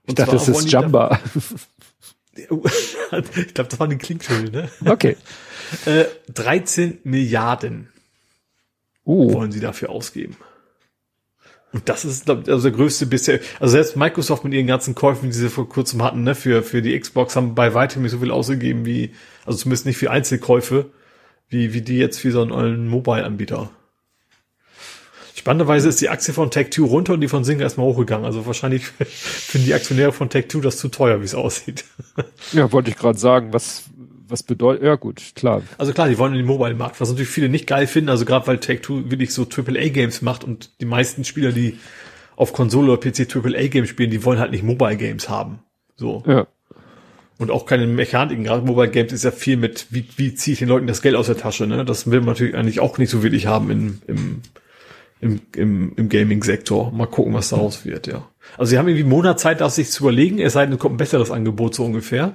Und 0.03 0.11
ich 0.11 0.15
dachte, 0.17 0.33
das 0.33 0.49
ist 0.49 0.71
Jamba. 0.71 1.21
ich 2.35 2.49
glaube, 2.49 3.69
das 3.69 3.79
war 3.79 3.89
ein 3.89 3.99
Klingschuld, 3.99 4.53
ne? 4.53 4.69
Okay. 4.85 5.17
Äh, 5.87 6.05
13 6.35 6.99
Milliarden 7.05 7.89
uh. 9.07 9.33
wollen 9.33 9.53
sie 9.53 9.61
dafür 9.61 9.91
ausgeben. 9.91 10.37
Und 11.73 11.89
das 11.89 12.05
ist 12.05 12.27
glaub, 12.27 12.47
also 12.49 12.69
der 12.69 12.77
größte 12.77 13.07
bisher. 13.07 13.41
Also 13.59 13.73
selbst 13.73 13.97
Microsoft 13.97 14.45
mit 14.45 14.53
ihren 14.53 14.67
ganzen 14.67 14.95
Käufen, 14.95 15.31
die 15.31 15.37
sie 15.37 15.49
vor 15.49 15.69
kurzem 15.69 16.03
hatten, 16.03 16.23
ne, 16.23 16.35
für, 16.35 16.63
für 16.63 16.83
die 16.83 16.99
Xbox 16.99 17.35
haben 17.35 17.55
bei 17.55 17.73
weitem 17.73 18.03
nicht 18.03 18.13
so 18.13 18.19
viel 18.19 18.31
ausgegeben 18.31 18.85
wie, 18.85 19.15
also 19.47 19.59
zumindest 19.59 19.87
nicht 19.87 19.97
für 19.97 20.11
Einzelkäufe, 20.11 20.91
wie, 21.49 21.73
wie 21.73 21.81
die 21.81 21.97
jetzt 21.97 22.19
für 22.19 22.31
so 22.31 22.43
einen 22.43 22.89
Mobile-Anbieter. 22.89 23.71
Spannenderweise 25.35 25.89
ist 25.89 26.01
die 26.01 26.11
Aktie 26.11 26.35
von 26.35 26.51
Tech2 26.51 26.83
runter 26.83 27.15
und 27.15 27.21
die 27.21 27.29
von 27.29 27.43
Singer 27.43 27.63
erstmal 27.63 27.87
hochgegangen. 27.87 28.27
Also 28.27 28.47
wahrscheinlich 28.47 28.87
finden 28.87 29.67
die 29.67 29.75
Aktionäre 29.75 30.13
von 30.13 30.29
Tech2 30.29 30.61
das 30.61 30.77
zu 30.77 30.89
teuer, 30.89 31.21
wie 31.21 31.25
es 31.25 31.35
aussieht. 31.35 31.85
Ja, 32.53 32.71
wollte 32.71 32.91
ich 32.91 32.97
gerade 32.97 33.19
sagen, 33.19 33.53
was 33.53 33.85
was 34.33 34.43
bedeutet, 34.43 34.83
ja 34.83 34.97
gut, 34.97 35.33
klar. 35.37 35.63
Also 35.79 35.93
klar, 35.93 36.09
die 36.09 36.19
wollen 36.19 36.33
in 36.33 36.39
den 36.39 36.47
Mobile-Markt, 36.47 37.01
was 37.01 37.11
natürlich 37.11 37.29
viele 37.29 37.49
nicht 37.49 37.67
geil 37.67 37.87
finden, 37.87 38.09
also 38.09 38.25
gerade 38.25 38.47
weil 38.47 38.59
Take-Two 38.59 39.11
wirklich 39.11 39.33
so 39.33 39.47
AAA-Games 39.47 40.23
macht 40.23 40.43
und 40.43 40.71
die 40.81 40.87
meisten 40.87 41.25
Spieler, 41.25 41.53
die 41.53 41.79
auf 42.35 42.53
Konsole 42.53 42.93
oder 42.93 43.01
PC 43.01 43.29
AAA-Games 43.35 43.89
spielen, 43.89 44.11
die 44.11 44.25
wollen 44.25 44.41
halt 44.41 44.51
nicht 44.51 44.65
Mobile-Games 44.65 45.29
haben. 45.29 45.61
So. 45.97 46.25
Ja. 46.27 46.47
Und 47.39 47.51
auch 47.51 47.67
keine 47.67 47.87
Mechaniken. 47.87 48.45
Gerade 48.45 48.65
Mobile 48.65 48.91
Games 48.91 49.13
ist 49.13 49.25
ja 49.25 49.31
viel 49.31 49.57
mit, 49.57 49.87
wie, 49.91 50.07
wie 50.17 50.35
ziehe 50.35 50.53
ich 50.53 50.59
den 50.61 50.69
Leuten 50.69 50.87
das 50.87 51.03
Geld 51.03 51.15
aus 51.15 51.27
der 51.27 51.37
Tasche, 51.37 51.67
ne? 51.67 51.85
Das 51.85 52.11
will 52.11 52.21
man 52.21 52.31
natürlich 52.31 52.55
eigentlich 52.55 52.81
auch 52.81 52.99
nicht 52.99 53.11
so 53.11 53.23
wirklich 53.23 53.47
haben 53.47 53.71
im, 53.71 54.03
im, 54.07 54.43
im, 55.21 55.41
im, 55.55 55.93
im 55.97 56.09
Gaming-Sektor. 56.09 56.93
Mal 56.93 57.07
gucken, 57.07 57.35
was 57.35 57.51
daraus 57.51 57.85
wird, 57.85 58.07
ja. 58.07 58.29
Also 58.57 58.71
sie 58.71 58.79
haben 58.79 58.89
irgendwie 58.89 59.09
Monatszeit, 59.09 59.61
das 59.61 59.77
sich 59.77 59.91
zu 59.91 60.05
überlegen, 60.05 60.39
es 60.39 60.55
sei 60.55 60.65
denn, 60.65 60.75
es 60.75 60.79
kommt 60.79 60.95
ein 60.95 60.99
besseres 60.99 61.31
Angebot 61.31 61.75
so 61.75 61.85
ungefähr. 61.85 62.35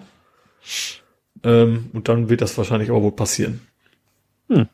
Ähm, 1.43 1.90
und 1.93 2.07
dann 2.09 2.30
wird 2.30 2.41
das 2.41 2.57
wahrscheinlich 2.57 2.91
auch 2.91 3.01
wohl 3.01 3.11
passieren. 3.11 3.61
Hm. 4.49 4.67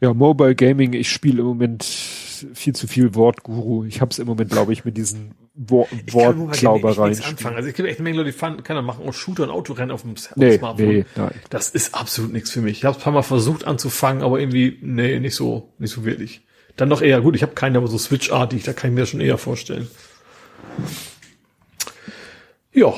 Ja, 0.00 0.14
Mobile 0.14 0.54
Gaming, 0.54 0.92
ich 0.94 1.10
spiele 1.10 1.40
im 1.40 1.46
Moment 1.46 1.84
viel 1.84 2.74
zu 2.74 2.86
viel 2.86 3.14
Wortguru. 3.14 3.84
Ich 3.84 4.00
habe 4.00 4.10
es 4.10 4.18
im 4.18 4.26
Moment, 4.26 4.50
glaube 4.50 4.72
ich, 4.72 4.84
mit 4.84 4.96
diesen 4.96 5.34
Wo 5.54 5.86
Wortklaubereien. 6.10 7.20
Also 7.44 7.68
ich 7.68 7.74
kenne 7.74 7.88
echt 7.88 7.98
eine 7.98 8.04
Menge 8.04 8.16
Leute, 8.18 8.32
die 8.32 8.36
fahren, 8.36 8.62
kann 8.62 8.82
machen 8.84 9.06
auch 9.06 9.12
Shooter 9.12 9.42
und 9.42 9.50
Autorennen 9.50 9.90
auf 9.90 10.02
dem, 10.02 10.14
nee, 10.36 10.56
Smartphone. 10.56 10.88
Nee, 10.88 11.04
nein. 11.16 11.32
Das 11.50 11.68
ist 11.68 11.94
absolut 11.94 12.32
nichts 12.32 12.50
für 12.50 12.62
mich. 12.62 12.78
Ich 12.78 12.84
habe 12.84 12.96
ein 12.96 13.02
paar 13.02 13.12
Mal 13.12 13.22
versucht 13.22 13.66
anzufangen, 13.66 14.22
aber 14.22 14.40
irgendwie, 14.40 14.78
nee, 14.80 15.18
nicht 15.20 15.34
so, 15.34 15.72
nicht 15.78 15.92
so 15.92 16.04
wirklich. 16.04 16.42
Dann 16.76 16.88
noch 16.88 17.02
eher, 17.02 17.20
gut, 17.20 17.36
ich 17.36 17.42
habe 17.42 17.52
keine, 17.52 17.78
aber 17.78 17.88
so 17.88 17.98
Switch-artig, 17.98 18.62
da 18.62 18.72
kann 18.72 18.90
ich 18.90 18.94
mir 18.94 19.00
das 19.00 19.10
schon 19.10 19.20
eher 19.20 19.38
vorstellen. 19.38 19.88
Ja, 22.72 22.94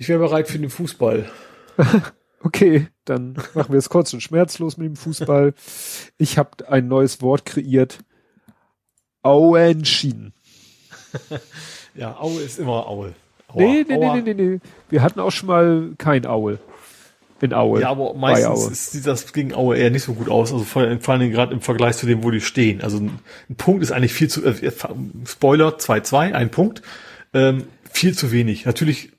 ich 0.00 0.08
wäre 0.08 0.18
bereit 0.18 0.48
für 0.48 0.58
den 0.58 0.70
Fußball. 0.70 1.30
okay, 2.42 2.88
dann 3.04 3.34
machen 3.52 3.72
wir 3.72 3.78
es 3.78 3.90
kurz 3.90 4.14
und 4.14 4.22
schmerzlos 4.22 4.78
mit 4.78 4.86
dem 4.86 4.96
Fußball. 4.96 5.52
Ich 6.16 6.38
habe 6.38 6.66
ein 6.68 6.88
neues 6.88 7.20
Wort 7.20 7.44
kreiert. 7.44 7.98
Auenschieden. 9.22 10.32
ja, 11.94 12.18
Aue 12.18 12.40
ist 12.40 12.58
immer 12.58 12.86
Aue. 12.86 13.12
Aua, 13.48 13.60
nee, 13.60 13.84
nee, 13.86 13.98
nee, 13.98 14.22
nee, 14.22 14.34
nee, 14.34 14.60
Wir 14.88 15.02
hatten 15.02 15.20
auch 15.20 15.32
schon 15.32 15.48
mal 15.48 15.90
kein 15.98 16.24
Aue. 16.24 16.58
In 17.42 17.52
Aue. 17.52 17.82
Ja, 17.82 17.90
aber 17.90 18.14
meistens 18.14 18.92
sieht 18.92 19.06
das 19.06 19.34
gegen 19.34 19.52
Aue 19.52 19.76
eher 19.76 19.90
nicht 19.90 20.04
so 20.04 20.14
gut 20.14 20.30
aus. 20.30 20.50
Also 20.50 20.64
vor, 20.64 20.98
vor 21.00 21.14
allem 21.14 21.30
gerade 21.30 21.52
im 21.52 21.60
Vergleich 21.60 21.98
zu 21.98 22.06
dem, 22.06 22.24
wo 22.24 22.30
die 22.30 22.40
stehen. 22.40 22.80
Also 22.80 22.96
ein, 22.96 23.18
ein 23.50 23.56
Punkt 23.56 23.82
ist 23.82 23.92
eigentlich 23.92 24.14
viel 24.14 24.28
zu, 24.28 24.42
äh, 24.46 24.72
Spoiler 25.26 25.76
2-2, 25.76 26.32
ein 26.32 26.50
Punkt. 26.50 26.80
Ähm, 27.34 27.64
viel 27.90 28.16
zu 28.16 28.32
wenig. 28.32 28.64
Natürlich, 28.64 29.12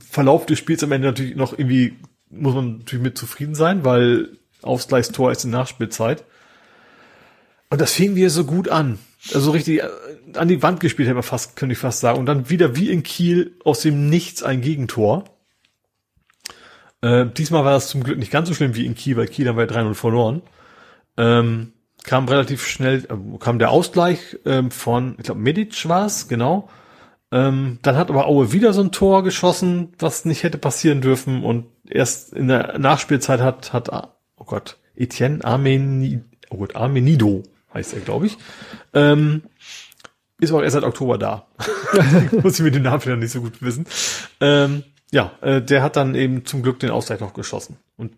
Verlauf 0.00 0.46
des 0.46 0.58
Spiels 0.58 0.82
am 0.82 0.92
Ende 0.92 1.08
natürlich 1.08 1.36
noch 1.36 1.52
irgendwie, 1.52 1.96
muss 2.30 2.54
man 2.54 2.78
natürlich 2.78 3.02
mit 3.02 3.18
zufrieden 3.18 3.54
sein, 3.54 3.84
weil 3.84 4.38
Ausgleichstor 4.62 5.30
ist 5.30 5.44
in 5.44 5.50
Nachspielzeit. 5.50 6.24
Und 7.70 7.80
das 7.80 7.92
fing 7.92 8.14
wir 8.14 8.30
so 8.30 8.44
gut 8.44 8.68
an. 8.68 8.98
Also 9.34 9.50
richtig 9.50 9.80
äh, 9.80 9.88
an 10.34 10.48
die 10.48 10.62
Wand 10.62 10.80
gespielt, 10.80 11.06
hätte 11.08 11.14
man 11.14 11.22
fast, 11.22 11.56
könnte 11.56 11.72
ich 11.72 11.78
fast 11.78 12.00
sagen. 12.00 12.18
Und 12.18 12.26
dann 12.26 12.50
wieder 12.50 12.76
wie 12.76 12.90
in 12.90 13.02
Kiel 13.02 13.56
aus 13.64 13.80
dem 13.80 14.08
Nichts 14.08 14.42
ein 14.42 14.60
Gegentor. 14.60 15.24
Äh, 17.02 17.26
diesmal 17.26 17.64
war 17.64 17.72
das 17.72 17.88
zum 17.88 18.02
Glück 18.02 18.18
nicht 18.18 18.32
ganz 18.32 18.48
so 18.48 18.54
schlimm 18.54 18.74
wie 18.74 18.86
in 18.86 18.94
Kiel, 18.94 19.16
weil 19.16 19.28
Kiel 19.28 19.48
haben 19.48 19.58
wir 19.58 19.68
3-0 19.68 19.94
verloren. 19.94 20.42
Ähm, 21.16 21.72
kam 22.04 22.28
relativ 22.28 22.66
schnell, 22.66 23.04
äh, 23.04 23.38
kam 23.38 23.58
der 23.58 23.70
Ausgleich 23.70 24.38
ähm, 24.46 24.70
von, 24.70 25.14
ich 25.18 25.24
glaube, 25.24 25.40
Medic 25.40 25.88
war 25.88 26.06
es, 26.06 26.28
genau. 26.28 26.68
Ähm, 27.30 27.78
dann 27.82 27.96
hat 27.96 28.10
aber 28.10 28.26
Aue 28.26 28.52
wieder 28.52 28.72
so 28.72 28.80
ein 28.80 28.92
Tor 28.92 29.22
geschossen, 29.22 29.92
was 29.98 30.24
nicht 30.24 30.42
hätte 30.42 30.58
passieren 30.58 31.00
dürfen. 31.00 31.44
Und 31.44 31.66
erst 31.88 32.32
in 32.32 32.48
der 32.48 32.78
Nachspielzeit 32.78 33.40
hat, 33.40 33.72
hat 33.72 33.90
oh 33.90 34.44
Gott, 34.44 34.78
Etienne 34.96 35.44
Armeni, 35.44 36.20
oh 36.50 36.58
Gott, 36.58 36.76
Armenido 36.76 37.42
heißt 37.74 37.94
er, 37.94 38.00
glaube 38.00 38.26
ich. 38.26 38.38
Ähm, 38.94 39.42
ist 40.40 40.52
auch 40.52 40.62
erst 40.62 40.74
seit 40.74 40.84
Oktober 40.84 41.18
da. 41.18 41.46
Muss 42.42 42.58
ich 42.58 42.64
mit 42.64 42.74
dem 42.74 42.82
Namen 42.82 43.04
wieder 43.04 43.16
nicht 43.16 43.32
so 43.32 43.40
gut 43.40 43.60
wissen. 43.60 43.86
Ähm, 44.40 44.84
ja, 45.10 45.32
äh, 45.40 45.60
der 45.60 45.82
hat 45.82 45.96
dann 45.96 46.14
eben 46.14 46.44
zum 46.44 46.62
Glück 46.62 46.78
den 46.78 46.90
Ausgleich 46.90 47.20
noch 47.20 47.34
geschossen. 47.34 47.76
Und 47.96 48.12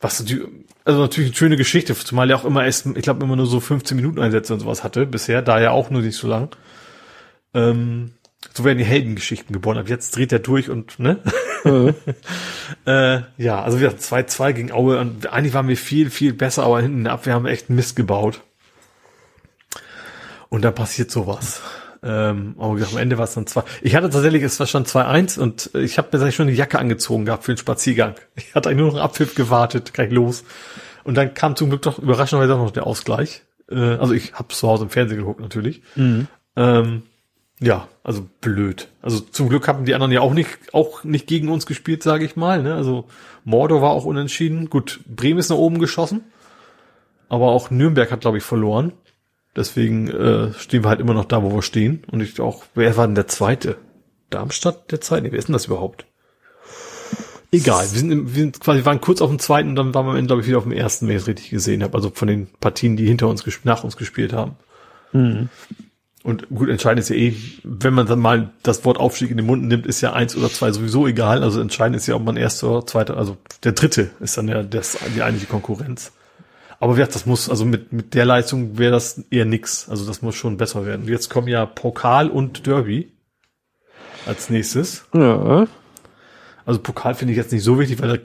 was 0.00 0.24
also 0.84 1.00
natürlich 1.00 1.30
eine 1.30 1.36
schöne 1.36 1.56
Geschichte, 1.56 1.94
zumal 1.94 2.30
er 2.30 2.36
auch 2.36 2.44
immer 2.44 2.64
erst, 2.64 2.86
ich 2.86 3.02
glaube, 3.02 3.24
immer 3.24 3.36
nur 3.36 3.46
so 3.46 3.60
15 3.60 3.96
Minuten 3.96 4.18
Einsätze 4.18 4.54
und 4.54 4.60
sowas 4.60 4.82
hatte 4.82 5.06
bisher, 5.06 5.42
da 5.42 5.60
ja 5.60 5.72
auch 5.72 5.90
nur 5.90 6.02
nicht 6.02 6.16
so 6.16 6.26
lang. 6.26 6.56
Ähm, 7.52 8.12
so 8.54 8.64
werden 8.64 8.78
die 8.78 8.84
Heldengeschichten 8.84 9.52
geboren. 9.52 9.78
Ab 9.78 9.88
jetzt 9.88 10.16
dreht 10.16 10.32
er 10.32 10.38
durch 10.38 10.70
und, 10.70 10.98
ne? 10.98 11.18
Mhm. 11.64 11.94
äh, 12.86 13.20
ja, 13.36 13.62
also 13.62 13.80
wir 13.80 13.92
2-2 13.92 14.52
gegen 14.52 14.72
Aue 14.72 14.98
und 14.98 15.32
eigentlich 15.32 15.54
waren 15.54 15.68
wir 15.68 15.76
viel, 15.76 16.10
viel 16.10 16.32
besser, 16.32 16.64
aber 16.64 16.80
hinten 16.80 16.98
in 16.98 17.04
der 17.04 17.12
Abwehr 17.12 17.34
haben 17.34 17.44
wir 17.44 17.52
echt 17.52 17.70
Mist 17.70 17.96
gebaut. 17.96 18.42
Und 20.48 20.62
dann 20.62 20.74
passiert 20.74 21.10
sowas. 21.10 21.62
Ähm, 22.02 22.54
aber 22.58 22.72
am 22.72 22.96
Ende 22.96 23.18
war 23.18 23.24
es 23.24 23.34
dann 23.34 23.46
zwei. 23.46 23.62
Ich 23.82 23.94
hatte 23.94 24.08
tatsächlich, 24.08 24.42
es 24.42 24.58
war 24.58 24.66
schon 24.66 24.86
2-1 24.86 25.38
und 25.38 25.70
ich 25.74 25.98
habe 25.98 26.08
mir 26.08 26.12
tatsächlich 26.12 26.36
schon 26.36 26.48
die 26.48 26.54
Jacke 26.54 26.78
angezogen 26.78 27.26
gehabt 27.26 27.44
für 27.44 27.52
den 27.52 27.58
Spaziergang. 27.58 28.14
Ich 28.36 28.54
hatte 28.54 28.70
eigentlich 28.70 28.80
nur 28.80 28.92
noch 28.92 29.00
Abpfiff 29.00 29.34
gewartet, 29.34 29.92
gleich 29.92 30.10
los. 30.10 30.44
Und 31.04 31.16
dann 31.16 31.34
kam 31.34 31.56
zum 31.56 31.68
Glück 31.68 31.82
doch 31.82 31.98
überraschenderweise 31.98 32.54
auch 32.54 32.64
noch 32.64 32.70
der 32.70 32.86
Ausgleich. 32.86 33.42
Äh, 33.70 33.74
also 33.74 34.14
ich 34.14 34.32
habe 34.32 34.48
zu 34.48 34.66
Hause 34.66 34.84
im 34.84 34.90
Fernsehen 34.90 35.18
geguckt 35.18 35.40
natürlich. 35.40 35.82
Mhm. 35.94 36.26
Ähm, 36.56 37.02
ja, 37.60 37.88
also 38.02 38.26
blöd. 38.40 38.88
Also 39.02 39.20
zum 39.20 39.50
Glück 39.50 39.68
haben 39.68 39.84
die 39.84 39.94
anderen 39.94 40.12
ja 40.12 40.22
auch 40.22 40.32
nicht, 40.32 40.48
auch 40.72 41.04
nicht 41.04 41.26
gegen 41.26 41.48
uns 41.48 41.66
gespielt, 41.66 42.02
sage 42.02 42.24
ich 42.24 42.34
mal. 42.34 42.62
Ne? 42.62 42.74
Also 42.74 43.04
Mordor 43.44 43.82
war 43.82 43.90
auch 43.90 44.06
unentschieden. 44.06 44.70
Gut, 44.70 45.00
Bremen 45.06 45.38
ist 45.38 45.50
nach 45.50 45.56
oben 45.56 45.78
geschossen, 45.78 46.24
aber 47.28 47.48
auch 47.48 47.70
Nürnberg 47.70 48.10
hat, 48.10 48.22
glaube 48.22 48.38
ich, 48.38 48.44
verloren. 48.44 48.92
Deswegen 49.54 50.08
äh, 50.08 50.52
stehen 50.54 50.84
wir 50.84 50.88
halt 50.88 51.00
immer 51.00 51.12
noch 51.12 51.26
da, 51.26 51.42
wo 51.42 51.52
wir 51.52 51.62
stehen. 51.62 52.02
Und 52.10 52.20
ich 52.22 52.40
auch, 52.40 52.64
wer 52.74 52.96
war 52.96 53.06
denn 53.06 53.14
der 53.14 53.26
zweite? 53.26 53.76
Darmstadt 54.30 54.90
der 54.90 55.00
zweite? 55.00 55.24
Nee, 55.24 55.32
wer 55.32 55.38
ist 55.38 55.48
denn 55.48 55.52
das 55.52 55.66
überhaupt? 55.66 56.06
Egal, 57.52 57.80
wir 57.80 57.98
sind, 57.98 58.34
wir 58.34 58.42
sind 58.42 58.60
quasi 58.60 58.84
waren 58.84 59.00
kurz 59.00 59.20
auf 59.20 59.28
dem 59.28 59.40
zweiten 59.40 59.70
und 59.70 59.76
dann 59.76 59.92
waren 59.92 60.06
wir 60.06 60.10
am 60.12 60.16
Ende, 60.16 60.28
glaube 60.28 60.42
ich, 60.42 60.48
wieder 60.48 60.58
auf 60.58 60.64
dem 60.64 60.72
ersten, 60.72 61.08
wenn 61.08 61.16
ich 61.16 61.22
es 61.22 61.28
richtig 61.28 61.50
gesehen 61.50 61.82
habe. 61.82 61.94
Also 61.94 62.10
von 62.14 62.28
den 62.28 62.46
Partien, 62.60 62.96
die 62.96 63.06
hinter 63.06 63.26
uns 63.26 63.44
nach 63.64 63.82
uns 63.82 63.96
gespielt 63.96 64.32
haben. 64.32 64.56
Mhm. 65.12 65.48
Und 66.22 66.48
gut, 66.50 66.68
entscheidend 66.68 67.00
ist 67.00 67.08
ja 67.08 67.16
eh, 67.16 67.34
wenn 67.64 67.94
man 67.94 68.06
dann 68.06 68.18
mal 68.18 68.50
das 68.62 68.84
Wort 68.84 68.98
Aufstieg 68.98 69.30
in 69.30 69.38
den 69.38 69.46
Mund 69.46 69.64
nimmt, 69.64 69.86
ist 69.86 70.02
ja 70.02 70.12
eins 70.12 70.36
oder 70.36 70.50
zwei 70.50 70.70
sowieso 70.70 71.06
egal. 71.06 71.42
Also 71.42 71.60
entscheidend 71.60 71.96
ist 71.96 72.06
ja, 72.06 72.14
ob 72.14 72.24
man 72.24 72.36
erster 72.36 72.70
oder 72.70 72.86
zweiter, 72.86 73.16
also 73.16 73.38
der 73.64 73.72
dritte 73.72 74.10
ist 74.20 74.36
dann 74.36 74.48
ja 74.48 74.62
das, 74.62 74.98
die 75.14 75.22
eigentliche 75.22 75.50
Konkurrenz. 75.50 76.12
Aber 76.78 76.94
gesagt, 76.94 77.14
das 77.14 77.26
muss, 77.26 77.48
also 77.48 77.64
mit, 77.64 77.92
mit 77.92 78.14
der 78.14 78.26
Leistung 78.26 78.78
wäre 78.78 78.92
das 78.92 79.18
eher 79.30 79.44
nix. 79.44 79.88
Also 79.88 80.06
das 80.06 80.20
muss 80.20 80.34
schon 80.34 80.56
besser 80.56 80.84
werden. 80.84 81.08
Jetzt 81.08 81.30
kommen 81.30 81.48
ja 81.48 81.64
Pokal 81.64 82.28
und 82.28 82.66
Derby 82.66 83.12
als 84.26 84.50
nächstes. 84.50 85.04
Ja. 85.14 85.66
Also 86.66 86.80
Pokal 86.80 87.14
finde 87.14 87.32
ich 87.32 87.38
jetzt 87.38 87.52
nicht 87.52 87.64
so 87.64 87.78
wichtig, 87.78 88.00
weil 88.00 88.20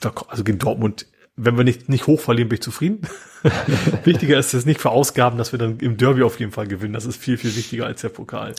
da, 0.00 0.12
also 0.28 0.44
gegen 0.44 0.58
Dortmund, 0.58 1.06
wenn 1.36 1.56
wir 1.56 1.64
nicht, 1.64 1.88
nicht 1.88 2.06
hoch 2.06 2.20
verlieren, 2.20 2.48
bin 2.48 2.56
ich 2.56 2.62
zufrieden. 2.62 3.00
wichtiger 4.04 4.38
ist 4.38 4.54
es 4.54 4.66
nicht 4.66 4.80
für 4.80 4.90
Ausgaben, 4.90 5.38
dass 5.38 5.52
wir 5.52 5.58
dann 5.58 5.78
im 5.78 5.96
Derby 5.96 6.22
auf 6.22 6.40
jeden 6.40 6.52
Fall 6.52 6.66
gewinnen. 6.66 6.94
Das 6.94 7.06
ist 7.06 7.16
viel, 7.16 7.36
viel 7.36 7.54
wichtiger 7.56 7.86
als 7.86 8.00
der 8.00 8.08
Pokal. 8.08 8.54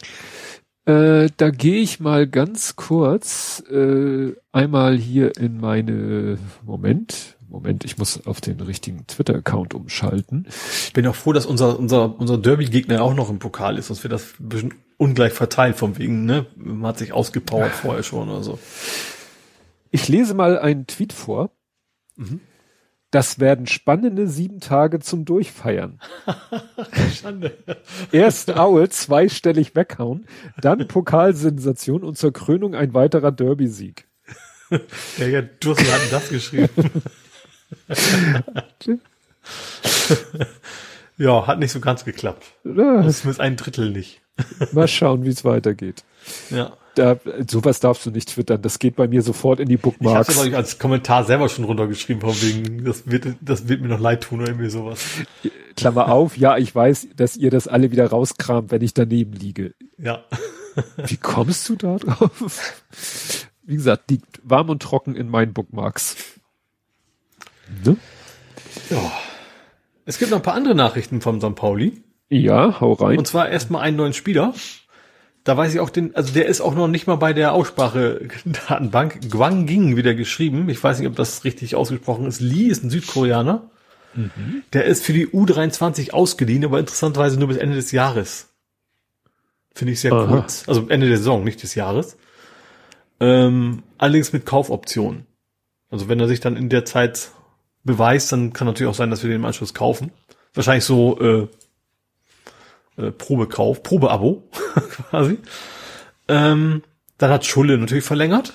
Äh, 0.85 1.29
da 1.35 1.49
gehe 1.49 1.81
ich 1.81 1.99
mal 1.99 2.27
ganz 2.27 2.75
kurz 2.75 3.63
äh, 3.69 4.33
einmal 4.51 4.97
hier 4.97 5.35
in 5.37 5.59
meine 5.59 6.37
Moment 6.63 7.37
Moment, 7.49 7.85
ich 7.85 7.97
muss 7.97 8.25
auf 8.27 8.41
den 8.41 8.59
richtigen 8.59 9.07
Twitter-Account 9.07 9.73
umschalten. 9.73 10.47
Ich 10.85 10.93
bin 10.93 11.07
auch 11.07 11.15
froh, 11.15 11.31
dass 11.31 11.45
unser, 11.45 11.79
unser, 11.79 12.19
unser 12.19 12.37
Derby-Gegner 12.37 13.01
auch 13.01 13.13
noch 13.13 13.29
im 13.29 13.39
Pokal 13.39 13.77
ist, 13.77 13.87
sonst 13.87 14.03
wird 14.03 14.13
das 14.13 14.33
ein 14.39 14.49
bisschen 14.49 14.73
ungleich 14.97 15.31
verteilt 15.31 15.77
vom 15.77 15.97
wegen, 15.97 16.25
ne? 16.25 16.45
Man 16.55 16.85
hat 16.87 16.97
sich 16.97 17.13
ausgepowert 17.13 17.71
vorher 17.71 18.03
schon 18.03 18.29
oder 18.29 18.43
so. 18.43 18.59
Ich 19.91 20.09
lese 20.09 20.33
mal 20.33 20.59
einen 20.59 20.87
Tweet 20.87 21.13
vor. 21.13 21.51
Mhm. 22.17 22.41
Das 23.11 23.39
werden 23.39 23.67
spannende 23.67 24.27
sieben 24.27 24.59
Tage 24.59 24.99
zum 24.99 25.23
Durchfeiern. 25.23 25.99
Schande. 27.13 27.57
Erst 28.11 28.57
Aue 28.57 28.89
zweistellig 28.89 29.75
weghauen, 29.75 30.27
dann 30.59 30.87
Pokalsensation 30.87 32.03
und 32.03 32.17
zur 32.17 32.33
Krönung 32.33 32.75
ein 32.75 32.93
weiterer 32.93 33.31
Derby-Sieg. 33.31 34.07
Ja, 35.17 35.25
ja, 35.25 35.41
Dussel 35.41 35.89
hat 35.89 36.11
das 36.11 36.27
geschrieben. 36.27 36.69
ja, 41.17 41.47
hat 41.47 41.59
nicht 41.59 41.71
so 41.71 41.79
ganz 41.79 42.03
geklappt. 42.03 42.45
Das 42.65 43.23
ist 43.23 43.39
ein 43.39 43.55
Drittel 43.55 43.91
nicht. 43.91 44.21
Mal 44.73 44.89
schauen, 44.89 45.23
wie 45.23 45.29
es 45.29 45.45
weitergeht. 45.45 46.03
Ja. 46.49 46.75
Da, 46.97 47.19
sowas 47.47 47.79
darfst 47.79 48.05
du 48.05 48.11
nicht 48.11 48.29
twittern. 48.29 48.61
Das 48.61 48.79
geht 48.79 48.95
bei 48.95 49.07
mir 49.07 49.21
sofort 49.21 49.59
in 49.59 49.67
die 49.69 49.77
Bookmarks. 49.77 50.29
Ich 50.29 50.37
habe 50.37 50.57
als 50.57 50.79
Kommentar 50.79 51.23
selber 51.25 51.47
schon 51.47 51.65
runtergeschrieben, 51.65 52.21
von 52.21 52.41
wegen, 52.41 52.83
das 52.83 53.09
wird, 53.09 53.35
das 53.41 53.67
wird 53.67 53.81
mir 53.81 53.89
noch 53.89 53.99
leid 53.99 54.23
tun 54.23 54.39
oder 54.41 54.49
irgendwie 54.49 54.69
sowas. 54.69 54.99
Klammer 55.75 56.11
auf, 56.11 56.37
ja, 56.37 56.57
ich 56.57 56.73
weiß, 56.73 57.09
dass 57.15 57.37
ihr 57.37 57.51
das 57.51 57.67
alle 57.67 57.91
wieder 57.91 58.07
rauskramt, 58.07 58.71
wenn 58.71 58.81
ich 58.81 58.93
daneben 58.93 59.33
liege. 59.33 59.75
Ja. 59.97 60.23
Wie 61.05 61.17
kommst 61.17 61.69
du 61.69 61.75
da 61.75 61.97
drauf? 61.97 62.81
wie 63.63 63.75
gesagt, 63.75 64.09
liegt 64.09 64.39
warm 64.43 64.69
und 64.69 64.81
trocken 64.81 65.15
in 65.15 65.29
meinen 65.29 65.53
Bookmarks. 65.53 66.15
Ne? 67.83 67.97
Ja. 68.89 69.11
Es 70.05 70.17
gibt 70.17 70.31
noch 70.31 70.37
ein 70.37 70.43
paar 70.43 70.53
andere 70.53 70.73
Nachrichten 70.73 71.19
vom 71.19 71.41
St. 71.41 71.53
Pauli. 71.53 72.01
Ja, 72.29 72.79
hau 72.79 72.93
rein. 72.93 73.17
Und 73.17 73.27
zwar 73.27 73.49
erstmal 73.49 73.81
einen 73.81 73.97
neuen 73.97 74.13
Spieler. 74.13 74.53
Da 75.47 75.55
weiß 75.55 75.73
ich 75.73 75.79
auch 75.79 75.89
den, 75.89 76.13
also 76.13 76.33
der 76.33 76.47
ist 76.47 76.59
auch 76.59 76.75
noch 76.75 76.89
nicht 76.89 77.07
mal 77.07 77.15
bei 77.15 77.31
der 77.31 77.53
Aussprache-Datenbank. 77.53 79.31
Gwang 79.31 79.65
Ging 79.65 79.95
wieder 79.95 80.13
geschrieben. 80.13 80.67
Ich 80.67 80.83
weiß 80.83 80.99
nicht, 80.99 81.07
ob 81.07 81.15
das 81.15 81.45
richtig 81.45 81.73
ausgesprochen 81.73 82.25
ist. 82.25 82.41
Lee 82.41 82.65
ist 82.65 82.83
ein 82.83 82.89
Südkoreaner. 82.89 83.69
Mhm. 84.13 84.63
Der 84.73 84.83
ist 84.83 85.05
für 85.05 85.13
die 85.13 85.25
U23 85.25 86.11
ausgeliehen, 86.11 86.65
aber 86.65 86.79
interessanterweise 86.79 87.39
nur 87.39 87.47
bis 87.47 87.55
Ende 87.55 87.77
des 87.77 87.93
Jahres. 87.93 88.49
Finde 89.73 89.93
ich 89.93 90.01
sehr 90.01 90.11
Aha. 90.11 90.27
kurz. 90.27 90.65
Also 90.67 90.89
Ende 90.89 91.07
der 91.07 91.15
Saison, 91.15 91.45
nicht 91.45 91.63
des 91.63 91.75
Jahres. 91.75 92.17
Ähm, 93.21 93.83
allerdings 93.97 94.33
mit 94.33 94.45
Kaufoptionen. 94.45 95.27
Also 95.89 96.09
wenn 96.09 96.19
er 96.19 96.27
sich 96.27 96.41
dann 96.41 96.57
in 96.57 96.67
der 96.67 96.83
Zeit 96.83 97.31
beweist, 97.85 98.33
dann 98.33 98.51
kann 98.51 98.67
natürlich 98.67 98.89
auch 98.89 98.97
sein, 98.97 99.11
dass 99.11 99.23
wir 99.23 99.29
den 99.29 99.37
im 99.39 99.45
Anschluss 99.45 99.73
kaufen. 99.73 100.11
Wahrscheinlich 100.53 100.83
so 100.83 101.17
äh, 101.21 101.47
äh, 102.97 103.11
Probekauf, 103.11 103.83
Probeabo 103.83 104.43
quasi. 105.09 105.39
Ähm, 106.27 106.83
dann 107.17 107.31
hat 107.31 107.45
Schulle 107.45 107.77
natürlich 107.77 108.03
verlängert. 108.03 108.53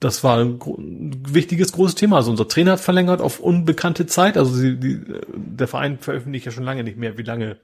Das 0.00 0.22
war 0.22 0.38
ein, 0.38 0.60
ein, 0.60 1.22
wichtiges, 1.28 1.72
großes 1.72 1.94
Thema. 1.94 2.16
Also 2.16 2.30
unser 2.30 2.46
Trainer 2.46 2.72
hat 2.72 2.80
verlängert 2.80 3.20
auf 3.20 3.40
unbekannte 3.40 4.06
Zeit. 4.06 4.36
Also 4.36 4.52
sie, 4.52 4.76
die, 4.76 5.00
der 5.34 5.66
Verein 5.68 5.98
veröffentlicht 5.98 6.46
ja 6.46 6.52
schon 6.52 6.64
lange 6.64 6.84
nicht 6.84 6.98
mehr, 6.98 7.16
wie 7.16 7.22
lange 7.22 7.58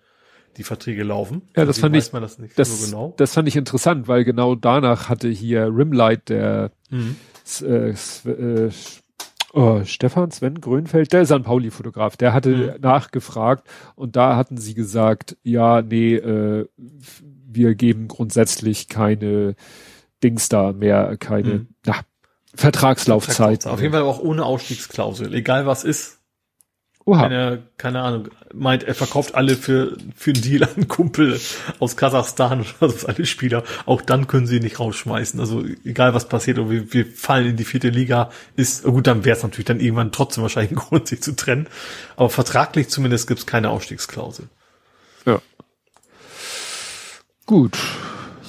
die 0.57 0.65
Verträge 0.65 1.05
laufen. 1.05 1.43
Ja, 1.57 1.65
das 1.65 1.79
fand 1.79 1.95
ich, 1.97 2.11
das, 2.11 2.39
das, 2.57 2.81
so 2.81 2.87
genau. 2.87 3.15
das 3.17 3.35
fand 3.35 3.47
ich 3.47 3.57
interessant, 3.57 4.09
weil 4.09 4.25
genau 4.25 4.55
danach 4.55 5.09
hatte 5.09 5.29
hier 5.29 5.67
Rimlight, 5.67 6.29
der 6.29 6.73
mhm. 6.91 7.17
äh, 7.62 7.91
äh, 7.91 8.70
oh, 9.53 9.83
Stefan 9.85 10.31
Sven 10.31 10.61
Grönfeld, 10.61 11.12
der 11.12 11.27
San 11.27 11.43
Pauli-Fotograf, 11.43 12.17
der 12.17 12.33
hatte 12.33 12.75
mhm. 12.75 12.81
nachgefragt 12.81 13.69
und 13.95 14.17
da 14.17 14.37
hatten 14.37 14.57
sie 14.57 14.75
gesagt, 14.75 15.37
ja, 15.43 15.83
nee, 15.83 16.15
äh, 16.15 16.67
wir 17.53 17.75
geben 17.75 18.09
grundsätzlich 18.09 18.89
keine 18.89 19.55
Dings 20.23 20.49
da 20.49 20.73
mehr, 20.73 21.17
keine 21.19 21.49
mhm. 21.49 21.69
na, 21.85 21.97
Vertragslaufzeit. 22.55 23.37
Vertragslaufzeit. 23.62 23.73
Auf 23.73 23.81
jeden 23.81 23.93
Fall 23.93 24.03
auch 24.03 24.20
ohne 24.20 24.45
Ausstiegsklausel. 24.45 25.35
Egal 25.35 25.67
was 25.67 25.85
ist, 25.85 26.19
Oha. 27.07 27.25
Eine, 27.25 27.62
keine 27.79 28.03
Ahnung, 28.03 28.29
meint, 28.53 28.83
er 28.83 28.95
verkauft 28.95 29.35
alle 29.35 29.57
für, 29.57 29.97
für 30.15 30.33
einen 30.33 30.43
Deal 30.43 30.65
an 30.65 30.87
Kumpel 30.87 31.41
aus 31.79 31.97
Kasachstan 31.97 32.65
oder 32.81 32.91
so, 32.91 33.07
alle 33.07 33.25
Spieler. 33.25 33.65
Auch 33.87 34.03
dann 34.03 34.27
können 34.27 34.47
sie 34.47 34.57
ihn 34.57 34.62
nicht 34.62 34.79
rausschmeißen. 34.79 35.41
Also 35.41 35.65
egal 35.85 36.12
was 36.12 36.29
passiert, 36.29 36.59
und 36.59 36.70
wir, 36.70 36.93
wir 36.93 37.07
fallen 37.07 37.49
in 37.49 37.57
die 37.57 37.65
vierte 37.65 37.89
Liga, 37.89 38.31
ist, 38.55 38.85
gut, 38.85 39.07
dann 39.07 39.25
wäre 39.25 39.37
es 39.37 39.43
natürlich 39.43 39.65
dann 39.65 39.81
irgendwann 39.81 40.12
trotzdem 40.12 40.43
wahrscheinlich 40.43 40.73
ein 40.73 40.77
Grund, 40.77 41.09
sich 41.09 41.23
zu 41.23 41.35
trennen. 41.35 41.69
Aber 42.17 42.29
vertraglich 42.29 42.89
zumindest 42.89 43.27
gibt 43.27 43.41
es 43.41 43.47
keine 43.47 43.70
Ausstiegsklausel. 43.70 44.47
Ja. 45.25 45.41
Gut. 47.47 47.79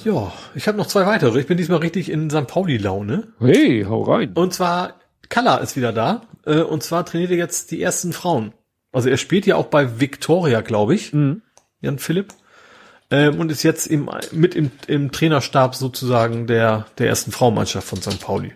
Ja, 0.04 0.32
ich 0.54 0.68
habe 0.68 0.76
noch 0.76 0.86
zwei 0.86 1.06
weitere. 1.06 1.40
Ich 1.40 1.46
bin 1.46 1.56
diesmal 1.56 1.78
richtig 1.78 2.10
in 2.10 2.28
St. 2.28 2.46
Pauli-Laune. 2.46 3.28
Hey, 3.40 3.86
hau 3.88 4.02
rein. 4.02 4.32
Und 4.34 4.52
zwar, 4.52 4.94
Kalla 5.28 5.56
ist 5.56 5.76
wieder 5.76 5.92
da. 5.92 6.22
Äh, 6.44 6.60
und 6.60 6.82
zwar 6.82 7.04
trainiert 7.04 7.30
er 7.30 7.36
jetzt 7.36 7.70
die 7.70 7.82
ersten 7.82 8.12
Frauen. 8.12 8.52
Also 8.92 9.08
er 9.08 9.16
spielt 9.16 9.46
ja 9.46 9.56
auch 9.56 9.66
bei 9.66 10.00
Victoria, 10.00 10.60
glaube 10.60 10.94
ich. 10.94 11.12
Mhm. 11.12 11.42
Jan 11.80 11.98
Philipp. 11.98 12.34
Ähm, 13.10 13.40
und 13.40 13.50
ist 13.50 13.62
jetzt 13.62 13.86
im, 13.86 14.08
mit 14.32 14.54
im, 14.54 14.70
im 14.86 15.12
Trainerstab 15.12 15.74
sozusagen 15.74 16.46
der, 16.46 16.86
der 16.98 17.08
ersten 17.08 17.32
Frauenmannschaft 17.32 17.86
von 17.86 18.00
St. 18.00 18.20
Pauli. 18.20 18.52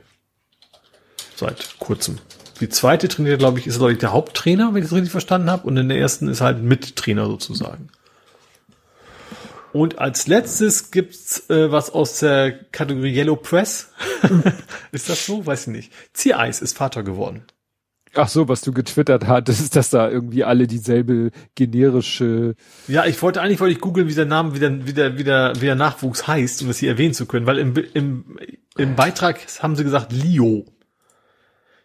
Seit 1.34 1.78
kurzem. 1.78 2.18
Die 2.60 2.70
zweite 2.70 3.08
trainiert, 3.08 3.39
glaube 3.39 3.58
ich, 3.58 3.66
ist, 3.66 3.76
glaube 3.76 3.92
ich, 3.92 3.98
der 3.98 4.12
Haupttrainer, 4.12 4.73
wenn 4.73 4.82
ich 4.82 4.89
das 4.89 4.97
richtig 4.97 5.10
verstanden 5.10 5.50
habe. 5.50 5.66
Und 5.66 5.76
in 5.76 5.89
der 5.89 5.98
ersten 5.98 6.28
ist 6.28 6.40
halt 6.40 6.62
Mittrainer 6.62 7.26
sozusagen. 7.26 7.90
Und 9.74 9.98
als 9.98 10.26
letztes 10.26 10.90
gibt's 10.90 11.50
äh, 11.50 11.70
was 11.70 11.90
aus 11.90 12.20
der 12.20 12.50
Kategorie 12.50 13.15
Yellow 13.15 13.36
Press. 13.36 13.90
ist 14.92 15.10
das 15.10 15.26
so? 15.26 15.44
Weiß 15.44 15.62
ich 15.62 15.73
nicht. 15.74 15.92
Ziereis 16.15 16.62
ist 16.62 16.78
Vater 16.78 17.02
geworden. 17.02 17.44
Ach 18.16 18.28
so, 18.28 18.48
was 18.48 18.62
du 18.62 18.72
getwittert 18.72 19.26
hattest, 19.26 19.76
dass 19.76 19.90
da 19.90 20.10
irgendwie 20.10 20.44
alle 20.44 20.66
dieselbe 20.66 21.30
generische. 21.54 22.54
Ja, 22.88 23.04
ich 23.04 23.20
wollte 23.22 23.42
eigentlich 23.42 23.60
wollte 23.60 23.74
ich 23.74 23.80
googeln, 23.80 24.08
wie 24.08 24.14
der 24.14 24.26
Name, 24.26 24.54
wie 24.54 24.58
der, 24.58 24.86
wie 24.86 24.92
der, 24.92 25.60
wie 25.60 25.66
der, 25.66 25.74
Nachwuchs 25.74 26.26
heißt, 26.26 26.62
um 26.62 26.68
das 26.68 26.78
hier 26.78 26.90
erwähnen 26.90 27.14
zu 27.14 27.26
können, 27.26 27.46
weil 27.46 27.58
im, 27.58 27.74
im, 27.94 28.38
im 28.76 28.96
Beitrag 28.96 29.40
haben 29.60 29.76
sie 29.76 29.84
gesagt 29.84 30.12
Leo. 30.12 30.64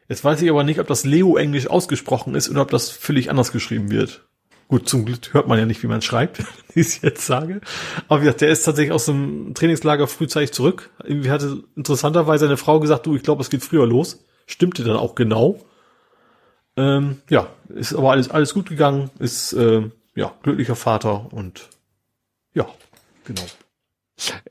Jetzt 0.08 0.24
weiß 0.24 0.42
ich 0.42 0.50
aber 0.50 0.64
nicht, 0.64 0.80
ob 0.80 0.88
das 0.88 1.06
Leo 1.06 1.38
englisch 1.38 1.68
ausgesprochen 1.68 2.36
ist 2.36 2.50
oder 2.50 2.62
ob 2.62 2.72
das 2.72 2.90
völlig 2.90 3.30
anders 3.30 3.52
geschrieben 3.52 3.92
wird. 3.92 4.28
Gut, 4.68 4.88
zum 4.88 5.06
Glück 5.06 5.34
hört 5.34 5.50
man 5.50 5.60
ja 5.60 5.66
nicht, 5.66 5.84
wie 5.84 5.88
man 5.88 6.02
schreibt, 6.02 6.40
wie 6.74 6.80
ich 6.80 6.88
es 6.88 7.02
jetzt 7.02 7.26
sage. 7.26 7.62
Aber 8.08 8.22
wie 8.22 8.26
gesagt, 8.26 8.42
der 8.42 8.50
ist 8.50 8.64
tatsächlich 8.64 8.94
aus 8.94 9.06
dem 9.06 9.54
Trainingslager 9.54 10.08
frühzeitig 10.08 10.54
zurück. 10.54 10.92
Irgendwie 11.04 11.30
hatte 11.30 11.64
interessanterweise 11.76 12.46
eine 12.46 12.58
Frau 12.58 12.80
gesagt, 12.80 13.06
du, 13.06 13.16
ich 13.16 13.24
glaube, 13.24 13.42
es 13.42 13.50
geht 13.50 13.64
früher 13.64 13.86
los. 13.86 14.24
Stimmte 14.48 14.84
dann 14.84 14.96
auch 14.96 15.16
genau. 15.16 15.60
Ähm, 16.82 17.22
ja, 17.30 17.48
ist 17.70 17.94
aber 17.94 18.12
alles, 18.12 18.30
alles 18.32 18.54
gut 18.56 18.68
gegangen, 18.68 19.12
ist 19.20 19.54
äh, 19.54 19.84
ja 20.16 20.34
glücklicher 20.42 20.76
Vater 20.76 21.32
und 21.32 21.70
ja, 22.56 22.68
genau. 23.24 23.44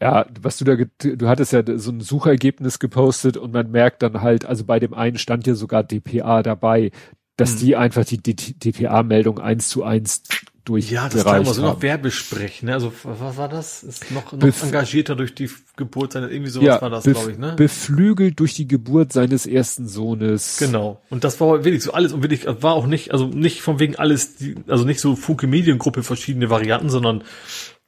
Ja, 0.00 0.26
was 0.40 0.58
du 0.58 0.64
da, 0.64 0.76
du 0.76 1.28
hattest 1.28 1.52
ja 1.52 1.62
so 1.78 1.90
ein 1.90 2.00
Suchergebnis 2.00 2.78
gepostet 2.78 3.36
und 3.36 3.52
man 3.52 3.70
merkt 3.70 4.02
dann 4.02 4.20
halt, 4.20 4.44
also 4.44 4.64
bei 4.64 4.78
dem 4.78 4.94
einen 4.94 5.18
stand 5.18 5.46
ja 5.46 5.54
sogar 5.54 5.82
DPA 5.82 6.42
dabei, 6.42 6.92
dass 7.36 7.52
hm. 7.52 7.58
die 7.58 7.76
einfach 7.76 8.04
die 8.04 8.18
DPA-Meldung 8.20 9.40
eins 9.40 9.68
zu 9.68 9.82
eins 9.82 10.22
durch 10.70 10.90
Ja, 10.90 11.08
das 11.08 11.24
kann 11.24 11.42
man 11.42 11.54
so 11.54 11.62
noch 11.62 11.82
Werbesprech, 11.82 12.62
ne? 12.62 12.74
Also 12.74 12.92
was 13.02 13.36
war 13.36 13.48
das? 13.48 13.82
Ist 13.82 14.10
noch, 14.10 14.32
noch 14.32 14.62
engagierter 14.62 15.16
durch 15.16 15.34
die 15.34 15.50
Geburt 15.76 16.12
seines 16.12 16.30
irgendwie 16.30 16.50
sowas 16.50 16.66
ja, 16.66 16.82
war 16.82 16.90
das, 16.90 17.04
glaube 17.04 17.32
ich, 17.32 17.38
ne? 17.38 17.54
Beflügelt 17.56 18.38
durch 18.40 18.54
die 18.54 18.68
Geburt 18.68 19.12
seines 19.12 19.46
ersten 19.46 19.88
Sohnes. 19.88 20.56
Genau. 20.58 21.00
Und 21.10 21.24
das 21.24 21.40
war 21.40 21.64
wirklich 21.64 21.82
so 21.82 21.92
alles 21.92 22.12
und 22.12 22.22
wirklich 22.22 22.46
war 22.46 22.74
auch 22.74 22.86
nicht, 22.86 23.12
also 23.12 23.26
nicht 23.26 23.62
von 23.62 23.78
wegen 23.78 23.96
alles, 23.96 24.36
die, 24.36 24.56
also 24.68 24.84
nicht 24.84 25.00
so 25.00 25.16
Funke 25.16 25.46
Mediengruppe 25.46 26.02
verschiedene 26.02 26.50
Varianten, 26.50 26.90
sondern 26.90 27.24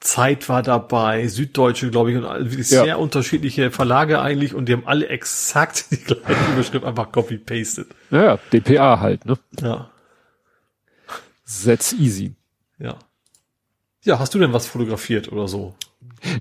Zeit 0.01 0.49
war 0.49 0.62
dabei, 0.62 1.28
Süddeutsche, 1.28 1.91
glaube 1.91 2.11
ich, 2.11 2.17
und 2.17 2.25
wirklich 2.25 2.70
ja. 2.70 2.85
sehr 2.85 2.99
unterschiedliche 2.99 3.70
Verlage 3.70 4.20
eigentlich 4.20 4.55
und 4.55 4.69
die 4.69 4.73
haben 4.73 4.86
alle 4.86 5.09
exakt 5.09 5.86
die 5.91 5.97
gleiche 5.97 6.52
Überschrift 6.52 6.85
einfach 6.85 7.12
copy-pasted. 7.12 7.86
Ja, 8.11 8.39
DPA 8.52 9.01
halt, 9.01 9.25
ne? 9.25 9.39
Ja. 9.61 9.91
That's 11.65 11.93
easy. 11.93 12.35
Ja. 12.83 12.99
Ja, 14.05 14.19
hast 14.19 14.35
du 14.35 14.39
denn 14.39 14.52
was 14.52 14.67
fotografiert 14.67 15.31
oder 15.31 15.47
so? 15.47 15.75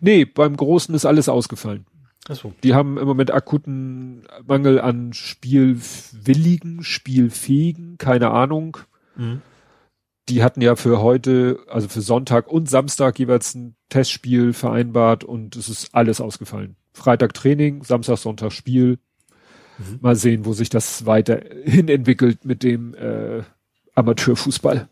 Nee, 0.02 0.26
beim 0.26 0.58
Großen 0.58 0.94
ist 0.96 1.06
alles 1.06 1.30
ausgefallen. 1.30 1.86
Ach 2.28 2.36
so. 2.36 2.54
Die 2.64 2.74
haben 2.74 2.98
im 2.98 3.08
Moment 3.08 3.32
akuten 3.32 4.28
Mangel 4.46 4.80
an 4.80 5.14
Spielwilligen, 5.14 6.84
Spielfähigen, 6.84 7.98
keine 7.98 8.32
Ahnung. 8.32 8.78
Mhm. 9.16 9.42
Die 10.30 10.44
hatten 10.44 10.62
ja 10.62 10.76
für 10.76 11.02
heute, 11.02 11.60
also 11.68 11.88
für 11.88 12.02
Sonntag 12.02 12.48
und 12.48 12.70
Samstag 12.70 13.20
jeweils 13.20 13.54
ein 13.56 13.76
Testspiel 13.90 14.54
vereinbart 14.54 15.24
und 15.24 15.56
es 15.56 15.68
ist 15.68 15.94
alles 15.94 16.22
ausgefallen. 16.22 16.76
Freitag 16.94 17.34
Training, 17.34 17.84
Samstag, 17.84 18.18
Sonntag 18.18 18.52
Spiel. 18.52 19.00
Mhm. 19.78 20.00
Mal 20.02 20.16
sehen, 20.16 20.46
wo 20.46 20.54
sich 20.54 20.70
das 20.70 21.06
weiterhin 21.06 21.88
entwickelt 21.90 22.46
mit 22.46 22.64
dem 22.64 22.94
äh, 22.96 23.44
Amateurfußball. 23.96 24.90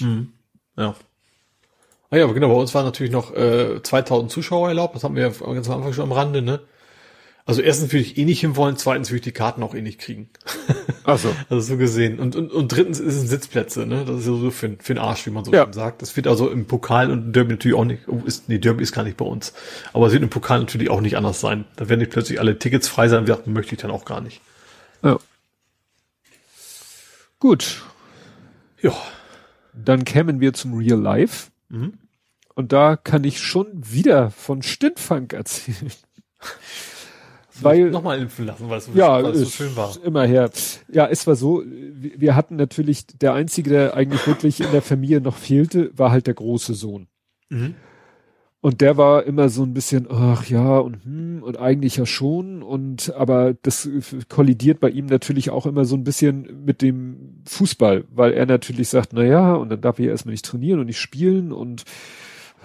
Mhm. 0.00 0.32
Ja. 0.76 0.94
Ah 2.10 2.16
ja, 2.16 2.24
aber 2.24 2.34
genau, 2.34 2.48
bei 2.48 2.54
uns 2.54 2.74
waren 2.74 2.84
natürlich 2.84 3.12
noch 3.12 3.34
äh, 3.34 3.82
2000 3.82 4.30
Zuschauer 4.30 4.68
erlaubt, 4.68 4.94
das 4.94 5.04
haben 5.04 5.16
wir 5.16 5.22
ja 5.22 5.28
ganz 5.30 5.68
am 5.68 5.78
Anfang 5.78 5.92
schon 5.92 6.04
am 6.04 6.12
Rande, 6.12 6.42
ne? 6.42 6.60
Also 7.44 7.60
erstens 7.60 7.92
würde 7.92 8.04
ich 8.04 8.18
eh 8.18 8.24
nicht 8.24 8.40
hinwollen, 8.40 8.76
zweitens 8.76 9.10
würde 9.10 9.16
ich 9.16 9.22
die 9.22 9.32
Karten 9.32 9.64
auch 9.64 9.74
eh 9.74 9.82
nicht 9.82 9.98
kriegen. 9.98 10.30
Ach 11.04 11.18
so. 11.18 11.34
Also 11.48 11.60
so 11.72 11.76
gesehen. 11.76 12.20
Und, 12.20 12.36
und, 12.36 12.52
und 12.52 12.68
drittens 12.68 13.00
ist 13.00 13.16
es 13.16 13.28
Sitzplätze, 13.28 13.84
ne? 13.84 14.04
Das 14.04 14.20
ist 14.20 14.24
so 14.26 14.50
für, 14.52 14.76
für 14.78 14.94
den 14.94 14.98
Arsch, 14.98 15.26
wie 15.26 15.30
man 15.30 15.44
so 15.44 15.52
ja. 15.52 15.64
schön 15.64 15.72
sagt. 15.72 16.02
Das 16.02 16.16
wird 16.16 16.28
also 16.28 16.48
im 16.48 16.66
Pokal 16.66 17.10
und 17.10 17.32
Derby 17.32 17.52
natürlich 17.52 17.76
auch 17.76 17.84
nicht, 17.84 18.06
oh, 18.06 18.22
ist, 18.24 18.48
nee, 18.48 18.58
Derby 18.58 18.84
ist 18.84 18.92
gar 18.92 19.02
nicht 19.02 19.16
bei 19.16 19.24
uns. 19.24 19.54
Aber 19.92 20.06
es 20.06 20.12
wird 20.12 20.22
im 20.22 20.30
Pokal 20.30 20.60
natürlich 20.60 20.88
auch 20.88 21.00
nicht 21.00 21.16
anders 21.16 21.40
sein. 21.40 21.64
Da 21.76 21.88
werden 21.88 21.98
nicht 21.98 22.12
plötzlich 22.12 22.38
alle 22.38 22.58
Tickets 22.58 22.86
frei 22.86 23.08
sein, 23.08 23.26
wir 23.26 23.42
möchte 23.46 23.74
ich 23.74 23.80
dann 23.80 23.90
auch 23.90 24.04
gar 24.04 24.20
nicht. 24.20 24.40
Ja. 25.02 25.18
Gut. 27.40 27.82
Ja. 28.82 28.94
Dann 29.74 30.04
kämen 30.04 30.40
wir 30.40 30.52
zum 30.52 30.74
Real 30.74 31.00
Life. 31.00 31.50
Mhm. 31.68 31.94
Und 32.54 32.72
da 32.72 32.96
kann 32.96 33.24
ich 33.24 33.40
schon 33.40 33.68
wieder 33.74 34.30
von 34.30 34.62
Stintfunk 34.62 35.32
erzählen. 35.32 35.92
weil 37.60 37.90
nochmal 37.90 38.20
impfen 38.20 38.46
lassen, 38.46 38.68
weil 38.68 38.78
es 38.78 38.86
so, 38.86 38.92
ja, 38.92 39.34
so 39.34 39.44
schön 39.44 39.74
war. 39.76 39.94
Immer 40.02 40.24
her. 40.24 40.50
Ja, 40.88 41.06
es 41.06 41.26
war 41.26 41.36
so, 41.36 41.62
wir 41.64 42.34
hatten 42.34 42.56
natürlich, 42.56 43.06
der 43.06 43.34
einzige, 43.34 43.70
der 43.70 43.94
eigentlich 43.94 44.26
wirklich 44.26 44.60
in 44.60 44.70
der 44.72 44.82
Familie 44.82 45.20
noch 45.20 45.36
fehlte, 45.36 45.96
war 45.96 46.10
halt 46.10 46.26
der 46.26 46.34
große 46.34 46.74
Sohn. 46.74 47.08
Mhm. 47.48 47.74
Und 48.64 48.80
der 48.80 48.96
war 48.96 49.24
immer 49.24 49.48
so 49.48 49.64
ein 49.64 49.74
bisschen, 49.74 50.06
ach 50.08 50.46
ja, 50.46 50.78
und 50.78 51.04
hm, 51.04 51.42
und 51.42 51.58
eigentlich 51.58 51.96
ja 51.96 52.06
schon. 52.06 52.62
Und 52.62 53.12
aber 53.16 53.54
das 53.54 53.90
kollidiert 54.28 54.78
bei 54.78 54.88
ihm 54.88 55.06
natürlich 55.06 55.50
auch 55.50 55.66
immer 55.66 55.84
so 55.84 55.96
ein 55.96 56.04
bisschen 56.04 56.64
mit 56.64 56.80
dem 56.80 57.42
Fußball, 57.44 58.04
weil 58.08 58.32
er 58.32 58.46
natürlich 58.46 58.88
sagt, 58.88 59.14
na 59.14 59.24
ja, 59.24 59.54
und 59.54 59.68
dann 59.68 59.80
darf 59.80 59.98
ich 59.98 60.06
erstmal 60.06 60.30
nicht 60.30 60.44
trainieren 60.44 60.78
und 60.78 60.86
nicht 60.86 61.00
spielen 61.00 61.50
und 61.50 61.82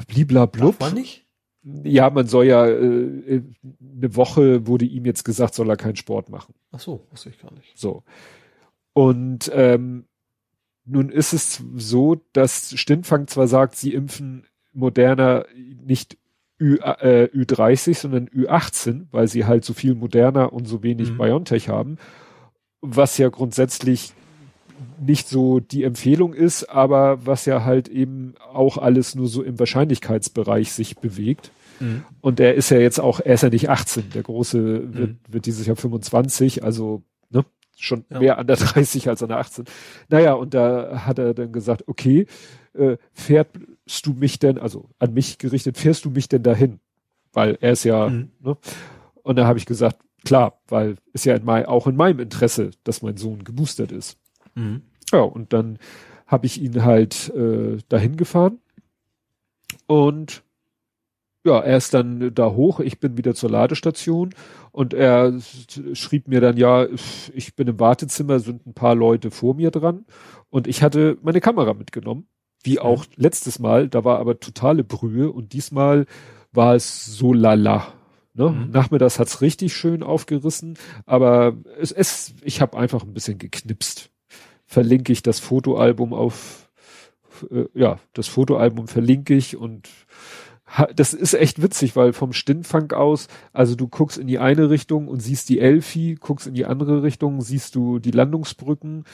bliblablub. 0.07 0.77
Darf 0.77 0.91
man 0.91 0.99
nicht? 0.99 1.25
Ja, 1.63 2.11
man 2.11 2.27
soll 2.27 2.45
ja 2.45 2.67
äh, 2.67 3.41
eine 3.81 4.15
Woche 4.15 4.67
wurde 4.67 4.85
ihm 4.85 5.03
jetzt 5.03 5.25
gesagt, 5.25 5.55
soll 5.55 5.67
er 5.67 5.77
keinen 5.77 5.95
Sport 5.95 6.29
machen. 6.29 6.53
Ach 6.71 6.79
so, 6.79 7.07
wusste 7.09 7.29
ich 7.29 7.41
gar 7.41 7.51
nicht. 7.55 7.75
So. 7.75 8.03
Und 8.93 9.51
ähm, 9.51 10.05
nun 10.85 11.09
ist 11.09 11.33
es 11.33 11.63
so, 11.75 12.21
dass 12.33 12.77
Stintfang 12.79 13.25
zwar 13.25 13.47
sagt, 13.47 13.75
sie 13.75 13.95
impfen 13.95 14.45
moderner 14.77 15.45
nicht 15.85 16.17
Ü, 16.59 16.77
äh, 16.77 17.29
Ü30, 17.33 17.95
sondern 17.95 18.27
Ü18, 18.29 19.07
weil 19.11 19.27
sie 19.27 19.45
halt 19.45 19.63
so 19.63 19.73
viel 19.73 19.93
moderner 19.93 20.53
und 20.53 20.67
so 20.67 20.81
wenig 20.81 21.11
mhm. 21.11 21.17
BioNTech 21.17 21.69
haben, 21.69 21.97
was 22.81 23.17
ja 23.17 23.29
grundsätzlich 23.29 24.13
nicht 24.99 25.27
so 25.27 25.59
die 25.59 25.83
Empfehlung 25.83 26.33
ist, 26.33 26.65
aber 26.65 27.25
was 27.25 27.45
ja 27.45 27.63
halt 27.63 27.87
eben 27.87 28.35
auch 28.51 28.77
alles 28.77 29.15
nur 29.15 29.27
so 29.27 29.43
im 29.43 29.59
Wahrscheinlichkeitsbereich 29.59 30.71
sich 30.71 30.97
bewegt. 30.97 31.51
Mhm. 31.79 32.03
Und 32.21 32.39
er 32.39 32.55
ist 32.55 32.69
ja 32.69 32.79
jetzt 32.79 32.99
auch, 32.99 33.19
er 33.19 33.35
ist 33.35 33.43
ja 33.43 33.49
nicht 33.49 33.69
18, 33.69 34.11
der 34.11 34.23
Große 34.23 34.93
wird, 34.93 35.09
mhm. 35.11 35.17
wird 35.27 35.45
dieses 35.45 35.67
Jahr 35.67 35.75
25, 35.75 36.63
also 36.63 37.03
ne, 37.29 37.45
schon 37.75 38.05
ja. 38.09 38.19
mehr 38.19 38.37
an 38.39 38.47
der 38.47 38.55
30 38.57 39.09
als 39.09 39.21
an 39.21 39.29
der 39.29 39.37
18. 39.37 39.65
Naja, 40.09 40.33
und 40.33 40.53
da 40.53 41.05
hat 41.05 41.19
er 41.19 41.33
dann 41.35 41.51
gesagt, 41.51 41.83
okay, 41.87 42.25
äh, 42.73 42.97
fährst 43.87 44.05
du 44.05 44.13
mich 44.13 44.37
denn, 44.39 44.57
also 44.57 44.89
an 44.99 45.13
mich 45.13 45.37
gerichtet, 45.37 45.77
fährst 45.77 46.03
du 46.05 46.09
mich 46.09 46.27
denn 46.27 46.43
dahin? 46.43 46.79
Weil 47.31 47.57
er 47.61 47.71
ist 47.71 47.85
ja, 47.85 48.09
mhm. 48.09 48.31
ne? 48.39 48.57
Und 49.23 49.37
da 49.37 49.47
habe 49.47 49.57
ich 49.57 49.65
gesagt, 49.65 49.99
klar, 50.25 50.59
weil 50.67 50.95
ist 51.13 51.25
ja 51.25 51.35
in 51.35 51.45
mein, 51.45 51.65
auch 51.65 51.87
in 51.87 51.95
meinem 51.95 52.19
Interesse, 52.19 52.71
dass 52.83 53.01
mein 53.01 53.17
Sohn 53.17 53.43
geboostert 53.43 53.91
ist. 53.91 54.17
Mhm. 54.55 54.81
Ja, 55.11 55.21
und 55.21 55.53
dann 55.53 55.79
habe 56.25 56.45
ich 56.45 56.61
ihn 56.61 56.83
halt 56.83 57.29
äh, 57.29 57.77
dahin 57.87 58.17
gefahren 58.17 58.59
und 59.85 60.43
ja, 61.45 61.59
er 61.61 61.77
ist 61.77 61.93
dann 61.93 62.33
da 62.35 62.51
hoch, 62.51 62.81
ich 62.81 62.99
bin 62.99 63.17
wieder 63.17 63.33
zur 63.33 63.49
Ladestation 63.49 64.35
und 64.73 64.93
er 64.93 65.39
schrieb 65.93 66.27
mir 66.27 66.41
dann, 66.41 66.57
ja, 66.57 66.87
ich 67.33 67.55
bin 67.55 67.69
im 67.69 67.79
Wartezimmer, 67.79 68.39
sind 68.39 68.65
ein 68.67 68.73
paar 68.73 68.95
Leute 68.95 69.31
vor 69.31 69.53
mir 69.53 69.71
dran 69.71 70.05
und 70.49 70.67
ich 70.67 70.83
hatte 70.83 71.17
meine 71.21 71.39
Kamera 71.39 71.73
mitgenommen 71.73 72.27
wie 72.67 72.79
auch 72.79 73.05
letztes 73.15 73.59
Mal, 73.59 73.87
da 73.87 74.03
war 74.03 74.19
aber 74.19 74.39
totale 74.39 74.83
Brühe 74.83 75.31
und 75.31 75.53
diesmal 75.53 76.05
war 76.51 76.75
es 76.75 77.05
so 77.05 77.33
lala. 77.33 77.93
Ne? 78.33 78.49
Mhm. 78.49 78.71
Nachmittags 78.71 79.19
hat's 79.19 79.41
richtig 79.41 79.73
schön 79.73 80.03
aufgerissen, 80.03 80.77
aber 81.05 81.55
es, 81.79 81.91
es 81.91 82.35
ich 82.43 82.61
habe 82.61 82.77
einfach 82.77 83.03
ein 83.03 83.13
bisschen 83.13 83.37
geknipst. 83.39 84.11
Verlinke 84.65 85.13
ich 85.13 85.23
das 85.23 85.39
Fotoalbum 85.39 86.13
auf, 86.13 86.69
äh, 87.49 87.65
ja, 87.73 87.99
das 88.13 88.27
Fotoalbum 88.27 88.89
verlinke 88.89 89.33
ich 89.33 89.55
und 89.55 89.87
das 90.95 91.13
ist 91.13 91.33
echt 91.33 91.61
witzig, 91.61 91.95
weil 91.95 92.11
vom 92.11 92.33
Stinnfang 92.33 92.91
aus, 92.91 93.29
also 93.53 93.75
du 93.75 93.87
guckst 93.87 94.17
in 94.17 94.27
die 94.27 94.39
eine 94.39 94.69
Richtung 94.69 95.07
und 95.07 95.21
siehst 95.21 95.47
die 95.47 95.59
Elfi, 95.59 96.17
guckst 96.19 96.45
in 96.45 96.53
die 96.53 96.65
andere 96.65 97.03
Richtung, 97.03 97.39
siehst 97.41 97.75
du 97.75 97.99
die 97.99 98.11
Landungsbrücken, 98.11 99.05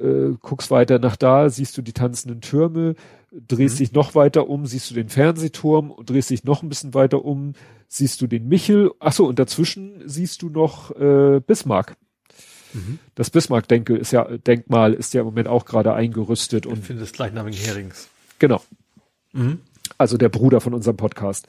äh, 0.00 0.36
guckst 0.40 0.70
weiter 0.70 0.98
nach 0.98 1.16
da, 1.16 1.50
siehst 1.50 1.76
du 1.76 1.82
die 1.82 1.92
tanzenden 1.92 2.40
Türme, 2.40 2.94
drehst 3.30 3.76
mhm. 3.76 3.78
dich 3.78 3.92
noch 3.92 4.14
weiter 4.14 4.48
um, 4.48 4.66
siehst 4.66 4.90
du 4.90 4.94
den 4.94 5.08
Fernsehturm 5.08 5.90
und 5.90 6.10
drehst 6.10 6.30
dich 6.30 6.44
noch 6.44 6.62
ein 6.62 6.68
bisschen 6.68 6.94
weiter 6.94 7.24
um, 7.24 7.54
siehst 7.88 8.20
du 8.20 8.26
den 8.26 8.48
Michel, 8.48 8.90
ach 9.00 9.12
so, 9.12 9.26
und 9.26 9.38
dazwischen 9.38 10.02
siehst 10.06 10.42
du 10.42 10.50
noch 10.50 10.94
äh, 10.96 11.40
Bismarck. 11.40 11.96
Mhm. 12.74 12.98
Das 13.14 13.30
Bismarck-Denkmal 13.30 13.98
ist 13.98 14.12
ja, 14.12 14.24
Denkmal 14.24 14.94
ist 14.94 15.14
ja 15.14 15.20
im 15.20 15.26
Moment 15.26 15.48
auch 15.48 15.64
gerade 15.64 15.94
eingerüstet 15.94 16.66
ich 16.66 16.72
und. 16.72 16.84
finde 16.84 17.02
das 17.02 17.12
gleichnamigen 17.12 17.58
Herings. 17.58 18.08
Genau. 18.38 18.62
Mhm. 19.32 19.60
Also 19.96 20.16
der 20.16 20.28
Bruder 20.28 20.60
von 20.60 20.74
unserem 20.74 20.96
Podcast. 20.96 21.46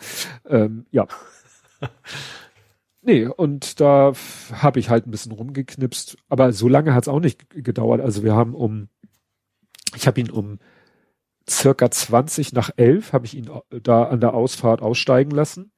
Ähm, 0.48 0.86
ja. 0.92 1.08
Nee, 3.02 3.28
und 3.28 3.80
da 3.80 4.14
habe 4.54 4.80
ich 4.80 4.90
halt 4.90 5.08
ein 5.08 5.12
bisschen 5.12 5.32
rumgeknipst. 5.32 6.18
Aber 6.28 6.52
so 6.52 6.68
lange 6.68 6.94
hat 6.94 7.04
es 7.04 7.08
auch 7.08 7.20
nicht 7.20 7.50
gedauert. 7.50 8.02
Also 8.02 8.24
wir 8.24 8.36
haben 8.36 8.54
um, 8.54 8.90
ich 9.96 10.06
habe 10.08 10.20
ihn 10.20 10.30
um 10.30 10.60
circa 11.50 11.90
20 11.90 12.54
nach 12.54 12.72
11 12.76 13.14
habe 13.14 13.26
ich 13.26 13.36
ihn 13.36 13.50
äh, 13.72 13.82
da 13.82 14.04
an 14.04 14.20
der 14.20 14.34
Ausfahrt 14.34 14.82
aussteigen 14.82 15.32
lassen. 15.32 15.72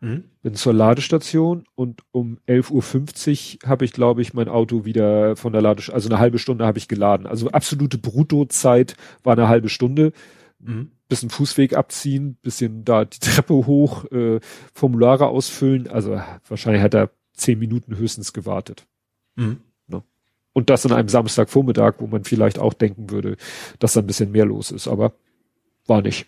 Mhm. 0.00 0.24
Bin 0.42 0.54
zur 0.54 0.74
Ladestation 0.74 1.64
und 1.74 2.02
um 2.12 2.38
11.50 2.46 3.64
Uhr 3.64 3.68
habe 3.68 3.84
ich, 3.84 3.92
glaube 3.92 4.22
ich, 4.22 4.32
mein 4.32 4.48
Auto 4.48 4.84
wieder 4.84 5.34
von 5.34 5.52
der 5.52 5.62
Ladestation, 5.62 5.94
also 5.94 6.08
eine 6.08 6.20
halbe 6.20 6.38
Stunde 6.38 6.66
habe 6.66 6.78
ich 6.78 6.86
geladen. 6.86 7.26
Also 7.26 7.48
absolute 7.50 7.98
Bruttozeit 7.98 8.94
war 9.24 9.32
eine 9.32 9.48
halbe 9.48 9.70
Stunde. 9.70 10.12
Mhm 10.60 10.92
bisschen 11.08 11.30
Fußweg 11.30 11.74
abziehen, 11.74 12.36
bisschen 12.42 12.84
da 12.84 13.04
die 13.04 13.18
Treppe 13.18 13.54
hoch, 13.54 14.04
äh, 14.12 14.40
Formulare 14.74 15.28
ausfüllen. 15.28 15.88
Also 15.88 16.20
wahrscheinlich 16.46 16.82
hat 16.82 16.94
er 16.94 17.10
zehn 17.34 17.58
Minuten 17.58 17.96
höchstens 17.96 18.32
gewartet. 18.32 18.86
Mhm. 19.36 19.60
Ne? 19.86 20.02
Und 20.52 20.70
das 20.70 20.84
an 20.84 20.92
einem 20.92 21.08
Samstagvormittag, 21.08 21.94
wo 21.98 22.06
man 22.06 22.24
vielleicht 22.24 22.58
auch 22.58 22.74
denken 22.74 23.10
würde, 23.10 23.36
dass 23.78 23.94
da 23.94 24.00
ein 24.00 24.06
bisschen 24.06 24.32
mehr 24.32 24.44
los 24.44 24.70
ist, 24.70 24.88
aber 24.88 25.14
war 25.86 26.02
nicht. 26.02 26.26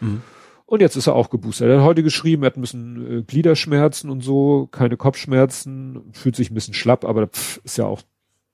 Mhm. 0.00 0.22
Und 0.66 0.80
jetzt 0.80 0.96
ist 0.96 1.06
er 1.06 1.14
auch 1.14 1.30
geboostert. 1.30 1.68
Er 1.68 1.78
hat 1.78 1.84
heute 1.84 2.02
geschrieben, 2.02 2.42
er 2.42 2.46
hat 2.46 2.56
ein 2.56 2.62
bisschen 2.62 3.20
äh, 3.20 3.22
Gliederschmerzen 3.22 4.10
und 4.10 4.22
so, 4.22 4.66
keine 4.70 4.96
Kopfschmerzen, 4.96 6.10
fühlt 6.12 6.36
sich 6.36 6.50
ein 6.50 6.54
bisschen 6.54 6.74
schlapp, 6.74 7.04
aber 7.04 7.26
pff, 7.28 7.60
ist 7.64 7.78
ja 7.78 7.86
auch 7.86 8.02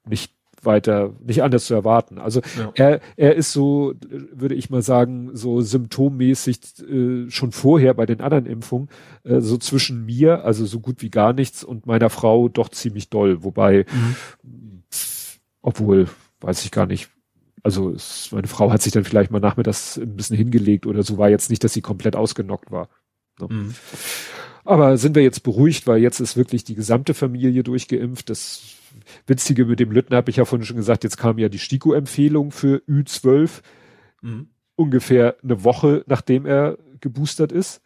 nicht 0.04 0.32
weiter, 0.64 1.14
nicht 1.24 1.42
anders 1.42 1.64
zu 1.66 1.74
erwarten. 1.74 2.18
Also 2.18 2.40
ja. 2.58 2.72
er, 2.74 3.00
er 3.16 3.34
ist 3.36 3.52
so, 3.52 3.94
würde 4.32 4.54
ich 4.54 4.70
mal 4.70 4.82
sagen, 4.82 5.30
so 5.34 5.60
symptommäßig 5.60 6.60
äh, 6.80 7.30
schon 7.30 7.52
vorher 7.52 7.94
bei 7.94 8.06
den 8.06 8.20
anderen 8.20 8.46
Impfungen, 8.46 8.88
äh, 9.24 9.40
so 9.40 9.56
zwischen 9.56 10.06
mir, 10.06 10.44
also 10.44 10.66
so 10.66 10.80
gut 10.80 11.02
wie 11.02 11.10
gar 11.10 11.32
nichts 11.32 11.64
und 11.64 11.86
meiner 11.86 12.10
Frau 12.10 12.48
doch 12.48 12.68
ziemlich 12.68 13.10
doll. 13.10 13.42
Wobei, 13.42 13.86
mhm. 13.92 14.82
obwohl, 15.62 16.08
weiß 16.40 16.64
ich 16.64 16.70
gar 16.70 16.86
nicht, 16.86 17.10
also 17.62 17.90
es, 17.90 18.30
meine 18.32 18.48
Frau 18.48 18.72
hat 18.72 18.82
sich 18.82 18.92
dann 18.92 19.04
vielleicht 19.04 19.30
mal 19.30 19.40
nachmittags 19.40 19.98
ein 19.98 20.16
bisschen 20.16 20.36
hingelegt 20.36 20.86
oder 20.86 21.02
so, 21.02 21.18
war 21.18 21.28
jetzt 21.28 21.50
nicht, 21.50 21.62
dass 21.64 21.72
sie 21.72 21.82
komplett 21.82 22.16
ausgenockt 22.16 22.70
war. 22.70 22.88
Ne? 23.40 23.48
Mhm. 23.50 23.74
Aber 24.64 24.98
sind 24.98 25.14
wir 25.14 25.22
jetzt 25.22 25.42
beruhigt, 25.42 25.86
weil 25.86 26.00
jetzt 26.00 26.20
ist 26.20 26.36
wirklich 26.36 26.64
die 26.64 26.74
gesamte 26.74 27.14
Familie 27.14 27.62
durchgeimpft. 27.62 28.30
Das 28.30 28.76
Witzige 29.26 29.64
mit 29.64 29.80
dem 29.80 29.90
Lütten 29.90 30.14
habe 30.14 30.30
ich 30.30 30.36
ja 30.36 30.44
vorhin 30.44 30.66
schon 30.66 30.76
gesagt, 30.76 31.04
jetzt 31.04 31.16
kam 31.16 31.38
ja 31.38 31.48
die 31.48 31.58
STIKO-Empfehlung 31.58 32.50
für 32.50 32.82
Ü12 32.88 33.62
mhm. 34.22 34.48
ungefähr 34.76 35.36
eine 35.42 35.64
Woche, 35.64 36.04
nachdem 36.06 36.46
er 36.46 36.78
geboostert 37.00 37.52
ist. 37.52 37.82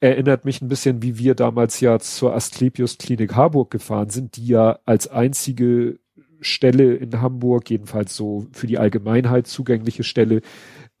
Erinnert 0.00 0.44
mich 0.44 0.62
ein 0.62 0.68
bisschen, 0.68 1.02
wie 1.02 1.18
wir 1.18 1.34
damals 1.34 1.80
ja 1.80 1.98
zur 1.98 2.34
Asklepios 2.34 2.98
Klinik 2.98 3.34
Harburg 3.34 3.70
gefahren 3.70 4.10
sind, 4.10 4.36
die 4.36 4.46
ja 4.46 4.78
als 4.84 5.08
einzige 5.08 5.98
Stelle 6.40 6.94
in 6.94 7.20
Hamburg, 7.20 7.68
jedenfalls 7.68 8.14
so 8.14 8.46
für 8.52 8.68
die 8.68 8.78
Allgemeinheit 8.78 9.48
zugängliche 9.48 10.04
Stelle, 10.04 10.42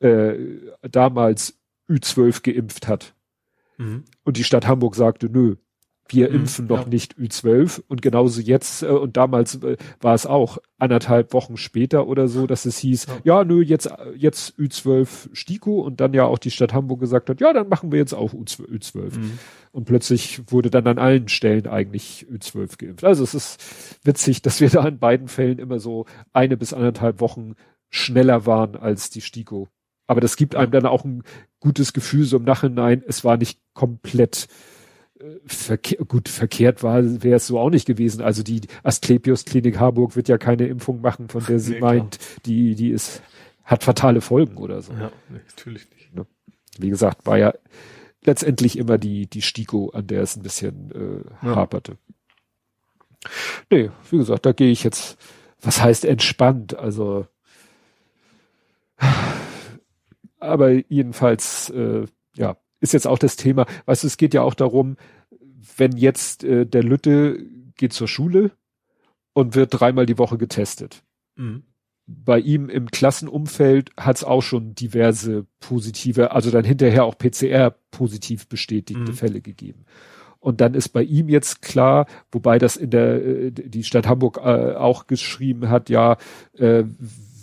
äh, 0.00 0.34
damals 0.82 1.58
Ü12 1.88 2.42
geimpft 2.42 2.88
hat. 2.88 3.14
Mhm. 3.76 4.04
Und 4.24 4.36
die 4.36 4.44
Stadt 4.44 4.66
Hamburg 4.66 4.96
sagte, 4.96 5.28
nö, 5.30 5.56
wir 6.08 6.28
mhm, 6.28 6.36
impfen 6.36 6.66
noch 6.66 6.82
ja. 6.82 6.88
nicht 6.88 7.16
Ü12 7.16 7.82
und 7.88 8.02
genauso 8.02 8.40
jetzt 8.40 8.82
äh, 8.82 8.86
und 8.86 9.16
damals 9.16 9.62
äh, 9.62 9.76
war 10.00 10.14
es 10.14 10.26
auch 10.26 10.58
anderthalb 10.78 11.32
Wochen 11.32 11.56
später 11.56 12.06
oder 12.06 12.28
so, 12.28 12.46
dass 12.46 12.64
es 12.64 12.78
hieß, 12.78 13.06
ja, 13.24 13.38
ja 13.38 13.44
nö, 13.44 13.62
jetzt 13.62 13.90
jetzt 14.16 14.58
Ü12 14.58 15.28
Stiko 15.32 15.80
und 15.80 16.00
dann 16.00 16.14
ja 16.14 16.24
auch 16.24 16.38
die 16.38 16.50
Stadt 16.50 16.72
Hamburg 16.72 17.00
gesagt 17.00 17.30
hat, 17.30 17.40
ja, 17.40 17.52
dann 17.52 17.68
machen 17.68 17.92
wir 17.92 17.98
jetzt 17.98 18.14
auch 18.14 18.32
Ü12. 18.32 18.68
Ü12. 18.68 19.18
Mhm. 19.18 19.38
Und 19.72 19.84
plötzlich 19.84 20.40
wurde 20.50 20.70
dann 20.70 20.86
an 20.86 20.98
allen 20.98 21.28
Stellen 21.28 21.66
eigentlich 21.66 22.26
Ü12 22.30 22.78
geimpft. 22.78 23.04
Also 23.04 23.22
es 23.24 23.34
ist 23.34 23.62
witzig, 24.04 24.42
dass 24.42 24.60
wir 24.60 24.70
da 24.70 24.86
in 24.86 24.98
beiden 24.98 25.28
Fällen 25.28 25.58
immer 25.58 25.78
so 25.78 26.06
eine 26.32 26.56
bis 26.56 26.72
anderthalb 26.72 27.20
Wochen 27.20 27.54
schneller 27.90 28.46
waren 28.46 28.76
als 28.76 29.10
die 29.10 29.20
Stiko. 29.20 29.68
Aber 30.06 30.20
das 30.20 30.36
gibt 30.36 30.56
einem 30.56 30.72
dann 30.72 30.86
auch 30.86 31.04
ein 31.04 31.22
gutes 31.60 31.92
Gefühl 31.92 32.24
so 32.24 32.38
im 32.38 32.44
Nachhinein, 32.44 33.02
es 33.06 33.24
war 33.24 33.36
nicht 33.36 33.60
komplett 33.74 34.48
verkehr, 35.46 35.98
gut, 36.06 36.28
verkehrt 36.28 36.82
war, 36.82 37.02
wäre 37.22 37.36
es 37.36 37.46
so 37.46 37.58
auch 37.58 37.70
nicht 37.70 37.86
gewesen. 37.86 38.22
Also 38.22 38.42
die 38.42 38.62
Asklepios 38.82 39.44
Klinik 39.44 39.78
Harburg 39.78 40.16
wird 40.16 40.28
ja 40.28 40.38
keine 40.38 40.66
Impfung 40.66 41.00
machen, 41.00 41.28
von 41.28 41.44
der 41.44 41.58
sie 41.58 41.74
nee, 41.74 41.80
meint, 41.80 42.18
die, 42.46 42.74
die 42.74 42.90
ist, 42.90 43.22
hat 43.64 43.84
fatale 43.84 44.20
Folgen 44.20 44.56
oder 44.56 44.80
so. 44.82 44.92
Ja, 44.92 45.10
natürlich 45.28 45.88
nicht. 45.90 46.14
Ne? 46.14 46.26
Wie 46.78 46.90
gesagt, 46.90 47.26
war 47.26 47.38
ja 47.38 47.54
letztendlich 48.22 48.78
immer 48.78 48.98
die, 48.98 49.26
die 49.26 49.42
Stiko, 49.42 49.90
an 49.90 50.06
der 50.06 50.22
es 50.22 50.36
ein 50.36 50.42
bisschen 50.42 50.90
äh, 50.92 51.46
ja. 51.46 51.56
haperte. 51.56 51.98
Nee, 53.70 53.90
wie 54.10 54.18
gesagt, 54.18 54.46
da 54.46 54.52
gehe 54.52 54.70
ich 54.70 54.84
jetzt, 54.84 55.18
was 55.60 55.82
heißt 55.82 56.04
entspannt, 56.04 56.76
also 56.78 57.26
aber 60.40 60.70
jedenfalls, 60.88 61.70
äh, 61.70 62.06
ja, 62.34 62.56
ist 62.80 62.92
jetzt 62.92 63.06
auch 63.06 63.18
das 63.18 63.36
Thema, 63.36 63.66
weißt 63.86 64.02
du, 64.02 64.06
es 64.06 64.16
geht 64.16 64.34
ja 64.34 64.42
auch 64.42 64.54
darum, 64.54 64.96
wenn 65.76 65.96
jetzt 65.96 66.44
äh, 66.44 66.66
der 66.66 66.82
Lütte 66.82 67.44
geht 67.76 67.92
zur 67.92 68.08
Schule 68.08 68.52
und 69.32 69.54
wird 69.54 69.78
dreimal 69.78 70.06
die 70.06 70.18
Woche 70.18 70.38
getestet. 70.38 71.02
Mhm. 71.36 71.62
Bei 72.06 72.38
ihm 72.38 72.70
im 72.70 72.90
Klassenumfeld 72.90 73.90
hat 73.96 74.16
es 74.16 74.24
auch 74.24 74.40
schon 74.40 74.74
diverse 74.74 75.46
positive, 75.60 76.32
also 76.32 76.50
dann 76.50 76.64
hinterher 76.64 77.04
auch 77.04 77.18
PCR 77.18 77.74
positiv 77.90 78.48
bestätigte 78.48 79.12
mhm. 79.12 79.16
Fälle 79.16 79.40
gegeben. 79.40 79.84
Und 80.40 80.60
dann 80.60 80.74
ist 80.74 80.90
bei 80.90 81.02
ihm 81.02 81.28
jetzt 81.28 81.62
klar, 81.62 82.06
wobei 82.30 82.58
das 82.58 82.76
in 82.76 82.90
der 82.90 83.24
äh, 83.24 83.50
die 83.50 83.84
Stadt 83.84 84.06
Hamburg 84.06 84.38
äh, 84.38 84.74
auch 84.74 85.06
geschrieben 85.06 85.68
hat, 85.68 85.90
ja, 85.90 86.16
äh, 86.56 86.84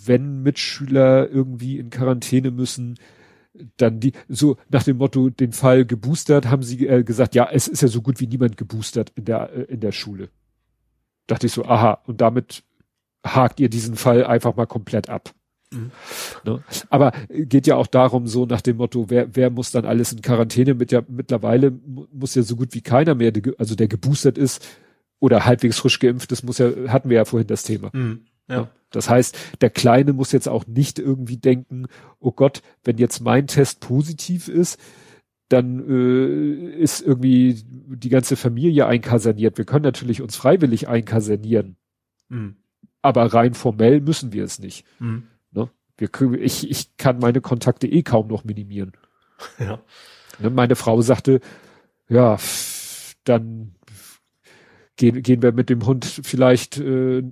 wenn 0.05 0.43
Mitschüler 0.43 1.29
irgendwie 1.29 1.77
in 1.77 1.89
Quarantäne 1.89 2.51
müssen, 2.51 2.95
dann 3.77 3.99
die, 3.99 4.13
so 4.27 4.57
nach 4.69 4.83
dem 4.83 4.97
Motto, 4.97 5.29
den 5.29 5.51
Fall 5.51 5.85
geboostert, 5.85 6.47
haben 6.47 6.63
sie 6.63 6.87
äh, 6.87 7.03
gesagt, 7.03 7.35
ja, 7.35 7.49
es 7.51 7.67
ist 7.67 7.81
ja 7.81 7.87
so 7.87 8.01
gut 8.01 8.19
wie 8.19 8.27
niemand 8.27 8.57
geboostert 8.57 9.11
in 9.15 9.25
der, 9.25 9.51
äh, 9.53 9.61
in 9.63 9.79
der 9.79 9.91
Schule. 9.91 10.29
Dachte 11.27 11.47
ich 11.47 11.53
so, 11.53 11.65
aha, 11.65 12.01
und 12.05 12.21
damit 12.21 12.63
hakt 13.25 13.59
ihr 13.59 13.69
diesen 13.69 13.95
Fall 13.95 14.23
einfach 14.23 14.55
mal 14.55 14.67
komplett 14.67 15.09
ab. 15.09 15.33
Mhm. 15.71 15.91
Ne? 16.43 16.63
Aber 16.89 17.11
geht 17.29 17.67
ja 17.67 17.75
auch 17.75 17.87
darum, 17.87 18.27
so 18.27 18.45
nach 18.45 18.61
dem 18.61 18.77
Motto, 18.77 19.09
wer, 19.09 19.35
wer 19.35 19.49
muss 19.49 19.71
dann 19.71 19.85
alles 19.85 20.11
in 20.11 20.21
Quarantäne 20.21 20.73
mit 20.73 20.91
ja, 20.91 21.01
mittlerweile 21.07 21.71
muss 22.11 22.35
ja 22.35 22.43
so 22.43 22.55
gut 22.55 22.73
wie 22.73 22.81
keiner 22.81 23.15
mehr, 23.15 23.33
also 23.57 23.75
der 23.75 23.87
geboostert 23.87 24.37
ist 24.37 24.65
oder 25.19 25.45
halbwegs 25.45 25.79
frisch 25.79 25.99
geimpft 25.99 26.31
ist, 26.31 26.43
muss 26.43 26.59
ja, 26.59 26.69
hatten 26.87 27.09
wir 27.09 27.17
ja 27.17 27.25
vorhin 27.25 27.47
das 27.47 27.63
Thema. 27.63 27.89
Mhm. 27.93 28.25
Ja. 28.47 28.69
Das 28.91 29.09
heißt, 29.09 29.37
der 29.61 29.69
Kleine 29.69 30.13
muss 30.13 30.31
jetzt 30.31 30.47
auch 30.47 30.65
nicht 30.67 30.99
irgendwie 30.99 31.37
denken, 31.37 31.87
oh 32.19 32.31
Gott, 32.31 32.61
wenn 32.83 32.97
jetzt 32.97 33.19
mein 33.19 33.47
Test 33.47 33.81
positiv 33.81 34.47
ist, 34.47 34.79
dann 35.49 35.79
äh, 35.87 36.69
ist 36.77 37.01
irgendwie 37.01 37.61
die 37.65 38.09
ganze 38.09 38.35
Familie 38.35 38.87
einkaserniert. 38.87 39.57
Wir 39.57 39.65
können 39.65 39.83
natürlich 39.83 40.21
uns 40.21 40.35
freiwillig 40.35 40.87
einkasernieren. 40.87 41.77
Mhm. 42.29 42.55
Aber 43.01 43.25
rein 43.33 43.53
formell 43.53 44.01
müssen 44.01 44.33
wir 44.33 44.43
es 44.43 44.59
nicht. 44.59 44.85
Mhm. 44.99 45.27
Ne? 45.51 45.69
Wir, 45.97 46.09
ich, 46.39 46.69
ich 46.69 46.97
kann 46.97 47.19
meine 47.19 47.41
Kontakte 47.41 47.87
eh 47.87 48.01
kaum 48.01 48.27
noch 48.27 48.43
minimieren. 48.43 48.93
Ja. 49.59 49.81
Ne? 50.39 50.49
Meine 50.49 50.75
Frau 50.77 51.01
sagte, 51.01 51.41
ja, 52.07 52.37
dann 53.25 53.75
gehen, 54.95 55.21
gehen 55.21 55.41
wir 55.41 55.51
mit 55.51 55.69
dem 55.69 55.85
Hund 55.85 56.05
vielleicht 56.05 56.77
äh, 56.77 57.23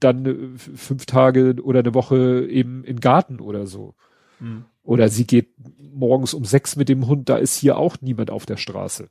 dann 0.00 0.26
äh, 0.26 0.58
fünf 0.58 1.06
Tage 1.06 1.56
oder 1.62 1.80
eine 1.80 1.94
Woche 1.94 2.46
eben 2.48 2.84
in 2.84 3.00
Garten 3.00 3.40
oder 3.40 3.66
so. 3.66 3.94
Mhm. 4.40 4.64
Oder 4.82 5.08
sie 5.08 5.26
geht 5.26 5.48
morgens 5.78 6.34
um 6.34 6.44
sechs 6.44 6.76
mit 6.76 6.88
dem 6.88 7.06
Hund, 7.06 7.28
da 7.28 7.36
ist 7.36 7.56
hier 7.56 7.78
auch 7.78 7.96
niemand 8.00 8.30
auf 8.30 8.46
der 8.46 8.56
Straße. 8.56 9.08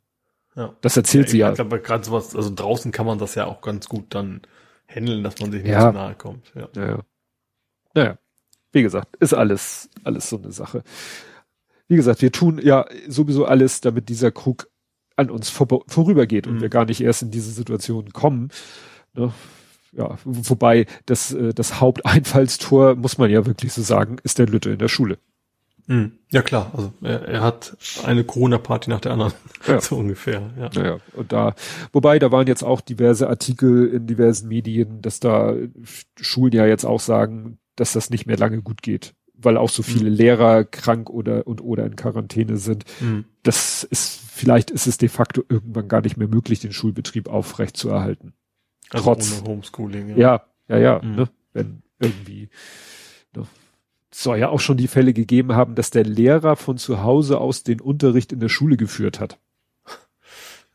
Ja. 0.55 0.75
Das 0.81 0.97
erzählt 0.97 1.27
ja, 1.27 1.31
sie 1.31 1.37
ja. 1.39 1.49
Ich 1.49 1.55
glaube, 1.55 1.79
gerade 1.79 2.03
sowas, 2.03 2.35
also 2.35 2.51
draußen 2.53 2.91
kann 2.91 3.05
man 3.05 3.17
das 3.17 3.35
ja 3.35 3.45
auch 3.45 3.61
ganz 3.61 3.87
gut 3.87 4.05
dann 4.09 4.41
handeln, 4.87 5.23
dass 5.23 5.39
man 5.39 5.51
sich 5.51 5.63
nicht 5.63 5.71
ja. 5.71 5.91
so 5.91 5.91
nahe 5.91 6.15
kommt. 6.15 6.51
Ja. 6.55 6.69
Ja, 6.75 6.99
Naja, 7.95 8.17
wie 8.71 8.83
gesagt, 8.83 9.15
ist 9.17 9.33
alles, 9.33 9.89
alles 10.03 10.29
so 10.29 10.37
eine 10.37 10.51
Sache. 10.51 10.83
Wie 11.87 11.95
gesagt, 11.95 12.21
wir 12.21 12.31
tun 12.31 12.59
ja 12.63 12.85
sowieso 13.07 13.45
alles, 13.45 13.81
damit 13.81 14.09
dieser 14.09 14.31
Krug 14.31 14.69
an 15.15 15.29
uns 15.29 15.49
vor, 15.49 15.67
vorübergeht 15.87 16.47
und 16.47 16.55
mhm. 16.55 16.61
wir 16.61 16.69
gar 16.69 16.85
nicht 16.85 17.01
erst 17.01 17.23
in 17.23 17.31
diese 17.31 17.51
Situation 17.51 18.11
kommen. 18.13 18.49
Ne? 19.13 19.31
Ja, 19.91 20.17
wobei 20.25 20.87
das, 21.05 21.33
äh, 21.33 21.53
das 21.53 21.79
Haupteinfallstor, 21.79 22.95
muss 22.95 23.17
man 23.17 23.29
ja 23.29 23.45
wirklich 23.45 23.73
so 23.73 23.81
sagen, 23.81 24.17
ist 24.23 24.39
der 24.39 24.47
Lütte 24.47 24.71
in 24.71 24.79
der 24.79 24.87
Schule. 24.87 25.19
Mhm. 25.85 26.13
Ja 26.29 26.41
klar, 26.41 26.71
also 26.75 26.93
er, 27.01 27.27
er 27.27 27.41
hat 27.41 27.75
eine 28.03 28.23
Corona-Party 28.23 28.89
nach 28.89 29.01
der 29.01 29.11
anderen, 29.11 29.33
ja. 29.67 29.81
so 29.81 29.97
ungefähr. 29.97 30.41
Ja. 30.57 30.83
ja, 30.83 30.97
und 31.13 31.31
da, 31.31 31.55
wobei 31.91 32.19
da 32.19 32.31
waren 32.31 32.47
jetzt 32.47 32.63
auch 32.63 32.81
diverse 32.81 33.29
Artikel 33.29 33.87
in 33.87 34.07
diversen 34.07 34.47
Medien, 34.47 35.01
dass 35.01 35.19
da 35.19 35.55
Schulen 36.19 36.53
ja 36.53 36.65
jetzt 36.65 36.85
auch 36.85 37.01
sagen, 37.01 37.59
dass 37.75 37.93
das 37.93 38.09
nicht 38.09 38.25
mehr 38.25 38.37
lange 38.37 38.61
gut 38.61 38.81
geht 38.81 39.13
weil 39.45 39.57
auch 39.57 39.69
so 39.69 39.83
viele 39.83 40.09
mhm. 40.09 40.15
Lehrer 40.15 40.63
krank 40.63 41.09
oder 41.09 41.47
und 41.47 41.61
oder 41.61 41.85
in 41.85 41.95
Quarantäne 41.95 42.57
sind. 42.57 42.85
Mhm. 42.99 43.25
Das 43.43 43.83
ist 43.83 44.19
vielleicht 44.19 44.71
ist 44.71 44.87
es 44.87 44.97
de 44.97 45.09
facto 45.09 45.43
irgendwann 45.47 45.87
gar 45.87 46.01
nicht 46.01 46.17
mehr 46.17 46.27
möglich, 46.27 46.59
den 46.59 46.73
Schulbetrieb 46.73 47.27
aufrecht 47.27 47.77
zu 47.77 47.89
erhalten. 47.89 48.33
Also 48.89 49.05
Trotz 49.05 49.41
ohne 49.41 49.49
Homeschooling. 49.49 50.17
Ja, 50.17 50.43
ja, 50.67 50.77
ja, 50.77 50.77
ja 50.77 51.01
mhm. 51.01 51.15
ne? 51.15 51.29
wenn 51.53 51.83
irgendwie 51.99 52.49
ne? 53.35 53.45
soll 54.11 54.37
ja 54.37 54.49
auch 54.49 54.59
schon 54.59 54.77
die 54.77 54.87
Fälle 54.87 55.13
gegeben 55.13 55.53
haben, 55.53 55.75
dass 55.75 55.89
der 55.89 56.03
Lehrer 56.03 56.55
von 56.55 56.77
zu 56.77 57.03
Hause 57.03 57.39
aus 57.39 57.63
den 57.63 57.81
Unterricht 57.81 58.31
in 58.31 58.39
der 58.39 58.49
Schule 58.49 58.77
geführt 58.77 59.19
hat. 59.19 59.39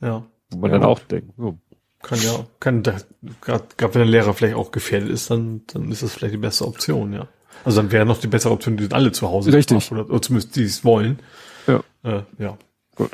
Ja. 0.01 0.27
Wo 0.51 0.59
man 0.59 0.71
ja, 0.71 0.79
dann 0.79 0.87
auch 0.87 1.01
denkt, 1.01 1.39
oh. 1.39 1.57
kann 2.03 2.21
ja, 2.23 2.47
kann 2.61 2.83
da, 2.83 2.97
gerade 3.41 3.67
wenn 3.81 4.03
der 4.03 4.05
Lehrer 4.07 4.33
vielleicht 4.33 4.55
auch 4.55 4.71
gefährdet 4.71 5.11
ist, 5.11 5.31
dann, 5.31 5.63
dann 5.67 5.91
ist 5.91 6.03
das 6.03 6.15
vielleicht 6.15 6.35
die 6.35 6.39
beste 6.39 6.67
Option, 6.67 7.13
ja. 7.13 7.29
Also 7.65 7.81
dann 7.83 7.93
wäre 7.93 8.07
noch 8.07 8.19
die 8.19 8.27
bessere 8.29 8.53
Option, 8.53 8.77
die 8.77 8.85
sind 8.85 8.95
alle 8.95 9.13
zu 9.13 9.29
Hause. 9.29 9.53
Richtig. 9.53 9.91
Oder, 9.93 10.09
oder 10.09 10.23
zumindest 10.23 10.57
die 10.57 10.65
es 10.65 10.85
wollen. 10.85 11.19
Ja. 11.67 11.83
Äh, 12.03 12.23
ja. 12.39 12.57
Gut. 12.95 13.11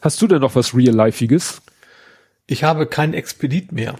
Hast 0.00 0.22
du 0.22 0.26
denn 0.26 0.40
noch 0.40 0.54
was 0.54 0.74
Real-Lifeiges? 0.74 1.62
Ich 2.46 2.64
habe 2.64 2.86
keinen 2.86 3.14
Expedit 3.14 3.72
mehr. 3.72 3.96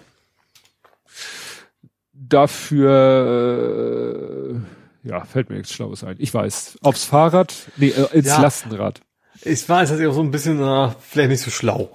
Dafür, 2.13 2.91
äh, 5.05 5.09
ja, 5.09 5.25
fällt 5.25 5.51
mir 5.51 5.57
nichts 5.57 5.73
Schlaues 5.73 6.05
ein. 6.05 6.17
Ich 6.19 6.33
weiß. 6.33 6.79
Aufs 6.83 7.05
Fahrrad? 7.05 7.55
Nee, 7.77 7.89
äh, 7.89 8.07
ins 8.17 8.29
ja, 8.29 8.41
Lastenrad. 8.41 9.01
Ich 9.43 9.69
weiß, 9.69 9.89
das 9.89 9.99
ist 9.99 10.07
auch 10.07 10.15
so 10.15 10.23
ein 10.23 10.31
bisschen, 10.31 10.63
äh, 10.63 10.91
vielleicht 11.01 11.31
nicht 11.31 11.43
so 11.43 11.51
schlau. 11.51 11.93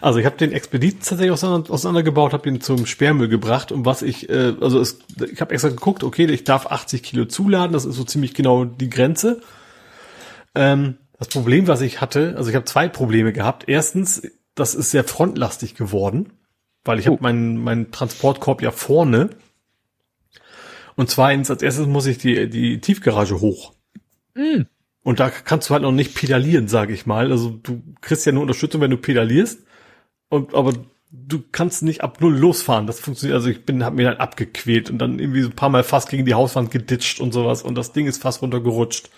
Also 0.00 0.18
ich 0.18 0.26
habe 0.26 0.36
den 0.36 0.52
Expedit 0.52 0.98
tatsächlich 0.98 1.30
auseinander, 1.30 1.70
auseinandergebaut, 1.70 2.32
habe 2.32 2.48
ihn 2.48 2.60
zum 2.60 2.86
Sperrmüll 2.86 3.28
gebracht 3.28 3.72
und 3.72 3.84
was 3.84 4.02
ich, 4.02 4.28
äh, 4.28 4.54
also 4.60 4.80
es, 4.80 4.98
ich 5.32 5.40
habe 5.40 5.52
extra 5.54 5.70
geguckt, 5.70 6.04
okay, 6.04 6.26
ich 6.26 6.44
darf 6.44 6.66
80 6.66 7.02
Kilo 7.02 7.24
zuladen, 7.24 7.72
das 7.72 7.84
ist 7.84 7.96
so 7.96 8.04
ziemlich 8.04 8.34
genau 8.34 8.64
die 8.64 8.90
Grenze. 8.90 9.40
Ähm, 10.54 10.96
das 11.18 11.28
Problem, 11.28 11.66
was 11.66 11.80
ich 11.80 12.00
hatte, 12.00 12.34
also 12.36 12.50
ich 12.50 12.56
habe 12.56 12.66
zwei 12.66 12.88
Probleme 12.88 13.32
gehabt. 13.32 13.64
Erstens, 13.68 14.22
das 14.54 14.74
ist 14.74 14.90
sehr 14.90 15.04
frontlastig 15.04 15.74
geworden, 15.74 16.32
weil 16.84 16.98
ich 16.98 17.08
oh. 17.08 17.12
habe 17.12 17.22
meinen 17.22 17.56
mein 17.56 17.90
Transportkorb 17.90 18.62
ja 18.62 18.70
vorne. 18.70 19.30
Und 20.94 21.10
zweitens, 21.10 21.50
als 21.50 21.62
erstes 21.62 21.86
muss 21.86 22.06
ich 22.06 22.18
die, 22.18 22.48
die 22.48 22.80
Tiefgarage 22.80 23.40
hoch. 23.40 23.74
Mm. 24.34 24.62
Und 25.02 25.20
da 25.20 25.30
kannst 25.30 25.68
du 25.68 25.74
halt 25.74 25.82
noch 25.82 25.92
nicht 25.92 26.14
pedalieren, 26.14 26.68
sage 26.68 26.92
ich 26.92 27.06
mal. 27.06 27.30
Also 27.30 27.50
du 27.50 27.82
kriegst 28.00 28.26
ja 28.26 28.32
nur 28.32 28.42
Unterstützung, 28.42 28.80
wenn 28.80 28.90
du 28.90 28.96
pedalierst. 28.96 29.60
Und 30.28 30.54
aber 30.54 30.72
du 31.10 31.42
kannst 31.52 31.82
nicht 31.82 32.02
ab 32.02 32.20
null 32.20 32.36
losfahren. 32.36 32.86
Das 32.86 33.00
funktioniert. 33.00 33.36
Also 33.36 33.48
ich 33.48 33.64
bin, 33.64 33.84
hab 33.84 33.94
mir 33.94 34.10
dann 34.10 34.18
abgequält 34.18 34.90
und 34.90 34.98
dann 34.98 35.18
irgendwie 35.18 35.42
so 35.42 35.48
ein 35.48 35.56
paar 35.56 35.68
Mal 35.68 35.84
fast 35.84 36.08
gegen 36.08 36.24
die 36.24 36.34
Hauswand 36.34 36.70
geditscht 36.70 37.20
und 37.20 37.32
sowas 37.32 37.62
und 37.62 37.74
das 37.76 37.92
Ding 37.92 38.06
ist 38.06 38.22
fast 38.22 38.42
runtergerutscht. 38.42 39.10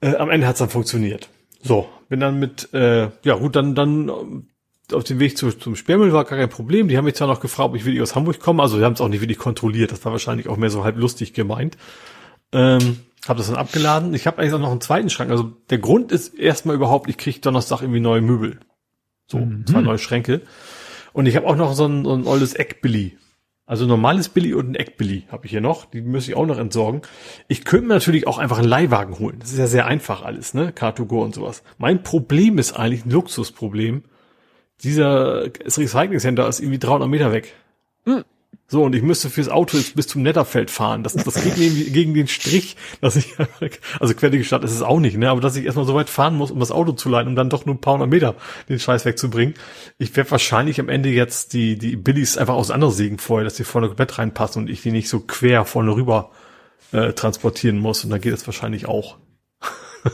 Äh, 0.00 0.16
am 0.16 0.30
Ende 0.30 0.46
hat's 0.46 0.58
dann 0.58 0.68
funktioniert. 0.68 1.28
So, 1.62 1.88
bin 2.08 2.20
dann 2.20 2.38
mit, 2.38 2.72
äh, 2.74 3.10
ja 3.22 3.34
gut, 3.34 3.56
dann 3.56 3.74
dann 3.74 4.08
äh, 4.08 4.94
auf 4.94 5.04
dem 5.04 5.18
Weg 5.18 5.36
zu, 5.36 5.50
zum 5.52 5.74
Sperrmüll 5.74 6.12
war 6.12 6.24
gar 6.24 6.38
kein 6.38 6.48
Problem. 6.48 6.88
Die 6.88 6.96
haben 6.96 7.06
mich 7.06 7.14
zwar 7.14 7.28
noch 7.28 7.40
gefragt, 7.40 7.70
ob 7.70 7.76
ich 7.76 7.84
wirklich 7.84 8.02
aus 8.02 8.14
Hamburg 8.14 8.38
komme. 8.40 8.62
Also 8.62 8.78
sie 8.78 8.84
haben 8.84 8.92
es 8.92 9.00
auch 9.00 9.08
nicht 9.08 9.20
wirklich 9.20 9.38
kontrolliert. 9.38 9.90
Das 9.90 10.04
war 10.04 10.12
wahrscheinlich 10.12 10.48
auch 10.48 10.56
mehr 10.56 10.70
so 10.70 10.84
halb 10.84 10.96
lustig 10.96 11.32
gemeint. 11.32 11.76
Ähm, 12.52 12.98
habe 13.26 13.38
das 13.38 13.48
dann 13.48 13.56
abgeladen. 13.56 14.14
Ich 14.14 14.26
habe 14.26 14.38
eigentlich 14.38 14.54
auch 14.54 14.60
noch 14.60 14.70
einen 14.70 14.80
zweiten 14.80 15.10
Schrank. 15.10 15.30
Also 15.30 15.52
der 15.70 15.78
Grund 15.78 16.12
ist 16.12 16.34
erstmal 16.34 16.76
überhaupt, 16.76 17.10
ich 17.10 17.16
kriege 17.16 17.40
Donnerstag 17.40 17.80
irgendwie 17.80 18.00
neue 18.00 18.20
Möbel. 18.20 18.60
So, 19.26 19.38
mhm. 19.38 19.66
zwei 19.66 19.80
neue 19.80 19.98
Schränke. 19.98 20.42
Und 21.12 21.26
ich 21.26 21.36
habe 21.36 21.46
auch 21.46 21.56
noch 21.56 21.74
so 21.74 21.86
ein, 21.86 22.04
so 22.04 22.14
ein 22.14 22.26
olles 22.26 22.54
Eckbilly. 22.54 23.16
Also 23.68 23.84
normales 23.84 24.28
Billy 24.28 24.54
und 24.54 24.70
ein 24.70 24.74
Eckbilly 24.76 25.24
habe 25.28 25.46
ich 25.46 25.50
hier 25.50 25.60
noch. 25.60 25.86
Die 25.86 26.00
muss 26.00 26.28
ich 26.28 26.36
auch 26.36 26.46
noch 26.46 26.58
entsorgen. 26.58 27.02
Ich 27.48 27.64
könnte 27.64 27.88
mir 27.88 27.94
natürlich 27.94 28.28
auch 28.28 28.38
einfach 28.38 28.58
einen 28.58 28.68
Leihwagen 28.68 29.18
holen. 29.18 29.38
Das 29.40 29.50
ist 29.50 29.58
ja 29.58 29.66
sehr 29.66 29.86
einfach 29.86 30.22
alles, 30.22 30.54
ne? 30.54 30.70
Car2Go 30.70 31.24
und 31.24 31.34
sowas. 31.34 31.64
Mein 31.76 32.04
Problem 32.04 32.58
ist 32.58 32.74
eigentlich 32.74 33.04
ein 33.04 33.10
Luxusproblem. 33.10 34.04
Dieser 34.84 35.46
Recycling 35.46 36.20
Center 36.20 36.46
ist 36.46 36.60
irgendwie 36.60 36.78
300 36.78 37.08
Meter 37.08 37.32
weg. 37.32 37.54
Mhm. 38.04 38.24
So, 38.68 38.82
und 38.82 38.94
ich 38.94 39.02
müsste 39.02 39.30
fürs 39.30 39.48
Auto 39.48 39.76
jetzt 39.76 39.94
bis 39.94 40.08
zum 40.08 40.22
Netterfeld 40.22 40.70
fahren. 40.70 41.04
Das, 41.04 41.14
das 41.14 41.34
geht 41.34 41.56
mir 41.56 41.70
gegen 41.70 42.14
den 42.14 42.26
Strich, 42.26 42.76
dass 43.00 43.14
ich, 43.14 43.34
also 44.00 44.14
querlige 44.14 44.44
Stadt 44.44 44.64
ist 44.64 44.72
es 44.72 44.82
auch 44.82 44.98
nicht, 44.98 45.16
ne, 45.16 45.30
aber 45.30 45.40
dass 45.40 45.56
ich 45.56 45.64
erstmal 45.64 45.86
so 45.86 45.94
weit 45.94 46.10
fahren 46.10 46.34
muss, 46.34 46.50
um 46.50 46.58
das 46.58 46.72
Auto 46.72 46.92
zu 46.92 47.08
leiten, 47.08 47.28
um 47.28 47.36
dann 47.36 47.48
doch 47.48 47.64
nur 47.64 47.76
ein 47.76 47.80
paar 47.80 47.94
hundert 47.94 48.10
Meter 48.10 48.34
den 48.68 48.80
Scheiß 48.80 49.04
wegzubringen. 49.04 49.54
Ich 49.98 50.16
werde 50.16 50.30
wahrscheinlich 50.32 50.80
am 50.80 50.88
Ende 50.88 51.10
jetzt 51.10 51.52
die, 51.52 51.78
die 51.78 51.96
Billies 51.96 52.36
einfach 52.38 52.54
auseinandersägen 52.54 53.18
vorher, 53.18 53.44
dass 53.44 53.54
die 53.54 53.64
vorne 53.64 53.86
komplett 53.86 54.18
reinpassen 54.18 54.62
und 54.62 54.70
ich 54.70 54.82
die 54.82 54.90
nicht 54.90 55.08
so 55.08 55.20
quer 55.20 55.64
vorne 55.64 55.94
rüber 55.94 56.32
äh, 56.92 57.12
transportieren 57.12 57.78
muss. 57.78 58.04
Und 58.04 58.10
dann 58.10 58.20
geht 58.20 58.34
es 58.34 58.46
wahrscheinlich 58.46 58.86
auch. 58.86 59.18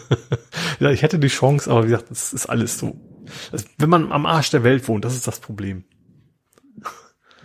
ja, 0.80 0.90
ich 0.90 1.02
hätte 1.02 1.18
die 1.18 1.28
Chance, 1.28 1.70
aber 1.70 1.84
wie 1.84 1.88
gesagt, 1.88 2.10
das 2.10 2.32
ist 2.32 2.46
alles 2.46 2.78
so. 2.78 3.00
Also, 3.50 3.66
wenn 3.78 3.88
man 3.88 4.12
am 4.12 4.26
Arsch 4.26 4.50
der 4.50 4.64
Welt 4.64 4.88
wohnt, 4.88 5.04
das 5.04 5.14
ist 5.14 5.26
das 5.26 5.40
Problem. 5.40 5.84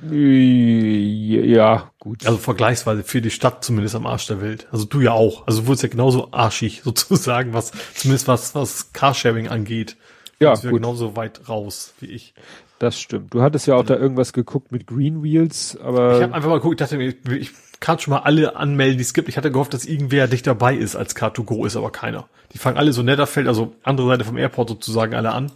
Ja, 0.02 1.92
gut. 2.00 2.26
Also 2.26 2.38
vergleichsweise 2.38 3.04
für 3.04 3.22
die 3.22 3.32
Stadt 3.32 3.64
zumindest 3.64 3.96
am 3.96 4.06
Arsch 4.06 4.28
der 4.28 4.42
Welt. 4.42 4.68
Also 4.72 4.86
du 4.86 5.02
ja 5.02 5.14
auch. 5.14 5.48
Also 5.48 5.62
du 5.62 5.68
wurdest 5.68 5.84
ja 5.84 5.90
genauso 5.90 6.32
arschig 6.32 6.82
sozusagen, 6.86 7.54
was 7.54 7.72
zumindest 7.96 8.28
was 8.28 8.54
was 8.56 8.94
Carsharing 8.94 9.48
angeht. 9.48 9.98
Ja, 10.40 10.54
gut. 10.54 10.72
genauso 10.72 11.16
weit 11.16 11.50
raus 11.50 11.94
wie 12.00 12.08
ich. 12.08 12.34
Das 12.80 13.00
stimmt. 13.00 13.34
Du 13.34 13.42
hattest 13.42 13.66
ja 13.66 13.74
auch 13.74 13.90
ja. 13.90 13.96
da 13.96 13.98
irgendwas 13.98 14.34
geguckt 14.34 14.72
mit 14.72 14.86
Green 14.86 15.24
Wheels, 15.24 15.78
aber 15.82 16.18
ich 16.18 16.24
habe 16.24 16.34
einfach 16.36 16.50
mal 16.50 16.58
geguckt, 16.58 16.80
ich 16.80 16.88
dachte 16.88 16.98
mir, 16.98 17.16
ich 17.36 17.52
kann 17.80 17.98
schon 17.98 18.12
mal 18.12 18.20
alle 18.20 18.56
anmelden, 18.56 18.98
die 18.98 19.04
es 19.04 19.14
gibt. 19.14 19.30
Ich 19.30 19.38
hatte 19.38 19.52
gehofft, 19.52 19.74
dass 19.74 19.86
irgendwer 19.86 20.28
dicht 20.28 20.46
dabei 20.46 20.76
ist 20.76 20.96
als 20.96 21.16
Car2Go, 21.16 21.66
ist 21.66 21.76
aber 21.76 21.92
keiner. 21.92 22.28
Die 22.54 22.60
fangen 22.60 22.78
alle 22.78 22.94
so 22.94 23.02
Netterfeld, 23.02 23.48
also 23.48 23.76
andere 23.84 24.08
Seite 24.08 24.26
vom 24.26 24.38
Airport 24.38 24.70
sozusagen 24.70 25.16
alle 25.16 25.32
an. 25.32 25.52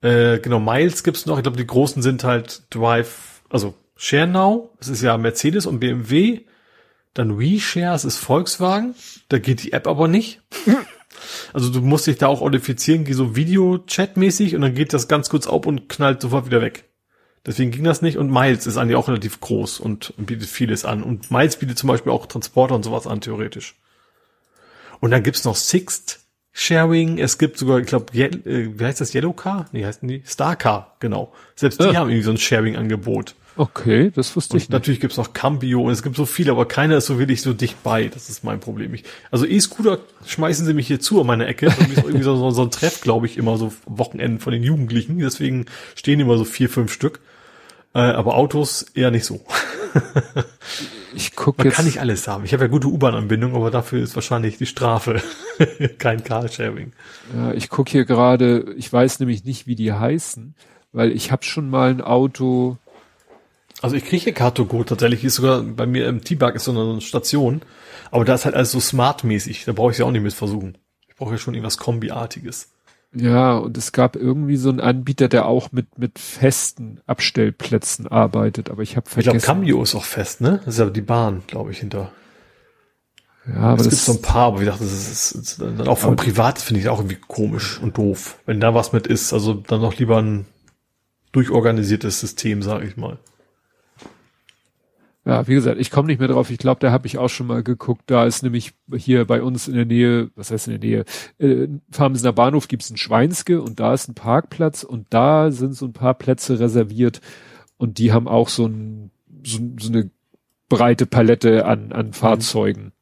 Äh, 0.00 0.38
genau, 0.38 0.60
Miles 0.60 1.02
gibt's 1.02 1.26
noch. 1.26 1.38
Ich 1.38 1.42
glaube, 1.42 1.56
die 1.56 1.66
großen 1.66 2.02
sind 2.02 2.24
halt 2.24 2.62
Drive, 2.70 3.37
also 3.50 3.74
ShareNow, 3.96 4.70
das 4.78 4.88
ist 4.88 5.02
ja 5.02 5.16
Mercedes 5.16 5.66
und 5.66 5.80
BMW. 5.80 6.40
Dann 7.14 7.38
WeShare, 7.38 7.92
das 7.92 8.04
ist 8.04 8.18
Volkswagen. 8.18 8.94
Da 9.28 9.38
geht 9.38 9.62
die 9.62 9.72
App 9.72 9.86
aber 9.86 10.08
nicht. 10.08 10.40
Also 11.52 11.70
du 11.70 11.80
musst 11.80 12.06
dich 12.06 12.18
da 12.18 12.28
auch 12.28 12.42
authentifizieren, 12.42 13.04
geh 13.04 13.12
so 13.12 13.34
Video-Chat-mäßig 13.34 14.54
und 14.54 14.60
dann 14.60 14.74
geht 14.74 14.92
das 14.92 15.08
ganz 15.08 15.28
kurz 15.28 15.46
auf 15.46 15.66
und 15.66 15.88
knallt 15.88 16.20
sofort 16.20 16.46
wieder 16.46 16.60
weg. 16.60 16.84
Deswegen 17.44 17.70
ging 17.70 17.84
das 17.84 18.02
nicht 18.02 18.18
und 18.18 18.30
Miles 18.30 18.66
ist 18.66 18.76
eigentlich 18.76 18.96
auch 18.96 19.08
relativ 19.08 19.40
groß 19.40 19.80
und 19.80 20.14
bietet 20.16 20.48
vieles 20.48 20.84
an. 20.84 21.02
Und 21.02 21.30
Miles 21.30 21.56
bietet 21.56 21.78
zum 21.78 21.88
Beispiel 21.88 22.12
auch 22.12 22.26
Transporter 22.26 22.74
und 22.74 22.84
sowas 22.84 23.06
an, 23.06 23.20
theoretisch. 23.20 23.74
Und 25.00 25.10
dann 25.10 25.22
gibt's 25.22 25.44
noch 25.44 25.56
Sixt 25.56 26.20
Sharing, 26.52 27.18
es 27.18 27.38
gibt 27.38 27.56
sogar, 27.56 27.78
ich 27.78 27.86
glaube, 27.86 28.12
äh, 28.18 28.78
wie 28.78 28.84
heißt 28.84 29.00
das, 29.00 29.14
Yellow 29.14 29.32
Car? 29.32 29.66
Nee, 29.70 29.84
heißen 29.84 30.08
die? 30.08 30.22
Star 30.26 30.56
Car, 30.56 30.96
genau. 30.98 31.32
Selbst 31.54 31.80
die 31.80 31.84
ja. 31.84 31.94
haben 31.94 32.08
irgendwie 32.08 32.24
so 32.24 32.32
ein 32.32 32.36
Sharing-Angebot. 32.36 33.36
Okay, 33.58 34.12
das 34.14 34.36
wusste 34.36 34.52
und 34.52 34.58
ich 34.58 34.68
nicht. 34.68 34.72
Natürlich 34.72 35.00
gibt's 35.00 35.16
noch 35.16 35.32
Cambio 35.32 35.82
und 35.82 35.90
es 35.90 36.04
gibt 36.04 36.14
so 36.14 36.26
viele, 36.26 36.52
aber 36.52 36.66
keiner 36.66 36.96
ist 36.96 37.06
so 37.06 37.18
wirklich 37.18 37.42
so 37.42 37.52
dicht 37.52 37.82
bei. 37.82 38.06
Das 38.06 38.30
ist 38.30 38.44
mein 38.44 38.60
Problem. 38.60 38.94
Ich, 38.94 39.02
also 39.32 39.46
E-Scooter 39.46 39.98
schmeißen 40.24 40.64
sie 40.64 40.74
mich 40.74 40.86
hier 40.86 41.00
zu 41.00 41.20
an 41.20 41.26
meine 41.26 41.46
Ecke. 41.46 41.66
Ist 41.66 41.98
irgendwie 41.98 42.22
so, 42.22 42.36
so, 42.36 42.52
so 42.52 42.62
ein 42.62 42.70
Treff, 42.70 43.00
glaube 43.00 43.26
ich, 43.26 43.36
immer 43.36 43.58
so 43.58 43.72
Wochenenden 43.84 44.38
von 44.38 44.52
den 44.52 44.62
Jugendlichen. 44.62 45.18
Deswegen 45.18 45.66
stehen 45.96 46.20
immer 46.20 46.38
so 46.38 46.44
vier, 46.44 46.70
fünf 46.70 46.92
Stück. 46.92 47.18
Äh, 47.94 47.98
aber 47.98 48.36
Autos 48.36 48.86
eher 48.94 49.10
nicht 49.10 49.24
so. 49.24 49.44
ich 51.16 51.34
gucke 51.34 51.64
Man 51.64 51.72
kann 51.72 51.84
nicht 51.84 51.98
alles 51.98 52.28
haben. 52.28 52.44
Ich 52.44 52.52
habe 52.52 52.62
ja 52.62 52.68
gute 52.68 52.86
U-Bahn-Anbindung, 52.86 53.56
aber 53.56 53.72
dafür 53.72 54.00
ist 54.00 54.14
wahrscheinlich 54.14 54.56
die 54.58 54.66
Strafe 54.66 55.20
kein 55.98 56.22
Carsharing. 56.22 56.92
Ja, 57.34 57.52
ich 57.54 57.70
gucke 57.70 57.90
hier 57.90 58.04
gerade, 58.04 58.72
ich 58.76 58.92
weiß 58.92 59.18
nämlich 59.18 59.42
nicht, 59.42 59.66
wie 59.66 59.74
die 59.74 59.92
heißen, 59.92 60.54
weil 60.92 61.10
ich 61.10 61.32
habe 61.32 61.44
schon 61.44 61.68
mal 61.70 61.90
ein 61.90 62.02
Auto 62.02 62.76
also 63.80 63.96
ich 63.96 64.04
kriege 64.04 64.30
Car2Go 64.30 64.84
tatsächlich, 64.84 65.24
ist 65.24 65.36
sogar 65.36 65.62
bei 65.62 65.86
mir 65.86 66.08
im 66.08 66.22
T-Bug 66.22 66.54
ist 66.54 66.64
so 66.64 66.72
eine 66.72 67.00
Station, 67.00 67.62
aber 68.10 68.24
da 68.24 68.34
ist 68.34 68.44
halt 68.44 68.54
alles 68.54 68.72
so 68.72 68.80
smart-mäßig, 68.80 69.64
da 69.64 69.72
brauche 69.72 69.92
ich 69.92 69.98
ja 69.98 70.04
auch 70.04 70.10
nicht 70.10 70.22
mit 70.22 70.32
versuchen. 70.32 70.78
Ich 71.08 71.14
brauche 71.16 71.32
ja 71.32 71.38
schon 71.38 71.54
irgendwas 71.54 71.78
Kombi-artiges. 71.78 72.70
Ja, 73.14 73.56
und 73.56 73.76
es 73.78 73.92
gab 73.92 74.16
irgendwie 74.16 74.56
so 74.56 74.68
einen 74.68 74.80
Anbieter, 74.80 75.28
der 75.28 75.46
auch 75.46 75.72
mit, 75.72 75.98
mit 75.98 76.18
festen 76.18 77.00
Abstellplätzen 77.06 78.06
arbeitet, 78.06 78.70
aber 78.70 78.82
ich 78.82 78.96
habe 78.96 79.08
vergessen. 79.08 79.36
Ich 79.36 79.44
glaube, 79.44 79.60
Cambio 79.60 79.82
ist 79.82 79.94
auch 79.94 80.04
fest, 80.04 80.42
ne? 80.42 80.60
Das 80.64 80.74
ist 80.74 80.80
ja 80.80 80.90
die 80.90 81.00
Bahn, 81.00 81.42
glaube 81.46 81.70
ich, 81.70 81.78
hinter. 81.78 82.12
Ja, 83.46 83.60
aber 83.60 83.80
es 83.80 83.88
gibt 83.88 84.02
so 84.02 84.12
ein 84.12 84.20
paar, 84.20 84.48
aber 84.48 84.60
ich 84.60 84.68
dachte, 84.68 84.84
das 84.84 84.92
ist, 84.92 85.34
das 85.34 85.40
ist 85.42 85.60
dann 85.62 85.88
auch 85.88 85.96
von 85.96 86.16
Privat 86.16 86.58
finde 86.58 86.80
ich 86.80 86.88
auch 86.90 86.98
irgendwie 86.98 87.16
komisch 87.16 87.80
und 87.80 87.96
doof. 87.96 88.38
Wenn 88.44 88.60
da 88.60 88.74
was 88.74 88.92
mit 88.92 89.06
ist, 89.06 89.32
also 89.32 89.54
dann 89.54 89.80
noch 89.80 89.96
lieber 89.96 90.20
ein 90.20 90.44
durchorganisiertes 91.32 92.20
System, 92.20 92.62
sage 92.62 92.86
ich 92.86 92.98
mal. 92.98 93.18
Ja, 95.28 95.46
wie 95.46 95.52
gesagt, 95.52 95.78
ich 95.78 95.90
komme 95.90 96.06
nicht 96.06 96.20
mehr 96.20 96.28
drauf. 96.28 96.48
Ich 96.48 96.56
glaube, 96.56 96.80
da 96.80 96.90
habe 96.90 97.06
ich 97.06 97.18
auch 97.18 97.28
schon 97.28 97.48
mal 97.48 97.62
geguckt. 97.62 98.04
Da 98.06 98.24
ist 98.24 98.42
nämlich 98.42 98.72
hier 98.96 99.26
bei 99.26 99.42
uns 99.42 99.68
in 99.68 99.74
der 99.74 99.84
Nähe, 99.84 100.30
was 100.36 100.50
heißt 100.50 100.68
in 100.68 100.80
der 100.80 100.88
Nähe, 100.88 101.04
äh, 101.38 101.68
Farmsener 101.90 102.32
Bahnhof 102.32 102.66
gibt's 102.66 102.88
ein 102.88 102.96
Schweinske 102.96 103.60
und 103.60 103.78
da 103.78 103.92
ist 103.92 104.08
ein 104.08 104.14
Parkplatz 104.14 104.84
und 104.84 105.06
da 105.10 105.50
sind 105.50 105.74
so 105.74 105.84
ein 105.84 105.92
paar 105.92 106.14
Plätze 106.14 106.58
reserviert 106.58 107.20
und 107.76 107.98
die 107.98 108.10
haben 108.10 108.26
auch 108.26 108.48
so, 108.48 108.68
ein, 108.68 109.10
so, 109.44 109.58
so 109.78 109.92
eine 109.92 110.08
breite 110.70 111.04
Palette 111.04 111.66
an, 111.66 111.92
an 111.92 112.14
Fahrzeugen. 112.14 112.92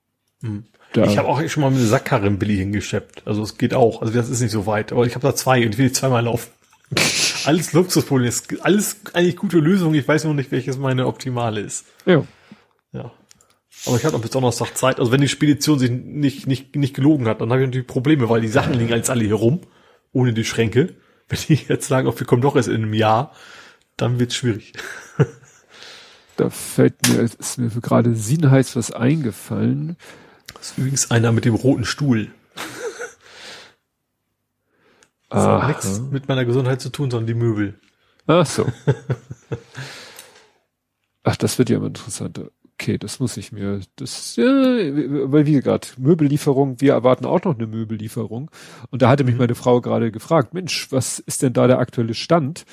Mhm. 0.41 0.65
Ich 0.97 1.19
habe 1.19 1.29
auch 1.29 1.47
schon 1.47 1.61
mal 1.61 1.71
mit 1.71 1.79
einer 1.79 1.89
Sackkarre 1.89 2.27
in 2.27 2.41
Billy 2.41 2.57
hingeschleppt. 2.57 3.23
Also 3.25 3.43
es 3.45 3.57
geht 3.57 3.73
auch. 3.73 4.03
Also 4.03 4.13
das 4.13 4.31
ist 4.31 4.41
nicht 4.41 4.51
so 4.51 4.67
weit. 4.67 4.91
Aber 4.91 5.07
ich 5.07 5.15
habe 5.15 5.25
da 5.25 5.37
zwei 5.37 5.65
und 5.65 5.75
ich 5.75 5.79
will 5.79 5.93
zweimal 5.93 6.25
laufen. 6.25 6.51
alles 7.45 7.73
Luxusproblem. 7.73 8.33
Alles 8.61 8.97
eigentlich 9.13 9.37
gute 9.37 9.59
Lösungen. 9.59 9.95
Ich 9.95 10.07
weiß 10.07 10.25
nur 10.25 10.35
nicht, 10.35 10.51
welches 10.53 10.79
meine 10.79 11.07
optimale 11.07 11.61
ist. 11.61 11.87
Ja. 12.05 12.25
Ja. 12.93 13.13
Aber 13.85 13.97
ich 13.97 14.05
hatte 14.05 14.17
auch 14.17 14.21
bis 14.21 14.31
Donnerstag 14.31 14.77
Zeit. 14.77 14.99
Also 14.99 15.13
wenn 15.13 15.21
die 15.21 15.29
Spedition 15.29 15.79
sich 15.79 15.91
nicht, 15.91 16.47
nicht, 16.47 16.77
nicht 16.77 16.95
gelogen 16.95 17.27
hat, 17.27 17.41
dann 17.41 17.51
habe 17.51 17.61
ich 17.61 17.67
natürlich 17.67 17.87
Probleme, 17.87 18.29
weil 18.29 18.41
die 18.41 18.49
Sachen 18.49 18.75
liegen 18.75 18.93
als 18.93 19.11
alle 19.11 19.25
hier 19.25 19.35
rum, 19.35 19.61
ohne 20.13 20.33
die 20.33 20.45
Schränke. 20.45 20.95
Wenn 21.29 21.41
die 21.49 21.55
jetzt 21.55 21.89
sagen, 21.89 22.07
oh, 22.07 22.15
wir 22.17 22.25
kommen 22.25 22.41
doch 22.41 22.55
erst 22.55 22.69
in 22.69 22.77
einem 22.77 22.95
Jahr, 22.95 23.33
dann 23.97 24.21
wird's 24.21 24.37
schwierig. 24.37 24.75
Da 26.37 26.51
fällt 26.51 26.95
mir, 27.09 27.23
ist 27.23 27.59
mir 27.59 27.71
gerade 27.71 28.15
sinnheiß 28.15 28.77
was 28.77 28.93
eingefallen. 28.93 29.97
Das 30.55 30.71
ist 30.71 30.79
übrigens 30.79 31.11
einer 31.11 31.33
mit 31.33 31.47
dem 31.47 31.55
roten 31.55 31.85
Stuhl. 31.85 32.31
Das 35.29 35.45
hat 35.45 35.69
nichts 35.69 36.01
mit 36.11 36.29
meiner 36.29 36.45
Gesundheit 36.45 36.81
zu 36.81 36.91
tun, 36.91 37.11
sondern 37.11 37.27
die 37.27 37.35
Möbel. 37.35 37.81
Ach 38.27 38.47
so. 38.47 38.67
Ach, 41.25 41.37
das 41.37 41.59
wird 41.59 41.71
ja 41.71 41.79
immer 41.79 41.89
interessanter. 41.89 42.51
Okay, 42.75 42.99
das 42.99 43.21
muss 43.21 43.37
ich 43.37 43.53
mir, 43.53 43.81
das, 43.97 44.37
ja, 44.37 44.45
weil 44.45 45.47
wie 45.47 45.55
gesagt, 45.55 45.99
Möbellieferung, 45.99 46.81
wir 46.81 46.93
erwarten 46.93 47.25
auch 47.25 47.43
noch 47.43 47.57
eine 47.57 47.67
Möbellieferung. 47.67 48.51
Und 48.91 49.03
da 49.03 49.09
hatte 49.09 49.25
mich 49.25 49.35
mhm. 49.35 49.41
meine 49.41 49.55
Frau 49.55 49.81
gerade 49.81 50.13
gefragt, 50.13 50.53
Mensch, 50.53 50.93
was 50.93 51.19
ist 51.19 51.43
denn 51.43 51.55
da 51.55 51.67
der 51.67 51.79
aktuelle 51.79 52.15
Stand? 52.15 52.65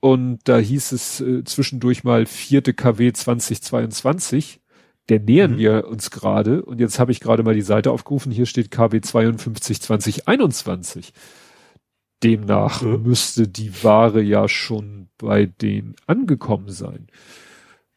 Und 0.00 0.40
da 0.44 0.58
hieß 0.58 0.92
es 0.92 1.20
äh, 1.20 1.42
zwischendurch 1.44 2.04
mal 2.04 2.26
vierte 2.26 2.74
KW 2.74 3.12
2022. 3.12 4.60
Der 5.08 5.18
nähern 5.18 5.52
mhm. 5.52 5.58
wir 5.58 5.88
uns 5.88 6.10
gerade. 6.10 6.62
Und 6.62 6.78
jetzt 6.78 6.98
habe 6.98 7.10
ich 7.10 7.20
gerade 7.20 7.42
mal 7.42 7.54
die 7.54 7.62
Seite 7.62 7.90
aufgerufen. 7.90 8.30
Hier 8.30 8.46
steht 8.46 8.70
KW 8.70 9.00
52 9.00 9.80
2021. 9.80 11.12
Demnach 12.22 12.82
mhm. 12.82 13.02
müsste 13.02 13.48
die 13.48 13.84
Ware 13.84 14.20
ja 14.20 14.48
schon 14.48 15.08
bei 15.18 15.46
denen 15.46 15.96
angekommen 16.06 16.68
sein. 16.68 17.08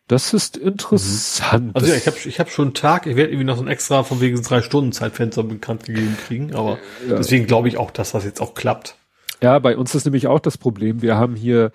Das 0.07 0.33
ist 0.33 0.57
interessant. 0.57 1.73
Also 1.73 1.87
ja, 1.87 1.95
ich 1.95 2.05
habe 2.05 2.17
ich 2.25 2.39
hab 2.39 2.49
schon 2.49 2.65
einen 2.65 2.73
Tag, 2.73 3.07
ich 3.07 3.15
werde 3.15 3.31
irgendwie 3.31 3.45
noch 3.45 3.55
so 3.55 3.63
ein 3.63 3.69
extra 3.69 4.03
von 4.03 4.19
wegen 4.19 4.41
drei 4.41 4.61
Stunden 4.61 4.91
Zeitfenster 4.91 5.43
bekannt 5.43 5.85
gegeben 5.85 6.17
kriegen, 6.27 6.53
aber 6.53 6.79
ja. 7.07 7.15
deswegen 7.15 7.47
glaube 7.47 7.69
ich 7.69 7.77
auch, 7.77 7.91
dass 7.91 8.11
das 8.11 8.25
jetzt 8.25 8.41
auch 8.41 8.53
klappt. 8.53 8.97
Ja, 9.41 9.57
bei 9.59 9.77
uns 9.77 9.95
ist 9.95 10.05
nämlich 10.05 10.27
auch 10.27 10.39
das 10.39 10.57
Problem. 10.57 11.01
Wir 11.01 11.15
haben 11.15 11.35
hier 11.35 11.71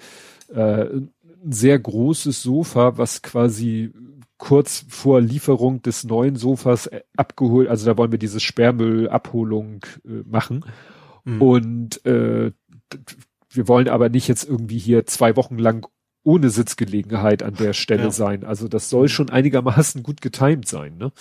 äh, 0.55 0.83
ein 0.83 1.10
sehr 1.49 1.78
großes 1.78 2.42
Sofa, 2.42 2.99
was 2.99 3.23
quasi 3.23 3.92
kurz 4.39 4.84
vor 4.89 5.20
Lieferung 5.20 5.81
des 5.83 6.05
neuen 6.05 6.36
Sofas 6.36 6.89
äh, 6.89 7.00
abgeholt, 7.16 7.68
also 7.68 7.86
da 7.86 7.97
wollen 7.97 8.12
wir 8.12 8.18
diese 8.18 8.41
Sperrmüllabholung 8.41 9.84
äh, 10.05 10.23
machen. 10.26 10.65
Mhm. 11.27 11.43
Und 11.43 12.07
äh, 12.07 12.53
wir 13.51 13.69
wollen 13.69 13.89
aber 13.89 14.09
nicht 14.09 14.29
jetzt 14.29 14.49
irgendwie 14.49 14.79
hier 14.79 15.05
zwei 15.07 15.37
Wochen 15.37 15.59
lang 15.59 15.87
ohne 16.23 16.51
Sitzgelegenheit 16.51 17.43
an 17.43 17.55
der 17.55 17.73
Stelle 17.73 18.05
ja. 18.05 18.11
sein. 18.11 18.43
Also 18.43 18.67
das 18.67 18.91
soll 18.91 19.09
schon 19.09 19.31
einigermaßen 19.31 20.03
gut 20.03 20.21
getimt 20.21 20.67
sein, 20.67 20.97
ne? 20.97 21.13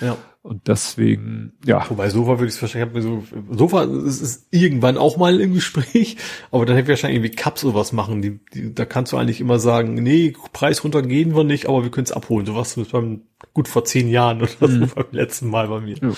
Ja. 0.00 0.18
Und 0.42 0.68
deswegen, 0.68 1.52
ja. 1.66 1.84
Wobei 1.90 2.08
Sofa 2.08 2.38
würde 2.38 2.52
ich 2.52 2.60
wahrscheinlich, 2.60 3.02
so, 3.02 3.24
Sofa 3.50 3.84
das 3.86 4.20
ist 4.20 4.48
irgendwann 4.50 4.96
auch 4.96 5.18
mal 5.18 5.38
im 5.38 5.52
Gespräch, 5.52 6.16
aber 6.50 6.64
dann 6.64 6.76
hätte 6.76 6.86
ich 6.86 6.90
wahrscheinlich 6.90 7.18
irgendwie 7.18 7.36
Cups 7.36 7.60
sowas 7.60 7.92
machen. 7.92 8.22
Die, 8.22 8.40
die, 8.54 8.74
da 8.74 8.86
kannst 8.86 9.12
du 9.12 9.18
eigentlich 9.18 9.40
immer 9.40 9.58
sagen, 9.58 9.94
nee, 9.94 10.34
Preis 10.52 10.82
runter 10.82 11.02
gehen 11.02 11.34
wir 11.34 11.44
nicht, 11.44 11.66
aber 11.66 11.82
wir 11.82 11.90
können 11.90 12.06
es 12.06 12.12
abholen. 12.12 12.46
Sowas 12.46 12.78
beim 12.90 13.22
gut 13.52 13.68
vor 13.68 13.84
zehn 13.84 14.08
Jahren 14.08 14.42
oder 14.42 14.68
mhm. 14.68 14.86
so 14.86 14.94
beim 14.94 15.06
letzten 15.10 15.48
Mal 15.50 15.68
bei 15.68 15.80
mir. 15.80 15.96
Ja. 15.96 16.12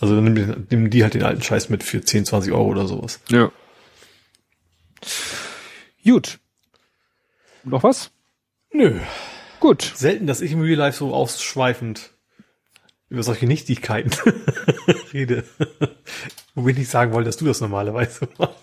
Also 0.00 0.14
dann 0.14 0.24
nehmen, 0.24 0.66
nehmen 0.70 0.90
die 0.90 1.02
halt 1.02 1.14
den 1.14 1.22
alten 1.22 1.42
Scheiß 1.42 1.68
mit 1.68 1.82
für 1.82 2.02
10, 2.02 2.26
20 2.26 2.52
Euro 2.52 2.68
oder 2.68 2.86
sowas. 2.86 3.20
Ja. 3.28 3.50
Gut. 6.04 6.38
Noch 7.64 7.82
was? 7.82 8.10
Nö. 8.72 9.00
Gut. 9.60 9.92
Selten, 9.94 10.26
dass 10.26 10.40
ich 10.40 10.52
im 10.52 10.60
Real 10.60 10.78
Life 10.78 10.98
so 10.98 11.14
ausschweifend 11.14 12.10
über 13.08 13.22
solche 13.22 13.46
Nichtigkeiten 13.46 14.10
rede. 15.12 15.44
Wo 16.54 16.68
ich 16.68 16.76
nicht 16.76 16.90
sagen 16.90 17.12
wollte, 17.12 17.28
dass 17.28 17.36
du 17.36 17.46
das 17.46 17.60
normalerweise 17.60 18.28
machst. 18.38 18.56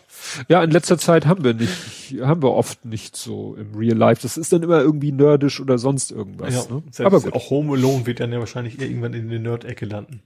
Ja, 0.47 0.63
in 0.63 0.71
letzter 0.71 0.97
Zeit 0.97 1.25
haben 1.25 1.43
wir 1.43 1.53
nicht, 1.53 2.15
haben 2.21 2.43
wir 2.43 2.51
oft 2.51 2.85
nicht 2.85 3.15
so 3.15 3.55
im 3.55 3.75
Real 3.75 3.97
Life. 3.97 4.21
Das 4.21 4.37
ist 4.37 4.53
dann 4.53 4.63
immer 4.63 4.79
irgendwie 4.79 5.11
nerdisch 5.11 5.59
oder 5.59 5.77
sonst 5.77 6.11
irgendwas. 6.11 6.67
Ja, 6.69 6.75
ne? 6.75 6.83
Aber 7.05 7.19
gut. 7.19 7.33
auch 7.33 7.49
Home 7.49 7.73
Alone 7.73 8.05
wird 8.05 8.19
dann 8.19 8.31
ja 8.31 8.39
wahrscheinlich 8.39 8.79
irgendwann 8.79 9.13
in 9.13 9.29
die 9.29 9.39
Nerd-Ecke 9.39 9.85
landen. 9.85 10.21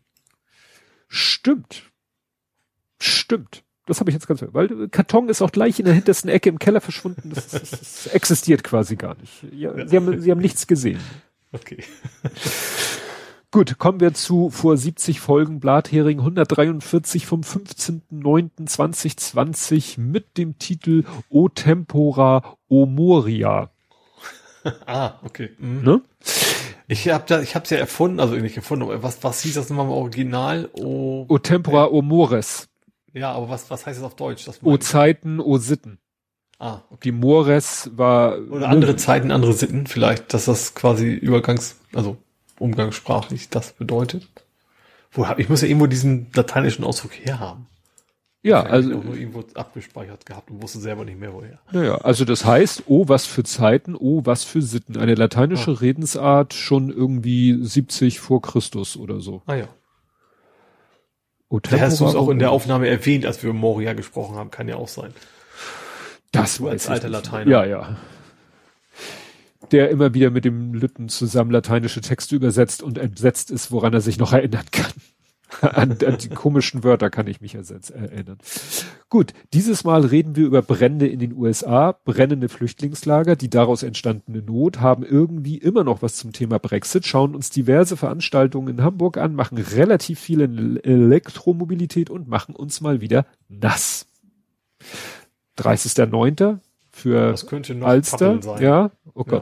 Stimmt. 1.15 1.91
Stimmt. 2.99 3.63
Das 3.85 4.01
habe 4.01 4.09
ich 4.09 4.15
jetzt 4.15 4.27
ganz, 4.27 4.43
weil 4.51 4.89
Karton 4.89 5.29
ist 5.29 5.41
auch 5.41 5.51
gleich 5.51 5.79
in 5.79 5.85
der 5.85 5.93
hintersten 5.93 6.29
Ecke 6.29 6.49
im 6.49 6.59
Keller 6.59 6.81
verschwunden. 6.81 7.31
Das, 7.33 7.47
das, 7.47 7.69
das 7.69 8.07
existiert 8.07 8.65
quasi 8.65 8.97
gar 8.97 9.15
nicht. 9.15 9.31
Ja, 9.53 9.87
Sie 9.87 9.95
haben, 9.95 10.19
Sie 10.19 10.29
haben 10.29 10.41
nichts 10.41 10.67
gesehen. 10.67 10.99
Okay. 11.53 11.81
Gut, 13.51 13.77
kommen 13.77 14.01
wir 14.01 14.13
zu 14.13 14.49
vor 14.49 14.75
70 14.75 15.21
Folgen 15.21 15.61
Blathering 15.61 16.19
143 16.19 17.25
vom 17.25 17.39
15.09.2020 17.41 20.01
mit 20.01 20.37
dem 20.37 20.59
Titel 20.59 21.05
O 21.29 21.47
Tempora 21.47 22.57
O 22.67 22.85
Moria. 22.85 23.71
ah, 24.85 25.13
okay. 25.23 25.51
Mhm. 25.57 25.83
Ne? 25.83 26.01
Ich 26.87 27.09
habe 27.09 27.23
da, 27.27 27.41
ich 27.41 27.55
habe 27.55 27.65
ja 27.69 27.77
erfunden, 27.77 28.19
also 28.19 28.35
nicht 28.35 28.57
erfunden, 28.57 28.83
aber 28.83 29.01
was, 29.01 29.23
was 29.23 29.41
hieß 29.41 29.55
das 29.55 29.69
nochmal 29.69 29.85
im 29.85 29.91
Original? 29.91 30.69
O, 30.73 31.25
o 31.27 31.37
Tempora 31.39 31.87
O 31.87 32.01
Mores. 32.01 32.67
Ja, 33.13 33.31
aber 33.31 33.49
was, 33.49 33.69
was 33.71 33.85
heißt 33.85 33.99
das 33.99 34.05
auf 34.05 34.15
Deutsch? 34.15 34.45
Das 34.45 34.61
o 34.61 34.77
Zeiten, 34.77 35.39
O 35.39 35.57
Sitten. 35.57 35.99
Ah, 36.59 36.81
okay. 36.89 36.99
Die 37.05 37.11
Mores 37.11 37.89
war. 37.95 38.37
Oder 38.49 38.69
andere 38.69 38.95
Zeiten, 38.95 39.31
andere 39.31 39.53
Sitten, 39.53 39.87
vielleicht, 39.87 40.33
dass 40.33 40.45
das 40.45 40.75
quasi 40.75 41.13
Übergangs, 41.13 41.77
also 41.93 42.17
umgangssprachlich 42.59 43.49
das 43.49 43.73
bedeutet. 43.73 44.27
Wo 45.11 45.27
hab, 45.27 45.39
ich 45.39 45.49
muss 45.49 45.61
ja 45.61 45.67
irgendwo 45.67 45.87
diesen 45.87 46.27
lateinischen 46.33 46.83
Ausdruck 46.83 47.13
herhaben. 47.13 47.67
Ja, 48.45 48.61
also. 48.61 48.99
Auch 48.99 49.03
nur 49.03 49.17
irgendwo 49.17 49.43
abgespeichert 49.55 50.23
gehabt 50.27 50.51
und 50.51 50.61
wusste 50.61 50.77
selber 50.77 51.03
nicht 51.03 51.19
mehr 51.19 51.33
woher. 51.33 51.57
Naja, 51.71 51.95
also 51.97 52.25
das 52.25 52.45
heißt, 52.45 52.83
oh, 52.85 53.07
was 53.07 53.25
für 53.25 53.43
Zeiten, 53.43 53.95
oh, 53.95 54.21
was 54.23 54.43
für 54.43 54.61
Sitten. 54.61 54.97
Eine 54.97 55.15
lateinische 55.15 55.71
ah. 55.71 55.79
Redensart 55.81 56.53
schon 56.53 56.91
irgendwie 56.91 57.57
70 57.59 58.19
vor 58.19 58.43
Christus 58.43 58.97
oder 58.97 59.19
so. 59.19 59.41
Ah 59.47 59.55
ja. 59.55 59.67
O 61.49 61.59
da 61.59 61.79
hast 61.79 61.99
du 61.99 62.05
es 62.05 62.13
auch 62.13 62.29
in 62.29 62.37
der 62.37 62.51
Aufnahme 62.51 62.87
erwähnt, 62.87 63.25
als 63.25 63.41
wir 63.41 63.49
über 63.49 63.57
Moria 63.57 63.93
gesprochen 63.93 64.35
haben, 64.35 64.51
kann 64.51 64.67
ja 64.67 64.75
auch 64.75 64.89
sein. 64.89 65.11
Das 66.31 66.61
war 66.61 66.69
als 66.69 66.87
alter 66.87 67.09
Lateiner. 67.09 67.49
Ja, 67.49 67.65
ja 67.65 67.97
der 69.71 69.89
immer 69.89 70.13
wieder 70.13 70.29
mit 70.29 70.45
dem 70.45 70.75
Lütten 70.75 71.09
zusammen 71.09 71.49
lateinische 71.49 71.99
Texte 71.99 72.35
übersetzt 72.35 72.83
und 72.83 72.99
entsetzt 72.99 73.49
ist, 73.49 73.71
woran 73.71 73.93
er 73.93 74.01
sich 74.01 74.19
noch 74.19 74.31
erinnern 74.31 74.65
kann. 74.71 74.91
an, 75.61 75.97
an, 76.05 76.17
die 76.17 76.29
komischen 76.29 76.83
Wörter 76.83 77.09
kann 77.09 77.27
ich 77.27 77.41
mich 77.41 77.55
äh, 77.55 77.61
erinnern. 77.93 78.37
Gut, 79.09 79.33
dieses 79.53 79.83
Mal 79.83 80.05
reden 80.05 80.35
wir 80.35 80.45
über 80.45 80.61
Brände 80.61 81.07
in 81.07 81.19
den 81.19 81.33
USA, 81.33 81.91
brennende 81.91 82.49
Flüchtlingslager, 82.49 83.35
die 83.35 83.49
daraus 83.49 83.83
entstandene 83.83 84.41
Not, 84.41 84.79
haben 84.81 85.03
irgendwie 85.03 85.57
immer 85.57 85.83
noch 85.83 86.01
was 86.01 86.15
zum 86.15 86.33
Thema 86.33 86.59
Brexit, 86.59 87.05
schauen 87.05 87.35
uns 87.35 87.49
diverse 87.49 87.97
Veranstaltungen 87.97 88.77
in 88.77 88.83
Hamburg 88.83 89.17
an, 89.17 89.35
machen 89.35 89.57
relativ 89.57 90.19
viel 90.19 90.41
in 90.41 90.77
Elektromobilität 90.83 92.09
und 92.09 92.27
machen 92.27 92.55
uns 92.55 92.81
mal 92.81 93.01
wieder 93.01 93.25
nass. 93.47 94.07
30.09 95.57 96.59
für 96.95 97.31
das 97.31 97.45
könnte 97.45 97.75
noch 97.75 97.87
Alster. 97.87 98.41
Sein. 98.41 98.61
Ja, 98.61 98.91
oh 99.13 99.25
ja. 99.29 99.41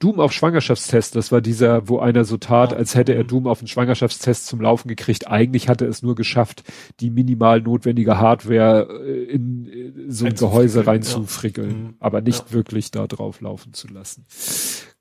Doom 0.00 0.18
auf 0.18 0.32
Schwangerschaftstest, 0.32 1.14
das 1.14 1.30
war 1.30 1.42
dieser, 1.42 1.86
wo 1.86 1.98
einer 1.98 2.24
so 2.24 2.38
tat, 2.38 2.72
als 2.72 2.94
hätte 2.94 3.14
er 3.14 3.22
Doom 3.22 3.46
auf 3.46 3.60
einen 3.60 3.68
Schwangerschaftstest 3.68 4.46
zum 4.46 4.62
Laufen 4.62 4.88
gekriegt. 4.88 5.28
Eigentlich 5.28 5.68
hatte 5.68 5.84
er 5.84 5.90
es 5.90 6.02
nur 6.02 6.14
geschafft, 6.14 6.64
die 7.00 7.10
minimal 7.10 7.60
notwendige 7.60 8.18
Hardware 8.18 8.88
äh, 9.04 9.24
in 9.24 9.68
äh, 9.68 10.10
so 10.10 10.24
ein 10.24 10.34
Gehäuse 10.34 10.86
reinzufrickeln, 10.86 11.70
ja. 11.70 11.76
Mhm. 11.76 11.94
aber 12.00 12.22
nicht 12.22 12.46
ja. 12.48 12.52
wirklich 12.52 12.90
da 12.90 13.06
drauf 13.06 13.42
laufen 13.42 13.74
zu 13.74 13.88
lassen. 13.88 14.24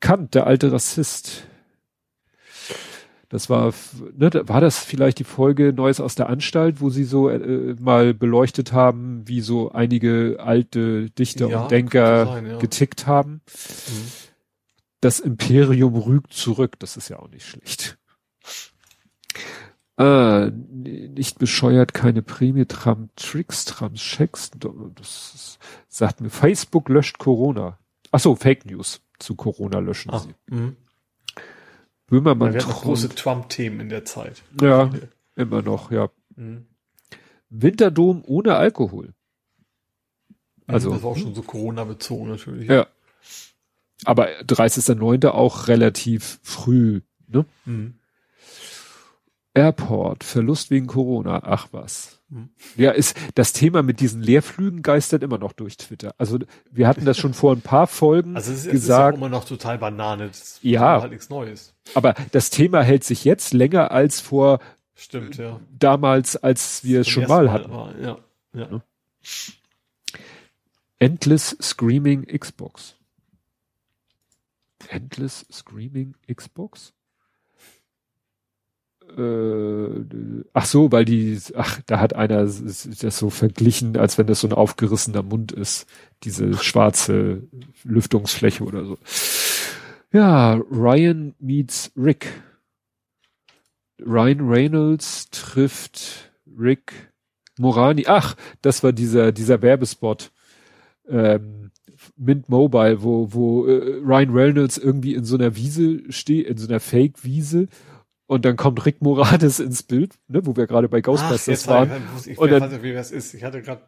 Kant, 0.02 0.36
der 0.36 0.48
alte 0.48 0.74
Rassist, 0.74 1.44
das 3.30 3.50
war, 3.50 3.74
ne, 4.18 4.30
war 4.48 4.60
das 4.60 4.80
vielleicht 4.80 5.20
die 5.20 5.24
Folge 5.24 5.72
Neues 5.72 6.02
aus 6.02 6.16
der 6.16 6.28
Anstalt, 6.28 6.82
wo 6.82 6.90
sie 6.90 7.06
so 7.06 7.30
äh, 7.30 7.74
mal 7.80 8.14
beleuchtet 8.14 8.74
haben, 8.74 9.26
wie 9.28 9.40
so 9.40 9.72
einige 9.72 10.40
alte 10.40 11.10
Dichter 11.12 11.48
ja, 11.48 11.62
und 11.62 11.72
Denker 11.72 12.26
sein, 12.26 12.60
getickt 12.60 13.08
haben. 13.08 13.32
Mhm. 13.32 14.29
Das 15.02 15.20
Imperium 15.20 15.96
rügt 15.96 16.34
zurück, 16.34 16.78
das 16.80 16.98
ist 16.98 17.10
ja 17.10 17.20
auch 17.20 17.30
nicht 17.30 17.46
schlecht. 17.46 17.98
Äh, 19.98 20.52
nicht 20.52 21.40
bescheuert, 21.40 21.94
keine 21.94 22.22
Prämie, 22.22 22.66
Tram, 22.66 23.10
Tricks, 23.16 23.66
Trams, 23.66 24.00
Checks, 24.00 24.52
das 24.96 25.34
ist, 25.36 25.60
sagt 25.90 26.22
mir, 26.22 26.30
Facebook 26.30 26.88
löscht 26.90 27.18
Corona. 27.18 27.78
Ach 28.12 28.20
so, 28.20 28.36
Fake 28.36 28.66
News 28.66 29.02
zu 29.20 29.36
Corona 29.36 29.80
löschen 29.80 30.12
ah, 30.12 30.20
sie. 30.20 30.34
Mh. 30.48 30.74
Böhmermann. 32.08 32.54
Wir 32.54 32.62
hatten 32.62 32.72
große 32.72 33.10
Trump-Themen 33.10 33.82
in 33.82 33.90
der 33.90 34.06
Zeit. 34.06 34.42
Ja, 34.62 34.90
immer 35.36 35.62
noch, 35.62 35.92
ja. 35.92 36.10
Mhm. 36.36 36.66
Winterdom 37.50 38.24
ohne 38.26 38.56
Alkohol. 38.56 39.14
Also. 40.66 40.92
Das 40.92 41.04
war 41.04 41.12
auch 41.12 41.18
schon 41.18 41.36
so 41.36 41.42
Corona-bezogen 41.42 42.30
natürlich. 42.30 42.70
Ja. 42.70 42.88
Aber 44.06 44.28
30.09. 44.42 45.28
auch 45.28 45.68
relativ 45.68 46.40
früh, 46.44 47.02
ne? 47.28 47.46
Mhm. 47.66 47.96
Airport, 49.54 50.24
Verlust 50.24 50.72
wegen 50.72 50.88
Corona, 50.88 51.42
ach 51.44 51.68
was. 51.72 52.20
Hm. 52.32 52.50
Ja, 52.78 52.92
ist 52.92 53.18
das 53.36 53.54
Thema 53.54 53.82
mit 53.82 54.00
diesen 54.00 54.22
Leerflügen 54.22 54.84
geistert 54.84 55.24
immer 55.24 55.40
noch 55.40 55.54
durch 55.54 55.78
Twitter. 55.78 56.14
Also 56.18 56.38
wir 56.72 56.88
hatten 56.88 57.04
das 57.04 57.18
schon 57.18 57.34
vor 57.34 57.54
ein 57.54 57.62
paar 57.62 57.88
Folgen 57.88 58.36
also 58.36 58.52
es 58.52 58.66
ist, 58.66 58.72
gesagt. 58.72 59.16
Es 59.16 59.18
ist 59.18 59.22
ja 59.22 59.28
immer 59.28 59.36
noch 59.36 59.46
total 59.46 59.80
Banane. 59.80 60.28
Das 60.28 60.60
ja, 60.62 61.02
halt 61.02 61.12
nichts 61.12 61.30
Neues. 61.30 61.74
Aber 61.96 62.14
das 62.32 62.52
Thema 62.52 62.84
hält 62.84 63.04
sich 63.04 63.26
jetzt 63.26 63.54
länger 63.54 63.92
als 63.92 64.22
vor 64.22 64.60
Stimmt, 64.96 65.38
ja. 65.38 65.60
damals, 65.78 66.36
als 66.36 66.84
wir 66.84 67.02
es 67.02 67.10
schon 67.10 67.28
mal, 67.28 67.46
mal 67.46 67.52
hatten. 67.52 67.72
War, 67.72 67.98
ja, 68.00 68.18
ja. 68.54 68.82
Endless 71.00 71.58
Screaming 71.62 72.26
Xbox. 72.28 72.96
Endless 74.90 75.46
Screaming 75.52 76.16
Xbox? 76.32 76.94
äh, 79.18 80.06
ach 80.54 80.66
so, 80.66 80.92
weil 80.92 81.06
die, 81.06 81.40
ach, 81.56 81.80
da 81.86 82.00
hat 82.00 82.16
einer 82.16 82.44
das 82.44 82.88
so 83.18 83.30
verglichen, 83.30 83.98
als 83.98 84.18
wenn 84.18 84.28
das 84.28 84.42
so 84.42 84.48
ein 84.48 84.54
aufgerissener 84.54 85.24
Mund 85.24 85.52
ist, 85.52 85.88
diese 86.24 86.54
schwarze 86.58 87.44
Lüftungsfläche 87.84 88.64
oder 88.64 88.86
so. 88.86 88.98
Ja, 90.12 90.56
Ryan 90.72 91.36
meets 91.40 91.92
Rick. 91.96 92.28
Ryan 94.00 94.48
Reynolds 94.48 95.30
trifft 95.30 96.32
Rick 96.58 96.94
Morani. 97.58 98.06
Ach, 98.08 98.36
das 98.62 98.84
war 98.84 98.94
dieser, 98.94 99.32
dieser 99.32 99.62
Werbespot. 99.62 100.32
Ähm, 101.08 101.72
Mint 102.18 102.50
Mobile, 102.50 103.02
wo, 103.04 103.34
wo 103.34 103.68
äh, 103.68 104.00
Ryan 104.04 104.32
Reynolds 104.32 104.78
irgendwie 104.78 105.14
in 105.14 105.24
so 105.24 105.36
einer 105.36 105.56
Wiese 105.56 106.02
steht, 106.10 106.48
in 106.48 106.58
so 106.58 106.68
einer 106.68 106.80
Fake-Wiese 106.80 107.68
und 108.30 108.46
dann 108.46 108.58
kommt 108.58 108.86
Rick 108.86 109.02
Moranis 109.02 109.60
ins 109.60 109.82
Bild, 109.82 110.14
ne, 110.28 110.46
wo 110.46 110.56
wir 110.56 110.68
gerade 110.68 110.88
bei 110.88 111.02
Ghostbusters 111.02 111.68
Ach, 111.68 111.72
waren. 111.72 111.92
Ich, 112.20 112.32
ich, 112.32 112.38
und 112.38 112.52
dann, 112.52 112.84
wie 112.84 112.94
das 112.94 113.12
ist. 113.12 113.34
Ich 113.34 113.44
hatte 113.44 113.62
gerade 113.62 113.82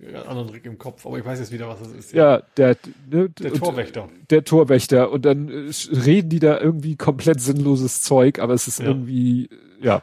einen 0.00 0.16
anderen 0.28 0.48
Rick 0.50 0.66
im 0.66 0.78
Kopf, 0.78 1.04
aber 1.04 1.18
ich 1.18 1.24
weiß 1.24 1.40
jetzt 1.40 1.50
wieder, 1.50 1.68
was 1.68 1.80
das 1.80 1.92
ist. 1.92 2.12
Ja, 2.12 2.36
ja 2.36 2.42
der, 2.56 2.76
ne, 3.10 3.28
der 3.28 3.52
Torwächter. 3.52 4.08
Der 4.30 4.44
Torwächter. 4.44 5.10
Und 5.10 5.24
dann 5.24 5.48
äh, 5.48 5.72
reden 5.92 6.28
die 6.28 6.38
da 6.38 6.60
irgendwie 6.60 6.96
komplett 6.96 7.40
sinnloses 7.40 8.02
Zeug, 8.02 8.38
aber 8.38 8.54
es 8.54 8.68
ist 8.68 8.78
ja. 8.78 8.86
irgendwie, 8.86 9.50
ja. 9.80 10.02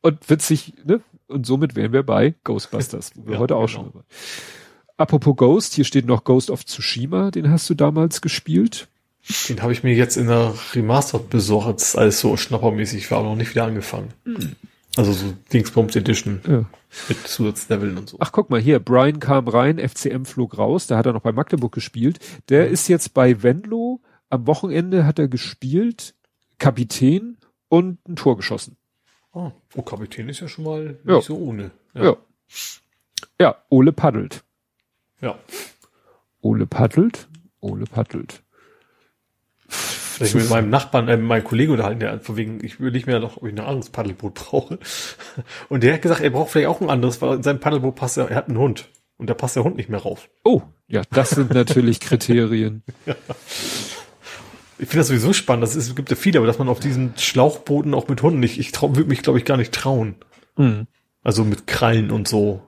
Und 0.00 0.30
witzig, 0.30 0.72
ne? 0.84 1.02
Und 1.26 1.44
somit 1.44 1.76
wären 1.76 1.92
wir 1.92 2.02
bei 2.02 2.34
Ghostbusters, 2.44 3.12
wo 3.14 3.26
wir 3.26 3.34
ja, 3.34 3.38
heute 3.40 3.56
auch 3.56 3.66
genau. 3.66 3.84
schon 3.84 3.94
waren. 3.94 4.04
Apropos 5.00 5.34
Ghost, 5.34 5.72
hier 5.72 5.86
steht 5.86 6.04
noch 6.04 6.24
Ghost 6.24 6.50
of 6.50 6.66
Tsushima, 6.66 7.30
den 7.30 7.50
hast 7.50 7.70
du 7.70 7.74
damals 7.74 8.20
gespielt. 8.20 8.86
Den 9.48 9.62
habe 9.62 9.72
ich 9.72 9.82
mir 9.82 9.94
jetzt 9.94 10.18
in 10.18 10.26
der 10.26 10.52
Remastered 10.74 11.30
besorgt, 11.30 11.68
als 11.68 11.96
alles 11.96 12.20
so 12.20 12.36
schnappermäßig 12.36 13.10
war, 13.10 13.20
aber 13.20 13.30
noch 13.30 13.36
nicht 13.36 13.52
wieder 13.52 13.64
angefangen. 13.64 14.12
Mhm. 14.24 14.56
Also 14.96 15.12
so 15.12 15.32
Dingsbums 15.54 15.96
Edition 15.96 16.42
ja. 16.46 16.66
mit 17.08 17.26
Zusatzleveln 17.26 17.96
und 17.96 18.10
so. 18.10 18.18
Ach, 18.20 18.30
guck 18.30 18.50
mal 18.50 18.60
hier, 18.60 18.78
Brian 18.78 19.20
kam 19.20 19.48
rein, 19.48 19.78
FCM 19.78 20.26
flog 20.26 20.58
raus, 20.58 20.86
da 20.86 20.98
hat 20.98 21.06
er 21.06 21.14
noch 21.14 21.22
bei 21.22 21.32
Magdeburg 21.32 21.72
gespielt. 21.72 22.18
Der 22.50 22.66
mhm. 22.66 22.74
ist 22.74 22.88
jetzt 22.88 23.14
bei 23.14 23.42
Venlo, 23.42 24.02
am 24.28 24.46
Wochenende 24.46 25.06
hat 25.06 25.18
er 25.18 25.28
gespielt, 25.28 26.14
Kapitän 26.58 27.38
und 27.68 28.06
ein 28.06 28.16
Tor 28.16 28.36
geschossen. 28.36 28.76
Oh, 29.32 29.50
oh 29.74 29.80
Kapitän 29.80 30.28
ist 30.28 30.40
ja 30.40 30.48
schon 30.48 30.64
mal 30.64 30.98
ja. 31.06 31.16
nicht 31.16 31.24
so 31.24 31.38
ohne. 31.38 31.70
Ja. 31.94 32.04
ja. 32.04 32.16
Ja, 33.40 33.56
Ole 33.70 33.92
paddelt. 33.92 34.44
Ja. 35.20 35.38
Ole 36.40 36.66
paddelt, 36.66 37.28
Ole 37.60 37.84
paddelt 37.84 38.42
ich 40.24 40.34
mit 40.34 40.50
meinem 40.50 40.70
Nachbarn, 40.70 41.08
äh, 41.08 41.16
meinem 41.16 41.44
Kollegen 41.44 41.72
unterhalten, 41.72 42.00
der 42.00 42.20
von 42.20 42.36
wegen, 42.36 42.64
ich 42.64 42.80
will 42.80 42.90
nicht 42.90 43.06
mehr 43.06 43.20
noch, 43.20 43.38
ob 43.38 43.46
ich 43.46 43.52
ein 43.52 43.58
anderes 43.58 43.90
Paddelboot 43.90 44.34
brauche. 44.34 44.78
Und 45.68 45.82
der 45.82 45.94
hat 45.94 46.02
gesagt, 46.02 46.20
er 46.20 46.30
braucht 46.30 46.50
vielleicht 46.50 46.68
auch 46.68 46.80
ein 46.80 46.90
anderes, 46.90 47.20
weil 47.22 47.36
in 47.36 47.42
seinem 47.42 47.60
Paddelboot 47.60 47.94
passt 47.94 48.18
er, 48.18 48.28
er 48.28 48.36
hat 48.36 48.48
einen 48.48 48.58
Hund. 48.58 48.88
Und 49.16 49.28
da 49.28 49.34
passt 49.34 49.56
der 49.56 49.64
Hund 49.64 49.76
nicht 49.76 49.90
mehr 49.90 50.00
rauf. 50.00 50.28
Oh, 50.44 50.62
ja, 50.88 51.02
das 51.10 51.30
sind 51.30 51.52
natürlich 51.52 52.00
Kriterien. 52.00 52.82
ja. 53.06 53.14
Ich 54.78 54.88
finde 54.88 55.00
das 55.00 55.08
sowieso 55.08 55.34
spannend. 55.34 55.62
Das 55.62 55.76
ist, 55.76 55.88
es 55.88 55.94
gibt 55.94 56.08
ja 56.08 56.16
viele, 56.16 56.38
aber 56.38 56.46
dass 56.46 56.58
man 56.58 56.70
auf 56.70 56.80
diesen 56.80 57.12
Schlauchbooten 57.18 57.92
auch 57.92 58.08
mit 58.08 58.22
Hunden 58.22 58.40
nicht, 58.40 58.58
ich 58.58 58.72
trau, 58.72 58.96
würde 58.96 59.10
mich, 59.10 59.22
glaube 59.22 59.38
ich, 59.38 59.44
gar 59.44 59.58
nicht 59.58 59.72
trauen. 59.72 60.14
Mhm. 60.56 60.86
Also 61.22 61.44
mit 61.44 61.66
Krallen 61.66 62.10
und 62.10 62.26
so. 62.26 62.66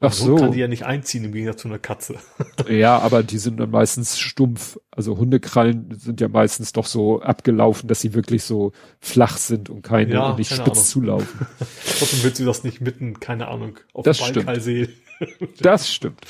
Ach 0.00 0.12
so. 0.12 0.36
kann 0.36 0.52
die 0.52 0.60
ja 0.60 0.68
nicht 0.68 0.84
einziehen 0.84 1.24
im 1.24 1.32
Gegensatz 1.32 1.62
zu 1.62 1.68
einer 1.68 1.80
Katze. 1.80 2.16
ja, 2.68 2.98
aber 2.98 3.24
die 3.24 3.38
sind 3.38 3.58
dann 3.58 3.70
meistens 3.70 4.18
stumpf. 4.18 4.78
Also 4.92 5.16
Hundekrallen 5.18 5.98
sind 5.98 6.20
ja 6.20 6.28
meistens 6.28 6.72
doch 6.72 6.86
so 6.86 7.20
abgelaufen, 7.20 7.88
dass 7.88 8.00
sie 8.00 8.14
wirklich 8.14 8.44
so 8.44 8.72
flach 9.00 9.38
sind 9.38 9.70
und 9.70 9.82
keine 9.82 10.14
ja, 10.14 10.30
und 10.30 10.38
nicht 10.38 10.50
keine 10.50 10.62
spitz 10.62 10.78
Ahnung. 10.78 10.86
zulaufen. 10.86 11.46
Trotzdem 11.98 12.22
willst 12.22 12.38
du 12.38 12.44
das 12.44 12.62
nicht 12.62 12.80
mitten, 12.80 13.18
keine 13.18 13.48
Ahnung, 13.48 13.80
auf 13.92 14.04
das 14.04 14.18
Balkalsee. 14.18 14.88
das 15.60 15.92
stimmt. 15.92 16.20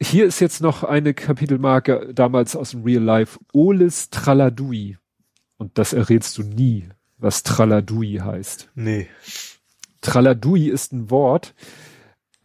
Hier 0.00 0.26
ist 0.26 0.40
jetzt 0.40 0.60
noch 0.60 0.84
eine 0.84 1.14
Kapitelmarke 1.14 2.12
damals 2.14 2.54
aus 2.54 2.70
dem 2.70 2.84
Real 2.84 3.02
Life. 3.02 3.40
Oles 3.52 4.10
Traladui. 4.10 4.98
Und 5.56 5.78
das 5.78 5.92
errätst 5.92 6.38
du 6.38 6.42
nie, 6.42 6.88
was 7.18 7.42
Traladui 7.42 8.20
heißt. 8.22 8.70
Nee. 8.74 9.08
Traladui 10.00 10.68
ist 10.68 10.92
ein 10.92 11.10
Wort, 11.10 11.54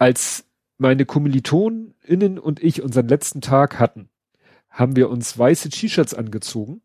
als 0.00 0.46
meine 0.78 1.04
KommilitonInnen 1.04 2.38
und 2.38 2.62
ich 2.62 2.82
unseren 2.82 3.06
letzten 3.06 3.42
Tag 3.42 3.78
hatten, 3.78 4.08
haben 4.70 4.96
wir 4.96 5.10
uns 5.10 5.38
weiße 5.38 5.68
T-Shirts 5.68 6.14
angezogen 6.14 6.80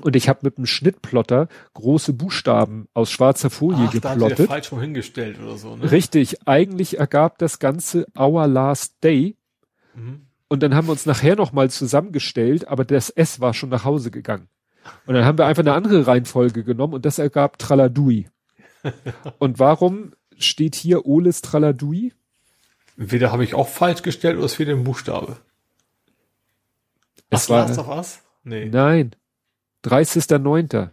und 0.00 0.16
ich 0.16 0.28
habe 0.28 0.40
mit 0.42 0.56
einem 0.56 0.66
Schnittplotter 0.66 1.48
große 1.74 2.12
Buchstaben 2.12 2.88
aus 2.94 3.10
schwarzer 3.10 3.48
Folie 3.48 3.86
Ach, 3.86 3.92
geplottet. 3.92 4.40
Da 4.40 4.46
falsch 4.46 4.70
hingestellt 4.70 5.38
oder 5.40 5.56
so, 5.56 5.76
ne? 5.76 5.90
Richtig. 5.90 6.48
Eigentlich 6.48 6.98
ergab 6.98 7.38
das 7.38 7.60
Ganze 7.60 8.06
Our 8.18 8.46
Last 8.48 9.04
Day. 9.04 9.36
Mhm. 9.94 10.26
Und 10.48 10.62
dann 10.64 10.74
haben 10.74 10.88
wir 10.88 10.92
uns 10.92 11.06
nachher 11.06 11.36
nochmal 11.36 11.70
zusammengestellt, 11.70 12.66
aber 12.66 12.84
das 12.84 13.10
S 13.10 13.40
war 13.40 13.54
schon 13.54 13.68
nach 13.68 13.84
Hause 13.84 14.10
gegangen. 14.10 14.48
Und 15.06 15.14
dann 15.14 15.24
haben 15.24 15.38
wir 15.38 15.46
einfach 15.46 15.62
eine 15.62 15.74
andere 15.74 16.08
Reihenfolge 16.08 16.64
genommen 16.64 16.94
und 16.94 17.04
das 17.04 17.20
ergab 17.20 17.58
Traladui. 17.58 18.28
und 19.38 19.60
warum 19.60 20.12
steht 20.42 20.74
hier 20.74 21.06
Oles 21.06 21.42
Traladui? 21.42 22.12
Entweder 22.96 23.32
habe 23.32 23.44
ich 23.44 23.54
auch 23.54 23.68
falsch 23.68 24.02
gestellt 24.02 24.36
oder 24.36 24.46
es 24.46 24.54
fehlt 24.54 24.68
ein 24.68 24.84
Buchstabe. 24.84 25.38
Es 27.30 27.48
war, 27.48 27.66
Last 27.66 27.78
of 27.78 27.88
Us? 27.88 28.20
Nee. 28.44 28.66
Nein. 28.66 29.14
30.09. 29.84 30.90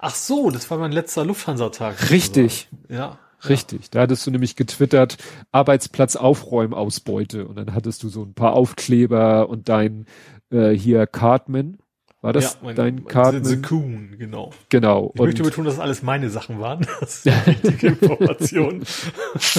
Ach 0.00 0.14
so, 0.14 0.50
das 0.50 0.70
war 0.70 0.78
mein 0.78 0.92
letzter 0.92 1.24
Lufthansa-Tag. 1.24 2.10
Richtig. 2.10 2.68
Ja. 2.88 3.18
Richtig. 3.48 3.90
Da 3.90 4.00
hattest 4.00 4.26
du 4.26 4.30
nämlich 4.30 4.56
getwittert, 4.56 5.18
Arbeitsplatz 5.52 6.16
Aufräumausbeute. 6.16 7.46
Und 7.46 7.56
dann 7.56 7.74
hattest 7.74 8.02
du 8.02 8.08
so 8.08 8.22
ein 8.22 8.34
paar 8.34 8.54
Aufkleber 8.54 9.48
und 9.48 9.68
dein 9.68 10.06
äh, 10.50 10.70
hier 10.70 11.06
Cartman. 11.06 11.78
War 12.24 12.32
das 12.32 12.54
ja, 12.54 12.60
mein, 12.62 12.74
dein 12.74 13.04
Karten? 13.04 13.44
The 13.44 13.60
Coon, 13.60 14.16
genau. 14.18 14.50
Genau. 14.70 15.12
Ich 15.12 15.20
und 15.20 15.26
möchte 15.26 15.42
betonen, 15.42 15.66
dass 15.66 15.78
alles 15.78 16.02
meine 16.02 16.30
Sachen 16.30 16.58
waren. 16.58 16.86
Das 17.00 17.16
ist 17.16 17.28
eine 17.28 17.46
wichtige 17.62 17.86
Information. 17.88 18.82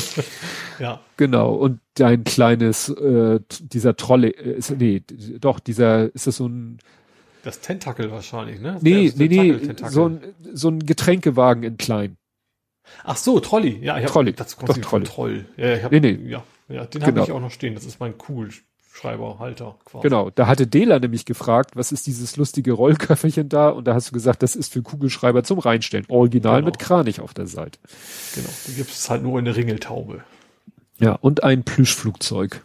ja. 0.79 0.99
Genau. 1.15 1.53
Und 1.53 1.79
dein 1.93 2.23
kleines, 2.23 2.89
äh, 2.89 3.39
dieser 3.59 3.95
Trolle, 3.95 4.29
äh, 4.29 4.57
ist, 4.57 4.71
nee, 4.71 5.03
doch, 5.39 5.59
dieser, 5.59 6.13
ist 6.15 6.25
das 6.25 6.37
so 6.37 6.47
ein, 6.47 6.79
das 7.43 7.59
Tentakel 7.59 8.09
wahrscheinlich, 8.09 8.59
ne? 8.59 8.79
Nee, 8.81 9.13
nee, 9.15 9.27
nee, 9.27 9.59
so 9.87 10.09
ein, 10.09 10.21
so 10.51 10.69
ein 10.69 10.79
Getränkewagen 10.79 11.61
in 11.61 11.77
klein. 11.77 12.17
Ach 13.03 13.17
so, 13.17 13.39
Trolli. 13.41 13.77
Ja, 13.83 13.99
ich 13.99 14.05
hab, 14.05 14.11
Trolli. 14.11 14.33
Das 14.33 14.57
kommt 14.57 14.69
Doch, 14.69 14.77
Trolli. 14.79 15.05
Troll. 15.05 15.45
Ja, 15.55 15.75
ich 15.75 15.83
hab, 15.83 15.91
nee, 15.91 15.99
nee. 15.99 16.17
Ja, 16.27 16.43
ja 16.67 16.85
den 16.85 17.01
genau. 17.01 17.17
habe 17.17 17.27
ich 17.27 17.31
auch 17.31 17.41
noch 17.41 17.51
stehen. 17.51 17.75
Das 17.75 17.85
ist 17.85 17.99
mein 17.99 18.15
cool 18.27 18.49
Schreiberhalter 18.95 19.75
quasi. 19.83 20.03
Genau, 20.03 20.30
da 20.30 20.48
hatte 20.48 20.67
Dela 20.67 20.99
nämlich 20.99 21.25
gefragt, 21.25 21.75
was 21.75 21.91
ist 21.91 22.07
dieses 22.07 22.38
lustige 22.38 22.72
Rollköfferchen 22.72 23.49
da? 23.49 23.67
Und 23.69 23.85
da 23.85 23.93
hast 23.93 24.09
du 24.09 24.14
gesagt, 24.14 24.41
das 24.41 24.56
ist 24.56 24.72
für 24.72 24.82
Kugelschreiber 24.82 25.43
zum 25.43 25.59
Reinstellen. 25.59 26.06
Original 26.07 26.61
genau. 26.61 26.67
mit 26.67 26.80
Kranich 26.80 27.19
auf 27.19 27.33
der 27.33 27.45
Seite. 27.45 27.77
Genau, 28.35 28.48
die 28.67 28.74
gibt 28.74 28.91
es 28.91 29.09
halt 29.09 29.22
nur 29.22 29.38
in 29.38 29.43
der 29.43 29.57
Ringeltaube. 29.57 30.24
Ja, 30.98 31.11
und 31.11 31.43
ein 31.43 31.64
Plüschflugzeug. 31.64 32.61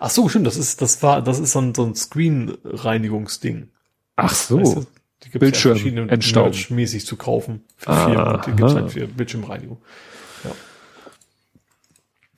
Ach 0.00 0.10
so, 0.10 0.28
stimmt, 0.28 0.48
das 0.48 0.56
ist, 0.56 0.82
das 0.82 1.00
war, 1.04 1.22
das 1.22 1.38
ist 1.38 1.52
so 1.52 1.60
ein, 1.60 1.72
so 1.72 1.84
ein 1.84 1.94
Screen-Reinigungsding. 1.94 3.68
Ach 4.16 4.34
so. 4.34 4.58
Weißt 4.58 4.76
du, 4.76 4.86
die 5.22 5.30
gibt's 5.30 5.62
Bildschirm 5.62 6.10
ja 6.10 6.50
mäßig 6.70 7.06
zu 7.06 7.16
kaufen. 7.16 7.62
Für 7.76 7.90
ah, 7.90 8.06
vier, 8.06 8.42
die 8.44 8.56
gibt's 8.56 8.74
halt 8.74 8.90
für 8.90 9.06
Bildschirmreinigung. 9.06 9.78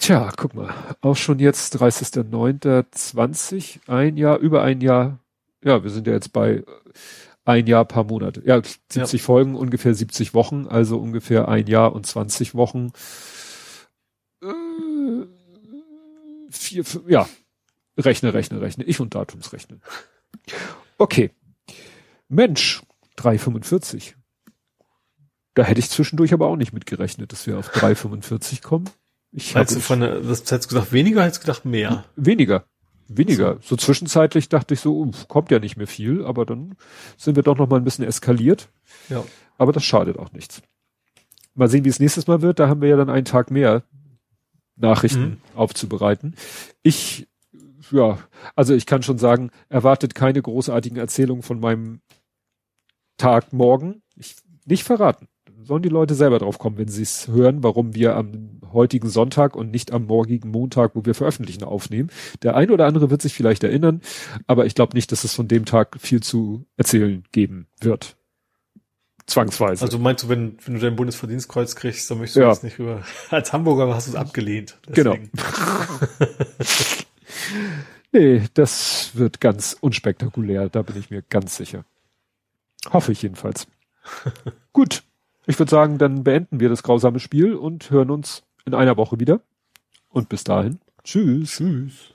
Ja. 0.01 0.07
Tja, 0.07 0.33
guck 0.37 0.55
mal, 0.55 0.75
auch 1.01 1.17
schon 1.17 1.39
jetzt 1.39 1.81
30.09.20, 1.81 3.89
ein 3.89 4.17
Jahr, 4.17 4.39
über 4.39 4.63
ein 4.63 4.81
Jahr. 4.81 5.19
Ja, 5.65 5.83
wir 5.83 5.91
sind 5.91 6.07
ja 6.07 6.13
jetzt 6.13 6.33
bei 6.33 6.65
ein 7.45 7.67
Jahr, 7.67 7.85
paar 7.85 8.05
Monate. 8.05 8.43
Ja, 8.45 8.61
70 8.63 9.21
ja. 9.21 9.25
Folgen, 9.25 9.55
ungefähr 9.55 9.95
70 9.95 10.35
Wochen, 10.35 10.67
also 10.69 10.99
ungefähr 10.99 11.49
ein 11.49 11.67
Jahr 11.67 11.95
und 11.95 12.07
20 12.07 12.55
Wochen. 12.55 12.93
Äh, 14.43 15.27
vier, 16.51 16.85
fünf, 16.85 17.09
ja, 17.09 17.29
rechne, 17.97 18.35
rechne, 18.35 18.61
rechne. 18.61 18.85
Ich 18.85 19.01
und 19.01 19.15
Datumsrechnen. 19.15 19.81
Okay. 20.99 21.31
Mensch, 22.29 22.83
3,45. 23.19 24.15
Da 25.55 25.63
hätte 25.63 25.79
ich 25.79 25.89
zwischendurch 25.89 26.33
aber 26.33 26.49
auch 26.49 26.57
nicht 26.57 26.73
mitgerechnet, 26.73 27.33
dass 27.33 27.47
wir 27.47 27.59
auf 27.59 27.73
3,45 27.73 28.63
kommen. 28.63 28.91
Ich 29.37 29.53
du 29.53 29.81
von 29.81 30.01
das 30.01 30.51
hättest 30.51 30.71
gesagt 30.71 30.93
weniger, 30.93 31.23
hättest 31.23 31.43
gedacht 31.43 31.67
mehr? 31.67 32.07
Weniger. 32.17 32.65
Weniger. 33.07 33.57
So. 33.57 33.69
so 33.69 33.77
zwischenzeitlich 33.77 34.49
dachte 34.49 34.73
ich 34.73 34.81
so, 34.81 34.99
uff, 34.99 35.29
kommt 35.29 35.51
ja 35.51 35.59
nicht 35.59 35.77
mehr 35.77 35.87
viel, 35.87 36.25
aber 36.25 36.47
dann 36.47 36.75
sind 37.19 37.37
wir 37.37 37.43
doch 37.43 37.59
noch 37.59 37.69
mal 37.69 37.77
ein 37.77 37.85
bisschen 37.85 38.07
eskaliert. 38.07 38.71
Ja. 39.11 39.23
Aber 39.59 39.73
das 39.73 39.85
schadet 39.85 40.19
auch 40.19 40.33
nichts. 40.33 40.63
Mal 41.55 41.69
sehen, 41.69 41.85
wie 41.85 41.91
es 41.91 42.01
nächstes 42.01 42.27
Mal 42.27 42.41
wird. 42.41 42.59
Da 42.59 42.69
haben 42.69 42.81
wir 42.81 42.89
ja 42.89 42.97
dann 42.97 43.11
einen 43.11 43.27
Tag 43.27 43.51
mehr 43.51 43.83
Nachrichten 44.75 45.21
mhm. 45.21 45.41
aufzubereiten. 45.55 46.35
Ich, 46.83 47.29
ja, 47.91 48.19
also 48.55 48.75
ich 48.75 48.87
kann 48.87 49.03
schon 49.03 49.19
sagen, 49.19 49.51
erwartet 49.69 50.15
keine 50.15 50.41
großartigen 50.41 50.97
Erzählungen 50.97 51.43
von 51.43 51.61
meinem 51.61 52.01
Tag 53.19 53.53
morgen. 53.53 54.03
Ich 54.17 54.37
nicht 54.65 54.83
verraten 54.83 55.29
sollen 55.67 55.83
die 55.83 55.89
Leute 55.89 56.15
selber 56.15 56.39
drauf 56.39 56.59
kommen, 56.59 56.79
wenn 56.79 56.89
sie 56.89 57.03
es 57.03 57.29
hören, 57.29 57.63
warum 57.63 57.95
wir 57.95 58.17
am 58.17 58.61
heutigen 58.73 59.09
Sonntag 59.09 59.57
und 59.57 59.71
nicht 59.71 59.93
am 59.93 60.07
morgigen 60.07 60.51
Montag, 60.51 60.95
wo 60.95 61.05
wir 61.05 61.15
veröffentlichen, 61.15 61.65
aufnehmen. 61.65 62.11
Der 62.43 62.57
eine 62.57 62.73
oder 62.73 62.87
andere 62.87 63.11
wird 63.11 63.23
sich 63.23 63.35
vielleicht 63.35 63.65
erinnern, 63.65 64.01
aber 64.47 64.67
ich 64.67 64.75
glaube 64.75 64.95
nicht, 64.95 65.11
dass 65.13 65.25
es 65.25 65.35
von 65.35 65.49
dem 65.49 65.65
Tag 65.65 65.97
viel 66.01 66.23
zu 66.23 66.67
erzählen 66.77 67.25
geben 67.33 67.67
wird. 67.81 68.17
Zwangsweise. 69.27 69.85
Also 69.85 69.99
meinst 69.99 70.25
du, 70.25 70.29
wenn, 70.29 70.57
wenn 70.65 70.75
du 70.75 70.81
dein 70.81 70.95
Bundesverdienstkreuz 70.95 71.75
kriegst, 71.75 72.09
dann 72.11 72.19
möchtest 72.19 72.37
du 72.37 72.41
ja. 72.43 72.49
das 72.49 72.63
nicht 72.63 72.79
rüber. 72.79 73.03
Als 73.31 73.53
Hamburger 73.53 73.93
hast 73.93 74.07
du 74.07 74.13
es 74.13 74.17
abgelehnt. 74.17 74.79
Deswegen. 74.89 75.31
Genau. 75.33 75.49
nee, 78.13 78.43
das 78.55 79.11
wird 79.15 79.41
ganz 79.41 79.77
unspektakulär, 79.81 80.69
da 80.69 80.83
bin 80.83 80.97
ich 80.97 81.11
mir 81.11 81.23
ganz 81.23 81.57
sicher. 81.57 81.85
Hoffe 82.93 83.11
ich 83.11 83.23
jedenfalls. 83.23 83.67
Gut. 84.73 85.03
Ich 85.47 85.59
würde 85.59 85.71
sagen, 85.71 85.99
dann 85.99 86.25
beenden 86.25 86.59
wir 86.59 86.69
das 86.69 86.83
grausame 86.83 87.21
Spiel 87.21 87.55
und 87.55 87.91
hören 87.91 88.11
uns 88.11 88.43
in 88.65 88.75
einer 88.75 88.97
Woche 88.97 89.21
wieder. 89.21 89.41
Und 90.09 90.29
bis 90.29 90.43
dahin, 90.43 90.81
tschüss. 91.05 91.53
Tschüss. 91.53 92.15